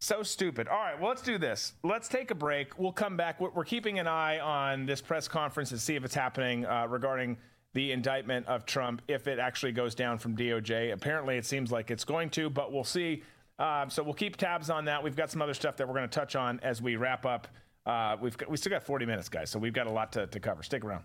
So 0.00 0.22
stupid. 0.22 0.66
All 0.66 0.78
right, 0.78 0.98
well, 0.98 1.10
let's 1.10 1.22
do 1.22 1.38
this. 1.38 1.74
Let's 1.84 2.08
take 2.08 2.30
a 2.30 2.34
break. 2.34 2.78
We'll 2.78 2.90
come 2.90 3.16
back. 3.16 3.38
We're, 3.38 3.64
keeping 3.64 3.98
an 3.98 4.06
eye 4.06 4.38
on 4.38 4.86
this 4.86 5.02
press 5.02 5.28
conference 5.28 5.72
and 5.72 5.80
see 5.80 5.94
if 5.94 6.04
it's 6.04 6.14
happening 6.14 6.64
uh, 6.64 6.86
regarding 6.88 7.36
the 7.74 7.92
indictment 7.92 8.46
of 8.46 8.64
Trump, 8.64 9.02
if 9.08 9.28
it 9.28 9.38
actually 9.38 9.72
goes 9.72 9.94
down 9.94 10.18
from 10.18 10.34
DOJ. 10.34 10.92
Apparently, 10.92 11.36
it 11.36 11.44
seems 11.44 11.70
like 11.70 11.90
it's 11.90 12.04
going 12.04 12.30
to, 12.30 12.48
but 12.48 12.72
we'll 12.72 12.82
see. 12.82 13.22
Uh, 13.58 13.88
so 13.88 14.02
we'll 14.02 14.14
keep 14.14 14.36
tabs 14.36 14.70
on 14.70 14.86
that. 14.86 15.04
We've 15.04 15.14
got 15.14 15.30
some 15.30 15.42
other 15.42 15.54
stuff 15.54 15.76
that 15.76 15.86
we're 15.86 15.94
going 15.94 16.08
to 16.08 16.18
touch 16.18 16.34
on 16.34 16.58
as 16.62 16.80
we 16.80 16.96
wrap 16.96 17.26
up. 17.26 17.46
Uh, 17.84 18.16
we've 18.20 18.36
got, 18.36 18.50
we 18.50 18.56
still 18.56 18.70
got 18.70 18.82
40 18.82 19.04
minutes, 19.04 19.28
guys, 19.28 19.50
so 19.50 19.58
we've 19.58 19.74
got 19.74 19.86
a 19.86 19.92
lot 19.92 20.12
to, 20.12 20.26
to 20.26 20.40
cover. 20.40 20.62
Stick 20.62 20.82
around. 20.82 21.04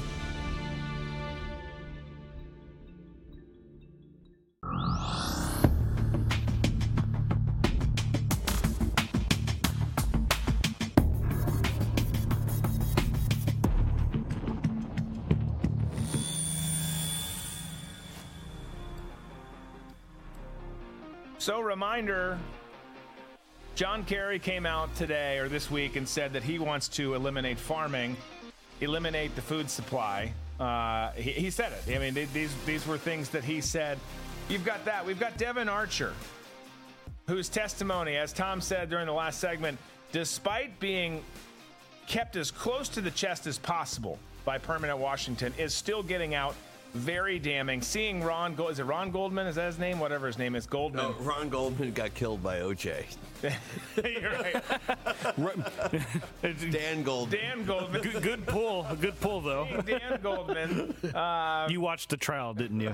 So, 21.41 21.59
reminder 21.59 22.37
John 23.73 24.05
Kerry 24.05 24.37
came 24.37 24.67
out 24.67 24.93
today 24.93 25.39
or 25.39 25.49
this 25.49 25.71
week 25.71 25.95
and 25.95 26.07
said 26.07 26.33
that 26.33 26.43
he 26.43 26.59
wants 26.59 26.87
to 26.89 27.15
eliminate 27.15 27.57
farming, 27.57 28.15
eliminate 28.79 29.35
the 29.35 29.41
food 29.41 29.67
supply. 29.67 30.33
Uh, 30.59 31.09
he, 31.13 31.31
he 31.31 31.49
said 31.49 31.71
it. 31.71 31.95
I 31.95 31.97
mean, 31.97 32.13
they, 32.13 32.25
these, 32.25 32.53
these 32.67 32.85
were 32.85 32.99
things 32.99 33.29
that 33.29 33.43
he 33.43 33.59
said. 33.59 33.97
You've 34.49 34.63
got 34.63 34.85
that. 34.85 35.03
We've 35.03 35.19
got 35.19 35.35
Devon 35.39 35.67
Archer, 35.67 36.13
whose 37.27 37.49
testimony, 37.49 38.17
as 38.17 38.33
Tom 38.33 38.61
said 38.61 38.91
during 38.91 39.07
the 39.07 39.11
last 39.11 39.39
segment, 39.39 39.79
despite 40.11 40.79
being 40.79 41.23
kept 42.05 42.35
as 42.35 42.51
close 42.51 42.87
to 42.89 43.01
the 43.01 43.09
chest 43.09 43.47
as 43.47 43.57
possible, 43.57 44.19
by 44.45 44.59
Permanent 44.59 44.99
Washington 44.99 45.55
is 45.57 45.73
still 45.73 46.03
getting 46.03 46.35
out 46.35 46.53
very 46.93 47.39
damning. 47.39 47.81
Seeing 47.81 48.23
Ron, 48.23 48.55
Gold, 48.55 48.71
is 48.71 48.79
it 48.79 48.83
Ron 48.83 49.11
Goldman? 49.11 49.47
Is 49.47 49.55
that 49.55 49.67
his 49.67 49.79
name? 49.79 49.99
Whatever 49.99 50.27
his 50.27 50.37
name 50.37 50.55
is, 50.55 50.65
Goldman. 50.65 51.03
No, 51.03 51.15
Ron 51.19 51.49
Goldman 51.49 51.93
got 51.93 52.13
killed 52.13 52.43
by 52.43 52.59
OJ. 52.59 53.05
You're 54.03 54.31
right. 54.31 54.63
Dan 56.71 57.03
Goldman. 57.03 57.39
Dan 57.39 57.65
Goldman. 57.65 58.01
Good, 58.01 58.21
good 58.21 58.45
pull. 58.45 58.85
Good 58.99 59.19
pull, 59.19 59.41
though. 59.41 59.67
Seeing 59.69 59.99
Dan 59.99 60.19
Goldman. 60.21 60.95
Uh, 61.15 61.67
you 61.69 61.81
watched 61.81 62.09
the 62.09 62.17
trial, 62.17 62.53
didn't 62.53 62.79
you? 62.79 62.93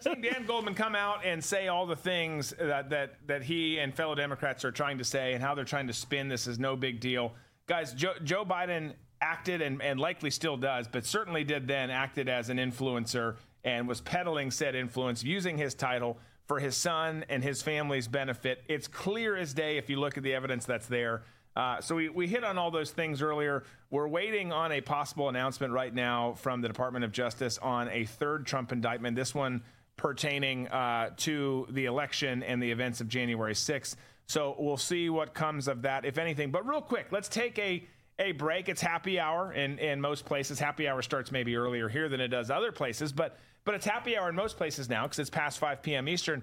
seeing 0.00 0.20
Dan 0.20 0.44
Goldman 0.46 0.74
come 0.74 0.94
out 0.94 1.24
and 1.24 1.44
say 1.44 1.68
all 1.68 1.86
the 1.86 1.96
things 1.96 2.54
that, 2.58 2.90
that 2.90 3.14
that 3.26 3.42
he 3.42 3.78
and 3.78 3.94
fellow 3.94 4.14
Democrats 4.14 4.64
are 4.64 4.72
trying 4.72 4.98
to 4.98 5.04
say 5.04 5.34
and 5.34 5.42
how 5.42 5.54
they're 5.54 5.64
trying 5.64 5.86
to 5.86 5.92
spin 5.92 6.28
this 6.28 6.46
is 6.46 6.58
no 6.58 6.76
big 6.76 7.00
deal. 7.00 7.32
Guys, 7.66 7.92
Joe, 7.92 8.14
Joe 8.22 8.44
Biden 8.44 8.94
acted 9.20 9.62
and, 9.62 9.82
and 9.82 9.98
likely 9.98 10.30
still 10.30 10.56
does, 10.56 10.88
but 10.88 11.04
certainly 11.04 11.44
did 11.44 11.66
then 11.66 11.90
acted 11.90 12.28
as 12.28 12.48
an 12.48 12.58
influencer 12.58 13.36
and 13.64 13.88
was 13.88 14.00
peddling 14.00 14.50
said 14.50 14.74
influence 14.74 15.24
using 15.24 15.58
his 15.58 15.74
title 15.74 16.18
for 16.46 16.60
his 16.60 16.76
son 16.76 17.24
and 17.28 17.42
his 17.42 17.62
family's 17.62 18.06
benefit. 18.06 18.62
It's 18.68 18.86
clear 18.86 19.36
as 19.36 19.52
day 19.52 19.78
if 19.78 19.90
you 19.90 19.98
look 19.98 20.16
at 20.16 20.22
the 20.22 20.34
evidence 20.34 20.64
that's 20.64 20.86
there. 20.86 21.22
Uh, 21.56 21.80
so 21.80 21.96
we, 21.96 22.08
we 22.08 22.26
hit 22.26 22.44
on 22.44 22.58
all 22.58 22.70
those 22.70 22.90
things 22.90 23.22
earlier. 23.22 23.64
We're 23.90 24.08
waiting 24.08 24.52
on 24.52 24.72
a 24.72 24.80
possible 24.80 25.28
announcement 25.28 25.72
right 25.72 25.92
now 25.92 26.34
from 26.34 26.60
the 26.60 26.68
Department 26.68 27.04
of 27.04 27.12
Justice 27.12 27.58
on 27.58 27.88
a 27.88 28.04
third 28.04 28.46
Trump 28.46 28.72
indictment. 28.72 29.16
This 29.16 29.34
one 29.34 29.62
pertaining 29.96 30.68
uh, 30.68 31.10
to 31.16 31.66
the 31.70 31.86
election 31.86 32.42
and 32.42 32.62
the 32.62 32.70
events 32.70 33.00
of 33.00 33.08
January 33.08 33.54
6th. 33.54 33.96
So 34.26 34.54
we'll 34.58 34.76
see 34.76 35.08
what 35.08 35.34
comes 35.34 35.66
of 35.66 35.82
that, 35.82 36.04
if 36.04 36.18
anything. 36.18 36.50
But 36.50 36.66
real 36.68 36.82
quick, 36.82 37.06
let's 37.10 37.28
take 37.28 37.58
a 37.58 37.86
a 38.18 38.32
break. 38.32 38.68
It's 38.68 38.80
happy 38.80 39.20
hour 39.20 39.52
in, 39.52 39.78
in 39.78 40.00
most 40.00 40.24
places. 40.24 40.58
Happy 40.58 40.88
hour 40.88 41.02
starts 41.02 41.30
maybe 41.30 41.56
earlier 41.56 41.88
here 41.88 42.08
than 42.08 42.20
it 42.20 42.28
does 42.28 42.50
other 42.50 42.72
places, 42.72 43.12
but 43.12 43.38
but 43.64 43.74
it's 43.74 43.84
happy 43.84 44.16
hour 44.16 44.28
in 44.28 44.36
most 44.36 44.56
places 44.56 44.88
now 44.88 45.02
because 45.02 45.18
it's 45.18 45.30
past 45.30 45.58
5 45.58 45.82
p.m. 45.82 46.08
Eastern. 46.08 46.42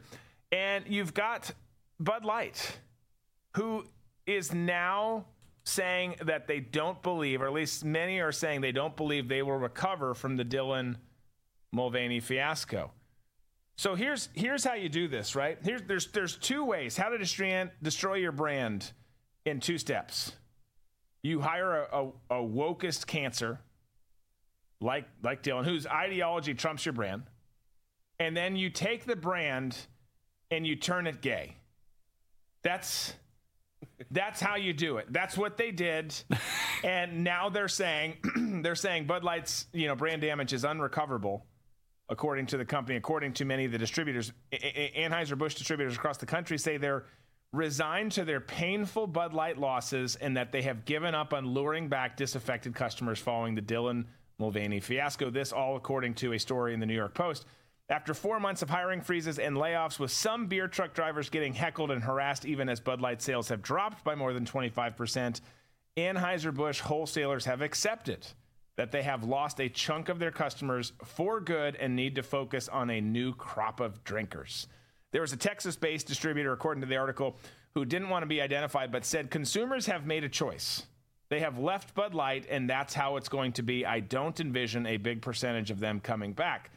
And 0.51 0.83
you've 0.87 1.13
got 1.13 1.51
Bud 1.99 2.25
Light, 2.25 2.79
who 3.55 3.85
is 4.27 4.53
now 4.53 5.25
saying 5.63 6.15
that 6.25 6.47
they 6.47 6.59
don't 6.59 7.01
believe, 7.01 7.41
or 7.41 7.47
at 7.47 7.53
least 7.53 7.85
many 7.85 8.19
are 8.19 8.33
saying 8.33 8.59
they 8.59 8.73
don't 8.73 8.97
believe 8.97 9.29
they 9.29 9.41
will 9.41 9.57
recover 9.57 10.13
from 10.13 10.35
the 10.35 10.43
Dylan 10.43 10.97
Mulvaney 11.71 12.19
fiasco. 12.19 12.91
So 13.75 13.95
here's 13.95 14.29
here's 14.33 14.63
how 14.63 14.75
you 14.75 14.89
do 14.89 15.07
this, 15.07 15.35
right? 15.35 15.57
Here's 15.63 15.81
there's 15.83 16.07
there's 16.11 16.37
two 16.37 16.63
ways 16.63 16.95
how 16.95 17.09
to 17.09 17.17
destroy 17.17 17.69
destroy 17.81 18.15
your 18.15 18.31
brand 18.31 18.91
in 19.45 19.59
two 19.59 19.77
steps. 19.77 20.33
You 21.23 21.39
hire 21.39 21.83
a, 21.83 22.01
a, 22.01 22.07
a 22.41 22.43
wokest 22.43 23.07
cancer 23.07 23.59
like 24.83 25.05
like 25.23 25.41
Dylan, 25.41 25.65
whose 25.65 25.87
ideology 25.87 26.53
trumps 26.53 26.85
your 26.85 26.93
brand, 26.93 27.23
and 28.19 28.35
then 28.35 28.55
you 28.55 28.69
take 28.69 29.05
the 29.05 29.15
brand 29.15 29.77
and 30.51 30.67
you 30.67 30.75
turn 30.75 31.07
it 31.07 31.21
gay. 31.21 31.55
That's 32.61 33.13
that's 34.11 34.41
how 34.41 34.57
you 34.57 34.73
do 34.73 34.97
it. 34.97 35.11
That's 35.11 35.37
what 35.37 35.57
they 35.57 35.71
did, 35.71 36.13
and 36.83 37.23
now 37.23 37.49
they're 37.49 37.67
saying 37.67 38.17
they're 38.61 38.75
saying 38.75 39.07
Bud 39.07 39.23
Light's 39.23 39.67
you 39.73 39.87
know 39.87 39.95
brand 39.95 40.21
damage 40.21 40.51
is 40.51 40.65
unrecoverable, 40.65 41.45
according 42.09 42.47
to 42.47 42.57
the 42.57 42.65
company. 42.65 42.97
According 42.97 43.33
to 43.33 43.45
many 43.45 43.65
of 43.65 43.71
the 43.71 43.77
distributors, 43.77 44.33
Anheuser 44.51 45.37
Busch 45.37 45.55
distributors 45.55 45.95
across 45.95 46.17
the 46.17 46.25
country 46.25 46.57
say 46.57 46.77
they're 46.77 47.05
resigned 47.53 48.11
to 48.11 48.25
their 48.25 48.41
painful 48.41 49.07
Bud 49.07 49.33
Light 49.33 49.57
losses 49.57 50.15
and 50.15 50.35
that 50.35 50.51
they 50.51 50.63
have 50.63 50.85
given 50.85 51.15
up 51.15 51.33
on 51.33 51.45
luring 51.45 51.87
back 51.87 52.17
disaffected 52.17 52.75
customers 52.75 53.19
following 53.19 53.55
the 53.55 53.61
Dylan 53.61 54.05
Mulvaney 54.39 54.79
fiasco. 54.79 55.29
This 55.29 55.53
all 55.53 55.77
according 55.77 56.15
to 56.15 56.33
a 56.33 56.39
story 56.39 56.73
in 56.73 56.79
the 56.79 56.85
New 56.85 56.95
York 56.95 57.13
Post. 57.13 57.45
After 57.89 58.13
four 58.13 58.39
months 58.39 58.63
of 58.63 58.69
hiring 58.69 59.01
freezes 59.01 59.37
and 59.37 59.55
layoffs, 59.55 59.99
with 59.99 60.09
some 60.09 60.47
beer 60.47 60.67
truck 60.67 60.93
drivers 60.93 61.29
getting 61.29 61.53
heckled 61.53 61.91
and 61.91 62.01
harassed, 62.01 62.43
even 62.43 62.69
as 62.69 62.79
Bud 62.79 63.01
Light 63.01 63.21
sales 63.21 63.49
have 63.49 63.61
dropped 63.61 64.03
by 64.03 64.15
more 64.15 64.33
than 64.33 64.45
25%, 64.45 65.41
Anheuser-Busch 65.95 66.79
wholesalers 66.79 67.45
have 67.45 67.61
accepted 67.61 68.25
that 68.77 68.91
they 68.91 69.03
have 69.03 69.23
lost 69.23 69.61
a 69.61 69.69
chunk 69.69 70.09
of 70.09 70.17
their 70.17 70.31
customers 70.31 70.93
for 71.03 71.39
good 71.39 71.75
and 71.75 71.95
need 71.95 72.15
to 72.15 72.23
focus 72.23 72.67
on 72.67 72.89
a 72.89 72.99
new 72.99 73.33
crop 73.33 73.79
of 73.79 74.03
drinkers. 74.03 74.67
There 75.13 75.21
was 75.21 75.31
a 75.31 75.37
Texas 75.37 75.77
based 75.77 76.07
distributor, 76.07 76.51
according 76.51 76.81
to 76.81 76.87
the 76.87 76.97
article, 76.97 77.37
who 77.75 77.85
didn't 77.85 78.09
want 78.09 78.23
to 78.23 78.27
be 78.27 78.41
identified 78.41 78.91
but 78.91 79.05
said 79.05 79.31
consumers 79.31 79.85
have 79.85 80.05
made 80.05 80.23
a 80.25 80.29
choice. 80.29 80.83
They 81.29 81.39
have 81.39 81.57
left 81.57 81.95
Bud 81.95 82.13
Light, 82.13 82.47
and 82.49 82.69
that's 82.69 82.93
how 82.93 83.15
it's 83.17 83.29
going 83.29 83.53
to 83.53 83.63
be. 83.63 83.85
I 83.85 84.01
don't 84.01 84.37
envision 84.39 84.85
a 84.85 84.97
big 84.97 85.21
percentage 85.21 85.71
of 85.71 85.79
them 85.79 85.99
coming 85.99 86.33
back. 86.33 86.71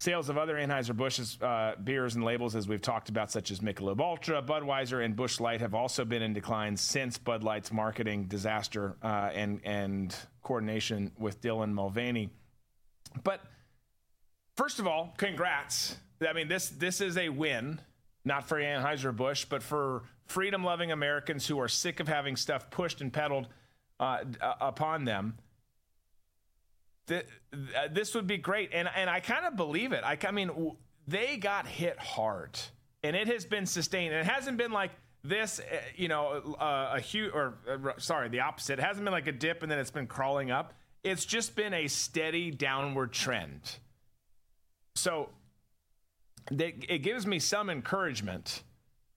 Sales 0.00 0.28
of 0.28 0.36
other 0.36 0.56
Anheuser-Busch's 0.56 1.38
uh, 1.40 1.76
beers 1.82 2.16
and 2.16 2.24
labels, 2.24 2.56
as 2.56 2.68
we've 2.68 2.82
talked 2.82 3.08
about, 3.08 3.30
such 3.30 3.50
as 3.50 3.60
Michelob 3.60 4.00
Ultra, 4.00 4.42
Budweiser, 4.42 5.04
and 5.04 5.16
Busch 5.16 5.40
Light, 5.40 5.60
have 5.60 5.74
also 5.74 6.04
been 6.04 6.22
in 6.22 6.34
decline 6.34 6.76
since 6.76 7.18
Bud 7.18 7.42
Light's 7.42 7.72
marketing 7.72 8.24
disaster 8.24 8.96
uh, 9.02 9.30
and 9.32 9.60
and 9.64 10.14
coordination 10.42 11.12
with 11.18 11.40
Dylan 11.40 11.72
Mulvaney. 11.72 12.30
But 13.22 13.40
first 14.56 14.78
of 14.78 14.86
all, 14.86 15.14
congrats! 15.16 15.96
I 16.26 16.32
mean 16.32 16.48
this 16.48 16.68
this 16.70 17.00
is 17.00 17.16
a 17.16 17.28
win, 17.28 17.80
not 18.24 18.48
for 18.48 18.58
Anheuser-Busch, 18.58 19.46
but 19.46 19.62
for 19.62 20.02
freedom-loving 20.26 20.90
Americans 20.92 21.46
who 21.46 21.60
are 21.60 21.68
sick 21.68 22.00
of 22.00 22.08
having 22.08 22.36
stuff 22.36 22.70
pushed 22.70 23.00
and 23.00 23.12
peddled 23.12 23.48
uh, 24.00 24.24
upon 24.60 25.04
them. 25.04 25.34
this 27.06 28.14
would 28.14 28.26
be 28.26 28.38
great, 28.38 28.70
and 28.72 28.88
and 28.94 29.10
I 29.10 29.20
kind 29.20 29.46
of 29.46 29.56
believe 29.56 29.92
it. 29.92 30.02
I, 30.04 30.18
I 30.26 30.30
mean, 30.30 30.76
they 31.06 31.36
got 31.36 31.66
hit 31.66 31.98
hard, 31.98 32.58
and 33.02 33.14
it 33.14 33.28
has 33.28 33.44
been 33.44 33.66
sustained. 33.66 34.14
And 34.14 34.26
it 34.26 34.30
hasn't 34.30 34.56
been 34.56 34.72
like 34.72 34.90
this, 35.24 35.58
uh, 35.58 35.76
you 35.96 36.08
know, 36.08 36.56
uh, 36.60 36.92
a 36.94 37.00
huge 37.00 37.32
or 37.32 37.54
uh, 37.68 37.92
sorry, 37.98 38.28
the 38.28 38.40
opposite. 38.40 38.78
It 38.78 38.82
hasn't 38.82 39.04
been 39.04 39.12
like 39.12 39.26
a 39.26 39.32
dip 39.32 39.62
and 39.62 39.72
then 39.72 39.78
it's 39.78 39.90
been 39.90 40.06
crawling 40.06 40.50
up. 40.50 40.74
It's 41.02 41.24
just 41.24 41.56
been 41.56 41.74
a 41.74 41.88
steady 41.88 42.50
downward 42.50 43.12
trend. 43.12 43.78
So 44.94 45.30
it 46.50 47.02
gives 47.02 47.26
me 47.26 47.38
some 47.38 47.70
encouragement 47.70 48.62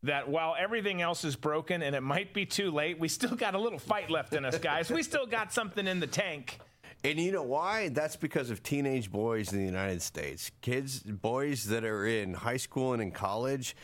that 0.03 0.30
while 0.30 0.56
everything 0.57 1.01
else 1.01 1.23
is 1.23 1.35
broken 1.35 1.81
and 1.81 1.95
it 1.95 2.01
might 2.01 2.33
be 2.33 2.45
too 2.45 2.72
late, 2.72 2.99
we 2.99 3.07
still 3.07 3.35
got 3.35 3.56
a 3.56 3.59
little 3.59 3.80
fight 3.80 4.09
left 4.09 4.33
in 4.33 4.45
us, 4.45 4.57
guys. 4.57 4.89
we 4.89 5.03
still 5.03 5.25
got 5.25 5.51
something 5.51 5.88
in 5.88 5.99
the 5.99 6.07
tank. 6.07 6.59
And 7.03 7.19
you 7.19 7.31
know 7.31 7.43
why? 7.43 7.89
That's 7.89 8.15
because 8.15 8.49
of 8.49 8.64
teenage 8.64 9.11
boys 9.11 9.53
in 9.53 9.59
the 9.59 9.65
United 9.65 10.01
States. 10.01 10.51
Kids, 10.61 10.99
boys 10.99 11.65
that 11.65 11.83
are 11.83 12.06
in 12.06 12.33
high 12.33 12.57
school 12.57 12.93
and 12.93 13.01
in 13.01 13.11
college, 13.11 13.75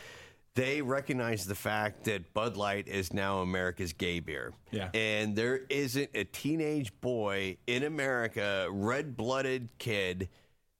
they 0.55 0.81
recognize 0.81 1.45
the 1.45 1.55
fact 1.55 2.03
that 2.05 2.33
Bud 2.33 2.57
Light 2.57 2.87
is 2.87 3.13
now 3.13 3.39
America's 3.39 3.93
gay 3.93 4.19
beer. 4.19 4.53
Yeah. 4.71 4.89
And 4.93 5.35
there 5.35 5.61
isn't 5.69 6.09
a 6.13 6.23
teenage 6.25 6.91
boy 7.01 7.57
in 7.67 7.83
America, 7.83 8.67
red 8.69 9.15
blooded 9.15 9.69
kid 9.77 10.29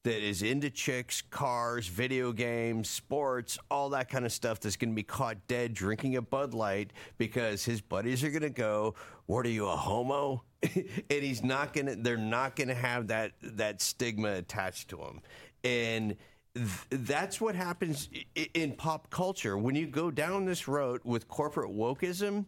that 0.03 0.21
is 0.21 0.41
into 0.41 0.69
chicks, 0.69 1.21
cars, 1.21 1.87
video 1.87 2.33
games, 2.33 2.89
sports, 2.89 3.57
all 3.71 3.89
that 3.89 4.09
kind 4.09 4.25
of 4.25 4.31
stuff 4.31 4.59
that's 4.59 4.75
going 4.75 4.89
to 4.89 4.95
be 4.95 5.03
caught 5.03 5.47
dead 5.47 5.73
drinking 5.73 6.17
a 6.17 6.21
Bud 6.21 6.53
Light 6.53 6.91
because 7.17 7.63
his 7.63 7.79
buddies 7.81 8.23
are 8.23 8.29
going 8.29 8.41
to 8.41 8.49
go, 8.49 8.95
"What 9.25 9.45
are 9.45 9.49
you 9.49 9.67
a 9.67 9.75
homo?" 9.75 10.43
and 10.61 10.93
he's 11.09 11.43
not 11.43 11.73
going 11.73 11.87
to 11.87 11.95
they're 11.95 12.17
not 12.17 12.55
going 12.55 12.67
to 12.67 12.73
have 12.75 13.07
that 13.07 13.33
that 13.41 13.81
stigma 13.81 14.33
attached 14.33 14.89
to 14.89 14.97
him. 14.97 15.21
And 15.63 16.17
th- 16.53 16.67
that's 16.89 17.39
what 17.39 17.55
happens 17.55 18.09
in 18.53 18.73
pop 18.73 19.09
culture 19.09 19.57
when 19.57 19.75
you 19.75 19.87
go 19.87 20.11
down 20.11 20.45
this 20.45 20.67
road 20.67 20.99
with 21.05 21.29
corporate 21.29 21.71
wokeism, 21.71 22.45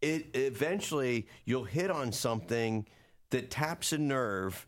it 0.00 0.30
eventually 0.34 1.26
you'll 1.44 1.64
hit 1.64 1.90
on 1.90 2.12
something 2.12 2.86
that 3.30 3.50
taps 3.50 3.92
a 3.92 3.98
nerve 3.98 4.66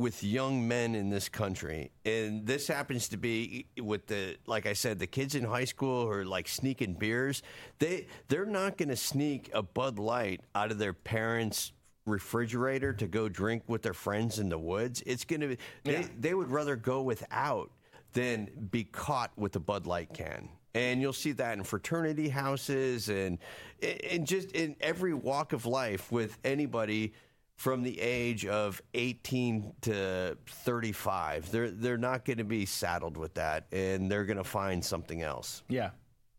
with 0.00 0.24
young 0.24 0.66
men 0.66 0.94
in 0.94 1.10
this 1.10 1.28
country. 1.28 1.90
And 2.06 2.46
this 2.46 2.66
happens 2.66 3.08
to 3.10 3.18
be 3.18 3.66
with 3.78 4.06
the 4.06 4.38
like 4.46 4.64
I 4.64 4.72
said, 4.72 4.98
the 4.98 5.06
kids 5.06 5.34
in 5.34 5.44
high 5.44 5.66
school 5.66 6.06
who 6.06 6.10
are 6.10 6.24
like 6.24 6.48
sneaking 6.48 6.94
beers. 6.94 7.42
They 7.78 8.06
they're 8.28 8.46
not 8.46 8.78
gonna 8.78 8.96
sneak 8.96 9.50
a 9.52 9.62
Bud 9.62 9.98
Light 9.98 10.40
out 10.54 10.70
of 10.70 10.78
their 10.78 10.94
parents' 10.94 11.72
refrigerator 12.06 12.94
to 12.94 13.06
go 13.06 13.28
drink 13.28 13.64
with 13.66 13.82
their 13.82 13.92
friends 13.92 14.38
in 14.38 14.48
the 14.48 14.58
woods. 14.58 15.02
It's 15.04 15.26
gonna 15.26 15.48
be 15.48 15.58
yeah. 15.84 16.00
they, 16.00 16.08
they 16.18 16.34
would 16.34 16.50
rather 16.50 16.76
go 16.76 17.02
without 17.02 17.70
than 18.14 18.48
be 18.70 18.84
caught 18.84 19.32
with 19.36 19.54
a 19.56 19.60
Bud 19.60 19.86
Light 19.86 20.14
can. 20.14 20.48
And 20.74 21.02
you'll 21.02 21.12
see 21.12 21.32
that 21.32 21.58
in 21.58 21.64
fraternity 21.64 22.30
houses 22.30 23.10
and 23.10 23.36
and 23.82 24.26
just 24.26 24.52
in 24.52 24.76
every 24.80 25.12
walk 25.12 25.52
of 25.52 25.66
life 25.66 26.10
with 26.10 26.38
anybody 26.42 27.12
from 27.60 27.82
the 27.82 28.00
age 28.00 28.46
of 28.46 28.80
18 28.94 29.74
to 29.82 30.34
35. 30.46 31.50
They're 31.50 31.70
they're 31.70 31.98
not 31.98 32.24
going 32.24 32.38
to 32.38 32.44
be 32.44 32.64
saddled 32.64 33.18
with 33.18 33.34
that, 33.34 33.66
and 33.70 34.10
they're 34.10 34.24
going 34.24 34.38
to 34.38 34.44
find 34.44 34.82
something 34.82 35.20
else. 35.20 35.62
Yeah, 35.68 35.90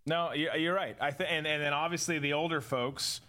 no, 0.07 0.33
you're 0.33 0.73
right. 0.73 0.97
I 0.99 1.11
th- 1.11 1.29
and 1.31 1.45
and 1.45 1.61
then 1.61 1.73
obviously 1.73 2.17
the 2.17 2.33
older 2.33 2.59
folks 2.59 3.21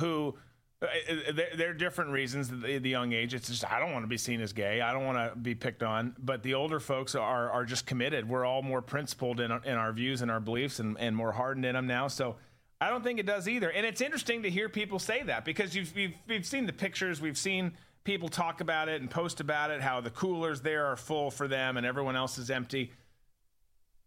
who 0.00 0.34
Uh, 0.80 0.86
uh, 0.86 1.32
There, 1.54 1.68
are 1.68 1.74
different 1.74 2.12
reasons. 2.12 2.48
The, 2.48 2.78
the 2.78 2.88
young 2.88 3.12
age, 3.12 3.34
it's 3.34 3.48
just 3.48 3.70
I 3.70 3.78
don't 3.78 3.92
want 3.92 4.04
to 4.04 4.08
be 4.08 4.16
seen 4.18 4.40
as 4.40 4.54
gay. 4.54 4.80
I 4.80 4.94
don't 4.94 5.04
want 5.04 5.18
to 5.18 5.38
be 5.38 5.54
picked 5.54 5.82
on. 5.82 6.16
But 6.18 6.42
the 6.42 6.54
older 6.54 6.80
folks 6.80 7.14
are 7.14 7.50
are 7.50 7.66
just 7.66 7.84
committed. 7.84 8.26
We're 8.26 8.46
all 8.46 8.62
more 8.62 8.80
principled 8.80 9.40
in 9.40 9.50
our, 9.50 9.62
in 9.64 9.74
our 9.74 9.92
views 9.92 10.22
and 10.22 10.30
our 10.30 10.40
beliefs, 10.40 10.80
and, 10.80 10.96
and 10.98 11.14
more 11.14 11.32
hardened 11.32 11.66
in 11.66 11.74
them 11.74 11.86
now. 11.86 12.08
So 12.08 12.36
I 12.84 12.90
don't 12.90 13.02
think 13.02 13.18
it 13.18 13.26
does 13.26 13.48
either. 13.48 13.70
And 13.70 13.86
it's 13.86 14.00
interesting 14.00 14.42
to 14.42 14.50
hear 14.50 14.68
people 14.68 14.98
say 14.98 15.22
that 15.22 15.44
because 15.44 15.74
you've 15.74 15.94
we've, 15.94 16.14
we've 16.28 16.46
seen 16.46 16.66
the 16.66 16.72
pictures, 16.72 17.20
we've 17.20 17.38
seen 17.38 17.72
people 18.04 18.28
talk 18.28 18.60
about 18.60 18.88
it 18.88 19.00
and 19.00 19.10
post 19.10 19.40
about 19.40 19.70
it, 19.70 19.80
how 19.80 20.02
the 20.02 20.10
coolers 20.10 20.60
there 20.60 20.86
are 20.86 20.96
full 20.96 21.30
for 21.30 21.48
them 21.48 21.76
and 21.78 21.86
everyone 21.86 22.14
else 22.14 22.36
is 22.36 22.50
empty. 22.50 22.92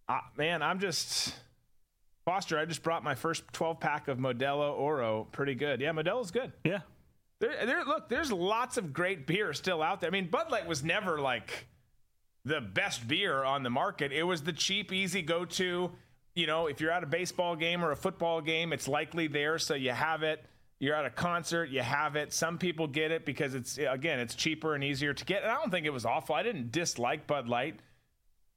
Uh, 0.08 0.20
man, 0.38 0.62
I'm 0.62 0.80
just 0.80 1.34
Foster. 2.28 2.60
I 2.60 2.66
just 2.66 2.84
brought 2.84 3.06
my 3.06 3.16
first 3.16 3.44
12 3.54 3.80
pack 3.80 4.10
of 4.10 4.18
Modelo 4.18 4.78
Oro. 4.78 5.28
Pretty 5.32 5.56
good. 5.56 5.80
Yeah, 5.80 5.92
Modelo's 5.92 6.30
good. 6.30 6.52
Yeah. 6.66 6.80
There, 7.40 7.66
there, 7.66 7.86
look, 7.86 8.10
there's 8.10 8.34
lots 8.34 8.76
of 8.76 8.92
great 8.94 9.26
beer 9.26 9.54
still 9.54 9.82
out 9.82 10.02
there. 10.02 10.10
I 10.10 10.12
mean, 10.12 10.30
Bud 10.30 10.52
Light 10.52 10.68
was 10.68 10.84
never 10.84 11.22
like 11.22 11.68
the 12.44 12.60
best 12.60 13.08
beer 13.08 13.46
on 13.46 13.64
the 13.64 13.70
market. 13.70 14.12
It 14.12 14.24
was 14.24 14.44
the 14.44 14.52
cheap, 14.52 14.92
easy 14.92 15.22
go 15.22 15.46
to. 15.46 15.92
You 16.38 16.46
know, 16.46 16.68
if 16.68 16.80
you're 16.80 16.92
at 16.92 17.02
a 17.02 17.08
baseball 17.08 17.56
game 17.56 17.84
or 17.84 17.92
a 17.92 17.96
football 17.96 18.42
game, 18.42 18.72
it's 18.72 18.88
likely 18.88 19.26
there, 19.26 19.58
so 19.58 19.74
you 19.74 19.90
have 19.90 20.22
it. 20.22 20.46
You're 20.78 20.94
at 20.94 21.04
a 21.04 21.10
concert, 21.10 21.72
you 21.72 21.82
have 21.82 22.16
it. 22.16 22.32
Some 22.32 22.60
people 22.60 22.86
get 22.86 23.10
it 23.10 23.26
because 23.26 23.56
it's, 23.56 23.80
again, 23.80 24.20
it's 24.20 24.36
cheaper 24.36 24.76
and 24.76 24.84
easier 24.84 25.16
to 25.16 25.26
get. 25.26 25.42
And 25.42 25.52
I 25.52 25.56
don't 25.56 25.72
think 25.72 25.88
it 25.88 25.94
was 25.94 26.06
awful. 26.06 26.36
I 26.36 26.44
didn't 26.44 26.72
dislike 26.72 27.26
Bud 27.26 27.50
Light, 27.50 27.80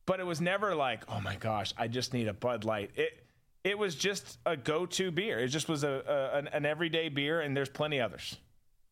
but 0.04 0.20
it 0.20 0.24
was 0.24 0.42
never 0.42 0.74
like, 0.74 1.04
oh 1.08 1.22
my 1.22 1.36
gosh, 1.36 1.72
I 1.78 1.88
just 1.88 2.12
need 2.12 2.28
a 2.28 2.34
Bud 2.34 2.66
Light. 2.66 2.90
It, 2.96 3.24
it 3.64 3.78
was 3.78 3.94
just 3.94 4.38
a 4.44 4.58
go 4.58 4.84
to 4.84 5.10
beer. 5.10 5.38
It 5.38 5.48
just 5.48 5.70
was 5.70 5.82
a, 5.82 6.02
a 6.06 6.36
an, 6.36 6.48
an 6.48 6.66
everyday 6.66 7.08
beer, 7.08 7.40
and 7.40 7.56
there's 7.56 7.70
plenty 7.70 7.98
others. 7.98 8.36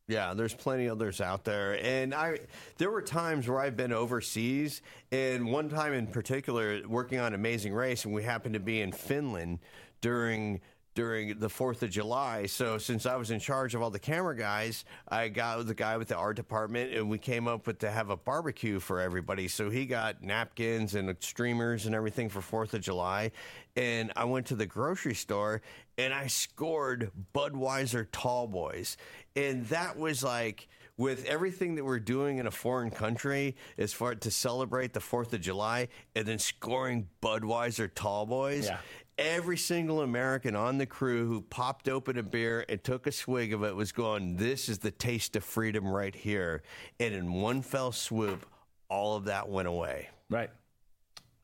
Yeah, 0.08 0.32
there's 0.32 0.54
plenty 0.54 0.88
others 0.88 1.20
out 1.20 1.44
there, 1.44 1.78
and 1.84 2.14
I 2.14 2.38
there 2.78 2.90
were 2.90 3.02
times 3.02 3.46
where 3.46 3.60
I've 3.60 3.76
been 3.76 3.92
overseas, 3.92 4.80
and 5.12 5.52
one 5.52 5.68
time 5.68 5.92
in 5.92 6.06
particular, 6.06 6.80
working 6.88 7.18
on 7.18 7.34
Amazing 7.34 7.74
Race, 7.74 8.06
and 8.06 8.14
we 8.14 8.22
happened 8.22 8.54
to 8.54 8.60
be 8.60 8.80
in 8.80 8.90
Finland 8.90 9.58
during 10.00 10.62
during 10.99 11.39
the 11.39 11.49
Fourth 11.49 11.85
of 11.85 11.91
July. 11.91 12.47
So 12.47 12.77
since 12.77 13.07
I 13.07 13.15
was 13.15 13.31
in 13.31 13.39
charge 13.39 13.77
of 13.77 13.83
all 13.83 13.91
the 13.91 14.01
camera 14.01 14.36
guys, 14.36 14.85
I 15.09 15.28
got 15.28 15.65
the 15.65 15.73
guy 15.73 15.97
with 15.97 16.09
the 16.09 16.17
art 16.17 16.35
department, 16.35 16.93
and 16.93 17.09
we 17.09 17.18
came 17.18 17.47
up 17.47 17.68
with 17.68 17.78
to 17.78 17.91
have 17.93 18.10
a 18.10 18.17
barbecue 18.17 18.81
for 18.81 19.01
everybody. 19.01 19.47
So 19.47 19.70
he 19.70 19.86
got 19.86 20.25
napkins 20.25 20.97
and 20.97 21.17
streamers 21.20 21.86
and 21.86 21.94
everything 21.94 22.28
for 22.28 22.41
Fourth 22.41 22.75
of 22.75 22.81
July, 22.81 23.31
and 23.77 24.12
I 24.17 24.25
went 24.25 24.47
to 24.47 24.57
the 24.57 24.67
grocery 24.67 25.15
store 25.15 25.62
and 25.99 26.12
I 26.12 26.27
scored 26.27 27.12
Budweiser 27.33 28.09
Tall 28.10 28.49
Boys, 28.49 28.97
and 29.36 29.67
that 29.67 29.97
was 29.97 30.25
like 30.25 30.67
with 30.97 31.25
everything 31.27 31.77
that 31.77 31.85
we're 31.85 32.01
doing 32.01 32.39
in 32.39 32.49
a 32.49 32.51
foreign 32.51 32.91
country 32.91 33.55
as 33.78 33.93
far 33.93 34.17
to 34.17 34.33
celebrate 34.33 34.94
the 34.94 35.01
Fourth 35.01 35.33
of 35.33 35.41
July, 35.41 35.86
and 36.17 36.27
then 36.27 36.41
scoring 36.41 37.07
Budweiser 37.23 37.89
Tall 37.94 38.27
Boys. 38.27 38.67
Yeah. 38.67 38.78
Every 39.18 39.56
single 39.56 40.02
American 40.02 40.55
on 40.55 40.78
the 40.78 40.86
crew 40.86 41.26
who 41.26 41.40
popped 41.40 41.88
open 41.88 42.16
a 42.18 42.22
beer 42.22 42.64
and 42.68 42.82
took 42.82 43.08
a 43.08 43.12
swig 43.12 43.52
of 43.52 43.64
it 43.64 43.74
was 43.74 43.90
going, 43.90 44.36
This 44.36 44.68
is 44.68 44.78
the 44.78 44.92
taste 44.92 45.34
of 45.34 45.42
freedom 45.42 45.88
right 45.88 46.14
here. 46.14 46.62
And 47.00 47.12
in 47.12 47.32
one 47.32 47.62
fell 47.62 47.90
swoop, 47.90 48.47
all 48.88 49.16
of 49.16 49.24
that 49.24 49.48
went 49.48 49.66
away. 49.66 50.08
Right. 50.30 50.50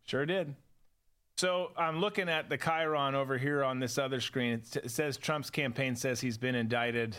Sure 0.04 0.24
did. 0.24 0.54
So 1.36 1.72
I'm 1.76 2.00
looking 2.00 2.28
at 2.28 2.48
the 2.48 2.56
Chiron 2.56 3.14
over 3.14 3.36
here 3.36 3.64
on 3.64 3.80
this 3.80 3.98
other 3.98 4.20
screen. 4.20 4.62
It, 4.74 4.90
says 4.90 5.16
Trump's 5.16 5.50
campaign 5.50 5.96
says 5.96 6.20
he's 6.20 6.38
been 6.38 6.54
indicted 6.54 7.16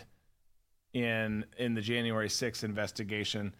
in 0.94 1.44
in 1.58 1.74
the 1.74 1.82
January 1.82 2.28
6th 2.28 2.64
investigation. 2.64 3.54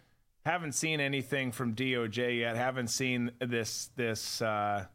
Haven't 0.45 0.73
seen 0.73 0.99
anything 0.99 1.51
from 1.51 1.75
DOJ 1.75 2.39
yet. 2.39 2.55
Haven't 2.55 2.87
seen 2.87 3.31
this 3.39 3.91
this 3.95 4.41
uh, 4.41 4.85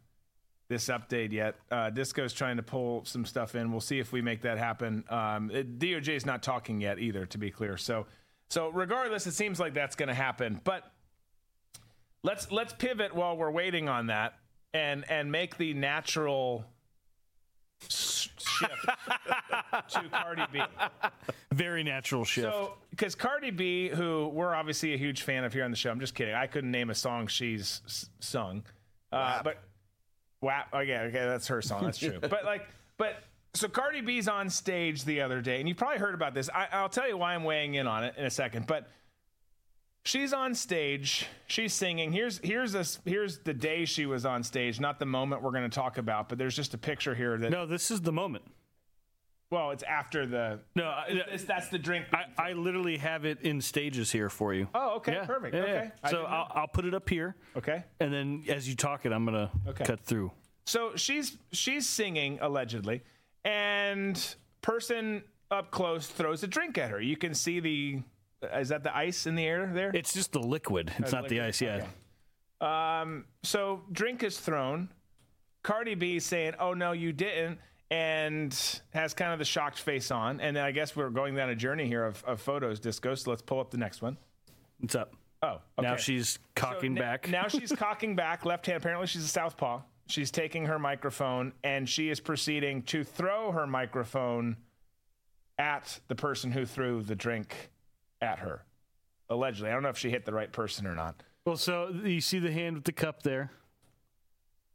this 0.73 0.87
update 0.87 1.33
yet. 1.33 1.57
Uh, 1.71 1.91
Disco's 1.91 2.33
trying 2.33 2.57
to 2.57 2.63
pull 2.63 3.05
some 3.05 3.27
stuff 3.27 3.55
in. 3.55 3.71
We'll 3.71 3.83
see 3.83 3.99
if 3.99 4.11
we 4.11 4.23
make 4.23 4.41
that 4.43 4.57
happen. 4.57 5.05
Um, 5.11 5.51
it, 5.51 5.79
DOJ 5.79 6.17
is 6.17 6.25
not 6.25 6.43
talking 6.43 6.81
yet 6.81 6.99
either, 6.99 7.27
to 7.27 7.39
be 7.39 7.51
clear. 7.51 7.77
So 7.77 8.07
so 8.49 8.69
regardless, 8.71 9.27
it 9.27 9.33
seems 9.33 9.61
like 9.61 9.75
that's 9.75 9.97
going 9.97 10.09
to 10.09 10.15
happen. 10.15 10.61
But 10.65 10.91
let's 12.23 12.51
let's 12.51 12.73
pivot 12.73 13.15
while 13.15 13.37
we're 13.37 13.51
waiting 13.51 13.89
on 13.89 14.07
that 14.07 14.35
and 14.73 15.05
and 15.11 15.31
make 15.31 15.59
the 15.59 15.75
natural 15.75 16.65
shift 17.89 18.87
to 19.91 20.09
Cardi 20.11 20.43
B. 20.53 20.63
Very 21.53 21.83
natural 21.83 22.25
shift. 22.25 22.47
So, 22.49 22.75
because 22.91 23.15
Cardi 23.15 23.51
B, 23.51 23.89
who 23.89 24.29
we're 24.29 24.55
obviously 24.55 24.95
a 24.95 24.99
huge 24.99 25.23
fan 25.23 25.45
of 25.45 25.53
here 25.53 25.65
on 25.65 25.71
the 25.71 25.77
show, 25.77 25.91
I'm 25.91 26.01
just 26.01 26.15
kidding. 26.15 26.35
I 26.35 26.47
couldn't 26.47 26.71
name 26.71 26.91
a 26.91 26.95
song 26.95 27.27
she's 27.27 27.83
s- 27.87 28.09
sung, 28.21 28.65
uh, 29.13 29.43
but 29.43 29.63
WAP. 30.43 30.69
Okay, 30.75 30.99
okay, 30.99 31.25
that's 31.25 31.47
her 31.49 31.63
song. 31.63 31.85
That's 31.85 31.99
true. 31.99 32.19
but 32.21 32.45
like, 32.45 32.67
but 32.99 33.23
so 33.55 33.69
Cardi 33.69 34.03
B's 34.03 34.29
on 34.29 34.51
stage 34.51 35.05
the 35.05 35.23
other 35.23 35.41
day, 35.41 35.61
and 35.61 35.69
you 35.69 35.75
probably 35.75 35.99
heard 35.99 36.15
about 36.15 36.35
this. 36.35 36.51
I, 36.55 36.69
I'll 36.73 36.89
tell 36.89 37.09
you 37.09 37.17
why 37.17 37.35
I'm 37.35 37.45
weighing 37.45 37.75
in 37.75 37.87
on 37.87 38.05
it 38.05 38.15
in 38.19 38.25
a 38.25 38.31
second, 38.31 38.67
but. 38.67 38.89
She's 40.05 40.33
on 40.33 40.57
stage. 40.57 41.29
She's 41.47 41.73
singing. 41.73 42.11
Here's 42.11 42.39
here's 42.39 42.73
this 42.73 42.99
here's 43.05 43.39
the 43.39 43.55
day 43.55 43.85
she 43.85 44.05
was 44.05 44.27
on 44.27 44.43
stage, 44.43 44.81
not 44.81 44.99
the 44.99 45.07
moment 45.07 45.43
we're 45.43 45.53
going 45.53 45.63
to 45.63 45.73
talk 45.73 45.97
about. 45.97 46.29
But 46.29 46.39
there's 46.39 46.57
just 46.57 46.75
a 46.75 46.79
picture 46.79 47.15
here 47.15 47.39
that. 47.39 47.53
No, 47.53 47.67
this 47.67 47.89
is 47.93 48.01
the 48.01 48.11
moment. 48.11 48.43
Well, 49.53 49.71
it's 49.71 49.83
after 49.83 50.25
the. 50.27 50.61
No, 50.75 50.85
I- 50.87 51.09
it's, 51.31 51.45
that's 51.45 51.69
the 51.69 51.79
drink. 51.79 52.07
I, 52.13 52.25
I 52.39 52.53
literally 52.55 52.97
have 52.97 53.27
it 53.27 53.43
in 53.43 53.61
stages 53.61 54.11
here 54.11 54.31
for 54.31 54.55
you. 54.55 54.67
Oh, 54.75 54.97
okay, 54.97 55.13
Yeah, 55.13 55.27
perfect. 55.27 55.55
yeah, 55.55 55.61
okay, 55.63 55.91
yeah. 56.03 56.11
So. 56.11 56.25
I'll, 56.25 56.51
I'll 56.55 56.67
put 56.69 56.87
it 56.87 56.95
up 56.95 57.07
here. 57.09 57.37
Okay. 57.57 57.85
And 58.01 58.11
then 58.13 58.45
as 58.49 58.67
you 58.67 58.75
talk 58.75 59.05
it, 59.05 59.13
I'm 59.13 59.27
gonna 59.27 59.51
Okay. 59.69 59.85
cut 59.85 60.01
through. 60.01 60.33
So 60.65 60.97
she's 60.97 61.37
she's 61.53 61.87
singing 61.87 62.39
allegedly, 62.41 63.03
and 63.45 64.37
person 64.63 65.23
up 65.51 65.71
close 65.71 66.07
throws 66.07 66.43
a 66.43 66.47
drink 66.47 66.79
at 66.79 66.89
her. 66.91 67.01
You 67.01 67.19
can 67.19 67.35
see 67.35 67.61
the 67.61 68.01
is 68.55 68.71
that 68.71 68.83
the 68.85 68.97
ice 68.97 69.27
in 69.27 69.35
the 69.35 69.45
air 69.45 69.71
there? 69.73 69.91
It's 69.93 70.15
just 70.15 70.33
the 70.33 70.41
liquid. 70.41 70.93
It's 70.99 71.13
Oh, 71.13 71.19
not 71.21 71.29
the 71.29 71.37
liquid. 71.41 71.49
ice. 71.49 71.61
Yeah. 71.61 71.85
Okay. 72.63 73.01
Um, 73.01 73.27
so 73.43 73.83
drink 73.93 74.23
is 74.23 74.39
thrown. 74.41 74.89
Cardi 75.63 75.95
B 75.95 76.19
saying, 76.21 76.55
"Oh 76.59 76.73
no, 76.75 76.93
you 76.93 77.13
didn't," 77.13 77.59
and 77.93 78.81
has 78.95 79.13
kind 79.13 79.35
of 79.35 79.39
the 79.39 79.45
shocked 79.45 79.79
face 79.79 80.11
on. 80.11 80.41
And 80.41 80.57
then 80.57 80.65
I 80.65 80.71
guess 80.71 80.97
we're 80.97 81.11
going 81.11 81.35
down 81.35 81.51
a 81.51 81.55
journey 81.55 81.87
here 81.87 82.07
of, 82.07 82.25
of 82.25 82.41
photos. 82.41 82.81
Disco. 82.81 83.15
So 83.15 83.29
let's 83.29 83.43
pull 83.43 83.61
up 83.61 83.71
the 83.71 83.77
next 83.77 84.01
one. 84.01 84.17
What's 84.79 84.95
up? 84.95 85.15
Oh, 85.43 85.59
okay. 85.79 85.89
Now 85.89 85.97
she's 85.97 86.39
cocking 86.55 86.97
So 86.97 87.03
n- 87.03 87.07
back. 87.07 87.29
now 87.29 87.49
she's 87.49 87.71
cocking 87.71 88.17
back, 88.17 88.47
left 88.47 88.65
hand. 88.65 88.79
Apparently, 88.79 89.07
she's 89.07 89.25
a 89.25 89.29
southpaw. 89.29 89.83
She's 90.07 90.31
taking 90.31 90.65
her 90.67 90.79
microphone 90.79 91.53
and 91.63 91.87
she 91.87 92.09
is 92.09 92.19
proceeding 92.19 92.83
to 92.85 93.05
throw 93.05 93.53
her 93.53 93.67
microphone 93.67 94.57
at 95.59 96.01
the 96.09 96.15
person 96.15 96.51
who 96.51 96.65
threw 96.65 97.03
the 97.03 97.15
drink 97.15 97.71
at 98.23 98.39
her. 98.39 98.65
Allegedly, 99.29 99.69
I 99.69 99.75
don't 99.75 99.83
know 99.83 99.91
if 99.91 99.99
she 99.99 100.09
hit 100.09 100.25
the 100.25 100.33
right 100.33 100.51
person 100.51 100.87
or 100.87 100.95
not. 100.95 101.23
Well, 101.45 101.57
so 101.57 101.91
you 102.05 102.21
see 102.23 102.39
the 102.39 102.53
hand 102.53 102.77
with 102.77 102.85
the 102.85 102.93
cup 102.93 103.23
there. 103.23 103.51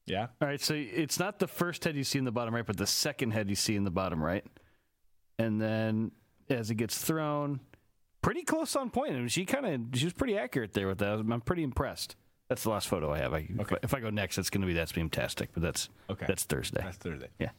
Yeah. 0.07 0.27
All 0.41 0.47
right. 0.47 0.59
So 0.59 0.73
it's 0.73 1.19
not 1.19 1.39
the 1.39 1.47
first 1.47 1.83
head 1.83 1.95
you 1.95 2.03
see 2.03 2.17
in 2.17 2.25
the 2.25 2.31
bottom 2.31 2.55
right, 2.55 2.65
but 2.65 2.77
the 2.77 2.87
second 2.87 3.31
head 3.31 3.49
you 3.49 3.55
see 3.55 3.75
in 3.75 3.83
the 3.83 3.91
bottom 3.91 4.23
right. 4.23 4.45
And 5.37 5.61
then 5.61 6.11
as 6.49 6.71
it 6.71 6.75
gets 6.75 6.97
thrown, 6.97 7.59
pretty 8.21 8.43
close 8.43 8.75
on 8.75 8.89
point. 8.89 9.11
I 9.11 9.17
mean, 9.17 9.27
she 9.27 9.45
kind 9.45 9.65
of 9.65 9.99
she 9.99 10.05
was 10.05 10.13
pretty 10.13 10.37
accurate 10.37 10.73
there 10.73 10.87
with 10.87 10.97
that. 10.99 11.19
I'm 11.19 11.41
pretty 11.41 11.63
impressed. 11.63 12.15
That's 12.49 12.63
the 12.63 12.69
last 12.69 12.87
photo 12.87 13.11
I 13.11 13.17
have. 13.17 13.33
I, 13.33 13.47
if, 13.59 13.73
I 13.73 13.77
if 13.83 13.93
I 13.93 13.99
go 13.99 14.09
next, 14.09 14.37
it's 14.37 14.49
going 14.49 14.61
to 14.61 14.67
be 14.67 14.73
that's 14.73 14.93
fantastic. 14.93 15.49
But 15.53 15.63
that's 15.63 15.89
Okay. 16.09 16.25
That's 16.27 16.45
Thursday. 16.45 16.81
That's 16.81 16.97
Thursday. 16.97 17.27
Yeah. 17.39 17.49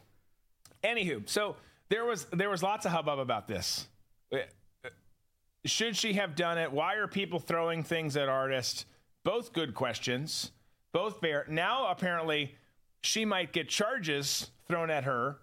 Anywho, 0.83 1.29
so 1.29 1.55
there 1.89 2.05
was 2.05 2.25
there 2.33 2.49
was 2.49 2.63
lots 2.63 2.85
of 2.85 2.91
hubbub 2.91 3.19
about 3.19 3.47
this. 3.47 3.87
Uh, 4.33 4.37
Should 5.65 5.95
she 5.95 6.13
have 6.13 6.35
done 6.35 6.57
it? 6.57 6.71
Why 6.71 6.95
are 6.95 7.07
people 7.07 7.39
throwing 7.39 7.83
things 7.83 8.17
at 8.17 8.29
artists? 8.29 8.85
Both 9.23 9.53
good 9.53 9.75
questions. 9.75 10.51
Both 10.91 11.19
fair. 11.19 11.45
Now 11.47 11.87
apparently 11.87 12.55
she 13.01 13.25
might 13.25 13.53
get 13.53 13.69
charges 13.69 14.49
thrown 14.67 14.89
at 14.89 15.03
her. 15.03 15.37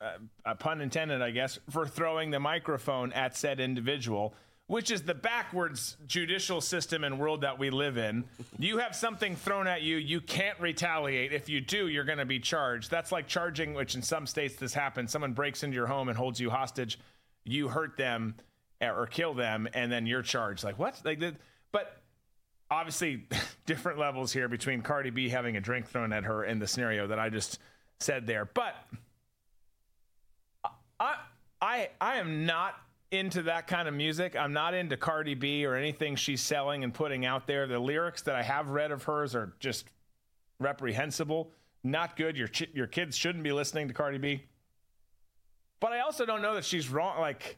Uh, 0.00 0.54
pun 0.54 0.80
intended, 0.80 1.20
I 1.20 1.30
guess, 1.30 1.58
for 1.68 1.86
throwing 1.86 2.30
the 2.30 2.40
microphone 2.40 3.12
at 3.12 3.36
said 3.36 3.60
individual, 3.60 4.34
which 4.66 4.90
is 4.90 5.02
the 5.02 5.14
backwards 5.14 5.98
judicial 6.06 6.62
system 6.62 7.04
and 7.04 7.18
world 7.18 7.42
that 7.42 7.58
we 7.58 7.68
live 7.68 7.98
in. 7.98 8.24
You 8.58 8.78
have 8.78 8.96
something 8.96 9.36
thrown 9.36 9.66
at 9.66 9.82
you, 9.82 9.96
you 9.96 10.22
can't 10.22 10.58
retaliate. 10.58 11.34
If 11.34 11.50
you 11.50 11.60
do, 11.60 11.88
you're 11.88 12.04
going 12.04 12.18
to 12.18 12.24
be 12.24 12.40
charged. 12.40 12.90
That's 12.90 13.12
like 13.12 13.26
charging, 13.26 13.74
which 13.74 13.94
in 13.94 14.00
some 14.00 14.26
states 14.26 14.56
this 14.56 14.72
happens. 14.72 15.10
Someone 15.10 15.34
breaks 15.34 15.62
into 15.62 15.74
your 15.74 15.86
home 15.86 16.08
and 16.08 16.16
holds 16.16 16.40
you 16.40 16.48
hostage. 16.48 16.98
You 17.44 17.68
hurt 17.68 17.98
them 17.98 18.36
eh, 18.80 18.88
or 18.88 19.06
kill 19.06 19.34
them, 19.34 19.68
and 19.74 19.92
then 19.92 20.06
you're 20.06 20.22
charged. 20.22 20.64
Like 20.64 20.78
what? 20.78 20.98
Like? 21.04 21.20
But 21.72 21.99
obviously, 22.70 23.26
different 23.66 23.98
levels 23.98 24.32
here 24.32 24.48
between 24.48 24.82
Cardi 24.82 25.10
B 25.10 25.28
having 25.28 25.56
a 25.56 25.60
drink 25.60 25.88
thrown 25.88 26.12
at 26.12 26.24
her 26.24 26.44
and 26.44 26.60
the 26.60 26.66
scenario 26.66 27.06
that 27.06 27.18
I 27.18 27.28
just 27.28 27.58
said 27.98 28.26
there. 28.26 28.44
But 28.44 28.74
I 30.98 31.16
I 31.60 31.90
I 32.00 32.16
am 32.16 32.46
not 32.46 32.74
into 33.10 33.42
that 33.42 33.66
kind 33.66 33.88
of 33.88 33.94
music. 33.94 34.36
I'm 34.36 34.52
not 34.52 34.74
into 34.74 34.96
Cardi 34.96 35.34
B 35.34 35.64
or 35.66 35.74
anything 35.74 36.16
she's 36.16 36.40
selling 36.40 36.84
and 36.84 36.94
putting 36.94 37.26
out 37.26 37.46
there. 37.46 37.66
The 37.66 37.78
lyrics 37.78 38.22
that 38.22 38.36
I 38.36 38.42
have 38.42 38.70
read 38.70 38.92
of 38.92 39.02
hers 39.02 39.34
are 39.34 39.52
just 39.58 39.86
reprehensible, 40.60 41.50
not 41.82 42.16
good. 42.16 42.36
Your 42.36 42.48
ch- 42.48 42.70
your 42.72 42.86
kids 42.86 43.16
shouldn't 43.16 43.42
be 43.42 43.52
listening 43.52 43.88
to 43.88 43.94
Cardi 43.94 44.18
B. 44.18 44.44
But 45.80 45.92
I 45.92 46.00
also 46.00 46.26
don't 46.26 46.42
know 46.42 46.54
that 46.54 46.64
she's 46.64 46.88
wrong. 46.88 47.18
Like, 47.20 47.56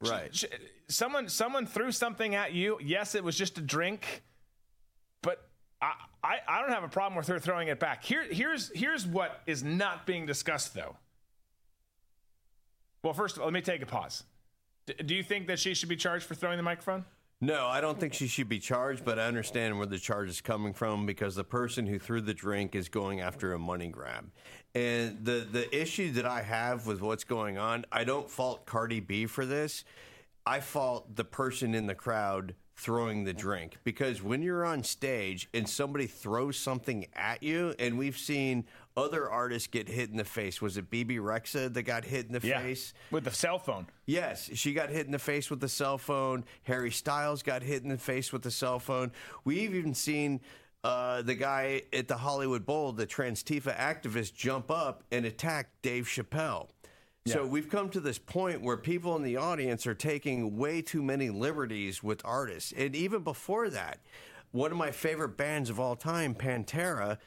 right? 0.00 0.34
She, 0.34 0.46
someone 0.88 1.28
someone 1.28 1.66
threw 1.66 1.90
something 1.90 2.34
at 2.34 2.52
you. 2.52 2.78
Yes, 2.82 3.14
it 3.14 3.24
was 3.24 3.36
just 3.36 3.58
a 3.58 3.60
drink, 3.60 4.22
I, 5.82 6.38
I 6.48 6.60
don't 6.60 6.72
have 6.72 6.84
a 6.84 6.88
problem 6.88 7.16
with 7.16 7.28
her 7.28 7.38
throwing 7.38 7.68
it 7.68 7.78
back. 7.78 8.02
Here 8.04 8.24
here's 8.30 8.70
here's 8.74 9.06
what 9.06 9.42
is 9.46 9.62
not 9.62 10.06
being 10.06 10.26
discussed 10.26 10.74
though. 10.74 10.96
Well, 13.02 13.12
first 13.12 13.36
of 13.36 13.42
all, 13.42 13.46
let 13.46 13.54
me 13.54 13.60
take 13.60 13.82
a 13.82 13.86
pause. 13.86 14.24
D- 14.86 14.94
do 15.04 15.14
you 15.14 15.22
think 15.22 15.46
that 15.46 15.58
she 15.58 15.74
should 15.74 15.88
be 15.88 15.96
charged 15.96 16.24
for 16.24 16.34
throwing 16.34 16.56
the 16.56 16.62
microphone? 16.62 17.04
No, 17.40 17.66
I 17.66 17.82
don't 17.82 18.00
think 18.00 18.14
she 18.14 18.28
should 18.28 18.48
be 18.48 18.58
charged, 18.58 19.04
but 19.04 19.18
I 19.18 19.26
understand 19.26 19.76
where 19.76 19.86
the 19.86 19.98
charge 19.98 20.30
is 20.30 20.40
coming 20.40 20.72
from 20.72 21.04
because 21.04 21.34
the 21.34 21.44
person 21.44 21.86
who 21.86 21.98
threw 21.98 22.22
the 22.22 22.32
drink 22.32 22.74
is 22.74 22.88
going 22.88 23.20
after 23.20 23.52
a 23.52 23.58
money 23.58 23.88
grab. 23.88 24.30
And 24.74 25.24
the 25.24 25.46
the 25.50 25.74
issue 25.78 26.12
that 26.12 26.26
I 26.26 26.42
have 26.42 26.86
with 26.86 27.02
what's 27.02 27.24
going 27.24 27.58
on, 27.58 27.84
I 27.92 28.04
don't 28.04 28.30
fault 28.30 28.64
Cardi 28.64 29.00
B 29.00 29.26
for 29.26 29.44
this. 29.44 29.84
I 30.46 30.60
fault 30.60 31.14
the 31.14 31.24
person 31.24 31.74
in 31.74 31.86
the 31.86 31.94
crowd 31.94 32.54
throwing 32.76 33.24
the 33.24 33.32
drink 33.32 33.78
because 33.84 34.22
when 34.22 34.42
you're 34.42 34.64
on 34.64 34.82
stage 34.84 35.48
and 35.54 35.68
somebody 35.68 36.06
throws 36.06 36.56
something 36.58 37.06
at 37.14 37.42
you, 37.42 37.74
and 37.78 37.96
we've 37.98 38.18
seen 38.18 38.64
other 38.96 39.28
artists 39.28 39.66
get 39.68 39.88
hit 39.88 40.10
in 40.10 40.16
the 40.16 40.24
face. 40.24 40.62
Was 40.62 40.76
it 40.76 40.88
Bebe 40.90 41.16
Rexha 41.16 41.72
that 41.72 41.82
got 41.82 42.04
hit 42.04 42.26
in 42.26 42.32
the 42.38 42.46
Yeah, 42.46 42.60
face? 42.62 42.94
with 43.10 43.24
the 43.24 43.30
cell 43.30 43.58
phone. 43.58 43.86
Yes, 44.06 44.48
she 44.54 44.72
got 44.72 44.88
hit 44.90 45.06
in 45.06 45.12
the 45.12 45.18
face 45.18 45.50
with 45.50 45.60
the 45.60 45.68
cell 45.68 45.98
phone. 45.98 46.44
Harry 46.64 46.90
Styles 46.90 47.42
got 47.42 47.62
hit 47.62 47.82
in 47.82 47.88
the 47.90 47.98
face 47.98 48.32
with 48.32 48.42
the 48.42 48.50
cell 48.50 48.78
phone. 48.78 49.12
We've 49.44 49.74
even 49.74 49.92
seen 49.94 50.40
uh, 50.84 51.20
the 51.22 51.34
guy 51.34 51.82
at 51.92 52.08
the 52.08 52.16
Hollywood 52.16 52.64
Bowl, 52.64 52.92
the 52.92 53.06
Transtifa 53.06 53.76
activist, 53.76 54.34
jump 54.34 54.70
up 54.70 55.02
and 55.10 55.26
attack 55.26 55.70
Dave 55.82 56.06
Chappelle. 56.06 56.68
So 57.26 57.46
we've 57.46 57.68
come 57.68 57.88
to 57.90 58.00
this 58.00 58.18
point 58.18 58.62
where 58.62 58.76
people 58.76 59.16
in 59.16 59.22
the 59.22 59.36
audience 59.36 59.86
are 59.86 59.94
taking 59.94 60.56
way 60.56 60.80
too 60.80 61.02
many 61.02 61.28
liberties 61.28 62.02
with 62.02 62.20
artists. 62.24 62.72
And 62.76 62.94
even 62.94 63.22
before 63.22 63.68
that, 63.70 63.98
one 64.52 64.70
of 64.70 64.78
my 64.78 64.90
favorite 64.90 65.36
bands 65.36 65.68
of 65.68 65.80
all 65.80 65.96
time, 65.96 66.34
Pantera, 66.34 67.18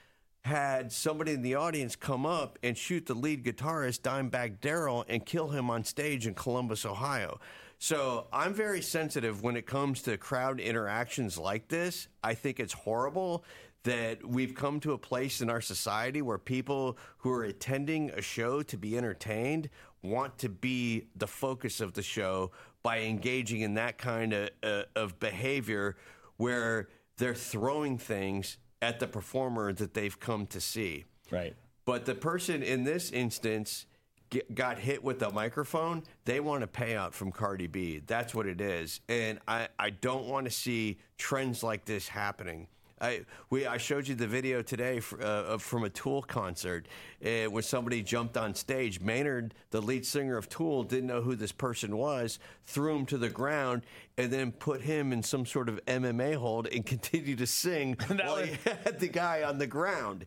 had 0.46 0.92
somebody 0.92 1.34
in 1.34 1.42
the 1.42 1.56
audience 1.56 1.96
come 1.96 2.26
up 2.26 2.58
and 2.64 2.78
shoot 2.78 3.06
the 3.06 3.14
lead 3.14 3.44
guitarist, 3.44 4.02
Dimebag 4.02 4.62
Darrell, 4.62 5.06
and 5.10 5.26
kill 5.26 5.50
him 5.50 5.70
on 5.70 5.84
stage 5.84 6.26
in 6.26 6.34
Columbus, 6.34 6.86
Ohio. 6.86 7.40
So 7.78 8.28
I'm 8.32 8.54
very 8.54 8.82
sensitive 8.82 9.44
when 9.44 9.56
it 9.56 9.66
comes 9.66 10.02
to 10.04 10.18
crowd 10.18 10.60
interactions 10.60 11.38
like 11.38 11.68
this. 11.68 12.08
I 12.24 12.34
think 12.34 12.60
it's 12.60 12.74
horrible 12.74 13.44
that 13.84 14.26
we've 14.28 14.54
come 14.54 14.80
to 14.82 14.92
a 14.92 14.98
place 14.98 15.40
in 15.40 15.50
our 15.50 15.62
society 15.62 16.22
where 16.22 16.38
people 16.38 16.98
who 17.20 17.32
are 17.32 17.44
attending 17.44 18.10
a 18.12 18.22
show 18.22 18.62
to 18.64 18.78
be 18.78 18.98
entertained 18.98 19.70
want 20.02 20.38
to 20.40 20.50
be 20.50 21.08
the 21.16 21.28
focus 21.28 21.82
of 21.82 21.94
the 21.94 22.02
show 22.02 22.52
by 22.84 23.00
engaging 23.02 23.62
in 23.62 23.74
that 23.74 23.98
kind 23.98 24.34
of, 24.34 24.50
uh, 24.64 24.84
of 24.96 25.20
behavior 25.20 25.98
where 26.38 26.88
they're 27.18 27.36
throwing 27.36 27.98
things 27.98 28.58
at 28.82 29.00
the 29.00 29.08
performer 29.08 29.74
that 29.74 29.94
they've 29.94 30.20
come 30.20 30.48
to 30.48 30.62
see. 30.62 31.06
Right. 31.30 31.56
But 31.86 32.06
the 32.06 32.16
person 32.16 32.64
in 32.64 32.84
this 32.84 33.12
instance 33.12 33.86
get, 34.30 34.54
got 34.56 34.80
hit 34.80 35.04
with 35.04 35.22
a 35.22 35.32
microphone. 35.32 36.04
They 36.26 36.40
want 36.40 36.64
a 36.64 36.68
payout 36.68 37.14
from 37.14 37.32
Cardi 37.32 37.68
B. 37.68 38.02
That's 38.06 38.34
what 38.34 38.46
it 38.46 38.62
is. 38.62 39.02
And 39.10 39.40
I, 39.48 39.68
I 39.78 39.90
don't 39.90 40.26
want 40.26 40.46
to 40.46 40.52
see 40.52 41.00
trends 41.18 41.64
like 41.64 41.86
this 41.86 42.08
happening. 42.08 42.68
I 43.02 43.22
we 43.50 43.66
I 43.66 43.78
showed 43.78 44.08
you 44.08 44.16
the 44.16 44.28
video 44.28 44.62
today 44.62 45.00
for, 45.00 45.22
uh, 45.22 45.58
from 45.58 45.84
a 45.84 45.90
Tool 45.90 46.22
concert 46.22 46.88
uh, 47.26 47.46
where 47.46 47.62
somebody 47.62 48.02
jumped 48.02 48.38
on 48.38 48.54
stage. 48.54 49.00
Maynard, 49.00 49.54
the 49.72 49.82
lead 49.82 50.06
singer 50.06 50.38
of 50.38 50.50
Tool, 50.50 50.84
didn't 50.84 51.08
know 51.08 51.22
who 51.22 51.36
this 51.36 51.52
person 51.52 51.98
was, 51.98 52.40
threw 52.66 52.96
him 52.98 53.06
to 53.08 53.18
the 53.18 53.30
ground, 53.30 53.84
and 54.18 54.32
then 54.32 54.52
put 54.52 54.82
him 54.82 55.14
in 55.14 55.24
some 55.24 55.46
sort 55.46 55.70
of 55.70 55.84
MMA 55.86 56.36
hold 56.36 56.68
and 56.68 56.86
continued 56.86 57.38
to 57.40 57.48
sing 57.48 57.96
while 58.08 58.38
he 58.38 58.58
had 58.66 59.00
the 59.00 59.08
guy 59.08 59.44
on 59.44 59.58
the 59.58 59.68
ground. 59.68 60.26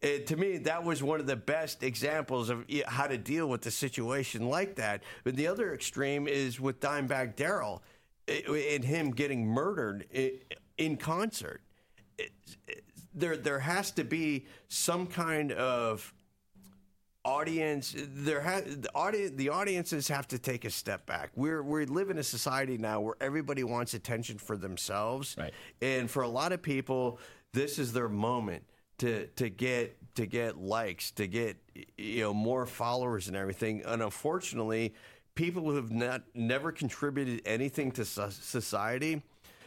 It, 0.00 0.26
to 0.26 0.36
me, 0.36 0.58
that 0.58 0.82
was 0.82 1.00
one 1.00 1.20
of 1.20 1.26
the 1.26 1.36
best 1.36 1.84
examples 1.84 2.50
of 2.50 2.64
how 2.86 3.06
to 3.06 3.16
deal 3.16 3.46
with 3.46 3.64
a 3.66 3.70
situation 3.70 4.48
like 4.50 4.74
that. 4.76 5.04
But 5.22 5.36
the 5.36 5.46
other 5.46 5.72
extreme 5.72 6.26
is 6.26 6.58
with 6.58 6.80
Dimebag 6.80 7.36
Darrell 7.36 7.84
and 8.26 8.84
him 8.84 9.12
getting 9.12 9.46
murdered 9.46 10.06
in 10.76 10.96
concert. 10.96 11.62
It- 12.18 12.32
it- 12.66 12.84
There, 13.14 13.36
there 13.36 13.58
has 13.60 13.90
to 13.92 14.04
be 14.04 14.46
some 14.68 15.06
kind 15.06 15.52
of 15.52 16.14
audience. 17.24 17.94
There 17.96 18.40
has 18.40 18.64
the 18.78 18.90
audience. 18.94 19.32
The 19.36 19.48
audiences 19.50 20.08
have 20.08 20.26
to 20.28 20.38
take 20.38 20.64
a 20.64 20.70
step 20.70 21.06
back. 21.06 21.30
We're 21.36 21.62
we 21.62 21.84
live 21.86 22.10
in 22.10 22.18
a 22.18 22.22
society 22.22 22.78
now 22.78 23.00
where 23.00 23.14
everybody 23.20 23.64
wants 23.64 23.94
attention 23.94 24.38
for 24.38 24.56
themselves, 24.56 25.36
right. 25.38 25.52
and 25.80 26.10
for 26.10 26.22
a 26.22 26.28
lot 26.28 26.52
of 26.52 26.62
people, 26.62 27.18
this 27.52 27.78
is 27.78 27.92
their 27.92 28.08
moment 28.08 28.64
to 28.98 29.26
to 29.36 29.48
get 29.50 29.96
to 30.14 30.26
get 30.26 30.56
likes, 30.58 31.10
to 31.12 31.26
get 31.26 31.56
you 31.98 32.22
know 32.22 32.34
more 32.34 32.66
followers 32.66 33.28
and 33.28 33.36
everything. 33.36 33.82
And 33.84 34.02
unfortunately, 34.02 34.94
people 35.34 35.62
who 35.64 35.76
have 35.76 35.92
not 35.92 36.22
never 36.34 36.72
contributed 36.72 37.42
anything 37.46 37.92
to 37.92 38.04
society. 38.04 39.22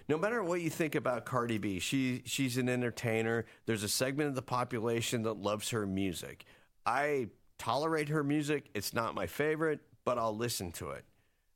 No 0.07 0.17
matter 0.17 0.43
what 0.43 0.61
you 0.61 0.69
think 0.69 0.95
about 0.95 1.25
Cardi 1.25 1.57
B, 1.57 1.79
she 1.79 2.21
she's 2.25 2.57
an 2.57 2.69
entertainer. 2.69 3.45
There's 3.65 3.83
a 3.83 3.89
segment 3.89 4.29
of 4.29 4.35
the 4.35 4.41
population 4.41 5.23
that 5.23 5.33
loves 5.33 5.69
her 5.69 5.85
music. 5.85 6.45
I 6.85 7.29
tolerate 7.57 8.09
her 8.09 8.23
music. 8.23 8.69
It's 8.73 8.93
not 8.93 9.15
my 9.15 9.25
favorite, 9.25 9.79
but 10.03 10.17
I'll 10.17 10.35
listen 10.35 10.71
to 10.73 10.91
it. 10.91 11.05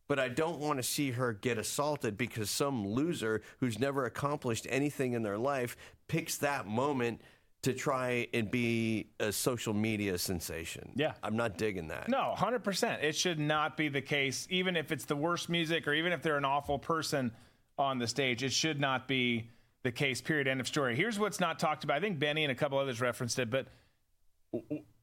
But 0.08 0.18
I 0.18 0.28
don't 0.28 0.60
want 0.60 0.78
to 0.78 0.84
see 0.84 1.12
her 1.12 1.34
get 1.34 1.60
assaulted 1.60 2.18
because 2.18 2.50
some 2.50 2.88
loser 2.88 3.44
who's 3.60 3.78
never 3.78 4.06
accomplished 4.06 4.66
anything 4.68 5.14
in 5.14 5.22
their 5.22 5.38
life 5.38 5.78
picks 6.08 6.38
that 6.38 6.66
moment 6.66 7.22
to 7.62 7.74
try 7.74 8.28
and 8.34 8.50
be 8.50 9.10
a 9.20 9.32
social 9.32 9.74
media 9.74 10.18
sensation. 10.18 10.94
Yeah. 10.96 11.14
I'm 11.22 11.36
not 11.36 11.58
digging 11.58 11.90
that. 11.90 12.08
No, 12.10 12.34
100%. 12.36 13.04
It 13.04 13.16
should 13.16 13.38
not 13.38 13.78
be 13.78 13.90
the 13.90 14.02
case, 14.02 14.48
even 14.50 14.76
if 14.76 14.92
it's 14.92 15.06
the 15.06 15.16
worst 15.16 15.50
music 15.50 15.88
or 15.88 15.94
even 15.94 16.12
if 16.12 16.24
they're 16.24 16.38
an 16.38 16.46
awful 16.46 16.80
person 16.80 17.32
on 17.80 17.98
the 17.98 18.08
stage. 18.08 18.44
It 18.44 18.52
should 18.52 18.80
not 18.80 19.08
be 19.08 19.50
the 19.84 19.92
case, 19.92 20.22
period. 20.22 20.48
End 20.48 20.60
of 20.60 20.68
story. 20.68 20.96
Here's 20.96 21.18
what's 21.18 21.40
not 21.40 21.58
talked 21.58 21.86
about. 21.86 21.98
I 21.98 22.00
think 22.02 22.20
Benny 22.20 22.44
and 22.44 22.52
a 22.52 22.56
couple 22.56 22.78
others 22.78 23.00
referenced 23.02 23.40
it, 23.40 23.50
but 23.50 23.68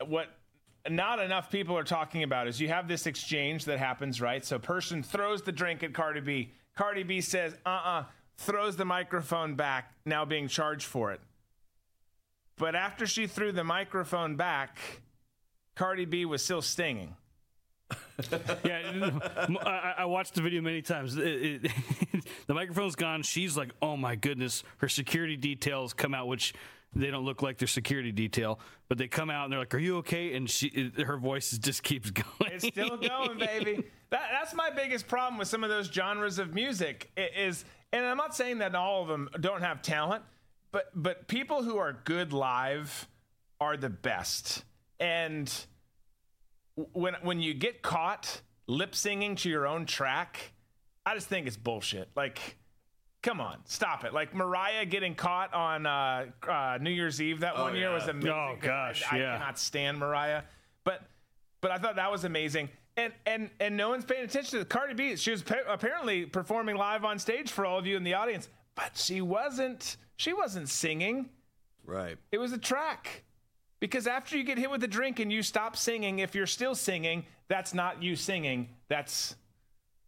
what 0.07 0.29
not 0.89 1.19
enough 1.19 1.51
people 1.51 1.77
are 1.77 1.85
talking 1.85 2.23
about 2.23 2.47
is 2.47 2.61
you 2.61 2.69
have 2.69 2.87
this 2.87 3.07
exchange 3.07 3.65
that 3.65 3.79
happens, 3.79 4.21
right? 4.21 4.45
So, 4.45 4.59
person 4.59 5.03
throws 5.03 5.43
the 5.43 5.53
drink 5.53 5.83
at 5.83 5.95
Cardi 5.95 6.21
B. 6.21 6.53
Cardi 6.77 7.03
B 7.03 7.21
says, 7.21 7.55
uh 7.65 7.69
uh 7.69 8.05
throws 8.39 8.77
the 8.77 8.85
microphone 8.85 9.55
back, 9.55 9.95
now 10.05 10.27
being 10.27 10.47
charged 10.47 10.85
for 10.85 11.11
it. 11.13 11.21
But 12.59 12.75
after 12.75 13.07
she 13.07 13.27
threw 13.27 13.51
the 13.51 13.65
microphone 13.65 14.37
back, 14.37 14.79
Cardi 15.75 16.05
B 16.05 16.27
was 16.27 16.45
still 16.45 16.63
stinging. 16.63 17.15
yeah, 18.65 19.11
I, 19.65 19.95
I 19.99 20.05
watched 20.07 20.35
the 20.35 20.43
video 20.43 20.61
many 20.63 20.83
times. 20.83 21.17
It- 21.17 21.65
it- 21.65 21.73
the 22.47 22.55
microphone's 22.55 22.97
gone. 22.97 23.23
She's 23.23 23.57
like, 23.57 23.71
"Oh 23.83 23.97
my 23.97 24.17
goodness!" 24.17 24.63
Her 24.79 24.89
security 24.89 25.37
details 25.37 25.93
come 25.93 26.15
out, 26.15 26.27
which 26.27 26.55
they 26.95 27.11
don't 27.11 27.25
look 27.25 27.43
like 27.43 27.59
their 27.59 27.69
security 27.69 28.11
detail, 28.13 28.59
but 28.89 28.97
they 28.99 29.07
come 29.07 29.29
out 29.29 29.45
and 29.45 29.53
they're 29.53 29.61
like, 29.61 29.75
"Are 29.75 29.79
you 29.79 29.99
okay?" 29.99 30.35
And 30.35 30.49
she, 30.49 30.69
it- 30.69 31.01
her 31.07 31.17
voice 31.19 31.57
just 31.59 31.83
keeps 31.83 32.11
going. 32.23 32.53
It's 32.53 32.67
still 32.67 32.97
going, 32.97 33.39
baby. 33.39 33.85
That, 34.11 34.29
that's 34.33 34.55
my 34.55 34.71
biggest 34.71 35.07
problem 35.09 35.39
with 35.39 35.49
some 35.49 35.63
of 35.63 35.71
those 35.71 35.87
genres 35.89 36.39
of 36.39 36.55
music 36.55 37.11
is, 37.17 37.65
and 37.93 38.05
I'm 38.07 38.17
not 38.17 38.35
saying 38.35 38.59
that 38.59 38.75
all 38.75 39.03
of 39.03 39.09
them 39.09 39.29
don't 39.41 39.63
have 39.63 39.83
talent, 39.83 40.23
but 40.73 40.87
but 40.95 41.29
people 41.29 41.63
who 41.63 41.77
are 41.77 41.93
good 42.05 42.33
live 42.33 43.09
are 43.61 43.77
the 43.77 43.91
best. 43.91 44.65
And 44.99 45.53
when 46.93 47.15
when 47.23 47.41
you 47.41 47.55
get 47.55 47.83
caught 47.83 48.41
lip 48.67 48.95
singing 48.95 49.37
to 49.37 49.49
your 49.49 49.67
own 49.67 49.87
track, 49.87 50.53
I 51.05 51.15
just 51.15 51.29
think 51.29 51.47
it's 51.47 51.57
bullshit. 51.57 52.09
Like, 52.17 52.57
come 53.23 53.41
on, 53.41 53.59
stop 53.65 54.05
it. 54.05 54.13
Like 54.13 54.35
Mariah 54.35 54.85
getting 54.87 55.15
caught 55.15 55.55
on 55.55 55.87
uh, 55.87 56.27
uh, 56.49 56.79
New 56.81 56.91
Year's 56.91 57.21
Eve 57.23 57.41
that 57.41 57.55
Oh, 57.57 57.63
one 57.65 57.75
year 57.75 57.89
yeah. 57.89 57.95
was 57.95 58.09
amazing. 58.09 58.31
Oh 58.31 58.57
gosh, 58.61 59.03
I, 59.11 59.17
I 59.17 59.19
cannot 59.19 59.59
stand 59.59 59.99
Mariah, 59.99 60.43
but 60.85 61.03
but 61.61 61.71
I 61.71 61.79
thought 61.79 61.97
that 61.97 62.11
was 62.11 62.25
amazing. 62.25 62.69
And 62.99 63.13
and 63.27 63.51
and 63.61 63.77
no 63.77 63.91
one's 63.91 64.05
paying 64.05 64.25
attention 64.25 64.53
to 64.53 64.59
the 64.61 64.65
Cardi 64.65 64.95
B. 64.95 65.17
She 65.17 65.31
was 65.31 65.43
pa- 65.43 65.57
apparently 65.69 66.25
performing 66.27 66.77
live 66.77 67.05
on 67.05 67.19
stage 67.19 67.51
for 67.51 67.67
all 67.67 67.79
of 67.79 67.87
you 67.87 67.97
in 67.97 68.05
the 68.05 68.15
audience, 68.15 68.49
but 68.75 68.97
she 68.97 69.21
wasn't. 69.21 69.97
She 70.17 70.33
wasn't 70.33 70.71
singing. 70.71 71.29
Right. 71.85 72.17
It 72.33 72.39
was 72.39 72.53
a 72.53 72.59
track. 72.59 73.23
Because 73.81 74.07
after 74.07 74.37
you 74.37 74.45
get 74.45 74.59
hit 74.59 74.71
with 74.71 74.83
a 74.85 74.89
drink 74.89 75.21
and 75.21 75.31
you 75.31 75.43
stop 75.43 75.77
singing, 75.77 76.21
if 76.21 76.35
you're 76.35 76.47
still 76.47 76.75
singing, 76.75 77.27
that's 77.49 77.75
not 77.75 78.03
you 78.03 78.17
singing. 78.17 78.69
That's 78.89 79.37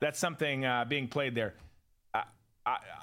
That's 0.00 0.18
something 0.18 0.64
uh, 0.64 0.84
being 0.84 1.08
played 1.08 1.34
there. 1.34 1.54
I, 2.14 2.24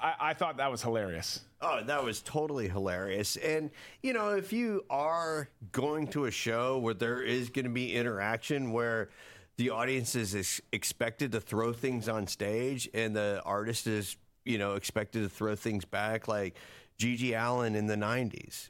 I, 0.02 0.14
I 0.20 0.34
thought 0.34 0.56
that 0.58 0.70
was 0.70 0.82
hilarious. 0.82 1.40
Oh, 1.60 1.82
that 1.84 2.04
was 2.04 2.20
totally 2.22 2.68
hilarious. 2.68 3.36
And, 3.36 3.70
you 4.02 4.12
know, 4.12 4.30
if 4.30 4.52
you 4.52 4.84
are 4.90 5.48
going 5.72 6.06
to 6.08 6.26
a 6.26 6.30
show 6.30 6.78
where 6.78 6.94
there 6.94 7.22
is 7.22 7.50
going 7.50 7.64
to 7.64 7.70
be 7.70 7.94
interaction 7.94 8.72
where 8.72 9.08
the 9.56 9.70
audience 9.70 10.14
is 10.14 10.34
ex- 10.34 10.60
expected 10.72 11.32
to 11.32 11.40
throw 11.40 11.72
things 11.72 12.08
on 12.08 12.26
stage 12.26 12.88
and 12.94 13.16
the 13.16 13.42
artist 13.44 13.86
is, 13.86 14.16
you 14.44 14.58
know, 14.58 14.74
expected 14.74 15.22
to 15.22 15.28
throw 15.28 15.56
things 15.56 15.84
back, 15.84 16.28
like 16.28 16.56
GG 16.98 17.34
Allin 17.36 17.74
in 17.74 17.86
the 17.86 17.96
90s 17.96 18.68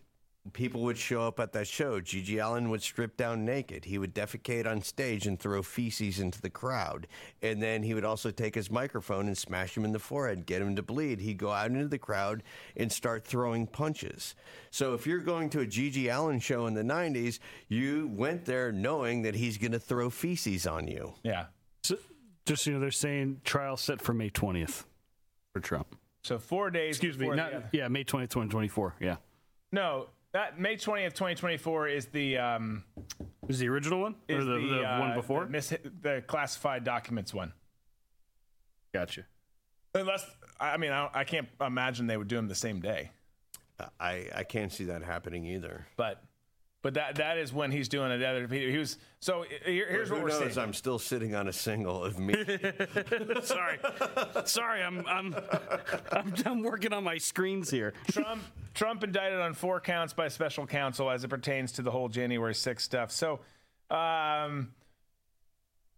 people 0.53 0.83
would 0.83 0.99
show 0.99 1.27
up 1.27 1.41
at 1.41 1.53
that 1.53 1.67
show. 1.67 2.01
GG 2.01 2.45
Allin 2.45 2.71
would 2.71 2.83
strip 2.83 3.17
down 3.17 3.45
naked. 3.45 3.85
He 3.85 3.99
would 3.99 4.15
defecate 4.15 4.67
on 4.67 4.83
stage 4.83 5.27
and 5.27 5.39
throw 5.39 5.63
feces 5.63 6.21
into 6.21 6.41
the 6.41 6.51
crowd. 6.51 7.07
And 7.43 7.63
then 7.63 7.83
he 7.83 7.95
would 7.95 8.05
also 8.05 8.31
take 8.31 8.55
his 8.55 8.71
microphone 8.71 9.27
and 9.27 9.37
smash 9.37 9.77
him 9.77 9.85
in 9.85 9.93
the 9.93 9.99
forehead, 9.99 10.47
get 10.47 10.63
him 10.63 10.77
to 10.77 10.83
bleed. 10.83 11.21
He'd 11.21 11.39
go 11.39 11.51
out 11.51 11.71
into 11.71 11.89
the 11.89 11.99
crowd 11.99 12.43
and 12.77 12.91
start 12.91 13.25
throwing 13.25 13.67
punches. 13.67 14.35
So 14.71 14.95
if 14.95 15.07
you're 15.07 15.21
going 15.21 15.51
to 15.51 15.61
a 15.61 15.67
GG 15.67 16.13
Allin 16.15 16.41
show 16.41 16.67
in 16.67 16.75
the 16.75 16.83
90s, 16.83 17.39
you 17.69 18.11
went 18.13 18.45
there 18.45 18.73
knowing 18.73 19.23
that 19.23 19.35
he's 19.35 19.59
going 19.59 19.73
to 19.73 19.81
throw 19.81 20.11
feces 20.11 20.67
on 20.67 20.89
you. 20.89 21.15
Yeah. 21.23 21.47
So, 21.83 21.97
just 22.45 22.67
you 22.67 22.75
know, 22.75 22.81
they're 22.81 22.91
saying 22.91 23.41
trial 23.45 23.77
set 23.77 24.01
for 24.01 24.13
May 24.13 24.31
20th 24.31 24.85
for 25.53 25.61
Trump. 25.61 25.97
So 26.23 26.39
four 26.39 26.71
days. 26.71 26.97
Excuse 26.97 27.17
me. 27.17 27.29
Not, 27.31 27.53
yeah, 27.73 27.87
May 27.87 28.03
20th, 28.03 28.31
2024. 28.31 28.97
Yeah. 29.01 29.17
No, 29.71 30.09
that 30.37 30.61
May 30.61 30.77
twentieth, 30.77 31.15
twenty 31.15 31.35
twenty 31.35 31.57
four 31.57 31.89
is 31.89 32.07
the 32.07 32.37
um, 32.37 32.85
is 33.49 33.59
the 33.59 33.69
original 33.69 34.03
one 34.03 34.17
is 34.29 34.37
or 34.37 34.45
the, 34.45 34.69
the, 34.69 34.83
uh, 34.83 35.01
one 35.01 35.15
before? 35.15 35.45
the, 35.47 35.51
mis- 35.51 35.75
the 36.03 36.23
classified 36.27 36.85
documents 36.85 37.33
one. 37.33 37.55
Gotcha. 38.93 39.25
Unless 39.95 40.27
I 40.61 40.77
mean 40.77 40.93
I, 40.93 41.09
I 41.15 41.25
can't 41.25 41.49
imagine 41.59 42.07
they 42.07 42.19
would 42.19 42.29
do 42.29 42.37
them 42.37 42.49
the 42.49 42.55
same 42.55 42.81
day. 42.81 43.13
I, 43.99 44.27
I 44.35 44.43
can't 44.43 44.71
see 44.71 44.85
that 44.85 45.03
happening 45.03 45.47
either. 45.47 45.87
But 45.97 46.23
but 46.83 46.95
that 46.95 47.17
that 47.17 47.39
is 47.39 47.53
when 47.53 47.71
he's 47.71 47.89
doing 47.89 48.11
it. 48.11 48.51
He, 48.51 48.71
he 48.71 48.79
was 48.79 48.99
so 49.19 49.45
here, 49.65 49.87
here's 49.89 50.09
But 50.09 50.23
what 50.23 50.33
we're 50.33 50.41
knows? 50.41 50.57
I'm 50.59 50.73
still 50.73 50.99
sitting 50.99 51.35
on 51.35 51.49
a 51.49 51.53
single 51.53 52.05
of 52.05 52.19
me. 52.19 52.35
Sorry, 53.43 53.79
sorry. 54.45 54.83
I'm 54.83 55.05
I'm, 55.07 55.35
I'm 56.13 56.35
I'm 56.45 56.63
working 56.63 56.93
on 56.93 57.03
my 57.03 57.19
screens 57.19 57.71
here. 57.71 57.93
Trump 58.11 58.43
Trump 58.75 59.03
indicted 59.03 59.41
on 59.41 59.55
four 59.55 59.81
counts 59.81 60.13
by 60.13 60.29
special 60.29 60.67
counsel 60.67 61.11
as 61.11 61.25
it 61.25 61.29
pertains 61.29 61.73
to 61.73 61.83
the 61.83 61.91
whole 61.91 62.09
January 62.09 62.53
6th 62.53 62.81
stuff. 62.81 63.11
So, 63.11 63.41
um, 63.91 64.73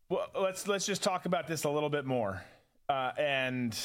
well, 0.09 0.29
let's 0.41 0.67
let's 0.69 0.87
just 0.87 1.03
talk 1.03 1.27
about 1.27 1.47
this 1.47 1.65
a 1.65 1.71
little 1.71 1.91
bit 1.91 2.07
more, 2.07 2.43
uh, 2.89 3.13
and 3.19 3.77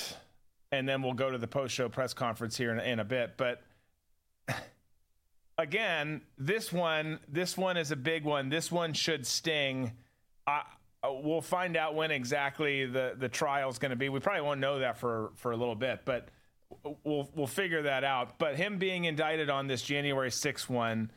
and 0.71 0.87
then 0.87 1.01
we'll 1.01 1.13
go 1.13 1.29
to 1.29 1.37
the 1.37 1.47
post 1.47 1.73
show 1.73 1.89
press 1.89 2.13
conference 2.13 2.55
here 2.55 2.71
in, 2.71 2.79
in 2.79 2.99
a 2.99 3.05
bit. 3.05 3.33
But 3.35 3.61
again, 5.63 6.21
this 6.37 6.71
one 6.71 7.19
this 7.27 7.57
one 7.57 7.77
is 7.77 7.91
a 7.91 7.95
big 7.95 8.25
one. 8.25 8.49
This 8.49 8.71
one 8.71 8.93
should 8.93 9.25
sting. 9.25 9.93
I, 10.45 10.61
uh, 11.01 11.13
we'll 11.23 11.41
find 11.41 11.75
out 11.75 11.95
when 11.95 12.11
exactly 12.11 12.85
the 12.85 13.15
the 13.17 13.29
trial 13.29 13.69
is 13.69 13.79
going 13.79 13.91
to 13.91 13.95
be. 13.95 14.09
We 14.09 14.19
probably 14.19 14.41
won't 14.41 14.59
know 14.59 14.79
that 14.79 14.97
for 14.97 15.31
for 15.35 15.51
a 15.51 15.57
little 15.57 15.75
bit, 15.75 16.01
but 16.05 16.27
we'll 17.03 17.29
we'll 17.33 17.47
figure 17.47 17.83
that 17.83 18.03
out. 18.03 18.37
But 18.37 18.55
him 18.55 18.77
being 18.77 19.05
indicted 19.05 19.49
on 19.49 19.67
this 19.67 19.81
January 19.81 20.29
6th 20.29 20.69
one 20.69 21.11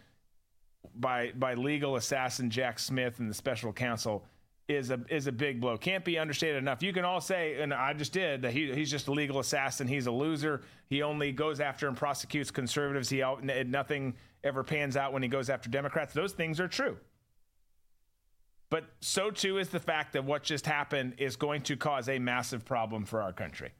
by 0.94 1.33
by 1.34 1.55
legal 1.55 1.97
assassin 1.97 2.49
Jack 2.49 2.78
Smith 2.78 3.18
and 3.18 3.28
the 3.28 3.34
special 3.34 3.73
counsel 3.73 4.25
is 4.69 4.91
a 4.91 5.01
is 5.09 5.27
a 5.27 5.33
big 5.33 5.61
blow. 5.61 5.77
Can't 5.77 6.05
be 6.05 6.19
understated 6.19 6.57
enough. 6.57 6.83
You 6.83 6.93
can 6.93 7.05
all 7.05 7.20
say, 7.20 7.61
and 7.61 7.73
I 7.73 7.93
just 7.93 8.12
did, 8.12 8.43
that 8.43 8.53
he 8.53 8.73
he's 8.75 8.91
just 8.91 9.07
a 9.09 9.12
legal 9.12 9.39
assassin. 9.39 9.86
He's 9.86 10.07
a 10.07 10.11
loser. 10.11 10.62
He 10.89 11.03
only 11.03 11.33
goes 11.33 11.61
after 11.61 11.86
and 11.86 11.97
prosecutes 11.97 12.51
conservatives. 12.51 13.09
He 13.09 13.23
out, 13.23 13.45
nothing 13.45 14.17
ever 14.43 14.65
pans 14.65 14.97
out 14.97 15.12
when 15.12 15.23
he 15.23 15.28
goes 15.28 15.51
after 15.51 15.69
Democrats. 15.69 16.12
Those 16.12 16.33
things 16.33 16.59
are 16.59 16.69
true. 16.69 16.97
But 18.69 18.85
so 19.01 19.31
too 19.31 19.59
is 19.59 19.69
the 19.69 19.78
fact 19.78 20.15
that 20.15 20.25
what 20.25 20.43
just 20.43 20.67
happened 20.67 21.15
is 21.19 21.36
going 21.36 21.62
to 21.62 21.77
cause 21.77 22.09
a 22.09 22.19
massive 22.19 22.65
problem 22.65 23.05
for 23.05 23.23
our 23.23 23.33
country. 23.33 23.73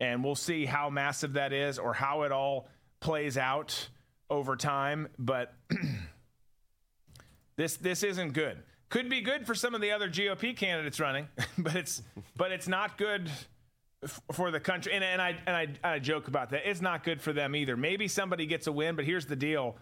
And 0.00 0.24
we'll 0.24 0.34
see 0.34 0.64
how 0.64 0.90
massive 0.90 1.34
that 1.34 1.52
is 1.52 1.78
or 1.78 1.92
how 1.92 2.22
it 2.22 2.32
all 2.32 2.68
plays 3.00 3.38
out 3.38 3.88
over 4.28 4.56
time. 4.56 5.08
But 5.18 5.54
this 7.56 7.76
this 7.76 8.02
isn't 8.02 8.32
good. 8.32 8.62
Could 8.88 9.10
be 9.10 9.20
good 9.20 9.46
for 9.46 9.54
some 9.54 9.74
of 9.74 9.80
the 9.80 9.90
other 9.90 10.08
GOP 10.08 10.56
candidates 10.56 10.98
running, 10.98 11.28
but 11.58 11.76
it's 11.76 12.02
but 12.36 12.52
it's 12.52 12.68
not 12.68 12.96
good 12.96 13.30
f- 14.02 14.20
for 14.32 14.50
the 14.50 14.60
country. 14.60 14.94
And, 14.94 15.04
and 15.04 15.20
I 15.20 15.36
and 15.46 15.56
I, 15.84 15.94
I 15.94 15.98
joke 15.98 16.28
about 16.28 16.50
that. 16.50 16.68
It's 16.68 16.80
not 16.80 17.04
good 17.04 17.20
for 17.20 17.32
them 17.32 17.54
either. 17.54 17.76
Maybe 17.76 18.08
somebody 18.08 18.46
gets 18.46 18.66
a 18.66 18.72
win, 18.72 18.96
but 18.96 19.04
here's 19.04 19.26
the 19.26 19.36
deal: 19.36 19.76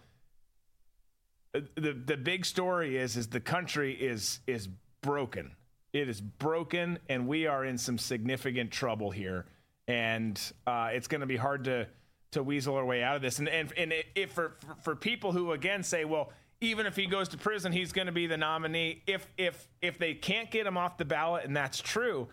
the 1.53 1.93
the 1.93 2.17
big 2.17 2.45
story 2.45 2.97
is 2.97 3.15
is 3.15 3.27
the 3.27 3.39
country 3.39 3.93
is 3.93 4.41
is 4.45 4.67
broken. 5.01 5.51
It 5.93 6.09
is 6.09 6.19
broken, 6.19 6.99
and 7.07 7.27
we 7.27 7.47
are 7.47 7.63
in 7.63 7.77
some 7.77 7.97
significant 7.97 8.71
trouble 8.71 9.09
here. 9.09 9.45
And 9.87 10.39
uh, 10.67 10.89
it's 10.91 11.07
going 11.07 11.21
to 11.21 11.27
be 11.27 11.37
hard 11.37 11.63
to 11.63 11.87
to 12.31 12.43
weasel 12.43 12.75
our 12.75 12.85
way 12.85 13.03
out 13.03 13.15
of 13.15 13.21
this. 13.21 13.39
And 13.39 13.47
and 13.47 13.71
and 13.77 13.93
if 14.15 14.31
for 14.31 14.57
for 14.83 14.95
people 14.95 15.31
who 15.31 15.53
again 15.53 15.83
say, 15.83 16.03
well, 16.03 16.31
even 16.61 16.85
if 16.85 16.95
he 16.95 17.05
goes 17.05 17.29
to 17.29 17.37
prison, 17.37 17.71
he's 17.71 17.91
going 17.91 18.07
to 18.07 18.11
be 18.11 18.27
the 18.27 18.37
nominee. 18.37 19.03
If 19.07 19.27
if 19.37 19.67
if 19.81 19.97
they 19.97 20.13
can't 20.13 20.49
get 20.49 20.65
him 20.65 20.77
off 20.77 20.97
the 20.97 21.05
ballot, 21.05 21.45
and 21.45 21.55
that's 21.55 21.79
true, 21.79 22.27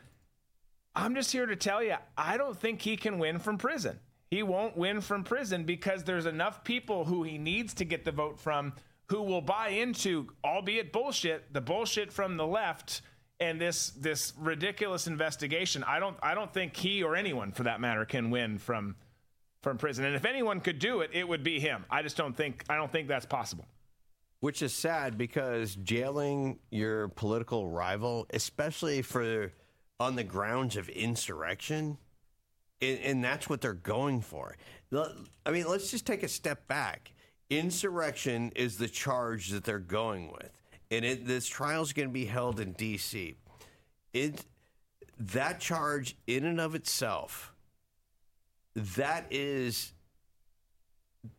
I'm 0.95 1.15
just 1.15 1.33
here 1.33 1.47
to 1.47 1.57
tell 1.57 1.83
you, 1.83 1.97
I 2.17 2.37
don't 2.37 2.57
think 2.57 2.83
he 2.83 2.97
can 2.97 3.19
win 3.19 3.39
from 3.39 3.59
prison. 3.59 4.01
He 4.31 4.43
won't 4.43 4.77
win 4.77 5.01
from 5.01 5.25
prison 5.25 5.65
because 5.65 6.05
there's 6.05 6.27
enough 6.27 6.65
people 6.65 7.05
who 7.05 7.23
he 7.23 7.39
needs 7.39 7.75
to 7.75 7.85
get 7.85 8.05
the 8.05 8.13
vote 8.13 8.39
from 8.39 8.73
who 9.09 9.23
will 9.23 9.43
buy 9.43 9.69
into, 9.69 10.29
albeit 10.45 10.93
bullshit, 10.93 11.53
the 11.53 11.61
bullshit 11.61 12.13
from 12.13 12.37
the 12.37 12.47
left 12.47 13.03
and 13.41 13.61
this 13.61 13.91
this 13.91 14.33
ridiculous 14.39 15.07
investigation. 15.07 15.85
I 15.85 15.99
don't 16.01 16.17
I 16.23 16.35
don't 16.35 16.53
think 16.53 16.77
he 16.77 17.03
or 17.03 17.15
anyone 17.17 17.53
for 17.53 17.65
that 17.65 17.81
matter 17.81 18.05
can 18.05 18.31
win 18.31 18.59
from 18.59 18.97
from 19.63 19.79
prison. 19.79 20.05
And 20.05 20.15
if 20.15 20.25
anyone 20.25 20.61
could 20.61 20.79
do 20.79 21.01
it, 21.01 21.11
it 21.13 21.27
would 21.27 21.43
be 21.43 21.61
him. 21.61 21.85
I 21.91 22.03
just 22.03 22.17
don't 22.17 22.37
think 22.37 22.65
I 22.69 22.77
don't 22.77 22.91
think 22.91 23.09
that's 23.09 23.27
possible. 23.27 23.67
Which 24.45 24.61
is 24.61 24.75
sad 24.75 25.17
because 25.17 25.75
jailing 25.75 26.59
your 26.69 27.09
political 27.09 27.67
rival, 27.67 28.27
especially 28.29 29.01
for 29.01 29.51
on 29.99 30.17
the 30.17 30.23
grounds 30.23 30.77
of 30.77 30.91
insurrection, 30.91 31.97
and, 32.83 32.99
and 32.99 33.25
that's 33.25 33.49
what 33.49 33.63
they're 33.63 33.73
going 33.73 34.21
for. 34.21 34.55
I 34.93 35.51
mean, 35.51 35.65
let's 35.67 35.91
just 35.91 36.05
take 36.05 36.23
a 36.23 36.29
step 36.29 36.69
back. 36.69 37.13
Insurrection 37.49 38.53
is 38.55 38.77
the 38.77 38.87
charge 38.87 39.49
that 39.49 39.65
they're 39.65 39.79
going 39.79 40.31
with, 40.31 40.51
and 40.91 41.07
it, 41.07 41.27
this 41.27 41.47
trial 41.47 41.81
is 41.81 41.95
going 41.95 42.11
to 42.11 42.13
be 42.13 42.27
held 42.27 42.61
in 42.61 42.75
D.C. 42.75 43.37
It 44.13 44.45
that 45.19 45.59
charge, 45.59 46.19
in 46.27 46.45
and 46.45 46.61
of 46.61 46.75
itself, 46.75 47.55
that 48.77 49.25
is 49.31 49.95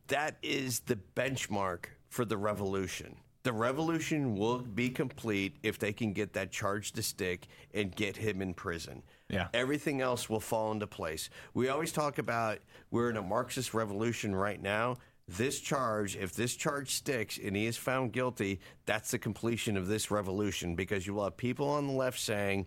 that 0.07 0.37
is 0.41 0.79
the 0.79 0.97
benchmark 1.15 1.85
for 2.15 2.23
the 2.23 2.37
revolution. 2.37 3.13
The 3.43 3.51
revolution 3.51 4.37
will 4.37 4.59
be 4.59 4.89
complete 4.89 5.57
if 5.63 5.77
they 5.77 5.91
can 5.91 6.13
get 6.13 6.31
that 6.31 6.49
charge 6.49 6.93
to 6.93 7.03
stick 7.03 7.47
and 7.73 7.93
get 7.93 8.15
him 8.15 8.41
in 8.41 8.53
prison. 8.53 9.03
Yeah. 9.29 9.49
Everything 9.53 9.99
else 9.99 10.29
will 10.29 10.39
fall 10.39 10.71
into 10.71 10.87
place. 10.87 11.29
We 11.53 11.67
always 11.67 11.91
talk 11.91 12.17
about 12.17 12.59
we're 12.89 13.09
in 13.09 13.17
a 13.17 13.21
Marxist 13.21 13.73
revolution 13.73 14.33
right 14.33 14.61
now. 14.61 14.95
This 15.27 15.59
charge, 15.59 16.15
if 16.15 16.33
this 16.33 16.55
charge 16.55 16.91
sticks 16.91 17.37
and 17.37 17.53
he 17.53 17.65
is 17.65 17.75
found 17.75 18.13
guilty, 18.13 18.61
that's 18.85 19.11
the 19.11 19.19
completion 19.19 19.75
of 19.75 19.87
this 19.87 20.09
revolution 20.09 20.73
because 20.73 21.05
you 21.05 21.15
will 21.15 21.25
have 21.25 21.35
people 21.35 21.67
on 21.67 21.85
the 21.85 21.93
left 21.93 22.19
saying, 22.19 22.65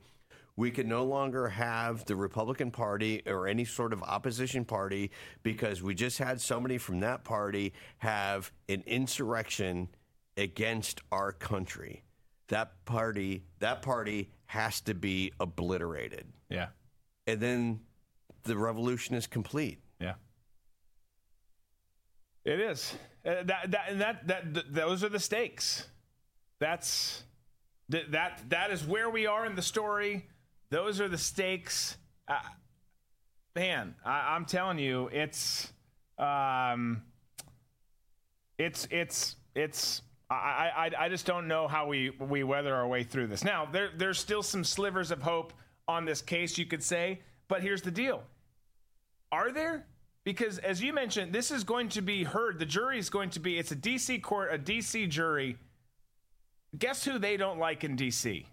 we 0.59 0.73
can 0.73 0.89
no 0.89 1.05
longer 1.05 1.49
have 1.49 2.05
the 2.07 2.17
Republican 2.17 2.73
Party 2.73 3.23
or 3.27 3.47
any 3.47 3.65
sort 3.65 3.93
of 3.93 4.03
opposition 4.03 4.65
party 4.65 5.13
because 5.45 5.85
we 5.85 5.95
just 5.95 6.19
had 6.19 6.41
somebody 6.41 6.79
from 6.79 6.99
that 6.99 7.23
party 7.23 7.73
have 7.99 8.51
an 8.69 8.83
insurrection 8.85 9.89
against 10.37 11.01
our 11.13 11.31
country. 11.31 12.03
That 12.49 12.85
party, 12.87 13.45
that 13.61 13.83
party 13.83 14.33
has 14.47 14.81
to 14.81 14.95
be 14.95 15.33
obliterated. 15.39 16.27
Yeah. 16.51 16.71
And 17.29 17.39
then 17.39 17.81
the 18.43 18.57
revolution 18.57 19.15
is 19.15 19.29
complete. 19.29 19.79
Yeah. 20.01 20.15
It 22.45 22.59
is. 22.59 22.97
Uh, 23.25 23.45
that, 23.45 23.71
that, 23.71 23.85
and 23.91 24.01
that, 24.01 24.27
that, 24.27 24.55
th- 24.55 24.67
those 24.71 25.05
are 25.05 25.09
the 25.09 25.21
stakes. 25.21 25.87
That's 26.59 27.23
th- 27.93 28.07
that, 28.11 28.43
that 28.49 28.73
is 28.73 28.85
where 28.85 29.09
we 29.09 29.25
are 29.29 29.47
in 29.47 29.55
the 29.55 29.63
story. 29.63 30.27
Those 30.71 31.01
are 31.01 31.09
the 31.09 31.19
stakes. 31.19 31.97
Uh, 32.27 32.35
man, 33.57 33.95
I, 34.05 34.35
I'm 34.35 34.45
telling 34.45 34.79
you, 34.79 35.09
it's, 35.13 35.73
um, 36.19 37.03
it's, 38.59 38.87
it's, 38.91 39.37
it's, 39.55 40.03
I, 40.31 40.91
I, 40.99 41.05
I 41.05 41.09
just 41.09 41.25
don't 41.25 41.49
know 41.49 41.69
how 41.69 41.87
we, 41.87 42.11
we 42.11 42.43
weather 42.43 42.75
our 42.75 42.87
way 42.87 43.03
through 43.03 43.29
this. 43.29 43.45
Now, 43.45 43.67
there, 43.67 43.91
there's 43.97 44.19
still 44.19 44.43
some 44.43 44.63
slivers 44.63 45.11
of 45.11 45.23
hope 45.23 45.55
on 45.87 46.05
this 46.05 46.21
case, 46.21 46.59
you 46.59 46.67
could 46.67 46.83
say. 46.83 47.21
But 47.49 47.63
here's 47.63 47.81
the 47.83 47.91
deal 47.91 48.23
Are 49.33 49.51
there? 49.51 49.87
Because 50.25 50.59
as 50.59 50.83
you 50.83 50.93
mentioned, 50.93 51.33
this 51.33 51.51
is 51.51 51.65
going 51.65 51.89
to 51.91 52.03
be 52.03 52.25
heard. 52.25 52.59
The 52.59 52.67
jury 52.67 52.99
is 52.99 53.09
going 53.09 53.31
to 53.31 53.41
be, 53.41 53.59
it's 53.59 53.73
a 53.73 53.77
DC 53.77 54.21
court, 54.23 54.53
a 54.53 54.59
DC 54.59 55.09
jury. 55.09 55.57
Guess 56.79 57.07
who 57.07 57.19
they 57.19 57.39
don't 57.39 57.59
like 57.59 57.83
in 57.83 57.97
DC? 57.97 58.45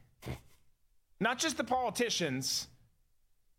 Not 1.20 1.40
just 1.40 1.58
the 1.58 1.64
politicians, 1.64 2.68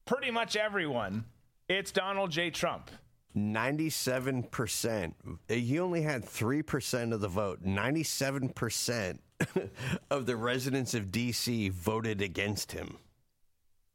pretty 0.04 0.30
much 0.30 0.56
everyone. 0.56 1.24
It's 1.68 1.90
Donald 1.90 2.30
J. 2.30 2.50
Trump. 2.50 2.90
97%. 3.36 5.12
Eh, 5.48 5.54
he 5.56 5.78
only 5.78 6.02
had 6.02 6.24
3% 6.24 7.12
of 7.12 7.20
the 7.20 7.28
vote. 7.28 7.62
97% 7.64 9.18
of 10.10 10.26
the 10.26 10.36
residents 10.36 10.94
of 10.94 11.12
D.C. 11.12 11.68
voted 11.68 12.22
against 12.22 12.72
him. 12.72 12.96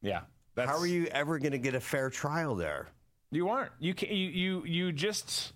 Yeah. 0.02 0.22
How 0.58 0.78
are 0.78 0.88
you 0.88 1.08
ever 1.08 1.40
going 1.40 1.54
to 1.54 1.58
get 1.58 1.76
a 1.76 1.80
fair 1.80 2.10
trial 2.10 2.56
there? 2.56 2.90
You 3.32 3.50
aren't. 3.50 3.72
You 3.80 3.94
can 3.94 4.10
you 4.10 4.28
you 4.28 4.66
you 4.66 4.92
just 4.92 5.54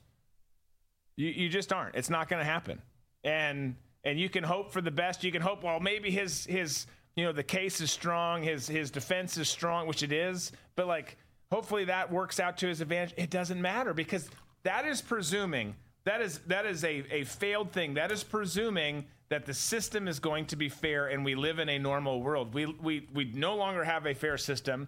you, 1.18 1.28
you 1.28 1.50
just 1.50 1.74
aren't. 1.74 1.96
It's 1.96 2.10
not 2.10 2.30
going 2.30 2.40
to 2.40 2.50
happen. 2.50 2.82
And 3.24 3.76
and 4.06 4.18
you 4.20 4.30
can 4.30 4.44
hope 4.44 4.72
for 4.72 4.82
the 4.82 4.92
best. 4.92 5.24
You 5.24 5.32
can 5.32 5.42
hope 5.42 5.64
well 5.64 5.80
maybe 5.82 6.10
his 6.10 6.46
his 6.46 6.88
you 7.16 7.24
know 7.24 7.32
the 7.32 7.44
case 7.44 7.82
is 7.82 7.92
strong, 7.92 8.44
his 8.44 8.68
his 8.68 8.92
defense 8.92 9.38
is 9.38 9.50
strong, 9.50 9.88
which 9.88 10.04
it 10.04 10.12
is, 10.12 10.52
but 10.76 10.88
like 10.88 11.18
hopefully 11.52 11.86
that 11.86 12.12
works 12.12 12.40
out 12.40 12.58
to 12.58 12.68
his 12.68 12.82
advantage. 12.82 13.14
It 13.18 13.30
doesn't 13.30 13.62
matter 13.62 13.94
because 13.94 14.30
that 14.64 14.86
is 14.86 15.02
presuming 15.02 15.76
that 16.06 16.22
is 16.22 16.40
that 16.48 16.66
is 16.66 16.84
a, 16.84 17.04
a 17.12 17.24
failed 17.24 17.72
thing. 17.72 17.96
That 17.96 18.12
is 18.12 18.24
presuming 18.24 19.06
that 19.30 19.46
the 19.46 19.54
system 19.54 20.08
is 20.08 20.20
going 20.20 20.46
to 20.46 20.56
be 20.56 20.70
fair 20.70 21.08
and 21.08 21.26
we 21.26 21.34
live 21.34 21.60
in 21.60 21.68
a 21.68 21.80
normal 21.80 22.22
world. 22.22 22.54
We 22.54 22.68
we 22.68 23.08
we 23.14 23.26
no 23.34 23.56
longer 23.56 23.84
have 23.84 24.06
a 24.06 24.14
fair 24.14 24.38
system. 24.38 24.88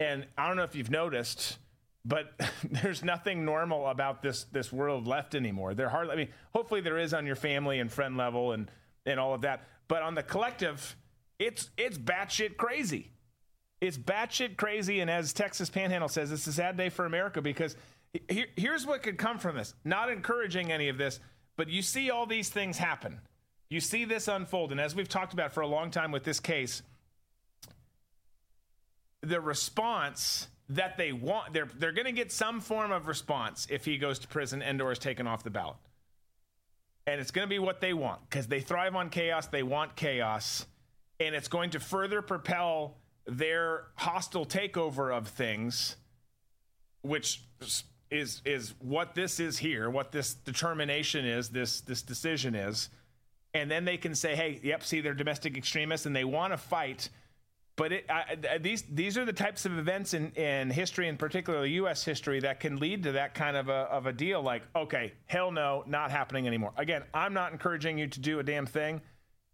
And 0.00 0.26
I 0.36 0.48
don't 0.48 0.56
know 0.56 0.64
if 0.64 0.74
you've 0.74 0.90
noticed, 0.90 1.58
but 2.04 2.32
there's 2.70 3.04
nothing 3.04 3.44
normal 3.44 3.86
about 3.86 4.22
this 4.22 4.44
this 4.44 4.72
world 4.72 5.06
left 5.06 5.34
anymore. 5.34 5.74
There 5.74 5.90
hardly 5.90 6.14
I 6.14 6.16
mean, 6.16 6.28
hopefully 6.54 6.80
there 6.80 6.98
is 6.98 7.12
on 7.12 7.26
your 7.26 7.36
family 7.36 7.78
and 7.78 7.92
friend 7.92 8.16
level 8.16 8.52
and 8.52 8.70
and 9.04 9.20
all 9.20 9.34
of 9.34 9.42
that. 9.42 9.64
But 9.86 10.02
on 10.02 10.14
the 10.14 10.22
collective, 10.22 10.96
it's 11.38 11.70
it's 11.76 11.98
batshit 11.98 12.56
crazy. 12.56 13.10
It's 13.80 13.98
batshit 13.98 14.56
crazy, 14.56 15.00
and 15.00 15.10
as 15.10 15.32
Texas 15.32 15.68
Panhandle 15.68 16.08
says, 16.08 16.32
it's 16.32 16.46
a 16.46 16.52
sad 16.52 16.76
day 16.76 16.88
for 16.88 17.04
America 17.04 17.42
because 17.42 17.76
here, 18.28 18.46
here's 18.56 18.86
what 18.86 19.02
could 19.02 19.18
come 19.18 19.38
from 19.38 19.56
this. 19.56 19.74
Not 19.84 20.10
encouraging 20.10 20.72
any 20.72 20.88
of 20.88 20.96
this, 20.96 21.20
but 21.56 21.68
you 21.68 21.82
see 21.82 22.10
all 22.10 22.26
these 22.26 22.48
things 22.48 22.78
happen. 22.78 23.20
You 23.68 23.80
see 23.80 24.04
this 24.04 24.28
unfold, 24.28 24.72
and 24.72 24.80
as 24.80 24.94
we've 24.94 25.08
talked 25.08 25.32
about 25.32 25.52
for 25.52 25.60
a 25.60 25.66
long 25.66 25.90
time 25.90 26.12
with 26.12 26.24
this 26.24 26.40
case, 26.40 26.82
the 29.20 29.40
response 29.40 30.48
that 30.70 30.96
they 30.96 31.12
want 31.12 31.52
they're 31.52 31.68
they're 31.78 31.92
going 31.92 32.06
to 32.06 32.12
get 32.12 32.32
some 32.32 32.60
form 32.60 32.90
of 32.90 33.06
response 33.06 33.66
if 33.70 33.84
he 33.84 33.98
goes 33.98 34.18
to 34.20 34.28
prison 34.28 34.62
and 34.62 34.80
or 34.80 34.92
is 34.92 34.98
taken 34.98 35.26
off 35.26 35.42
the 35.42 35.50
ballot. 35.50 35.76
And 37.06 37.20
it's 37.20 37.30
going 37.30 37.46
to 37.46 37.50
be 37.50 37.58
what 37.58 37.82
they 37.82 37.92
want 37.92 38.20
because 38.28 38.46
they 38.46 38.60
thrive 38.60 38.94
on 38.94 39.10
chaos, 39.10 39.46
they 39.48 39.62
want 39.62 39.94
chaos, 39.94 40.64
and 41.20 41.34
it's 41.34 41.48
going 41.48 41.70
to 41.70 41.80
further 41.80 42.22
propel 42.22 42.96
their 43.26 43.86
hostile 43.96 44.44
takeover 44.44 45.16
of 45.16 45.28
things 45.28 45.96
which 47.04 47.42
is 48.10 48.42
is 48.44 48.74
what 48.78 49.14
this 49.14 49.38
is 49.38 49.58
here, 49.58 49.90
what 49.90 50.10
this 50.10 50.34
determination 50.34 51.24
is, 51.26 51.50
this 51.50 51.80
this 51.82 52.02
decision 52.02 52.54
is. 52.54 52.88
And 53.52 53.70
then 53.70 53.84
they 53.84 53.96
can 53.96 54.14
say, 54.14 54.34
"Hey, 54.34 54.60
yep, 54.62 54.82
see 54.82 55.00
they're 55.00 55.14
domestic 55.14 55.56
extremists 55.56 56.06
and 56.06 56.16
they 56.16 56.24
want 56.24 56.52
to 56.52 56.56
fight." 56.56 57.10
But 57.76 57.92
it, 57.92 58.06
I, 58.08 58.36
uh, 58.54 58.58
these 58.60 58.82
these 58.82 59.18
are 59.18 59.24
the 59.24 59.32
types 59.32 59.66
of 59.66 59.78
events 59.78 60.14
in, 60.14 60.30
in 60.32 60.70
history, 60.70 61.08
in 61.08 61.16
particular 61.16 61.66
U.S. 61.66 62.04
history, 62.04 62.40
that 62.40 62.60
can 62.60 62.76
lead 62.76 63.02
to 63.02 63.12
that 63.12 63.34
kind 63.34 63.56
of 63.56 63.68
a, 63.68 63.72
of 63.72 64.06
a 64.06 64.12
deal. 64.12 64.42
Like, 64.42 64.62
okay, 64.74 65.12
hell 65.26 65.50
no, 65.50 65.84
not 65.86 66.10
happening 66.10 66.46
anymore. 66.46 66.72
Again, 66.76 67.02
I'm 67.12 67.34
not 67.34 67.52
encouraging 67.52 67.98
you 67.98 68.06
to 68.06 68.20
do 68.20 68.38
a 68.38 68.42
damn 68.42 68.66
thing, 68.66 69.02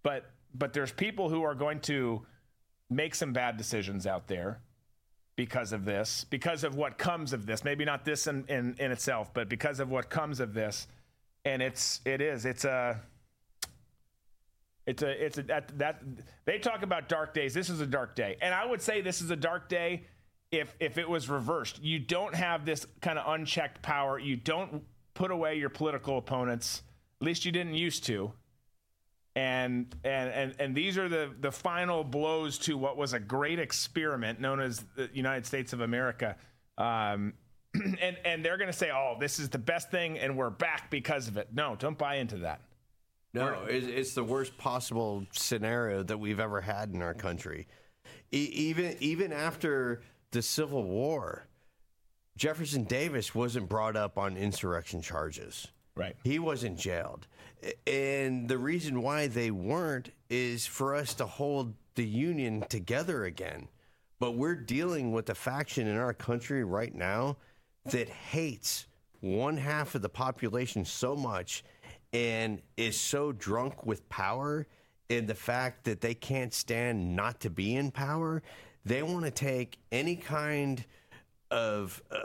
but 0.02 0.30
but 0.54 0.72
there's 0.72 0.92
people 0.92 1.28
who 1.28 1.42
are 1.42 1.54
going 1.54 1.80
to 1.80 2.26
make 2.88 3.14
some 3.14 3.32
bad 3.32 3.56
decisions 3.56 4.06
out 4.06 4.26
there 4.26 4.60
because 5.36 5.72
of 5.72 5.84
this, 5.84 6.24
because 6.28 6.64
of 6.64 6.74
what 6.74 6.98
comes 6.98 7.32
of 7.32 7.46
this. 7.46 7.64
Maybe 7.64 7.84
not 7.84 8.04
this 8.04 8.26
in, 8.26 8.44
in, 8.48 8.74
in 8.78 8.92
itself, 8.92 9.32
but 9.32 9.48
because 9.48 9.80
of 9.80 9.90
what 9.90 10.10
comes 10.10 10.40
of 10.40 10.52
this. 10.52 10.86
And 11.44 11.62
it's 11.62 12.02
it 12.04 12.20
is 12.20 12.44
it's 12.44 12.66
a 12.66 13.00
it's 14.86 15.02
a 15.02 15.24
it's 15.24 15.38
a 15.38 15.42
that, 15.44 15.78
that 15.78 16.02
they 16.44 16.58
talk 16.58 16.82
about 16.82 17.08
dark 17.08 17.32
days. 17.32 17.54
This 17.54 17.70
is 17.70 17.80
a 17.80 17.86
dark 17.86 18.14
day, 18.14 18.36
and 18.42 18.52
I 18.52 18.66
would 18.66 18.82
say 18.82 19.00
this 19.00 19.22
is 19.22 19.30
a 19.30 19.36
dark 19.36 19.70
day 19.70 20.04
if 20.52 20.74
if 20.80 20.98
it 20.98 21.08
was 21.08 21.30
reversed. 21.30 21.82
You 21.82 21.98
don't 21.98 22.34
have 22.34 22.66
this 22.66 22.86
kind 23.00 23.18
of 23.18 23.32
unchecked 23.32 23.80
power. 23.80 24.18
You 24.18 24.36
don't 24.36 24.82
put 25.14 25.30
away 25.30 25.56
your 25.56 25.70
political 25.70 26.18
opponents. 26.18 26.82
At 27.20 27.26
least 27.26 27.46
you 27.46 27.52
didn't 27.52 27.74
used 27.74 28.04
to. 28.04 28.32
And 29.36 29.94
and 30.02 30.30
and 30.30 30.54
and 30.58 30.74
these 30.74 30.98
are 30.98 31.08
the 31.08 31.30
the 31.40 31.52
final 31.52 32.02
blows 32.02 32.58
to 32.60 32.76
what 32.76 32.96
was 32.96 33.12
a 33.12 33.20
great 33.20 33.60
experiment 33.60 34.40
known 34.40 34.60
as 34.60 34.84
the 34.96 35.08
United 35.12 35.46
States 35.46 35.72
of 35.72 35.80
America. 35.80 36.36
Um, 36.78 37.34
and 37.74 38.16
and 38.24 38.44
they're 38.44 38.56
going 38.56 38.70
to 38.70 38.76
say, 38.76 38.90
"Oh, 38.90 39.16
this 39.20 39.38
is 39.38 39.48
the 39.48 39.58
best 39.58 39.90
thing, 39.90 40.18
and 40.18 40.36
we're 40.36 40.50
back 40.50 40.90
because 40.90 41.28
of 41.28 41.36
it." 41.36 41.48
No, 41.52 41.76
don't 41.76 41.96
buy 41.96 42.16
into 42.16 42.38
that. 42.38 42.60
No, 43.32 43.64
it's, 43.68 43.86
it's 43.86 44.14
the 44.14 44.24
worst 44.24 44.58
possible 44.58 45.24
scenario 45.30 46.02
that 46.02 46.18
we've 46.18 46.40
ever 46.40 46.60
had 46.60 46.90
in 46.92 47.00
our 47.00 47.14
country. 47.14 47.68
E- 48.32 48.50
even 48.52 48.96
even 48.98 49.32
after 49.32 50.02
the 50.32 50.42
Civil 50.42 50.82
War, 50.82 51.46
Jefferson 52.36 52.84
Davis 52.84 53.34
wasn't 53.34 53.68
brought 53.68 53.96
up 53.96 54.18
on 54.18 54.36
insurrection 54.36 55.00
charges. 55.00 55.68
Right. 56.00 56.16
He 56.24 56.38
wasn't 56.38 56.78
jailed. 56.78 57.26
And 57.86 58.48
the 58.48 58.56
reason 58.56 59.02
why 59.02 59.26
they 59.26 59.50
weren't 59.50 60.12
is 60.30 60.66
for 60.66 60.94
us 60.94 61.12
to 61.14 61.26
hold 61.26 61.74
the 61.94 62.06
Union 62.06 62.64
together 62.70 63.24
again. 63.24 63.68
But 64.18 64.32
we're 64.32 64.54
dealing 64.54 65.12
with 65.12 65.28
a 65.28 65.34
faction 65.34 65.86
in 65.86 65.98
our 65.98 66.14
country 66.14 66.64
right 66.64 66.94
now 66.94 67.36
that 67.84 68.08
hates 68.08 68.86
one 69.20 69.58
half 69.58 69.94
of 69.94 70.00
the 70.00 70.08
population 70.08 70.86
so 70.86 71.14
much 71.14 71.64
and 72.14 72.62
is 72.78 72.98
so 72.98 73.32
drunk 73.32 73.84
with 73.84 74.08
power 74.08 74.66
and 75.10 75.26
the 75.26 75.34
fact 75.34 75.84
that 75.84 76.00
they 76.00 76.14
can't 76.14 76.54
stand 76.54 77.14
not 77.14 77.40
to 77.40 77.50
be 77.50 77.74
in 77.74 77.90
power, 77.90 78.42
they 78.84 79.02
want 79.02 79.24
to 79.26 79.30
take 79.30 79.78
any 79.92 80.16
kind 80.16 80.84
of 81.50 82.02
uh, 82.10 82.24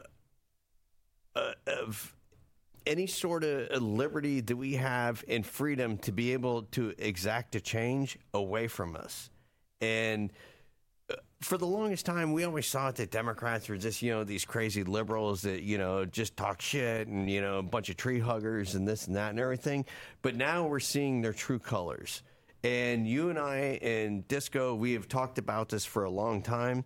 uh, 1.35 1.53
of 1.67 2.14
any 2.85 3.07
sort 3.07 3.43
of 3.43 3.81
liberty 3.81 4.41
that 4.41 4.55
we 4.55 4.73
have 4.73 5.23
and 5.27 5.45
freedom 5.45 5.97
to 5.99 6.11
be 6.11 6.33
able 6.33 6.63
to 6.63 6.93
exact 6.97 7.55
a 7.55 7.61
change 7.61 8.17
away 8.33 8.67
from 8.67 8.95
us. 8.95 9.29
And 9.81 10.31
uh, 11.09 11.15
for 11.41 11.57
the 11.57 11.67
longest 11.67 12.05
time, 12.05 12.33
we 12.33 12.43
always 12.43 12.69
thought 12.69 12.95
that 12.95 13.11
Democrats 13.11 13.69
were 13.69 13.77
just, 13.77 14.01
you 14.01 14.11
know, 14.11 14.23
these 14.23 14.45
crazy 14.45 14.83
liberals 14.83 15.41
that, 15.43 15.63
you 15.63 15.77
know, 15.77 16.05
just 16.05 16.37
talk 16.37 16.61
shit 16.61 17.07
and, 17.07 17.29
you 17.29 17.41
know, 17.41 17.59
a 17.59 17.63
bunch 17.63 17.89
of 17.89 17.97
tree 17.97 18.19
huggers 18.19 18.75
and 18.75 18.87
this 18.87 19.07
and 19.07 19.15
that 19.15 19.31
and 19.31 19.39
everything. 19.39 19.85
But 20.21 20.35
now 20.35 20.67
we're 20.67 20.79
seeing 20.79 21.21
their 21.21 21.33
true 21.33 21.59
colors. 21.59 22.23
And 22.63 23.07
you 23.07 23.29
and 23.29 23.37
I 23.37 23.79
and 23.83 24.27
Disco, 24.27 24.73
we 24.73 24.93
have 24.93 25.07
talked 25.07 25.37
about 25.37 25.69
this 25.69 25.85
for 25.85 26.05
a 26.05 26.09
long 26.09 26.41
time. 26.41 26.83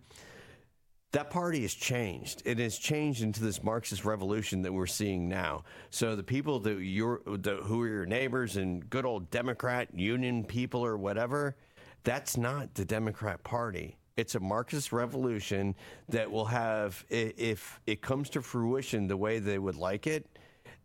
That 1.12 1.30
party 1.30 1.62
has 1.62 1.74
changed. 1.74 2.42
It 2.44 2.58
has 2.60 2.78
changed 2.78 3.22
into 3.22 3.42
this 3.42 3.64
Marxist 3.64 4.04
revolution 4.04 4.62
that 4.62 4.72
we're 4.72 4.86
seeing 4.86 5.28
now. 5.28 5.64
So 5.90 6.14
the 6.14 6.22
people 6.22 6.60
that 6.60 6.80
you're, 6.80 7.20
who 7.24 7.82
are 7.82 7.88
your 7.88 8.06
neighbors 8.06 8.56
and 8.56 8.88
good 8.88 9.04
old 9.04 9.28
Democrat 9.30 9.88
union 9.92 10.44
people 10.44 10.84
or 10.84 10.96
whatever, 10.96 11.56
that's 12.04 12.36
not 12.36 12.74
the 12.74 12.84
Democrat 12.84 13.42
Party. 13.42 13.96
It's 14.16 14.36
a 14.36 14.40
Marxist 14.40 14.92
revolution 14.92 15.74
that 16.08 16.30
will 16.30 16.44
have, 16.44 17.04
if 17.08 17.80
it 17.86 18.02
comes 18.02 18.30
to 18.30 18.42
fruition 18.42 19.08
the 19.08 19.16
way 19.16 19.40
they 19.40 19.58
would 19.58 19.76
like 19.76 20.06
it, 20.06 20.28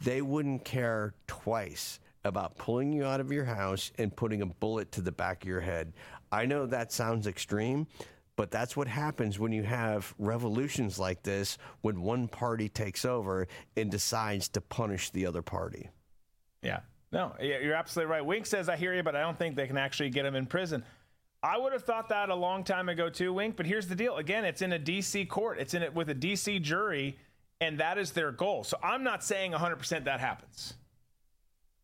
they 0.01 0.23
wouldn't 0.23 0.65
care 0.65 1.13
twice 1.27 1.99
about 2.23 2.57
pulling 2.57 2.91
you 2.91 3.05
out 3.05 3.19
of 3.19 3.31
your 3.31 3.45
house 3.45 3.91
and 3.99 4.15
putting 4.15 4.41
a 4.41 4.45
bullet 4.47 4.91
to 4.93 5.01
the 5.01 5.11
back 5.11 5.43
of 5.43 5.47
your 5.47 5.61
head. 5.61 5.93
I 6.31 6.47
know 6.47 6.65
that 6.65 6.91
sounds 6.91 7.27
extreme, 7.27 7.85
but 8.35 8.51
that's 8.51 8.75
what 8.75 8.87
happens 8.87 9.39
when 9.39 9.51
you 9.51 9.63
have 9.63 10.13
revolutions 10.19 10.99
like 10.99 11.23
this 11.23 11.57
when 11.81 12.01
one 12.01 12.27
party 12.27 12.69
takes 12.69 13.05
over 13.05 13.47
and 13.77 13.89
decides 13.89 14.49
to 14.49 14.61
punish 14.61 15.09
the 15.11 15.25
other 15.25 15.41
party. 15.41 15.89
Yeah. 16.61 16.79
No, 17.11 17.33
you're 17.39 17.75
absolutely 17.75 18.11
right. 18.11 18.25
Wink 18.25 18.45
says, 18.45 18.67
I 18.67 18.75
hear 18.75 18.93
you, 18.93 19.03
but 19.03 19.15
I 19.15 19.21
don't 19.21 19.37
think 19.37 19.55
they 19.55 19.67
can 19.67 19.77
actually 19.77 20.09
get 20.09 20.25
him 20.25 20.35
in 20.35 20.45
prison. 20.45 20.83
I 21.41 21.57
would 21.57 21.73
have 21.73 21.83
thought 21.83 22.09
that 22.09 22.29
a 22.29 22.35
long 22.35 22.63
time 22.63 22.89
ago 22.89 23.09
too, 23.09 23.31
Wink. 23.31 23.55
But 23.55 23.67
here's 23.67 23.87
the 23.87 23.95
deal: 23.95 24.17
again, 24.17 24.43
it's 24.43 24.61
in 24.61 24.73
a 24.73 24.79
DC 24.79 25.29
court. 25.29 25.59
It's 25.59 25.73
in 25.73 25.83
it 25.83 25.93
with 25.93 26.09
a 26.09 26.15
DC 26.15 26.61
jury, 26.61 27.17
and 27.61 27.79
that 27.79 27.97
is 27.97 28.11
their 28.11 28.31
goal. 28.31 28.63
So 28.63 28.77
I'm 28.83 29.03
not 29.03 29.23
saying 29.23 29.51
100% 29.51 30.05
that 30.05 30.19
happens, 30.19 30.73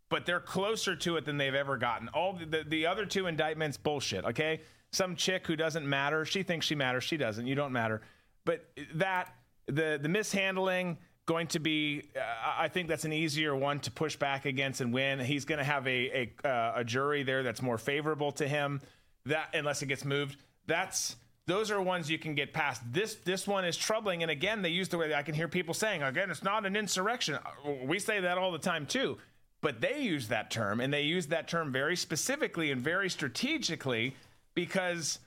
but 0.09 0.25
they're 0.25 0.39
closer 0.39 0.95
to 0.95 1.17
it 1.17 1.25
than 1.25 1.37
they've 1.37 1.53
ever 1.53 1.77
gotten. 1.77 2.09
All 2.09 2.33
the, 2.33 2.45
the, 2.45 2.63
the 2.67 2.85
other 2.87 3.05
two 3.05 3.27
indictments, 3.27 3.77
bullshit. 3.77 4.25
Okay, 4.25 4.61
some 4.91 5.15
chick 5.15 5.47
who 5.47 5.55
doesn't 5.55 5.87
matter. 5.87 6.25
She 6.25 6.43
thinks 6.43 6.65
she 6.65 6.75
matters. 6.75 7.03
She 7.03 7.17
doesn't. 7.17 7.47
You 7.47 7.55
don't 7.55 7.71
matter. 7.71 8.01
But 8.45 8.65
that 8.95 9.33
the 9.67 9.99
the 10.01 10.09
mishandling 10.09 10.97
going 11.25 11.47
to 11.47 11.59
be 11.59 12.09
uh, 12.15 12.21
I 12.57 12.67
think 12.67 12.87
that's 12.87 13.05
an 13.05 13.13
easier 13.13 13.55
one 13.55 13.79
to 13.81 13.91
push 13.91 14.15
back 14.15 14.45
against 14.45 14.81
and 14.81 14.93
win. 14.93 15.19
He's 15.19 15.45
going 15.45 15.59
to 15.59 15.63
have 15.63 15.87
a 15.87 16.29
a, 16.43 16.47
uh, 16.47 16.73
a 16.77 16.83
jury 16.83 17.23
there 17.23 17.43
that's 17.43 17.61
more 17.61 17.77
favorable 17.77 18.31
to 18.33 18.47
him. 18.47 18.81
That 19.25 19.49
unless 19.53 19.81
it 19.81 19.85
gets 19.85 20.03
moved, 20.03 20.37
that's 20.67 21.15
those 21.47 21.71
are 21.71 21.81
ones 21.81 22.09
you 22.09 22.19
can 22.19 22.35
get 22.35 22.53
past. 22.53 22.81
This 22.91 23.15
this 23.15 23.47
one 23.47 23.65
is 23.65 23.77
troubling, 23.77 24.23
and 24.23 24.31
again, 24.31 24.61
they 24.61 24.69
use 24.69 24.89
the 24.89 24.97
way 24.97 25.13
I 25.13 25.23
can 25.23 25.35
hear 25.35 25.47
people 25.47 25.73
saying 25.73 26.03
again, 26.03 26.29
it's 26.31 26.43
not 26.43 26.65
an 26.65 26.75
insurrection. 26.75 27.37
We 27.85 27.99
say 27.99 28.19
that 28.21 28.37
all 28.37 28.51
the 28.51 28.59
time 28.59 28.85
too, 28.85 29.17
but 29.61 29.79
they 29.79 30.01
use 30.01 30.27
that 30.29 30.49
term, 30.51 30.81
and 30.81 30.91
they 30.91 31.03
use 31.03 31.27
that 31.27 31.47
term 31.47 31.71
very 31.71 31.95
specifically 31.95 32.71
and 32.71 32.81
very 32.81 33.09
strategically 33.09 34.15
because 34.53 35.19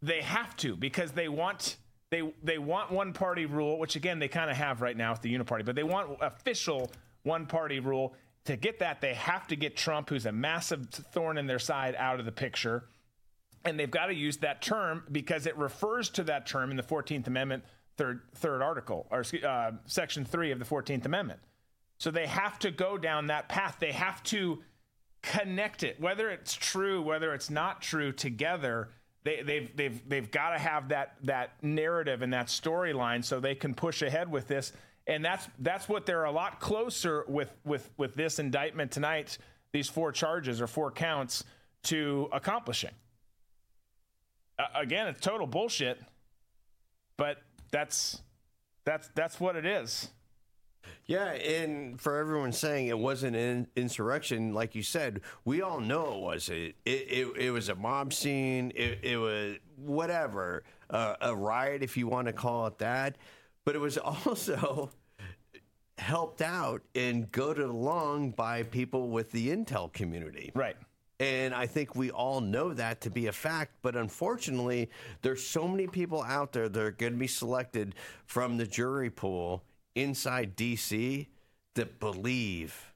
they 0.00 0.20
have 0.20 0.56
to 0.56 0.76
because 0.76 1.12
they 1.12 1.28
want 1.28 1.76
they 2.10 2.22
they 2.42 2.58
want 2.58 2.90
one 2.90 3.12
party 3.12 3.46
rule, 3.46 3.78
which 3.78 3.96
again 3.96 4.18
they 4.18 4.28
kind 4.28 4.50
of 4.50 4.56
have 4.56 4.82
right 4.82 4.96
now 4.96 5.12
with 5.12 5.22
the 5.22 5.34
uniparty, 5.34 5.64
but 5.64 5.74
they 5.74 5.82
want 5.82 6.18
official 6.20 6.90
one 7.22 7.46
party 7.46 7.80
rule. 7.80 8.14
To 8.46 8.56
get 8.56 8.80
that, 8.80 9.00
they 9.00 9.14
have 9.14 9.46
to 9.48 9.56
get 9.56 9.76
Trump, 9.76 10.08
who's 10.08 10.26
a 10.26 10.32
massive 10.32 10.90
thorn 10.90 11.38
in 11.38 11.46
their 11.46 11.60
side, 11.60 11.94
out 11.96 12.18
of 12.18 12.26
the 12.26 12.32
picture. 12.32 12.84
And 13.64 13.78
they've 13.78 13.90
got 13.90 14.06
to 14.06 14.14
use 14.14 14.38
that 14.38 14.60
term 14.60 15.04
because 15.12 15.46
it 15.46 15.56
refers 15.56 16.10
to 16.10 16.24
that 16.24 16.46
term 16.46 16.72
in 16.72 16.76
the 16.76 16.82
14th 16.82 17.28
Amendment, 17.28 17.62
third, 17.96 18.22
third 18.34 18.60
article, 18.60 19.06
or 19.12 19.24
uh, 19.46 19.70
section 19.86 20.24
three 20.24 20.50
of 20.50 20.58
the 20.58 20.64
14th 20.64 21.06
Amendment. 21.06 21.38
So 21.98 22.10
they 22.10 22.26
have 22.26 22.58
to 22.58 22.72
go 22.72 22.98
down 22.98 23.28
that 23.28 23.48
path. 23.48 23.76
They 23.78 23.92
have 23.92 24.20
to 24.24 24.64
connect 25.22 25.82
it, 25.82 26.00
whether 26.00 26.30
it's 26.30 26.54
true, 26.54 27.00
whether 27.00 27.32
it's 27.34 27.50
not 27.50 27.80
true, 27.80 28.12
together 28.12 28.90
they, 29.24 29.42
they've 29.42 29.76
they've 29.76 30.08
they've 30.08 30.30
got 30.30 30.50
to 30.50 30.58
have 30.58 30.88
that 30.88 31.14
that 31.22 31.52
narrative 31.62 32.22
and 32.22 32.32
that 32.32 32.46
storyline 32.46 33.24
so 33.24 33.38
they 33.38 33.54
can 33.54 33.74
push 33.74 34.02
ahead 34.02 34.30
with 34.30 34.48
this. 34.48 34.72
And 35.06 35.24
that's 35.24 35.48
that's 35.60 35.88
what 35.88 36.06
they're 36.06 36.24
a 36.24 36.32
lot 36.32 36.60
closer 36.60 37.24
with 37.28 37.52
with 37.64 37.88
with 37.96 38.14
this 38.14 38.38
indictment 38.38 38.90
tonight. 38.90 39.38
These 39.72 39.88
four 39.88 40.12
charges 40.12 40.60
or 40.60 40.66
four 40.66 40.90
counts 40.90 41.44
to 41.84 42.28
accomplishing. 42.32 42.90
Uh, 44.58 44.64
again, 44.74 45.06
it's 45.06 45.20
total 45.20 45.46
bullshit, 45.46 46.00
but 47.16 47.38
that's 47.70 48.20
that's 48.84 49.08
that's 49.14 49.38
what 49.38 49.56
it 49.56 49.66
is. 49.66 50.10
Yeah, 51.06 51.32
and 51.32 52.00
for 52.00 52.16
everyone 52.16 52.52
saying 52.52 52.86
it 52.86 52.98
wasn't 52.98 53.36
an 53.36 53.66
insurrection, 53.74 54.54
like 54.54 54.74
you 54.74 54.82
said, 54.82 55.20
we 55.44 55.60
all 55.60 55.80
know 55.80 56.14
it 56.14 56.20
was. 56.20 56.48
It 56.48 56.76
it, 56.84 56.90
it, 56.90 57.36
it 57.36 57.50
was 57.50 57.68
a 57.68 57.74
mob 57.74 58.12
scene. 58.12 58.72
It, 58.74 59.00
it 59.02 59.16
was 59.16 59.56
whatever, 59.76 60.62
uh, 60.90 61.16
a 61.20 61.34
riot 61.34 61.82
if 61.82 61.96
you 61.96 62.06
want 62.06 62.28
to 62.28 62.32
call 62.32 62.66
it 62.66 62.78
that. 62.78 63.16
But 63.64 63.74
it 63.74 63.80
was 63.80 63.98
also 64.26 64.90
helped 65.98 66.40
out 66.40 66.82
and 66.94 67.30
goaded 67.30 67.66
along 67.66 68.30
by 68.32 68.62
people 68.62 69.08
with 69.08 69.30
the 69.32 69.48
intel 69.48 69.92
community. 69.92 70.52
Right. 70.54 70.76
And 71.20 71.54
I 71.54 71.66
think 71.66 71.94
we 71.94 72.10
all 72.10 72.40
know 72.40 72.74
that 72.74 73.00
to 73.02 73.10
be 73.10 73.28
a 73.28 73.32
fact. 73.32 73.74
But 73.82 73.96
unfortunately, 73.96 74.90
there's 75.22 75.46
so 75.46 75.68
many 75.68 75.86
people 75.86 76.22
out 76.22 76.52
there 76.52 76.68
that 76.68 76.82
are 76.82 76.90
going 76.90 77.12
to 77.12 77.18
be 77.18 77.28
selected 77.28 77.94
from 78.26 78.56
the 78.56 78.66
jury 78.66 79.10
pool 79.10 79.62
inside 79.94 80.56
DC 80.56 81.26
that 81.74 82.00
believe 82.00 82.92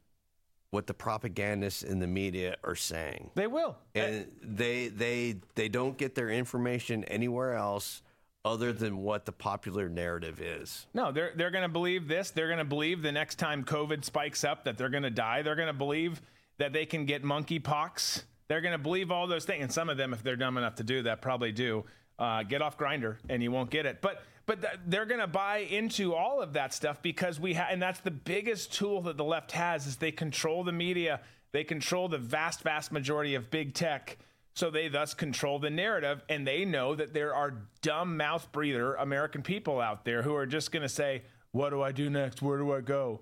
what 0.70 0.86
the 0.86 0.94
propagandists 0.94 1.82
in 1.82 2.00
the 2.00 2.06
media 2.06 2.56
are 2.64 2.74
saying. 2.74 3.30
They 3.34 3.46
will. 3.46 3.76
And 3.94 4.26
they 4.42 4.88
they 4.88 5.36
they 5.54 5.68
don't 5.68 5.96
get 5.96 6.14
their 6.14 6.28
information 6.28 7.04
anywhere 7.04 7.54
else 7.54 8.02
other 8.44 8.72
than 8.72 8.98
what 8.98 9.24
the 9.24 9.32
popular 9.32 9.88
narrative 9.88 10.40
is. 10.40 10.86
No, 10.94 11.12
they're 11.12 11.32
they're 11.34 11.50
going 11.50 11.62
to 11.62 11.68
believe 11.68 12.08
this. 12.08 12.30
They're 12.30 12.48
going 12.48 12.58
to 12.58 12.64
believe 12.64 13.02
the 13.02 13.12
next 13.12 13.36
time 13.36 13.64
COVID 13.64 14.04
spikes 14.04 14.44
up 14.44 14.64
that 14.64 14.76
they're 14.76 14.88
going 14.88 15.02
to 15.02 15.10
die. 15.10 15.42
They're 15.42 15.56
going 15.56 15.66
to 15.66 15.72
believe 15.72 16.20
that 16.58 16.72
they 16.72 16.86
can 16.86 17.06
get 17.06 17.22
monkeypox. 17.22 18.22
They're 18.48 18.60
going 18.60 18.72
to 18.72 18.78
believe 18.78 19.10
all 19.10 19.26
those 19.26 19.44
things. 19.44 19.62
And 19.62 19.72
some 19.72 19.88
of 19.88 19.96
them, 19.96 20.12
if 20.12 20.22
they're 20.22 20.36
dumb 20.36 20.56
enough 20.56 20.76
to 20.76 20.84
do 20.84 21.02
that, 21.02 21.20
probably 21.20 21.52
do. 21.52 21.84
Uh, 22.18 22.42
get 22.44 22.62
off 22.62 22.78
Grindr 22.78 23.16
and 23.28 23.42
you 23.42 23.50
won't 23.50 23.68
get 23.70 23.84
it. 23.84 24.00
But 24.00 24.22
but 24.46 24.62
th- 24.62 24.74
they're 24.86 25.06
going 25.06 25.20
to 25.20 25.26
buy 25.26 25.58
into 25.58 26.14
all 26.14 26.40
of 26.40 26.52
that 26.54 26.72
stuff 26.72 27.02
because 27.02 27.38
we 27.38 27.54
have, 27.54 27.68
and 27.70 27.82
that's 27.82 28.00
the 28.00 28.10
biggest 28.10 28.72
tool 28.72 29.02
that 29.02 29.16
the 29.16 29.24
left 29.24 29.52
has 29.52 29.86
is 29.86 29.96
they 29.96 30.12
control 30.12 30.64
the 30.64 30.72
media, 30.72 31.20
they 31.52 31.64
control 31.64 32.08
the 32.08 32.18
vast, 32.18 32.62
vast 32.62 32.92
majority 32.92 33.34
of 33.34 33.50
big 33.50 33.74
tech. 33.74 34.18
So 34.54 34.70
they 34.70 34.88
thus 34.88 35.12
control 35.12 35.58
the 35.58 35.68
narrative, 35.68 36.22
and 36.30 36.46
they 36.46 36.64
know 36.64 36.94
that 36.94 37.12
there 37.12 37.34
are 37.34 37.64
dumb 37.82 38.16
mouth 38.16 38.50
breather 38.52 38.94
American 38.94 39.42
people 39.42 39.80
out 39.80 40.06
there 40.06 40.22
who 40.22 40.34
are 40.34 40.46
just 40.46 40.72
going 40.72 40.82
to 40.82 40.88
say, 40.88 41.24
"What 41.52 41.70
do 41.70 41.82
I 41.82 41.92
do 41.92 42.08
next? 42.08 42.40
Where 42.40 42.56
do 42.56 42.72
I 42.72 42.80
go? 42.80 43.20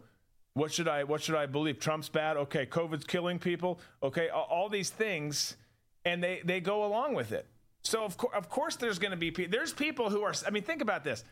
What 0.53 0.73
should 0.73 0.87
I 0.87 1.03
What 1.03 1.23
should 1.23 1.35
I 1.35 1.47
believe? 1.47 1.81
Trump's 1.81 2.09
bad. 2.09 2.37
Okay, 2.37 2.67
COVID's 2.67 3.05
killing 3.05 3.41
people. 3.41 3.81
Okay, 4.01 4.29
all, 4.29 4.47
all 4.49 4.69
these 4.69 4.91
things, 4.91 5.57
and 6.05 6.23
they 6.23 6.41
they 6.45 6.61
go 6.61 6.85
along 6.85 7.15
with 7.15 7.33
it. 7.33 7.49
So 7.85 8.03
of 8.03 8.17
course, 8.17 8.35
of 8.35 8.49
course, 8.49 8.77
there's 8.77 8.99
going 8.99 9.11
to 9.11 9.17
be 9.17 9.31
pe- 9.31 9.47
there's 9.47 9.73
people 9.73 10.11
who 10.11 10.23
are. 10.23 10.35
I 10.47 10.51
mean, 10.51 10.63
think 10.63 10.83
about 10.83 11.05
this. 11.05 11.23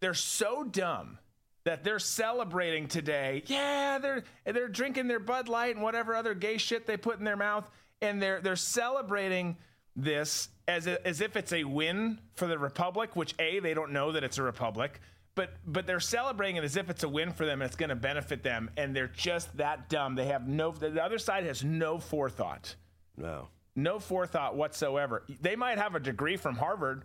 They're 0.00 0.14
so 0.14 0.64
dumb 0.64 1.18
that 1.64 1.84
they're 1.84 1.98
celebrating 1.98 2.88
today. 2.88 3.42
Yeah, 3.46 3.98
they're 3.98 4.24
they're 4.44 4.68
drinking 4.68 5.08
their 5.08 5.18
Bud 5.18 5.48
Light 5.48 5.74
and 5.74 5.82
whatever 5.82 6.14
other 6.14 6.34
gay 6.34 6.58
shit 6.58 6.86
they 6.86 6.96
put 6.96 7.18
in 7.18 7.24
their 7.24 7.36
mouth, 7.36 7.68
and 8.00 8.22
they're 8.22 8.40
they're 8.40 8.56
celebrating 8.56 9.56
this 9.96 10.48
as 10.68 10.86
a, 10.86 11.04
as 11.06 11.20
if 11.20 11.36
it's 11.36 11.52
a 11.52 11.64
win 11.64 12.20
for 12.34 12.46
the 12.46 12.58
republic. 12.58 13.16
Which 13.16 13.34
a 13.40 13.58
they 13.58 13.74
don't 13.74 13.92
know 13.92 14.12
that 14.12 14.22
it's 14.22 14.38
a 14.38 14.42
republic. 14.42 15.00
But, 15.36 15.52
but 15.64 15.86
they're 15.86 16.00
celebrating 16.00 16.56
it 16.56 16.64
as 16.64 16.76
if 16.76 16.90
it's 16.90 17.04
a 17.04 17.08
win 17.08 17.32
for 17.32 17.46
them 17.46 17.62
and 17.62 17.68
it's 17.68 17.76
going 17.76 17.90
to 17.90 17.94
benefit 17.94 18.42
them, 18.42 18.68
and 18.76 18.94
they're 18.94 19.06
just 19.06 19.56
that 19.58 19.88
dumb. 19.88 20.16
They 20.16 20.26
have 20.26 20.46
no. 20.46 20.72
The 20.72 21.02
other 21.02 21.18
side 21.18 21.44
has 21.44 21.62
no 21.64 21.98
forethought. 21.98 22.74
No 23.16 23.48
no 23.76 23.98
forethought 23.98 24.56
whatsoever. 24.56 25.22
They 25.40 25.56
might 25.56 25.78
have 25.78 25.94
a 25.94 26.00
degree 26.00 26.36
from 26.36 26.56
Harvard 26.56 27.04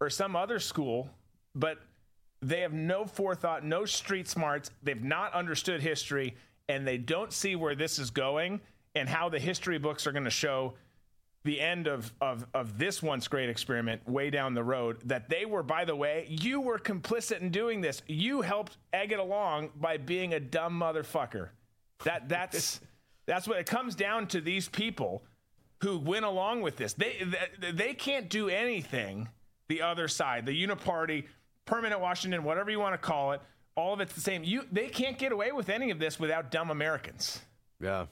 or 0.00 0.10
some 0.10 0.36
other 0.36 0.58
school, 0.58 1.10
but 1.54 1.78
they 2.42 2.60
have 2.60 2.72
no 2.72 3.04
forethought, 3.04 3.64
no 3.64 3.84
street 3.84 4.28
smarts. 4.28 4.70
They've 4.82 5.02
not 5.02 5.32
understood 5.32 5.82
history, 5.82 6.36
and 6.68 6.86
they 6.86 6.98
don't 6.98 7.32
see 7.32 7.56
where 7.56 7.74
this 7.74 7.98
is 7.98 8.10
going 8.10 8.60
and 8.94 9.08
how 9.08 9.28
the 9.28 9.38
history 9.38 9.78
books 9.78 10.06
are 10.06 10.12
going 10.12 10.24
to 10.24 10.30
show 10.30 10.74
the 11.44 11.60
end 11.60 11.86
of, 11.86 12.12
of, 12.20 12.44
of 12.52 12.76
this 12.76 13.02
once 13.02 13.28
great 13.28 13.48
experiment 13.48 14.06
way 14.08 14.30
down 14.30 14.52
the 14.52 14.64
road. 14.64 15.00
That 15.04 15.28
they 15.28 15.46
were, 15.46 15.62
by 15.62 15.84
the 15.84 15.94
way, 15.96 16.26
you 16.28 16.60
were 16.60 16.78
complicit 16.78 17.40
in 17.40 17.50
doing 17.50 17.80
this. 17.80 18.02
You 18.06 18.42
helped 18.42 18.76
egg 18.92 19.12
it 19.12 19.18
along 19.18 19.70
by 19.76 19.96
being 19.96 20.34
a 20.34 20.40
dumb 20.40 20.78
motherfucker. 20.78 21.50
That 22.04 22.28
that's 22.28 22.80
that's 23.26 23.48
what 23.48 23.58
it 23.58 23.66
comes 23.66 23.94
down 23.94 24.26
to. 24.28 24.40
These 24.40 24.68
people 24.68 25.22
who 25.82 25.98
went 25.98 26.24
along 26.24 26.62
with 26.62 26.76
this. 26.76 26.94
They 26.94 27.26
they 27.72 27.94
can't 27.94 28.28
do 28.28 28.48
anything. 28.48 29.28
The 29.68 29.82
other 29.82 30.06
side, 30.06 30.46
the 30.46 30.66
uniparty, 30.66 31.24
permanent 31.64 32.00
Washington, 32.00 32.44
whatever 32.44 32.70
you 32.70 32.78
want 32.78 32.94
to 32.94 32.98
call 32.98 33.32
it, 33.32 33.40
all 33.74 33.92
of 33.92 34.00
it's 34.00 34.14
the 34.14 34.20
same. 34.20 34.44
You 34.44 34.62
they 34.70 34.88
can't 34.88 35.18
get 35.18 35.32
away 35.32 35.52
with 35.52 35.68
any 35.68 35.90
of 35.90 35.98
this 35.98 36.18
without 36.18 36.50
dumb 36.50 36.70
Americans. 36.70 37.40
Yeah. 37.80 38.06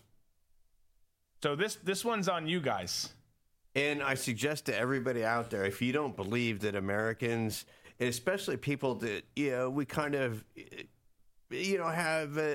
So 1.42 1.54
this 1.56 1.76
this 1.76 2.04
one's 2.04 2.28
on 2.28 2.46
you 2.46 2.60
guys. 2.60 3.10
And 3.76 4.02
I 4.02 4.14
suggest 4.14 4.66
to 4.66 4.76
everybody 4.76 5.24
out 5.24 5.50
there, 5.50 5.64
if 5.64 5.82
you 5.82 5.92
don't 5.92 6.14
believe 6.14 6.60
that 6.60 6.76
Americans, 6.76 7.64
and 7.98 8.08
especially 8.08 8.56
people 8.56 8.94
that 8.96 9.24
you 9.34 9.50
know, 9.50 9.70
we 9.70 9.84
kind 9.84 10.14
of 10.14 10.44
you 11.50 11.78
know 11.78 11.88
have 11.88 12.36
uh, 12.36 12.54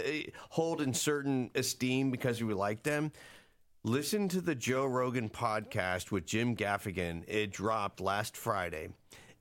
hold 0.50 0.82
in 0.82 0.94
certain 0.94 1.50
esteem 1.56 2.12
because 2.12 2.44
we 2.44 2.54
like 2.54 2.84
them 2.84 3.12
Listen 3.86 4.28
to 4.28 4.42
the 4.42 4.56
Joe 4.56 4.86
Rogan 4.86 5.30
podcast 5.30 6.12
with 6.12 6.26
Jim 6.26 6.54
Gaffigan. 6.54 7.24
It 7.30 7.54
dropped 7.54 8.02
last 8.02 8.36
Friday. 8.36 8.90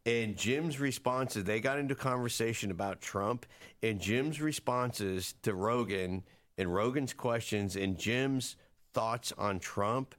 And 0.06 0.36
Jim's 0.36 0.78
responses, 0.78 1.42
they 1.42 1.58
got 1.58 1.80
into 1.80 1.96
conversation 1.96 2.70
about 2.70 3.00
Trump, 3.00 3.46
and 3.82 4.00
Jim's 4.00 4.40
responses 4.40 5.34
to 5.42 5.54
Rogan 5.54 6.22
and 6.56 6.72
Rogan's 6.72 7.12
questions 7.12 7.74
and 7.74 7.98
Jim's 7.98 8.54
thoughts 8.94 9.32
on 9.36 9.58
Trump 9.58 10.14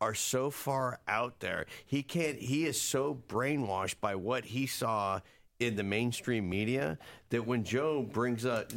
are 0.00 0.14
so 0.14 0.48
far 0.48 1.00
out 1.06 1.40
there. 1.40 1.66
He 1.84 2.02
can't 2.02 2.38
he 2.38 2.64
is 2.64 2.80
so 2.80 3.22
brainwashed 3.28 4.00
by 4.00 4.14
what 4.14 4.46
he 4.46 4.66
saw 4.66 5.20
in 5.60 5.76
the 5.76 5.82
mainstream 5.82 6.48
media 6.48 6.98
that 7.30 7.46
when 7.46 7.64
Joe 7.64 8.02
brings 8.02 8.46
up 8.46 8.72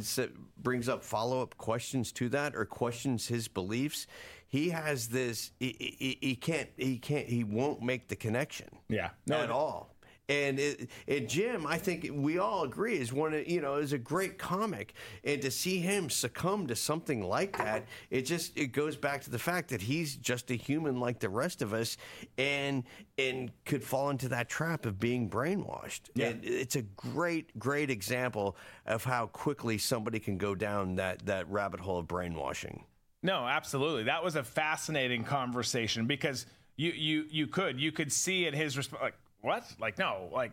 brings 0.58 0.88
up 0.88 1.02
follow-up 1.02 1.56
questions 1.56 2.12
to 2.12 2.28
that 2.30 2.54
or 2.54 2.66
questions 2.66 3.28
his 3.28 3.48
beliefs, 3.48 4.06
he 4.52 4.68
has 4.68 5.08
this. 5.08 5.50
He, 5.58 5.96
he, 5.98 6.18
he, 6.20 6.36
can't. 6.36 6.68
He 6.76 6.98
can't. 6.98 7.26
He 7.26 7.42
won't 7.42 7.80
make 7.80 8.08
the 8.08 8.16
connection. 8.16 8.68
Yeah, 8.86 9.08
no, 9.26 9.38
at 9.38 9.50
all. 9.50 9.94
And 10.28 10.60
it, 10.60 10.90
and 11.08 11.26
Jim, 11.26 11.66
I 11.66 11.78
think 11.78 12.10
we 12.12 12.38
all 12.38 12.64
agree 12.64 12.98
is 12.98 13.14
one 13.14 13.32
of 13.32 13.48
you 13.48 13.62
know 13.62 13.76
is 13.76 13.94
a 13.94 13.98
great 13.98 14.38
comic, 14.38 14.92
and 15.24 15.40
to 15.40 15.50
see 15.50 15.78
him 15.78 16.10
succumb 16.10 16.66
to 16.66 16.76
something 16.76 17.22
like 17.22 17.56
that, 17.56 17.86
it 18.10 18.22
just 18.22 18.56
it 18.58 18.72
goes 18.72 18.94
back 18.94 19.22
to 19.22 19.30
the 19.30 19.38
fact 19.38 19.70
that 19.70 19.80
he's 19.80 20.16
just 20.16 20.50
a 20.50 20.54
human 20.54 21.00
like 21.00 21.18
the 21.18 21.30
rest 21.30 21.62
of 21.62 21.72
us, 21.72 21.96
and 22.36 22.84
and 23.16 23.52
could 23.64 23.82
fall 23.82 24.10
into 24.10 24.28
that 24.28 24.50
trap 24.50 24.84
of 24.84 25.00
being 25.00 25.30
brainwashed. 25.30 26.10
Yeah. 26.14 26.26
And 26.28 26.44
it's 26.44 26.76
a 26.76 26.82
great 26.82 27.58
great 27.58 27.88
example 27.88 28.58
of 28.84 29.02
how 29.02 29.28
quickly 29.28 29.78
somebody 29.78 30.20
can 30.20 30.36
go 30.36 30.54
down 30.54 30.96
that 30.96 31.24
that 31.24 31.50
rabbit 31.50 31.80
hole 31.80 32.00
of 32.00 32.06
brainwashing. 32.06 32.84
No, 33.22 33.46
absolutely. 33.46 34.04
That 34.04 34.24
was 34.24 34.36
a 34.36 34.42
fascinating 34.42 35.24
conversation 35.24 36.06
because 36.06 36.46
you 36.76 36.90
you 36.90 37.26
you 37.30 37.46
could 37.46 37.80
you 37.80 37.92
could 37.92 38.12
see 38.12 38.46
in 38.46 38.54
his 38.54 38.76
response 38.76 39.02
like 39.02 39.14
what 39.40 39.64
like 39.80 39.98
no 39.98 40.28
like 40.32 40.52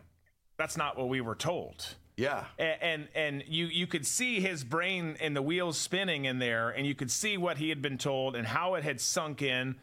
that's 0.56 0.76
not 0.76 0.96
what 0.96 1.08
we 1.08 1.20
were 1.20 1.34
told. 1.34 1.94
Yeah. 2.16 2.44
And, 2.58 2.82
and 2.82 3.08
and 3.14 3.44
you 3.48 3.66
you 3.66 3.86
could 3.86 4.06
see 4.06 4.40
his 4.40 4.62
brain 4.62 5.16
and 5.20 5.34
the 5.34 5.42
wheels 5.42 5.78
spinning 5.78 6.26
in 6.26 6.38
there, 6.38 6.68
and 6.70 6.86
you 6.86 6.94
could 6.94 7.10
see 7.10 7.36
what 7.36 7.56
he 7.56 7.70
had 7.70 7.80
been 7.80 7.98
told 7.98 8.36
and 8.36 8.46
how 8.46 8.74
it 8.74 8.84
had 8.84 9.00
sunk 9.00 9.42
in. 9.42 9.76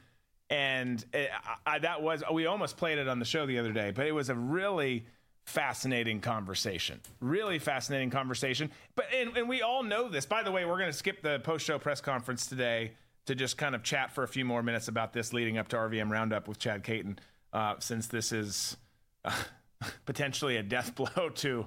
And 0.49 1.03
it, 1.14 1.30
I, 1.66 1.75
I, 1.75 1.80
that 1.80 2.01
was 2.01 2.24
we 2.32 2.45
almost 2.45 2.77
played 2.77 2.99
it 2.99 3.07
on 3.07 3.19
the 3.19 3.25
show 3.25 3.45
the 3.45 3.59
other 3.59 3.74
day, 3.74 3.91
but 3.91 4.06
it 4.06 4.11
was 4.14 4.30
a 4.30 4.35
really 4.35 5.07
fascinating 5.48 6.19
conversation. 6.19 7.00
Really 7.22 7.58
fascinating 7.58 8.09
conversation. 8.09 8.69
But 8.95 9.06
and, 9.16 9.35
and 9.38 9.48
we 9.50 9.61
all 9.61 9.82
know 9.82 10.09
this. 10.09 10.26
By 10.26 10.43
the 10.43 10.51
way, 10.51 10.66
we're 10.66 10.77
going 10.77 10.92
to 10.92 10.98
skip 10.98 11.22
the 11.22 11.40
post 11.40 11.66
show 11.66 11.80
press 11.80 12.01
conference 12.01 12.48
today 12.48 12.92
to 13.26 13.34
just 13.34 13.58
kind 13.58 13.74
of 13.74 13.82
chat 13.82 14.11
for 14.14 14.24
a 14.24 14.27
few 14.27 14.43
more 14.43 14.61
minutes 14.61 14.90
about 14.90 15.14
this 15.14 15.34
leading 15.34 15.58
up 15.58 15.69
to 15.69 15.77
RVM 15.77 16.11
Roundup 16.11 16.48
with 16.48 16.59
Chad 16.59 16.84
Caton, 16.84 17.17
uh, 17.53 17.76
since 17.80 18.08
this 18.08 18.32
is 18.34 18.76
uh, 19.24 19.32
potentially 20.06 20.58
a 20.58 20.64
death 20.64 20.93
blow 20.95 21.30
to 21.35 21.66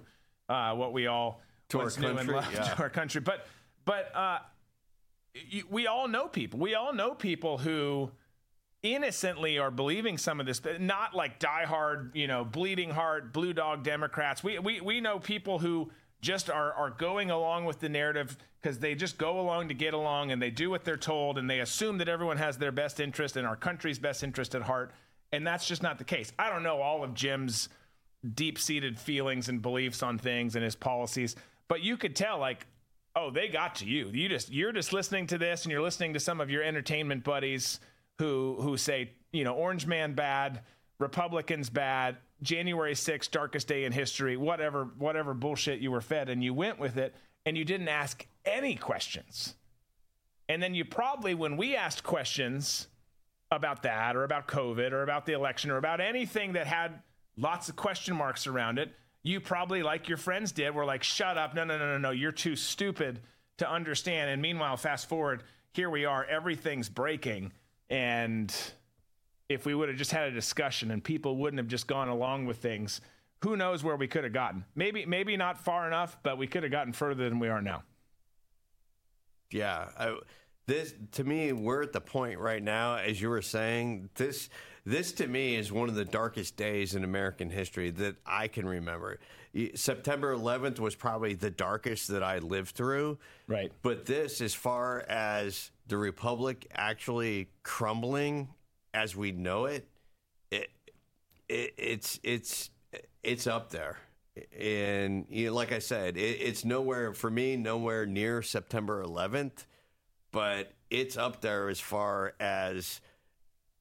uh, 0.49 0.75
what 0.75 0.93
we 0.93 1.07
all 1.07 1.41
To 1.71 1.81
our 1.81 1.91
country, 1.91 2.35
yeah. 2.53 2.63
to 2.63 2.83
our 2.83 2.91
country. 2.91 3.23
But 3.23 3.47
but 3.87 4.15
uh, 4.15 4.39
y- 5.35 5.63
we 5.71 5.87
all 5.87 6.07
know 6.07 6.29
people. 6.29 6.61
We 6.61 6.75
all 6.75 6.93
know 6.93 7.15
people 7.15 7.57
who 7.57 8.11
innocently 8.83 9.59
are 9.59 9.71
believing 9.71 10.17
some 10.17 10.41
of 10.41 10.47
this, 10.47 10.61
not 10.79 11.15
like 11.15 11.39
diehard, 11.39 12.15
you 12.15 12.27
know, 12.27 12.45
bleeding 12.45 12.91
heart, 12.91 13.33
blue 13.33 13.53
dog 13.53 13.83
Democrats. 13.83 14.43
We 14.43 14.59
we 14.59 14.81
we 14.81 15.01
know 15.01 15.19
people 15.19 15.59
who 15.59 15.91
just 16.21 16.51
are 16.51 16.73
are 16.73 16.91
going 16.91 17.31
along 17.31 17.65
with 17.65 17.81
the 17.81 17.89
narrative 17.89 18.37
because 18.61 18.79
they 18.79 18.95
just 18.95 19.19
go 19.19 19.41
along 19.41 19.69
to 19.69 19.75
get 19.75 19.95
along 19.95 20.31
and 20.31 20.41
they 20.41 20.51
do 20.51 20.71
what 20.71 20.85
they're 20.85 20.97
told 20.97 21.39
and 21.39 21.49
they 21.49 21.61
assume 21.61 21.99
that 21.99 22.09
everyone 22.09 22.37
has 22.37 22.59
their 22.59 22.73
best 22.73 23.01
interest 23.01 23.37
and 23.37 23.47
our 23.47 23.57
country's 23.57 23.99
best 23.99 24.23
interest 24.23 24.55
at 24.55 24.63
heart. 24.63 24.93
And 25.33 25.47
that's 25.47 25.67
just 25.67 25.83
not 25.83 25.99
the 25.99 26.05
case. 26.05 26.33
I 26.39 26.51
don't 26.51 26.63
know 26.63 26.83
all 26.83 27.05
of 27.05 27.15
Jim's 27.15 27.69
deep 28.35 28.59
seated 28.59 28.99
feelings 28.99 29.49
and 29.49 29.63
beliefs 29.63 30.03
on 30.03 30.19
things 30.19 30.57
and 30.57 30.65
his 30.65 30.77
policies, 30.77 31.37
but 31.69 31.83
you 31.83 31.97
could 31.97 32.15
tell 32.17 32.39
like 32.39 32.67
oh 33.17 33.31
they 33.31 33.49
got 33.49 33.75
to 33.75 33.87
you 33.87 34.09
you 34.13 34.29
just 34.29 34.53
you're 34.53 34.71
just 34.73 34.93
listening 34.93 35.27
to 35.27 35.37
this 35.37 35.65
and 35.65 35.73
you're 35.73 35.83
listening 35.83 36.13
to 36.13 36.21
some 36.21 36.41
of 36.41 36.49
your 36.49 36.63
entertainment 36.63 37.25
buddies 37.25 37.81
who 38.21 38.57
who 38.61 38.77
say 38.77 39.11
you 39.33 39.43
know 39.43 39.55
orange 39.55 39.87
man 39.87 40.15
bad 40.15 40.61
republicans 40.99 41.69
bad 41.69 42.19
january 42.43 42.95
6th 42.95 43.31
darkest 43.31 43.67
day 43.67 43.85
in 43.85 43.93
history 43.93 44.37
whatever 44.37 44.85
whatever 44.99 45.35
bullshit 45.35 45.81
you 45.81 45.91
were 45.91 46.01
fed 46.01 46.29
and 46.29 46.45
you 46.45 46.55
went 46.55 46.79
with 46.79 46.97
it 46.97 47.15
and 47.47 47.57
you 47.57 47.65
didn't 47.65 47.89
ask 47.89 48.27
any 48.45 48.75
questions. 48.77 49.55
And 50.49 50.63
then 50.63 50.75
you 50.75 50.85
probably 50.85 51.35
when 51.35 51.57
we 51.57 51.77
asked 51.77 52.03
questions 52.03 52.89
about 53.51 53.83
that 53.83 54.17
or 54.17 54.25
about 54.25 54.47
covid 54.47 54.93
or 54.93 55.03
about 55.03 55.27
the 55.27 55.33
election 55.33 55.71
or 55.71 55.77
about 55.77 56.01
anything 56.01 56.53
that 56.53 56.67
had 56.67 57.03
lots 57.37 57.69
of 57.69 57.77
question 57.77 58.15
marks 58.15 58.47
around 58.47 58.79
it 58.79 58.93
you 59.23 59.41
probably 59.41 59.83
like 59.83 60.09
your 60.09 60.17
friends 60.17 60.51
did 60.53 60.75
were 60.75 60.85
like 60.87 61.03
shut 61.03 61.37
up. 61.37 61.55
No 61.55 61.65
no 61.65 61.77
no 61.77 61.87
no 61.87 61.99
no. 61.99 62.11
You're 62.11 62.33
too 62.33 62.57
stupid 62.57 63.21
to 63.59 63.71
understand. 63.71 64.31
And 64.31 64.41
meanwhile 64.41 64.79
fast 64.79 65.09
forward 65.09 65.43
here 65.73 65.91
we 65.91 66.05
are. 66.05 66.25
Everything's 66.25 66.89
breaking 66.89 67.53
and 67.91 68.55
if 69.49 69.67
we 69.67 69.75
would 69.75 69.89
have 69.89 69.99
just 69.99 70.13
had 70.13 70.29
a 70.29 70.31
discussion 70.31 70.91
and 70.93 71.03
people 71.05 71.37
wouldn't 71.37 71.59
have 71.59 71.69
just 71.69 71.87
gone 71.87 72.09
along 72.09 72.47
with 72.47 72.59
things 72.59 73.01
who 73.43 73.57
knows 73.57 73.83
where 73.83 73.97
we 73.97 74.07
could 74.07 74.25
have 74.25 74.33
gotten 74.33 74.65
maybe 74.75 75.05
maybe 75.05 75.37
not 75.37 75.59
far 75.59 75.87
enough 75.87 76.17
but 76.23 76.39
we 76.39 76.47
could 76.47 76.63
have 76.63 76.73
gotten 76.73 76.93
further 76.93 77.29
than 77.29 77.39
we 77.39 77.49
are 77.49 77.61
now 77.61 77.83
Yeah, 79.51 79.89
I, 79.99 80.17
this 80.67 80.95
to 81.13 81.25
me, 81.25 81.53
we're 81.53 81.83
at 81.83 81.93
the 81.93 82.01
point 82.01 82.39
right 82.39 82.63
now, 82.63 82.95
as 82.97 83.21
you 83.21 83.29
were 83.29 83.43
saying. 83.43 84.09
This, 84.15 84.49
this 84.85 85.11
to 85.15 85.27
me 85.27 85.57
is 85.57 85.73
one 85.73 85.89
of 85.89 85.97
the 85.97 86.05
darkest 86.05 86.57
days 86.57 86.95
in 86.95 87.03
American 87.03 87.51
history 87.51 87.91
that 87.91 88.15
I 88.25 88.47
can 88.47 88.67
remember. 88.67 89.19
September 89.75 90.33
11th 90.33 90.79
was 90.79 90.95
probably 90.95 91.35
the 91.35 91.51
darkest 91.51 92.07
that 92.09 92.23
I 92.23 92.39
lived 92.39 92.77
through. 92.77 93.19
Right. 93.49 93.73
But 93.83 94.07
this, 94.07 94.41
as 94.41 94.55
far 94.55 95.01
as 95.09 95.73
the 95.91 95.99
republic 95.99 96.67
actually 96.73 97.51
crumbling 97.63 98.49
as 98.95 99.15
we 99.15 99.33
know 99.33 99.67
it, 99.67 99.87
it, 100.51 100.71
it 101.49 101.75
it's 101.77 102.19
it's 102.23 102.71
it's 103.23 103.47
up 103.47 103.71
there. 103.71 103.99
And 104.59 105.27
you 105.29 105.47
know, 105.47 105.55
like 105.55 105.73
I 105.73 105.81
said, 105.81 106.17
it, 106.17 106.39
it's 106.41 106.65
nowhere 106.65 107.13
for 107.13 107.31
me, 107.31 107.57
nowhere 107.57 108.07
near 108.07 108.41
September 108.41 109.05
11th, 109.05 109.67
but 110.33 110.73
it's 110.89 111.17
up 111.17 111.41
there 111.41 111.69
as 111.69 111.81
far 111.81 112.35
as 112.41 113.01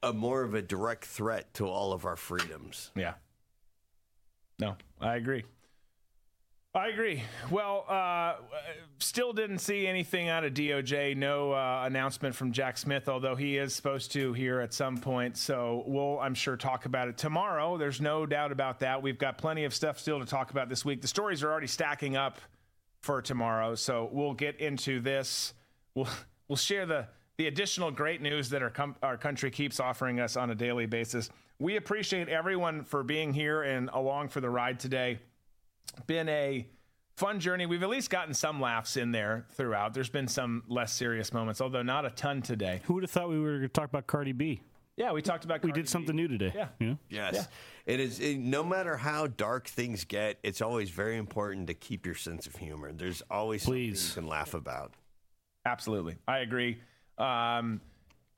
a 0.02 0.12
more 0.12 0.42
of 0.42 0.56
a 0.56 0.62
direct 0.62 1.06
threat 1.06 1.54
to 1.56 1.68
all 1.68 1.94
of 1.94 2.06
our 2.06 2.16
freedoms. 2.16 2.92
Yeah. 2.96 3.14
No, 4.58 4.76
I 5.00 5.16
agree. 5.16 5.46
I 6.76 6.90
agree. 6.90 7.24
Well, 7.50 7.84
uh, 7.90 8.36
still 9.00 9.34
didn't 9.34 9.58
see 9.58 9.88
anything 9.88 10.30
out 10.30 10.44
of 10.44 10.54
DOJ. 10.54 11.18
No 11.18 11.52
uh, 11.52 11.82
announcement 11.86 12.36
from 12.36 12.52
Jack 12.52 12.78
Smith, 12.78 13.10
although 13.10 13.36
he 13.36 13.58
is 13.58 13.74
supposed 13.74 14.12
to 14.12 14.34
here 14.34 14.60
at 14.60 14.72
some 14.72 15.00
point. 15.00 15.36
So 15.36 15.84
we'll, 15.88 16.20
I'm 16.20 16.36
sure, 16.36 16.56
talk 16.56 16.86
about 16.86 17.08
it 17.08 17.18
tomorrow. 17.18 17.78
There's 17.78 18.00
no 18.00 18.28
doubt 18.28 18.52
about 18.52 18.82
that. 18.82 19.02
We've 19.02 19.18
got 19.18 19.40
plenty 19.40 19.66
of 19.66 19.74
stuff 19.74 19.98
still 19.98 20.20
to 20.20 20.28
talk 20.28 20.52
about 20.52 20.70
this 20.70 20.86
week. 20.86 21.02
The 21.02 21.08
stories 21.08 21.42
are 21.42 21.52
already 21.52 21.66
stacking 21.66 22.16
up 22.16 22.38
for 23.02 23.20
tomorrow, 23.20 23.74
so 23.74 24.08
we'll 24.12 24.36
get 24.36 24.60
into 24.60 25.00
this. 25.00 25.56
We'll 25.96 26.08
we'll 26.48 26.56
share 26.56 26.86
the 26.86 27.08
the 27.38 27.48
additional 27.48 27.90
great 27.90 28.22
news 28.22 28.50
that 28.50 28.62
our 28.62 28.70
com- 28.70 28.96
our 29.02 29.18
country 29.18 29.50
keeps 29.50 29.80
offering 29.80 30.20
us 30.20 30.38
on 30.38 30.52
a 30.52 30.56
daily 30.56 30.86
basis. 30.86 31.32
We 31.58 31.78
appreciate 31.78 32.30
everyone 32.30 32.84
for 32.84 33.02
being 33.04 33.34
here 33.34 33.64
and 33.64 33.90
along 33.92 34.30
for 34.30 34.40
the 34.40 34.52
ride 34.52 34.80
today 34.80 35.20
been 36.08 36.30
a 36.30 36.68
fun 37.18 37.40
journey. 37.40 37.66
We've 37.66 37.84
at 37.84 37.90
least 37.90 38.10
gotten 38.10 38.34
some 38.34 38.62
laughs 38.62 38.98
in 38.98 39.12
there 39.12 39.46
throughout. 39.52 39.94
There's 39.94 40.10
been 40.10 40.28
some 40.28 40.64
less 40.68 40.94
serious 40.94 41.34
moments, 41.34 41.62
although 41.62 41.84
not 41.84 42.06
a 42.06 42.10
ton 42.10 42.42
today. 42.42 42.82
Who 42.86 42.96
would 42.96 43.04
have 43.04 43.12
thought 43.12 43.30
we 43.30 43.40
were 43.40 43.58
going 43.58 43.62
to 43.64 43.68
talk 43.70 43.90
about 43.90 44.08
Cardi 44.08 44.32
B? 44.32 44.62
Yeah, 44.96 45.14
we 45.14 45.22
talked 45.22 45.46
about. 45.46 45.62
Cardi 45.62 45.68
we 45.68 45.74
did 45.74 45.88
something 45.88 46.16
new 46.16 46.28
today. 46.28 46.52
Yeah. 46.54 46.68
You 46.80 46.88
know? 46.88 46.98
Yes. 47.10 47.48
It 47.86 48.00
is 48.00 48.20
it, 48.20 48.38
no 48.38 48.64
matter 48.64 48.98
how 48.98 49.28
dark 49.28 49.68
things 49.68 50.04
get, 50.04 50.40
it's 50.44 50.62
always 50.62 50.90
very 50.90 51.18
important 51.18 51.68
to 51.68 51.74
keep 51.74 52.06
your 52.06 52.16
sense 52.16 52.48
of 52.48 52.56
humor. 52.56 52.92
There's 52.92 53.22
always 53.32 53.64
Please. 53.64 54.02
something 54.02 54.24
you 54.24 54.30
can 54.30 54.38
laugh 54.38 54.54
about. 54.54 54.94
Absolutely. 55.66 56.18
I 56.28 56.40
agree. 56.40 56.80
Um, 57.18 57.82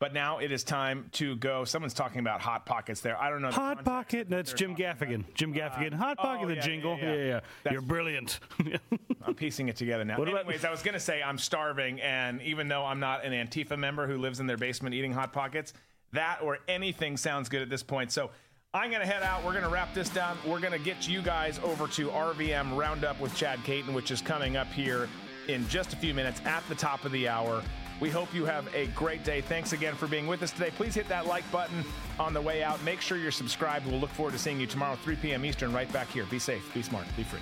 but 0.02 0.16
now 0.16 0.40
it 0.40 0.52
is 0.52 0.64
time 0.64 1.06
to 1.12 1.36
go. 1.36 1.64
Someone's 1.64 1.94
talking 1.94 2.22
about 2.22 2.42
Hot 2.42 2.66
Pockets 2.66 3.02
there. 3.02 3.22
I 3.22 3.30
don't 3.30 3.44
know. 3.44 3.52
the 3.52 3.56
Hot 3.56 3.86
Pocket. 3.86 4.28
That's 4.28 4.52
Jim 4.52 4.76
Gaffigan. 4.76 5.24
Jim 5.36 5.54
Gaffigan. 5.54 5.94
Uh, 5.94 5.98
Hot 5.98 6.18
oh, 6.18 6.24
Pocket. 6.24 6.46
oh, 6.46 6.48
the 6.48 6.56
yeah, 6.56 6.62
jingle. 6.62 6.98
yeah, 7.00 7.14
yeah. 7.14 7.40
yeah. 7.64 7.72
You're 7.72 7.84
brilliant. 7.84 8.40
I'm 9.24 9.36
piecing 9.36 9.70
it 9.70 9.76
together 9.76 10.04
now. 10.04 10.18
What 10.18 10.28
about- 10.28 10.46
Anyways, 10.46 10.66
I 10.66 10.72
was 10.72 10.82
going 10.82 10.96
to 10.96 11.00
say 11.00 11.22
I'm 11.22 11.38
starving, 11.38 12.02
and 12.02 12.42
even 12.42 12.68
though 12.68 12.84
I'm 12.84 13.00
not 13.00 13.24
an 13.24 13.32
Antifa 13.32 13.78
member 13.78 14.08
who 14.08 14.18
lives 14.18 14.40
in 14.40 14.48
their 14.48 14.58
basement 14.58 14.96
eating 14.96 15.14
Hot 15.14 15.34
Pockets, 15.34 15.72
that 16.14 16.40
or 16.42 16.58
anything 16.68 17.16
sounds 17.16 17.48
good 17.48 17.62
at 17.62 17.70
this 17.70 17.84
point. 17.84 18.12
So 18.12 18.32
I'm 18.74 18.90
going 18.90 19.04
to 19.04 19.08
head 19.08 19.22
out. 19.22 19.46
We're 19.46 19.52
going 19.52 19.66
to 19.66 19.70
wrap 19.70 19.94
this 19.94 20.10
down. 20.10 20.36
We're 20.48 20.60
going 20.60 20.74
to 20.74 20.80
get 20.80 21.08
you 21.08 21.22
guys 21.22 21.60
over 21.64 21.88
to 21.90 22.08
RVM 22.08 22.76
Roundup 22.76 23.20
with 23.20 23.36
Chad 23.36 23.64
Caton, 23.66 23.94
which 23.94 24.10
is 24.10 24.20
coming 24.20 24.58
up 24.58 24.72
here 24.72 25.08
in 25.48 25.68
just 25.68 25.94
a 25.94 25.96
few 25.96 26.16
minutes 26.16 26.42
at 26.46 26.68
the 26.70 26.76
top 26.76 27.06
of 27.06 27.12
the 27.12 27.28
hour. 27.28 27.62
We 28.02 28.10
hope 28.10 28.34
you 28.34 28.46
have 28.46 28.68
a 28.74 28.88
great 28.88 29.24
day. 29.24 29.42
Thanks 29.42 29.74
again 29.74 29.94
for 29.94 30.08
being 30.08 30.26
with 30.26 30.42
us 30.42 30.52
today. 30.52 30.72
Please 30.76 30.96
hit 30.96 31.08
that 31.10 31.28
like 31.28 31.50
button 31.52 31.86
on 32.20 32.34
the 32.34 32.42
way 32.42 32.64
out. 32.64 32.84
Make 32.84 33.00
sure 33.00 33.16
you're 33.16 33.30
subscribed. 33.30 33.86
We'll 33.86 34.00
look 34.00 34.10
forward 34.10 34.32
to 34.32 34.40
seeing 34.40 34.60
you 34.60 34.66
tomorrow, 34.66 34.96
3 34.96 35.18
p.m. 35.18 35.46
Eastern, 35.46 35.72
right 35.72 35.92
back 35.94 36.10
here. 36.10 36.26
Be 36.26 36.40
safe, 36.40 36.74
be 36.74 36.82
smart, 36.82 37.06
be 37.16 37.22
free. 37.22 37.40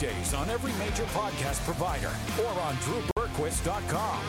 Weekdays 0.00 0.34
on 0.34 0.50
every 0.50 0.72
major 0.72 1.04
podcast 1.04 1.64
provider 1.64 2.10
or 2.42 2.60
on 2.60 2.74
drewberquist.com. 2.76 4.20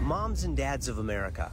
Moms 0.00 0.44
and 0.44 0.56
dads 0.56 0.88
of 0.88 0.98
America, 0.98 1.52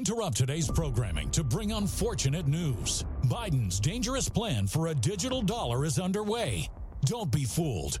Interrupt 0.00 0.34
today's 0.34 0.66
programming 0.66 1.28
to 1.28 1.44
bring 1.44 1.72
unfortunate 1.72 2.48
news. 2.48 3.04
Biden's 3.26 3.78
dangerous 3.78 4.30
plan 4.30 4.66
for 4.66 4.86
a 4.86 4.94
digital 4.94 5.42
dollar 5.42 5.84
is 5.84 5.98
underway. 5.98 6.70
Don't 7.04 7.30
be 7.30 7.44
fooled. 7.44 8.00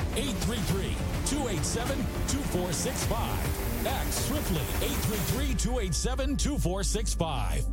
833 0.15 0.95
287 1.25 1.97
2465. 2.27 3.87
Act 3.87 4.13
swiftly 4.13 4.61
833 4.83 5.55
287 5.55 6.37
2465. 6.37 7.65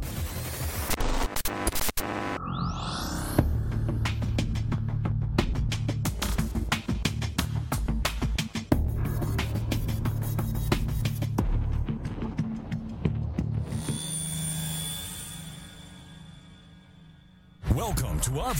Welcome 17.75 18.20
to 18.20 18.41
our 18.41 18.55